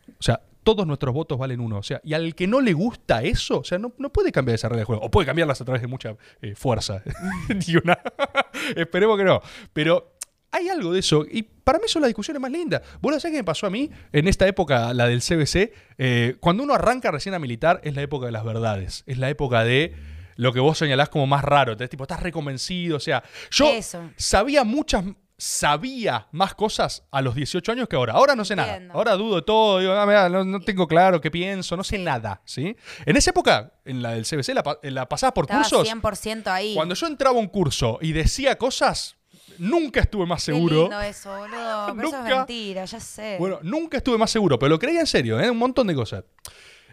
O 0.08 0.22
sea, 0.22 0.40
todos 0.62 0.86
nuestros 0.86 1.14
votos 1.14 1.38
valen 1.38 1.60
uno. 1.60 1.78
O 1.78 1.82
sea, 1.82 2.00
y 2.04 2.14
al 2.14 2.34
que 2.34 2.46
no 2.46 2.60
le 2.60 2.72
gusta 2.72 3.22
eso, 3.22 3.60
o 3.60 3.64
sea, 3.64 3.78
no, 3.78 3.92
no 3.98 4.10
puede 4.10 4.32
cambiar 4.32 4.54
esa 4.54 4.68
regla 4.68 4.80
de 4.80 4.84
juego. 4.84 5.02
O 5.02 5.10
puede 5.10 5.26
cambiarlas 5.26 5.60
a 5.60 5.64
través 5.64 5.80
de 5.80 5.88
mucha 5.88 6.16
eh, 6.42 6.54
fuerza. 6.54 7.02
Una. 7.82 7.98
Esperemos 8.76 9.16
que 9.16 9.24
no. 9.24 9.40
Pero 9.72 10.17
hay 10.50 10.68
algo 10.68 10.92
de 10.92 11.00
eso. 11.00 11.24
Y 11.30 11.42
para 11.42 11.78
mí 11.78 11.84
son 11.88 12.02
las 12.02 12.08
discusiones 12.08 12.40
más 12.40 12.50
lindas. 12.50 12.82
Vos 13.00 13.12
lo 13.12 13.20
sabés 13.20 13.32
qué 13.34 13.38
me 13.40 13.44
pasó 13.44 13.66
a 13.66 13.70
mí 13.70 13.90
en 14.12 14.28
esta 14.28 14.46
época, 14.46 14.92
la 14.94 15.06
del 15.06 15.20
CBC. 15.20 15.72
Eh, 15.98 16.36
cuando 16.40 16.62
uno 16.62 16.74
arranca 16.74 17.10
recién 17.10 17.34
a 17.34 17.38
militar, 17.38 17.80
es 17.84 17.94
la 17.94 18.02
época 18.02 18.26
de 18.26 18.32
las 18.32 18.44
verdades. 18.44 19.02
Es 19.06 19.18
la 19.18 19.28
época 19.30 19.64
de 19.64 19.94
lo 20.36 20.52
que 20.52 20.60
vos 20.60 20.78
señalás 20.78 21.08
como 21.08 21.26
más 21.26 21.44
raro. 21.44 21.72
Entonces, 21.72 21.90
tipo, 21.90 22.04
estás 22.04 22.22
reconvencido. 22.22 22.96
O 22.96 23.00
sea, 23.00 23.22
yo 23.50 23.68
Eso. 23.68 24.10
sabía 24.16 24.64
muchas 24.64 25.04
sabía 25.40 26.26
más 26.32 26.54
cosas 26.54 27.04
a 27.12 27.22
los 27.22 27.34
18 27.36 27.70
años 27.72 27.88
que 27.88 27.94
ahora. 27.96 28.14
Ahora 28.14 28.34
no 28.34 28.44
sé 28.44 28.56
nada. 28.56 28.80
Ahora 28.92 29.14
dudo 29.14 29.36
de 29.36 29.42
todo, 29.42 29.78
digo, 29.78 29.92
ah, 29.92 30.28
no, 30.28 30.44
no 30.44 30.60
tengo 30.60 30.88
claro 30.88 31.20
qué 31.20 31.30
pienso, 31.30 31.76
no 31.76 31.84
sé 31.84 31.96
Sí. 31.96 32.02
nada, 32.02 32.42
¿sí? 32.44 32.76
En 33.06 33.16
esa 33.16 33.30
época, 33.30 33.72
en 33.84 34.02
la 34.02 34.12
del 34.14 34.24
CBC, 34.24 34.48
la, 34.54 34.78
en 34.82 34.94
la 34.94 35.08
pasada 35.08 35.32
por 35.32 35.44
Estaba 35.44 35.60
cursos, 35.62 35.88
100% 35.88 36.48
ahí. 36.48 36.74
cuando 36.74 36.96
yo 36.96 37.06
entraba 37.06 37.36
a 37.36 37.40
un 37.40 37.46
curso 37.46 37.98
y 38.02 38.12
decía 38.12 38.58
cosas, 38.58 39.16
nunca 39.58 40.00
estuve 40.00 40.26
más 40.26 40.44
Qué 40.44 40.52
seguro. 40.52 40.82
lindo 40.82 41.00
eso, 41.00 41.30
boludo. 41.30 41.48
Pero 41.48 42.08
eso 42.08 42.16
es 42.16 42.22
Nunca- 42.22 42.36
mentira, 42.36 42.84
ya 42.84 43.00
sé. 43.00 43.36
Bueno, 43.38 43.58
nunca 43.62 43.96
estuve 43.96 44.18
más 44.18 44.30
seguro, 44.30 44.58
pero 44.58 44.70
lo 44.70 44.78
creía 44.78 45.00
en 45.00 45.06
serio, 45.06 45.40
¿eh? 45.40 45.50
un 45.50 45.56
montón 45.58 45.86
de 45.86 45.94
cosas. 45.94 46.24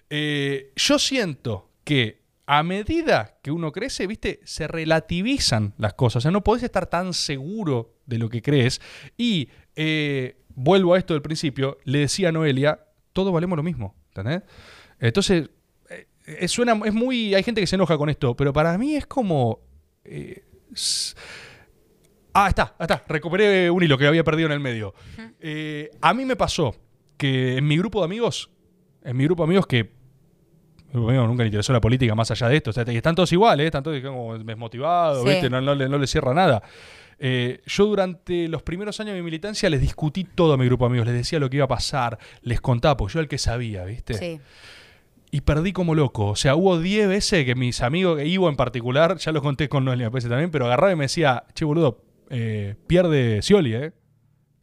Eh, 0.10 0.72
yo 0.76 1.00
siento 1.00 1.70
que 1.84 2.24
a 2.48 2.62
medida 2.64 3.40
que 3.42 3.52
uno 3.52 3.72
crece, 3.72 4.06
viste, 4.08 4.40
se 4.44 4.68
relativizan 4.68 5.74
las 5.78 5.94
cosas. 5.96 6.18
O 6.18 6.22
sea, 6.22 6.32
no 6.32 6.44
podés 6.44 6.64
estar 6.64 6.86
tan 6.88 7.14
seguro 7.14 7.96
de 8.06 8.20
lo 8.20 8.30
que 8.30 8.42
crees. 8.42 8.82
Y 9.18 9.50
eh, 9.76 10.38
vuelvo 10.50 10.94
a 10.94 10.98
esto 11.00 11.14
del 11.14 11.22
principio, 11.24 11.80
le 11.86 12.00
decía 12.00 12.30
a 12.30 12.32
Noelia, 12.32 12.86
todos 13.14 13.34
valemos 13.34 13.58
lo 13.58 13.64
mismo, 13.64 13.96
¿entendés? 14.10 14.44
Entonces, 15.00 15.50
eh, 16.28 16.48
suena, 16.48 16.80
es 16.86 16.94
muy, 16.94 17.34
hay 17.34 17.44
gente 17.44 17.62
que 17.62 17.68
se 17.68 17.76
enoja 17.76 17.98
con 17.98 18.10
esto, 18.10 18.36
pero 18.36 18.54
para 18.54 18.78
mí 18.78 18.96
es 18.96 19.06
como... 19.08 19.60
eh, 20.04 20.44
Ah, 22.38 22.50
está, 22.50 22.76
está. 22.80 23.02
Recuperé 23.08 23.70
un 23.72 23.82
hilo 23.82 23.98
que 23.98 24.06
había 24.08 24.24
perdido 24.24 24.48
en 24.48 24.52
el 24.52 24.60
medio. 24.60 24.94
Eh, 25.40 25.90
a 26.02 26.14
mí 26.14 26.26
me 26.26 26.36
pasó 26.36 26.76
que 27.18 27.58
en 27.58 27.66
mi 27.68 27.78
grupo 27.78 28.00
de 28.02 28.06
amigos, 28.06 28.50
en 29.04 29.16
mi 29.16 29.24
grupo 29.24 29.44
de 29.44 29.48
amigos 29.48 29.68
que 29.68 29.90
amigos 30.94 31.28
nunca 31.28 31.44
le 31.44 31.48
interesó 31.48 31.74
la 31.74 31.82
política 31.82 32.14
más 32.16 32.32
allá 32.32 32.48
de 32.50 32.58
esto, 32.58 32.70
o 32.70 32.74
sea, 32.74 32.86
y 32.88 32.96
están 32.98 33.16
todos 33.16 33.32
iguales, 33.32 33.66
están 33.66 33.84
todos 33.84 34.02
como 34.02 34.38
desmotivados, 34.38 35.24
Sí. 35.24 35.30
¿viste? 35.30 35.50
No, 35.50 35.60
no 35.62 35.76
le, 35.76 35.90
no 35.90 35.98
le 35.98 36.08
cierra 36.08 36.34
nada. 36.34 36.62
Eh, 37.20 37.62
yo 37.66 37.86
durante 37.86 38.48
los 38.50 38.62
primeros 38.64 39.00
años 39.00 39.14
de 39.14 39.20
mi 39.22 39.26
militancia 39.26 39.70
les 39.70 39.80
discutí 39.82 40.26
todo 40.26 40.54
a 40.54 40.58
mi 40.58 40.66
grupo 40.66 40.86
de 40.86 40.90
amigos, 40.92 41.08
les 41.08 41.16
decía 41.16 41.40
lo 41.40 41.50
que 41.50 41.58
iba 41.58 41.66
a 41.66 41.70
pasar, 41.70 42.18
les 42.42 42.60
contaba, 42.62 42.98
porque 42.98 43.14
yo 43.14 43.20
era 43.20 43.24
el 43.24 43.30
que 43.30 43.38
sabía, 43.38 43.86
¿viste? 43.86 44.14
Sí. 44.16 44.40
y 45.32 45.42
perdí 45.42 45.74
como 45.74 45.96
loco. 45.96 46.28
O 46.28 46.36
sea, 46.38 46.56
hubo 46.56 46.80
10 46.80 47.08
veces 47.10 47.46
que 47.46 47.56
mis 47.56 47.82
amigos, 47.82 48.22
Ivo 48.24 48.48
en 48.50 48.56
particular, 48.56 49.18
ya 49.18 49.32
lo 49.34 49.42
conté 49.42 49.68
con 49.68 49.84
Noelia 49.84 50.06
me 50.08 50.12
parece 50.12 50.30
también, 50.30 50.50
pero 50.52 50.66
agarraba 50.66 50.94
y 50.94 50.96
me 50.96 51.06
decía, 51.06 51.44
che, 51.54 51.66
boludo, 51.66 52.05
eh, 52.30 52.76
pierde 52.88 53.42
Scioli, 53.42 53.76
¿eh? 53.76 53.94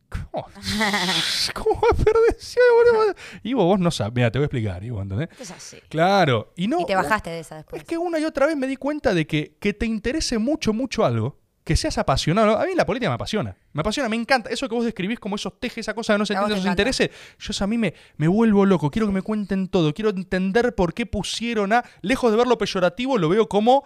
¿Cómo? 0.08 0.46
¿Cómo 1.54 1.80
va 1.80 1.88
a 1.90 1.94
perder 1.94 2.36
Scioli, 2.38 2.92
boludo? 2.92 3.14
Ivo, 3.42 3.64
vos 3.64 3.80
no 3.80 3.90
sabes. 3.90 4.12
Mira, 4.14 4.30
te 4.30 4.38
voy 4.38 4.44
a 4.44 4.46
explicar, 4.46 4.84
Ivo, 4.84 5.00
¿entendés? 5.00 5.28
Es 5.40 5.50
así. 5.50 5.78
Claro. 5.88 6.52
Y 6.56 6.68
no. 6.68 6.80
y 6.80 6.86
te 6.86 6.94
bajaste 6.94 7.30
de 7.30 7.40
esa 7.40 7.56
después. 7.56 7.80
Es 7.80 7.88
que 7.88 7.96
una 7.96 8.18
y 8.18 8.24
otra 8.24 8.46
vez 8.46 8.56
me 8.56 8.66
di 8.66 8.76
cuenta 8.76 9.14
de 9.14 9.26
que, 9.26 9.56
que 9.58 9.72
te 9.72 9.86
interese 9.86 10.38
mucho, 10.38 10.72
mucho 10.72 11.04
algo, 11.04 11.40
que 11.64 11.76
seas 11.76 11.96
apasionado. 11.98 12.58
A 12.58 12.66
mí 12.66 12.72
la 12.74 12.84
política 12.84 13.08
me 13.08 13.14
apasiona. 13.14 13.56
Me 13.72 13.80
apasiona, 13.80 14.08
me 14.08 14.16
encanta. 14.16 14.50
Eso 14.50 14.68
que 14.68 14.74
vos 14.74 14.84
describís 14.84 15.18
como 15.18 15.36
esos 15.36 15.58
tejes, 15.58 15.78
esa 15.78 15.94
cosa 15.94 16.14
que 16.14 16.18
no 16.18 16.26
se 16.26 16.34
entiende, 16.34 16.54
esos 16.54 16.66
encanta. 16.66 16.82
intereses. 16.82 17.10
Yo 17.38 17.50
eso 17.50 17.64
a 17.64 17.66
mí 17.66 17.78
me, 17.78 17.94
me 18.16 18.28
vuelvo 18.28 18.66
loco. 18.66 18.90
Quiero 18.90 19.06
que 19.06 19.12
me 19.14 19.22
cuenten 19.22 19.68
todo. 19.68 19.94
Quiero 19.94 20.10
entender 20.10 20.74
por 20.74 20.92
qué 20.92 21.06
pusieron 21.06 21.72
a. 21.72 21.84
Lejos 22.00 22.30
de 22.30 22.36
verlo 22.36 22.58
peyorativo, 22.58 23.16
lo 23.16 23.28
veo 23.28 23.48
como 23.48 23.84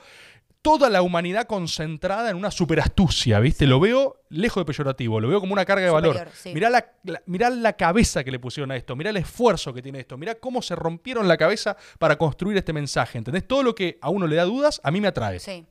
toda 0.67 0.91
la 0.91 1.03
humanidad 1.03 1.47
concentrada 1.47 2.31
en 2.31 2.37
una 2.37 2.51
superastucia, 2.51 3.39
¿viste? 3.41 3.67
Lo 3.67 3.79
veo 3.81 4.17
lejos 4.31 4.61
de 4.63 4.65
peyorativo, 4.65 5.21
lo 5.21 5.29
veo 5.29 5.41
como 5.41 5.53
una 5.53 5.65
carga 5.65 5.85
de 5.85 5.91
valor. 5.91 6.29
Sí. 6.35 6.53
Mirá, 6.53 6.69
la, 6.71 6.93
la- 7.05 7.23
mirá 7.27 7.51
la 7.51 7.75
cabeza 7.75 8.25
que 8.25 8.31
le 8.31 8.39
pusieron 8.39 8.71
a 8.73 8.77
esto, 8.77 8.97
mirá 8.97 9.11
el 9.11 9.17
esfuerzo 9.19 9.73
que 9.73 9.81
tiene 9.83 10.01
esto, 10.01 10.17
mirá 10.19 10.35
cómo 10.35 10.63
se 10.63 10.75
rompieron 10.75 11.29
la 11.29 11.37
cabeza 11.37 11.77
para 11.99 12.17
construir 12.17 12.57
este 12.59 12.73
mensaje, 12.73 13.19
¿entendés? 13.19 13.47
Todo 13.47 13.63
lo 13.63 13.75
que 13.75 13.99
a 14.01 14.11
uno 14.11 14.27
le 14.27 14.37
da 14.37 14.45
dudas, 14.45 14.81
a 14.83 14.91
mí 14.91 15.01
me 15.01 15.09
atrae. 15.09 15.39
Sí. 15.39 15.65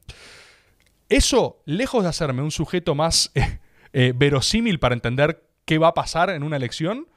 Eso, 1.09 1.61
lejos 1.65 2.03
de 2.03 2.09
hacerme 2.09 2.41
un 2.41 2.51
sujeto 2.51 2.95
más 2.95 3.31
eh, 3.35 3.59
eh, 3.93 4.13
verosímil 4.15 4.79
para 4.79 4.95
entender 4.95 5.43
qué 5.65 5.77
va 5.77 5.89
a 5.89 5.93
pasar 5.93 6.29
en 6.29 6.43
una 6.43 6.57
elección, 6.57 7.07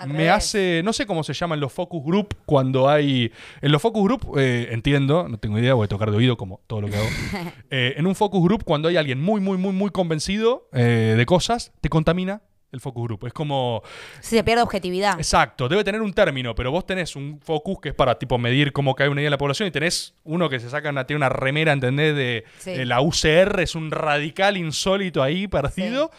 Al 0.00 0.08
me 0.08 0.14
revés. 0.18 0.30
hace, 0.32 0.82
no 0.84 0.92
sé 0.92 1.06
cómo 1.06 1.22
se 1.22 1.32
llaman 1.32 1.60
los 1.60 1.72
focus 1.72 2.04
group 2.04 2.34
cuando 2.46 2.88
hay... 2.88 3.32
En 3.60 3.72
los 3.72 3.80
focus 3.82 4.02
group, 4.04 4.38
eh, 4.38 4.68
entiendo, 4.72 5.28
no 5.28 5.38
tengo 5.38 5.58
idea, 5.58 5.74
voy 5.74 5.84
a 5.84 5.88
tocar 5.88 6.10
de 6.10 6.16
oído 6.16 6.36
como 6.36 6.60
todo 6.66 6.80
lo 6.80 6.88
que 6.88 6.96
hago. 6.96 7.06
Eh, 7.70 7.94
en 7.96 8.06
un 8.06 8.14
focus 8.16 8.42
group, 8.42 8.64
cuando 8.64 8.88
hay 8.88 8.96
alguien 8.96 9.20
muy, 9.20 9.40
muy, 9.40 9.56
muy, 9.56 9.72
muy 9.72 9.90
convencido 9.90 10.68
eh, 10.72 11.14
de 11.16 11.26
cosas, 11.26 11.72
te 11.80 11.88
contamina 11.88 12.42
el 12.72 12.80
focus 12.80 13.04
group. 13.04 13.26
Es 13.26 13.32
como... 13.32 13.82
Sí, 14.20 14.36
se 14.36 14.44
pierde 14.44 14.62
objetividad. 14.62 15.14
Exacto, 15.18 15.68
debe 15.68 15.82
tener 15.84 16.00
un 16.02 16.12
término, 16.12 16.54
pero 16.54 16.70
vos 16.70 16.86
tenés 16.86 17.16
un 17.16 17.40
focus 17.42 17.78
que 17.80 17.88
es 17.90 17.94
para 17.94 18.18
tipo 18.18 18.38
medir 18.38 18.72
cómo 18.72 18.94
cae 18.94 19.08
una 19.08 19.20
idea 19.20 19.26
de 19.26 19.32
la 19.32 19.38
población 19.38 19.66
y 19.68 19.72
tenés 19.72 20.14
uno 20.24 20.48
que 20.48 20.60
se 20.60 20.70
saca 20.70 20.90
una, 20.90 21.04
tiene 21.06 21.18
una 21.18 21.28
remera, 21.28 21.72
¿entendés? 21.72 22.14
De, 22.14 22.44
Sí. 22.58 22.70
de 22.72 22.86
la 22.86 23.00
UCR, 23.00 23.60
es 23.60 23.74
un 23.74 23.90
radical 23.90 24.56
insólito 24.56 25.22
ahí 25.22 25.48
partido. 25.48 26.10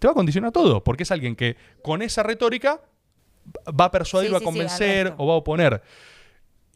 Te 0.00 0.06
va 0.06 0.12
a 0.12 0.14
condicionar 0.14 0.50
todo, 0.50 0.82
porque 0.82 1.02
es 1.04 1.10
alguien 1.10 1.36
que 1.36 1.56
con 1.82 2.02
esa 2.02 2.22
retórica 2.22 2.80
va 3.78 3.86
a 3.86 3.90
persuadir, 3.90 4.28
Sí, 4.28 4.32
va 4.32 4.36
a 4.38 4.40
sí, 4.40 4.44
sí, 4.44 4.48
al 4.48 4.54
convencer 4.54 5.14
o 5.18 5.26
va 5.26 5.34
a 5.34 5.36
oponer. 5.36 5.82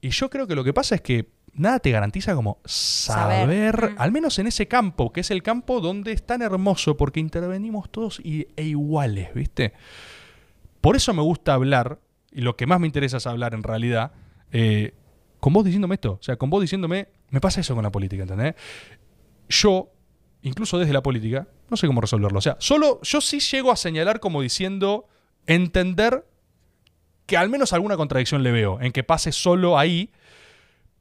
Y 0.00 0.10
yo 0.10 0.28
creo 0.30 0.46
que 0.46 0.54
lo 0.54 0.64
que 0.64 0.72
pasa 0.72 0.94
es 0.96 1.00
que 1.00 1.30
nada 1.54 1.78
te 1.78 1.90
garantiza 1.90 2.34
como 2.34 2.58
saber, 2.64 3.42
Saber. 3.76 3.90
Mm. 3.92 3.94
al 3.98 4.12
menos 4.12 4.38
en 4.38 4.46
ese 4.48 4.66
campo, 4.68 5.12
que 5.12 5.20
es 5.20 5.30
el 5.30 5.42
campo 5.42 5.80
donde 5.80 6.12
es 6.12 6.26
tan 6.26 6.42
hermoso, 6.42 6.96
porque 6.96 7.20
intervenimos 7.20 7.88
todos 7.90 8.20
y- 8.20 8.48
e 8.56 8.64
iguales, 8.64 9.32
¿viste? 9.34 9.72
Por 10.80 10.96
eso 10.96 11.14
me 11.14 11.22
gusta 11.22 11.54
hablar, 11.54 12.00
y 12.32 12.40
lo 12.42 12.56
que 12.56 12.66
más 12.66 12.80
me 12.80 12.86
interesa 12.86 13.16
es 13.18 13.26
hablar 13.26 13.54
en 13.54 13.62
realidad, 13.62 14.12
eh, 14.52 14.94
con 15.40 15.52
vos 15.52 15.64
diciéndome 15.64 15.94
esto. 15.94 16.12
O 16.20 16.22
sea, 16.22 16.36
con 16.36 16.50
vos 16.50 16.60
diciéndome, 16.60 17.08
me 17.30 17.40
pasa 17.40 17.60
eso 17.60 17.74
con 17.74 17.84
la 17.84 17.92
política, 17.92 18.22
¿entendés? 18.24 18.54
Yo, 19.48 19.90
incluso 20.42 20.78
desde 20.78 20.92
la 20.92 21.02
política, 21.02 21.46
no 21.70 21.76
sé 21.76 21.86
cómo 21.86 22.00
resolverlo. 22.00 22.38
O 22.38 22.42
sea, 22.42 22.56
solo 22.58 23.00
yo 23.02 23.20
sí 23.20 23.40
llego 23.40 23.70
a 23.70 23.76
señalar 23.76 24.20
como 24.20 24.42
diciendo, 24.42 25.06
entender 25.46 26.26
que 27.26 27.36
al 27.36 27.48
menos 27.48 27.72
alguna 27.72 27.96
contradicción 27.96 28.42
le 28.42 28.52
veo 28.52 28.80
en 28.80 28.92
que 28.92 29.02
pase 29.02 29.32
solo 29.32 29.78
ahí, 29.78 30.10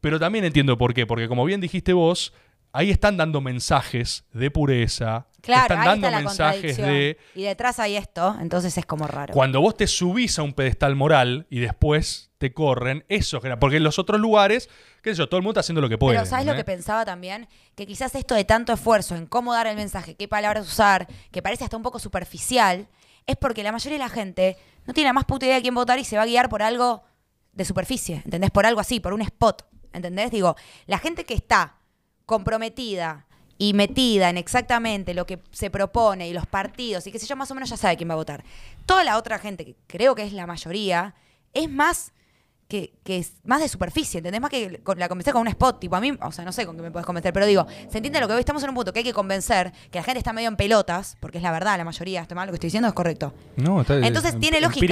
pero 0.02 0.20
también 0.20 0.45
entiendo 0.45 0.78
por 0.78 0.94
qué, 0.94 1.06
porque 1.06 1.28
como 1.28 1.45
bien 1.45 1.62
dijiste 1.62 1.94
vos, 1.94 2.34
ahí 2.74 2.90
están 2.90 3.18
dando 3.18 3.40
mensajes 3.40 4.26
de 4.34 4.52
pureza, 4.52 5.28
Claro, 5.41 5.64
están 5.64 5.80
ahí 5.80 5.86
dando 5.88 6.08
está 6.08 6.20
la 6.20 6.26
mensajes 6.26 6.78
de 6.78 7.18
Y 7.36 7.44
detrás 7.44 7.80
hay 7.80 7.98
esto, 7.98 8.36
entonces 8.40 8.78
es 8.78 8.86
como 8.86 9.08
raro. 9.08 9.34
cuando 9.34 9.62
vos 9.62 9.76
te 9.76 9.88
subís 9.88 10.40
a 10.40 10.44
un 10.44 10.54
pedestal 10.54 10.95
moral 10.95 11.45
y 11.50 11.60
después 11.60 12.32
te 12.38 12.54
corren, 12.54 13.06
eso 13.10 13.40
genera, 13.40 13.60
porque 13.60 13.78
en 13.78 13.84
los 13.84 14.00
otros 14.00 14.20
lugares, 14.20 14.70
qué 15.02 15.12
sé 15.12 15.18
yo, 15.18 15.28
todo 15.28 15.38
el 15.38 15.44
mundo 15.44 15.52
está 15.52 15.60
haciendo 15.62 15.82
lo 15.82 15.90
que 15.90 15.98
puede. 15.98 16.18
Pero 16.18 16.30
¿sabes 16.30 16.45
lo 16.45 16.56
que 16.56 16.64
pensaba 16.64 17.06
también? 17.06 17.48
Que 17.76 17.86
quizás 17.86 18.16
esto 18.16 18.36
de 18.36 18.44
tanto 18.45 18.74
esfuerzo 18.74 19.16
en 19.16 19.28
cómo 19.28 19.54
dar 19.54 19.68
el 19.68 19.76
mensaje, 19.76 20.16
qué 20.16 20.28
palabras 20.28 20.68
usar, 20.68 21.08
que 21.32 21.41
parece 21.41 21.64
hasta 21.64 21.78
un 21.78 21.84
poco 21.84 22.00
superficial, 22.00 22.88
es 23.28 23.36
porque 23.38 23.64
la 23.64 23.72
mayoría 23.72 23.98
de 23.98 24.04
la 24.04 24.10
gente 24.10 24.58
no 24.86 24.94
tiene 24.94 25.10
la 25.10 25.14
más 25.14 25.26
puta 25.26 25.45
idea 25.45 25.56
de 25.56 25.62
quién 25.62 25.76
votar 25.76 26.00
y 26.00 26.04
se 26.04 26.18
va 26.18 26.24
a 26.24 26.26
guiar 26.26 26.50
por 26.50 26.62
algo 26.62 27.04
de 27.54 27.66
superficie, 27.66 28.22
¿entendés? 28.26 28.52
Por 28.52 28.66
algo 28.66 28.80
así, 28.80 29.00
por 29.00 29.14
un 29.14 29.22
spot, 29.22 29.66
¿entendés? 29.94 30.32
Digo, 30.32 30.56
la 30.88 31.00
gente 31.00 31.26
que 31.26 31.34
está 31.34 31.78
comprometida 32.26 33.28
y 33.58 33.74
metida 33.74 34.30
en 34.30 34.38
exactamente 34.38 35.14
lo 35.14 35.26
que 35.26 35.40
se 35.52 35.70
propone 35.70 36.28
y 36.28 36.34
los 36.34 36.48
partidos 36.48 37.06
y 37.08 37.12
qué 37.12 37.20
sé 37.20 37.28
yo, 37.28 37.36
más 37.36 37.52
o 37.52 37.56
menos 37.56 37.70
ya 37.70 37.78
sabe 37.78 37.95
quién 37.95 38.10
va 38.10 38.14
a 38.14 38.18
votar. 38.18 38.44
Toda 38.86 39.04
la 39.04 39.18
otra 39.18 39.40
gente, 39.40 39.66
que 39.66 39.76
creo 39.88 40.16
que 40.16 40.24
es 40.24 40.34
la 40.34 40.48
mayoría, 40.48 41.16
es 41.54 41.70
más 41.70 42.12
que, 42.74 42.91
que 43.04 43.18
es 43.20 43.34
más 43.44 43.62
de 43.62 43.68
superficie, 43.68 44.18
¿entendés? 44.18 44.41
Más 44.41 44.50
que 44.50 44.82
con- 44.82 44.98
la 44.98 45.08
convencer 45.08 45.32
con 45.32 45.44
un 45.44 45.48
spot, 45.48 45.80
tipo 45.80 45.95
a 45.95 46.02
mí, 46.02 46.12
o 46.20 46.32
sea, 46.32 46.44
no 46.44 46.52
sé 46.52 46.66
con 46.66 46.76
qué 46.76 46.82
me 46.82 46.90
puedes 46.90 47.06
convencer, 47.06 47.32
pero 47.32 47.45
digo, 47.45 47.68
¿se 47.88 48.00
entiende 48.00 48.20
lo 48.20 48.26
que 48.26 48.34
voy? 48.34 48.40
Estamos 48.40 48.64
en 48.64 48.70
un 48.70 48.76
punto 48.76 48.91
que 48.91 49.00
hay 49.00 49.04
que 49.04 49.14
convencer, 49.14 49.72
que 49.91 50.00
la 50.00 50.04
gente 50.04 50.18
está 50.18 50.34
medio 50.34 50.48
en 50.48 50.56
pelotas, 50.56 51.16
porque 51.20 51.38
es 51.38 51.44
la 51.44 51.52
verdad, 51.52 51.78
la 51.78 51.86
mayoría, 51.86 52.22
está 52.24 52.34
mal 52.34 52.48
lo 52.48 52.52
que 52.52 52.56
estoy 52.56 52.70
diciendo, 52.70 52.88
es 52.88 52.95
correcto. 52.95 53.32
No, 53.58 53.82
está- 53.82 53.94
Entonces, 54.08 54.34
em- 54.34 54.40
tiene 54.40 54.58
lógica. 54.60 54.88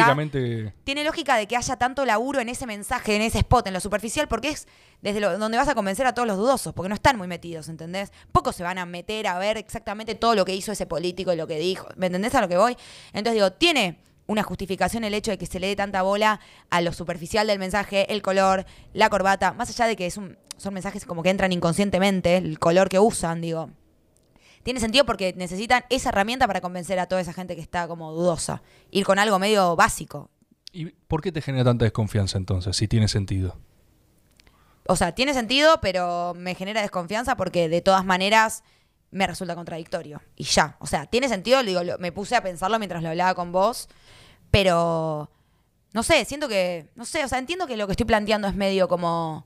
Tiene 0.83 1.03
lógica 1.03 1.35
de 1.37 1.47
que 1.47 1.57
haya 1.57 1.75
tanto 1.77 2.05
laburo 2.05 2.39
en 2.39 2.49
ese 2.49 2.67
mensaje, 2.67 3.15
en 3.15 3.23
ese 3.23 3.39
spot, 3.39 3.65
en 3.65 3.73
lo 3.73 3.79
superficial, 3.79 4.27
porque 4.27 4.49
es 4.49 4.67
desde 5.01 5.19
lo- 5.19 5.39
donde 5.39 5.57
vas 5.57 5.67
a 5.67 5.73
convencer 5.73 6.05
a 6.05 6.13
todos 6.13 6.27
los 6.27 6.37
dudosos, 6.37 6.75
porque 6.75 6.89
no 6.89 6.93
están 6.95 7.17
muy 7.17 7.27
metidos, 7.27 7.67
¿entendés? 7.67 8.11
Pocos 8.31 8.55
se 8.55 8.61
van 8.61 8.77
a 8.77 8.85
meter 8.85 9.25
a 9.25 9.39
ver 9.39 9.57
exactamente 9.57 10.13
todo 10.13 10.35
lo 10.35 10.45
que 10.45 10.53
hizo 10.53 10.71
ese 10.71 10.85
político 10.85 11.33
y 11.33 11.35
lo 11.35 11.47
que 11.47 11.57
dijo. 11.57 11.87
¿Me 11.95 12.05
entendés 12.05 12.35
a 12.35 12.41
lo 12.41 12.47
que 12.47 12.57
voy? 12.57 12.77
Entonces 13.07 13.33
digo, 13.33 13.51
tiene 13.53 13.97
una 14.31 14.43
justificación 14.43 15.03
el 15.03 15.13
hecho 15.13 15.31
de 15.31 15.37
que 15.37 15.45
se 15.45 15.59
le 15.59 15.67
dé 15.67 15.75
tanta 15.75 16.01
bola 16.01 16.39
a 16.69 16.81
lo 16.81 16.93
superficial 16.93 17.47
del 17.47 17.59
mensaje, 17.59 18.11
el 18.13 18.21
color, 18.21 18.65
la 18.93 19.09
corbata, 19.09 19.53
más 19.53 19.69
allá 19.69 19.85
de 19.87 19.95
que 19.95 20.05
es 20.05 20.17
un- 20.17 20.37
son 20.57 20.73
mensajes 20.73 21.05
como 21.05 21.23
que 21.23 21.29
entran 21.29 21.51
inconscientemente, 21.51 22.37
el 22.37 22.59
color 22.59 22.87
que 22.89 22.99
usan, 22.99 23.41
digo. 23.41 23.69
Tiene 24.63 24.79
sentido 24.79 25.05
porque 25.05 25.33
necesitan 25.35 25.83
esa 25.89 26.09
herramienta 26.09 26.45
para 26.47 26.61
convencer 26.61 26.99
a 26.99 27.07
toda 27.07 27.19
esa 27.21 27.33
gente 27.33 27.55
que 27.55 27.61
está 27.61 27.87
como 27.87 28.11
dudosa. 28.11 28.61
Ir 28.91 29.05
con 29.05 29.17
algo 29.19 29.39
medio 29.39 29.75
básico, 29.75 30.29
¿Y 30.73 30.85
por 30.85 31.21
qué 31.21 31.33
te 31.33 31.41
genera 31.41 31.65
tanta 31.65 31.83
desconfianza 31.83 32.37
entonces, 32.37 32.77
si 32.77 32.87
tiene 32.87 33.09
sentido? 33.09 33.57
O 34.87 34.95
sea, 34.95 35.13
tiene 35.13 35.33
sentido, 35.33 35.79
pero 35.81 36.33
me 36.35 36.55
genera 36.55 36.81
desconfianza 36.81 37.35
porque 37.35 37.67
de 37.69 37.81
todas 37.81 38.05
maneras 38.05 38.63
me 39.11 39.27
resulta 39.27 39.55
contradictorio. 39.55 40.21
Y 40.37 40.45
ya. 40.45 40.77
O 40.79 40.87
sea, 40.87 41.05
tiene 41.07 41.27
sentido, 41.27 41.61
digo, 41.63 41.83
lo- 41.83 41.97
me 41.97 42.11
puse 42.13 42.35
a 42.37 42.41
pensarlo 42.41 42.79
mientras 42.79 43.03
lo 43.03 43.09
hablaba 43.09 43.35
con 43.35 43.51
vos, 43.51 43.89
pero 44.51 45.29
no 45.93 46.03
sé, 46.03 46.23
siento 46.25 46.47
que, 46.47 46.89
no 46.95 47.05
sé, 47.05 47.23
o 47.23 47.27
sea, 47.27 47.39
entiendo 47.39 47.67
que 47.67 47.77
lo 47.77 47.87
que 47.87 47.93
estoy 47.93 48.05
planteando 48.05 48.47
es 48.47 48.55
medio 48.55 48.87
como 48.87 49.45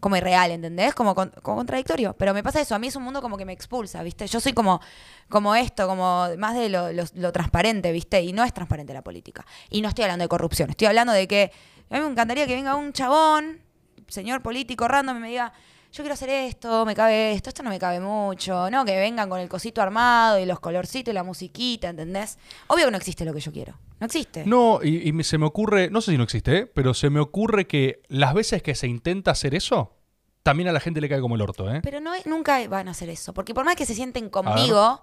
como 0.00 0.16
irreal, 0.16 0.52
¿entendés? 0.52 0.94
Como, 0.94 1.12
como 1.16 1.56
contradictorio. 1.56 2.14
Pero 2.16 2.32
me 2.32 2.44
pasa 2.44 2.60
eso, 2.60 2.72
a 2.74 2.78
mí 2.78 2.86
es 2.86 2.94
un 2.94 3.02
mundo 3.02 3.20
como 3.20 3.36
que 3.36 3.44
me 3.44 3.52
expulsa, 3.52 4.00
¿viste? 4.04 4.28
Yo 4.28 4.38
soy 4.38 4.52
como, 4.52 4.80
como 5.28 5.56
esto, 5.56 5.88
como 5.88 6.28
más 6.38 6.54
de 6.54 6.68
lo, 6.68 6.92
lo- 6.92 7.02
lo 7.14 7.32
transparente, 7.32 7.90
¿viste? 7.90 8.22
Y 8.22 8.32
no 8.32 8.44
es 8.44 8.54
transparente 8.54 8.94
la 8.94 9.02
política. 9.02 9.44
Y 9.70 9.80
no 9.82 9.88
estoy 9.88 10.04
hablando 10.04 10.22
de 10.22 10.28
corrupción, 10.28 10.70
estoy 10.70 10.86
hablando 10.86 11.12
de 11.12 11.26
que 11.26 11.50
a 11.90 11.94
mí 11.96 12.00
me 12.04 12.10
encantaría 12.12 12.46
que 12.46 12.54
venga 12.54 12.76
un 12.76 12.92
chabón, 12.92 13.60
señor 14.06 14.40
político 14.40 14.86
random, 14.86 15.16
y 15.16 15.20
me 15.20 15.28
diga, 15.30 15.52
yo 15.90 16.02
quiero 16.02 16.14
hacer 16.14 16.30
esto, 16.30 16.84
me 16.84 16.94
cabe 16.94 17.32
esto, 17.32 17.48
esto 17.48 17.62
no 17.62 17.70
me 17.70 17.78
cabe 17.78 17.98
mucho, 17.98 18.70
¿no? 18.70 18.84
Que 18.84 18.98
vengan 18.98 19.28
con 19.28 19.40
el 19.40 19.48
cosito 19.48 19.80
armado 19.80 20.38
y 20.38 20.44
los 20.44 20.60
colorcitos 20.60 21.12
y 21.12 21.14
la 21.14 21.22
musiquita, 21.22 21.88
¿entendés? 21.88 22.38
Obvio 22.66 22.86
que 22.86 22.90
no 22.90 22.96
existe 22.96 23.24
lo 23.24 23.32
que 23.32 23.40
yo 23.40 23.52
quiero. 23.52 23.74
No 23.98 24.06
existe. 24.06 24.44
No, 24.44 24.80
y, 24.82 25.12
se 25.24 25.38
me 25.38 25.46
ocurre, 25.46 25.90
no 25.90 26.00
sé 26.00 26.12
si 26.12 26.18
no 26.18 26.24
existe, 26.24 26.56
¿eh? 26.56 26.66
pero 26.66 26.94
se 26.94 27.10
me 27.10 27.20
ocurre 27.20 27.66
que 27.66 28.02
las 28.08 28.34
veces 28.34 28.62
que 28.62 28.74
se 28.74 28.86
intenta 28.86 29.30
hacer 29.30 29.54
eso, 29.54 29.96
también 30.42 30.68
a 30.68 30.72
la 30.72 30.80
gente 30.80 31.00
le 31.00 31.08
cae 31.08 31.20
como 31.20 31.34
el 31.34 31.40
orto, 31.40 31.72
¿eh? 31.72 31.80
Pero 31.82 32.00
no, 32.00 32.12
nunca 32.26 32.66
van 32.68 32.88
a 32.88 32.92
hacer 32.92 33.08
eso. 33.08 33.34
Porque 33.34 33.54
por 33.54 33.64
más 33.64 33.76
que 33.76 33.86
se 33.86 33.94
sienten 33.94 34.30
conmigo, 34.30 35.02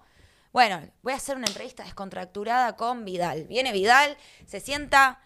bueno, 0.53 0.82
voy 1.02 1.14
a 1.14 1.18
hacer 1.18 1.36
una 1.36 1.48
entrevista 1.48 1.84
descontracturada 1.84 2.76
con 2.76 3.03
Vidal. 3.06 3.45
Viene 3.48 3.74
Vidal, 3.74 4.18
se 4.45 4.60
sienta. 4.60 5.20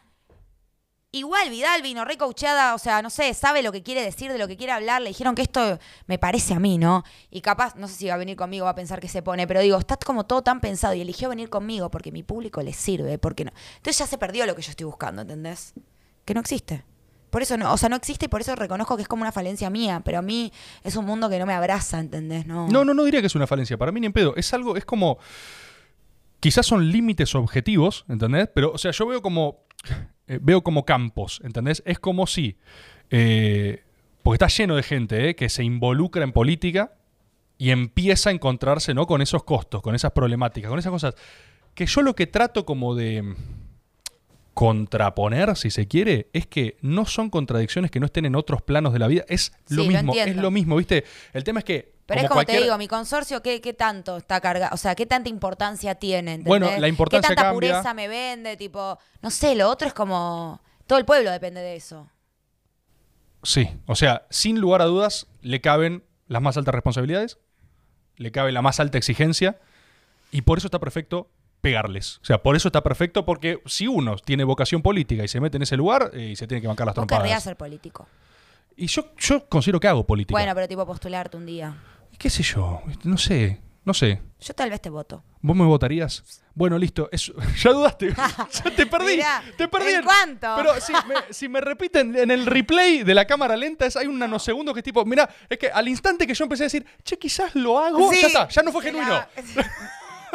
Igual 1.12 1.50
Vidal 1.50 1.82
vino 1.82 2.06
recoachada, 2.06 2.76
o 2.76 2.78
sea, 2.78 3.02
no 3.02 3.10
sé, 3.10 3.34
sabe 3.34 3.64
lo 3.64 3.72
que 3.72 3.82
quiere 3.82 4.04
decir, 4.04 4.32
de 4.32 4.38
lo 4.38 4.48
que 4.48 4.58
quiere 4.58 4.74
hablar. 4.74 5.02
Le 5.02 5.10
dijeron 5.10 5.34
que 5.34 5.42
esto 5.42 5.80
me 6.06 6.20
parece 6.20 6.54
a 6.54 6.60
mí, 6.60 6.78
¿no? 6.78 7.04
Y 7.32 7.42
capaz, 7.42 7.76
no 7.76 7.88
sé 7.88 7.96
si 7.96 8.08
va 8.08 8.14
a 8.14 8.18
venir 8.18 8.36
conmigo, 8.36 8.66
va 8.66 8.72
a 8.72 8.76
pensar 8.76 9.00
que 9.00 9.08
se 9.08 9.24
pone, 9.24 9.48
pero 9.48 9.60
digo, 9.62 9.80
está 9.80 9.98
como 9.98 10.28
todo 10.28 10.44
tan 10.44 10.62
pensado 10.62 10.94
y 10.94 11.02
eligió 11.02 11.30
venir 11.30 11.50
conmigo 11.50 11.90
porque 11.90 12.12
mi 12.12 12.22
público 12.22 12.62
le 12.62 12.74
sirve, 12.74 13.18
porque 13.18 13.44
no. 13.44 13.52
Entonces 13.78 13.98
ya 13.98 14.06
se 14.06 14.20
perdió 14.20 14.46
lo 14.46 14.56
que 14.56 14.62
yo 14.62 14.70
estoy 14.70 14.86
buscando, 14.86 15.24
¿entendés? 15.24 15.74
Que 16.26 16.36
no 16.36 16.42
existe. 16.42 16.84
Por 17.32 17.42
eso 17.42 17.58
no, 17.58 17.74
o 17.74 17.78
sea, 17.78 17.90
no 17.90 17.96
existe 17.96 18.26
y 18.26 18.28
por 18.28 18.42
eso 18.42 18.56
reconozco 18.56 18.96
que 18.96 19.02
es 19.02 19.08
como 19.08 19.22
una 19.22 19.32
falencia 19.32 19.72
mía, 19.72 20.04
pero 20.06 20.20
a 20.20 20.22
mí 20.22 20.52
es 20.84 20.96
un 20.96 21.06
mundo 21.06 21.28
que 21.28 21.40
no 21.40 21.48
me 21.48 21.54
abraza, 21.54 22.00
¿entendés? 22.00 22.46
No, 22.46 22.68
No, 22.68 22.86
no, 22.86 22.94
no 22.94 23.04
diría 23.04 23.22
que 23.22 23.28
es 23.28 23.36
una 23.36 23.48
falencia. 23.48 23.78
Para 23.78 23.92
mí 23.92 24.00
ni 24.00 24.06
en 24.08 24.14
pedo. 24.14 24.36
Es 24.36 24.54
algo, 24.54 24.78
es 24.78 24.86
como. 24.86 25.18
Quizás 26.40 26.66
son 26.68 26.90
límites 26.90 27.34
objetivos, 27.36 28.06
¿entendés? 28.08 28.48
Pero, 28.54 28.72
o 28.72 28.78
sea, 28.78 28.92
yo 28.92 29.08
veo 29.08 29.24
como. 29.24 29.64
Eh, 30.30 30.40
veo 30.42 30.62
como 30.62 30.86
campos, 30.86 31.42
¿entendés? 31.44 31.84
Es 31.86 32.00
como 32.00 32.28
si. 32.28 32.56
eh, 33.10 33.84
porque 34.24 34.36
está 34.36 34.48
lleno 34.48 34.76
de 34.76 34.84
gente 34.84 35.30
eh, 35.30 35.36
que 35.36 35.50
se 35.50 35.64
involucra 35.64 36.24
en 36.24 36.32
política 36.32 36.94
y 37.58 37.72
empieza 37.72 38.30
a 38.30 38.34
encontrarse 38.34 38.94
¿no? 38.94 39.08
con 39.08 39.22
esos 39.22 39.44
costos, 39.44 39.82
con 39.82 39.96
esas 39.96 40.12
problemáticas, 40.12 40.70
con 40.70 40.78
esas 40.78 40.92
cosas. 40.92 41.16
Que 41.74 41.86
yo 41.86 42.02
lo 42.02 42.16
que 42.16 42.28
trato 42.28 42.66
como 42.66 42.96
de 42.96 43.36
contraponer, 44.54 45.56
si 45.56 45.72
se 45.72 45.88
quiere, 45.88 46.30
es 46.34 46.46
que 46.46 46.78
no 46.82 47.06
son 47.06 47.30
contradicciones 47.30 47.90
que 47.92 48.00
no 48.00 48.06
estén 48.06 48.26
en 48.26 48.36
otros 48.36 48.62
planos 48.62 48.94
de 48.94 49.00
la 49.00 49.08
vida. 49.08 49.24
Es 49.28 49.52
lo 49.70 49.84
Sí, 49.84 49.90
lo 49.90 49.98
mismo, 49.98 50.14
es 50.14 50.36
lo 50.36 50.52
mismo, 50.52 50.76
¿viste? 50.76 51.06
El 51.34 51.44
tema 51.44 51.60
es 51.60 51.66
que. 51.66 51.99
Pero 52.10 52.22
es 52.22 52.28
como 52.28 52.38
cualquier- 52.40 52.58
te 52.58 52.64
digo, 52.66 52.78
mi 52.78 52.88
consorcio, 52.88 53.42
¿qué, 53.42 53.62
qué 53.62 53.74
tanto 53.74 54.18
está 54.18 54.42
cargado? 54.42 54.74
O 54.74 54.78
sea, 54.78 54.96
¿qué 54.96 55.06
tanta 55.06 55.30
importancia 55.30 55.96
tiene? 55.96 56.34
¿entendés? 56.34 56.48
Bueno, 56.48 56.70
la 56.78 56.88
importancia 56.88 57.30
¿Qué 57.30 57.36
tanta 57.36 57.52
cambia. 57.52 57.72
pureza 57.74 57.94
me 57.94 58.08
vende? 58.08 58.58
Tipo, 58.58 58.98
no 59.22 59.30
sé, 59.32 59.56
lo 59.56 59.70
otro 59.70 59.88
es 59.88 59.94
como. 59.94 60.60
Todo 60.88 61.00
el 61.00 61.06
pueblo 61.06 61.32
depende 61.32 61.62
de 61.62 61.76
eso. 61.76 62.10
Sí, 63.44 63.70
o 63.86 63.96
sea, 63.96 64.26
sin 64.30 64.60
lugar 64.60 64.82
a 64.82 64.86
dudas, 64.86 65.28
le 65.42 65.62
caben 65.62 66.04
las 66.28 66.42
más 66.42 66.58
altas 66.58 66.74
responsabilidades, 66.76 67.38
le 68.18 68.32
cabe 68.32 68.52
la 68.52 68.62
más 68.62 68.80
alta 68.80 68.98
exigencia, 68.98 69.60
y 70.32 70.42
por 70.42 70.58
eso 70.58 70.68
está 70.68 70.80
perfecto 70.80 71.30
pegarles. 71.62 72.18
O 72.22 72.26
sea, 72.26 72.42
por 72.44 72.56
eso 72.56 72.68
está 72.68 72.84
perfecto, 72.84 73.26
porque 73.26 73.62
si 73.66 73.88
uno 73.88 74.16
tiene 74.18 74.44
vocación 74.44 74.82
política 74.82 75.24
y 75.24 75.28
se 75.28 75.40
mete 75.40 75.58
en 75.58 75.64
ese 75.64 75.78
lugar, 75.78 76.12
eh, 76.14 76.30
y 76.32 76.36
se 76.36 76.48
tiene 76.48 76.62
que 76.62 76.68
bancar 76.68 76.86
las 76.88 76.96
trompadas. 76.96 77.44
ser 77.44 77.56
político. 77.56 78.08
Y 78.76 78.88
yo, 78.88 79.14
yo 79.18 79.46
considero 79.48 79.80
que 79.80 79.88
hago 79.88 80.06
política. 80.06 80.34
Bueno, 80.34 80.54
pero 80.56 80.68
tipo 80.68 80.86
postularte 80.86 81.36
un 81.38 81.46
día. 81.46 81.76
¿Qué 82.20 82.30
sé 82.30 82.44
yo? 82.44 82.84
No 83.04 83.18
sé, 83.18 83.60
no 83.86 83.94
sé. 83.96 84.22
Yo 84.42 84.54
tal 84.54 84.70
vez 84.70 84.82
te 84.82 84.90
voto. 84.90 85.24
¿Vos 85.42 85.56
me 85.56 85.64
votarías? 85.66 86.44
Bueno, 86.54 86.78
listo. 86.78 87.08
eso- 87.12 87.34
ya 87.64 87.72
dudaste. 87.72 88.10
ya 88.14 88.76
te 88.76 88.86
perdí. 88.86 89.16
Mirá, 89.16 89.42
te 89.58 89.68
perdí. 89.70 89.94
¿en 89.94 90.04
cuánto? 90.04 90.54
Pero 90.58 90.80
si 90.82 90.92
me, 90.94 91.16
si 91.32 91.48
me 91.50 91.62
repiten 91.62 92.16
en 92.16 92.30
el 92.30 92.46
replay 92.46 93.04
de 93.04 93.14
la 93.14 93.26
cámara 93.26 93.56
lenta, 93.56 93.86
es, 93.86 93.96
hay 93.96 94.08
un 94.08 94.20
nanosegundo 94.20 94.74
que 94.74 94.82
es 94.82 94.84
tipo, 94.84 95.04
mira, 95.06 95.30
es 95.50 95.58
que 95.58 95.72
al 95.72 95.88
instante 95.88 96.28
que 96.28 96.34
yo 96.34 96.44
empecé 96.44 96.64
a 96.64 96.66
decir, 96.66 96.86
che, 97.04 97.18
quizás 97.18 97.56
lo 97.56 97.80
hago, 97.80 98.12
Sí, 98.12 98.20
ya 98.22 98.28
está, 98.28 98.48
ya 98.50 98.62
no 98.64 98.72
fue 98.74 98.84
genuino. 98.84 99.26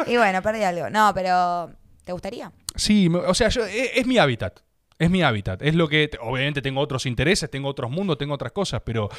y 0.07 0.17
bueno, 0.17 0.41
perdí 0.41 0.63
algo. 0.63 0.89
No, 0.89 1.11
pero. 1.13 1.71
¿Te 2.03 2.11
gustaría? 2.11 2.51
Sí, 2.75 3.07
o 3.09 3.33
sea, 3.33 3.49
yo- 3.49 3.65
es, 3.65 3.91
es 3.95 4.05
mi 4.07 4.17
hábitat. 4.17 4.59
Es 4.97 5.09
mi 5.09 5.23
hábitat. 5.23 5.61
Es 5.61 5.75
lo 5.75 5.87
que. 5.87 6.09
Obviamente 6.21 6.61
tengo 6.61 6.79
otros 6.79 7.05
intereses, 7.05 7.49
tengo 7.49 7.67
otros 7.67 7.91
mundos, 7.91 8.17
tengo 8.17 8.33
otras 8.33 8.53
cosas, 8.53 8.81
pero 8.85 9.09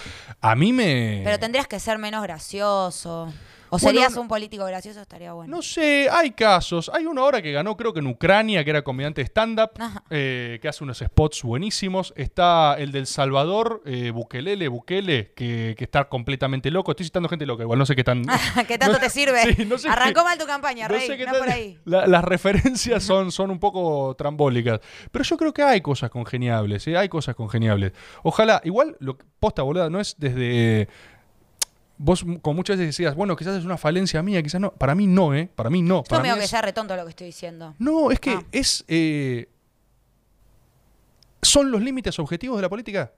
a 0.40 0.54
mí 0.54 0.72
me. 0.72 1.20
Pero 1.24 1.38
tendrías 1.38 1.66
que 1.66 1.78
ser 1.78 1.98
menos 1.98 2.22
gracioso. 2.22 3.32
O 3.76 3.78
Bueno, 3.78 4.00
serías 4.00 4.16
un 4.16 4.28
político 4.28 4.64
gracioso, 4.64 5.00
estaría 5.00 5.32
bueno. 5.32 5.56
No 5.56 5.62
sé, 5.62 6.08
hay 6.10 6.32
casos. 6.32 6.90
Hay 6.92 7.06
uno 7.06 7.22
ahora 7.22 7.40
que 7.42 7.52
ganó, 7.52 7.76
creo 7.76 7.92
que 7.92 8.00
en 8.00 8.06
Ucrania, 8.06 8.64
que 8.64 8.70
era 8.70 8.82
comediante 8.82 9.20
de 9.22 9.26
stand-up, 9.26 9.70
eh, 10.10 10.58
que 10.60 10.68
hace 10.68 10.84
unos 10.84 10.98
spots 10.98 11.42
buenísimos. 11.42 12.12
Está 12.16 12.74
el 12.78 12.92
del 12.92 13.06
Salvador, 13.06 13.82
eh, 13.86 14.10
Bukelele, 14.10 14.68
Bukele, 14.68 15.32
que, 15.34 15.74
que 15.76 15.84
está 15.84 16.08
completamente 16.08 16.70
loco. 16.70 16.90
Estoy 16.92 17.06
citando 17.06 17.28
gente 17.28 17.46
loca, 17.46 17.62
igual 17.62 17.78
no 17.78 17.86
sé 17.86 17.94
qué 17.96 18.04
tan. 18.04 18.24
¿Qué 18.68 18.78
tanto 18.78 18.98
te 18.98 19.10
sirve? 19.10 19.54
Sí, 19.54 19.64
no 19.64 19.78
sé 19.78 19.88
Arrancó 19.88 20.20
qué- 20.20 20.24
mal 20.24 20.38
tu 20.38 20.46
campaña, 20.46 20.88
no 20.88 20.94
Rey. 20.94 21.06
sé 21.06 21.16
qué 21.16 21.24
tal- 21.24 21.38
por 21.38 21.48
ahí. 21.50 21.78
la- 21.84 22.06
las 22.06 22.24
referencias 22.24 23.02
son, 23.02 23.30
son 23.32 23.50
un 23.50 23.58
poco 23.58 24.14
trambólicas. 24.16 24.80
Pero 25.10 25.24
yo 25.24 25.36
creo 25.36 25.52
que 25.52 25.62
hay 25.62 25.80
cosas 25.80 26.10
congeniables, 26.10 26.86
¿eh? 26.88 26.96
hay 26.96 27.08
cosas 27.08 27.34
congeniables. 27.34 27.92
Ojalá, 28.22 28.60
igual, 28.64 28.96
lo 29.00 29.16
posta, 29.38 29.62
boluda, 29.62 29.90
no 29.90 30.00
es 30.00 30.14
desde. 30.18 30.88
Vos 31.98 32.24
como 32.42 32.54
muchas 32.54 32.76
veces 32.76 32.94
decías, 32.94 33.14
bueno, 33.14 33.34
quizás 33.36 33.56
es 33.58 33.64
una 33.64 33.78
falencia 33.78 34.22
mía, 34.22 34.42
quizás 34.42 34.60
no. 34.60 34.70
Para 34.72 34.94
mí 34.94 35.06
no, 35.06 35.34
¿eh? 35.34 35.48
Para 35.54 35.70
mí 35.70 35.80
no. 35.82 36.04
Yo 36.08 36.20
me 36.20 36.28
mí 36.32 36.38
que 36.38 36.44
es- 36.44 36.50
sea 36.50 36.60
retonto 36.62 36.94
lo 36.96 37.04
que 37.04 37.10
estoy 37.10 37.26
diciendo. 37.28 37.74
No, 37.78 38.10
es 38.10 38.20
que 38.20 38.30
Ah. 38.32 38.44
es. 38.52 38.84
eh, 38.88 39.48
¿Son 41.42 41.70
los 41.70 41.80
límites 41.82 42.18
objetivos 42.18 42.56
de 42.58 42.62
la 42.62 42.68
política? 42.68 43.12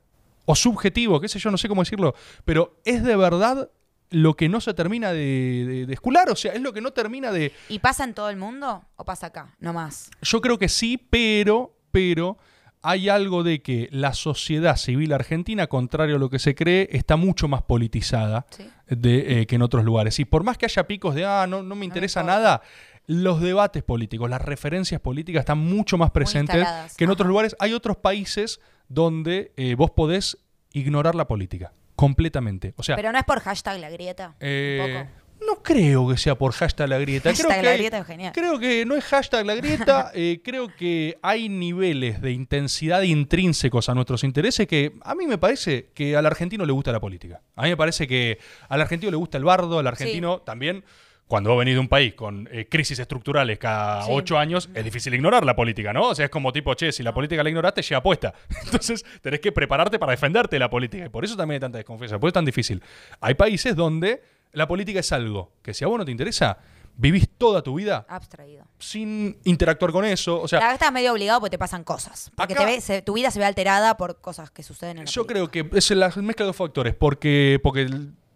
O 0.45 0.55
subjetivos, 0.55 1.21
qué 1.21 1.29
sé 1.29 1.39
yo, 1.39 1.51
no 1.51 1.59
sé 1.59 1.69
cómo 1.69 1.83
decirlo. 1.83 2.15
Pero 2.45 2.79
es 2.85 3.03
de 3.03 3.17
verdad 3.17 3.71
lo 4.11 4.35
que 4.35 4.49
no 4.49 4.61
se 4.61 4.73
termina 4.75 5.13
de, 5.13 5.65
de- 5.67 5.87
de 5.87 5.93
escular. 5.95 6.31
O 6.31 6.37
sea, 6.37 6.53
es 6.53 6.61
lo 6.61 6.73
que 6.73 6.81
no 6.81 6.93
termina 6.93 7.33
de. 7.33 7.53
¿Y 7.69 7.79
pasa 7.81 8.05
en 8.05 8.15
todo 8.15 8.31
el 8.31 8.37
mundo 8.37 8.85
o 8.97 9.05
pasa 9.05 9.27
acá? 9.29 9.55
No 9.61 9.73
más. 9.73 10.11
Yo 10.23 10.41
creo 10.41 10.59
que 10.59 10.69
sí, 10.69 10.97
pero, 10.99 11.75
pero 11.91 12.39
hay 12.83 13.09
algo 13.09 13.43
de 13.43 13.61
que 13.63 13.89
la 13.91 14.13
sociedad 14.15 14.77
civil 14.77 15.13
argentina, 15.13 15.67
contrario 15.67 16.17
a 16.17 16.19
lo 16.19 16.31
que 16.31 16.39
se 16.39 16.55
cree, 16.55 16.89
está 16.93 17.17
mucho 17.17 17.49
más 17.49 17.63
politizada 17.63 18.47
Sí. 18.51 18.65
de, 18.89 19.41
eh, 19.41 19.47
que 19.47 19.57
en 19.57 19.63
otros 19.63 19.85
lugares. 19.85 20.19
Y 20.21 20.25
por 20.25 20.45
más 20.45 20.59
que 20.59 20.67
haya 20.67 20.87
picos 20.87 21.15
de, 21.15 21.25
ah, 21.25 21.47
no, 21.49 21.63
no 21.63 21.75
me 21.75 21.85
interesa 21.85 22.23
nada, 22.23 22.63
los 23.07 23.41
debates 23.41 23.83
políticos, 23.83 24.29
las 24.29 24.43
referencias 24.43 25.01
políticas 25.01 25.41
están 25.41 25.59
mucho 25.59 25.97
más 25.99 26.11
presentes 26.11 26.67
que 26.97 27.05
en 27.05 27.09
ajá. 27.11 27.13
otros 27.15 27.29
lugares. 27.29 27.57
Hay 27.59 27.73
otros 27.73 27.97
países 27.97 28.61
donde 28.89 29.53
eh, 29.57 29.75
vos 29.75 29.91
podés 29.91 30.39
ignorar 30.73 31.15
la 31.15 31.27
política 31.27 31.73
completamente. 31.97 32.75
O 32.77 32.83
sea, 32.83 32.95
Pero 32.97 33.11
no 33.11 33.19
es 33.19 33.25
por 33.25 33.41
hashtag 33.41 33.81
la 33.81 33.91
grieta. 33.91 34.37
eh, 34.41 34.79
un 34.81 35.07
poco. 35.07 35.18
No 35.47 35.63
creo 35.63 36.09
que 36.09 36.17
sea 36.17 36.35
por 36.37 36.53
hashtag 36.53 36.89
la 36.89 36.99
grieta. 36.99 37.31
Hashtag 37.31 37.47
creo 37.47 37.59
que 37.59 37.65
la 37.65 37.71
hay- 37.73 37.79
grieta 37.79 37.99
es 37.99 38.07
genial. 38.07 38.33
Creo 38.35 38.59
que 38.59 38.85
no 38.87 38.95
es 38.97 39.05
hashtag 39.05 39.47
la 39.47 39.55
grieta, 39.55 40.11
eh, 40.15 40.41
creo 40.45 40.69
que 40.77 41.19
hay 41.23 41.49
niveles 41.49 42.21
de 42.21 42.33
intensidad 42.33 43.03
intrínsecos 43.03 43.89
a 43.89 43.95
nuestros 43.95 44.25
intereses 44.25 44.67
que 44.67 44.93
a 45.03 45.15
mí 45.15 45.27
me 45.27 45.39
parece 45.39 45.89
que 45.95 46.17
al 46.17 46.27
argentino 46.27 46.65
le 46.67 46.73
gusta 46.73 46.93
la 46.93 47.01
política. 47.01 47.41
A 47.57 47.63
mí 47.63 47.69
me 47.71 47.77
parece 47.77 48.07
que 48.07 48.39
al 48.69 48.81
argentino 48.81 49.11
le 49.11 49.17
gusta 49.17 49.39
el 49.39 49.45
bardo, 49.45 49.79
al 49.79 49.87
argentino 49.87 50.41
también. 50.41 50.85
Cuando 51.27 51.51
vos 51.51 51.59
venís 51.59 51.75
de 51.75 51.81
un 51.81 51.89
país 51.89 52.15
con 52.15 52.49
eh, 52.51 52.69
crisis 52.71 52.99
estructurales 52.99 53.59
cada 53.59 54.03
Sí. 54.05 54.11
ocho 54.11 54.39
años, 54.39 54.71
es 54.73 54.83
difícil 54.83 55.13
ignorar 55.13 55.45
la 55.45 55.55
política, 55.55 55.93
¿no? 55.93 56.09
O 56.09 56.15
sea, 56.15 56.25
es 56.25 56.31
como 56.31 56.55
tipo, 56.55 56.73
che, 56.73 56.91
si 56.91 57.03
la 57.03 57.13
política 57.13 57.43
la 57.43 57.51
ignoraste, 57.51 57.83
llega 57.83 58.03
puesta. 58.03 58.33
Entonces, 58.65 59.05
tenés 59.21 59.41
que 59.41 59.53
prepararte 59.53 59.99
para 59.99 60.13
defenderte 60.13 60.57
de 60.57 60.61
la 60.61 60.71
política. 60.71 61.05
Y 61.05 61.11
por 61.11 61.27
eso 61.27 61.37
también 61.37 61.57
hay 61.57 61.61
tanta 61.61 61.77
desconfianza, 61.77 62.19
por 62.19 62.29
eso 62.29 62.31
es 62.31 62.33
tan 62.35 62.47
difícil. 62.47 62.83
Hay 63.21 63.35
países 63.35 63.77
donde 63.77 64.23
la 64.53 64.67
política 64.69 65.01
es 65.01 65.13
algo 65.13 65.53
que 65.63 65.75
si 65.75 65.85
a 65.85 65.89
vos 65.89 65.99
no 65.99 66.05
te 66.05 66.11
interesa, 66.11 66.59
vivís 66.97 67.29
toda 67.39 67.63
tu 67.63 67.75
vida 67.75 68.05
Abstraído. 68.09 68.65
sin 68.79 69.39
interactuar 69.45 69.93
con 69.93 70.05
eso. 70.05 70.41
O 70.41 70.49
sea, 70.49 70.59
la 70.61 70.73
estás 70.75 70.91
medio 70.93 71.13
obligado 71.13 71.41
porque 71.41 71.51
te 71.53 71.59
pasan 71.59 71.85
cosas. 71.85 72.31
Porque 72.37 72.55
Acá- 72.55 72.65
te 72.67 72.73
ve- 72.73 72.81
se- 72.81 73.03
tu 73.03 73.13
vida 73.15 73.31
se 73.31 73.39
ve 73.39 73.45
alterada 73.45 73.97
por 73.97 74.21
cosas 74.21 74.51
que 74.51 74.63
suceden 74.63 74.99
en 74.99 75.05
la 75.05 75.11
yo 75.11 75.23
política. 75.27 75.49
creo 75.51 75.71
que 75.71 75.79
es 75.79 75.91
la 75.93 76.09
mezcla 76.17 76.45
de 76.45 76.49
dos 76.49 76.57
factores. 76.57 76.95
Porque, 76.95 77.61
porque 77.63 77.89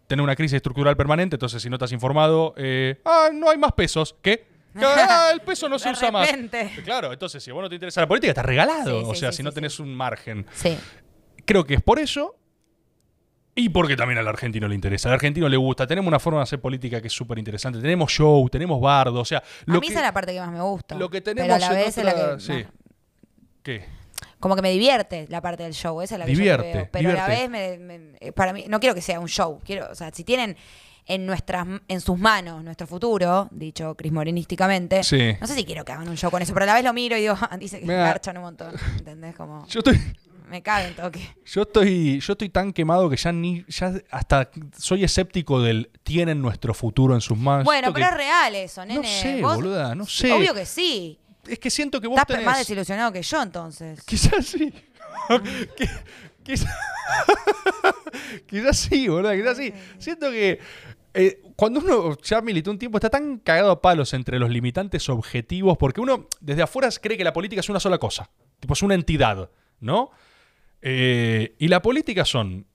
tener 0.07 0.23
una 0.23 0.35
crisis 0.35 0.55
estructural 0.57 0.95
permanente, 0.95 1.35
entonces 1.35 1.61
si 1.61 1.69
no 1.69 1.75
estás 1.75 1.91
informado, 1.91 2.53
eh, 2.57 3.01
ah, 3.05 3.29
no 3.33 3.49
hay 3.49 3.57
más 3.57 3.73
pesos. 3.73 4.15
¿Qué? 4.21 4.47
Ah, 4.75 5.29
el 5.33 5.41
peso 5.41 5.69
no 5.69 5.77
se 5.77 5.91
usa 5.91 6.09
más. 6.11 6.27
Claro, 6.83 7.13
entonces 7.13 7.43
si 7.43 7.51
a 7.51 7.53
vos 7.53 7.61
no 7.61 7.69
te 7.69 7.75
interesa 7.75 8.01
la 8.01 8.07
política, 8.07 8.31
estás 8.31 8.45
regalado. 8.45 9.01
Sí, 9.01 9.05
o 9.07 9.13
sí, 9.13 9.19
sea, 9.19 9.31
sí, 9.31 9.37
si 9.37 9.43
no 9.43 9.51
tenés 9.51 9.79
un 9.79 9.93
margen. 9.93 10.47
Sí. 10.53 10.75
Creo 11.45 11.63
que 11.65 11.75
es 11.75 11.81
por 11.83 11.99
eso. 11.99 12.35
Y 13.55 13.69
porque 13.69 13.95
también 13.95 14.17
al 14.17 14.27
argentino 14.27 14.67
le 14.67 14.73
interesa. 14.75 15.09
Al 15.09 15.15
argentino 15.15 15.47
le 15.47 15.57
gusta. 15.57 15.85
Tenemos 15.85 16.07
una 16.07 16.19
forma 16.19 16.39
de 16.39 16.43
hacer 16.43 16.59
política 16.59 16.99
que 17.01 17.07
es 17.07 17.13
súper 17.13 17.37
interesante. 17.37 17.79
Tenemos 17.79 18.11
show, 18.11 18.49
tenemos 18.49 18.81
bardo. 18.81 19.19
O 19.21 19.25
sea, 19.25 19.37
A 19.39 19.43
lo 19.65 19.75
mí 19.79 19.87
que, 19.87 19.93
esa 19.93 19.99
es 19.99 20.05
la 20.05 20.11
parte 20.13 20.33
que 20.33 20.39
más 20.39 20.51
me 20.51 20.61
gusta. 20.61 20.95
lo 20.95 21.09
que 21.09 21.21
Pero 21.21 21.35
tenemos 21.35 21.55
a 21.55 21.59
la 21.59 21.79
en 21.79 21.85
vez 21.85 21.97
es 21.97 22.03
la 22.03 22.11
otra- 22.13 22.35
que... 22.35 22.41
sí. 22.41 22.63
no, 22.63 22.69
¿Qué? 23.61 23.85
como 24.39 24.55
que 24.57 24.61
me 24.61 24.71
divierte 24.71 25.25
la 25.29 25.39
parte 25.41 25.63
del 25.63 25.73
show. 25.73 26.01
Esa 26.01 26.15
es 26.15 26.19
la 26.19 26.25
que 26.25 26.31
yo 26.33 26.37
Divierte, 26.37 26.73
veo. 26.73 26.89
Pero 26.91 27.09
a 27.11 27.13
la 27.13 27.27
vez, 27.27 27.49
me, 27.49 27.77
me- 27.77 28.17
eh, 28.19 28.31
para 28.31 28.51
mí, 28.53 28.65
no 28.67 28.79
quiero 28.79 28.93
que 28.95 29.01
sea 29.01 29.19
un 29.19 29.27
show. 29.29 29.61
Quiero, 29.63 29.87
o 29.91 29.95
sea, 29.95 30.09
si 30.11 30.23
tienen 30.23 30.57
en 31.05 31.25
nuestras 31.25 31.67
en 31.87 32.01
sus 32.01 32.17
manos 32.17 32.63
nuestro 32.63 32.87
futuro, 32.87 33.47
dicho 33.51 33.95
crismorinísticamente, 33.95 35.03
Sí. 35.03 35.35
no 35.39 35.47
sé 35.47 35.53
si 35.55 35.63
quiero 35.63 35.85
que 35.85 35.91
hagan 35.91 36.09
un 36.09 36.17
show 36.17 36.31
con 36.31 36.41
eso, 36.41 36.53
pero 36.53 36.63
a 36.63 36.67
la 36.67 36.73
vez 36.73 36.83
lo 36.83 36.91
miro 36.93 37.15
y 37.17 37.21
digo, 37.21 37.35
dice 37.59 37.79
que 37.79 37.85
marchan 37.85 38.35
un 38.37 38.43
montón. 38.43 38.73
¿Entendés? 38.97 39.35
Como, 39.35 39.65
Yo 39.67 39.79
estoy. 39.79 39.99
Me 40.53 40.61
cabe 40.61 40.87
un 40.89 40.93
toque. 40.93 41.35
Yo 41.45 41.63
estoy, 41.63 42.19
yo 42.19 42.33
estoy 42.33 42.47
tan 42.49 42.71
quemado 42.73 43.09
que 43.09 43.17
ya 43.17 43.31
ni, 43.31 43.65
ya 43.67 43.91
hasta 44.11 44.51
soy 44.77 45.03
escéptico 45.03 45.59
del 45.63 45.89
tienen 46.03 46.43
nuestro 46.43 46.75
futuro 46.75 47.15
en 47.15 47.21
sus 47.21 47.35
manos. 47.35 47.65
Bueno, 47.65 47.87
Siento 47.87 47.93
pero 47.95 48.05
que- 48.05 48.11
es 48.11 48.17
real 48.17 48.53
eso, 48.55 48.85
nene. 48.85 48.99
No 49.01 49.03
sé, 49.03 49.41
Vos- 49.41 49.55
boluda, 49.55 49.95
no 49.95 50.05
sé. 50.05 50.31
Obvio 50.31 50.53
que 50.53 50.67
sí. 50.67 51.17
Es 51.47 51.57
que 51.57 51.71
siento 51.71 51.99
que 51.99 52.05
vos 52.05 52.17
Estás 52.19 52.27
tenés... 52.27 52.45
más 52.45 52.59
desilusionado 52.59 53.11
que 53.11 53.23
yo, 53.23 53.41
entonces. 53.41 54.03
Quizás 54.03 54.45
sí. 54.45 54.71
Qui- 55.29 55.89
Quizás... 56.43 56.71
Quizás 58.45 58.77
sí, 58.77 59.07
boludo, 59.07 59.31
quizás 59.33 59.57
sí. 59.57 59.73
Siento 59.97 60.29
que 60.29 60.59
eh, 61.15 61.41
cuando 61.55 61.79
uno 61.79 62.15
ya 62.21 62.41
militó 62.41 62.69
un 62.69 62.77
tiempo 62.77 62.99
está 62.99 63.09
tan 63.09 63.39
cagado 63.39 63.71
a 63.71 63.81
palos 63.81 64.13
entre 64.13 64.37
los 64.37 64.51
limitantes 64.51 65.09
objetivos, 65.09 65.77
porque 65.79 65.99
uno 65.99 66.27
desde 66.41 66.61
afuera 66.61 66.89
cree 67.01 67.17
que 67.17 67.23
la 67.23 67.33
política 67.33 67.59
es 67.61 67.69
una 67.69 67.79
sola 67.79 67.97
cosa, 67.97 68.29
tipo 68.59 68.73
es 68.73 68.83
una 68.83 68.93
entidad, 68.95 69.49
¿no? 69.79 70.11
Eh, 70.85 71.55
y 71.59 71.69
la 71.69 71.81
política 71.81 72.25
son 72.25 72.65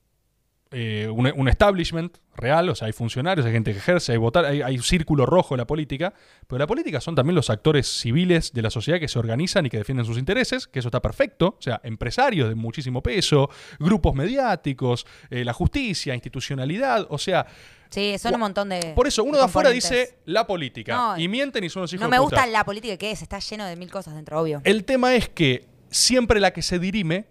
eh, 0.70 1.08
un, 1.10 1.30
un 1.34 1.48
establishment 1.48 2.18
real, 2.36 2.68
o 2.70 2.74
sea, 2.74 2.86
hay 2.86 2.92
funcionarios, 2.92 3.44
hay 3.46 3.52
gente 3.52 3.72
que 3.72 3.78
ejerce, 3.78 4.12
hay 4.12 4.18
votar, 4.18 4.44
hay, 4.46 4.62
hay 4.62 4.76
un 4.76 4.82
círculo 4.82 5.26
rojo 5.26 5.54
en 5.54 5.58
la 5.58 5.66
política, 5.66 6.14
pero 6.46 6.58
la 6.58 6.66
política 6.66 7.00
son 7.00 7.14
también 7.14 7.34
los 7.34 7.50
actores 7.50 7.86
civiles 7.86 8.52
de 8.52 8.62
la 8.62 8.70
sociedad 8.70 8.98
que 9.00 9.08
se 9.08 9.18
organizan 9.18 9.66
y 9.66 9.70
que 9.70 9.76
defienden 9.78 10.06
sus 10.06 10.18
intereses, 10.18 10.66
que 10.66 10.78
eso 10.78 10.88
está 10.88 11.00
perfecto, 11.02 11.56
o 11.58 11.62
sea, 11.62 11.80
empresarios 11.84 12.48
de 12.48 12.54
muchísimo 12.54 13.02
peso, 13.02 13.50
grupos 13.78 14.14
mediáticos, 14.14 15.06
eh, 15.30 15.44
la 15.44 15.52
justicia, 15.52 16.14
institucionalidad, 16.14 17.06
o 17.10 17.18
sea, 17.18 17.46
Sí, 17.90 18.16
son 18.18 18.34
un 18.34 18.40
montón 18.40 18.68
de. 18.68 18.92
por 18.94 19.06
eso 19.06 19.24
uno 19.24 19.38
de 19.38 19.44
afuera 19.44 19.70
dice 19.70 20.18
la 20.26 20.46
política 20.46 20.94
No, 20.94 21.18
y 21.18 21.26
mienten 21.26 21.64
y 21.64 21.70
son 21.70 21.80
los 21.82 21.92
hijos 21.94 22.02
No 22.02 22.06
de 22.08 22.10
me 22.10 22.22
puta. 22.22 22.36
gusta 22.36 22.46
la 22.46 22.62
política 22.62 22.98
que 22.98 23.10
es, 23.10 23.22
está 23.22 23.38
lleno 23.38 23.64
de 23.64 23.76
mil 23.76 23.90
cosas 23.90 24.14
dentro, 24.14 24.38
obvio. 24.38 24.60
El 24.64 24.84
tema 24.84 25.14
es 25.14 25.30
que 25.30 25.64
siempre 25.90 26.38
la 26.38 26.52
que 26.52 26.60
se 26.60 26.78
dirime 26.78 27.24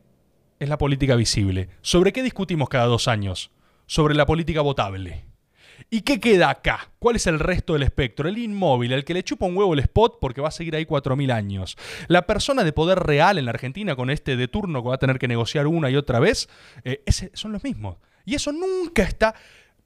es 0.60 0.70
la 0.70 0.78
política 0.78 1.16
visible. 1.16 1.70
¿Sobre 1.82 2.12
qué 2.14 2.24
discutimos 2.24 2.70
cada 2.70 2.86
dos 2.86 3.08
años? 3.08 3.52
Sobre 3.86 4.16
la 4.16 4.26
política 4.26 4.62
votable. 4.62 5.26
¿Y 5.92 6.02
qué 6.02 6.20
queda 6.20 6.50
acá? 6.50 6.90
¿Cuál 7.00 7.18
es 7.18 7.28
el 7.28 7.40
resto 7.40 7.74
del 7.74 7.84
espectro? 7.84 8.28
El 8.28 8.38
inmóvil, 8.40 8.92
el 8.94 9.06
que 9.06 9.14
le 9.14 9.24
chupa 9.24 9.46
un 9.46 9.56
huevo 9.56 9.74
el 9.76 9.80
spot 9.80 10.18
porque 10.20 10.42
va 10.42 10.48
a 10.48 10.52
seguir 10.52 10.76
ahí 10.76 10.86
4.000 10.86 11.32
años. 11.32 11.78
La 12.08 12.24
persona 12.26 12.64
de 12.64 12.74
poder 12.74 13.00
real 13.00 13.38
en 13.38 13.46
la 13.46 13.52
Argentina 13.52 13.96
con 13.96 14.10
este 14.10 14.36
de 14.36 14.48
turno 14.48 14.82
que 14.82 14.90
va 14.90 14.96
a 14.96 15.00
tener 15.00 15.20
que 15.20 15.28
negociar 15.28 15.68
una 15.68 15.90
y 15.92 15.96
otra 15.96 16.20
vez, 16.20 16.50
eh, 16.84 17.04
ese- 17.06 17.30
son 17.36 17.52
los 17.52 17.64
mismos. 17.64 17.98
Y 18.26 18.34
eso 18.36 18.52
nunca 18.52 19.04
está... 19.04 19.36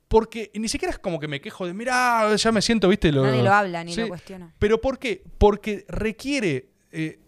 Porque 0.08 0.52
ni 0.56 0.68
siquiera 0.68 0.92
es 0.92 1.00
como 1.00 1.20
que 1.22 1.28
me 1.30 1.40
quejo 1.40 1.66
de, 1.66 1.74
mirá, 1.74 2.36
ya 2.36 2.52
me 2.52 2.62
siento, 2.62 2.90
viste, 2.90 3.12
lo, 3.14 3.24
Nadie 3.24 3.44
lo 3.44 3.54
habla 3.54 3.82
ni 3.84 3.94
Sí, 3.94 4.02
lo 4.02 4.10
cuestiona. 4.10 4.54
pero 4.60 4.82
¿por 4.82 5.00
qué? 5.00 5.24
Porque 5.38 5.86
requiere 5.88 6.68
eh, 6.92 7.20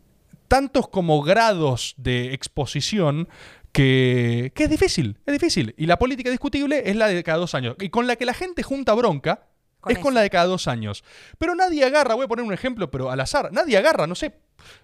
tantos 0.53 0.87
como 0.87 1.23
grados 1.23 1.95
de 1.97 2.31
exposición 2.35 3.27
que, 3.71 4.51
que 4.53 4.65
es 4.65 4.69
difícil, 4.69 5.17
es 5.25 5.33
difícil. 5.33 5.73
Y 5.79 5.87
la 5.87 5.97
política 5.97 6.29
discutible 6.29 6.83
es 6.85 6.95
la 6.95 7.07
de 7.07 7.23
cada 7.23 7.39
dos 7.39 7.55
años. 7.55 7.75
Y 7.79 7.89
con 7.89 8.05
la 8.05 8.17
que 8.17 8.25
la 8.25 8.35
gente 8.35 8.61
junta 8.61 8.93
bronca 8.93 9.47
Con 9.81 9.93
es 9.93 9.97
con 9.97 10.13
la 10.13 10.21
de 10.21 10.29
cada 10.29 10.45
dos 10.45 10.67
años. 10.67 11.03
Pero 11.39 11.55
nadie 11.55 11.83
agarra, 11.83 12.13
voy 12.13 12.25
a 12.25 12.27
poner 12.27 12.45
un 12.45 12.53
ejemplo, 12.53 12.91
pero 12.91 13.09
al 13.09 13.19
azar, 13.19 13.51
nadie 13.51 13.77
agarra, 13.77 14.05
no 14.05 14.13
sé, 14.13 14.41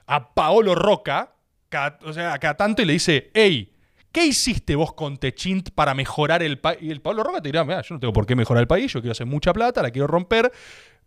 a 0.08 0.34
Paolo 0.34 0.74
Roca, 0.74 1.36
cada, 1.70 2.00
o 2.02 2.14
sea, 2.14 2.34
a 2.34 2.40
cada 2.40 2.58
tanto 2.58 2.82
y 2.82 2.86
le 2.86 2.94
dice, 2.94 3.30
hey, 3.36 3.72
¿qué 4.12 4.26
hiciste 4.26 4.76
vos 4.76 4.94
con 4.94 5.18
Techint 5.18 5.70
para 5.70 5.94
mejorar 5.94 6.42
el 6.42 6.58
país? 6.58 6.80
Y 6.82 6.90
el 6.90 7.00
Paolo 7.04 7.22
Roca 7.22 7.44
te 7.44 7.50
dirá, 7.50 7.64
mira, 7.64 7.84
yo 7.84 7.94
no 7.94 8.00
tengo 8.00 8.14
por 8.14 8.26
qué 8.26 8.36
mejorar 8.36 8.62
el 8.62 8.68
país, 8.68 8.92
yo 8.92 9.02
quiero 9.02 9.12
hacer 9.12 9.28
mucha 9.28 9.54
plata, 9.54 9.84
la 9.84 9.92
quiero 9.92 10.08
romper. 10.08 10.52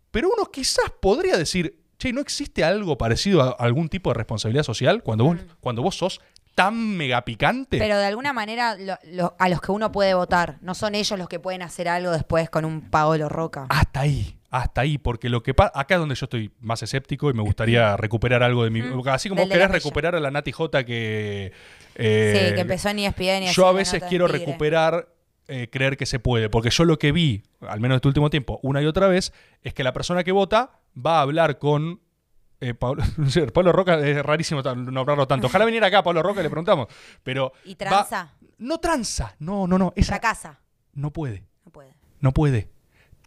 Pero 0.09 0.29
uno 0.33 0.49
quizás 0.49 0.89
podría 1.01 1.35
decir, 1.35 1.82
che, 2.03 2.13
¿no 2.13 2.21
existe 2.21 2.63
algo 2.63 2.97
parecido 2.97 3.41
a 3.41 3.51
algún 3.63 3.89
tipo 3.89 4.09
de 4.11 4.15
responsabilidad 4.15 4.63
social 4.63 5.01
cuando 5.03 5.23
vos, 5.25 5.37
cuando 5.59 5.81
vos 5.81 5.95
sos 5.97 6.21
tan 6.55 6.75
megapicante? 6.97 7.77
Mm. 7.77 7.79
Pero 7.79 7.97
de 7.97 8.05
alguna 8.05 8.33
manera 8.33 8.75
lo- 8.77 8.97
lo- 9.11 9.35
a 9.39 9.49
los 9.49 9.59
que 9.61 9.71
uno 9.71 9.91
puede 9.91 10.13
votar, 10.13 10.57
no 10.61 10.75
son 10.75 10.93
ellos 10.95 11.17
los 11.17 11.27
que 11.27 11.39
pueden 11.39 11.61
hacer 11.61 11.87
algo 11.87 12.11
después 12.11 12.49
con 12.49 12.65
un 12.65 12.81
Paolo 12.89 13.27
Roca. 13.29 13.65
Hasta 13.69 14.01
ahí, 14.01 14.37
hasta 14.51 14.81
ahí, 14.81 14.97
porque 14.99 15.29
lo 15.29 15.41
que 15.41 15.53
pasa, 15.55 15.71
acá 15.73 15.95
es 15.95 15.99
donde 15.99 16.13
yo 16.15 16.25
estoy 16.25 16.51
más 16.59 16.83
escéptico 16.83 17.29
y 17.31 17.33
me 17.33 17.41
gustaría 17.41 17.97
recuperar 17.97 18.43
algo 18.43 18.63
de 18.63 18.69
mi... 18.69 18.81
Mm, 18.83 19.07
Así 19.07 19.29
como 19.29 19.41
de 19.41 19.49
querés 19.49 19.71
recuperar 19.71 20.13
a 20.15 20.19
la 20.19 20.29
Nati 20.29 20.51
J 20.51 20.83
que... 20.85 21.51
eh, 21.95 22.47
sí, 22.49 22.55
que 22.55 22.61
empezó 22.61 22.89
en 22.89 22.99
ESPN 22.99 23.43
y 23.43 23.47
Yo 23.47 23.67
a 23.67 23.71
veces 23.73 24.03
quiero 24.07 24.27
recuperar, 24.27 25.07
eh, 25.47 25.69
creer 25.71 25.97
que 25.97 26.05
se 26.05 26.19
puede, 26.19 26.49
porque 26.49 26.69
yo 26.69 26.85
lo 26.85 26.99
que 26.99 27.11
vi, 27.11 27.41
al 27.61 27.79
menos 27.79 27.95
en 27.95 27.97
este 27.97 28.07
último 28.09 28.29
tiempo, 28.29 28.59
una 28.61 28.79
y 28.81 28.85
otra 28.85 29.07
vez, 29.07 29.33
es 29.63 29.73
que 29.73 29.83
la 29.83 29.91
persona 29.91 30.23
que 30.23 30.31
vota 30.31 30.79
va 30.95 31.19
a 31.19 31.21
hablar 31.21 31.57
con... 31.59 31.99
eh, 32.59 32.73
Pablo, 32.73 33.03
Pablo 33.53 33.71
Roca 33.71 33.99
es 33.99 34.23
rarísimo 34.23 34.61
nombrarlo 34.61 35.27
tanto. 35.27 35.47
Ojalá 35.47 35.65
viniera 35.65 35.87
acá 35.87 36.03
Pablo 36.03 36.23
Roca 36.23 36.39
y 36.39 36.43
le 36.43 36.49
preguntamos. 36.49 36.87
Pero. 37.23 37.53
¿Y 37.65 37.71
va- 37.75 37.77
tranza? 37.77 38.33
no 38.59 38.77
tranza. 38.79 39.35
No, 39.39 39.67
no, 39.67 39.77
no. 39.77 39.93
Esa 39.95 40.13
Fracasa. 40.13 40.59
no 40.93 41.11
puede. 41.11 41.43
No 41.65 41.71
puede. 41.71 41.93
No 42.19 42.31
puede. 42.31 42.69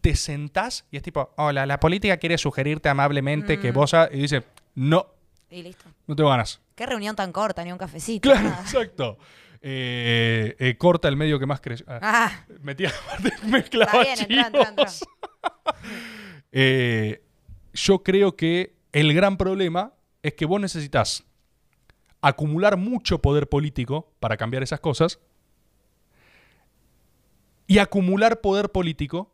Te 0.01 0.15
sentás 0.15 0.85
y 0.91 0.97
es 0.97 1.03
tipo, 1.03 1.33
hola, 1.37 1.65
la 1.65 1.79
política 1.79 2.17
quiere 2.17 2.37
sugerirte 2.37 2.87
amablemente 2.89 3.59
que 3.59 3.71
Mm. 3.71 3.75
vos. 3.75 3.93
ha-", 3.93 4.09
Y 4.11 4.19
dice, 4.19 4.43
no, 4.75 5.07
Y 5.49 5.63
listo. 5.63 5.85
no 6.07 6.15
tengo 6.15 6.29
ganas. 6.29 6.61
Qué 6.75 6.85
reunión 6.85 7.15
tan 7.15 7.31
corta, 7.31 7.63
ni 7.63 7.71
un 7.71 7.77
cafecito. 7.77 8.29
Claro, 8.29 8.49
nada. 8.49 8.61
exacto. 8.61 9.17
Eh, 9.61 10.55
eh, 10.59 10.77
corta 10.77 11.07
el 11.07 11.17
medio 11.17 11.39
que 11.39 11.45
más 11.47 11.59
crees. 11.61 11.83
Ah, 11.87 11.99
Ah, 12.01 12.45
metía, 12.61 12.91
mezclaba 13.47 14.01
Está 14.03 14.25
bien, 14.27 14.43
entrá, 14.43 14.67
entrá. 14.69 14.85
chivos. 14.85 15.03
Eh, 16.51 17.23
yo 17.77 18.03
creo 18.03 18.35
que 18.35 18.75
el 18.91 19.13
gran 19.13 19.37
problema 19.37 19.93
es 20.23 20.33
que 20.33 20.45
vos 20.45 20.59
necesitas 20.59 21.23
acumular 22.21 22.75
mucho 22.75 23.21
poder 23.21 23.47
político 23.47 24.11
para 24.19 24.35
cambiar 24.35 24.63
esas 24.63 24.79
cosas. 24.79 25.19
Y 27.67 27.77
acumular 27.77 28.41
poder 28.41 28.71
político 28.71 29.31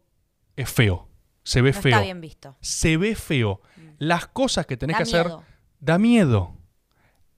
es 0.56 0.70
feo. 0.70 1.08
Se 1.44 1.62
ve 1.62 1.72
no 1.72 1.82
feo. 1.82 1.92
está 1.92 2.02
bien 2.02 2.20
visto. 2.20 2.58
Se 2.60 2.98
ve 2.98 3.16
feo. 3.16 3.62
Las 3.98 4.28
cosas 4.28 4.66
que 4.66 4.76
tenés 4.76 4.96
Da 4.96 4.98
que 4.98 5.04
hacer 5.04 5.32
da 5.80 5.98
miedo. 5.98 6.58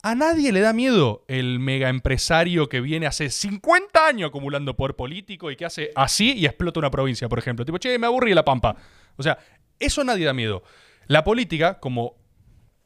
A 0.01 0.15
nadie 0.15 0.51
le 0.51 0.61
da 0.61 0.73
miedo 0.73 1.23
el 1.27 1.59
mega 1.59 1.89
empresario 1.89 2.69
que 2.69 2.81
viene 2.81 3.07
hace 3.07 3.29
50 3.29 4.07
años 4.07 4.29
acumulando 4.29 4.75
poder 4.75 4.95
político 4.95 5.51
y 5.51 5.55
que 5.55 5.65
hace 5.65 5.91
así 5.95 6.33
y 6.33 6.45
explota 6.45 6.79
una 6.79 6.91
provincia, 6.91 7.27
por 7.27 7.39
ejemplo. 7.39 7.65
Tipo, 7.65 7.77
che, 7.77 7.99
me 7.99 8.07
aburrí 8.07 8.33
la 8.33 8.45
pampa. 8.45 8.75
O 9.17 9.23
sea, 9.23 9.37
eso 9.79 10.03
nadie 10.03 10.25
da 10.25 10.33
miedo. 10.33 10.63
La 11.07 11.23
política, 11.23 11.79
como 11.79 12.15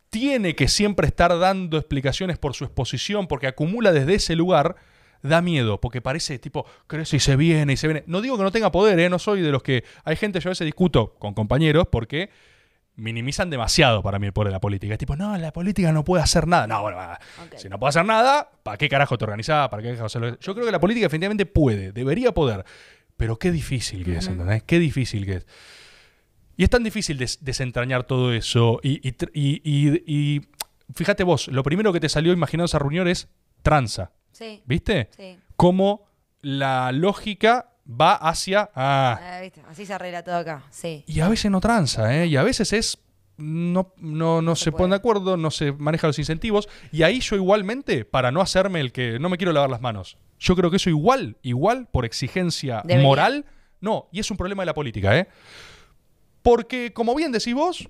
tiene 0.09 0.55
que 0.55 0.67
siempre 0.67 1.07
estar 1.07 1.37
dando 1.37 1.77
explicaciones 1.77 2.37
por 2.37 2.53
su 2.53 2.63
exposición, 2.65 3.27
porque 3.27 3.47
acumula 3.47 3.91
desde 3.91 4.15
ese 4.15 4.35
lugar, 4.35 4.75
da 5.21 5.41
miedo, 5.41 5.79
porque 5.79 6.01
parece 6.01 6.39
tipo, 6.39 6.65
crece 6.87 7.17
y 7.17 7.19
se 7.19 7.35
viene 7.35 7.73
y 7.73 7.77
se 7.77 7.87
viene. 7.87 8.03
No 8.07 8.21
digo 8.21 8.37
que 8.37 8.43
no 8.43 8.51
tenga 8.51 8.71
poder, 8.71 8.99
¿eh? 8.99 9.09
no 9.09 9.19
soy 9.19 9.41
de 9.41 9.51
los 9.51 9.63
que... 9.63 9.83
Hay 10.03 10.15
gente, 10.15 10.39
yo 10.39 10.49
a 10.49 10.51
veces 10.51 10.65
discuto 10.65 11.15
con 11.19 11.33
compañeros 11.33 11.87
porque 11.91 12.29
minimizan 12.95 13.49
demasiado 13.49 14.03
para 14.03 14.19
mí 14.19 14.27
el 14.27 14.33
poder 14.33 14.47
de 14.49 14.53
la 14.53 14.59
política. 14.59 14.93
Es 14.93 14.99
tipo, 14.99 15.15
no, 15.15 15.37
la 15.37 15.51
política 15.51 15.91
no 15.91 16.03
puede 16.03 16.23
hacer 16.23 16.47
nada. 16.47 16.67
No, 16.67 16.81
bueno, 16.81 16.97
si 17.55 17.69
no 17.69 17.79
puede 17.79 17.89
hacer 17.89 18.05
nada, 18.05 18.49
¿para 18.63 18.77
qué 18.77 18.89
carajo 18.89 19.17
te 19.17 19.25
organizás? 19.25 19.69
¿Para 19.69 19.81
qué 19.81 19.89
carajo 19.89 20.05
hacerlo? 20.05 20.37
Yo 20.39 20.53
creo 20.53 20.65
que 20.65 20.71
la 20.71 20.79
política 20.79 21.05
definitivamente 21.05 21.45
puede, 21.45 21.91
debería 21.91 22.33
poder. 22.33 22.65
Pero 23.17 23.37
qué 23.37 23.51
difícil 23.51 24.05
que 24.05 24.17
es. 24.17 24.27
¿entendés? 24.27 24.63
Qué 24.63 24.79
difícil 24.79 25.25
que 25.25 25.33
es. 25.33 25.47
Y 26.59 26.63
es 26.65 26.69
tan 26.69 26.83
difícil 26.83 27.17
des- 27.17 27.37
desentrañar 27.39 28.03
todo 28.03 28.33
eso. 28.33 28.81
Y, 28.83 28.95
y 29.07 29.13
tr- 29.13 29.31
y- 29.33 29.61
y- 29.63 30.03
y 30.05 30.41
fíjate 30.93 31.23
vos, 31.23 31.47
lo 31.47 31.63
primero 31.63 31.93
que 31.93 32.01
te 32.01 32.09
salió 32.09 32.33
imaginando 32.33 32.65
esa 32.65 32.79
reunión 32.79 33.07
es 33.07 33.29
tranza. 33.61 34.11
Sí, 34.33 34.61
¿Viste? 34.65 35.07
sí. 35.15 35.37
Cómo 35.55 36.05
la 36.41 36.91
lógica 36.91 37.71
va 37.89 38.13
hacia. 38.15 38.69
Ah, 38.75 39.19
Ah, 39.21 39.39
¿viste? 39.41 39.61
Así 39.69 39.85
se 39.85 39.93
arregla 39.93 40.21
todo 40.21 40.35
acá. 40.35 40.63
Sí. 40.69 41.05
y 41.07 41.21
a 41.21 41.29
veces 41.29 41.49
no 41.49 41.61
tranza, 41.61 42.13
¿eh? 42.17 42.25
Y 42.27 42.35
a 42.35 42.43
veces 42.43 42.73
es. 42.73 42.97
No, 43.37 43.93
no, 43.95 44.41
no 44.41 44.57
se 44.57 44.65
se 44.65 44.71
ponen 44.73 44.89
de 44.89 44.95
acuerdo, 44.97 45.37
no 45.37 45.51
se 45.51 45.71
manejan 45.71 46.09
los 46.09 46.19
incentivos. 46.19 46.67
Y 46.91 47.03
ahí 47.03 47.21
yo 47.21 47.37
igualmente, 47.37 48.03
para 48.03 48.31
no 48.33 48.41
hacerme 48.41 48.81
el 48.81 48.91
que 48.91 49.17
no 49.17 49.29
me 49.29 49.37
quiero 49.37 49.53
lavar 49.53 49.69
las 49.69 49.79
manos, 49.79 50.17
yo 50.39 50.57
creo 50.57 50.69
que 50.69 50.75
eso 50.75 50.89
igual, 50.89 51.37
igual, 51.41 51.87
por 51.89 52.03
exigencia 52.03 52.81
Debería. 52.83 53.07
moral, 53.07 53.45
no. 53.79 54.09
Y 54.11 54.19
es 54.19 54.29
un 54.29 54.35
problema 54.35 54.63
de 54.63 54.65
la 54.65 54.73
política, 54.73 55.17
¿eh? 55.17 55.29
Porque, 56.41 56.93
como 56.93 57.15
bien 57.15 57.31
decís 57.31 57.53
vos, 57.53 57.87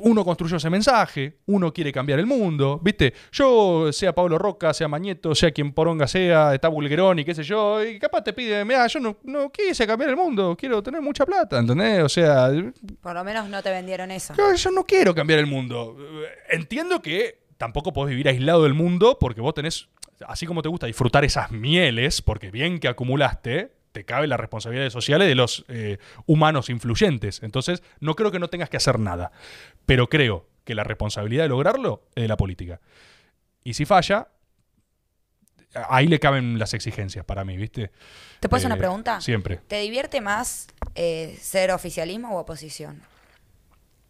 uno 0.00 0.24
construyó 0.24 0.56
ese 0.56 0.70
mensaje, 0.70 1.38
uno 1.46 1.72
quiere 1.72 1.92
cambiar 1.92 2.18
el 2.18 2.26
mundo, 2.26 2.80
¿viste? 2.82 3.12
Yo, 3.32 3.92
sea 3.92 4.14
Pablo 4.14 4.38
Roca, 4.38 4.72
sea 4.72 4.88
Mañeto, 4.88 5.34
sea 5.34 5.50
quien 5.50 5.72
poronga 5.72 6.06
sea, 6.06 6.54
está 6.54 6.68
Bulgerón 6.68 7.18
y 7.18 7.24
qué 7.24 7.34
sé 7.34 7.42
yo, 7.42 7.84
y 7.84 7.98
capaz 7.98 8.22
te 8.22 8.32
pide, 8.32 8.64
mira, 8.64 8.86
yo 8.86 9.00
no, 9.00 9.16
no 9.24 9.50
quise 9.50 9.86
cambiar 9.86 10.10
el 10.10 10.16
mundo, 10.16 10.56
quiero 10.58 10.82
tener 10.82 11.02
mucha 11.02 11.26
plata, 11.26 11.58
¿entendés? 11.58 12.02
O 12.04 12.08
sea, 12.08 12.50
Por 13.00 13.14
lo 13.14 13.24
menos 13.24 13.48
no 13.48 13.62
te 13.62 13.70
vendieron 13.70 14.10
eso. 14.10 14.34
yo, 14.36 14.54
yo 14.54 14.70
no 14.70 14.84
quiero 14.84 15.14
cambiar 15.14 15.40
el 15.40 15.46
mundo. 15.46 15.96
Entiendo 16.48 17.02
que 17.02 17.40
tampoco 17.56 17.92
podés 17.92 18.10
vivir 18.10 18.28
aislado 18.28 18.62
del 18.62 18.74
mundo 18.74 19.18
porque 19.18 19.40
vos 19.40 19.54
tenés, 19.54 19.88
así 20.26 20.46
como 20.46 20.62
te 20.62 20.68
gusta 20.68 20.86
disfrutar 20.86 21.24
esas 21.24 21.50
mieles, 21.50 22.22
porque 22.22 22.52
bien 22.52 22.78
que 22.78 22.86
acumulaste, 22.86 23.72
te 23.98 24.04
cabe 24.04 24.28
las 24.28 24.38
responsabilidades 24.38 24.92
sociales 24.92 25.26
de 25.26 25.34
los 25.34 25.64
eh, 25.66 25.98
humanos 26.24 26.70
influyentes. 26.70 27.42
Entonces, 27.42 27.82
no 27.98 28.14
creo 28.14 28.30
que 28.30 28.38
no 28.38 28.46
tengas 28.46 28.70
que 28.70 28.76
hacer 28.76 29.00
nada. 29.00 29.32
Pero 29.86 30.08
creo 30.08 30.46
que 30.62 30.76
la 30.76 30.84
responsabilidad 30.84 31.42
de 31.42 31.48
lograrlo 31.48 32.04
es 32.14 32.22
de 32.22 32.28
la 32.28 32.36
política. 32.36 32.80
Y 33.64 33.74
si 33.74 33.86
falla, 33.86 34.28
ahí 35.88 36.06
le 36.06 36.20
caben 36.20 36.60
las 36.60 36.74
exigencias 36.74 37.24
para 37.24 37.44
mí, 37.44 37.56
¿viste? 37.56 37.90
¿Te 38.38 38.48
puedo 38.48 38.58
hacer 38.58 38.70
Eh, 38.70 38.74
una 38.74 38.78
pregunta? 38.78 39.20
Siempre. 39.20 39.56
¿Te 39.66 39.80
divierte 39.80 40.20
más 40.20 40.68
eh, 40.94 41.36
ser 41.40 41.72
oficialismo 41.72 42.36
o 42.36 42.38
oposición? 42.38 43.02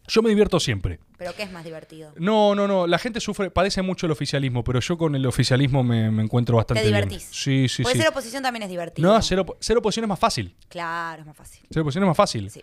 Yo 0.09 0.21
me 0.21 0.29
divierto 0.29 0.59
siempre. 0.59 0.99
¿Pero 1.17 1.33
qué 1.35 1.43
es 1.43 1.51
más 1.51 1.63
divertido? 1.63 2.11
No, 2.17 2.55
no, 2.55 2.67
no. 2.67 2.87
La 2.87 2.97
gente 2.99 3.19
sufre, 3.19 3.51
padece 3.51 3.81
mucho 3.81 4.05
el 4.07 4.11
oficialismo, 4.11 4.63
pero 4.63 4.79
yo 4.79 4.97
con 4.97 5.15
el 5.15 5.25
oficialismo 5.25 5.83
me, 5.83 6.09
me 6.11 6.23
encuentro 6.23 6.57
bastante 6.57 6.81
¿Te 6.83 6.89
bien. 6.89 7.07
divertís? 7.07 7.29
Sí, 7.31 7.67
sí, 7.69 7.83
Porque 7.83 7.97
sí. 7.97 8.01
ser 8.01 8.09
oposición 8.09 8.43
también 8.43 8.63
es 8.63 8.69
divertido. 8.69 9.07
No, 9.11 9.21
ser, 9.21 9.39
op- 9.39 9.57
ser 9.61 9.77
oposición 9.77 10.05
es 10.05 10.09
más 10.09 10.19
fácil. 10.19 10.55
Claro, 10.67 11.21
es 11.21 11.27
más 11.27 11.37
fácil. 11.37 11.61
Ser 11.69 11.81
oposición 11.81 12.03
es 12.03 12.07
más 12.07 12.17
fácil. 12.17 12.49
Sí. 12.49 12.61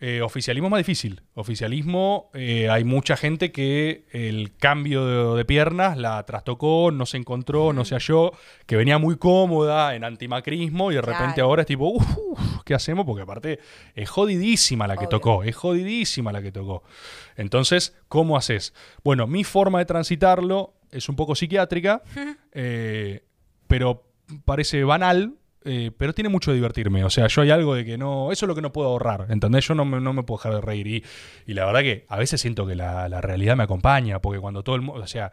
Eh, 0.00 0.22
oficialismo 0.22 0.68
es 0.68 0.70
más 0.70 0.78
difícil. 0.78 1.22
Oficialismo, 1.34 2.30
eh, 2.32 2.70
hay 2.70 2.84
mucha 2.84 3.16
gente 3.16 3.50
que 3.50 4.04
el 4.12 4.54
cambio 4.56 5.04
de, 5.32 5.38
de 5.38 5.44
piernas 5.44 5.96
la 5.98 6.24
trastocó, 6.24 6.92
no 6.92 7.04
se 7.04 7.16
encontró, 7.16 7.72
no 7.72 7.84
se 7.84 7.96
halló, 7.96 8.30
que 8.66 8.76
venía 8.76 8.98
muy 8.98 9.16
cómoda 9.16 9.96
en 9.96 10.04
antimacrismo 10.04 10.92
y 10.92 10.94
de 10.94 11.00
repente 11.02 11.34
Claro. 11.34 11.48
ahora 11.48 11.62
es 11.62 11.66
tipo, 11.66 11.88
uff, 11.88 12.06
¿qué 12.64 12.74
hacemos? 12.74 13.04
Porque 13.06 13.22
aparte 13.22 13.58
es 13.96 14.08
jodidísima 14.08 14.86
la 14.86 14.94
que 14.94 15.00
Obvio. 15.06 15.08
tocó, 15.08 15.42
es 15.42 15.56
jodidísima 15.56 16.30
la 16.30 16.42
que 16.42 16.52
tocó. 16.52 16.84
Entonces, 17.36 17.96
¿cómo 18.06 18.36
haces? 18.36 18.74
Bueno, 19.02 19.26
mi 19.26 19.42
forma 19.42 19.80
de 19.80 19.84
transitarlo 19.86 20.74
es 20.92 21.08
un 21.08 21.16
poco 21.16 21.34
psiquiátrica, 21.34 22.02
eh, 22.52 23.24
pero 23.66 24.04
parece 24.44 24.84
banal, 24.84 25.34
eh, 25.64 25.90
pero 25.96 26.12
tiene 26.14 26.28
mucho 26.28 26.50
de 26.50 26.56
divertirme. 26.56 27.04
O 27.04 27.10
sea, 27.10 27.26
yo 27.26 27.42
hay 27.42 27.50
algo 27.50 27.74
de 27.74 27.84
que 27.84 27.98
no. 27.98 28.32
Eso 28.32 28.46
es 28.46 28.48
lo 28.48 28.54
que 28.54 28.62
no 28.62 28.72
puedo 28.72 28.88
ahorrar. 28.88 29.26
¿Entendés? 29.30 29.66
Yo 29.66 29.74
no 29.74 29.84
me, 29.84 30.00
no 30.00 30.12
me 30.12 30.22
puedo 30.22 30.38
dejar 30.38 30.54
de 30.54 30.60
reír. 30.60 30.86
Y, 30.86 31.04
y 31.46 31.54
la 31.54 31.66
verdad 31.66 31.80
que 31.80 32.04
a 32.08 32.16
veces 32.18 32.40
siento 32.40 32.66
que 32.66 32.74
la, 32.74 33.08
la 33.08 33.20
realidad 33.20 33.56
me 33.56 33.64
acompaña, 33.64 34.20
porque 34.20 34.40
cuando 34.40 34.62
todo 34.62 34.76
el 34.76 34.82
mundo. 34.82 35.02
O 35.02 35.06
sea, 35.06 35.32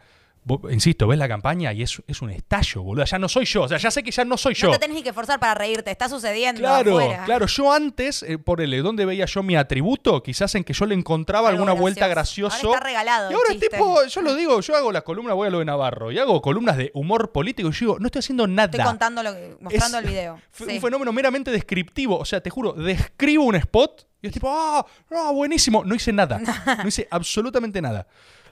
insisto, 0.70 1.06
ves 1.08 1.18
la 1.18 1.28
campaña 1.28 1.72
y 1.72 1.82
es, 1.82 2.00
es 2.06 2.22
un 2.22 2.30
estallo, 2.30 2.82
boludo. 2.82 3.04
Ya 3.04 3.18
no 3.18 3.28
soy 3.28 3.44
yo. 3.46 3.62
O 3.62 3.68
sea, 3.68 3.78
ya 3.78 3.90
sé 3.90 4.02
que 4.02 4.10
ya 4.10 4.24
no 4.24 4.36
soy 4.36 4.54
yo. 4.54 4.68
No 4.68 4.72
te 4.74 4.78
tenés 4.78 4.96
ni 4.96 5.02
que 5.02 5.12
forzar 5.12 5.40
para 5.40 5.54
reírte, 5.54 5.90
está 5.90 6.08
sucediendo 6.08 6.60
Claro, 6.60 6.98
afuera. 6.98 7.24
claro. 7.24 7.46
Yo 7.46 7.72
antes, 7.72 8.22
eh, 8.22 8.38
por 8.38 8.60
el 8.60 8.82
¿dónde 8.82 9.04
veía 9.04 9.26
yo 9.26 9.42
mi 9.42 9.56
atributo? 9.56 10.22
Quizás 10.22 10.54
en 10.54 10.64
que 10.64 10.72
yo 10.72 10.86
le 10.86 10.94
encontraba 10.94 11.48
Algo 11.48 11.62
alguna 11.62 11.72
vuelta 11.80 12.06
gracioso. 12.08 12.56
Ahora 12.68 12.78
está 12.78 12.84
regalado 12.86 13.30
Y 13.30 13.34
ahora 13.34 13.52
es 13.52 13.60
tipo, 13.60 14.04
yo 14.04 14.22
lo 14.22 14.34
digo, 14.34 14.60
yo 14.60 14.76
hago 14.76 14.92
las 14.92 15.02
columnas, 15.02 15.34
voy 15.34 15.48
a 15.48 15.50
lo 15.50 15.58
de 15.58 15.64
Navarro, 15.64 16.12
y 16.12 16.18
hago 16.18 16.40
columnas 16.40 16.76
de 16.76 16.90
humor 16.94 17.32
político 17.32 17.68
y 17.68 17.72
yo 17.72 17.78
digo, 17.80 17.98
no 17.98 18.06
estoy 18.06 18.20
haciendo 18.20 18.46
nada. 18.46 18.66
Estoy 18.70 18.84
contando 18.84 19.22
lo 19.22 19.32
que, 19.34 19.56
mostrando 19.60 19.98
Es- 19.98 20.04
el 20.04 20.10
video. 20.10 20.40
Fue 20.52 20.66
Sí. 20.68 20.74
un 20.76 20.80
fenómeno 20.80 21.12
meramente 21.12 21.50
descriptivo. 21.50 22.18
O 22.18 22.24
sea, 22.24 22.40
te 22.40 22.50
juro, 22.50 22.72
describo 22.72 23.44
un 23.44 23.56
spot 23.56 24.06
y 24.22 24.28
es 24.28 24.32
tipo, 24.32 24.48
ah, 24.50 24.84
ah, 25.10 25.30
buenísimo. 25.32 25.84
No 25.84 25.94
hice 25.94 26.12
nada. 26.12 26.40
No 26.82 26.88
hice 26.88 27.06
absolutamente 27.10 27.80
nada. 27.82 28.06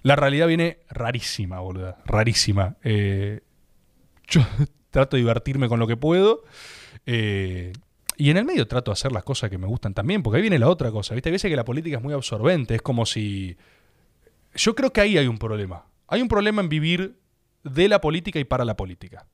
La 0.04 0.14
realidad 0.14 0.46
viene 0.46 0.78
rarísima, 0.88 1.58
boluda. 1.58 1.98
Rarísima. 2.06 2.76
Eh, 2.84 3.40
yo 4.28 4.42
trato 4.90 5.16
de 5.16 5.22
divertirme 5.22 5.68
con 5.68 5.80
lo 5.80 5.88
que 5.88 5.96
puedo. 5.96 6.44
eh, 7.06 7.72
y 8.16 8.30
en 8.30 8.36
el 8.36 8.44
medio 8.44 8.68
trato 8.68 8.92
de 8.92 8.92
hacer 8.92 9.10
las 9.10 9.24
cosas 9.24 9.50
que 9.50 9.58
me 9.58 9.66
gustan 9.66 9.92
también, 9.92 10.22
porque 10.22 10.36
ahí 10.36 10.42
viene 10.42 10.60
la 10.60 10.68
otra 10.68 10.92
cosa. 10.92 11.14
¿Viste? 11.14 11.30
Hay 11.30 11.32
veces 11.32 11.50
que 11.50 11.56
la 11.56 11.64
política 11.64 11.96
es 11.96 12.02
muy 12.02 12.14
absorbente. 12.14 12.76
Es 12.76 12.82
como 12.82 13.06
si. 13.06 13.56
Yo 14.54 14.76
creo 14.76 14.92
que 14.92 15.00
ahí 15.00 15.18
hay 15.18 15.26
un 15.26 15.38
problema. 15.38 15.86
Hay 16.06 16.22
un 16.22 16.28
problema 16.28 16.62
en 16.62 16.68
vivir 16.68 17.18
de 17.64 17.88
la 17.88 18.00
política 18.00 18.38
y 18.38 18.44
para 18.44 18.64
la 18.64 18.76
política 18.76 19.26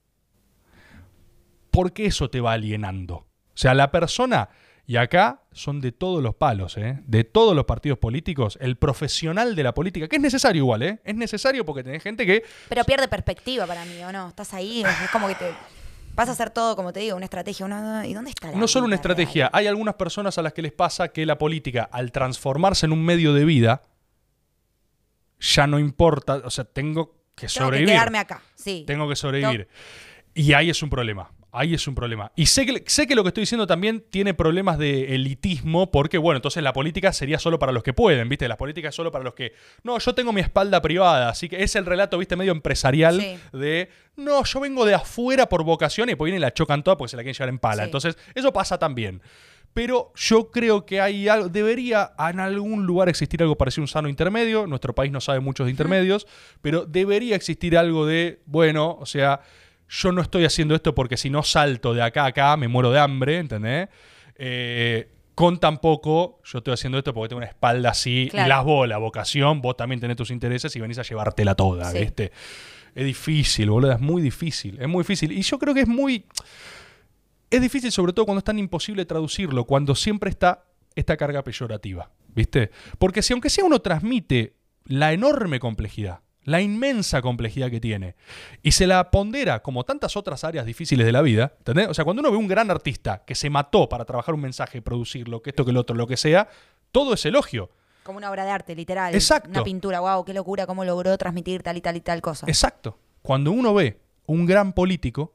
porque 1.70 2.06
eso 2.06 2.30
te 2.30 2.40
va 2.40 2.52
alienando. 2.52 3.14
O 3.14 3.26
sea, 3.55 3.74
la 3.74 3.90
persona, 3.90 4.51
y 4.90 4.96
acá 4.96 5.40
son 5.52 5.80
de 5.80 5.92
todos 5.92 6.20
los 6.20 6.34
palos, 6.34 6.76
¿eh? 6.76 6.98
de 7.06 7.22
todos 7.22 7.54
los 7.54 7.64
partidos 7.64 7.96
políticos, 7.96 8.58
el 8.60 8.74
profesional 8.74 9.54
de 9.54 9.62
la 9.62 9.72
política, 9.72 10.08
que 10.08 10.16
es 10.16 10.22
necesario 10.22 10.62
igual, 10.62 10.82
¿eh? 10.82 10.98
es 11.04 11.14
necesario 11.14 11.64
porque 11.64 11.84
tenés 11.84 12.02
gente 12.02 12.26
que... 12.26 12.42
Pero 12.68 12.82
pierde 12.82 13.06
perspectiva 13.06 13.68
para 13.68 13.84
mí, 13.84 14.02
¿o 14.02 14.10
no? 14.10 14.30
Estás 14.30 14.52
ahí, 14.52 14.82
es 14.82 15.10
como 15.12 15.28
que 15.28 15.36
te 15.36 15.52
vas 16.16 16.28
a 16.28 16.32
hacer 16.32 16.50
todo, 16.50 16.74
como 16.74 16.92
te 16.92 16.98
digo, 16.98 17.14
una 17.14 17.26
estrategia. 17.26 17.66
Una, 17.66 18.04
¿Y 18.04 18.14
dónde 18.14 18.30
está 18.30 18.50
la 18.50 18.58
No 18.58 18.66
solo 18.66 18.86
una 18.86 18.96
estrategia, 18.96 19.44
real? 19.44 19.50
hay 19.52 19.68
algunas 19.68 19.94
personas 19.94 20.38
a 20.38 20.42
las 20.42 20.54
que 20.54 20.62
les 20.62 20.72
pasa 20.72 21.10
que 21.10 21.24
la 21.24 21.38
política, 21.38 21.88
al 21.92 22.10
transformarse 22.10 22.86
en 22.86 22.90
un 22.90 23.04
medio 23.04 23.32
de 23.32 23.44
vida, 23.44 23.82
ya 25.38 25.68
no 25.68 25.78
importa, 25.78 26.42
o 26.44 26.50
sea, 26.50 26.64
tengo 26.64 27.14
que 27.36 27.46
Tengo 27.46 27.66
sobrevivir. 27.66 27.90
que 27.90 27.92
quedarme 27.92 28.18
acá, 28.18 28.42
sí. 28.56 28.82
Tengo 28.88 29.08
que 29.08 29.14
sobrevivir. 29.14 29.68
Y 30.34 30.52
ahí 30.52 30.68
es 30.68 30.82
un 30.82 30.90
problema. 30.90 31.30
Ahí 31.52 31.74
es 31.74 31.86
un 31.89 31.94
problema. 31.97 32.31
Y 32.36 32.47
sé 32.47 32.64
que, 32.64 32.85
sé 32.86 33.06
que 33.06 33.14
lo 33.16 33.22
que 33.24 33.28
estoy 33.28 33.43
diciendo 33.43 33.66
también 33.66 34.05
tiene 34.09 34.35
problemas 34.35 34.78
de 34.78 35.14
elitismo, 35.16 35.90
porque, 35.90 36.16
bueno, 36.18 36.36
entonces 36.36 36.62
la 36.62 36.72
política 36.72 37.12
sería 37.12 37.39
solo 37.40 37.59
para 37.59 37.72
los 37.72 37.82
que 37.82 37.93
pueden, 37.93 38.28
¿viste? 38.28 38.47
La 38.47 38.56
política 38.56 38.90
es 38.90 38.94
solo 38.94 39.10
para 39.10 39.24
los 39.24 39.35
que. 39.35 39.52
No, 39.82 39.98
yo 39.98 40.14
tengo 40.14 40.32
mi 40.32 40.40
espalda 40.40 40.81
privada, 40.81 41.28
así 41.28 41.48
que 41.48 41.62
es 41.62 41.74
el 41.74 41.86
relato, 41.86 42.18
¿viste? 42.18 42.36
Medio 42.36 42.52
empresarial 42.52 43.20
Sí. 43.20 43.39
de. 43.52 43.89
No, 44.16 44.44
yo 44.44 44.60
vengo 44.60 44.85
de 44.85 44.94
afuera 44.94 45.48
por 45.48 45.64
vocación 45.64 46.09
y 46.09 46.12
después 46.12 46.28
vienen 46.28 46.40
y 46.40 46.43
la 46.43 46.52
chocan 46.55 46.82
toda 46.85 46.97
porque 46.97 47.10
se 47.10 47.16
la 47.16 47.22
quieren 47.22 47.35
llevar 47.35 47.48
en 47.48 47.59
pala. 47.59 47.82
Sí. 47.82 47.86
Entonces, 47.86 48.16
eso 48.35 48.52
pasa 48.52 48.78
también. 48.78 49.20
Pero 49.72 50.12
yo 50.16 50.51
creo 50.51 50.85
que 50.85 51.01
hay 51.01 51.28
algo, 51.28 51.48
debería 51.48 52.12
en 52.18 52.40
algún 52.40 52.86
lugar 52.86 53.09
existir 53.09 53.40
algo 53.43 53.56
parecido 53.56 53.82
a 53.82 53.85
un 53.85 53.89
sano 53.89 54.09
intermedio. 54.09 54.66
Nuestro 54.66 54.94
país 54.94 55.12
no 55.12 55.20
sabe 55.20 55.39
muchos 55.40 55.66
de 55.66 55.70
intermedios, 55.70 56.27
pero 56.60 56.86
debería 56.86 57.36
existir 57.36 57.78
algo 57.78 58.05
de, 58.05 58.43
bueno, 58.47 58.97
o 59.01 59.06
sea, 59.06 59.40
yo 59.92 60.12
no 60.12 60.22
estoy 60.22 60.44
haciendo 60.44 60.74
esto 60.76 60.94
porque 60.94 61.16
si 61.16 61.30
no 61.30 61.42
salto 61.42 61.92
de 61.94 62.02
acá 62.02 62.22
a 62.24 62.26
acá 62.28 62.56
me 62.56 62.68
muero 62.68 62.90
de 62.92 63.00
hambre, 63.00 63.38
¿entendés? 63.38 63.88
Eh, 64.36 65.10
con 65.34 65.58
tampoco 65.58 66.40
yo 66.44 66.58
estoy 66.58 66.74
haciendo 66.74 66.96
esto 66.98 67.12
porque 67.12 67.30
tengo 67.30 67.38
una 67.38 67.46
espalda 67.48 67.90
así 67.90 68.28
Claro. 68.30 68.46
y 68.46 68.48
las 68.48 68.64
bolas, 68.64 69.00
vocación, 69.00 69.60
vos 69.60 69.76
también 69.76 70.00
tenés 70.00 70.16
tus 70.16 70.30
intereses 70.30 70.74
y 70.76 70.80
venís 70.80 70.98
a 70.98 71.02
llevártela 71.02 71.54
toda, 71.54 71.90
Sí. 71.90 71.98
¿viste? 71.98 72.30
Es 72.94 73.04
difícil, 73.04 73.70
boludo, 73.70 73.92
es 73.92 74.00
muy 74.00 74.22
difícil, 74.22 74.78
es 74.80 74.88
muy 74.88 75.02
difícil. 75.02 75.32
Y 75.32 75.42
yo 75.42 75.58
creo 75.58 75.74
que 75.74 75.80
es 75.82 75.88
muy... 75.88 76.24
Es 77.50 77.60
difícil 77.60 77.90
sobre 77.90 78.12
todo 78.12 78.26
cuando 78.26 78.38
es 78.38 78.44
tan 78.44 78.58
imposible 78.58 79.04
traducirlo, 79.06 79.64
cuando 79.64 79.94
siempre 79.96 80.30
está 80.30 80.64
esta 80.94 81.16
carga 81.16 81.42
peyorativa, 81.42 82.10
¿viste? 82.28 82.70
Porque 82.98 83.22
si 83.22 83.32
aunque 83.32 83.50
sea 83.50 83.64
uno 83.64 83.80
transmite 83.80 84.54
la 84.84 85.12
enorme 85.12 85.58
complejidad, 85.58 86.20
la 86.44 86.60
inmensa 86.60 87.22
complejidad 87.22 87.70
que 87.70 87.80
tiene, 87.80 88.14
y 88.62 88.72
se 88.72 88.86
la 88.86 89.10
pondera 89.10 89.62
como 89.62 89.84
tantas 89.84 90.16
otras 90.16 90.44
áreas 90.44 90.66
difíciles 90.66 91.06
de 91.06 91.12
la 91.12 91.22
vida, 91.22 91.54
¿entendés? 91.58 91.88
O 91.88 91.94
sea, 91.94 92.04
cuando 92.04 92.20
uno 92.20 92.30
ve 92.30 92.36
un 92.36 92.48
gran 92.48 92.70
artista 92.70 93.22
que 93.26 93.34
se 93.34 93.50
mató 93.50 93.88
para 93.88 94.04
trabajar 94.04 94.34
un 94.34 94.40
mensaje, 94.40 94.82
producirlo, 94.82 95.42
que 95.42 95.50
esto, 95.50 95.64
que 95.64 95.70
el 95.70 95.76
otro, 95.76 95.96
lo 95.96 96.06
que 96.06 96.16
sea, 96.16 96.48
todo 96.92 97.14
es 97.14 97.24
elogio. 97.26 97.70
Como 98.02 98.18
una 98.18 98.30
obra 98.30 98.44
de 98.44 98.50
arte, 98.50 98.74
literal. 98.74 99.14
Exacto. 99.14 99.50
Una 99.50 99.62
pintura, 99.62 100.00
wow, 100.00 100.24
qué 100.24 100.32
locura, 100.32 100.66
cómo 100.66 100.84
logró 100.84 101.16
transmitir 101.18 101.62
tal 101.62 101.76
y 101.76 101.80
tal 101.80 101.96
y 101.96 102.00
tal 102.00 102.22
cosa. 102.22 102.46
Exacto. 102.48 102.98
Cuando 103.22 103.52
uno 103.52 103.74
ve 103.74 104.00
un 104.26 104.46
gran 104.46 104.72
político 104.72 105.34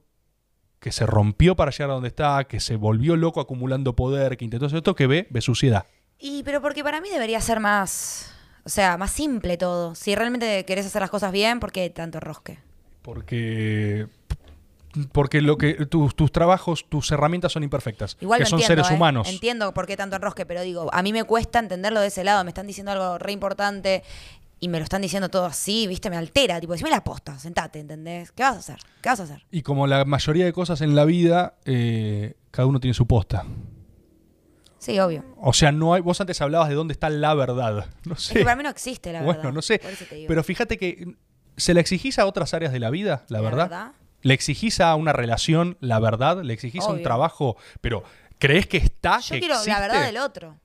que 0.80 0.92
se 0.92 1.06
rompió 1.06 1.56
para 1.56 1.72
llegar 1.72 1.92
a 1.92 1.94
donde 1.94 2.10
está, 2.10 2.44
que 2.46 2.60
se 2.60 2.76
volvió 2.76 3.16
loco 3.16 3.40
acumulando 3.40 3.96
poder, 3.96 4.38
que 4.38 4.46
intentó 4.46 4.66
hacer 4.66 4.78
esto, 4.78 4.96
que 4.96 5.08
ve, 5.08 5.28
ve 5.30 5.42
suciedad. 5.42 5.86
Y 6.20 6.44
pero 6.44 6.62
porque 6.62 6.84
para 6.84 7.02
mí 7.02 7.10
debería 7.10 7.42
ser 7.42 7.60
más, 7.60 8.35
o 8.66 8.70
sea, 8.70 8.98
más 8.98 9.12
simple 9.12 9.58
todo. 9.58 9.94
Si 9.94 10.16
realmente 10.16 10.66
querés 10.66 10.88
hacer 10.88 11.02
las 11.02 11.12
cosas 11.12 11.32
bien, 11.32 11.60
¿por 11.60 11.72
qué 11.72 11.90
tanto 11.92 12.20
rosque? 12.20 12.58
Porque. 13.04 14.08
Porque 15.12 15.42
lo 15.42 15.58
que 15.58 15.86
tus, 15.86 16.16
tus 16.16 16.32
trabajos, 16.32 16.86
tus 16.88 17.12
herramientas 17.12 17.52
son 17.52 17.64
imperfectas. 17.64 18.18
Igual 18.22 18.40
que 18.40 18.46
son 18.46 18.60
entiendo, 18.60 18.84
seres 18.84 18.92
¿eh? 18.92 18.96
humanos. 18.96 19.28
Entiendo 19.30 19.74
por 19.74 19.86
qué 19.86 19.98
tanto 19.98 20.16
enrosque, 20.16 20.46
pero 20.46 20.62
digo, 20.62 20.90
a 20.94 21.04
mí 21.04 21.12
me 21.12 21.26
cuesta 21.26 21.60
entenderlo 21.60 22.00
de 22.00 22.08
ese 22.08 22.24
lado. 22.24 22.44
Me 22.44 22.50
están 22.50 22.66
diciendo 22.66 22.94
algo 22.94 23.18
re 23.18 23.34
importante 23.34 24.04
y 24.60 24.70
me 24.70 24.80
lo 24.80 24.86
están 24.86 25.02
diciendo 25.02 25.30
todo 25.30 25.46
así, 25.46 25.86
¿viste? 25.86 26.10
Me 26.10 26.16
altera. 26.16 26.60
Tipo, 26.60 26.74
decime 26.74 26.90
la 26.90 27.04
posta, 27.04 27.38
sentate, 27.38 27.80
¿entendés? 27.80 28.32
¿Qué 28.32 28.44
vas 28.44 28.56
a 28.56 28.60
hacer? 28.60 28.78
¿Qué 29.02 29.10
vas 29.10 29.20
a 29.20 29.24
hacer? 29.24 29.46
Y 29.52 29.62
como 29.62 29.86
la 29.86 30.06
mayoría 30.06 30.46
de 30.46 30.54
cosas 30.54 30.82
en 30.82 30.96
la 30.96 31.06
vida, 31.06 31.56
eh, 31.66 32.36
cada 32.52 32.68
uno 32.68 32.80
tiene 32.80 32.94
su 32.94 33.06
posta. 33.06 33.46
Sí, 34.86 35.00
obvio. 35.00 35.24
O 35.38 35.52
sea, 35.54 35.72
no 35.72 35.94
hay. 35.94 36.02
Vos 36.02 36.22
antes 36.22 36.40
hablabas 36.42 36.70
de 36.70 36.76
dónde 36.76 36.92
está 36.94 37.10
la 37.10 37.34
verdad. 37.34 37.88
No 38.06 38.14
Es 38.14 38.22
sé. 38.24 38.34
que 38.36 38.44
para 38.44 38.56
mí 38.56 38.64
no 38.64 38.70
existe 38.70 39.12
la 39.12 39.22
bueno, 39.24 39.40
verdad. 39.40 39.54
no 39.54 39.62
sé. 39.62 39.82
Pero 40.28 40.44
fíjate 40.44 40.78
que. 40.78 41.16
¿Se 41.58 41.74
la 41.74 41.80
exigís 41.80 42.20
a 42.20 42.26
otras 42.26 42.54
áreas 42.54 42.74
de 42.74 42.80
la 42.80 42.90
vida, 42.90 43.24
la, 43.30 43.38
¿La 43.40 43.42
verdad? 43.50 43.70
verdad? 43.70 43.92
¿Le 44.22 44.34
exigís 44.34 44.82
a 44.82 44.94
una 44.96 45.14
relación 45.14 45.78
la 45.80 46.00
verdad? 46.00 46.42
¿Le 46.44 46.54
exigís 46.54 46.84
a 46.84 46.90
un 46.90 47.02
trabajo? 47.02 47.56
Pero, 47.80 48.04
¿crees 48.40 48.68
que 48.68 48.78
está? 48.78 49.20
Yo 49.22 49.36
que 49.36 49.40
quiero 49.40 49.56
la 49.56 49.80
verdad 49.80 49.98
existe? 50.02 50.06
del 50.06 50.18
otro. 50.18 50.60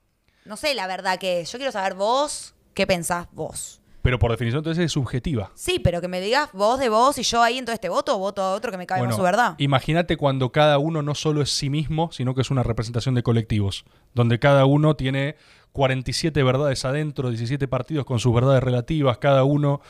No 0.44 0.56
sé 0.56 0.74
la 0.74 0.86
verdad 0.88 1.18
que 1.18 1.40
es. 1.42 1.52
Yo 1.52 1.58
quiero 1.58 1.70
saber 1.70 1.94
vos 1.94 2.54
qué 2.74 2.86
pensás 2.86 3.28
vos. 3.32 3.79
Pero 4.02 4.18
por 4.18 4.30
definición 4.30 4.60
entonces 4.60 4.84
es 4.86 4.92
subjetiva. 4.92 5.50
Sí, 5.54 5.78
pero 5.78 6.00
que 6.00 6.08
me 6.08 6.20
digas 6.20 6.48
vos 6.52 6.78
de 6.78 6.88
vos 6.88 7.18
y 7.18 7.22
yo 7.22 7.42
ahí 7.42 7.58
entonces 7.58 7.80
te 7.80 7.88
voto 7.88 8.16
o 8.16 8.18
voto 8.18 8.42
a 8.42 8.54
otro 8.54 8.70
que 8.70 8.78
me 8.78 8.86
cabe 8.86 9.02
más 9.06 9.16
su 9.16 9.22
verdad. 9.22 9.54
Imagínate 9.58 10.16
cuando 10.16 10.50
cada 10.52 10.78
uno 10.78 11.02
no 11.02 11.14
solo 11.14 11.42
es 11.42 11.50
sí 11.50 11.68
mismo, 11.68 12.10
sino 12.12 12.34
que 12.34 12.40
es 12.40 12.50
una 12.50 12.62
representación 12.62 13.14
de 13.14 13.22
colectivos, 13.22 13.84
donde 14.14 14.38
cada 14.38 14.64
uno 14.64 14.96
tiene 14.96 15.36
47 15.72 16.42
verdades 16.42 16.84
adentro, 16.84 17.28
17 17.28 17.68
partidos 17.68 18.04
con 18.06 18.18
sus 18.18 18.34
verdades 18.34 18.62
relativas, 18.62 19.18
cada 19.18 19.44
uno... 19.44 19.80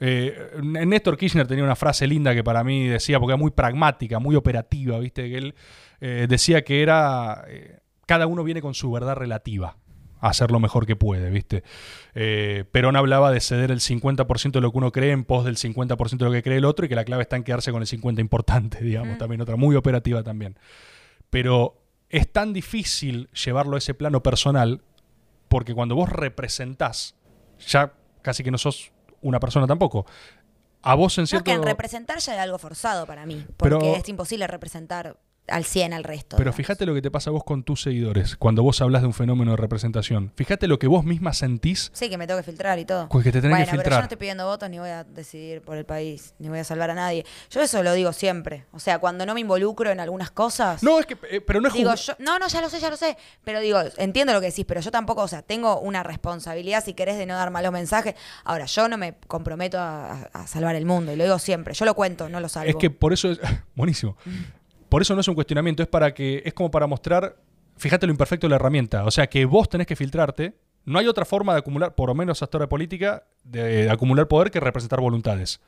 eh, 0.00 0.50
Néstor 0.62 1.16
Kirchner 1.16 1.46
tenía 1.46 1.64
una 1.64 1.76
frase 1.76 2.06
linda 2.06 2.34
que 2.34 2.44
para 2.44 2.62
mí 2.62 2.86
decía, 2.86 3.18
porque 3.18 3.32
era 3.32 3.38
muy 3.38 3.50
pragmática, 3.50 4.18
muy 4.18 4.36
operativa, 4.36 4.98
¿viste? 4.98 5.28
Que 5.28 5.38
él 5.38 5.54
eh, 6.00 6.26
decía 6.28 6.62
que 6.62 6.82
era... 6.82 7.44
eh, 7.48 7.80
cada 8.06 8.28
uno 8.28 8.44
viene 8.44 8.62
con 8.62 8.74
su 8.74 8.92
verdad 8.92 9.16
relativa. 9.16 9.76
Hacer 10.20 10.50
lo 10.50 10.60
mejor 10.60 10.86
que 10.86 10.96
puede, 10.96 11.30
¿viste? 11.30 11.62
Eh, 12.14 12.64
Perón 12.72 12.96
hablaba 12.96 13.30
de 13.30 13.40
ceder 13.40 13.70
el 13.70 13.80
50% 13.80 14.52
de 14.52 14.60
lo 14.60 14.72
que 14.72 14.78
uno 14.78 14.92
cree 14.92 15.12
en 15.12 15.24
pos 15.24 15.44
del 15.44 15.56
50% 15.56 16.16
de 16.16 16.24
lo 16.24 16.32
que 16.32 16.42
cree 16.42 16.56
el 16.58 16.64
otro 16.64 16.86
y 16.86 16.88
que 16.88 16.94
la 16.96 17.04
clave 17.04 17.22
está 17.22 17.36
en 17.36 17.44
quedarse 17.44 17.70
con 17.72 17.82
el 17.82 17.88
50% 17.88 18.18
importante, 18.20 18.78
digamos, 18.82 19.18
también 19.18 19.40
otra 19.40 19.56
muy 19.56 19.76
operativa 19.76 20.22
también. 20.22 20.58
Pero 21.30 21.82
es 22.08 22.30
tan 22.32 22.52
difícil 22.52 23.28
llevarlo 23.30 23.74
a 23.76 23.78
ese 23.78 23.94
plano 23.94 24.22
personal 24.22 24.82
porque 25.48 25.74
cuando 25.74 25.94
vos 25.94 26.08
representás, 26.08 27.14
ya 27.66 27.92
casi 28.22 28.42
que 28.42 28.50
no 28.50 28.58
sos 28.58 28.92
una 29.22 29.40
persona 29.40 29.66
tampoco. 29.66 30.06
A 30.82 30.94
vos 30.94 31.16
en 31.18 31.22
No, 31.22 31.26
cierto... 31.26 31.44
que 31.44 31.52
en 31.52 31.62
representar 31.62 32.18
ya 32.20 32.34
era 32.34 32.42
algo 32.44 32.58
forzado 32.58 33.06
para 33.06 33.26
mí. 33.26 33.44
Porque 33.56 33.76
Pero- 33.78 33.96
es 33.96 34.08
imposible 34.08 34.46
representar 34.46 35.16
al 35.48 35.64
100 35.64 35.92
al 35.92 36.04
resto. 36.04 36.36
Pero 36.36 36.50
digamos. 36.50 36.56
fíjate 36.56 36.86
lo 36.86 36.94
que 36.94 37.02
te 37.02 37.10
pasa 37.10 37.30
a 37.30 37.32
vos 37.32 37.44
con 37.44 37.62
tus 37.62 37.82
seguidores 37.82 38.36
cuando 38.36 38.62
vos 38.62 38.80
hablas 38.80 39.02
de 39.02 39.06
un 39.08 39.14
fenómeno 39.14 39.52
de 39.52 39.56
representación. 39.56 40.32
Fíjate 40.36 40.66
lo 40.68 40.78
que 40.78 40.86
vos 40.86 41.04
misma 41.04 41.32
sentís 41.32 41.90
Sí, 41.94 42.08
que 42.08 42.18
me 42.18 42.26
tengo 42.26 42.40
que 42.40 42.44
filtrar 42.44 42.78
y 42.78 42.84
todo. 42.84 43.08
Pues 43.08 43.24
que 43.24 43.32
te 43.32 43.40
tenés 43.40 43.56
bueno, 43.58 43.64
que 43.64 43.70
pero 43.70 43.76
yo 43.78 43.82
filtrar. 43.82 44.00
no 44.00 44.04
estoy 44.04 44.18
pidiendo 44.18 44.46
votos 44.46 44.70
ni 44.70 44.78
voy 44.78 44.90
a 44.90 45.04
decidir 45.04 45.60
por 45.62 45.76
el 45.76 45.84
país, 45.84 46.34
ni 46.38 46.48
voy 46.48 46.58
a 46.58 46.64
salvar 46.64 46.90
a 46.90 46.94
nadie. 46.94 47.24
Yo 47.50 47.60
eso 47.62 47.82
lo 47.82 47.92
digo 47.92 48.12
siempre. 48.12 48.64
O 48.72 48.78
sea, 48.78 48.98
cuando 48.98 49.26
no 49.26 49.34
me 49.34 49.40
involucro 49.40 49.90
en 49.90 50.00
algunas 50.00 50.30
cosas. 50.30 50.82
No, 50.82 50.98
es 50.98 51.06
que... 51.06 51.16
eh, 51.30 51.40
pero 51.40 51.60
no 51.60 51.68
es 51.68 51.74
Digo, 51.74 51.94
yo, 51.94 52.14
no, 52.18 52.38
no, 52.38 52.48
ya 52.48 52.60
lo 52.60 52.68
sé, 52.68 52.80
ya 52.80 52.90
lo 52.90 52.96
sé. 52.96 53.16
Pero 53.44 53.60
digo, 53.60 53.78
entiendo 53.98 54.32
lo 54.32 54.40
que 54.40 54.46
decís, 54.46 54.64
pero 54.66 54.80
yo 54.80 54.90
tampoco, 54.90 55.22
o 55.22 55.28
sea, 55.28 55.42
tengo 55.42 55.78
una 55.80 56.02
responsabilidad, 56.02 56.82
si 56.84 56.94
querés, 56.94 57.18
de 57.18 57.26
no 57.26 57.34
dar 57.34 57.50
malos 57.50 57.72
mensajes. 57.72 58.14
Ahora, 58.44 58.66
yo 58.66 58.88
no 58.88 58.96
me 58.98 59.14
comprometo 59.26 59.78
a, 59.78 60.22
a 60.32 60.46
salvar 60.46 60.74
el 60.74 60.86
mundo, 60.86 61.12
y 61.12 61.16
lo 61.16 61.24
digo 61.24 61.38
siempre. 61.38 61.74
Yo 61.74 61.84
lo 61.84 61.94
cuento, 61.94 62.28
no 62.28 62.40
lo 62.40 62.48
salvo. 62.48 62.68
Es 62.70 62.76
que 62.76 62.90
por 62.90 63.12
eso 63.12 63.30
es... 63.30 63.40
Buenísimo. 63.74 64.16
Por 64.96 65.02
eso 65.02 65.14
no 65.14 65.20
es 65.20 65.28
un 65.28 65.34
cuestionamiento, 65.34 65.82
es 65.82 65.90
para 65.90 66.14
que... 66.14 66.40
Es 66.46 66.54
como 66.54 66.70
para 66.70 66.86
mostrar... 66.86 67.36
Fíjate 67.76 68.06
lo 68.06 68.12
imperfecto 68.12 68.46
de 68.46 68.48
la 68.48 68.56
herramienta. 68.56 69.04
O 69.04 69.10
sea, 69.10 69.26
que 69.26 69.44
vos 69.44 69.68
tenés 69.68 69.86
que 69.86 69.94
filtrarte. 69.94 70.54
No 70.86 70.98
hay 70.98 71.06
otra 71.06 71.26
forma 71.26 71.52
de 71.52 71.58
acumular, 71.58 71.94
por 71.94 72.08
lo 72.08 72.14
menos 72.14 72.42
hasta 72.42 72.56
ahora 72.56 72.70
política, 72.70 73.26
de, 73.44 73.84
de 73.84 73.90
acumular 73.90 74.26
poder 74.26 74.50
que 74.50 74.58
representar 74.58 75.02
voluntades. 75.02 75.60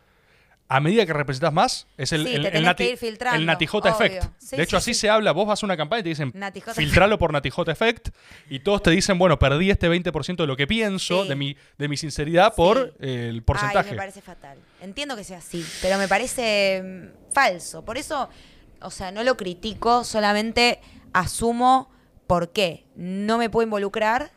A 0.67 0.81
medida 0.81 1.05
que 1.05 1.13
representas 1.13 1.53
más, 1.53 1.87
es 1.99 2.13
el, 2.15 2.27
Sí, 2.27 2.37
el, 2.37 2.41
te 2.41 2.47
el 2.49 2.53
tenés 2.55 2.67
nati, 2.69 2.85
que 2.85 2.91
ir 2.93 2.97
filtrando, 2.97 3.39
el 3.39 3.45
Nati 3.45 3.67
J 3.67 3.87
obvio. 3.87 4.07
Effect. 4.07 4.33
Sí, 4.39 4.57
de 4.57 4.63
hecho, 4.63 4.81
sí, 4.81 4.93
así 4.93 4.95
sí. 4.95 5.01
se 5.01 5.11
habla. 5.11 5.33
Vos 5.33 5.47
vas 5.47 5.63
a 5.63 5.67
una 5.67 5.77
campaña 5.77 6.01
y 6.01 6.03
te 6.05 6.09
dicen, 6.09 6.33
Nati 6.35 6.63
J 6.63 6.73
filtralo 6.73 7.19
por 7.19 7.31
Nati 7.31 7.51
J 7.51 7.71
Effect. 7.71 8.09
Y 8.49 8.61
todos 8.61 8.83
te 8.83 8.91
dicen, 8.93 9.19
bueno, 9.19 9.39
perdí 9.39 9.71
este 9.71 9.91
20% 9.91 10.37
de 10.37 10.47
lo 10.47 10.57
que 10.57 10.67
pienso, 10.67 11.27
de, 11.27 11.35
mi, 11.35 11.55
de 11.77 11.89
mi 11.89 11.99
sinceridad, 11.99 12.55
por 12.55 12.95
eh, 12.99 13.29
el 13.29 13.43
porcentaje. 13.43 13.91
Ay, 13.91 13.95
me 13.95 13.99
parece 13.99 14.23
fatal. 14.23 14.57
Entiendo 14.81 15.17
que 15.17 15.25
sea 15.25 15.37
así, 15.37 15.63
pero 15.83 15.99
me 15.99 16.09
parece 16.09 16.83
mm, 16.83 17.33
falso. 17.35 17.85
Por 17.85 17.99
eso, 17.99 18.31
o 18.83 18.91
sea, 18.91 19.11
no 19.13 19.23
lo 19.25 19.37
critico, 19.37 20.05
solamente 20.05 20.81
asumo 21.13 21.91
por 22.27 22.51
qué. 22.53 22.87
No 22.97 23.39
me 23.39 23.51
puedo 23.51 23.65
involucrar 23.65 24.31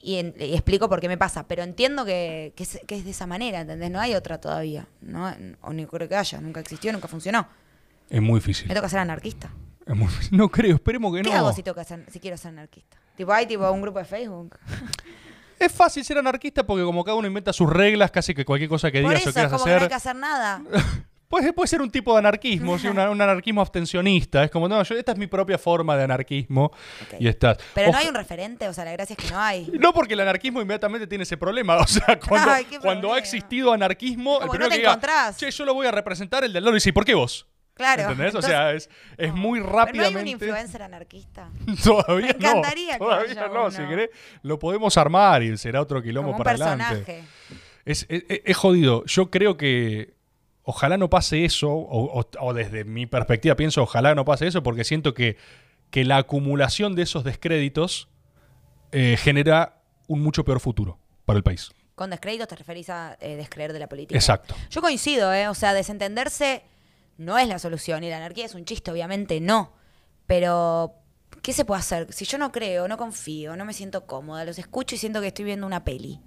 y, 0.00 0.16
en- 0.16 0.34
y 0.38 0.52
explico 0.54 0.88
por 0.88 1.00
qué 1.00 1.08
me 1.08 1.18
pasa. 1.18 1.46
Pero 1.48 1.62
entiendo 1.62 2.04
que, 2.04 2.52
que 2.56 2.62
es, 2.62 2.80
que 2.86 2.96
es 2.96 3.04
de 3.04 3.10
esa 3.10 3.26
manera, 3.26 3.60
¿entendés? 3.60 3.90
No 3.90 4.00
hay 4.00 4.14
otra 4.14 4.40
todavía. 4.40 4.86
¿no? 5.00 5.34
O 5.62 5.72
ni 5.72 5.86
creo 5.86 6.08
que 6.08 6.16
haya. 6.16 6.40
Nunca 6.40 6.60
existió, 6.60 6.92
nunca 6.92 7.08
funcionó. 7.08 7.48
Es 8.08 8.22
muy 8.22 8.40
difícil. 8.40 8.68
Me 8.68 8.74
toca 8.74 8.88
ser 8.88 9.00
anarquista. 9.00 9.50
Es 9.86 9.96
muy 9.96 10.06
difícil. 10.08 10.36
No 10.38 10.48
creo, 10.50 10.74
esperemos 10.76 11.14
que 11.14 11.22
¿Qué 11.22 11.30
no. 11.30 11.36
hago 11.36 11.52
si, 11.52 11.62
toca 11.62 11.82
ser- 11.84 12.06
si 12.10 12.20
quiero 12.20 12.36
ser 12.36 12.50
anarquista? 12.50 12.96
Tipo, 13.16 13.32
hay 13.32 13.46
tipo 13.46 13.70
un 13.70 13.82
grupo 13.82 13.98
de 13.98 14.04
Facebook. 14.04 14.58
Es 15.58 15.72
fácil 15.72 16.04
ser 16.04 16.16
anarquista 16.18 16.64
porque 16.64 16.84
como 16.84 17.02
cada 17.02 17.16
uno 17.16 17.26
inventa 17.26 17.52
sus 17.52 17.68
reglas, 17.68 18.12
casi 18.12 18.32
que 18.32 18.44
cualquier 18.44 18.68
cosa 18.70 18.92
que 18.92 19.00
digas 19.00 19.26
o 19.26 19.32
quieras 19.32 19.50
como 19.50 19.64
que 19.64 19.70
no 19.70 19.74
hay 19.74 19.76
hacer. 19.78 19.88
que 19.88 19.94
hacer 19.96 20.14
nada. 20.14 20.62
Puede, 21.28 21.52
puede 21.52 21.68
ser 21.68 21.82
un 21.82 21.90
tipo 21.90 22.12
de 22.14 22.20
anarquismo, 22.20 22.78
¿sí? 22.78 22.88
Una- 22.88 23.10
un 23.10 23.20
anarquismo 23.20 23.60
abstencionista. 23.60 24.44
Es 24.44 24.50
como, 24.50 24.66
no, 24.68 24.82
yo, 24.82 24.94
esta 24.96 25.12
es 25.12 25.18
mi 25.18 25.26
propia 25.26 25.58
forma 25.58 25.96
de 25.96 26.04
anarquismo. 26.04 26.64
Ok. 26.66 27.20
Y 27.20 27.28
estás. 27.28 27.58
Pero 27.74 27.92
no 27.92 27.98
hay 27.98 28.06
un 28.08 28.14
referente, 28.14 28.66
o 28.68 28.72
sea, 28.72 28.84
la 28.86 28.92
gracia 28.92 29.14
es 29.18 29.24
que 29.26 29.30
no 29.32 29.38
hay. 29.38 29.70
No 29.78 29.92
porque 29.92 30.14
el 30.14 30.20
anarquismo 30.20 30.60
inmediatamente 30.62 31.06
tiene 31.06 31.24
ese 31.24 31.36
problema. 31.36 31.76
O 31.82 31.86
sea, 31.86 32.18
cuando, 32.18 32.50
Ay, 32.50 32.66
cuando 32.80 33.12
ha 33.12 33.18
existido 33.18 33.72
anarquismo, 33.72 34.40
el 34.40 34.48
primero 34.48 34.64
no 34.64 34.68
te 34.70 34.74
que 34.76 34.78
diga, 34.80 34.90
encontrás. 34.92 35.36
che, 35.36 35.50
yo 35.50 35.64
lo 35.64 35.74
voy 35.74 35.86
a 35.86 35.90
representar, 35.90 36.44
el 36.44 36.52
del 36.52 36.64
lado 36.64 36.74
dice, 36.74 36.88
¿y 36.88 36.92
por 36.92 37.04
qué 37.04 37.14
vos? 37.14 37.46
Claro. 37.74 38.02
¿Entendés? 38.02 38.26
entonces- 38.28 38.50
o 38.50 38.52
sea, 38.52 38.72
es, 38.72 38.90
es 39.16 39.32
muy 39.34 39.60
Pero 39.60 39.70
no 39.72 39.78
hay 39.80 39.86
rápidamente. 39.86 40.20
un 40.22 40.26
influencer 40.28 40.82
anarquista. 40.82 41.50
Todavía 41.84 42.26
Me 42.26 42.30
encantaría 42.32 42.92
no. 42.94 42.98
que 42.98 43.04
Todavía 43.04 43.34
no. 43.46 43.50
uno. 43.52 43.70
Si 43.70 43.82
querés, 43.86 44.10
lo 44.42 44.58
podemos 44.58 44.96
armar 44.96 45.42
y 45.44 45.56
será 45.58 45.80
otro 45.82 46.02
quilombo 46.02 46.28
Como 46.32 46.38
un 46.38 46.44
para 46.44 46.56
personaje. 46.56 46.84
adelante. 46.94 47.24
Es, 47.84 48.04
es- 48.08 48.24
es 48.28 48.56
jodido. 48.56 49.04
Yo 49.04 49.30
creo 49.30 49.56
que 49.56 50.17
ojalá 50.70 50.98
no 50.98 51.08
pase 51.08 51.46
eso, 51.46 51.70
o, 51.70 52.20
o- 52.20 52.26
o 52.40 52.52
desde 52.52 52.84
mi 52.84 53.06
perspectiva 53.06 53.54
pienso, 53.56 53.82
ojalá 53.82 54.14
no 54.14 54.26
pase 54.26 54.46
eso, 54.46 54.62
porque 54.62 54.84
siento 54.84 55.14
que, 55.14 55.38
que 55.90 56.04
la 56.04 56.18
acumulación 56.18 56.94
de 56.94 57.02
esos 57.04 57.24
descréditos 57.24 58.08
eh, 58.92 59.16
genera 59.18 59.80
un 60.08 60.20
mucho 60.22 60.44
peor 60.44 60.60
futuro 60.60 60.98
para 61.24 61.38
el 61.38 61.42
país. 61.42 61.70
Con 61.94 62.10
descréditos 62.10 62.48
te 62.48 62.56
referís 62.56 62.90
a 62.90 63.16
eh, 63.20 63.36
descreer 63.36 63.72
de 63.72 63.78
la 63.78 63.88
política. 63.88 64.16
Exacto. 64.18 64.54
Yo 64.70 64.82
coincido, 64.82 65.32
¿eh? 65.32 65.48
O 65.48 65.54
sea, 65.54 65.72
desentenderse 65.72 66.62
no 67.16 67.38
es 67.38 67.48
la 67.48 67.58
solución. 67.58 68.04
Y 68.04 68.10
la 68.10 68.18
anarquía 68.18 68.44
es 68.44 68.54
un 68.54 68.64
chiste, 68.66 68.90
obviamente 68.90 69.40
no. 69.40 69.72
Pero, 70.26 70.94
¿qué 71.42 71.52
se 71.54 71.64
puede 71.64 71.80
hacer? 71.80 72.12
Si 72.12 72.24
yo 72.26 72.36
no 72.38 72.52
creo, 72.52 72.86
no 72.88 72.96
confío, 72.98 73.56
no 73.56 73.64
me 73.64 73.72
siento 73.72 74.06
cómoda, 74.06 74.44
los 74.44 74.58
escucho 74.58 74.94
y 74.94 74.98
siento 74.98 75.20
que 75.22 75.28
estoy 75.28 75.44
viendo 75.46 75.66
una 75.66 75.82
peli. 75.84 76.20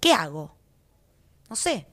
¿Qué 0.00 0.12
hago? 0.12 0.54
No 1.48 1.56
sé. 1.56 1.86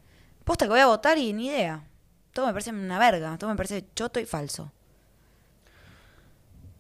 Posta 0.44 0.66
que 0.66 0.72
voy 0.72 0.82
a 0.82 0.88
votar 0.88 1.18
y 1.18 1.32
ni 1.34 1.48
idea. 1.48 1.88
Todo 2.34 2.47
me 2.47 2.51
parece 2.53 2.72
una 2.72 2.99
verga. 2.99 3.38
Todo 3.38 3.49
me 3.51 3.55
parece 3.55 3.85
choto 3.95 4.19
y 4.19 4.26
falso. 4.26 4.72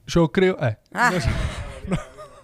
Yo 0.07 0.31
creo... 0.31 0.57
eh, 0.61 0.77
Ah. 0.93 1.11
no 1.13 1.21
sé. 1.21 1.29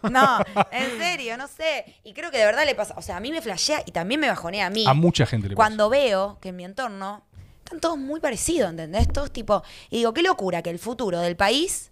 No, 0.09 0.39
en 0.71 0.97
serio, 0.97 1.35
no 1.35 1.49
sé. 1.49 1.83
Y 2.05 2.13
creo 2.13 2.31
que 2.31 2.37
de 2.37 2.45
verdad 2.45 2.63
le 2.65 2.73
pasa. 2.73 2.93
O 2.95 3.01
sea, 3.01 3.17
a 3.17 3.19
mí 3.19 3.31
me 3.31 3.41
flashea 3.41 3.83
y 3.85 3.91
también 3.91 4.21
me 4.21 4.29
bajonea 4.29 4.67
a 4.67 4.69
mí. 4.69 4.85
a 4.87 4.93
mucha 4.93 5.25
gente 5.25 5.49
le 5.49 5.55
pasa. 5.55 5.67
Cuando 5.67 5.89
veo 5.89 6.37
que 6.39 6.49
en 6.49 6.55
mi 6.55 6.63
entorno 6.63 7.25
están 7.65 7.81
todos 7.81 7.97
muy 7.97 8.21
parecidos, 8.21 8.69
¿entendés? 8.69 9.09
Todos 9.09 9.29
tipo. 9.33 9.61
Y 9.89 9.97
digo, 9.97 10.13
qué 10.13 10.21
locura 10.23 10.61
que 10.61 10.69
el 10.69 10.79
futuro 10.79 11.19
del 11.19 11.35
país 11.35 11.91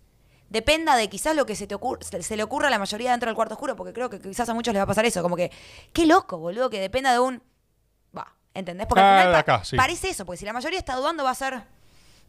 dependa 0.49 0.95
de 0.95 1.09
quizás 1.09 1.35
lo 1.35 1.45
que 1.45 1.57
se, 1.57 1.67
te 1.67 1.75
ocur- 1.75 2.01
se, 2.01 2.23
se 2.23 2.37
le 2.37 2.43
ocurra 2.43 2.69
a 2.69 2.71
la 2.71 2.79
mayoría 2.79 3.11
dentro 3.11 3.27
del 3.27 3.35
cuarto 3.35 3.55
oscuro, 3.55 3.75
porque 3.75 3.91
creo 3.91 4.09
que 4.09 4.21
quizás 4.21 4.47
a 4.47 4.53
muchos 4.53 4.73
les 4.73 4.79
va 4.79 4.85
a 4.85 4.87
pasar 4.87 5.03
eso. 5.05 5.21
Como 5.21 5.35
que, 5.35 5.51
qué 5.91 6.05
loco, 6.05 6.37
boludo, 6.37 6.69
que 6.69 6.79
dependa 6.79 7.11
de 7.11 7.19
un. 7.19 7.43
¿Entendés? 8.57 8.87
Porque 8.87 9.01
Ah, 9.01 9.15
al 9.15 9.19
final 9.21 9.27
de 9.31 9.43
pa- 9.43 9.53
acá, 9.55 9.65
sí. 9.65 9.75
parece 9.77 10.09
eso, 10.09 10.25
porque 10.25 10.37
si 10.39 10.45
la 10.45 10.53
mayoría 10.53 10.79
está 10.79 10.95
dudando 10.95 11.23
va 11.23 11.31
a 11.31 11.35
ser. 11.35 11.61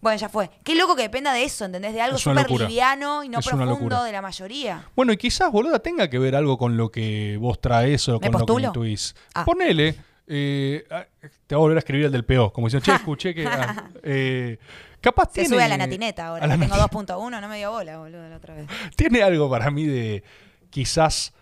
Bueno, 0.01 0.17
ya 0.17 0.29
fue. 0.29 0.49
Qué 0.63 0.77
loco 0.77 0.95
que 0.95 1.03
dependa 1.03 1.33
de 1.33 1.43
eso, 1.43 1.65
¿entendés? 1.65 1.93
De 1.93 2.01
algo 2.01 2.19
súper 2.19 2.49
liviano 2.49 3.25
y 3.25 3.29
no 3.29 3.41
Es 3.41 3.49
profundo 3.49 4.05
de 4.05 4.13
la 4.13 4.23
mayoría. 4.23 4.85
Bueno, 4.95 5.13
y 5.13 5.17
quizás, 5.17 5.51
boluda, 5.51 5.81
tenga 5.81 6.09
que 6.09 6.21
ver 6.21 6.37
algo 6.37 6.57
con 6.57 6.77
lo 6.77 6.91
que 6.93 7.37
vos 7.41 7.61
traes 7.61 8.09
o 8.09 8.21
¿Me 8.21 8.31
con 8.31 8.41
lo 8.41 8.47
que 8.47 8.63
intuís. 8.67 9.17
Ah. 9.35 9.45
Ponele. 9.45 9.97
eh, 10.29 10.85
ah, 10.91 11.05
te 11.49 11.55
voy 11.57 11.63
a 11.63 11.65
volver 11.65 11.79
a 11.79 11.81
escribir 11.81 12.07
el 12.07 12.13
del 12.13 12.25
PO. 12.25 12.53
Como 12.53 12.69
diciendo, 12.69 12.85
che, 12.85 12.93
escuché 12.95 13.35
que. 13.35 13.45
ah, 13.47 13.89
eh, 14.05 14.59
capaz 15.01 15.29
Se 15.29 15.33
tiene. 15.41 15.49
sube 15.49 15.65
a 15.65 15.69
la 15.69 15.77
natineta 15.79 16.29
ahora, 16.29 16.47
que 16.47 16.59
tengo 16.59 16.77
nati- 16.77 16.91
2.1, 17.07 17.41
no 17.41 17.49
me 17.49 17.57
dio 17.57 17.73
bola, 17.73 17.99
boludo, 17.99 18.29
la 18.29 18.37
otra 18.37 18.55
vez. 18.55 18.69
Tiene 18.97 19.23
algo 19.25 19.51
para 19.51 19.69
mí 19.73 19.85
de 19.87 20.23
quizás 20.71 21.33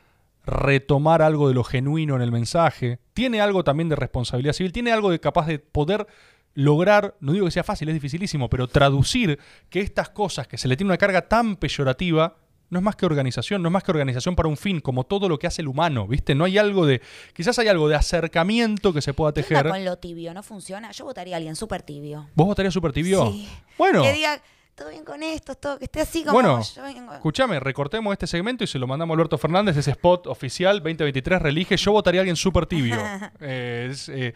retomar 0.47 1.23
algo 1.23 1.49
de 1.49 1.55
lo 1.55 1.65
genuino 1.65 2.17
en 2.17 2.23
el 2.23 2.33
mensaje. 2.33 3.01
Tiene 3.13 3.41
algo 3.41 3.65
también 3.65 3.89
de 3.89 3.97
responsabilidad 3.97 4.53
civil. 4.53 4.73
Tiene 4.73 4.93
algo 4.93 5.11
de 5.11 5.21
capaz 5.21 5.47
de 5.47 5.59
poder 5.59 6.07
lograr, 6.55 7.17
no 7.21 7.33
digo 7.33 7.45
que 7.45 7.51
sea 7.51 7.65
fácil, 7.65 7.89
es 7.89 7.95
dificilísimo, 7.95 8.49
pero 8.49 8.67
traducir 8.67 9.39
que 9.69 9.81
estas 9.81 10.09
cosas 10.09 10.49
que 10.49 10.57
se 10.57 10.69
le 10.69 10.77
tiene 10.77 10.89
una 10.91 10.97
carga 10.97 11.29
tan 11.29 11.57
peyorativa 11.57 12.39
no 12.71 12.79
es 12.79 12.85
más 12.85 12.97
que 12.97 13.07
organización, 13.07 13.63
no 13.63 13.69
es 13.69 13.73
más 13.73 13.85
que 13.85 13.91
organización 13.91 14.35
para 14.35 14.49
un 14.49 14.57
fin, 14.57 14.81
como 14.81 15.05
todo 15.05 15.29
lo 15.29 15.39
que 15.39 15.47
hace 15.47 15.63
el 15.63 15.69
humano, 15.69 16.09
¿viste? 16.09 16.35
No 16.35 16.45
hay 16.45 16.59
algo 16.59 16.87
de, 16.87 17.01
quizás 17.33 17.59
hay 17.59 17.69
algo 17.69 17.89
de 17.89 17.95
acercamiento 17.95 18.93
que 18.93 19.03
se 19.03 19.15
pueda 19.15 19.33
¿Qué 19.33 19.41
onda 19.41 19.49
tejer. 19.49 19.69
con 19.69 19.85
lo 19.85 19.99
tibio? 19.99 20.35
¿No 20.35 20.43
funciona? 20.43 20.91
Yo 20.91 21.05
votaría 21.05 21.37
a 21.37 21.39
alguien 21.39 21.55
súper 21.55 21.83
tibio. 21.83 22.29
¿Vos 22.35 22.47
votarías 22.47 22.75
súper 22.75 22.93
tibio? 22.93 23.31
Sí. 23.31 23.49
Bueno. 23.79 24.03
Que 24.03 24.13
diga, 24.13 24.41
todo 24.77 24.91
bien 24.91 25.05
con 25.05 25.23
esto, 25.23 25.55
todo, 25.55 25.79
que 25.79 25.87
esté 25.87 26.01
así 26.03 26.21
como 26.23 26.35
Bueno, 26.35 26.61
yo 26.63 26.83
vengo. 26.83 27.13
escúchame, 27.15 27.59
recortemos 27.59 28.13
este 28.13 28.27
segmento 28.27 28.63
y 28.63 28.67
se 28.67 28.79
lo 28.79 28.87
mandamos 28.87 29.15
a 29.15 29.17
Alberto 29.17 29.39
Fernández, 29.39 29.77
ese 29.77 29.91
spot 29.93 30.27
oficial 30.27 30.77
2023, 30.81 31.41
relige, 31.41 31.77
yo 31.79 31.93
votaría 31.93 32.21
a 32.21 32.23
alguien 32.23 32.37
súper 32.37 32.67
tibio. 32.67 32.97
Eh, 33.41 33.89
es, 33.91 34.09
eh, 34.11 34.35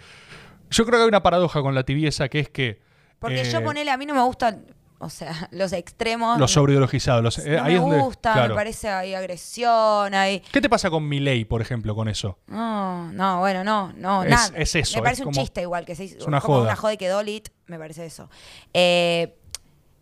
yo 0.71 0.85
creo 0.87 0.99
que 0.99 1.03
hay 1.03 1.09
una 1.09 1.23
paradoja 1.23 1.61
con 1.63 1.75
la 1.75 1.83
tibieza 1.85 2.29
que 2.29 2.41
es 2.41 2.49
que... 2.49 2.81
Porque 3.19 3.43
eh, 3.43 3.51
yo 3.51 3.63
ponele, 3.63 3.91
a 3.91 3.97
mí 3.99 4.07
no 4.07 4.15
me 4.15 4.23
gustan, 4.23 4.65
o 4.99 5.11
sea, 5.11 5.49
los 5.53 5.73
extremos. 5.75 6.39
Los 6.39 6.53
sobreideologizados. 6.53 7.23
Los, 7.23 7.39
eh, 7.39 7.57
no 7.57 7.63
ahí 7.65 7.75
me 7.75 7.81
donde- 7.81 7.99
gusta, 7.99 8.33
claro. 8.33 8.49
me 8.51 8.55
parece 8.55 8.89
hay 8.89 9.15
agresión, 9.15 10.15
hay... 10.15 10.41
¿Qué 10.41 10.61
te 10.63 10.69
pasa 10.71 10.89
con 10.89 11.07
Milei, 11.07 11.45
por 11.45 11.61
ejemplo, 11.61 11.95
con 11.95 12.09
eso? 12.09 12.39
No, 12.47 13.13
no, 13.13 13.41
bueno, 13.41 13.63
no, 13.65 13.93
no, 13.95 14.23
Es- 14.25 14.31
nada. 14.31 14.53
es 14.57 14.75
eso, 14.75 14.97
Me 14.99 15.03
parece 15.03 15.23
es 15.23 15.27
un 15.27 15.33
como- 15.35 15.43
chiste 15.45 15.61
igual, 15.63 15.85
que 15.85 15.95
se 15.95 16.05
hizo, 16.05 16.17
es 16.19 16.27
una 16.27 16.41
como 16.41 16.55
joda. 16.55 16.67
una 16.69 16.77
joda 16.77 16.93
y 16.95 16.97
quedó 16.97 17.23
lit, 17.23 17.49
me 17.67 17.79
parece 17.79 18.07
eso. 18.07 18.31
Eh, 18.73 19.37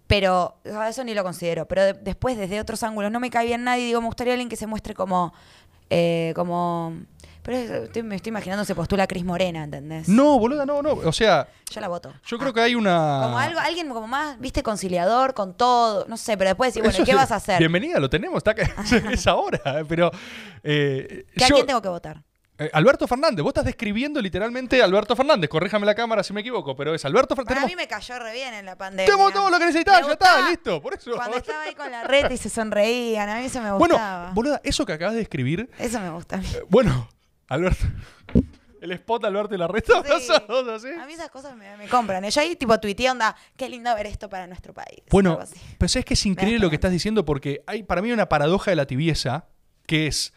pero, 0.09 0.57
eso 0.89 1.05
ni 1.05 1.15
lo 1.15 1.23
considero. 1.23 1.67
Pero 1.69 1.85
de- 1.85 1.93
después, 1.93 2.37
desde 2.37 2.61
otros 2.61 2.83
ángulos, 2.83 3.13
no 3.13 3.21
me 3.21 3.31
cae 3.31 3.47
bien 3.47 3.63
nadie. 3.63 3.87
Digo, 3.87 4.01
me 4.01 4.09
gustaría 4.09 4.33
alguien 4.33 4.49
que 4.49 4.57
se 4.57 4.67
muestre 4.67 4.95
como 4.95 5.33
Eh, 5.91 6.35
como. 6.37 6.93
Pero 7.43 7.57
es- 7.57 7.71
estoy- 7.71 8.03
me 8.03 8.15
estoy 8.17 8.29
imaginando 8.29 8.63
se 8.67 8.75
postula 8.75 9.07
Cris 9.07 9.25
Morena, 9.25 9.65
¿entendés? 9.65 10.07
No, 10.07 10.39
boluda, 10.39 10.67
no, 10.67 10.83
no. 10.83 10.93
O 10.93 11.13
sea, 11.13 11.49
Yo 11.71 11.81
la 11.81 11.89
voto. 11.89 12.13
yo 12.27 12.37
Ah. 12.37 12.41
creo 12.41 12.53
que 12.53 12.61
hay 12.61 12.75
una. 12.75 13.21
Como 13.25 13.39
algo, 13.39 13.59
alguien 13.59 13.89
como 13.89 14.07
más, 14.07 14.39
viste, 14.39 14.63
conciliador 14.63 15.33
con 15.33 15.55
todo. 15.55 16.05
No 16.07 16.19
sé, 16.19 16.37
pero 16.37 16.51
después 16.51 16.69
decir, 16.75 16.83
bueno, 16.83 16.95
Eso 16.95 17.07
¿qué 17.07 17.13
es- 17.13 17.17
vas 17.17 17.33
a 17.33 17.37
hacer? 17.37 17.59
Bienvenida, 17.59 17.99
lo 18.01 18.11
tenemos, 18.11 18.37
está 18.37 18.51
acá, 18.51 18.65
es 19.19 19.27
ahora. 19.27 19.83
Pero. 19.89 20.11
eh, 20.63 21.25
¿Qué, 21.35 21.45
¿A 21.45 21.49
yo- 21.49 21.55
quién 21.55 21.67
tengo 21.67 21.81
que 21.81 21.89
votar? 21.89 22.23
Eh, 22.59 22.71
Alberto 22.73 23.07
Fernández, 23.07 23.43
vos 23.43 23.51
estás 23.51 23.65
describiendo 23.65 24.21
literalmente 24.21 24.81
a 24.83 24.85
Alberto 24.85 25.15
Fernández. 25.15 25.49
Corríjame 25.49 25.87
la 25.87 25.95
cámara 25.95 26.23
si 26.23 26.33
me 26.33 26.41
equivoco, 26.41 26.75
pero 26.77 26.95
es 26.95 27.05
Alberto 27.05 27.37
Para 27.37 27.47
Fernández. 27.47 27.71
mí 27.71 27.77
me 27.77 27.87
cayó 27.87 28.19
re 28.19 28.33
bien 28.33 28.53
en 28.55 28.67
la 28.67 28.77
pandemia. 28.77 29.07
Tenemos 29.07 29.33
todo 29.33 29.49
lo 29.51 29.59
que 29.59 29.67
necesitabas, 29.67 30.03
Me 30.03 30.07
ya 30.09 30.13
está, 30.15 30.49
listo. 30.51 30.83
Por 30.83 30.95
eso. 30.95 31.13
Cuando 31.15 31.37
estaba 31.37 31.63
ahí 31.63 31.75
con 31.75 31.91
la 31.91 32.05
red 32.05 32.31
y 32.31 32.37
se 32.37 32.49
sonreían, 32.49 33.29
a 33.29 33.39
mí 33.39 33.45
eso 33.47 33.61
me 33.63 33.71
Bueno, 33.73 33.95
gustaba. 33.95 34.31
boluda, 34.33 34.61
eso 34.65 34.85
que 34.85 34.93
acabas 34.93 35.15
de 35.15 35.23
escribir. 35.23 35.71
Eso 35.79 36.01
me 36.01 36.11
gusta. 36.11 36.37
eh, 36.39 36.63
bueno, 36.69 37.09
Alberto. 37.49 37.85
El 38.81 38.93
spot 38.93 39.25
Alberto 39.25 39.55
y 39.57 39.59
la 39.59 39.67
reta. 39.67 40.03
Sí. 40.21 40.33
así. 40.73 40.89
A 41.01 41.05
mí 41.07 41.13
esas 41.13 41.31
cosas 41.31 41.57
me, 41.57 41.77
me 41.77 41.89
compran. 41.89 42.23
Yo 42.25 42.41
ahí 42.41 42.55
tipo 42.55 42.79
tuiteé 42.79 43.11
onda, 43.11 43.35
qué 43.57 43.69
lindo 43.69 43.93
ver 43.97 44.07
esto 44.07 44.29
para 44.29 44.47
nuestro 44.47 44.73
país. 44.73 45.01
Bueno, 45.11 45.37
pero 45.79 45.87
es 45.93 46.05
que 46.05 46.15
es 46.15 46.27
increíble 46.27 46.61
lo 46.61 46.71
que 46.71 46.77
estás 46.77 46.93
diciendo 46.93 47.25
porque 47.25 47.63
hay 47.67 47.83
para 47.83 48.03
mí 48.03 48.13
una 48.13 48.29
paradoja 48.29 48.71
de 48.71 48.77
la 48.77 48.87
tibieza 48.87 49.47
que 49.87 50.07
es 50.07 50.33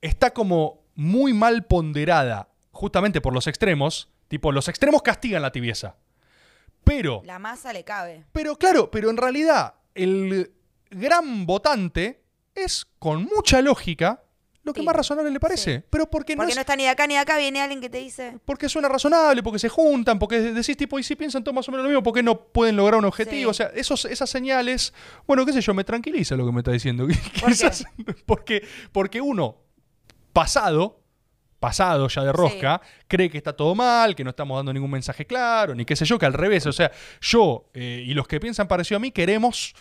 está 0.00 0.30
como 0.30 0.87
muy 0.98 1.32
mal 1.32 1.64
ponderada 1.64 2.48
justamente 2.72 3.20
por 3.20 3.32
los 3.32 3.46
extremos, 3.46 4.10
tipo 4.26 4.50
los 4.50 4.66
extremos 4.66 5.00
castigan 5.00 5.42
la 5.42 5.52
tibieza. 5.52 5.94
Pero 6.82 7.22
La 7.24 7.38
masa 7.38 7.72
le 7.72 7.84
cabe. 7.84 8.24
pero 8.32 8.56
claro, 8.56 8.90
pero 8.90 9.08
en 9.10 9.16
realidad 9.16 9.74
el 9.94 10.50
gran 10.90 11.46
votante 11.46 12.22
es 12.54 12.84
con 12.98 13.24
mucha 13.24 13.62
lógica 13.62 14.24
lo 14.64 14.72
que 14.72 14.80
Sí, 14.80 14.86
más 14.86 14.96
razonable 14.96 15.30
le 15.30 15.38
parece, 15.38 15.76
sí. 15.78 15.84
pero 15.88 16.10
porque 16.10 16.34
no 16.34 16.40
Porque 16.40 16.50
es 16.50 16.56
no 16.56 16.60
está 16.62 16.74
ni 16.76 16.82
de 16.82 16.88
acá 16.88 17.06
ni 17.06 17.14
de 17.14 17.20
acá, 17.20 17.38
viene 17.38 17.60
alguien 17.62 17.80
que 17.80 17.88
te 17.88 17.98
dice. 17.98 18.38
porque 18.44 18.68
suena 18.68 18.88
razonable, 18.88 19.40
porque 19.42 19.60
se 19.60 19.68
juntan, 19.68 20.18
porque 20.18 20.40
decís 20.40 20.76
tipo, 20.76 20.98
y 20.98 21.04
si 21.04 21.14
piensan 21.14 21.44
todos 21.44 21.54
más 21.54 21.68
o 21.68 21.72
menos 21.72 21.84
lo 21.84 21.90
mismo, 21.90 22.02
¿por 22.02 22.12
qué 22.12 22.22
no 22.24 22.40
pueden 22.52 22.74
lograr 22.76 22.98
un 22.98 23.04
objetivo? 23.04 23.38
Sí. 23.40 23.44
O 23.44 23.54
sea, 23.54 23.66
esos, 23.74 24.04
esas 24.04 24.28
señales, 24.28 24.92
bueno, 25.28 25.46
qué 25.46 25.52
sé 25.52 25.60
yo, 25.60 25.72
me 25.74 25.84
tranquiliza 25.84 26.34
lo 26.36 26.44
que 26.44 26.52
me 26.52 26.58
está 26.60 26.72
diciendo. 26.72 27.06
qué? 27.06 27.14
Quizás 27.46 27.84
porque, 28.26 28.66
porque 28.92 29.20
uno, 29.20 29.56
pasado, 30.38 31.00
pasado 31.58 32.06
ya 32.06 32.22
de 32.22 32.32
rosca, 32.32 32.80
cree 33.08 33.28
que 33.28 33.38
está 33.38 33.52
todo 33.54 33.74
mal, 33.74 34.14
que 34.14 34.22
no 34.22 34.30
estamos 34.30 34.56
dando 34.56 34.72
ningún 34.72 34.92
mensaje 34.92 35.26
claro, 35.26 35.74
ni 35.74 35.84
qué 35.84 35.96
sé 35.96 36.04
yo, 36.04 36.16
que 36.16 36.26
al 36.26 36.32
revés, 36.32 36.64
o 36.66 36.72
sea, 36.72 36.92
yo 37.20 37.70
eh, 37.74 38.04
y 38.06 38.14
los 38.14 38.28
que 38.28 38.38
piensan 38.38 38.68
parecido 38.68 38.98
a 38.98 39.00
mí 39.00 39.10
queremos 39.10 39.74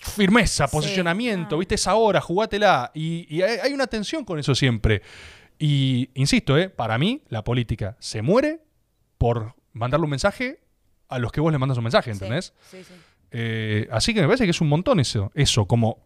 firmeza, 0.00 0.68
Sí, 0.68 0.76
posicionamiento, 0.76 1.56
no. 1.56 1.58
¿viste? 1.58 1.74
Esa 1.74 1.96
hora, 1.96 2.20
jugátela. 2.20 2.92
Y, 2.94 3.26
y 3.28 3.42
hay, 3.42 3.58
hay 3.64 3.72
una 3.72 3.88
tensión 3.88 4.24
con 4.24 4.38
eso 4.38 4.54
siempre. 4.54 5.02
Y 5.58 6.08
insisto, 6.14 6.56
¿eh? 6.56 6.68
para 6.68 6.96
mí 6.96 7.22
la 7.28 7.42
política 7.42 7.96
se 7.98 8.22
muere 8.22 8.60
por 9.18 9.56
mandarle 9.72 10.04
un 10.04 10.10
mensaje 10.10 10.60
a 11.08 11.18
los 11.18 11.32
que 11.32 11.40
vos 11.40 11.50
le 11.50 11.58
mandas 11.58 11.78
un 11.78 11.84
mensaje, 11.84 12.12
¿entendés? 12.12 12.54
Sí, 12.70 12.84
sí. 12.84 12.94
Eh, 13.32 13.88
así 13.90 14.14
que 14.14 14.20
me 14.20 14.28
parece 14.28 14.44
que 14.44 14.52
es 14.52 14.60
un 14.60 14.68
montón 14.68 15.00
eso, 15.00 15.32
eso 15.34 15.66
como, 15.66 15.98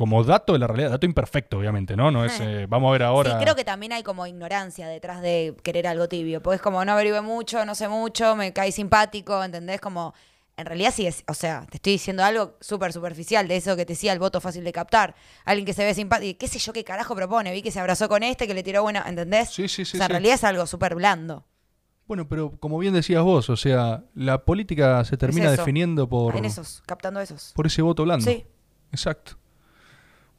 como 0.00 0.24
dato 0.24 0.54
de 0.54 0.58
la 0.58 0.66
realidad, 0.66 0.92
dato 0.92 1.04
imperfecto, 1.04 1.58
obviamente, 1.58 1.94
¿no? 1.94 2.10
No 2.10 2.24
es, 2.24 2.32
eh, 2.40 2.64
vamos 2.66 2.88
a 2.88 2.92
ver 2.92 3.02
ahora. 3.02 3.32
Sí, 3.32 3.36
creo 3.44 3.54
que 3.54 3.64
también 3.64 3.92
hay 3.92 4.02
como 4.02 4.26
ignorancia 4.26 4.88
detrás 4.88 5.20
de 5.20 5.54
querer 5.62 5.86
algo 5.86 6.08
tibio. 6.08 6.42
Porque 6.42 6.56
es 6.56 6.62
como 6.62 6.82
no 6.86 6.92
averigüe 6.92 7.20
mucho, 7.20 7.66
no 7.66 7.74
sé 7.74 7.86
mucho, 7.86 8.34
me 8.34 8.54
cae 8.54 8.72
simpático, 8.72 9.44
¿entendés? 9.44 9.78
Como. 9.78 10.14
En 10.56 10.64
realidad 10.64 10.94
sí 10.94 11.06
es, 11.06 11.22
o 11.28 11.34
sea, 11.34 11.66
te 11.70 11.76
estoy 11.76 11.92
diciendo 11.92 12.24
algo 12.24 12.56
súper 12.60 12.94
superficial 12.94 13.46
de 13.46 13.56
eso 13.56 13.76
que 13.76 13.84
te 13.84 13.92
decía 13.92 14.14
el 14.14 14.18
voto 14.18 14.40
fácil 14.40 14.64
de 14.64 14.72
captar. 14.72 15.14
Alguien 15.44 15.66
que 15.66 15.74
se 15.74 15.84
ve 15.84 15.92
simpático, 15.92 16.38
qué 16.38 16.48
sé 16.48 16.58
yo 16.58 16.72
qué 16.72 16.82
carajo 16.82 17.14
propone, 17.14 17.52
vi 17.52 17.60
que 17.60 17.70
se 17.70 17.78
abrazó 17.78 18.08
con 18.08 18.22
este, 18.22 18.46
que 18.46 18.54
le 18.54 18.62
tiró 18.62 18.82
buena, 18.82 19.04
¿entendés? 19.06 19.50
Sí, 19.50 19.68
sí, 19.68 19.84
sí, 19.84 19.96
O 19.96 19.98
sea, 19.98 20.06
en 20.06 20.12
realidad 20.12 20.36
es 20.36 20.44
algo 20.44 20.66
súper 20.66 20.94
blando. 20.94 21.44
Bueno, 22.06 22.26
pero 22.26 22.58
como 22.58 22.78
bien 22.78 22.94
decías 22.94 23.22
vos, 23.22 23.50
o 23.50 23.56
sea, 23.56 24.04
la 24.14 24.46
política 24.46 25.04
se 25.04 25.18
termina 25.18 25.48
eso. 25.48 25.56
definiendo 25.58 26.08
por, 26.08 26.36
En 26.36 26.46
esos, 26.46 26.82
captando 26.86 27.20
esos. 27.20 27.52
por 27.54 27.66
ese 27.66 27.82
voto 27.82 28.04
blando. 28.04 28.24
Sí. 28.24 28.46
Exacto. 28.92 29.39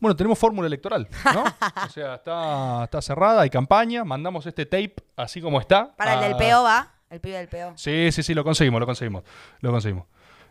Bueno, 0.01 0.15
tenemos 0.17 0.37
fórmula 0.37 0.67
electoral, 0.67 1.07
¿no? 1.33 1.43
o 1.85 1.89
sea, 1.89 2.15
está, 2.15 2.83
está 2.83 3.01
cerrada, 3.01 3.41
hay 3.43 3.49
campaña, 3.49 4.03
mandamos 4.03 4.45
este 4.47 4.65
tape 4.65 4.95
así 5.15 5.39
como 5.41 5.61
está. 5.61 5.95
Para 5.95 6.15
el 6.15 6.19
a- 6.19 6.27
del 6.27 6.35
PO 6.37 6.63
va, 6.63 6.91
el 7.09 7.21
pibe 7.21 7.37
del 7.37 7.47
PO. 7.47 7.73
Sí, 7.77 8.11
sí, 8.11 8.23
sí, 8.23 8.33
lo 8.33 8.43
conseguimos, 8.43 8.79
lo 8.81 8.85
conseguimos. 8.85 9.23
Lo 9.61 9.71
conseguimos. 9.71 10.05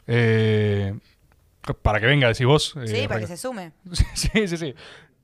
Eh, 0.07 0.99
para 1.83 2.01
que 2.01 2.07
venga, 2.07 2.29
decís 2.29 2.47
vos. 2.47 2.75
eh, 2.77 2.87
Sí, 2.87 3.09
para 3.09 3.21
que 3.21 3.27
se 3.27 3.37
sume. 3.37 3.73
Sí, 4.15 4.49
sí, 4.49 4.57
sí. 4.57 4.75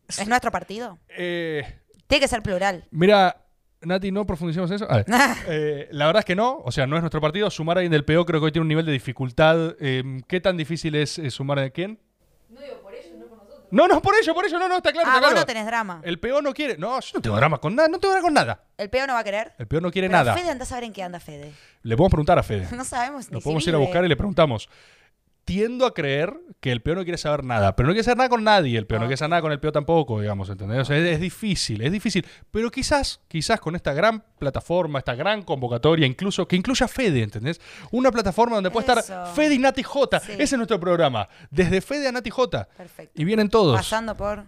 ¿Es 0.08 0.28
nuestro 0.28 0.50
partido? 0.50 0.98
Eh, 1.08 1.62
Tiene 2.06 2.20
que 2.20 2.28
ser 2.28 2.42
plural. 2.42 2.84
mira, 2.90 3.42
Nati, 3.82 4.10
no 4.10 4.26
profundicemos 4.26 4.70
en 4.70 4.76
eso. 4.76 4.90
A 4.90 4.96
ver, 4.98 5.06
eh, 5.48 5.88
la 5.92 6.06
verdad 6.06 6.20
es 6.20 6.24
que 6.24 6.34
no, 6.36 6.58
o 6.64 6.72
sea, 6.72 6.86
no 6.86 6.96
es 6.96 7.02
nuestro 7.02 7.20
partido. 7.20 7.50
Sumar 7.50 7.76
a 7.76 7.80
alguien 7.80 7.92
del 7.92 8.04
PO 8.04 8.24
creo 8.26 8.40
que 8.40 8.46
hoy 8.46 8.52
tiene 8.52 8.62
un 8.62 8.68
nivel 8.68 8.86
de 8.86 8.92
dificultad. 8.92 9.76
eh, 9.80 10.02
¿Qué 10.26 10.40
tan 10.40 10.56
difícil 10.56 10.94
es 10.96 11.18
eh, 11.18 11.30
sumar 11.30 11.58
a 11.60 11.70
quién? 11.70 12.00
No 12.48 12.60
digo 12.60 12.80
no. 13.70 13.88
No, 13.88 14.02
por 14.02 14.14
ello, 14.14 14.34
por 14.34 14.44
ello, 14.44 14.58
no, 14.58 14.68
no, 14.68 14.76
está 14.76 14.92
claro. 14.92 15.08
ah, 15.08 15.14
está 15.14 15.20
vos 15.20 15.28
claro. 15.30 15.40
no 15.40 15.46
tenés 15.46 15.66
drama. 15.66 16.00
El 16.02 16.18
PO 16.18 16.42
no 16.42 16.52
quiere. 16.52 16.76
No, 16.76 17.00
yo 17.00 17.10
no 17.14 17.20
tengo 17.20 17.36
drama 17.36 17.58
con 17.58 17.74
nada, 17.74 17.88
no 17.88 17.98
tengo 17.98 18.12
drama 18.12 18.26
con 18.26 18.34
nada. 18.34 18.60
¿El 18.76 18.90
PO 18.90 19.06
no 19.06 19.14
va 19.14 19.20
a 19.20 19.24
querer? 19.24 19.52
El 19.58 19.66
PO 19.66 19.80
no 19.80 19.90
quiere 19.90 20.08
Pero 20.08 20.18
nada. 20.18 20.34
Fede 20.34 20.50
anda 20.50 20.64
a 20.64 20.66
saber 20.66 20.84
en 20.84 20.92
qué 20.92 21.02
anda 21.02 21.20
Fede. 21.20 21.52
Le 21.82 21.96
podemos 21.96 22.10
preguntar 22.10 22.38
a 22.38 22.42
Fede. 22.42 22.68
No 22.76 22.84
sabemos 22.84 23.30
ni 23.30 23.38
si 23.38 23.42
podemos 23.42 23.66
ir 23.66 23.74
a 23.74 23.78
buscar 23.78 24.04
y 24.04 24.08
le 24.08 24.16
preguntamos. 24.16 24.68
Tiendo 25.46 25.86
a 25.86 25.94
creer 25.94 26.34
que 26.58 26.72
el 26.72 26.82
PO 26.82 26.96
no 26.96 27.04
quiere 27.04 27.18
saber 27.18 27.44
nada, 27.44 27.76
pero 27.76 27.86
no 27.86 27.92
quiere 27.92 28.02
saber 28.02 28.18
nada 28.18 28.28
con 28.28 28.42
nadie, 28.42 28.76
el 28.76 28.86
PO 28.88 28.96
no 28.96 29.02
Ok. 29.02 29.06
quiere 29.06 29.16
saber 29.16 29.30
nada 29.30 29.42
con 29.42 29.52
el 29.52 29.60
PO 29.60 29.70
tampoco, 29.70 30.20
digamos, 30.20 30.50
¿entendés? 30.50 30.80
O 30.80 30.84
sea, 30.84 30.96
es, 30.98 31.04
es 31.04 31.20
difícil, 31.20 31.82
es 31.82 31.92
difícil. 31.92 32.26
Pero 32.50 32.68
quizás, 32.68 33.20
quizás 33.28 33.60
con 33.60 33.76
esta 33.76 33.92
gran 33.94 34.24
plataforma, 34.40 34.98
esta 34.98 35.14
gran 35.14 35.42
convocatoria, 35.42 36.04
incluso, 36.04 36.48
que 36.48 36.56
incluya 36.56 36.88
Fede, 36.88 37.22
¿entendés? 37.22 37.60
Una 37.92 38.10
plataforma 38.10 38.56
donde 38.56 38.72
puede 38.72 38.92
estar. 38.92 39.28
Fede 39.36 39.54
y 39.54 39.58
Nati 39.60 39.84
J. 39.84 40.18
Sí. 40.18 40.32
Ese 40.32 40.42
es 40.42 40.52
nuestro 40.54 40.80
programa. 40.80 41.28
Desde 41.52 41.80
Fede 41.80 42.08
a 42.08 42.12
Nati 42.12 42.30
J. 42.30 42.68
Perfecto. 42.76 43.12
Y 43.22 43.24
vienen 43.24 43.48
todos. 43.48 43.76
Pasando 43.76 44.16
por 44.16 44.46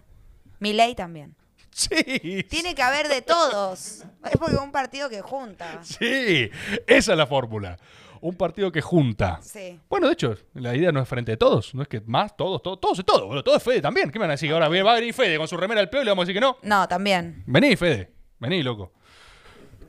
Milei 0.59 0.95
también. 0.95 1.33
Sí. 1.71 2.43
Tiene 2.49 2.75
que 2.75 2.81
haber 2.81 3.07
de 3.07 3.21
todos. 3.21 4.03
Es 4.25 4.37
porque 4.37 4.55
es 4.55 4.61
un 4.61 4.73
partido 4.73 5.07
que 5.07 5.21
junta. 5.21 5.79
Sí. 5.81 6.49
Esa 6.87 7.11
es 7.13 7.17
la 7.17 7.25
fórmula. 7.25 7.77
Un 8.21 8.35
partido 8.35 8.71
que 8.71 8.81
junta. 8.81 9.39
Sí. 9.41 9.79
Bueno, 9.89 10.07
de 10.07 10.13
hecho, 10.13 10.35
la 10.53 10.75
idea 10.75 10.91
no 10.91 11.01
es 11.01 11.07
frente 11.07 11.31
de 11.31 11.37
todos, 11.37 11.73
no 11.75 11.81
es 11.81 11.87
que 11.87 12.01
más, 12.01 12.35
todos, 12.35 12.61
todos, 12.61 12.79
todos 12.79 13.05
todo, 13.05 13.27
boludo, 13.27 13.43
todo 13.43 13.55
es 13.55 13.63
Fede 13.63 13.81
también. 13.81 14.11
¿Qué 14.11 14.19
me 14.19 14.23
van 14.23 14.31
a 14.31 14.33
decir? 14.33 14.51
Ahora 14.51 14.67
va 14.67 14.91
a 14.91 14.95
venir 14.95 15.13
Fede 15.13 15.37
con 15.37 15.47
su 15.47 15.55
remera 15.57 15.79
al 15.81 15.89
peo 15.89 16.01
y 16.01 16.05
le 16.05 16.11
vamos 16.11 16.23
a 16.23 16.25
decir 16.25 16.35
que 16.35 16.41
no. 16.45 16.57
No, 16.63 16.87
también. 16.87 17.43
Vení, 17.47 17.75
Fede, 17.75 18.11
vení, 18.39 18.61
loco. 18.63 18.91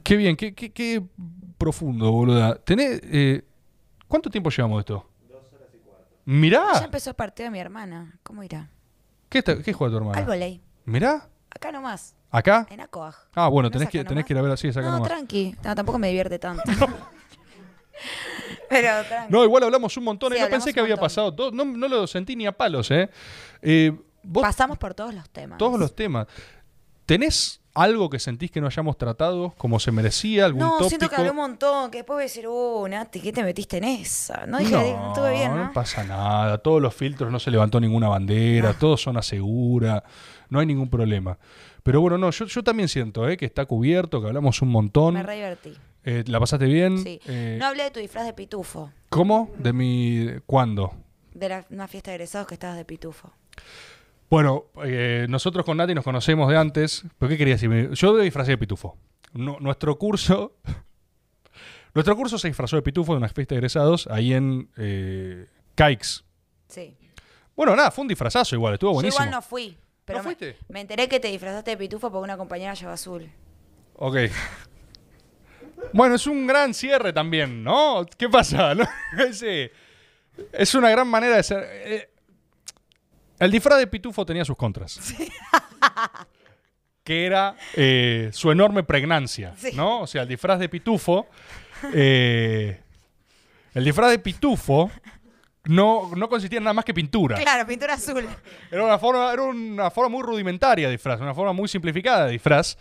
Qué 0.02 0.16
bien, 0.16 0.36
qué, 0.36 0.54
qué, 0.54 0.72
qué 0.72 1.02
profundo, 1.58 2.10
boluda. 2.10 2.56
Tenés, 2.56 3.00
eh, 3.04 3.42
¿Cuánto 4.08 4.30
tiempo 4.30 4.50
llevamos 4.50 4.78
de 4.78 4.80
esto? 4.80 5.06
Dos 5.28 5.52
horas 5.52 5.68
y 5.74 5.78
cuarto. 5.78 6.04
Ya 6.10 6.32
Mirá, 6.32 6.84
empezó 6.84 7.10
el 7.10 7.16
partido 7.16 7.44
de 7.46 7.50
mi 7.50 7.58
hermana. 7.60 8.18
¿Cómo 8.22 8.42
irá? 8.42 8.68
¿qué, 9.28 9.38
está- 9.38 9.62
qué 9.62 9.72
juega 9.72 9.92
tu 9.92 9.96
hermana? 9.98 10.18
Al 10.18 10.24
volei. 10.26 10.60
Mirá, 10.84 11.28
Acá 11.50 11.70
nomás. 11.70 12.16
acá. 12.30 12.66
En 12.70 12.80
Acoag. 12.80 13.14
Ah, 13.34 13.48
bueno, 13.48 13.68
¿No 13.68 13.70
tenés 13.72 13.88
que, 13.88 13.98
tenés 13.98 14.10
nomás? 14.10 14.24
que 14.26 14.32
ir 14.32 14.38
a 14.38 14.42
ver 14.42 14.50
así, 14.52 14.68
es 14.68 14.76
acá 14.76 14.86
No, 14.86 14.92
nomás. 14.94 15.08
tranqui. 15.08 15.54
No, 15.62 15.74
tampoco 15.74 15.98
me 15.98 16.08
divierte 16.08 16.38
tanto. 16.38 16.62
Pero. 18.70 18.88
No, 19.28 19.44
igual 19.44 19.64
hablamos 19.64 19.96
un 19.96 20.04
montón, 20.04 20.32
Sí, 20.32 20.38
eh, 20.38 20.42
no 20.42 20.48
pensé 20.48 20.72
que 20.72 20.80
había 20.80 20.96
pasado, 20.96 21.34
todo, 21.34 21.50
no, 21.50 21.64
no 21.64 21.88
lo 21.88 22.06
sentí 22.06 22.36
ni 22.36 22.46
a 22.46 22.52
palos, 22.52 22.90
¿eh? 22.90 23.10
eh 23.60 23.92
vos 24.22 24.42
Pasamos 24.42 24.78
por 24.78 24.94
todos 24.94 25.12
los 25.12 25.28
temas. 25.28 25.58
todos 25.58 25.78
los 25.78 25.94
temas. 25.94 26.26
¿Tenés 27.04 27.60
algo 27.74 28.08
que 28.08 28.20
sentís 28.20 28.50
que 28.52 28.60
no 28.60 28.68
hayamos 28.68 28.96
tratado 28.96 29.52
como 29.58 29.80
se 29.80 29.90
merecía? 29.90 30.44
¿Algún 30.44 30.60
No, 30.60 30.70
tópico? 30.72 30.88
siento 30.88 31.08
que 31.08 31.16
hablé 31.16 31.30
un 31.30 31.36
montón, 31.36 31.90
que 31.90 31.98
después 31.98 32.14
voy 32.14 32.22
a 32.22 32.26
decir, 32.26 32.46
uh, 32.46 32.86
Nati, 32.86 33.20
¿qué 33.20 33.32
te 33.32 33.42
metiste 33.42 33.78
en 33.78 33.84
esa? 33.84 34.46
No 34.46 34.58
dije, 34.58 34.72
no, 34.72 35.70
pasa 35.74 36.04
nada. 36.04 36.58
Todos 36.58 36.80
los 36.80 36.94
filtros 36.94 37.32
no 37.32 37.40
se 37.40 37.50
levantó 37.50 37.80
ninguna 37.80 38.08
bandera, 38.08 38.74
todos 38.74 39.02
son 39.02 39.16
a 39.16 39.22
segura, 39.22 40.04
no 40.48 40.60
hay 40.60 40.66
ningún 40.66 40.88
problema. 40.88 41.36
Pero 41.82 42.00
bueno, 42.00 42.18
no, 42.18 42.30
yo, 42.30 42.44
yo 42.44 42.62
también 42.62 42.88
siento 42.88 43.28
¿eh? 43.28 43.36
que 43.36 43.46
está 43.46 43.64
cubierto, 43.64 44.20
que 44.20 44.28
hablamos 44.28 44.62
un 44.62 44.68
montón. 44.68 45.14
Me 45.14 45.22
re 45.22 45.34
divertí. 45.34 45.72
Eh, 46.04 46.24
¿La 46.26 46.40
pasaste 46.40 46.64
bien? 46.66 46.98
Sí. 46.98 47.20
Eh, 47.26 47.56
No 47.60 47.66
hablé 47.66 47.84
de 47.84 47.90
tu 47.90 48.00
disfraz 48.00 48.24
de 48.26 48.32
pitufo, 48.32 48.92
¿Cómo? 49.10 49.50
¿De 49.58 49.72
mi... 49.72 50.26
¿Cuándo? 50.46 50.92
de 51.34 51.48
la, 51.48 51.64
una 51.70 51.86
fiesta 51.88 52.10
de 52.10 52.16
egresados 52.16 52.46
que 52.48 52.54
estabas 52.54 52.76
de 52.76 52.84
pitufo. 52.84 53.32
Bueno, 54.28 54.66
eh, 54.84 55.26
nosotros 55.28 55.64
con 55.64 55.76
Nati 55.76 55.94
nos 55.94 56.04
conocemos 56.04 56.48
de 56.50 56.56
antes. 56.56 57.04
¿Pero 57.18 57.28
qué 57.28 57.36
quería 57.38 57.54
decir? 57.54 57.90
Yo 57.92 58.14
de 58.16 58.24
disfracé 58.24 58.52
de 58.52 58.58
pitufo. 58.58 58.96
Nu- 59.32 59.56
nuestro 59.60 59.96
curso. 59.98 60.56
nuestro 61.94 62.16
curso 62.16 62.38
se 62.38 62.48
disfrazó 62.48 62.76
de 62.76 62.82
pitufo 62.82 63.12
de 63.12 63.18
una 63.18 63.28
fiesta 63.28 63.54
de 63.54 63.58
egresados 63.58 64.06
ahí 64.10 64.32
en 64.34 64.68
Caix. 65.74 66.24
Sí. 66.68 66.96
Bueno, 67.56 67.74
nada, 67.76 67.90
fue 67.90 68.02
un 68.02 68.08
disfrazazo 68.08 68.54
igual, 68.54 68.74
estuvo 68.74 68.90
Yo 68.90 68.94
buenísimo. 68.94 69.24
igual 69.24 69.30
no 69.34 69.42
fui. 69.42 69.76
Pero 70.04 70.18
¿No 70.18 70.22
me- 70.24 70.34
fuiste? 70.34 70.56
Me, 70.68 70.80
enteré 70.80 71.08
que 71.08 71.20
te 71.20 71.28
disfrazaste 71.28 71.72
de 71.72 71.76
pitufo 71.76 72.10
porque 72.10 72.24
una 72.24 72.36
compañera 72.36 72.74
lleva 72.74 72.92
azul. 72.94 73.30
Ok. 73.94 74.16
Bueno, 75.92 76.14
es 76.14 76.26
un 76.26 76.46
gran 76.46 76.74
cierre 76.74 77.12
también, 77.12 77.64
¿no? 77.64 78.06
¿Qué 78.16 78.28
pasa? 78.28 78.74
¿No? 78.74 78.84
Es 80.52 80.74
una 80.74 80.90
gran 80.90 81.08
manera 81.08 81.36
de 81.36 81.42
ser. 81.42 81.64
eh, 81.68 82.10
el 83.38 83.50
disfraz 83.50 83.78
de 83.78 83.86
pitufo 83.86 84.24
tenía 84.26 84.44
sus 84.44 84.56
contras. 84.56 85.00
que 87.04 87.26
era 87.26 87.56
eh, 87.74 88.30
su 88.32 88.50
enorme 88.50 88.82
pregnancia, 88.82 89.54
Sí. 89.56 89.70
¿no? 89.74 90.00
O 90.02 90.06
sea, 90.06 90.22
el 90.22 90.28
disfraz 90.28 90.58
de 90.58 90.68
pitufo. 90.68 91.26
eh, 91.94 92.80
el 93.74 93.84
disfraz 93.84 94.10
de 94.10 94.18
pitufo 94.18 94.90
no, 95.64 96.10
no 96.16 96.28
consistía 96.28 96.58
en 96.58 96.64
nada 96.64 96.74
más 96.74 96.84
que 96.84 96.94
pintura. 96.94 97.36
Claro, 97.38 97.66
pintura 97.66 97.94
azul. 97.94 98.26
Era 98.70 98.84
una 98.84 98.98
forma, 98.98 99.32
era 99.32 99.42
una 99.42 99.90
forma 99.90 100.10
muy 100.10 100.22
rudimentaria 100.22 100.86
de 100.86 100.92
disfraz, 100.92 101.20
una 101.20 101.34
forma 101.34 101.52
muy 101.52 101.68
simplificada 101.68 102.26
de 102.26 102.32
disfraz. 102.32 102.76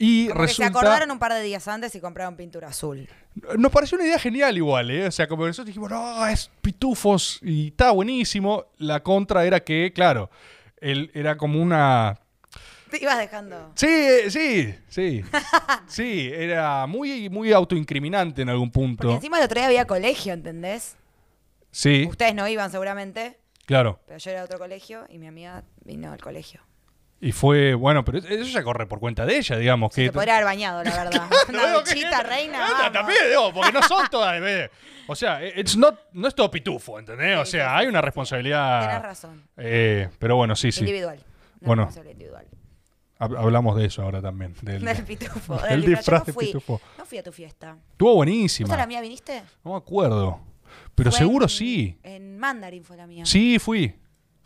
Y 0.00 0.28
Como 0.28 0.42
que 0.42 0.48
se 0.48 0.62
resulta. 0.62 0.78
acordaron 0.78 1.10
un 1.10 1.18
par 1.18 1.32
de 1.34 1.42
días 1.42 1.66
antes 1.66 1.92
y 1.94 2.00
compraron 2.00 2.36
pintura 2.36 2.68
azul. 2.68 3.08
Nos 3.56 3.72
pareció 3.72 3.96
una 3.96 4.06
idea 4.06 4.18
genial 4.18 4.56
igual, 4.56 4.90
¿eh? 4.92 5.06
O 5.08 5.10
sea, 5.10 5.26
como 5.26 5.44
nosotros 5.46 5.66
dijimos, 5.66 5.90
no, 5.90 6.24
es 6.26 6.50
pitufos 6.62 7.40
y 7.42 7.68
está 7.68 7.90
buenísimo. 7.90 8.66
La 8.78 9.02
contra 9.02 9.44
era 9.44 9.58
que, 9.60 9.92
claro, 9.92 10.30
él 10.80 11.10
era 11.14 11.36
como 11.36 11.60
una... 11.60 12.16
Te 12.90 13.02
ibas 13.02 13.18
dejando. 13.18 13.72
Sí, 13.74 14.30
sí, 14.30 14.74
sí. 14.88 15.22
Sí, 15.88 16.30
era 16.32 16.86
muy, 16.86 17.28
muy 17.28 17.52
autoincriminante 17.52 18.42
en 18.42 18.48
algún 18.50 18.70
Porque 18.70 18.86
punto. 18.86 19.10
encima 19.14 19.38
el 19.38 19.44
otro 19.44 19.58
día 19.58 19.66
había 19.66 19.84
colegio, 19.86 20.32
¿entendés? 20.32 20.96
Sí, 21.70 22.06
Ustedes 22.08 22.34
no 22.34 22.46
iban 22.48 22.70
seguramente, 22.70 23.38
claro. 23.66 24.00
pero 24.06 24.18
yo 24.18 24.30
era 24.30 24.40
de 24.40 24.44
otro 24.46 24.58
colegio 24.58 25.04
y 25.10 25.18
mi 25.18 25.26
amiga 25.26 25.64
vino 25.84 26.10
al 26.12 26.20
colegio. 26.20 26.60
Y 27.20 27.32
fue, 27.32 27.74
bueno, 27.74 28.04
pero 28.04 28.18
eso 28.18 28.44
ya 28.44 28.62
corre 28.62 28.86
por 28.86 29.00
cuenta 29.00 29.26
de 29.26 29.38
ella, 29.38 29.56
digamos. 29.56 29.92
que 29.92 30.06
Se 30.06 30.12
podría 30.12 30.34
haber 30.34 30.44
bañado, 30.44 30.84
la 30.84 31.04
verdad. 31.04 31.28
Una 31.48 31.72
duchita, 31.72 32.22
reina. 32.22 32.60
Vamos. 32.60 32.92
También, 32.92 33.18
digo, 33.28 33.52
porque 33.52 33.72
no 33.72 33.82
son 33.82 34.06
todas. 34.08 34.40
O 35.08 35.16
sea, 35.16 35.44
it's 35.44 35.76
not- 35.76 35.98
no 36.12 36.28
es 36.28 36.34
todo 36.34 36.48
pitufo, 36.50 36.98
¿entendés? 36.98 37.38
O 37.38 37.44
sea, 37.44 37.66
sí, 37.70 37.74
hay 37.80 37.86
una 37.88 38.00
responsabilidad. 38.00 38.86
Tenés 38.86 39.02
razón. 39.02 39.42
eh, 39.56 40.08
pero 40.18 40.36
bueno, 40.36 40.54
sí, 40.54 40.70
sí. 40.70 40.80
Individual. 40.80 41.16
Una 41.60 41.66
Bueno. 41.66 41.82
responsabilidad 41.86 42.12
individual. 42.12 42.46
Hab- 43.18 43.36
Hablamos 43.36 43.76
de 43.76 43.86
eso 43.86 44.02
ahora 44.02 44.22
también. 44.22 44.54
Del, 44.62 44.84
Del 44.84 45.02
pitufo. 45.04 45.56
del 45.68 45.80
del 45.80 45.96
disfraz 45.96 46.24
de 46.24 46.32
fui, 46.32 46.46
pitufo. 46.46 46.80
No 46.98 47.04
fui 47.04 47.18
a 47.18 47.22
tu 47.24 47.32
fiesta. 47.32 47.76
Estuvo 47.90 48.10
¿Vos 48.10 48.16
buenísima. 48.16 48.72
a 48.72 48.76
la 48.76 48.86
mía 48.86 49.00
viniste? 49.00 49.42
No 49.64 49.72
me 49.72 49.76
acuerdo. 49.78 50.40
Pero 50.94 51.10
Fue 51.10 51.18
seguro 51.18 51.46
en- 51.46 51.48
sí. 51.48 51.98
En 52.04 52.38
Mandarin 52.38 52.84
fue 52.84 52.96
la 52.96 53.06
mía. 53.08 53.24
Sí, 53.26 53.58
fui. 53.58 53.92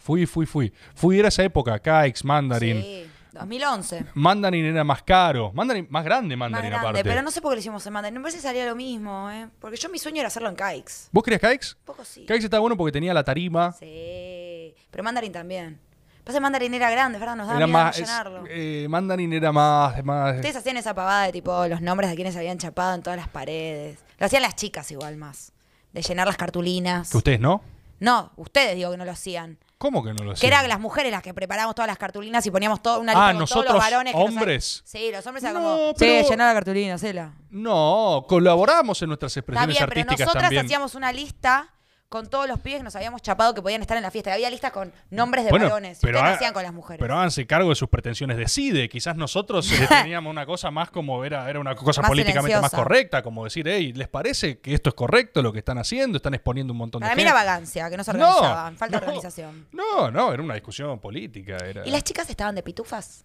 Fui, 0.02 0.26
fui, 0.26 0.46
fui. 0.46 0.72
Fui, 0.94 1.18
era 1.18 1.28
esa 1.28 1.42
época, 1.44 1.78
Kikes, 1.78 2.24
Mandarin. 2.24 2.80
Sí, 2.82 3.06
2011. 3.32 4.04
Mandarin 4.14 4.64
era 4.66 4.84
más 4.84 5.02
caro. 5.02 5.52
Mandarin, 5.54 5.86
más 5.90 6.04
grande 6.04 6.36
Más 6.36 6.50
Mandarin 6.50 6.70
grande, 6.70 6.88
aparte. 6.88 7.04
pero 7.08 7.22
no 7.22 7.30
sé 7.30 7.40
por 7.40 7.52
qué 7.52 7.56
lo 7.56 7.60
hicimos 7.60 7.86
en 7.86 7.92
Mandarin. 7.92 8.18
Me 8.18 8.22
parece 8.22 8.38
que 8.38 8.42
salía 8.42 8.66
lo 8.66 8.74
mismo, 8.76 9.30
¿eh? 9.30 9.48
Porque 9.60 9.76
yo 9.76 9.88
mi 9.88 9.98
sueño 9.98 10.18
era 10.20 10.26
hacerlo 10.28 10.48
en 10.48 10.56
Kikes. 10.56 11.08
¿Vos 11.12 11.22
querías? 11.22 11.76
Un 11.78 11.84
poco 11.84 12.04
sí. 12.04 12.20
Kikes 12.22 12.44
estaba 12.44 12.60
bueno 12.60 12.76
porque 12.76 12.92
tenía 12.92 13.14
la 13.14 13.24
tarima. 13.24 13.72
Sí. 13.72 14.74
Pero 14.90 15.04
Mandarin 15.04 15.32
también. 15.32 15.78
Pasa 16.24 16.38
Mandarin 16.40 16.72
era 16.74 16.88
grande, 16.90 17.18
¿verdad? 17.18 17.34
Nos 17.36 17.46
daba 17.48 17.58
Era 17.58 17.66
miedo 17.66 17.78
no 17.78 17.84
más, 17.84 17.96
es- 17.98 18.06
llenarlo. 18.06 18.44
eh, 18.48 18.86
Mandarin 18.88 19.32
era 19.32 19.50
más, 19.50 20.04
más 20.04 20.36
Ustedes 20.36 20.54
hacían 20.56 20.76
esa 20.76 20.94
pavada 20.94 21.24
de 21.26 21.32
tipo 21.32 21.66
los 21.66 21.80
nombres 21.80 22.10
de 22.10 22.16
quienes 22.16 22.36
habían 22.36 22.58
chapado 22.58 22.94
en 22.94 23.02
todas 23.02 23.16
las 23.18 23.28
paredes. 23.28 23.98
Lo 24.18 24.26
hacían 24.26 24.42
las 24.42 24.54
chicas 24.54 24.90
igual 24.92 25.16
más. 25.16 25.52
De 25.92 26.00
llenar 26.02 26.26
las 26.28 26.36
cartulinas. 26.36 27.10
que 27.10 27.16
ustedes 27.16 27.40
no. 27.40 27.62
No, 27.98 28.32
ustedes 28.36 28.76
digo 28.76 28.90
que 28.92 28.96
no 28.98 29.04
lo 29.04 29.10
hacían. 29.12 29.58
¿Cómo 29.82 30.04
que 30.04 30.10
no 30.14 30.22
lo 30.22 30.30
Que 30.30 30.34
hacían? 30.34 30.52
eran 30.52 30.68
las 30.68 30.78
mujeres 30.78 31.10
las 31.10 31.22
que 31.24 31.34
preparábamos 31.34 31.74
todas 31.74 31.88
las 31.88 31.98
cartulinas 31.98 32.46
y 32.46 32.52
poníamos 32.52 32.80
toda 32.80 32.98
una 32.98 33.12
lista 33.14 33.26
Ah, 33.26 33.30
con 33.32 33.40
nosotros, 33.40 33.64
todos 33.66 33.74
los 33.78 33.84
varones. 33.84 34.12
que 34.14 34.18
nos- 34.20 34.28
hombres. 34.28 34.82
Sí, 34.84 35.10
los 35.10 35.26
hombres 35.26 35.42
eran 35.42 35.54
No, 35.54 35.60
como. 35.60 35.94
pero- 35.98 36.22
Sí, 36.24 36.30
llenar 36.30 36.46
la 36.46 36.54
cartulina, 36.54 36.94
hacela. 36.94 37.32
No, 37.50 38.24
colaboramos 38.28 39.02
en 39.02 39.08
nuestras 39.08 39.32
Está 39.36 39.40
expresiones 39.40 39.76
bien, 39.76 39.88
pero 39.88 40.04
nosotras 40.24 40.42
también. 40.44 40.66
hacíamos 40.66 40.94
una 40.94 41.10
lista 41.12 41.68
con 42.12 42.28
todos 42.28 42.46
los 42.46 42.60
pibes 42.60 42.80
que 42.80 42.84
nos 42.84 42.94
habíamos 42.94 43.22
chapado 43.22 43.54
que 43.54 43.62
podían 43.62 43.80
estar 43.80 43.96
en 43.96 44.02
la 44.02 44.10
fiesta. 44.10 44.34
Había 44.34 44.50
listas 44.50 44.70
con 44.70 44.92
nombres 45.08 45.44
de 45.46 45.50
Bueno, 45.50 45.64
varones. 45.64 45.98
pero 46.02 46.18
ustedes 46.18 46.22
no 46.24 46.28
ha- 46.28 46.34
hacían 46.34 46.52
con 46.52 46.62
las 46.62 46.72
mujeres. 46.74 47.00
Pero 47.00 47.14
háganse 47.16 47.46
cargo 47.46 47.70
de 47.70 47.74
sus 47.74 47.88
pretensiones 47.88 48.36
de 48.36 48.46
CIDE. 48.48 48.90
Quizás 48.90 49.16
nosotros 49.16 49.72
eh, 49.72 49.86
teníamos 49.88 50.30
una 50.30 50.44
cosa 50.44 50.70
más 50.70 50.90
como 50.90 51.24
era, 51.24 51.48
era 51.48 51.58
una 51.58 51.74
cosa 51.74 52.02
Más 52.02 52.10
políticamente 52.10 52.60
más 52.60 52.70
correcta, 52.70 53.22
como 53.22 53.44
decir, 53.44 53.66
hey, 53.66 53.94
¿les 53.94 54.08
parece 54.08 54.58
que 54.58 54.74
esto 54.74 54.90
es 54.90 54.94
correcto 54.94 55.40
lo 55.40 55.54
que 55.54 55.60
están 55.60 55.78
haciendo? 55.78 56.18
Están 56.18 56.34
exponiendo 56.34 56.74
un 56.74 56.78
montón 56.78 57.00
de 57.00 57.06
Para 57.06 57.16
mí 57.16 57.22
era 57.22 57.32
vagancia, 57.32 57.88
que 57.88 57.96
no 57.96 58.04
se 58.04 58.12
No, 58.12 58.26
organizaban. 58.28 58.76
falta 58.76 59.00
no. 59.00 59.06
organización. 59.06 59.66
No, 59.72 60.10
no, 60.10 60.34
era 60.34 60.42
una 60.42 60.52
discusión 60.54 60.98
política. 61.00 61.56
Era... 61.64 61.86
¿Y 61.86 61.90
las 61.90 62.04
chicas 62.04 62.28
estaban 62.28 62.54
de 62.54 62.62
pitufas? 62.62 63.24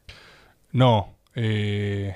No. 0.72 1.18
Eh... 1.36 2.16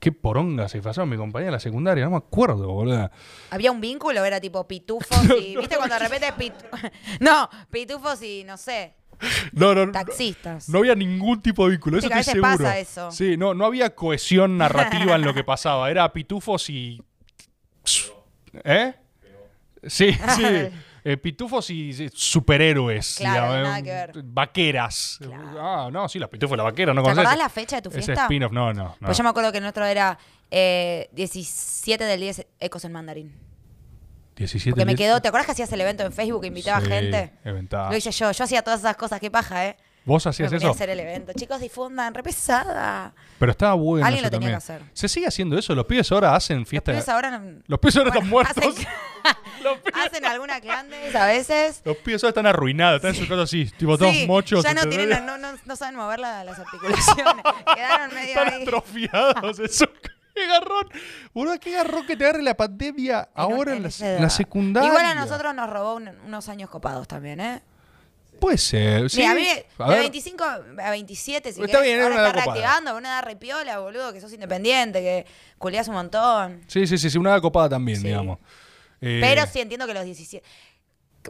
Qué 0.00 0.12
poronga 0.12 0.66
se 0.68 0.80
pasó 0.80 1.04
mi 1.06 1.16
compañera 1.16 1.50
de 1.50 1.56
la 1.56 1.60
secundaria, 1.60 2.04
no 2.04 2.10
me 2.12 2.16
acuerdo, 2.16 2.66
boludo. 2.68 3.10
¿Había 3.50 3.70
un 3.70 3.80
vínculo? 3.82 4.24
¿Era 4.24 4.40
tipo 4.40 4.66
pitufos 4.66 5.22
y. 5.40 5.56
¿Viste 5.56 5.76
cuando 5.76 5.94
de 5.94 6.08
repente 6.08 6.32
pitu- 6.32 6.90
No, 7.20 7.48
pitufos 7.70 8.22
y 8.22 8.42
no 8.44 8.56
sé, 8.56 8.94
No, 9.52 9.74
no, 9.74 9.84
no. 9.84 9.92
taxistas? 9.92 10.70
No 10.70 10.78
había 10.78 10.94
ningún 10.94 11.42
tipo 11.42 11.64
de 11.66 11.72
vínculo, 11.72 12.00
Sí, 12.00 12.06
eso 12.06 12.14
estoy 12.18 12.32
seguro. 12.32 12.50
pasa 12.56 12.78
eso. 12.78 13.10
Sí, 13.12 13.36
no, 13.36 13.52
no 13.52 13.66
había 13.66 13.94
cohesión 13.94 14.56
narrativa 14.56 15.14
en 15.16 15.22
lo 15.22 15.34
que 15.34 15.44
pasaba. 15.44 15.90
Era 15.90 16.10
pitufos 16.12 16.70
y. 16.70 17.02
¿Eh? 18.64 18.94
Sí, 19.86 20.12
sí. 20.36 20.44
Eh, 21.04 21.16
pitufos 21.16 21.70
y 21.70 21.92
sí, 21.92 22.08
superhéroes. 22.12 23.16
Claro, 23.16 23.52
digamos, 23.54 23.62
nada 23.62 23.78
eh, 23.78 23.82
que 23.82 23.90
ver. 23.90 24.22
Vaqueras. 24.24 25.18
Claro. 25.20 25.60
Ah, 25.60 25.88
no, 25.90 26.08
sí, 26.08 26.18
las 26.18 26.28
pitufos 26.28 26.56
la 26.56 26.64
vaquera, 26.64 26.92
¿no 26.92 27.02
¿Te 27.02 27.10
acordás 27.10 27.38
la 27.38 27.48
fecha 27.48 27.76
de 27.76 27.82
tu 27.82 27.88
Ese 27.90 28.02
fiesta? 28.02 28.22
spin-off, 28.24 28.52
no, 28.52 28.72
no. 28.72 28.84
no. 28.84 28.96
Pues 29.06 29.16
yo 29.16 29.24
me 29.24 29.30
acuerdo 29.30 29.50
que 29.52 29.58
el 29.58 29.62
nuestro 29.62 29.84
era 29.86 30.18
eh, 30.50 31.08
17 31.12 32.04
del 32.04 32.20
10 32.20 32.46
Ecos 32.60 32.84
en 32.84 32.92
Mandarín. 32.92 33.34
17 34.36 34.70
Porque 34.70 34.86
me 34.86 34.94
quedó, 34.94 35.20
¿te 35.20 35.28
acuerdas 35.28 35.46
que 35.46 35.52
hacías 35.52 35.72
el 35.72 35.80
evento 35.80 36.02
en 36.02 36.12
Facebook 36.12 36.40
que 36.42 36.46
invitaba 36.48 36.80
Sí, 36.80 36.86
gente? 36.86 37.32
eventaba. 37.44 37.90
Lo 37.90 37.96
hice 37.96 38.10
yo, 38.10 38.30
yo 38.32 38.44
hacía 38.44 38.62
todas 38.62 38.80
esas 38.80 38.96
cosas, 38.96 39.20
qué 39.20 39.30
paja, 39.30 39.66
¿eh? 39.66 39.76
¿Vos 40.04 40.26
hacías 40.26 40.50
eso? 40.52 40.70
hacer 40.70 40.88
el 40.90 40.98
evento. 41.00 41.32
Chicos, 41.34 41.60
difundan, 41.60 42.14
re 42.14 42.22
pesada. 42.22 43.12
Pero 43.38 43.52
estaba 43.52 43.74
bueno. 43.74 44.06
Alguien 44.06 44.24
lo 44.24 44.30
tenía 44.30 44.52
también. 44.52 44.52
que 44.52 44.56
hacer. 44.56 44.82
¿Se 44.94 45.08
sigue 45.08 45.26
haciendo 45.26 45.58
eso? 45.58 45.74
Los 45.74 45.84
pibes 45.86 46.10
ahora 46.10 46.34
hacen 46.34 46.60
Los 46.60 46.68
fiesta. 46.68 46.92
pibes 46.92 47.08
ahora, 47.08 47.38
no- 47.38 47.60
Los 47.66 47.78
pibes 47.78 47.96
ahora 47.96 48.10
bueno, 48.10 48.20
están 48.20 48.30
muertos. 48.30 48.56
Hacen, 48.56 48.88
Los 49.62 49.78
pibes- 49.78 50.06
hacen 50.06 50.24
alguna 50.24 50.60
clandes 50.60 51.14
a 51.14 51.26
veces. 51.26 51.82
Los 51.84 51.96
pibes 51.98 52.24
ahora 52.24 52.30
están 52.30 52.46
arruinados, 52.46 52.96
están 52.96 53.14
en 53.14 53.20
su 53.22 53.28
casa 53.28 53.42
así, 53.42 53.66
tipo 53.76 53.98
todos 53.98 54.12
Sí, 54.12 54.26
mochos. 54.26 54.64
ya 54.64 54.72
no, 54.74 54.86
tienen, 54.86 55.24
no, 55.26 55.36
no, 55.36 55.48
no 55.64 55.76
saben 55.76 55.96
mover 55.96 56.18
la- 56.18 56.44
las 56.44 56.58
articulaciones. 56.58 57.44
Quedaron 57.74 58.14
medio 58.14 58.28
Están 58.28 58.48
ahí. 58.48 58.62
atrofiados. 58.62 59.58
Eso. 59.60 59.86
Qué 60.34 60.46
garrón. 60.46 60.88
Boludo, 61.34 61.60
qué 61.60 61.72
garrón 61.72 62.06
que 62.06 62.16
te 62.16 62.24
agarre 62.24 62.42
la 62.42 62.56
pandemia 62.56 63.28
ahora 63.34 63.74
en, 63.76 63.82
la, 63.82 64.30
secundaria. 64.30 64.88
Igual 64.88 65.04
a 65.04 65.14
nosotros 65.14 65.54
nos 65.54 65.68
robó 65.68 65.96
un- 65.96 66.08
unos 66.24 66.48
años 66.48 66.70
copados 66.70 67.06
también, 67.06 67.40
¿eh? 67.40 67.62
Puede 68.40 68.58
ser. 68.58 69.08
Sí. 69.10 69.18
Mira, 69.18 69.32
a 69.32 69.34
mí 69.34 69.46
A 69.78 69.84
de 69.84 69.90
ver, 69.90 70.00
25 70.00 70.44
a 70.44 70.90
27, 70.90 71.52
si 71.52 71.60
Está 71.62 71.78
querés, 71.78 71.82
bien, 71.84 71.96
era 71.96 72.04
ahora 72.04 72.14
una 72.14 72.26
está 72.28 72.38
edad 72.38 72.44
copada. 72.46 72.60
reactivando, 72.62 72.96
una 72.98 73.08
edad 73.10 73.22
repiola, 73.24 73.78
boludo, 73.78 74.12
que 74.12 74.20
sos 74.20 74.32
independiente, 74.32 75.00
que 75.00 75.26
culiás 75.58 75.86
un 75.88 75.94
montón. 75.94 76.62
Sí, 76.66 76.86
sí, 76.86 76.98
sí, 76.98 77.10
sí, 77.10 77.18
una 77.18 77.40
copada 77.40 77.68
también, 77.68 77.98
Sí. 78.00 78.06
digamos. 78.08 78.38
Eh, 79.02 79.18
Pero 79.22 79.46
sí 79.46 79.60
entiendo 79.60 79.86
que 79.86 79.94
los 79.94 80.04
17. 80.04 80.44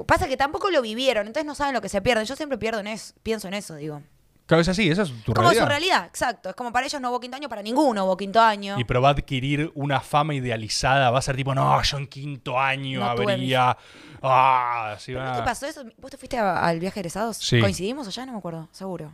Pasa 0.07 0.29
que 0.29 0.37
tampoco 0.37 0.71
lo 0.71 0.81
vivieron, 0.83 1.27
entonces 1.27 1.45
no 1.47 1.55
saben 1.57 1.75
lo 1.75 1.81
que 1.81 1.89
se 1.89 2.01
pierden. 2.01 2.25
Yo 2.25 2.37
siempre 2.37 2.57
pierdo 2.59 2.79
en 2.81 2.87
eso, 2.87 3.13
pienso 3.23 3.49
en 3.49 3.55
eso, 3.55 3.75
digo. 3.75 4.03
Claro, 4.51 4.63
es 4.63 4.69
así, 4.69 4.91
esa 4.91 5.03
es 5.03 5.11
tu 5.23 5.33
Como 5.33 5.43
realidad. 5.49 5.63
su 5.63 5.69
realidad, 5.69 6.07
exacto. 6.07 6.49
Es 6.49 6.57
como 6.57 6.73
para 6.73 6.85
ellos 6.85 7.01
no 7.01 7.11
hubo 7.11 7.21
quinto 7.21 7.37
año, 7.37 7.49
para 7.49 7.63
ninguno 7.63 8.05
hubo 8.05 8.17
quinto 8.17 8.41
año. 8.41 8.81
Y 8.81 8.83
pero 8.85 9.01
va 9.01 9.11
a 9.11 9.13
adquirir 9.13 9.71
una 9.77 10.01
fama 10.01 10.35
idealizada. 10.35 11.09
Va 11.13 11.21
a 11.21 11.23
ser 11.23 11.37
tipo, 11.37 11.55
no, 11.55 11.81
yo 11.83 11.99
en 11.99 12.09
quinto 12.09 12.59
año 12.59 12.99
No 12.99 13.15
tuve 13.15 13.33
habría. 13.35 13.77
Ah, 14.21 14.97
sí, 14.99 15.13
¿Pero 15.13 15.21
va- 15.25 15.31
¿No 15.31 15.37
te 15.37 15.43
pasó 15.45 15.67
eso? 15.67 15.85
¿Vos 15.99 16.11
te 16.11 16.17
fuiste 16.17 16.37
a- 16.37 16.67
al 16.67 16.81
viaje 16.81 16.97
de 16.97 17.01
egresados? 17.03 17.37
Sí. 17.37 17.61
¿Coincidimos 17.61 18.09
allá? 18.09 18.27
No 18.27 18.33
me 18.33 18.39
acuerdo, 18.39 18.69
seguro. 18.73 19.13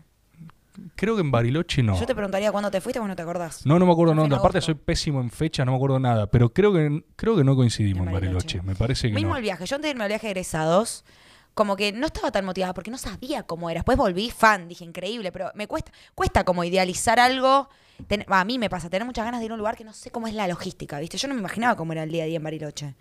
Creo 0.95 1.15
que 1.17 1.21
en 1.23 1.31
Bariloche 1.31 1.83
no. 1.83 1.99
Yo 2.01 2.07
te 2.07 2.15
preguntaría 2.15 2.51
cuándo 2.53 2.71
te 2.71 2.81
fuiste, 2.81 2.99
vos 2.99 3.09
no 3.09 3.17
te 3.17 3.23
acordás. 3.23 3.65
No, 3.65 3.79
no 3.79 3.87
me 3.87 3.93
acuerdo, 3.93 4.13
Fue 4.15 4.21
no. 4.21 4.27
en 4.27 4.33
Aparte 4.33 4.59
agosto. 4.59 4.73
soy 4.73 4.75
pésimo 4.75 5.21
en 5.21 5.31
fechas, 5.31 5.65
no 5.65 5.73
me 5.73 5.77
acuerdo 5.77 5.99
nada. 5.99 6.27
Pero 6.27 6.51
creo 6.53 6.73
que 6.73 7.03
creo 7.17 7.37
que 7.37 7.45
no 7.45 7.57
coincidimos 7.57 8.03
En 8.03 8.09
en 8.09 8.15
Bariloche. 8.15 8.59
Bariloche. 8.59 8.63
Me 8.63 8.75
parece 8.75 9.09
que 9.09 9.15
Mismo 9.15 9.31
no. 9.31 9.37
el 9.37 9.43
viaje. 9.43 9.65
Yo 9.67 9.77
antes 9.77 9.87
de 9.89 9.91
irme 9.93 10.05
al 10.05 10.09
viaje 10.09 10.27
de 10.27 10.31
egresados, 10.33 11.05
como 11.57 11.75
que 11.75 11.91
no 11.91 12.09
estaba 12.09 12.31
tan 12.31 12.45
motivada 12.45 12.75
porque 12.75 12.91
no 12.91 12.99
sabía 12.99 13.43
cómo 13.45 13.71
era. 13.71 13.79
Después 13.79 13.97
volví 13.97 14.31
fan, 14.31 14.69
dije, 14.69 14.85
increíble, 14.85 15.33
pero 15.33 15.51
me 15.55 15.67
cuesta, 15.67 15.91
cuesta 16.15 16.45
como 16.45 16.63
idealizar 16.65 17.19
algo. 17.19 17.71
A 18.29 18.45
mí 18.45 18.59
me 18.59 18.69
pasa, 18.69 18.91
tener 18.91 19.07
muchas 19.07 19.25
ganas 19.25 19.41
de 19.41 19.47
ir 19.47 19.53
a 19.53 19.55
un 19.55 19.59
lugar 19.59 19.75
que 19.75 19.83
no 19.83 19.95
sé 19.95 20.11
cómo 20.11 20.29
es 20.29 20.35
la 20.35 20.47
logística, 20.49 21.01
¿viste? 21.01 21.17
Yo 21.17 21.29
no 21.29 21.35
me 21.35 21.41
imaginaba 21.41 21.75
cómo 21.75 21.95
era 21.95 22.03
el 22.03 22.11
día 22.11 22.25
a 22.25 22.27
día 22.27 22.37
en 22.37 22.43
Bariloche. 22.43 22.95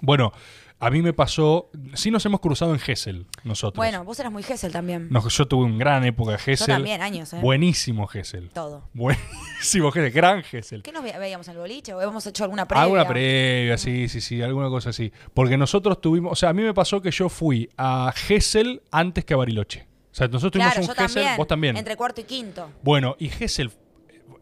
Bueno, 0.00 0.32
a 0.80 0.90
mí 0.90 1.02
me 1.02 1.12
pasó. 1.12 1.70
Sí, 1.94 2.10
nos 2.10 2.24
hemos 2.26 2.40
cruzado 2.40 2.72
en 2.72 2.78
Gessel, 2.78 3.26
nosotros. 3.44 3.76
Bueno, 3.76 4.04
vos 4.04 4.18
eras 4.20 4.30
muy 4.32 4.42
Gessel 4.42 4.70
también. 4.72 5.08
Yo 5.28 5.48
tuve 5.48 5.64
una 5.64 5.76
gran 5.78 6.04
época 6.04 6.32
de 6.32 6.38
Gessel. 6.38 6.66
Yo 6.68 6.74
también, 6.74 7.02
años, 7.02 7.32
¿eh? 7.32 7.38
Buenísimo 7.40 8.06
Gessel. 8.06 8.50
Todo. 8.50 8.88
Buenísimo 8.94 9.90
Gessel, 9.90 10.10
gran 10.12 10.42
Gessel. 10.42 10.82
¿Qué 10.82 10.92
nos 10.92 11.02
ve- 11.02 11.18
veíamos 11.18 11.48
en 11.48 11.52
el 11.54 11.58
boliche? 11.60 11.94
¿O 11.94 12.00
hemos 12.00 12.26
hecho 12.26 12.44
alguna 12.44 12.66
previa? 12.68 12.82
Alguna 12.84 13.06
previa, 13.08 13.76
sí, 13.78 14.08
sí, 14.08 14.20
sí, 14.20 14.40
alguna 14.42 14.68
cosa 14.68 14.90
así. 14.90 15.12
Porque 15.34 15.56
nosotros 15.56 16.00
tuvimos, 16.00 16.32
o 16.32 16.36
sea, 16.36 16.50
a 16.50 16.52
mí 16.52 16.62
me 16.62 16.74
pasó 16.74 17.00
que 17.02 17.10
yo 17.10 17.28
fui 17.28 17.68
a 17.76 18.12
Gessel 18.14 18.82
antes 18.90 19.24
que 19.24 19.34
a 19.34 19.36
Bariloche. 19.36 19.86
O 20.10 20.14
sea, 20.18 20.26
nosotros 20.28 20.52
tuvimos 20.52 20.72
Claro, 20.72 20.80
un 20.82 20.88
yo 20.88 20.94
Gessel, 20.94 21.14
también. 21.22 21.36
vos 21.36 21.46
también. 21.46 21.76
Entre 21.76 21.96
cuarto 21.96 22.20
y 22.20 22.24
quinto. 22.24 22.70
Bueno, 22.82 23.16
y 23.18 23.28
Gessel 23.28 23.70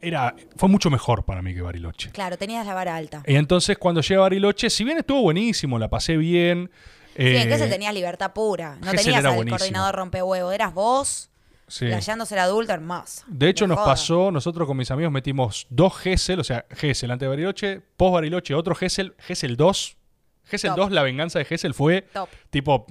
era, 0.08 0.34
fue 0.56 0.68
mucho 0.68 0.90
mejor 0.90 1.24
para 1.24 1.42
mí 1.42 1.54
que 1.54 1.62
Bariloche. 1.62 2.10
Claro, 2.10 2.36
tenías 2.36 2.66
la 2.66 2.74
vara 2.74 2.96
alta. 2.96 3.22
Y 3.26 3.36
entonces 3.36 3.78
cuando 3.78 4.00
llegué 4.00 4.16
a 4.16 4.20
Bariloche, 4.20 4.70
si 4.70 4.84
bien 4.84 4.98
estuvo 4.98 5.22
buenísimo, 5.22 5.78
la 5.78 5.88
pasé 5.88 6.16
bien. 6.16 6.70
Sí, 7.16 7.22
en 7.22 7.36
eh, 7.36 7.46
Gessel 7.46 7.70
tenías 7.70 7.94
libertad 7.94 8.32
pura. 8.32 8.76
No 8.82 8.92
tenías 8.92 9.24
al 9.24 9.34
buenísimo. 9.34 9.58
coordinador 9.58 9.94
rompehuevo. 9.94 10.52
Eras 10.52 10.74
vos, 10.74 11.30
Sí. 11.68 11.86
Ser 12.00 12.38
adulto, 12.38 12.72
hermoso. 12.72 13.24
De 13.26 13.48
hecho, 13.48 13.64
Me 13.64 13.70
nos 13.70 13.78
joda. 13.78 13.88
pasó, 13.88 14.30
nosotros 14.30 14.68
con 14.68 14.76
mis 14.76 14.90
amigos 14.92 15.12
metimos 15.12 15.66
dos 15.68 15.96
Gessel, 15.96 16.38
o 16.38 16.44
sea, 16.44 16.64
Gessel 16.70 17.10
antes 17.10 17.26
de 17.26 17.28
Bariloche, 17.28 17.80
post 17.96 18.14
Bariloche, 18.14 18.54
otro 18.54 18.74
Gessel, 18.74 19.14
Gessel 19.18 19.56
2. 19.56 19.96
Gessel 20.44 20.70
Top. 20.70 20.78
2, 20.78 20.92
la 20.92 21.02
venganza 21.02 21.40
de 21.40 21.44
Gessel 21.44 21.74
fue 21.74 22.02
Top. 22.02 22.28
tipo 22.50 22.86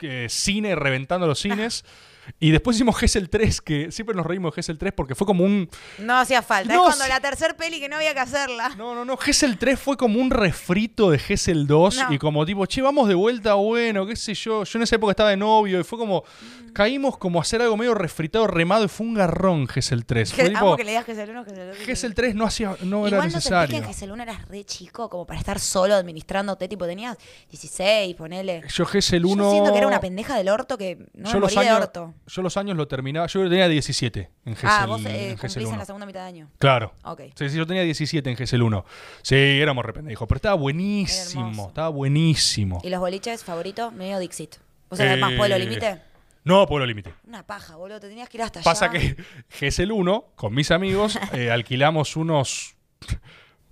eh, 0.00 0.26
cine 0.28 0.76
reventando 0.76 1.26
los 1.26 1.40
cines. 1.40 1.84
Y 2.38 2.50
después 2.50 2.76
hicimos 2.76 2.96
Gessel 2.96 3.28
3, 3.28 3.60
que 3.60 3.92
siempre 3.92 4.14
nos 4.14 4.24
reímos 4.26 4.52
de 4.52 4.56
Gessel 4.56 4.78
3 4.78 4.92
porque 4.94 5.14
fue 5.14 5.26
como 5.26 5.44
un... 5.44 5.68
No 5.98 6.18
hacía 6.18 6.42
falta. 6.42 6.72
No, 6.72 6.88
es 6.88 6.96
cuando 6.96 7.12
la 7.12 7.20
tercer 7.20 7.56
peli 7.56 7.80
que 7.80 7.88
no 7.88 7.96
había 7.96 8.14
que 8.14 8.20
hacerla. 8.20 8.70
No, 8.76 8.94
no, 8.94 9.04
no, 9.04 9.16
Gessel 9.16 9.58
3 9.58 9.78
fue 9.78 9.96
como 9.96 10.20
un 10.20 10.30
refrito 10.30 11.10
de 11.10 11.18
Gessel 11.18 11.66
2 11.66 11.96
No. 11.96 12.12
y 12.14 12.18
como 12.18 12.46
tipo, 12.46 12.64
che, 12.66 12.82
vamos 12.82 13.08
de 13.08 13.14
vuelta, 13.14 13.54
bueno, 13.54 14.06
qué 14.06 14.16
sé 14.16 14.34
yo. 14.34 14.64
Yo 14.64 14.78
en 14.78 14.82
esa 14.82 14.96
época 14.96 15.10
estaba 15.12 15.30
de 15.30 15.36
novio 15.36 15.80
y 15.80 15.84
fue 15.84 15.98
como, 15.98 16.24
caímos 16.72 17.18
como 17.18 17.38
a 17.38 17.42
hacer 17.42 17.60
algo 17.62 17.76
medio 17.76 17.94
refritado, 17.94 18.46
remado 18.46 18.84
y 18.84 18.88
fue 18.88 19.06
un 19.06 19.14
garrón 19.14 19.66
Gessel 19.66 20.04
3. 20.04 20.32
Fue 20.32 20.48
tipo, 20.50 20.76
que 20.76 20.84
le 20.84 20.90
digas 20.90 21.04
que 21.04 21.12
es 21.12 21.18
el 21.18 21.36
otro. 21.36 21.54
Gessel 21.84 22.14
3 22.14 22.34
no 22.34 22.44
hacía, 22.44 22.76
no 22.82 23.06
era 23.06 23.16
Igual 23.16 23.28
no 23.28 23.32
que 23.32 23.36
necesario. 23.36 23.76
en 23.76 23.84
Gesell 23.84 24.12
1 24.12 24.22
eras 24.22 24.48
re 24.48 24.64
chico 24.64 25.08
como 25.08 25.26
para 25.26 25.38
estar 25.40 25.58
solo 25.60 25.94
administrándote, 25.94 26.68
tipo 26.68 26.86
tenías 26.86 27.16
16, 27.50 28.14
ponele. 28.16 28.62
Yo 28.68 28.84
Gessel 28.86 29.24
1... 29.24 29.42
Yo 29.44 29.50
siento 29.50 29.72
que 29.72 29.78
era 29.78 29.86
una 29.86 30.00
pendeja 30.00 30.36
del 30.36 30.48
orto 30.48 30.78
que 30.78 30.98
no 31.14 31.28
yo 31.28 31.34
me 31.34 31.40
morí 31.40 31.56
años, 31.56 31.76
de 31.76 31.82
orto. 31.82 32.14
Yo 32.26 32.42
los 32.42 32.56
años 32.56 32.76
lo 32.76 32.86
terminaba, 32.86 33.26
yo 33.26 33.42
tenía 33.48 33.66
17 33.68 34.30
en 34.44 34.54
Gessel, 34.54 34.70
ah, 34.70 34.86
vos 34.86 35.00
en 35.04 35.06
eh, 35.08 35.36
cumplís 35.40 35.56
en 35.56 35.66
1. 35.66 35.76
la 35.78 35.84
segunda 35.84 36.06
mitad 36.06 36.20
de 36.20 36.26
año. 36.26 36.50
Claro. 36.58 36.94
Ok. 37.04 37.22
Sí, 37.34 37.48
sí, 37.50 37.56
yo 37.56 37.66
tenía 37.66 37.82
17 37.82 38.30
en 38.30 38.36
Gessel 38.36 38.62
1. 38.62 38.84
Sí, 39.22 39.34
éramos 39.34 39.84
rependejos, 39.84 40.28
pero 40.28 40.36
estaba 40.36 40.54
buenísimo, 40.54 41.48
Hermoso. 41.48 41.68
estaba 41.68 41.88
buenísimo. 41.88 42.80
¿Y 42.84 42.90
los 42.90 43.00
boliches 43.00 43.42
favoritos? 43.42 43.92
Medio 43.92 44.18
Dixit. 44.20 44.56
¿Vos 44.88 45.00
Eh, 45.00 45.16
más 45.16 45.32
Pueblo 45.32 45.58
Límite? 45.58 46.00
No, 46.44 46.66
Pueblo 46.66 46.86
Límite. 46.86 47.12
Una 47.26 47.42
paja, 47.44 47.76
boludo. 47.76 48.00
Te 48.00 48.08
tenías 48.08 48.28
que 48.28 48.38
ir 48.38 48.42
hasta 48.42 48.62
Pasa 48.62 48.86
allá. 48.86 48.98
que 49.00 49.16
Gessel 49.50 49.90
1, 49.92 50.24
con 50.36 50.54
mis 50.54 50.70
amigos, 50.70 51.18
eh, 51.32 51.50
alquilamos 51.50 52.16
unos 52.16 52.76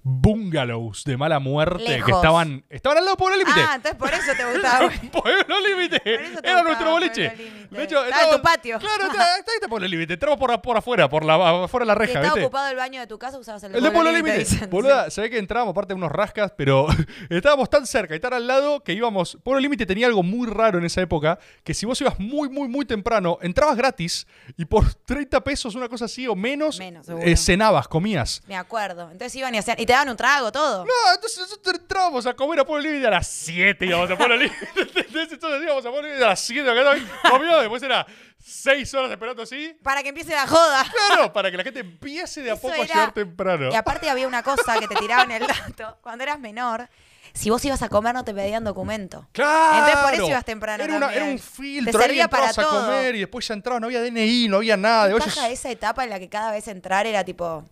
bungalows 0.03 1.05
de 1.05 1.17
mala 1.17 1.39
muerte 1.39 2.03
que 2.05 2.11
estaban, 2.11 2.65
estaban 2.71 2.99
al 2.99 3.05
lado 3.05 3.17
de 3.17 3.19
Pueblo 3.19 3.37
Límite. 3.37 3.61
Ah, 3.61 3.73
entonces 3.77 3.99
por 3.99 4.13
eso 4.13 4.33
te 4.37 4.45
gustaba. 4.53 4.91
Pueblo 5.13 5.61
Límite. 5.61 6.01
Era 6.43 6.63
nuestro 6.63 6.91
boliche. 6.91 7.35
De 7.71 7.85
hecho, 7.85 8.05
Estaba 8.05 8.31
en 8.31 8.37
tu 8.37 8.43
patio. 8.43 8.79
Claro, 8.79 9.05
está, 9.11 9.39
está, 9.39 9.53
está 9.55 9.69
Pueblo 9.69 9.87
Límite. 9.89 10.15
Entramos 10.15 10.39
por, 10.39 10.61
por 10.63 10.77
afuera, 10.77 11.09
por 11.09 11.25
la, 11.25 11.65
afuera 11.65 11.85
de 11.85 11.89
la 11.89 11.95
Si 11.95 11.99
reja, 11.99 12.13
estaba 12.21 12.35
¿viste? 12.35 12.47
ocupado 12.47 12.69
el 12.69 12.77
baño 12.77 13.01
de 13.01 13.07
tu 13.07 13.19
casa, 13.19 13.39
usabas 13.39 13.63
el 13.65 13.75
El 13.75 13.83
de 13.83 13.91
Pueblo 13.91 14.13
Límite. 14.13 14.47
Boluda, 14.71 15.11
se 15.11 15.21
ve 15.21 15.31
que 15.31 15.39
entrábamos 15.39 15.73
aparte 15.73 15.93
de 15.93 15.97
unos 15.97 16.13
rascas, 16.13 16.53
pero 16.57 16.87
estábamos 17.29 17.69
tan 17.69 17.87
cerca 17.87 18.15
y 18.15 18.21
tan 18.21 18.33
al 18.33 18.47
lado 18.47 18.83
que 18.83 18.93
íbamos. 18.93 19.39
Pueblo 19.43 19.61
Límite 19.61 19.85
tenía 19.87 20.07
algo 20.07 20.23
muy 20.23 20.49
raro 20.49 20.79
en 20.79 20.85
esa 20.85 21.03
época: 21.03 21.39
que 21.65 21.75
si 21.75 21.87
vos 21.87 22.01
ibas 22.01 22.19
muy, 22.19 22.49
muy, 22.49 22.69
muy 22.69 22.85
temprano, 22.87 23.39
entrabas 23.43 23.77
gratis 23.77 24.27
y 24.57 24.65
por 24.65 24.95
30 24.95 25.43
pesos, 25.43 25.75
una 25.75 25.89
cosa 25.89 26.07
así 26.07 26.27
o 26.27 26.35
menos, 26.35 26.81
eh, 26.81 27.37
cenabas, 27.37 27.89
comías. 27.89 28.43
Me 28.47 28.57
acuerdo. 28.57 29.11
Entonces 29.11 29.35
iban 29.37 29.55
y 29.55 29.59
hacían. 29.59 29.79
Y 29.79 29.87
te 29.89 29.93
daban 29.95 30.11
un 30.11 30.17
trago, 30.19 30.53
todo. 30.53 30.85
No, 30.85 31.15
entonces 31.15 31.39
nosotros 31.39 31.77
entrábamos 31.81 32.27
a 32.27 32.35
comer 32.35 32.61
a 32.61 32.65
Pueblo 32.67 32.87
Límite 32.91 33.07
a 33.07 33.11
las 33.11 33.27
7 33.27 33.87
íbamos 33.87 34.11
a 34.11 34.17
Pueblo 34.19 34.37
Límite. 34.37 34.69
Entonces 34.77 35.63
íbamos 35.63 35.87
a 35.87 35.91
Pueblo 35.91 36.03
Límite 36.09 36.25
a 36.25 36.29
las 36.29 36.41
7 36.41 36.71
acá 36.71 36.95
comíamos, 37.31 37.61
después 37.63 37.83
era 37.83 38.07
6 38.45 38.95
horas 38.95 39.11
esperando 39.13 39.43
así. 39.43 39.75
Para 39.83 40.03
que 40.03 40.11
empiece 40.11 40.33
la 40.33 40.47
joda. 40.47 40.85
Claro, 41.09 41.33
para 41.33 41.51
que 41.51 41.57
la 41.57 41.65
gente 41.65 41.81
empiece 41.81 42.43
de 42.43 42.51
a 42.51 42.55
Eso 42.55 42.61
poco 42.63 42.75
a 42.75 42.85
llegar 42.85 43.13
temprano. 43.15 43.71
Y 43.73 43.75
aparte 43.75 44.11
había 44.11 44.29
una 44.29 44.43
cosa 44.43 44.79
que 44.79 44.87
te 44.87 44.95
tiraban 44.97 45.31
el 45.31 45.47
dato. 45.47 45.97
Cuando 46.03 46.23
eras 46.23 46.39
menor, 46.39 46.87
si 47.33 47.49
vos 47.49 47.65
ibas 47.65 47.81
a 47.83 47.89
comer 47.89 48.15
no 48.15 48.25
te 48.25 48.35
pedían 48.35 48.65
documento. 48.65 49.27
Claro. 49.33 49.79
Entonces 49.79 50.01
por 50.05 50.15
eso 50.15 50.29
ibas 50.29 50.45
temprano 50.45 50.85
Era, 50.85 50.97
una- 50.97 51.07
también. 51.07 51.23
era 51.25 51.33
un 51.33 51.39
Te 51.39 51.43
filtro. 51.43 51.99
ahí 51.99 52.07
servía 52.07 52.29
para 52.29 52.49
entrabas 52.51 52.59
a 52.69 52.71
todo. 52.77 52.85
comer 52.87 53.15
y 53.17 53.21
después 53.21 53.49
ya 53.49 53.55
entrabas, 53.55 53.81
no 53.81 53.87
había 53.87 54.03
DNI, 54.03 54.49
no 54.49 54.57
había 54.59 54.77
nada. 54.77 55.09
¿Qué 55.09 55.15
Oye, 55.15 55.25
paja 55.25 55.49
esa 55.49 55.71
etapa 55.71 56.05
en 56.05 56.11
la 56.11 56.19
que 56.19 56.29
cada 56.29 56.53
vez 56.53 56.69
entrar 56.69 57.07
era 57.07 57.25
tipo 57.25 57.65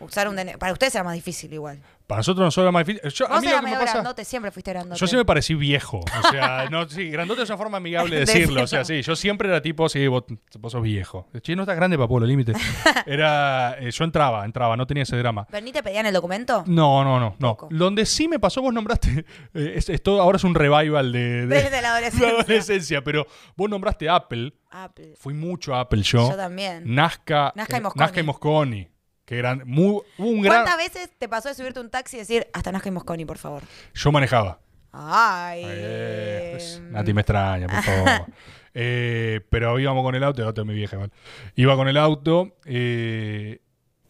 usar 0.00 0.28
un 0.28 0.36
DNI? 0.36 0.56
Para 0.58 0.72
ustedes 0.72 0.94
era 0.94 1.04
más 1.04 1.14
difícil 1.14 1.52
igual. 1.52 1.80
Para 2.06 2.20
nosotros 2.20 2.44
no 2.44 2.50
solo 2.52 2.66
era 2.66 2.72
más 2.72 2.86
difícil. 2.86 3.10
Yo, 3.10 3.26
a 3.26 3.30
Vos 3.30 3.40
mí 3.40 3.46
lo 3.46 3.50
eras 3.50 3.60
que 3.60 3.64
me 3.64 3.70
medio 3.72 3.80
pasa. 3.84 3.92
grandote, 3.94 4.24
siempre 4.24 4.50
fuiste 4.52 4.70
grandote. 4.72 5.00
Yo 5.00 5.06
siempre 5.08 5.24
parecí 5.24 5.54
viejo. 5.54 5.98
O 5.98 6.30
sea, 6.30 6.66
no, 6.70 6.88
sí, 6.88 7.10
grandote 7.10 7.42
es 7.42 7.48
una 7.50 7.58
forma 7.58 7.78
amigable 7.78 8.14
de 8.14 8.20
decirlo. 8.20 8.62
O 8.62 8.66
sea, 8.68 8.84
sí, 8.84 9.02
yo 9.02 9.16
siempre 9.16 9.48
era 9.48 9.60
tipo, 9.60 9.88
sí, 9.88 10.06
vos, 10.06 10.22
vos 10.60 10.70
sos 10.72 10.82
viejo. 10.82 11.28
Che, 11.42 11.56
no 11.56 11.62
estás 11.62 11.74
grande 11.76 11.96
para 11.96 12.06
Pueblo 12.06 12.26
Límite. 12.28 12.52
Era. 13.06 13.76
eh, 13.80 13.90
yo 13.90 14.04
entraba, 14.04 14.44
entraba, 14.44 14.76
no 14.76 14.86
tenía 14.86 15.02
ese 15.02 15.16
drama. 15.16 15.46
¿Pero 15.50 15.64
ni 15.64 15.72
te 15.72 15.82
pedían 15.82 16.06
el 16.06 16.14
documento? 16.14 16.62
No, 16.66 17.02
no, 17.02 17.18
no, 17.18 17.34
no. 17.38 17.50
Poco. 17.56 17.68
Donde 17.70 18.06
sí 18.06 18.28
me 18.28 18.38
pasó, 18.38 18.62
vos 18.62 18.72
nombraste. 18.72 19.24
eh, 19.54 19.72
es- 19.76 19.88
esto 19.88 20.20
ahora 20.20 20.36
es 20.36 20.44
un 20.44 20.54
revival 20.54 21.10
de, 21.12 21.46
de- 21.46 21.62
Desde 21.62 21.82
la 21.82 21.90
adolescencia. 21.92 22.28
de 22.28 22.38
adolescencia, 22.40 23.02
pero 23.02 23.26
vos 23.56 23.68
nombraste 23.68 24.08
Apple. 24.08 24.52
Apple. 24.70 25.14
Fui 25.18 25.34
mucho 25.34 25.74
a 25.74 25.80
Apple 25.80 26.02
yo. 26.02 26.30
Yo 26.30 26.36
también. 26.36 26.82
Nazca, 26.94 27.52
Nazca 27.56 27.76
y 27.76 27.78
eh, 27.78 27.82
Mosconi. 27.82 28.00
Nazca 28.04 28.20
y 28.20 28.22
Mosconi, 28.22 28.88
que 29.26 29.38
eran 29.38 29.62
muy, 29.66 30.00
hubo 30.16 30.28
un 30.28 30.40
gran. 30.40 30.62
¿Cuántas 30.64 30.78
veces 30.78 31.10
te 31.18 31.28
pasó 31.28 31.48
de 31.50 31.54
subirte 31.54 31.80
un 31.80 31.90
taxi 31.90 32.16
y 32.16 32.20
decir 32.20 32.46
hasta 32.54 32.72
Nazca 32.72 32.88
y 32.88 32.92
Mosconi, 32.92 33.24
por 33.26 33.36
favor? 33.36 33.62
Yo 33.92 34.10
manejaba. 34.12 34.60
Ay. 34.92 35.62
Eh, 35.66 36.48
pues, 36.52 36.80
Nati 36.90 37.12
me 37.12 37.20
extraña, 37.20 37.66
por 37.66 37.82
favor. 37.82 38.10
Eh, 38.78 39.40
pero 39.48 39.78
íbamos 39.80 40.02
con 40.04 40.14
el 40.14 40.22
auto, 40.22 40.42
el 40.42 40.48
auto 40.48 40.60
de 40.60 40.66
mi 40.66 40.74
vieja, 40.74 40.96
igual. 40.96 41.10
Iba 41.54 41.76
con 41.76 41.88
el 41.88 41.96
auto. 41.96 42.56
eh, 42.66 43.60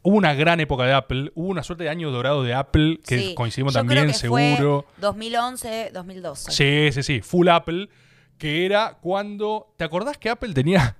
hubo 0.03 0.17
una 0.17 0.35
gran 0.35 0.59
época 0.59 0.83
de 0.85 0.93
Apple. 0.93 1.31
Hubo 1.37 1.47
una 1.47 1.63
suerte 1.63 1.85
de 1.85 1.91
año 1.91 2.11
dorado 2.11 2.43
de 2.43 2.53
Apple 2.53 2.99
que 3.07 3.17
Sí. 3.19 3.35
coincidimos 3.37 3.75
Yo 3.75 3.79
también, 3.81 4.01
creo 4.01 4.13
que 4.13 4.29
fue 4.29 4.55
seguro. 4.57 4.85
2011, 4.99 5.91
2012. 5.93 6.51
Sí, 6.51 6.89
sí, 6.93 7.03
sí. 7.05 7.21
Full 7.21 7.47
Apple. 7.49 7.89
Que 8.39 8.67
era 8.67 8.99
cuando. 9.01 9.73
¿Te 9.77 9.85
acordás 9.85 10.19
que 10.19 10.31
Apple 10.31 10.53
tenía. 10.53 10.97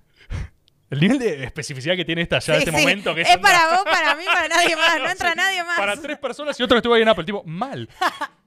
El 0.89 1.01
nivel 1.01 1.19
de 1.19 1.43
especificidad 1.45 1.97
que 1.97 2.05
tiene 2.05 2.23
esta 2.23 2.39
ya 2.39 2.55
en 2.55 2.61
Sí, 2.61 2.67
este 2.69 2.79
sí. 2.79 2.85
momento. 2.85 3.15
Que 3.15 3.23
es 3.23 3.39
para 3.39 3.75
vos, 3.75 3.85
para 3.85 4.15
mí, 4.15 4.25
para 4.25 4.47
nadie 4.49 4.77
más. 4.77 4.99
No 4.99 5.05
Sí, 5.07 5.13
entra 5.13 5.35
nadie 5.35 5.65
más. 5.65 5.79
Para 5.79 5.97
tres 5.97 6.19
personas 6.19 6.59
y 6.61 6.63
otro 6.63 6.77
que 6.77 6.79
estuvo 6.79 6.95
ahí 6.95 7.03
en 7.03 7.09
Apple. 7.09 7.25
Tipo, 7.25 7.43
mal. 7.45 7.89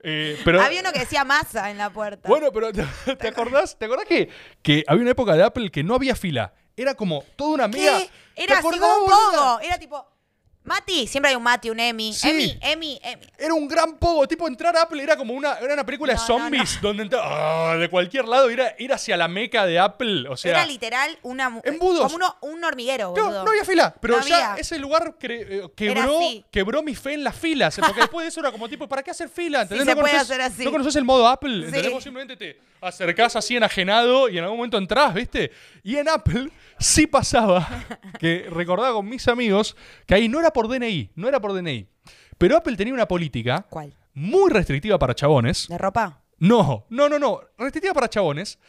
Eh, 0.02 0.40
pero, 0.46 0.62
Había 0.62 0.80
uno 0.80 0.94
que 0.94 1.00
decía 1.00 1.26
masa 1.26 1.70
en 1.72 1.78
la 1.78 1.90
puerta. 1.90 2.30
Bueno, 2.30 2.54
pero 2.54 2.72
¿te, 2.72 2.86
te 3.18 3.28
acordás? 3.28 3.78
¿Te 3.78 3.84
acordás 3.84 4.06
que, 4.06 4.30
que 4.62 4.86
había 4.88 5.02
una 5.02 5.12
época 5.12 5.34
de 5.36 5.44
Apple 5.44 5.70
que 5.72 5.84
no 5.84 5.94
había 5.96 6.16
fila? 6.16 6.54
Era 6.78 6.96
como 6.96 7.26
toda 7.36 7.56
una 7.56 7.64
amiga. 7.66 8.00
Era 8.34 8.60
así 8.60 8.80
como 8.80 8.96
un. 9.58 9.62
Era 9.62 9.78
tipo, 9.78 10.08
Mati, 10.70 11.08
siempre 11.08 11.32
hay 11.32 11.36
un 11.36 11.44
Mati, 11.44 11.70
un 11.70 11.80
Emi. 11.80 12.14
Sí. 12.14 12.30
Emi, 12.30 12.58
Emi, 12.62 13.00
Emi. 13.04 13.26
Era 13.38 13.54
un 13.54 13.68
gran 13.68 13.98
pogo. 13.98 14.28
Tipo, 14.28 14.48
entrar 14.48 14.76
a 14.78 14.84
Apple 14.84 15.04
era 15.04 15.18
como 15.18 15.34
una, 15.34 15.58
era 15.60 15.74
una 15.74 15.86
película 15.86 16.14
de 16.14 16.18
No, 16.18 16.22
no, 16.22 16.28
zombies 16.28 16.80
donde 16.82 17.04
entra- 17.04 17.22
ah, 17.24 17.76
de 17.78 17.90
cualquier 17.90 18.26
lado 18.28 18.50
ir, 18.50 18.62
a- 18.62 18.76
ir 18.80 18.94
hacia 18.94 19.18
la 19.18 19.28
meca 19.28 19.66
de 19.66 19.80
Apple. 19.80 20.28
O 20.30 20.38
sea, 20.38 20.52
Era 20.52 20.66
literal 20.66 21.18
una 21.24 21.50
mu- 21.50 21.62
embudos. 21.66 22.04
como 22.04 22.16
uno- 22.16 22.38
un 22.42 22.64
hormiguero, 22.64 23.14
no, 23.18 23.24
boludo. 23.26 23.44
no 23.44 23.50
había 23.52 23.66
fila. 23.66 23.94
Pero 24.00 24.18
No 24.20 24.26
ya 24.28 24.52
había. 24.52 24.62
ese 24.62 24.78
lugar 24.80 25.16
cre- 25.20 25.46
eh, 25.50 25.70
quebró, 25.76 26.20
quebró 26.52 26.84
mi 26.84 26.96
fe 26.96 27.14
en 27.16 27.24
las 27.24 27.36
filas. 27.36 27.76
Porque 27.80 28.00
después 28.12 28.24
de 28.24 28.30
eso 28.30 28.40
era 28.40 28.52
como 28.52 28.70
tipo, 28.70 28.88
¿para 28.88 29.04
qué 29.04 29.12
hacer 29.12 29.28
fila? 29.30 29.64
¿Entendés? 29.64 29.86
se 29.88 29.96
no 29.96 30.02
puede 30.02 30.16
hacer 30.18 30.40
así. 30.42 30.64
No 30.64 30.72
conoces 30.72 30.96
el 30.96 31.04
modo 31.04 31.28
Apple. 31.28 31.56
¿entendés? 31.66 31.86
Sí. 31.88 31.92
Vos 31.94 32.04
simplemente 32.04 32.38
te 32.38 32.60
acercás 32.82 33.36
así 33.36 33.58
enajenado 33.58 34.30
y 34.30 34.38
en 34.38 34.44
algún 34.44 34.58
momento 34.58 34.78
entrás, 34.78 35.14
¿viste? 35.14 35.52
Y 35.84 35.98
en 35.98 36.08
Apple 36.08 36.50
sí 36.80 37.08
pasaba 37.08 37.68
que 38.20 38.48
recordaba 38.50 38.94
con 38.94 39.08
mis 39.08 39.28
amigos 39.28 39.76
que 40.06 40.16
ahí 40.16 40.30
no 40.30 40.40
era 40.40 40.52
por 40.52 40.68
DNI, 40.68 41.12
no 41.16 41.28
era 41.28 41.40
por 41.40 41.54
DNI. 41.54 41.88
Pero 42.38 42.58
Apple 42.58 42.76
tenía 42.78 42.94
una 42.94 43.08
política 43.08 43.66
¿Cuál? 43.70 43.94
muy 44.14 44.50
restrictiva 44.52 44.98
para 44.98 45.14
chabones. 45.14 45.68
¿De 45.68 45.78
ropa? 45.78 46.22
No, 46.40 46.86
no, 46.90 47.10
no, 47.10 47.20
no. 47.20 47.42
Restrictiva 47.58 47.94
para 47.94 48.10
chabones. 48.10 48.60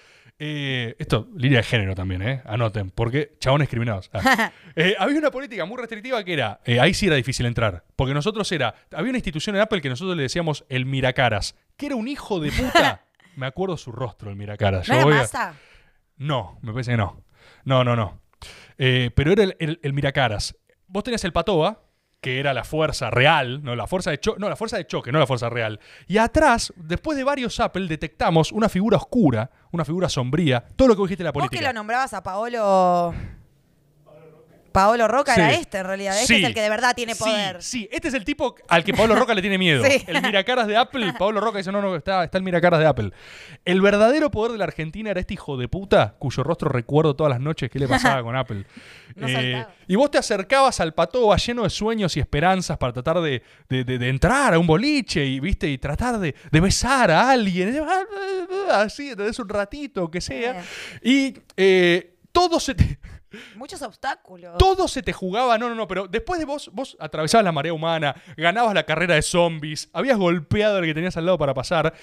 Eh, 0.42 0.96
esto, 0.98 1.28
línea 1.36 1.58
de 1.58 1.62
género 1.64 1.94
también, 1.94 2.22
¿eh? 2.22 2.42
Anoten, 2.46 2.90
porque 2.90 3.36
chabones 3.38 3.68
criminados. 3.68 4.10
Ah. 4.12 4.50
Eh, 4.76 4.94
había 4.98 5.18
una 5.18 5.30
política 5.32 5.64
muy 5.66 5.76
restrictiva 5.76 6.22
que 6.24 6.32
era, 6.32 6.60
eh, 6.64 6.78
ahí 6.80 6.94
sí 6.94 7.06
era 7.08 7.16
difícil 7.16 7.44
entrar, 7.44 7.84
porque 7.96 8.14
nosotros 8.14 8.50
era, 8.52 8.72
había 8.94 9.10
una 9.10 9.18
institución 9.18 9.56
en 9.56 9.62
Apple 9.62 9.80
que 9.82 9.88
nosotros 9.88 10.16
le 10.16 10.22
decíamos 10.22 10.64
el 10.68 10.86
Miracaras, 10.86 11.56
que 11.76 11.86
era 11.86 11.96
un 11.96 12.06
hijo 12.08 12.38
de 12.40 12.52
puta. 12.52 13.02
Me 13.36 13.46
acuerdo 13.46 13.76
su 13.76 13.90
rostro, 13.92 14.30
el 14.30 14.36
Miracaras. 14.36 14.88
¿No 14.88 14.94
Yo 14.94 14.98
era 15.00 15.04
voy 15.04 15.14
a- 15.14 15.18
masa? 15.22 15.54
No, 16.16 16.58
me 16.62 16.72
parece 16.72 16.92
que 16.92 16.96
no. 16.96 17.22
No, 17.64 17.84
no, 17.84 17.96
no. 17.96 18.20
Eh, 18.78 19.10
pero 19.14 19.32
era 19.32 19.42
el, 19.44 19.56
el- 19.60 19.80
el 19.82 19.92
Miracaras. 19.92 20.56
Vos 20.86 21.04
tenías 21.04 21.22
el 21.24 21.32
Patoba, 21.32 21.82
que 22.20 22.38
era 22.40 22.52
la 22.52 22.64
fuerza 22.64 23.10
real, 23.10 23.62
no 23.62 23.74
la 23.76 23.86
fuerza 23.86 24.10
de 24.10 24.18
choque, 24.18 24.40
no 24.40 24.48
la 24.48 24.56
fuerza 24.56 24.76
de 24.76 24.86
choque, 24.86 25.10
no 25.12 25.18
la 25.18 25.26
fuerza 25.26 25.48
real. 25.48 25.80
Y 26.06 26.18
atrás, 26.18 26.72
después 26.76 27.16
de 27.16 27.24
varios 27.24 27.60
Apple, 27.60 27.86
detectamos 27.86 28.52
una 28.52 28.68
figura 28.68 28.96
oscura, 28.98 29.50
una 29.72 29.84
figura 29.84 30.08
sombría, 30.08 30.64
todo 30.76 30.88
lo 30.88 30.96
que 30.96 31.02
dijiste 31.02 31.22
de 31.22 31.28
la 31.28 31.32
Vos 31.32 31.42
que 31.44 31.48
política. 31.48 31.70
lo 31.72 31.78
nombrabas 31.78 32.12
a 32.14 32.22
Paolo... 32.22 33.14
Paolo 34.72 35.06
Roca 35.08 35.34
era 35.34 35.52
este, 35.52 35.78
en 35.78 35.86
realidad. 35.86 36.14
Este 36.20 36.34
Sí. 36.34 36.40
es 36.42 36.48
el 36.48 36.54
que 36.54 36.62
de 36.62 36.68
verdad 36.70 36.94
tiene 36.94 37.14
Sí, 37.14 37.22
poder. 37.24 37.62
Sí, 37.62 37.88
este 37.92 38.08
es 38.08 38.14
el 38.14 38.24
tipo 38.24 38.54
al 38.68 38.84
que 38.84 38.92
Pablo 38.94 39.14
Roca 39.16 39.34
le 39.34 39.40
tiene 39.40 39.58
miedo. 39.58 39.82
Sí. 39.90 40.02
El 40.06 40.22
miracaras 40.22 40.66
de 40.66 40.76
Apple, 40.76 41.12
Pablo 41.18 41.40
Roca 41.40 41.58
dice, 41.58 41.72
no, 41.72 41.80
no, 41.82 41.96
está, 41.96 42.24
está 42.24 42.38
el 42.38 42.44
miracaras 42.44 42.80
de 42.80 42.86
Apple. 42.86 43.10
El 43.64 43.80
verdadero 43.80 44.30
poder 44.30 44.52
de 44.52 44.58
la 44.58 44.64
Argentina 44.64 45.10
era 45.10 45.20
este 45.20 45.34
hijo 45.34 45.56
de 45.56 45.68
puta, 45.68 46.14
cuyo 46.18 46.42
rostro 46.42 46.68
recuerdo 46.68 47.14
todas 47.16 47.30
las 47.30 47.40
noches 47.40 47.70
que 47.70 47.78
le 47.78 47.88
pasaba 47.88 48.22
con 48.22 48.36
Apple. 48.36 48.64
No 49.16 49.26
Eh, 49.26 49.32
saltaba. 49.54 49.74
y 49.88 49.96
vos 49.96 50.08
te 50.12 50.18
acercabas 50.18 50.78
al 50.78 50.94
patoba 50.94 51.36
lleno 51.36 51.64
de 51.64 51.70
sueños 51.70 52.16
y 52.16 52.20
esperanzas 52.20 52.78
para 52.78 52.92
tratar 52.92 53.20
de, 53.20 53.42
de- 53.68 53.82
de- 53.82 53.98
de 53.98 54.08
entrar 54.08 54.54
a 54.54 54.58
un 54.60 54.68
boliche 54.68 55.24
y, 55.26 55.40
¿viste? 55.40 55.68
y 55.68 55.78
tratar 55.78 56.20
de, 56.20 56.32
de 56.50 56.60
besar 56.60 57.10
a 57.10 57.28
alguien. 57.32 57.82
Así, 58.70 59.14
tenés 59.16 59.38
un 59.40 59.48
ratito, 59.48 60.08
que 60.10 60.20
sea. 60.20 60.62
Y 61.02 61.34
eh, 61.56 62.14
todo 62.32 62.60
se 62.60 62.74
te... 62.76 62.98
Muchos 63.56 63.82
obstáculos. 63.82 64.58
Todo 64.58 64.88
se 64.88 65.02
te 65.02 65.12
jugaba, 65.12 65.58
no, 65.58 65.68
no, 65.68 65.74
no, 65.74 65.86
pero 65.86 66.08
después 66.08 66.38
de 66.38 66.46
vos, 66.46 66.70
vos 66.72 66.96
atravesabas 67.00 67.44
la 67.44 67.52
marea 67.52 67.72
humana, 67.72 68.14
ganabas 68.36 68.74
la 68.74 68.84
carrera 68.84 69.14
de 69.14 69.22
zombies, 69.22 69.88
habías 69.92 70.18
golpeado 70.18 70.78
al 70.78 70.84
que 70.84 70.94
tenías 70.94 71.16
al 71.16 71.26
lado 71.26 71.38
para 71.38 71.54
pasar, 71.54 71.94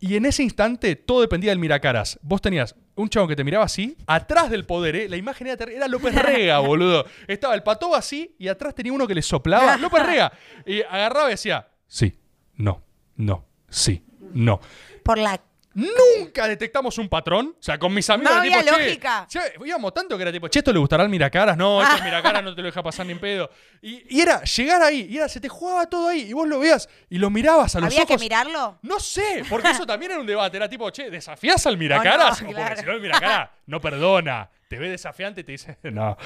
y 0.00 0.16
en 0.16 0.26
ese 0.26 0.42
instante 0.42 0.96
todo 0.96 1.20
dependía 1.20 1.50
del 1.50 1.58
miracaras. 1.58 2.18
Vos 2.22 2.40
tenías 2.40 2.76
un 2.94 3.08
chavo 3.08 3.26
que 3.26 3.36
te 3.36 3.44
miraba 3.44 3.64
así, 3.64 3.96
atrás 4.06 4.50
del 4.50 4.64
poder, 4.64 4.96
¿eh? 4.96 5.08
la 5.08 5.16
imagen 5.16 5.48
era, 5.48 5.64
era 5.64 5.88
López 5.88 6.14
Rega, 6.22 6.58
boludo. 6.60 7.04
Estaba 7.26 7.54
el 7.54 7.62
pato 7.62 7.94
así 7.94 8.34
y 8.38 8.48
atrás 8.48 8.74
tenía 8.74 8.92
uno 8.92 9.06
que 9.06 9.14
le 9.14 9.22
soplaba, 9.22 9.76
López 9.76 10.04
Rega, 10.04 10.32
y 10.66 10.82
agarraba 10.82 11.28
y 11.28 11.32
decía, 11.32 11.68
sí, 11.86 12.18
no, 12.56 12.82
no, 13.16 13.44
sí, 13.68 14.04
no. 14.32 14.60
Por 15.02 15.18
la. 15.18 15.40
Nunca 15.86 16.48
detectamos 16.48 16.98
un 16.98 17.08
patrón. 17.08 17.54
O 17.58 17.62
sea, 17.62 17.78
con 17.78 17.92
mis 17.94 18.08
amigos 18.10 18.34
No 18.34 18.42
tipo, 18.42 18.58
había 18.58 18.72
che, 18.72 18.84
lógica. 18.84 19.26
che, 19.28 19.40
íbamos 19.64 19.94
tanto 19.94 20.16
que 20.16 20.22
era 20.22 20.32
tipo, 20.32 20.48
che, 20.48 20.58
esto 20.58 20.72
le 20.72 20.78
gustará 20.78 21.02
al 21.04 21.08
miracaras. 21.08 21.56
No, 21.56 21.82
esto 21.82 21.96
es 21.96 22.04
miracaras 22.04 22.42
no 22.42 22.54
te 22.54 22.62
lo 22.62 22.66
deja 22.66 22.82
pasar 22.82 23.06
ni 23.06 23.12
en 23.12 23.20
pedo. 23.20 23.50
Y, 23.80 24.16
y 24.16 24.20
era 24.20 24.42
llegar 24.42 24.82
ahí, 24.82 25.06
y 25.08 25.16
era, 25.16 25.28
se 25.28 25.40
te 25.40 25.48
jugaba 25.48 25.86
todo 25.86 26.08
ahí, 26.08 26.22
y 26.22 26.32
vos 26.32 26.48
lo 26.48 26.58
veías 26.58 26.88
y 27.08 27.18
lo 27.18 27.30
mirabas 27.30 27.76
a 27.76 27.80
los 27.80 27.86
¿Había 27.86 28.02
ojos. 28.02 28.16
que 28.16 28.22
mirarlo? 28.24 28.78
No 28.82 28.98
sé, 28.98 29.44
porque 29.48 29.70
eso 29.70 29.86
también 29.86 30.12
era 30.12 30.20
un 30.20 30.26
debate. 30.26 30.56
Era 30.56 30.68
tipo, 30.68 30.90
che, 30.90 31.10
¿desafías 31.10 31.64
al 31.66 31.76
miracaras? 31.78 32.42
Oh, 32.42 32.44
no, 32.44 32.52
porque 32.56 32.76
si 32.76 32.84
no, 32.84 32.92
el 32.92 33.00
miracaras 33.00 33.50
no 33.66 33.80
perdona. 33.80 34.50
Te 34.68 34.76
ve 34.78 34.90
desafiante 34.90 35.40
y 35.40 35.44
te 35.44 35.52
dice, 35.52 35.78
no. 35.84 36.16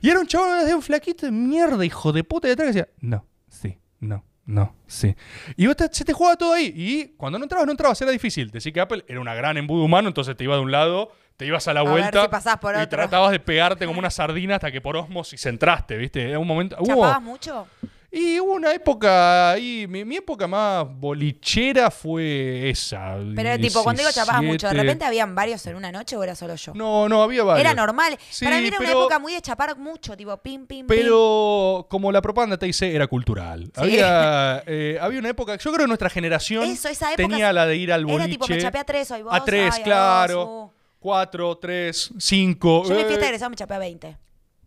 Y 0.00 0.10
era 0.10 0.18
un 0.18 0.26
chaval 0.26 0.66
de 0.66 0.74
un 0.74 0.82
flaquito 0.82 1.26
de 1.26 1.30
mierda, 1.32 1.84
hijo 1.84 2.12
de 2.12 2.24
puta, 2.24 2.48
de 2.48 2.54
atrás 2.54 2.66
que 2.66 2.72
decía, 2.72 2.88
no, 3.00 3.26
sí, 3.48 3.78
no, 4.00 4.24
no, 4.44 4.74
sí. 4.86 5.14
Y 5.56 5.66
vos 5.66 5.76
te- 5.76 5.88
se 5.92 6.04
te 6.04 6.12
jugaba 6.12 6.36
todo 6.36 6.52
ahí. 6.54 6.72
Y 6.74 7.08
cuando 7.16 7.38
no 7.38 7.44
entrabas, 7.44 7.64
no 7.66 7.72
entrabas, 7.72 8.00
era 8.02 8.10
difícil. 8.10 8.50
Decir 8.50 8.72
que 8.72 8.80
Apple 8.80 9.04
era 9.08 9.20
una 9.20 9.34
gran 9.34 9.56
embudo 9.56 9.84
humano, 9.84 10.08
entonces 10.08 10.36
te 10.36 10.44
iba 10.44 10.54
de 10.56 10.60
un 10.62 10.72
lado, 10.72 11.12
te 11.36 11.46
ibas 11.46 11.66
a 11.68 11.74
la 11.74 11.80
A 11.80 11.84
ver 11.84 11.92
vuelta 11.92 12.22
si 12.22 12.28
por 12.58 12.74
y 12.82 12.86
tratabas 12.88 13.30
de 13.30 13.40
pegarte 13.40 13.86
como 13.86 13.98
una 13.98 14.10
sardina 14.10 14.56
hasta 14.56 14.70
que 14.72 14.80
por 14.80 14.96
osmosis 14.96 15.46
entraste, 15.46 15.96
¿viste? 15.96 16.28
Era 16.30 16.38
un 16.38 16.46
momento. 16.46 16.76
hubo- 16.80 16.86
¿Chapabas 16.86 17.22
mucho? 17.22 17.66
Y 18.14 18.38
hubo 18.40 18.52
una 18.52 18.74
época 18.74 19.52
ahí, 19.52 19.86
mi, 19.88 20.04
mi 20.04 20.16
época 20.16 20.46
más 20.46 20.86
bolichera 20.86 21.90
fue 21.90 22.68
esa. 22.68 23.16
Pero 23.34 23.58
tipo, 23.58 23.82
cuando 23.82 24.00
digo 24.02 24.12
chapabas 24.12 24.42
mucho, 24.42 24.66
¿de 24.66 24.74
17. 24.74 24.82
repente 24.82 25.04
habían 25.06 25.34
varios 25.34 25.66
en 25.66 25.76
una 25.76 25.90
noche 25.90 26.14
o 26.14 26.22
era 26.22 26.34
solo 26.34 26.54
yo? 26.56 26.74
No, 26.74 27.08
no, 27.08 27.22
había 27.22 27.42
varios. 27.42 27.64
Era 27.64 27.74
normal. 27.74 28.18
Sí, 28.28 28.44
Para 28.44 28.58
mí 28.58 28.66
era 28.66 28.78
una 28.78 28.90
época 28.90 29.18
muy 29.18 29.32
de 29.32 29.40
chapar 29.40 29.78
mucho, 29.78 30.14
tipo 30.14 30.36
pim, 30.36 30.66
pim, 30.66 30.86
pim. 30.86 30.86
Pero 30.86 31.86
como 31.88 32.12
la 32.12 32.20
propaganda 32.20 32.58
te 32.58 32.66
dice, 32.66 32.94
era 32.94 33.06
cultural. 33.06 33.64
Sí. 33.64 33.70
Había, 33.76 34.62
eh, 34.66 34.98
había 35.00 35.18
una 35.18 35.30
época, 35.30 35.56
yo 35.56 35.72
creo 35.72 35.84
que 35.84 35.88
nuestra 35.88 36.10
generación 36.10 36.64
Eso, 36.64 36.90
esa 36.90 37.14
época 37.14 37.28
tenía 37.28 37.50
la 37.50 37.64
de 37.64 37.76
ir 37.76 37.94
al 37.94 38.04
boliche. 38.04 38.24
Era 38.24 38.30
tipo, 38.30 38.46
me 38.46 38.58
chapé 38.58 38.78
a 38.78 38.84
tres 38.84 39.10
hoy 39.10 39.22
vos. 39.22 39.32
A 39.32 39.42
tres, 39.42 39.72
ay, 39.72 39.80
a 39.80 39.84
claro. 39.84 40.34
dos, 40.34 40.48
uh. 40.48 40.72
Cuatro, 40.98 41.56
tres, 41.56 42.10
cinco. 42.18 42.84
Yo 42.84 42.90
en 42.90 42.96
mi 42.96 43.02
eh, 43.04 43.06
fiesta 43.06 43.22
de 43.22 43.26
egresado 43.28 43.48
me 43.48 43.56
chapé 43.56 43.72
a 43.72 43.78
20. 43.78 44.18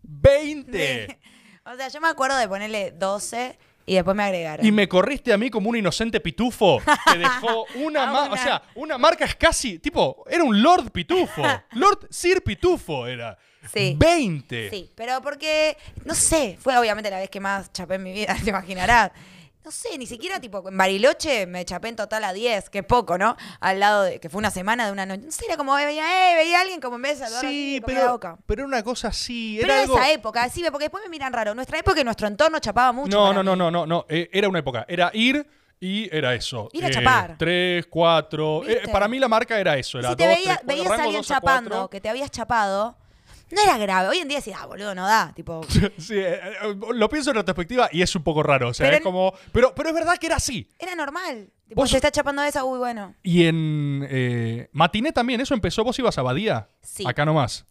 20. 0.02 1.18
O 1.72 1.76
sea, 1.76 1.88
yo 1.88 2.00
me 2.00 2.08
acuerdo 2.08 2.36
de 2.36 2.48
ponerle 2.48 2.92
12 2.92 3.58
y 3.86 3.94
después 3.94 4.16
me 4.16 4.22
agregaron. 4.24 4.64
Y 4.64 4.72
me 4.72 4.88
corriste 4.88 5.32
a 5.32 5.38
mí 5.38 5.50
como 5.50 5.70
un 5.70 5.76
inocente 5.76 6.20
pitufo 6.20 6.80
que 7.12 7.18
dejó 7.18 7.66
una, 7.76 8.04
A 8.04 8.12
ma- 8.12 8.22
una. 8.24 8.32
o 8.32 8.36
sea, 8.36 8.62
una 8.74 8.98
marca 8.98 9.24
es 9.24 9.34
casi, 9.36 9.78
tipo, 9.78 10.24
era 10.28 10.42
un 10.44 10.60
Lord 10.62 10.90
Pitufo. 10.90 11.42
Lord 11.72 12.06
Sir 12.10 12.42
Pitufo 12.42 13.06
era. 13.06 13.36
Sí. 13.72 13.94
20. 13.98 14.70
Sí, 14.70 14.90
pero 14.94 15.20
porque, 15.20 15.76
no 16.04 16.14
sé, 16.14 16.56
fue 16.60 16.76
obviamente 16.78 17.10
la 17.10 17.18
vez 17.18 17.28
que 17.30 17.40
más 17.40 17.72
chapé 17.72 17.96
en 17.96 18.02
mi 18.04 18.12
vida, 18.12 18.36
te 18.44 18.50
imaginarás. 18.50 19.10
No 19.66 19.72
sé, 19.72 19.98
ni 19.98 20.06
siquiera 20.06 20.38
tipo 20.38 20.68
en 20.68 20.78
Bariloche 20.78 21.44
me 21.46 21.64
chapé 21.64 21.88
en 21.88 21.96
total 21.96 22.22
a 22.22 22.32
10, 22.32 22.70
que 22.70 22.84
poco, 22.84 23.18
¿no? 23.18 23.36
Al 23.58 23.80
lado 23.80 24.04
de 24.04 24.20
que 24.20 24.30
fue 24.30 24.38
una 24.38 24.52
semana 24.52 24.86
de 24.86 24.92
una 24.92 25.06
noche. 25.06 25.22
No 25.26 25.32
sé, 25.32 25.44
era 25.46 25.56
como 25.56 25.74
veía, 25.74 26.32
eh, 26.32 26.36
veía 26.36 26.58
a 26.58 26.60
alguien 26.60 26.80
como 26.80 26.94
en 26.94 27.02
vez 27.02 27.18
de 27.18 27.24
saludar 27.24 27.40
Sí, 27.40 27.80
comía 27.82 27.98
la 27.98 28.02
pero, 28.04 28.12
boca. 28.12 28.38
pero 28.46 28.60
era 28.62 28.68
una 28.68 28.84
cosa 28.84 29.08
así. 29.08 29.56
Pero 29.60 29.72
era 29.72 29.82
algo... 29.82 29.98
esa 29.98 30.12
época, 30.12 30.48
sí, 30.50 30.62
porque 30.70 30.84
después 30.84 31.02
me 31.02 31.10
miran 31.10 31.32
raro. 31.32 31.52
Nuestra 31.52 31.80
época 31.80 32.00
y 32.00 32.04
nuestro 32.04 32.28
entorno 32.28 32.60
chapaba 32.60 32.92
mucho. 32.92 33.10
No, 33.10 33.32
no, 33.34 33.42
no, 33.42 33.56
no, 33.56 33.68
no, 33.72 33.84
no. 33.86 34.06
eh, 34.08 34.30
era 34.32 34.48
una 34.48 34.60
época. 34.60 34.84
Era 34.88 35.10
ir 35.12 35.44
y 35.80 36.08
era 36.16 36.32
eso. 36.32 36.68
Ir 36.72 36.84
a 36.84 36.90
chapar. 36.92 37.34
Tres, 37.36 37.86
cuatro. 37.90 38.62
eh, 38.68 38.82
para 38.92 39.08
mí 39.08 39.18
la 39.18 39.26
marca 39.26 39.58
era 39.58 39.76
eso. 39.76 39.98
Era 39.98 40.10
Si 40.10 40.16
te 40.16 40.28
dos, 40.28 40.36
veía- 40.36 40.56
tres, 40.58 40.66
veías 40.66 40.90
a 40.92 41.02
alguien 41.02 41.20
a 41.22 41.24
chapando, 41.24 41.90
que 41.90 42.00
te 42.00 42.08
habías 42.08 42.30
chapado, 42.30 42.96
no 43.50 43.62
era 43.62 43.78
grave. 43.78 44.08
Hoy 44.08 44.18
en 44.18 44.28
día 44.28 44.38
decís, 44.38 44.54
ah, 44.58 44.66
boludo, 44.66 44.94
no 44.94 45.06
da. 45.06 45.32
Tipo, 45.34 45.62
Sí, 45.98 46.14
eh, 46.16 46.40
eh, 46.62 46.76
lo 46.94 47.08
pienso 47.08 47.30
en 47.30 47.36
retrospectiva 47.36 47.88
y 47.92 48.02
es 48.02 48.14
un 48.16 48.22
poco 48.22 48.42
raro. 48.42 48.68
O 48.70 48.74
sea, 48.74 48.86
Pero 48.86 48.96
es 48.96 49.02
como. 49.02 49.32
Pero, 49.52 49.74
pero 49.74 49.88
es 49.90 49.94
verdad 49.94 50.16
que 50.18 50.26
era 50.26 50.36
así. 50.36 50.68
era 50.78 50.94
normal. 50.94 51.50
Tipo, 51.68 51.80
Vos- 51.82 51.90
se 51.90 51.96
está 51.96 52.10
chapando 52.10 52.42
esa, 52.42 52.64
uy, 52.64 52.78
bueno. 52.78 53.14
Y 53.22 53.44
en 53.46 54.06
eh, 54.10 54.68
Matiné 54.72 55.12
también, 55.12 55.40
eso 55.40 55.54
empezó. 55.54 55.82
¿Vos 55.84 55.98
ibas 55.98 56.16
a 56.18 56.22
Badía? 56.22 56.68
Sí. 56.82 57.04
Acá 57.06 57.24
nomás. 57.24 57.66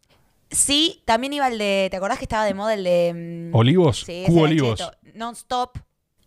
Sí, 0.52 1.02
también 1.06 1.34
iba 1.34 1.48
el 1.48 1.58
de, 1.58 1.88
¿te 1.90 1.98
acordás 1.98 2.20
que 2.20 2.26
estaba 2.26 2.46
de 2.46 2.54
moda 2.54 2.74
el 2.76 2.84
de... 2.84 3.50
mm, 3.52 3.56
¿Olivos? 3.56 4.02
Sí, 4.06 4.24
Cubo 4.28 4.42
Olivos. 4.42 4.92
Non-stop. 5.16 5.80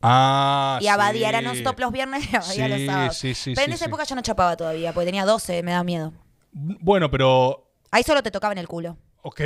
Ah, 0.02 0.78
Y 0.80 0.86
Abadía 0.88 1.28
sí. 1.28 1.34
era 1.34 1.40
non-stop 1.42 1.78
los 1.80 1.92
viernes 1.92 2.24
y 2.32 2.36
Abadía 2.36 2.68
los 2.68 2.78
Sí, 2.78 2.86
sábados. 2.86 3.16
sí, 3.16 3.34
sí, 3.34 3.52
Pero 3.54 3.66
en 3.66 3.72
esa 3.72 3.86
época 3.86 4.04
yo 4.04 4.14
no 4.14 4.22
chapaba 4.22 4.56
todavía, 4.56 4.92
porque 4.92 5.06
tenía 5.06 5.24
12, 5.24 5.62
me 5.62 5.72
da 5.72 5.84
miedo. 5.84 6.12
Bueno, 6.52 7.10
pero. 7.10 7.70
Ahí 7.90 8.02
solo 8.02 8.22
te 8.22 8.30
tocaba 8.30 8.52
en 8.52 8.58
el 8.58 8.68
culo. 8.68 8.96
Ok. 9.22 9.40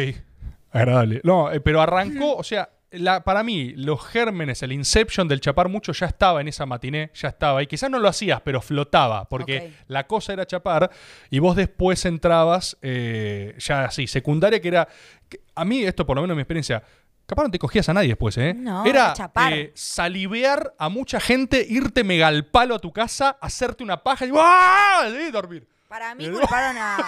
Agradable. 0.70 1.20
No, 1.24 1.50
eh, 1.52 1.60
pero 1.60 1.80
arrancó, 1.82 2.36
o 2.36 2.42
sea, 2.42 2.70
la, 2.92 3.24
para 3.24 3.42
mí, 3.42 3.72
los 3.76 4.04
gérmenes, 4.06 4.62
el 4.62 4.72
inception 4.72 5.26
del 5.28 5.40
chapar 5.40 5.68
mucho 5.68 5.92
ya 5.92 6.06
estaba 6.06 6.40
en 6.40 6.48
esa 6.48 6.66
matiné, 6.66 7.10
ya 7.14 7.28
estaba. 7.28 7.62
Y 7.62 7.66
quizás 7.66 7.90
no 7.90 7.98
lo 7.98 8.08
hacías, 8.08 8.40
pero 8.42 8.60
flotaba, 8.60 9.26
porque 9.28 9.72
la 9.88 10.06
cosa 10.06 10.32
era 10.32 10.46
chapar 10.46 10.90
y 11.30 11.38
vos 11.38 11.56
después 11.56 12.04
entrabas, 12.04 12.76
eh, 12.82 13.54
ya 13.58 13.84
así, 13.86 14.06
secundaria, 14.06 14.60
que 14.60 14.68
era. 14.68 14.88
que- 15.28 15.40
a 15.54 15.64
mí, 15.64 15.82
esto 15.84 16.04
por 16.06 16.16
lo 16.16 16.22
menos 16.22 16.34
en 16.34 16.36
mi 16.38 16.42
experiencia. 16.42 16.82
Capaz 17.26 17.44
no 17.44 17.50
te 17.50 17.58
cogías 17.58 17.88
a 17.88 17.94
nadie 17.94 18.08
después, 18.08 18.36
¿eh? 18.36 18.52
No, 18.52 18.84
era 18.84 19.12
chapar. 19.14 19.52
eh, 19.54 19.72
salivear 19.74 20.74
a 20.78 20.88
mucha 20.90 21.20
gente, 21.20 21.64
irte 21.66 22.02
mega 22.04 22.26
al 22.26 22.44
palo 22.46 22.74
a 22.74 22.78
tu 22.78 22.92
casa, 22.92 23.38
hacerte 23.40 23.82
una 23.84 24.02
paja 24.02 24.26
y 24.26 24.30
¡ah! 24.36 25.08
y 25.28 25.30
dormir. 25.30 25.66
Para 25.88 26.14
mí 26.14 26.24
Eh, 26.26 26.30
culparon 26.32 26.76
a, 26.78 26.98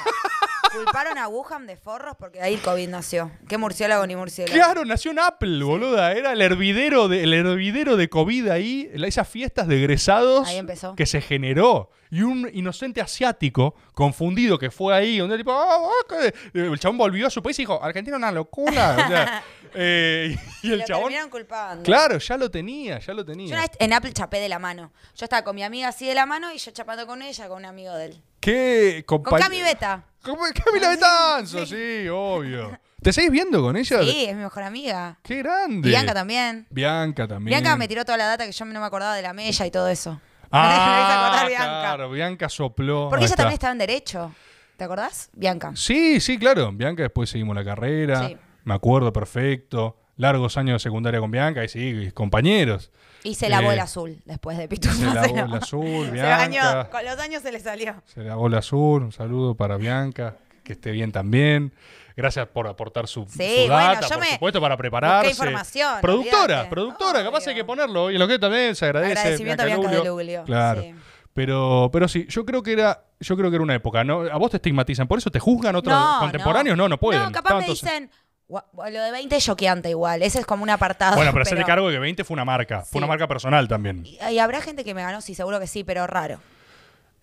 culparon 0.75 1.19
a 1.19 1.29
Wuhan 1.29 1.67
de 1.67 1.77
forros 1.77 2.17
porque 2.19 2.41
ahí 2.41 2.55
el 2.55 2.61
COVID 2.61 2.89
nació. 2.89 3.31
¿Qué 3.49 3.59
murciélago 3.59 4.07
ni 4.07 4.17
murciélago? 4.17 4.55
Claro, 4.57 4.85
nació 4.85 5.11
en 5.13 5.19
Apple, 5.21 5.63
boluda. 5.65 6.13
Era 6.13 6.33
el 6.33 6.43
hervidero 6.43 7.09
de, 7.09 7.23
el 7.25 7.33
hervidero 7.35 7.97
de 7.97 8.09
COVID 8.09 8.49
ahí, 8.49 8.91
esas 8.95 9.29
fiestas 9.29 9.69
de 9.69 9.77
egresados 9.79 10.49
Ahí 10.49 10.57
empezó. 10.59 10.95
que 10.97 11.07
se 11.07 11.21
generó. 11.21 11.91
Y 12.11 12.23
un 12.23 12.49
inocente 12.53 13.01
asiático 13.01 13.75
confundido 13.93 14.57
que 14.59 14.71
fue 14.71 14.95
ahí, 14.95 15.19
donde 15.19 15.37
tipo, 15.37 15.53
"Ah, 15.53 15.79
ah, 15.89 15.91
que-". 16.09 16.61
el 16.61 16.79
chabón 16.79 16.97
volvió 16.99 17.27
a 17.27 17.31
su 17.31 17.43
país 17.43 17.59
y 17.59 17.63
dijo, 17.63 17.83
Argentina 17.83 18.17
es 18.17 18.19
una 18.19 18.31
locura. 18.31 18.97
O 19.05 19.09
sea, 19.09 19.43
eh, 19.75 20.37
y 20.63 20.71
el 20.73 20.79
Lo 20.81 20.85
chabón, 20.85 21.13
culpando. 21.31 21.83
claro, 21.83 22.19
ya 22.19 22.37
lo 22.37 22.51
tenía, 22.53 23.01
ya 23.01 23.13
lo 23.15 23.23
Yo 23.25 23.33
una 23.33 23.33
tenía. 23.33 23.61
vez 23.63 23.71
en 23.81 23.93
Apple 23.93 24.13
chapé 24.13 24.39
de 24.39 24.49
la 24.49 24.61
mano. 24.61 24.93
Yo 25.17 25.25
estaba 25.25 25.43
con 25.43 25.57
mi 25.57 25.65
amiga 25.65 25.89
así 25.89 26.07
de 26.07 26.15
la 26.15 26.25
mano 26.27 26.53
y 26.53 26.59
yo 26.59 26.71
chapando 26.71 27.05
con 27.07 27.21
ella, 27.23 27.49
con 27.49 27.59
un 27.59 27.65
amigo 27.65 27.93
de 27.95 28.05
él. 28.07 28.23
¿Qué 28.39 29.03
Con 29.07 29.23
compañ- 29.25 29.41
Cami 29.41 29.63
Beta. 29.63 30.05
¿Cómo- 30.25 30.43
Camila 30.65 30.91
Betanzo, 30.91 31.67
sí, 31.67 32.09
obvio. 32.11 32.79
¿Te 33.03 33.13
seguís 33.13 33.31
viendo 33.31 33.61
con 33.63 33.77
ella? 33.77 34.01
Sí, 34.03 34.25
es 34.27 34.35
mi 34.35 34.43
mejor 34.43 34.63
amiga. 34.63 35.19
Qué 35.23 35.37
grande. 35.37 35.89
Bianca 35.91 36.15
también. 36.15 36.67
Bianca 36.71 37.29
también. 37.29 37.61
Bianca 37.61 37.77
me 37.77 37.87
tiró 37.87 38.05
toda 38.05 38.17
la 38.17 38.27
data 38.27 38.47
que 38.47 38.53
yo 38.53 38.65
no 38.65 38.81
me 38.81 38.87
acordaba 38.87 39.15
de 39.15 39.23
la 39.23 39.33
mella 39.35 39.67
y 39.67 39.71
todo 39.71 39.89
eso. 39.89 40.21
Ah, 40.57 41.41
me 41.43 41.49
Bianca. 41.49 41.81
claro, 41.81 42.11
Bianca 42.11 42.49
sopló. 42.49 43.09
Porque 43.11 43.25
Ahí 43.25 43.27
ella 43.27 43.33
está. 43.33 43.37
también 43.43 43.55
estaba 43.55 43.73
en 43.73 43.79
Derecho. 43.79 44.35
¿Te 44.77 44.85
acordás? 44.85 45.29
Bianca. 45.33 45.73
Sí, 45.75 46.21
sí, 46.21 46.39
claro. 46.39 46.71
Bianca 46.73 47.03
después 47.03 47.29
seguimos 47.29 47.57
la 47.57 47.65
carrera. 47.65 48.29
Sí. 48.29 48.37
Me 48.63 48.75
acuerdo 48.75 49.13
perfecto. 49.13 49.99
Largos 50.17 50.57
años 50.57 50.75
de 50.75 50.79
secundaria 50.89 51.19
con 51.19 51.31
Bianca 51.33 51.65
y 51.65 51.69
sí, 51.69 52.11
compañeros. 52.15 52.93
Y 53.25 53.35
se 53.35 53.49
lavó 53.49 53.71
Eh, 53.71 53.75
el 53.75 53.81
azul 53.81 54.23
después 54.25 54.57
de 54.59 54.69
Pitufo. 54.69 54.95
Se 54.95 55.05
lavó 55.07 55.27
el 55.27 55.35
lavó. 55.37 55.55
azul, 55.57 56.05
Se 56.07 56.13
Bianca. 56.13 56.37
bañó. 56.37 56.91
Con 56.91 57.05
los 57.05 57.19
años 57.19 57.43
se 57.43 57.51
le 57.51 57.59
salió. 57.59 57.95
Se 58.07 58.23
lavó 58.23 58.47
el 58.47 58.55
azul. 58.55 59.03
Un 59.03 59.13
saludo 59.13 59.57
para 59.57 59.77
Bianca. 59.77 60.37
Que 60.63 60.75
esté 60.75 60.93
bien 60.93 61.11
también. 61.11 61.75
Gracias 62.17 62.47
por 62.47 62.67
aportar 62.69 63.09
su, 63.09 63.25
Sí, 63.27 63.33
su 63.67 63.73
bueno, 63.73 63.77
data, 63.77 64.01
yo 64.03 64.09
por 64.09 64.21
me 64.21 64.27
supuesto, 64.35 64.61
para 64.61 64.77
prepararse. 64.77 65.29
busqué 65.31 65.43
información, 65.45 66.01
Productora, 66.01 66.43
olvídate. 66.43 66.71
productora, 66.71 67.25
capaz 67.25 67.39
Obvio. 67.41 67.49
hay 67.51 67.55
que 67.57 67.65
ponerlo. 67.65 68.11
Y 68.11 68.15
en 68.15 68.21
lo 68.21 68.29
que 68.29 68.39
también 68.39 68.75
se 68.77 68.85
agradece. 68.85 69.19
Agradecimiento 69.19 69.63
a 69.63 69.67
Bianca 69.67 69.89
de 69.91 70.05
Luglio, 70.05 70.45
Claro. 70.45 70.81
sí. 70.83 70.95
Pero, 71.35 71.91
pero 71.93 72.07
sí, 72.07 72.27
yo 72.29 72.47
creo 72.47 72.63
que 72.63 72.73
era, 72.73 73.03
yo 73.19 73.37
creo 73.37 73.51
que 73.51 73.57
era 73.57 73.63
una 73.65 73.75
época, 73.75 74.05
¿no? 74.05 74.21
A 74.21 74.37
vos 74.39 74.53
te 74.53 74.59
estigmatizan, 74.59 75.09
por 75.09 75.19
eso 75.19 75.31
te 75.33 75.41
juzgan 75.41 75.75
otros 75.75 75.93
No, 75.93 76.19
contemporáneos, 76.21 76.77
no, 76.79 76.89
no, 76.89 76.97
pueden. 76.99 77.23
No, 77.25 77.33
capaz 77.33 77.49
Estaban 77.49 77.61
me 77.63 77.67
todos- 77.67 77.81
dicen, 77.81 78.09
"Gua- 78.09 78.24
lo 78.49 79.03
de 79.03 79.11
20 79.11 79.37
es 79.37 79.45
choqueante 79.45 79.91
igual. 79.91 80.23
Ese 80.23 80.39
es 80.41 80.47
como 80.47 80.63
un 80.63 80.71
apartado. 80.71 81.17
Bueno, 81.17 81.33
pero 81.33 81.43
hacete 81.43 81.65
cargo 81.65 81.89
de 81.89 81.95
que 81.95 81.99
20 82.01 82.25
fue 82.25 82.35
una 82.35 82.45
marca, 82.45 82.83
Sí. 82.83 82.89
fue 82.93 82.99
una 82.99 83.07
marca 83.07 83.27
personal 83.27 83.67
también. 83.69 84.05
Y, 84.05 84.19
y 84.33 84.39
habrá 84.39 84.61
gente 84.61 84.85
que 84.85 84.95
me 84.95 85.03
ganó, 85.03 85.21
sí, 85.21 85.35
seguro 85.35 85.59
que 85.61 85.67
sí, 85.67 85.85
pero 85.85 86.07
raro. 86.07 86.41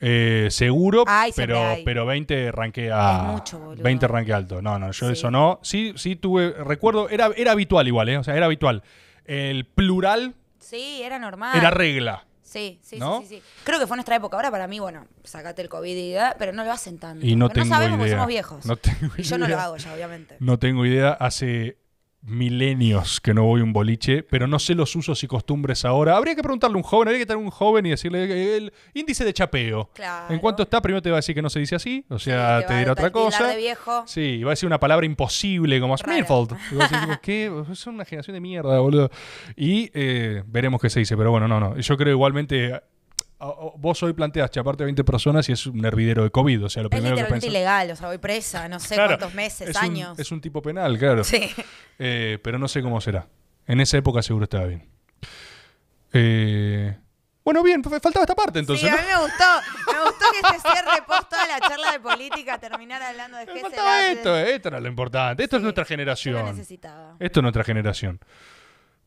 Eh, 0.04 0.48
seguro, 0.50 1.04
Ay, 1.08 1.32
pero, 1.36 1.64
hay. 1.64 1.84
pero 1.84 2.08
20 2.08 2.52
ranqué 2.52 2.92
a. 2.92 3.18
Es 3.18 3.24
mucho, 3.34 3.60
boludo. 3.60 3.84
20 3.84 4.08
ranqué 4.08 4.34
alto. 4.34 4.60
No, 4.62 4.80
no, 4.80 4.92
yo 4.92 5.08
Sí. 5.08 5.14
eso 5.14 5.30
no. 5.30 5.60
Sí, 5.62 5.94
sí 5.96 6.16
tuve. 6.16 6.52
Recuerdo, 6.54 7.08
era, 7.08 7.30
era 7.36 7.52
habitual 7.52 7.88
igual, 7.88 8.10
¿eh? 8.10 8.18
O 8.18 8.24
sea, 8.24 8.36
era 8.36 8.48
habitual. 8.48 8.82
El 9.26 9.66
plural 9.66 10.34
Sí, 10.60 11.02
era 11.04 11.20
normal. 11.20 11.56
era 11.56 11.70
regla. 11.70 12.26
Sí, 12.52 12.80
sí, 12.84 13.00
¿No? 13.00 13.22
sí, 13.22 13.28
sí, 13.28 13.36
sí. 13.38 13.44
Creo 13.64 13.80
que 13.80 13.88
fue 13.88 13.96
nuestra 13.96 14.18
época. 14.18 14.36
Ahora 14.36 14.52
para 14.52 14.68
mí, 14.68 14.78
bueno, 14.80 15.08
sacate 15.24 15.62
el 15.62 15.70
COVID 15.70 15.96
y 15.96 16.12
da, 16.12 16.36
pero 16.38 16.52
no 16.52 16.66
lo 16.66 16.72
hacen 16.74 16.98
tanto. 16.98 17.26
Y 17.26 17.38
no 17.38 17.48
sabemos 17.48 17.98
porque 17.98 18.10
idea. 18.10 18.18
somos 18.18 18.28
viejos. 18.28 18.66
No 18.66 18.76
tengo 18.76 19.14
y 19.18 19.24
yo 19.24 19.38
no 19.38 19.48
lo 19.48 19.58
hago 19.58 19.78
ya, 19.78 19.94
obviamente. 19.94 20.36
No 20.42 20.60
tengo 20.60 20.86
idea. 20.86 21.14
Hace 21.14 21.78
milenios 22.24 23.20
que 23.20 23.34
no 23.34 23.44
voy 23.44 23.62
a 23.62 23.64
un 23.64 23.74
boliche, 23.74 24.24
pero 24.24 24.48
no 24.48 24.60
sé 24.60 24.76
los 24.76 24.96
usos 24.96 25.24
y 25.24 25.28
costumbres 25.28 25.86
ahora. 25.86 26.16
Habría 26.18 26.36
que 26.36 26.42
preguntarle 26.44 26.76
a 26.76 26.78
un 26.78 26.84
joven, 26.84 27.08
habría 27.08 27.20
que 27.20 27.26
tener 27.26 27.44
un 27.44 27.50
joven 27.50 27.86
y 27.86 27.90
decirle 27.90 28.58
el 28.58 28.74
índice 28.94 29.26
de 29.26 29.34
chapeo. 29.34 29.90
Claro. 29.94 30.34
En 30.34 30.40
cuanto 30.40 30.64
está, 30.64 30.82
primero 30.82 31.02
te 31.02 31.10
va 31.10 31.18
a 31.18 31.20
decir 31.20 31.34
que 31.36 31.42
no 31.42 31.50
se 31.50 31.60
dice 31.60 31.76
así, 31.76 32.06
o 32.10 32.20
Sí, 32.20 32.26
sea, 32.26 32.66
te 32.66 32.78
dirá 32.78 32.92
otra 32.94 33.12
cosa. 33.12 33.48
de 33.48 33.58
viejo. 33.58 34.04
Sí, 34.06 34.44
va 34.44 34.52
a 34.52 34.54
decir 34.54 34.68
una 34.68 34.80
palabra 34.80 35.06
imposible 35.06 35.80
como 35.80 35.96
decir, 36.72 37.20
¿qué? 37.22 37.52
Son 37.74 37.96
una 37.96 38.06
generación 38.06 38.36
de 38.36 38.42
mierda, 38.42 38.80
boludo. 38.80 39.10
Y 39.56 39.90
eh, 39.94 40.44
veremos 40.46 40.80
qué 40.82 40.90
se 40.90 41.00
dice, 41.00 41.18
pero 41.18 41.32
bueno, 41.32 41.48
no, 41.48 41.60
no. 41.60 41.78
Yo 41.78 41.98
creo 41.98 42.14
igualmente. 42.14 42.82
Vos 43.78 44.04
hoy 44.04 44.14
planteas 44.14 44.52
chaparte 44.52 44.84
a 44.84 44.86
20 44.86 45.04
personas 45.04 45.50
y 45.50 45.52
es 45.54 45.66
un 45.66 45.84
hervidero 45.84 46.24
de 46.24 46.30
COVID. 46.30 46.66
O 46.66 46.70
sea, 46.70 46.84
lo 46.84 46.90
Es 46.90 46.92
primero 46.92 47.16
que 47.16 47.24
pensás. 47.26 47.50
ilegal, 47.50 47.92
o 47.92 47.96
sea, 47.96 48.08
voy 48.08 48.18
presa, 48.20 48.68
no 48.70 48.80
sé 48.80 48.96
Claro, 48.96 49.10
cuántos 49.18 49.34
meses, 49.34 49.70
es 49.70 49.76
un- 49.76 49.82
años. 49.84 50.20
es 50.20 50.32
un 50.32 50.42
tipo 50.42 50.62
penal, 50.62 50.98
claro. 51.00 51.24
Sí. 51.24 51.50
Eh, 52.00 52.38
pero 52.44 52.60
no 52.60 52.68
sé 52.68 52.82
cómo 52.82 53.02
será. 53.02 53.28
En 53.66 53.80
esa 53.82 53.98
época 53.98 54.22
seguro 54.22 54.44
estaba 54.44 54.66
bien. 54.66 54.88
Eh, 56.14 56.98
bueno, 57.44 57.64
bien, 57.64 57.84
faltaba 57.84 58.22
esta 58.24 58.36
parte 58.36 58.60
entonces. 58.60 58.88
a 58.92 58.96
mí 58.96 59.02
me 59.08 59.18
gustó. 59.22 59.92
Me 59.92 60.00
gustó 60.04 60.26
que 60.32 60.40
este 60.58 60.60
cierre 60.70 61.02
post 61.08 61.30
toda 61.30 61.48
la 61.48 61.60
charla 61.60 61.92
de 61.94 62.00
política 62.00 62.60
terminar 62.60 63.02
hablando 63.02 63.38
de 63.38 63.48
faltaba 63.48 64.08
esto, 64.08 64.38
esto 64.38 64.68
era 64.70 64.80
lo 64.80 64.88
importante. 64.88 65.44
Esto 65.44 65.58
es 65.58 65.64
nuestra 65.64 65.84
lo 65.84 65.88
generación. 65.88 66.46
necesitaba. 66.46 67.16
Esto 67.20 67.40
es 67.40 67.42
nuestra 67.42 67.64
generación. 67.64 68.20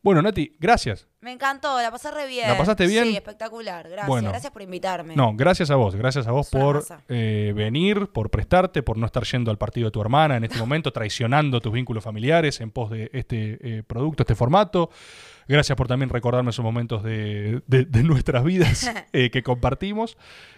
Bueno, 0.05 0.21
Nati, 0.21 0.55
gracias. 0.59 1.07
Me 1.19 1.31
encantó, 1.31 1.81
la 1.81 1.89
pasé 1.89 2.11
re 2.11 2.27
bien. 2.27 2.47
¿La 2.47 2.55
pasaste 2.55 2.85
bien? 2.85 3.05
Sí, 3.05 3.15
espectacular. 3.15 3.85
Gracias. 3.89 4.07
Bueno. 4.07 4.29
Gracias 4.29 4.53
por 4.53 4.61
invitarme. 4.61 5.15
No, 5.15 5.33
gracias 5.35 5.71
a 5.71 5.75
vos, 5.77 5.95
gracias 5.95 6.27
a 6.27 6.31
vos 6.31 6.47
por 6.51 6.85
eh, 7.09 7.53
venir, 7.55 8.09
por 8.13 8.29
prestarte, 8.29 8.83
por 8.83 8.97
no 8.99 9.07
estar 9.07 9.23
yendo 9.23 9.49
al 9.49 9.57
partido 9.57 9.87
de 9.87 9.91
tu 9.91 9.99
hermana 10.01 10.37
en 10.37 10.43
este 10.43 10.59
momento, 10.59 10.93
traicionando 10.93 11.59
tus 11.59 11.73
vínculos 11.73 12.03
familiares 12.03 12.61
en 12.61 12.69
pos 12.69 12.91
de 12.91 13.09
este 13.13 13.57
eh, 13.79 13.81
producto, 13.81 14.21
este 14.21 14.35
formato. 14.35 14.91
Gracias 15.47 15.75
por 15.75 15.87
también 15.87 16.09
recordarme 16.11 16.51
esos 16.51 16.63
momentos 16.63 17.01
de, 17.01 17.63
de- 17.65 17.85
de 17.85 18.03
nuestras 18.03 18.43
vidas 18.43 18.91
eh, 19.11 19.31
que 19.31 19.41
compartimos. 19.41 20.17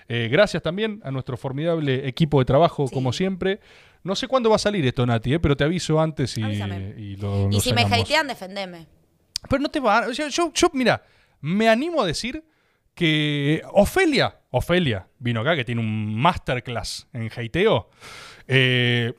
Gracias 0.10 0.62
también 0.62 1.00
a 1.06 1.12
nuestro 1.12 1.38
formidable 1.38 2.06
equipo 2.08 2.40
de 2.40 2.46
trabajo, 2.46 2.88
Sí. 2.88 2.94
como 2.94 3.14
siempre. 3.14 3.62
No 4.04 4.16
sé 4.16 4.28
cuándo 4.28 4.50
va 4.50 4.58
a 4.58 4.60
salir 4.60 4.86
esto, 4.86 5.06
Nati, 5.06 5.38
pero 5.40 5.56
te 5.56 5.64
aviso 5.64 6.00
antes 6.02 6.38
y, 6.38 6.42
y 6.42 7.16
lo, 7.18 7.48
y 7.50 7.54
lo 7.54 7.60
si 7.62 7.72
me 7.74 7.82
hatean, 7.84 8.28
defendeme. 8.28 8.88
Pero 9.50 9.62
no 9.62 9.70
te 9.70 9.80
va. 9.80 10.12
sea, 10.14 10.28
yo, 10.30 10.52
yo, 10.54 10.70
mira, 10.74 11.04
me 11.42 11.70
animo 11.70 12.02
a 12.02 12.06
decir 12.06 12.44
que 12.94 13.62
Ofelia, 13.74 14.40
Ofelia 14.52 15.08
vino 15.20 15.42
acá, 15.42 15.56
que 15.56 15.64
tiene 15.64 15.82
un 15.82 16.16
masterclass 16.20 17.08
en 17.14 17.30
hateo. 17.36 17.90
Eh, 18.48 19.14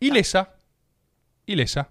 ilesa. 0.00 0.54
Ilesa. 1.46 1.88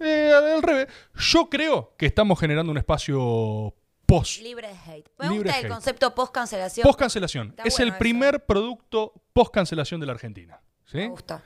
Eh, 0.00 0.32
al 0.34 0.62
revés. 0.62 0.88
Yo 1.14 1.48
creo 1.48 1.94
que 1.96 2.06
estamos 2.06 2.38
generando 2.38 2.72
un 2.72 2.78
espacio 2.78 3.74
post. 4.06 4.40
Libre 4.42 4.68
de 4.68 4.74
hate. 4.74 5.08
Me 5.18 5.28
Libre 5.28 5.50
gusta 5.50 5.60
el 5.60 5.68
concepto 5.68 6.14
post 6.14 6.32
cancelación. 6.34 6.84
Post 6.84 6.98
cancelación. 6.98 7.48
Está 7.50 7.62
Es 7.62 7.74
bueno 7.74 7.84
el 7.84 7.88
eso. 7.90 7.98
primer 7.98 8.44
producto 8.44 9.12
post 9.32 9.54
cancelación 9.54 10.00
de 10.00 10.06
la 10.06 10.12
Argentina. 10.12 10.60
¿Sí? 10.84 10.98
Me 10.98 11.08
gusta. 11.08 11.42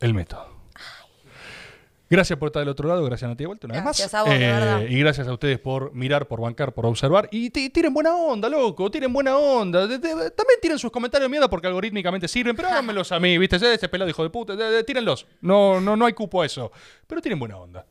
El 0.00 0.14
método. 0.14 0.63
Gracias 2.10 2.38
por 2.38 2.48
estar 2.48 2.60
del 2.60 2.68
otro 2.68 2.86
lado, 2.88 3.02
gracias 3.04 3.28
Nati 3.30 3.44
de 3.44 3.46
vuelta 3.46 3.66
una 3.66 3.80
Gracias 3.80 4.06
vez 4.06 4.12
más. 4.12 4.20
a 4.20 4.22
vos, 4.24 4.30
de 4.38 4.44
Eh, 4.44 4.52
verdad. 4.52 4.80
y 4.88 4.98
gracias 5.00 5.26
a 5.26 5.32
ustedes 5.32 5.58
por 5.58 5.92
mirar, 5.94 6.28
por 6.28 6.40
bancar, 6.40 6.74
por 6.74 6.84
observar. 6.86 7.28
Y 7.32 7.48
ti- 7.50 7.70
tiren 7.70 7.94
buena 7.94 8.14
onda, 8.14 8.48
loco, 8.48 8.90
tiren 8.90 9.12
buena 9.12 9.36
onda. 9.38 9.86
De- 9.86 9.98
de- 9.98 10.30
también 10.30 10.60
tiren 10.60 10.78
sus 10.78 10.90
comentarios 10.90 11.24
de 11.26 11.30
mierda 11.30 11.48
porque 11.48 11.66
algorítmicamente 11.66 12.28
sirven, 12.28 12.54
pero 12.54 12.68
háganmelos 12.68 13.10
a 13.10 13.18
mí, 13.18 13.38
¿viste? 13.38 13.56
Este 13.56 13.88
pelado 13.88 14.10
hijo 14.10 14.22
de 14.22 14.30
puta, 14.30 14.54
tírenlos. 14.84 15.26
No, 15.40 15.80
no, 15.80 15.96
no 15.96 16.04
hay 16.06 16.12
cupo 16.12 16.42
a 16.42 16.46
eso. 16.46 16.70
Pero 17.06 17.22
tienen 17.22 17.38
buena 17.38 17.56
onda. 17.56 17.86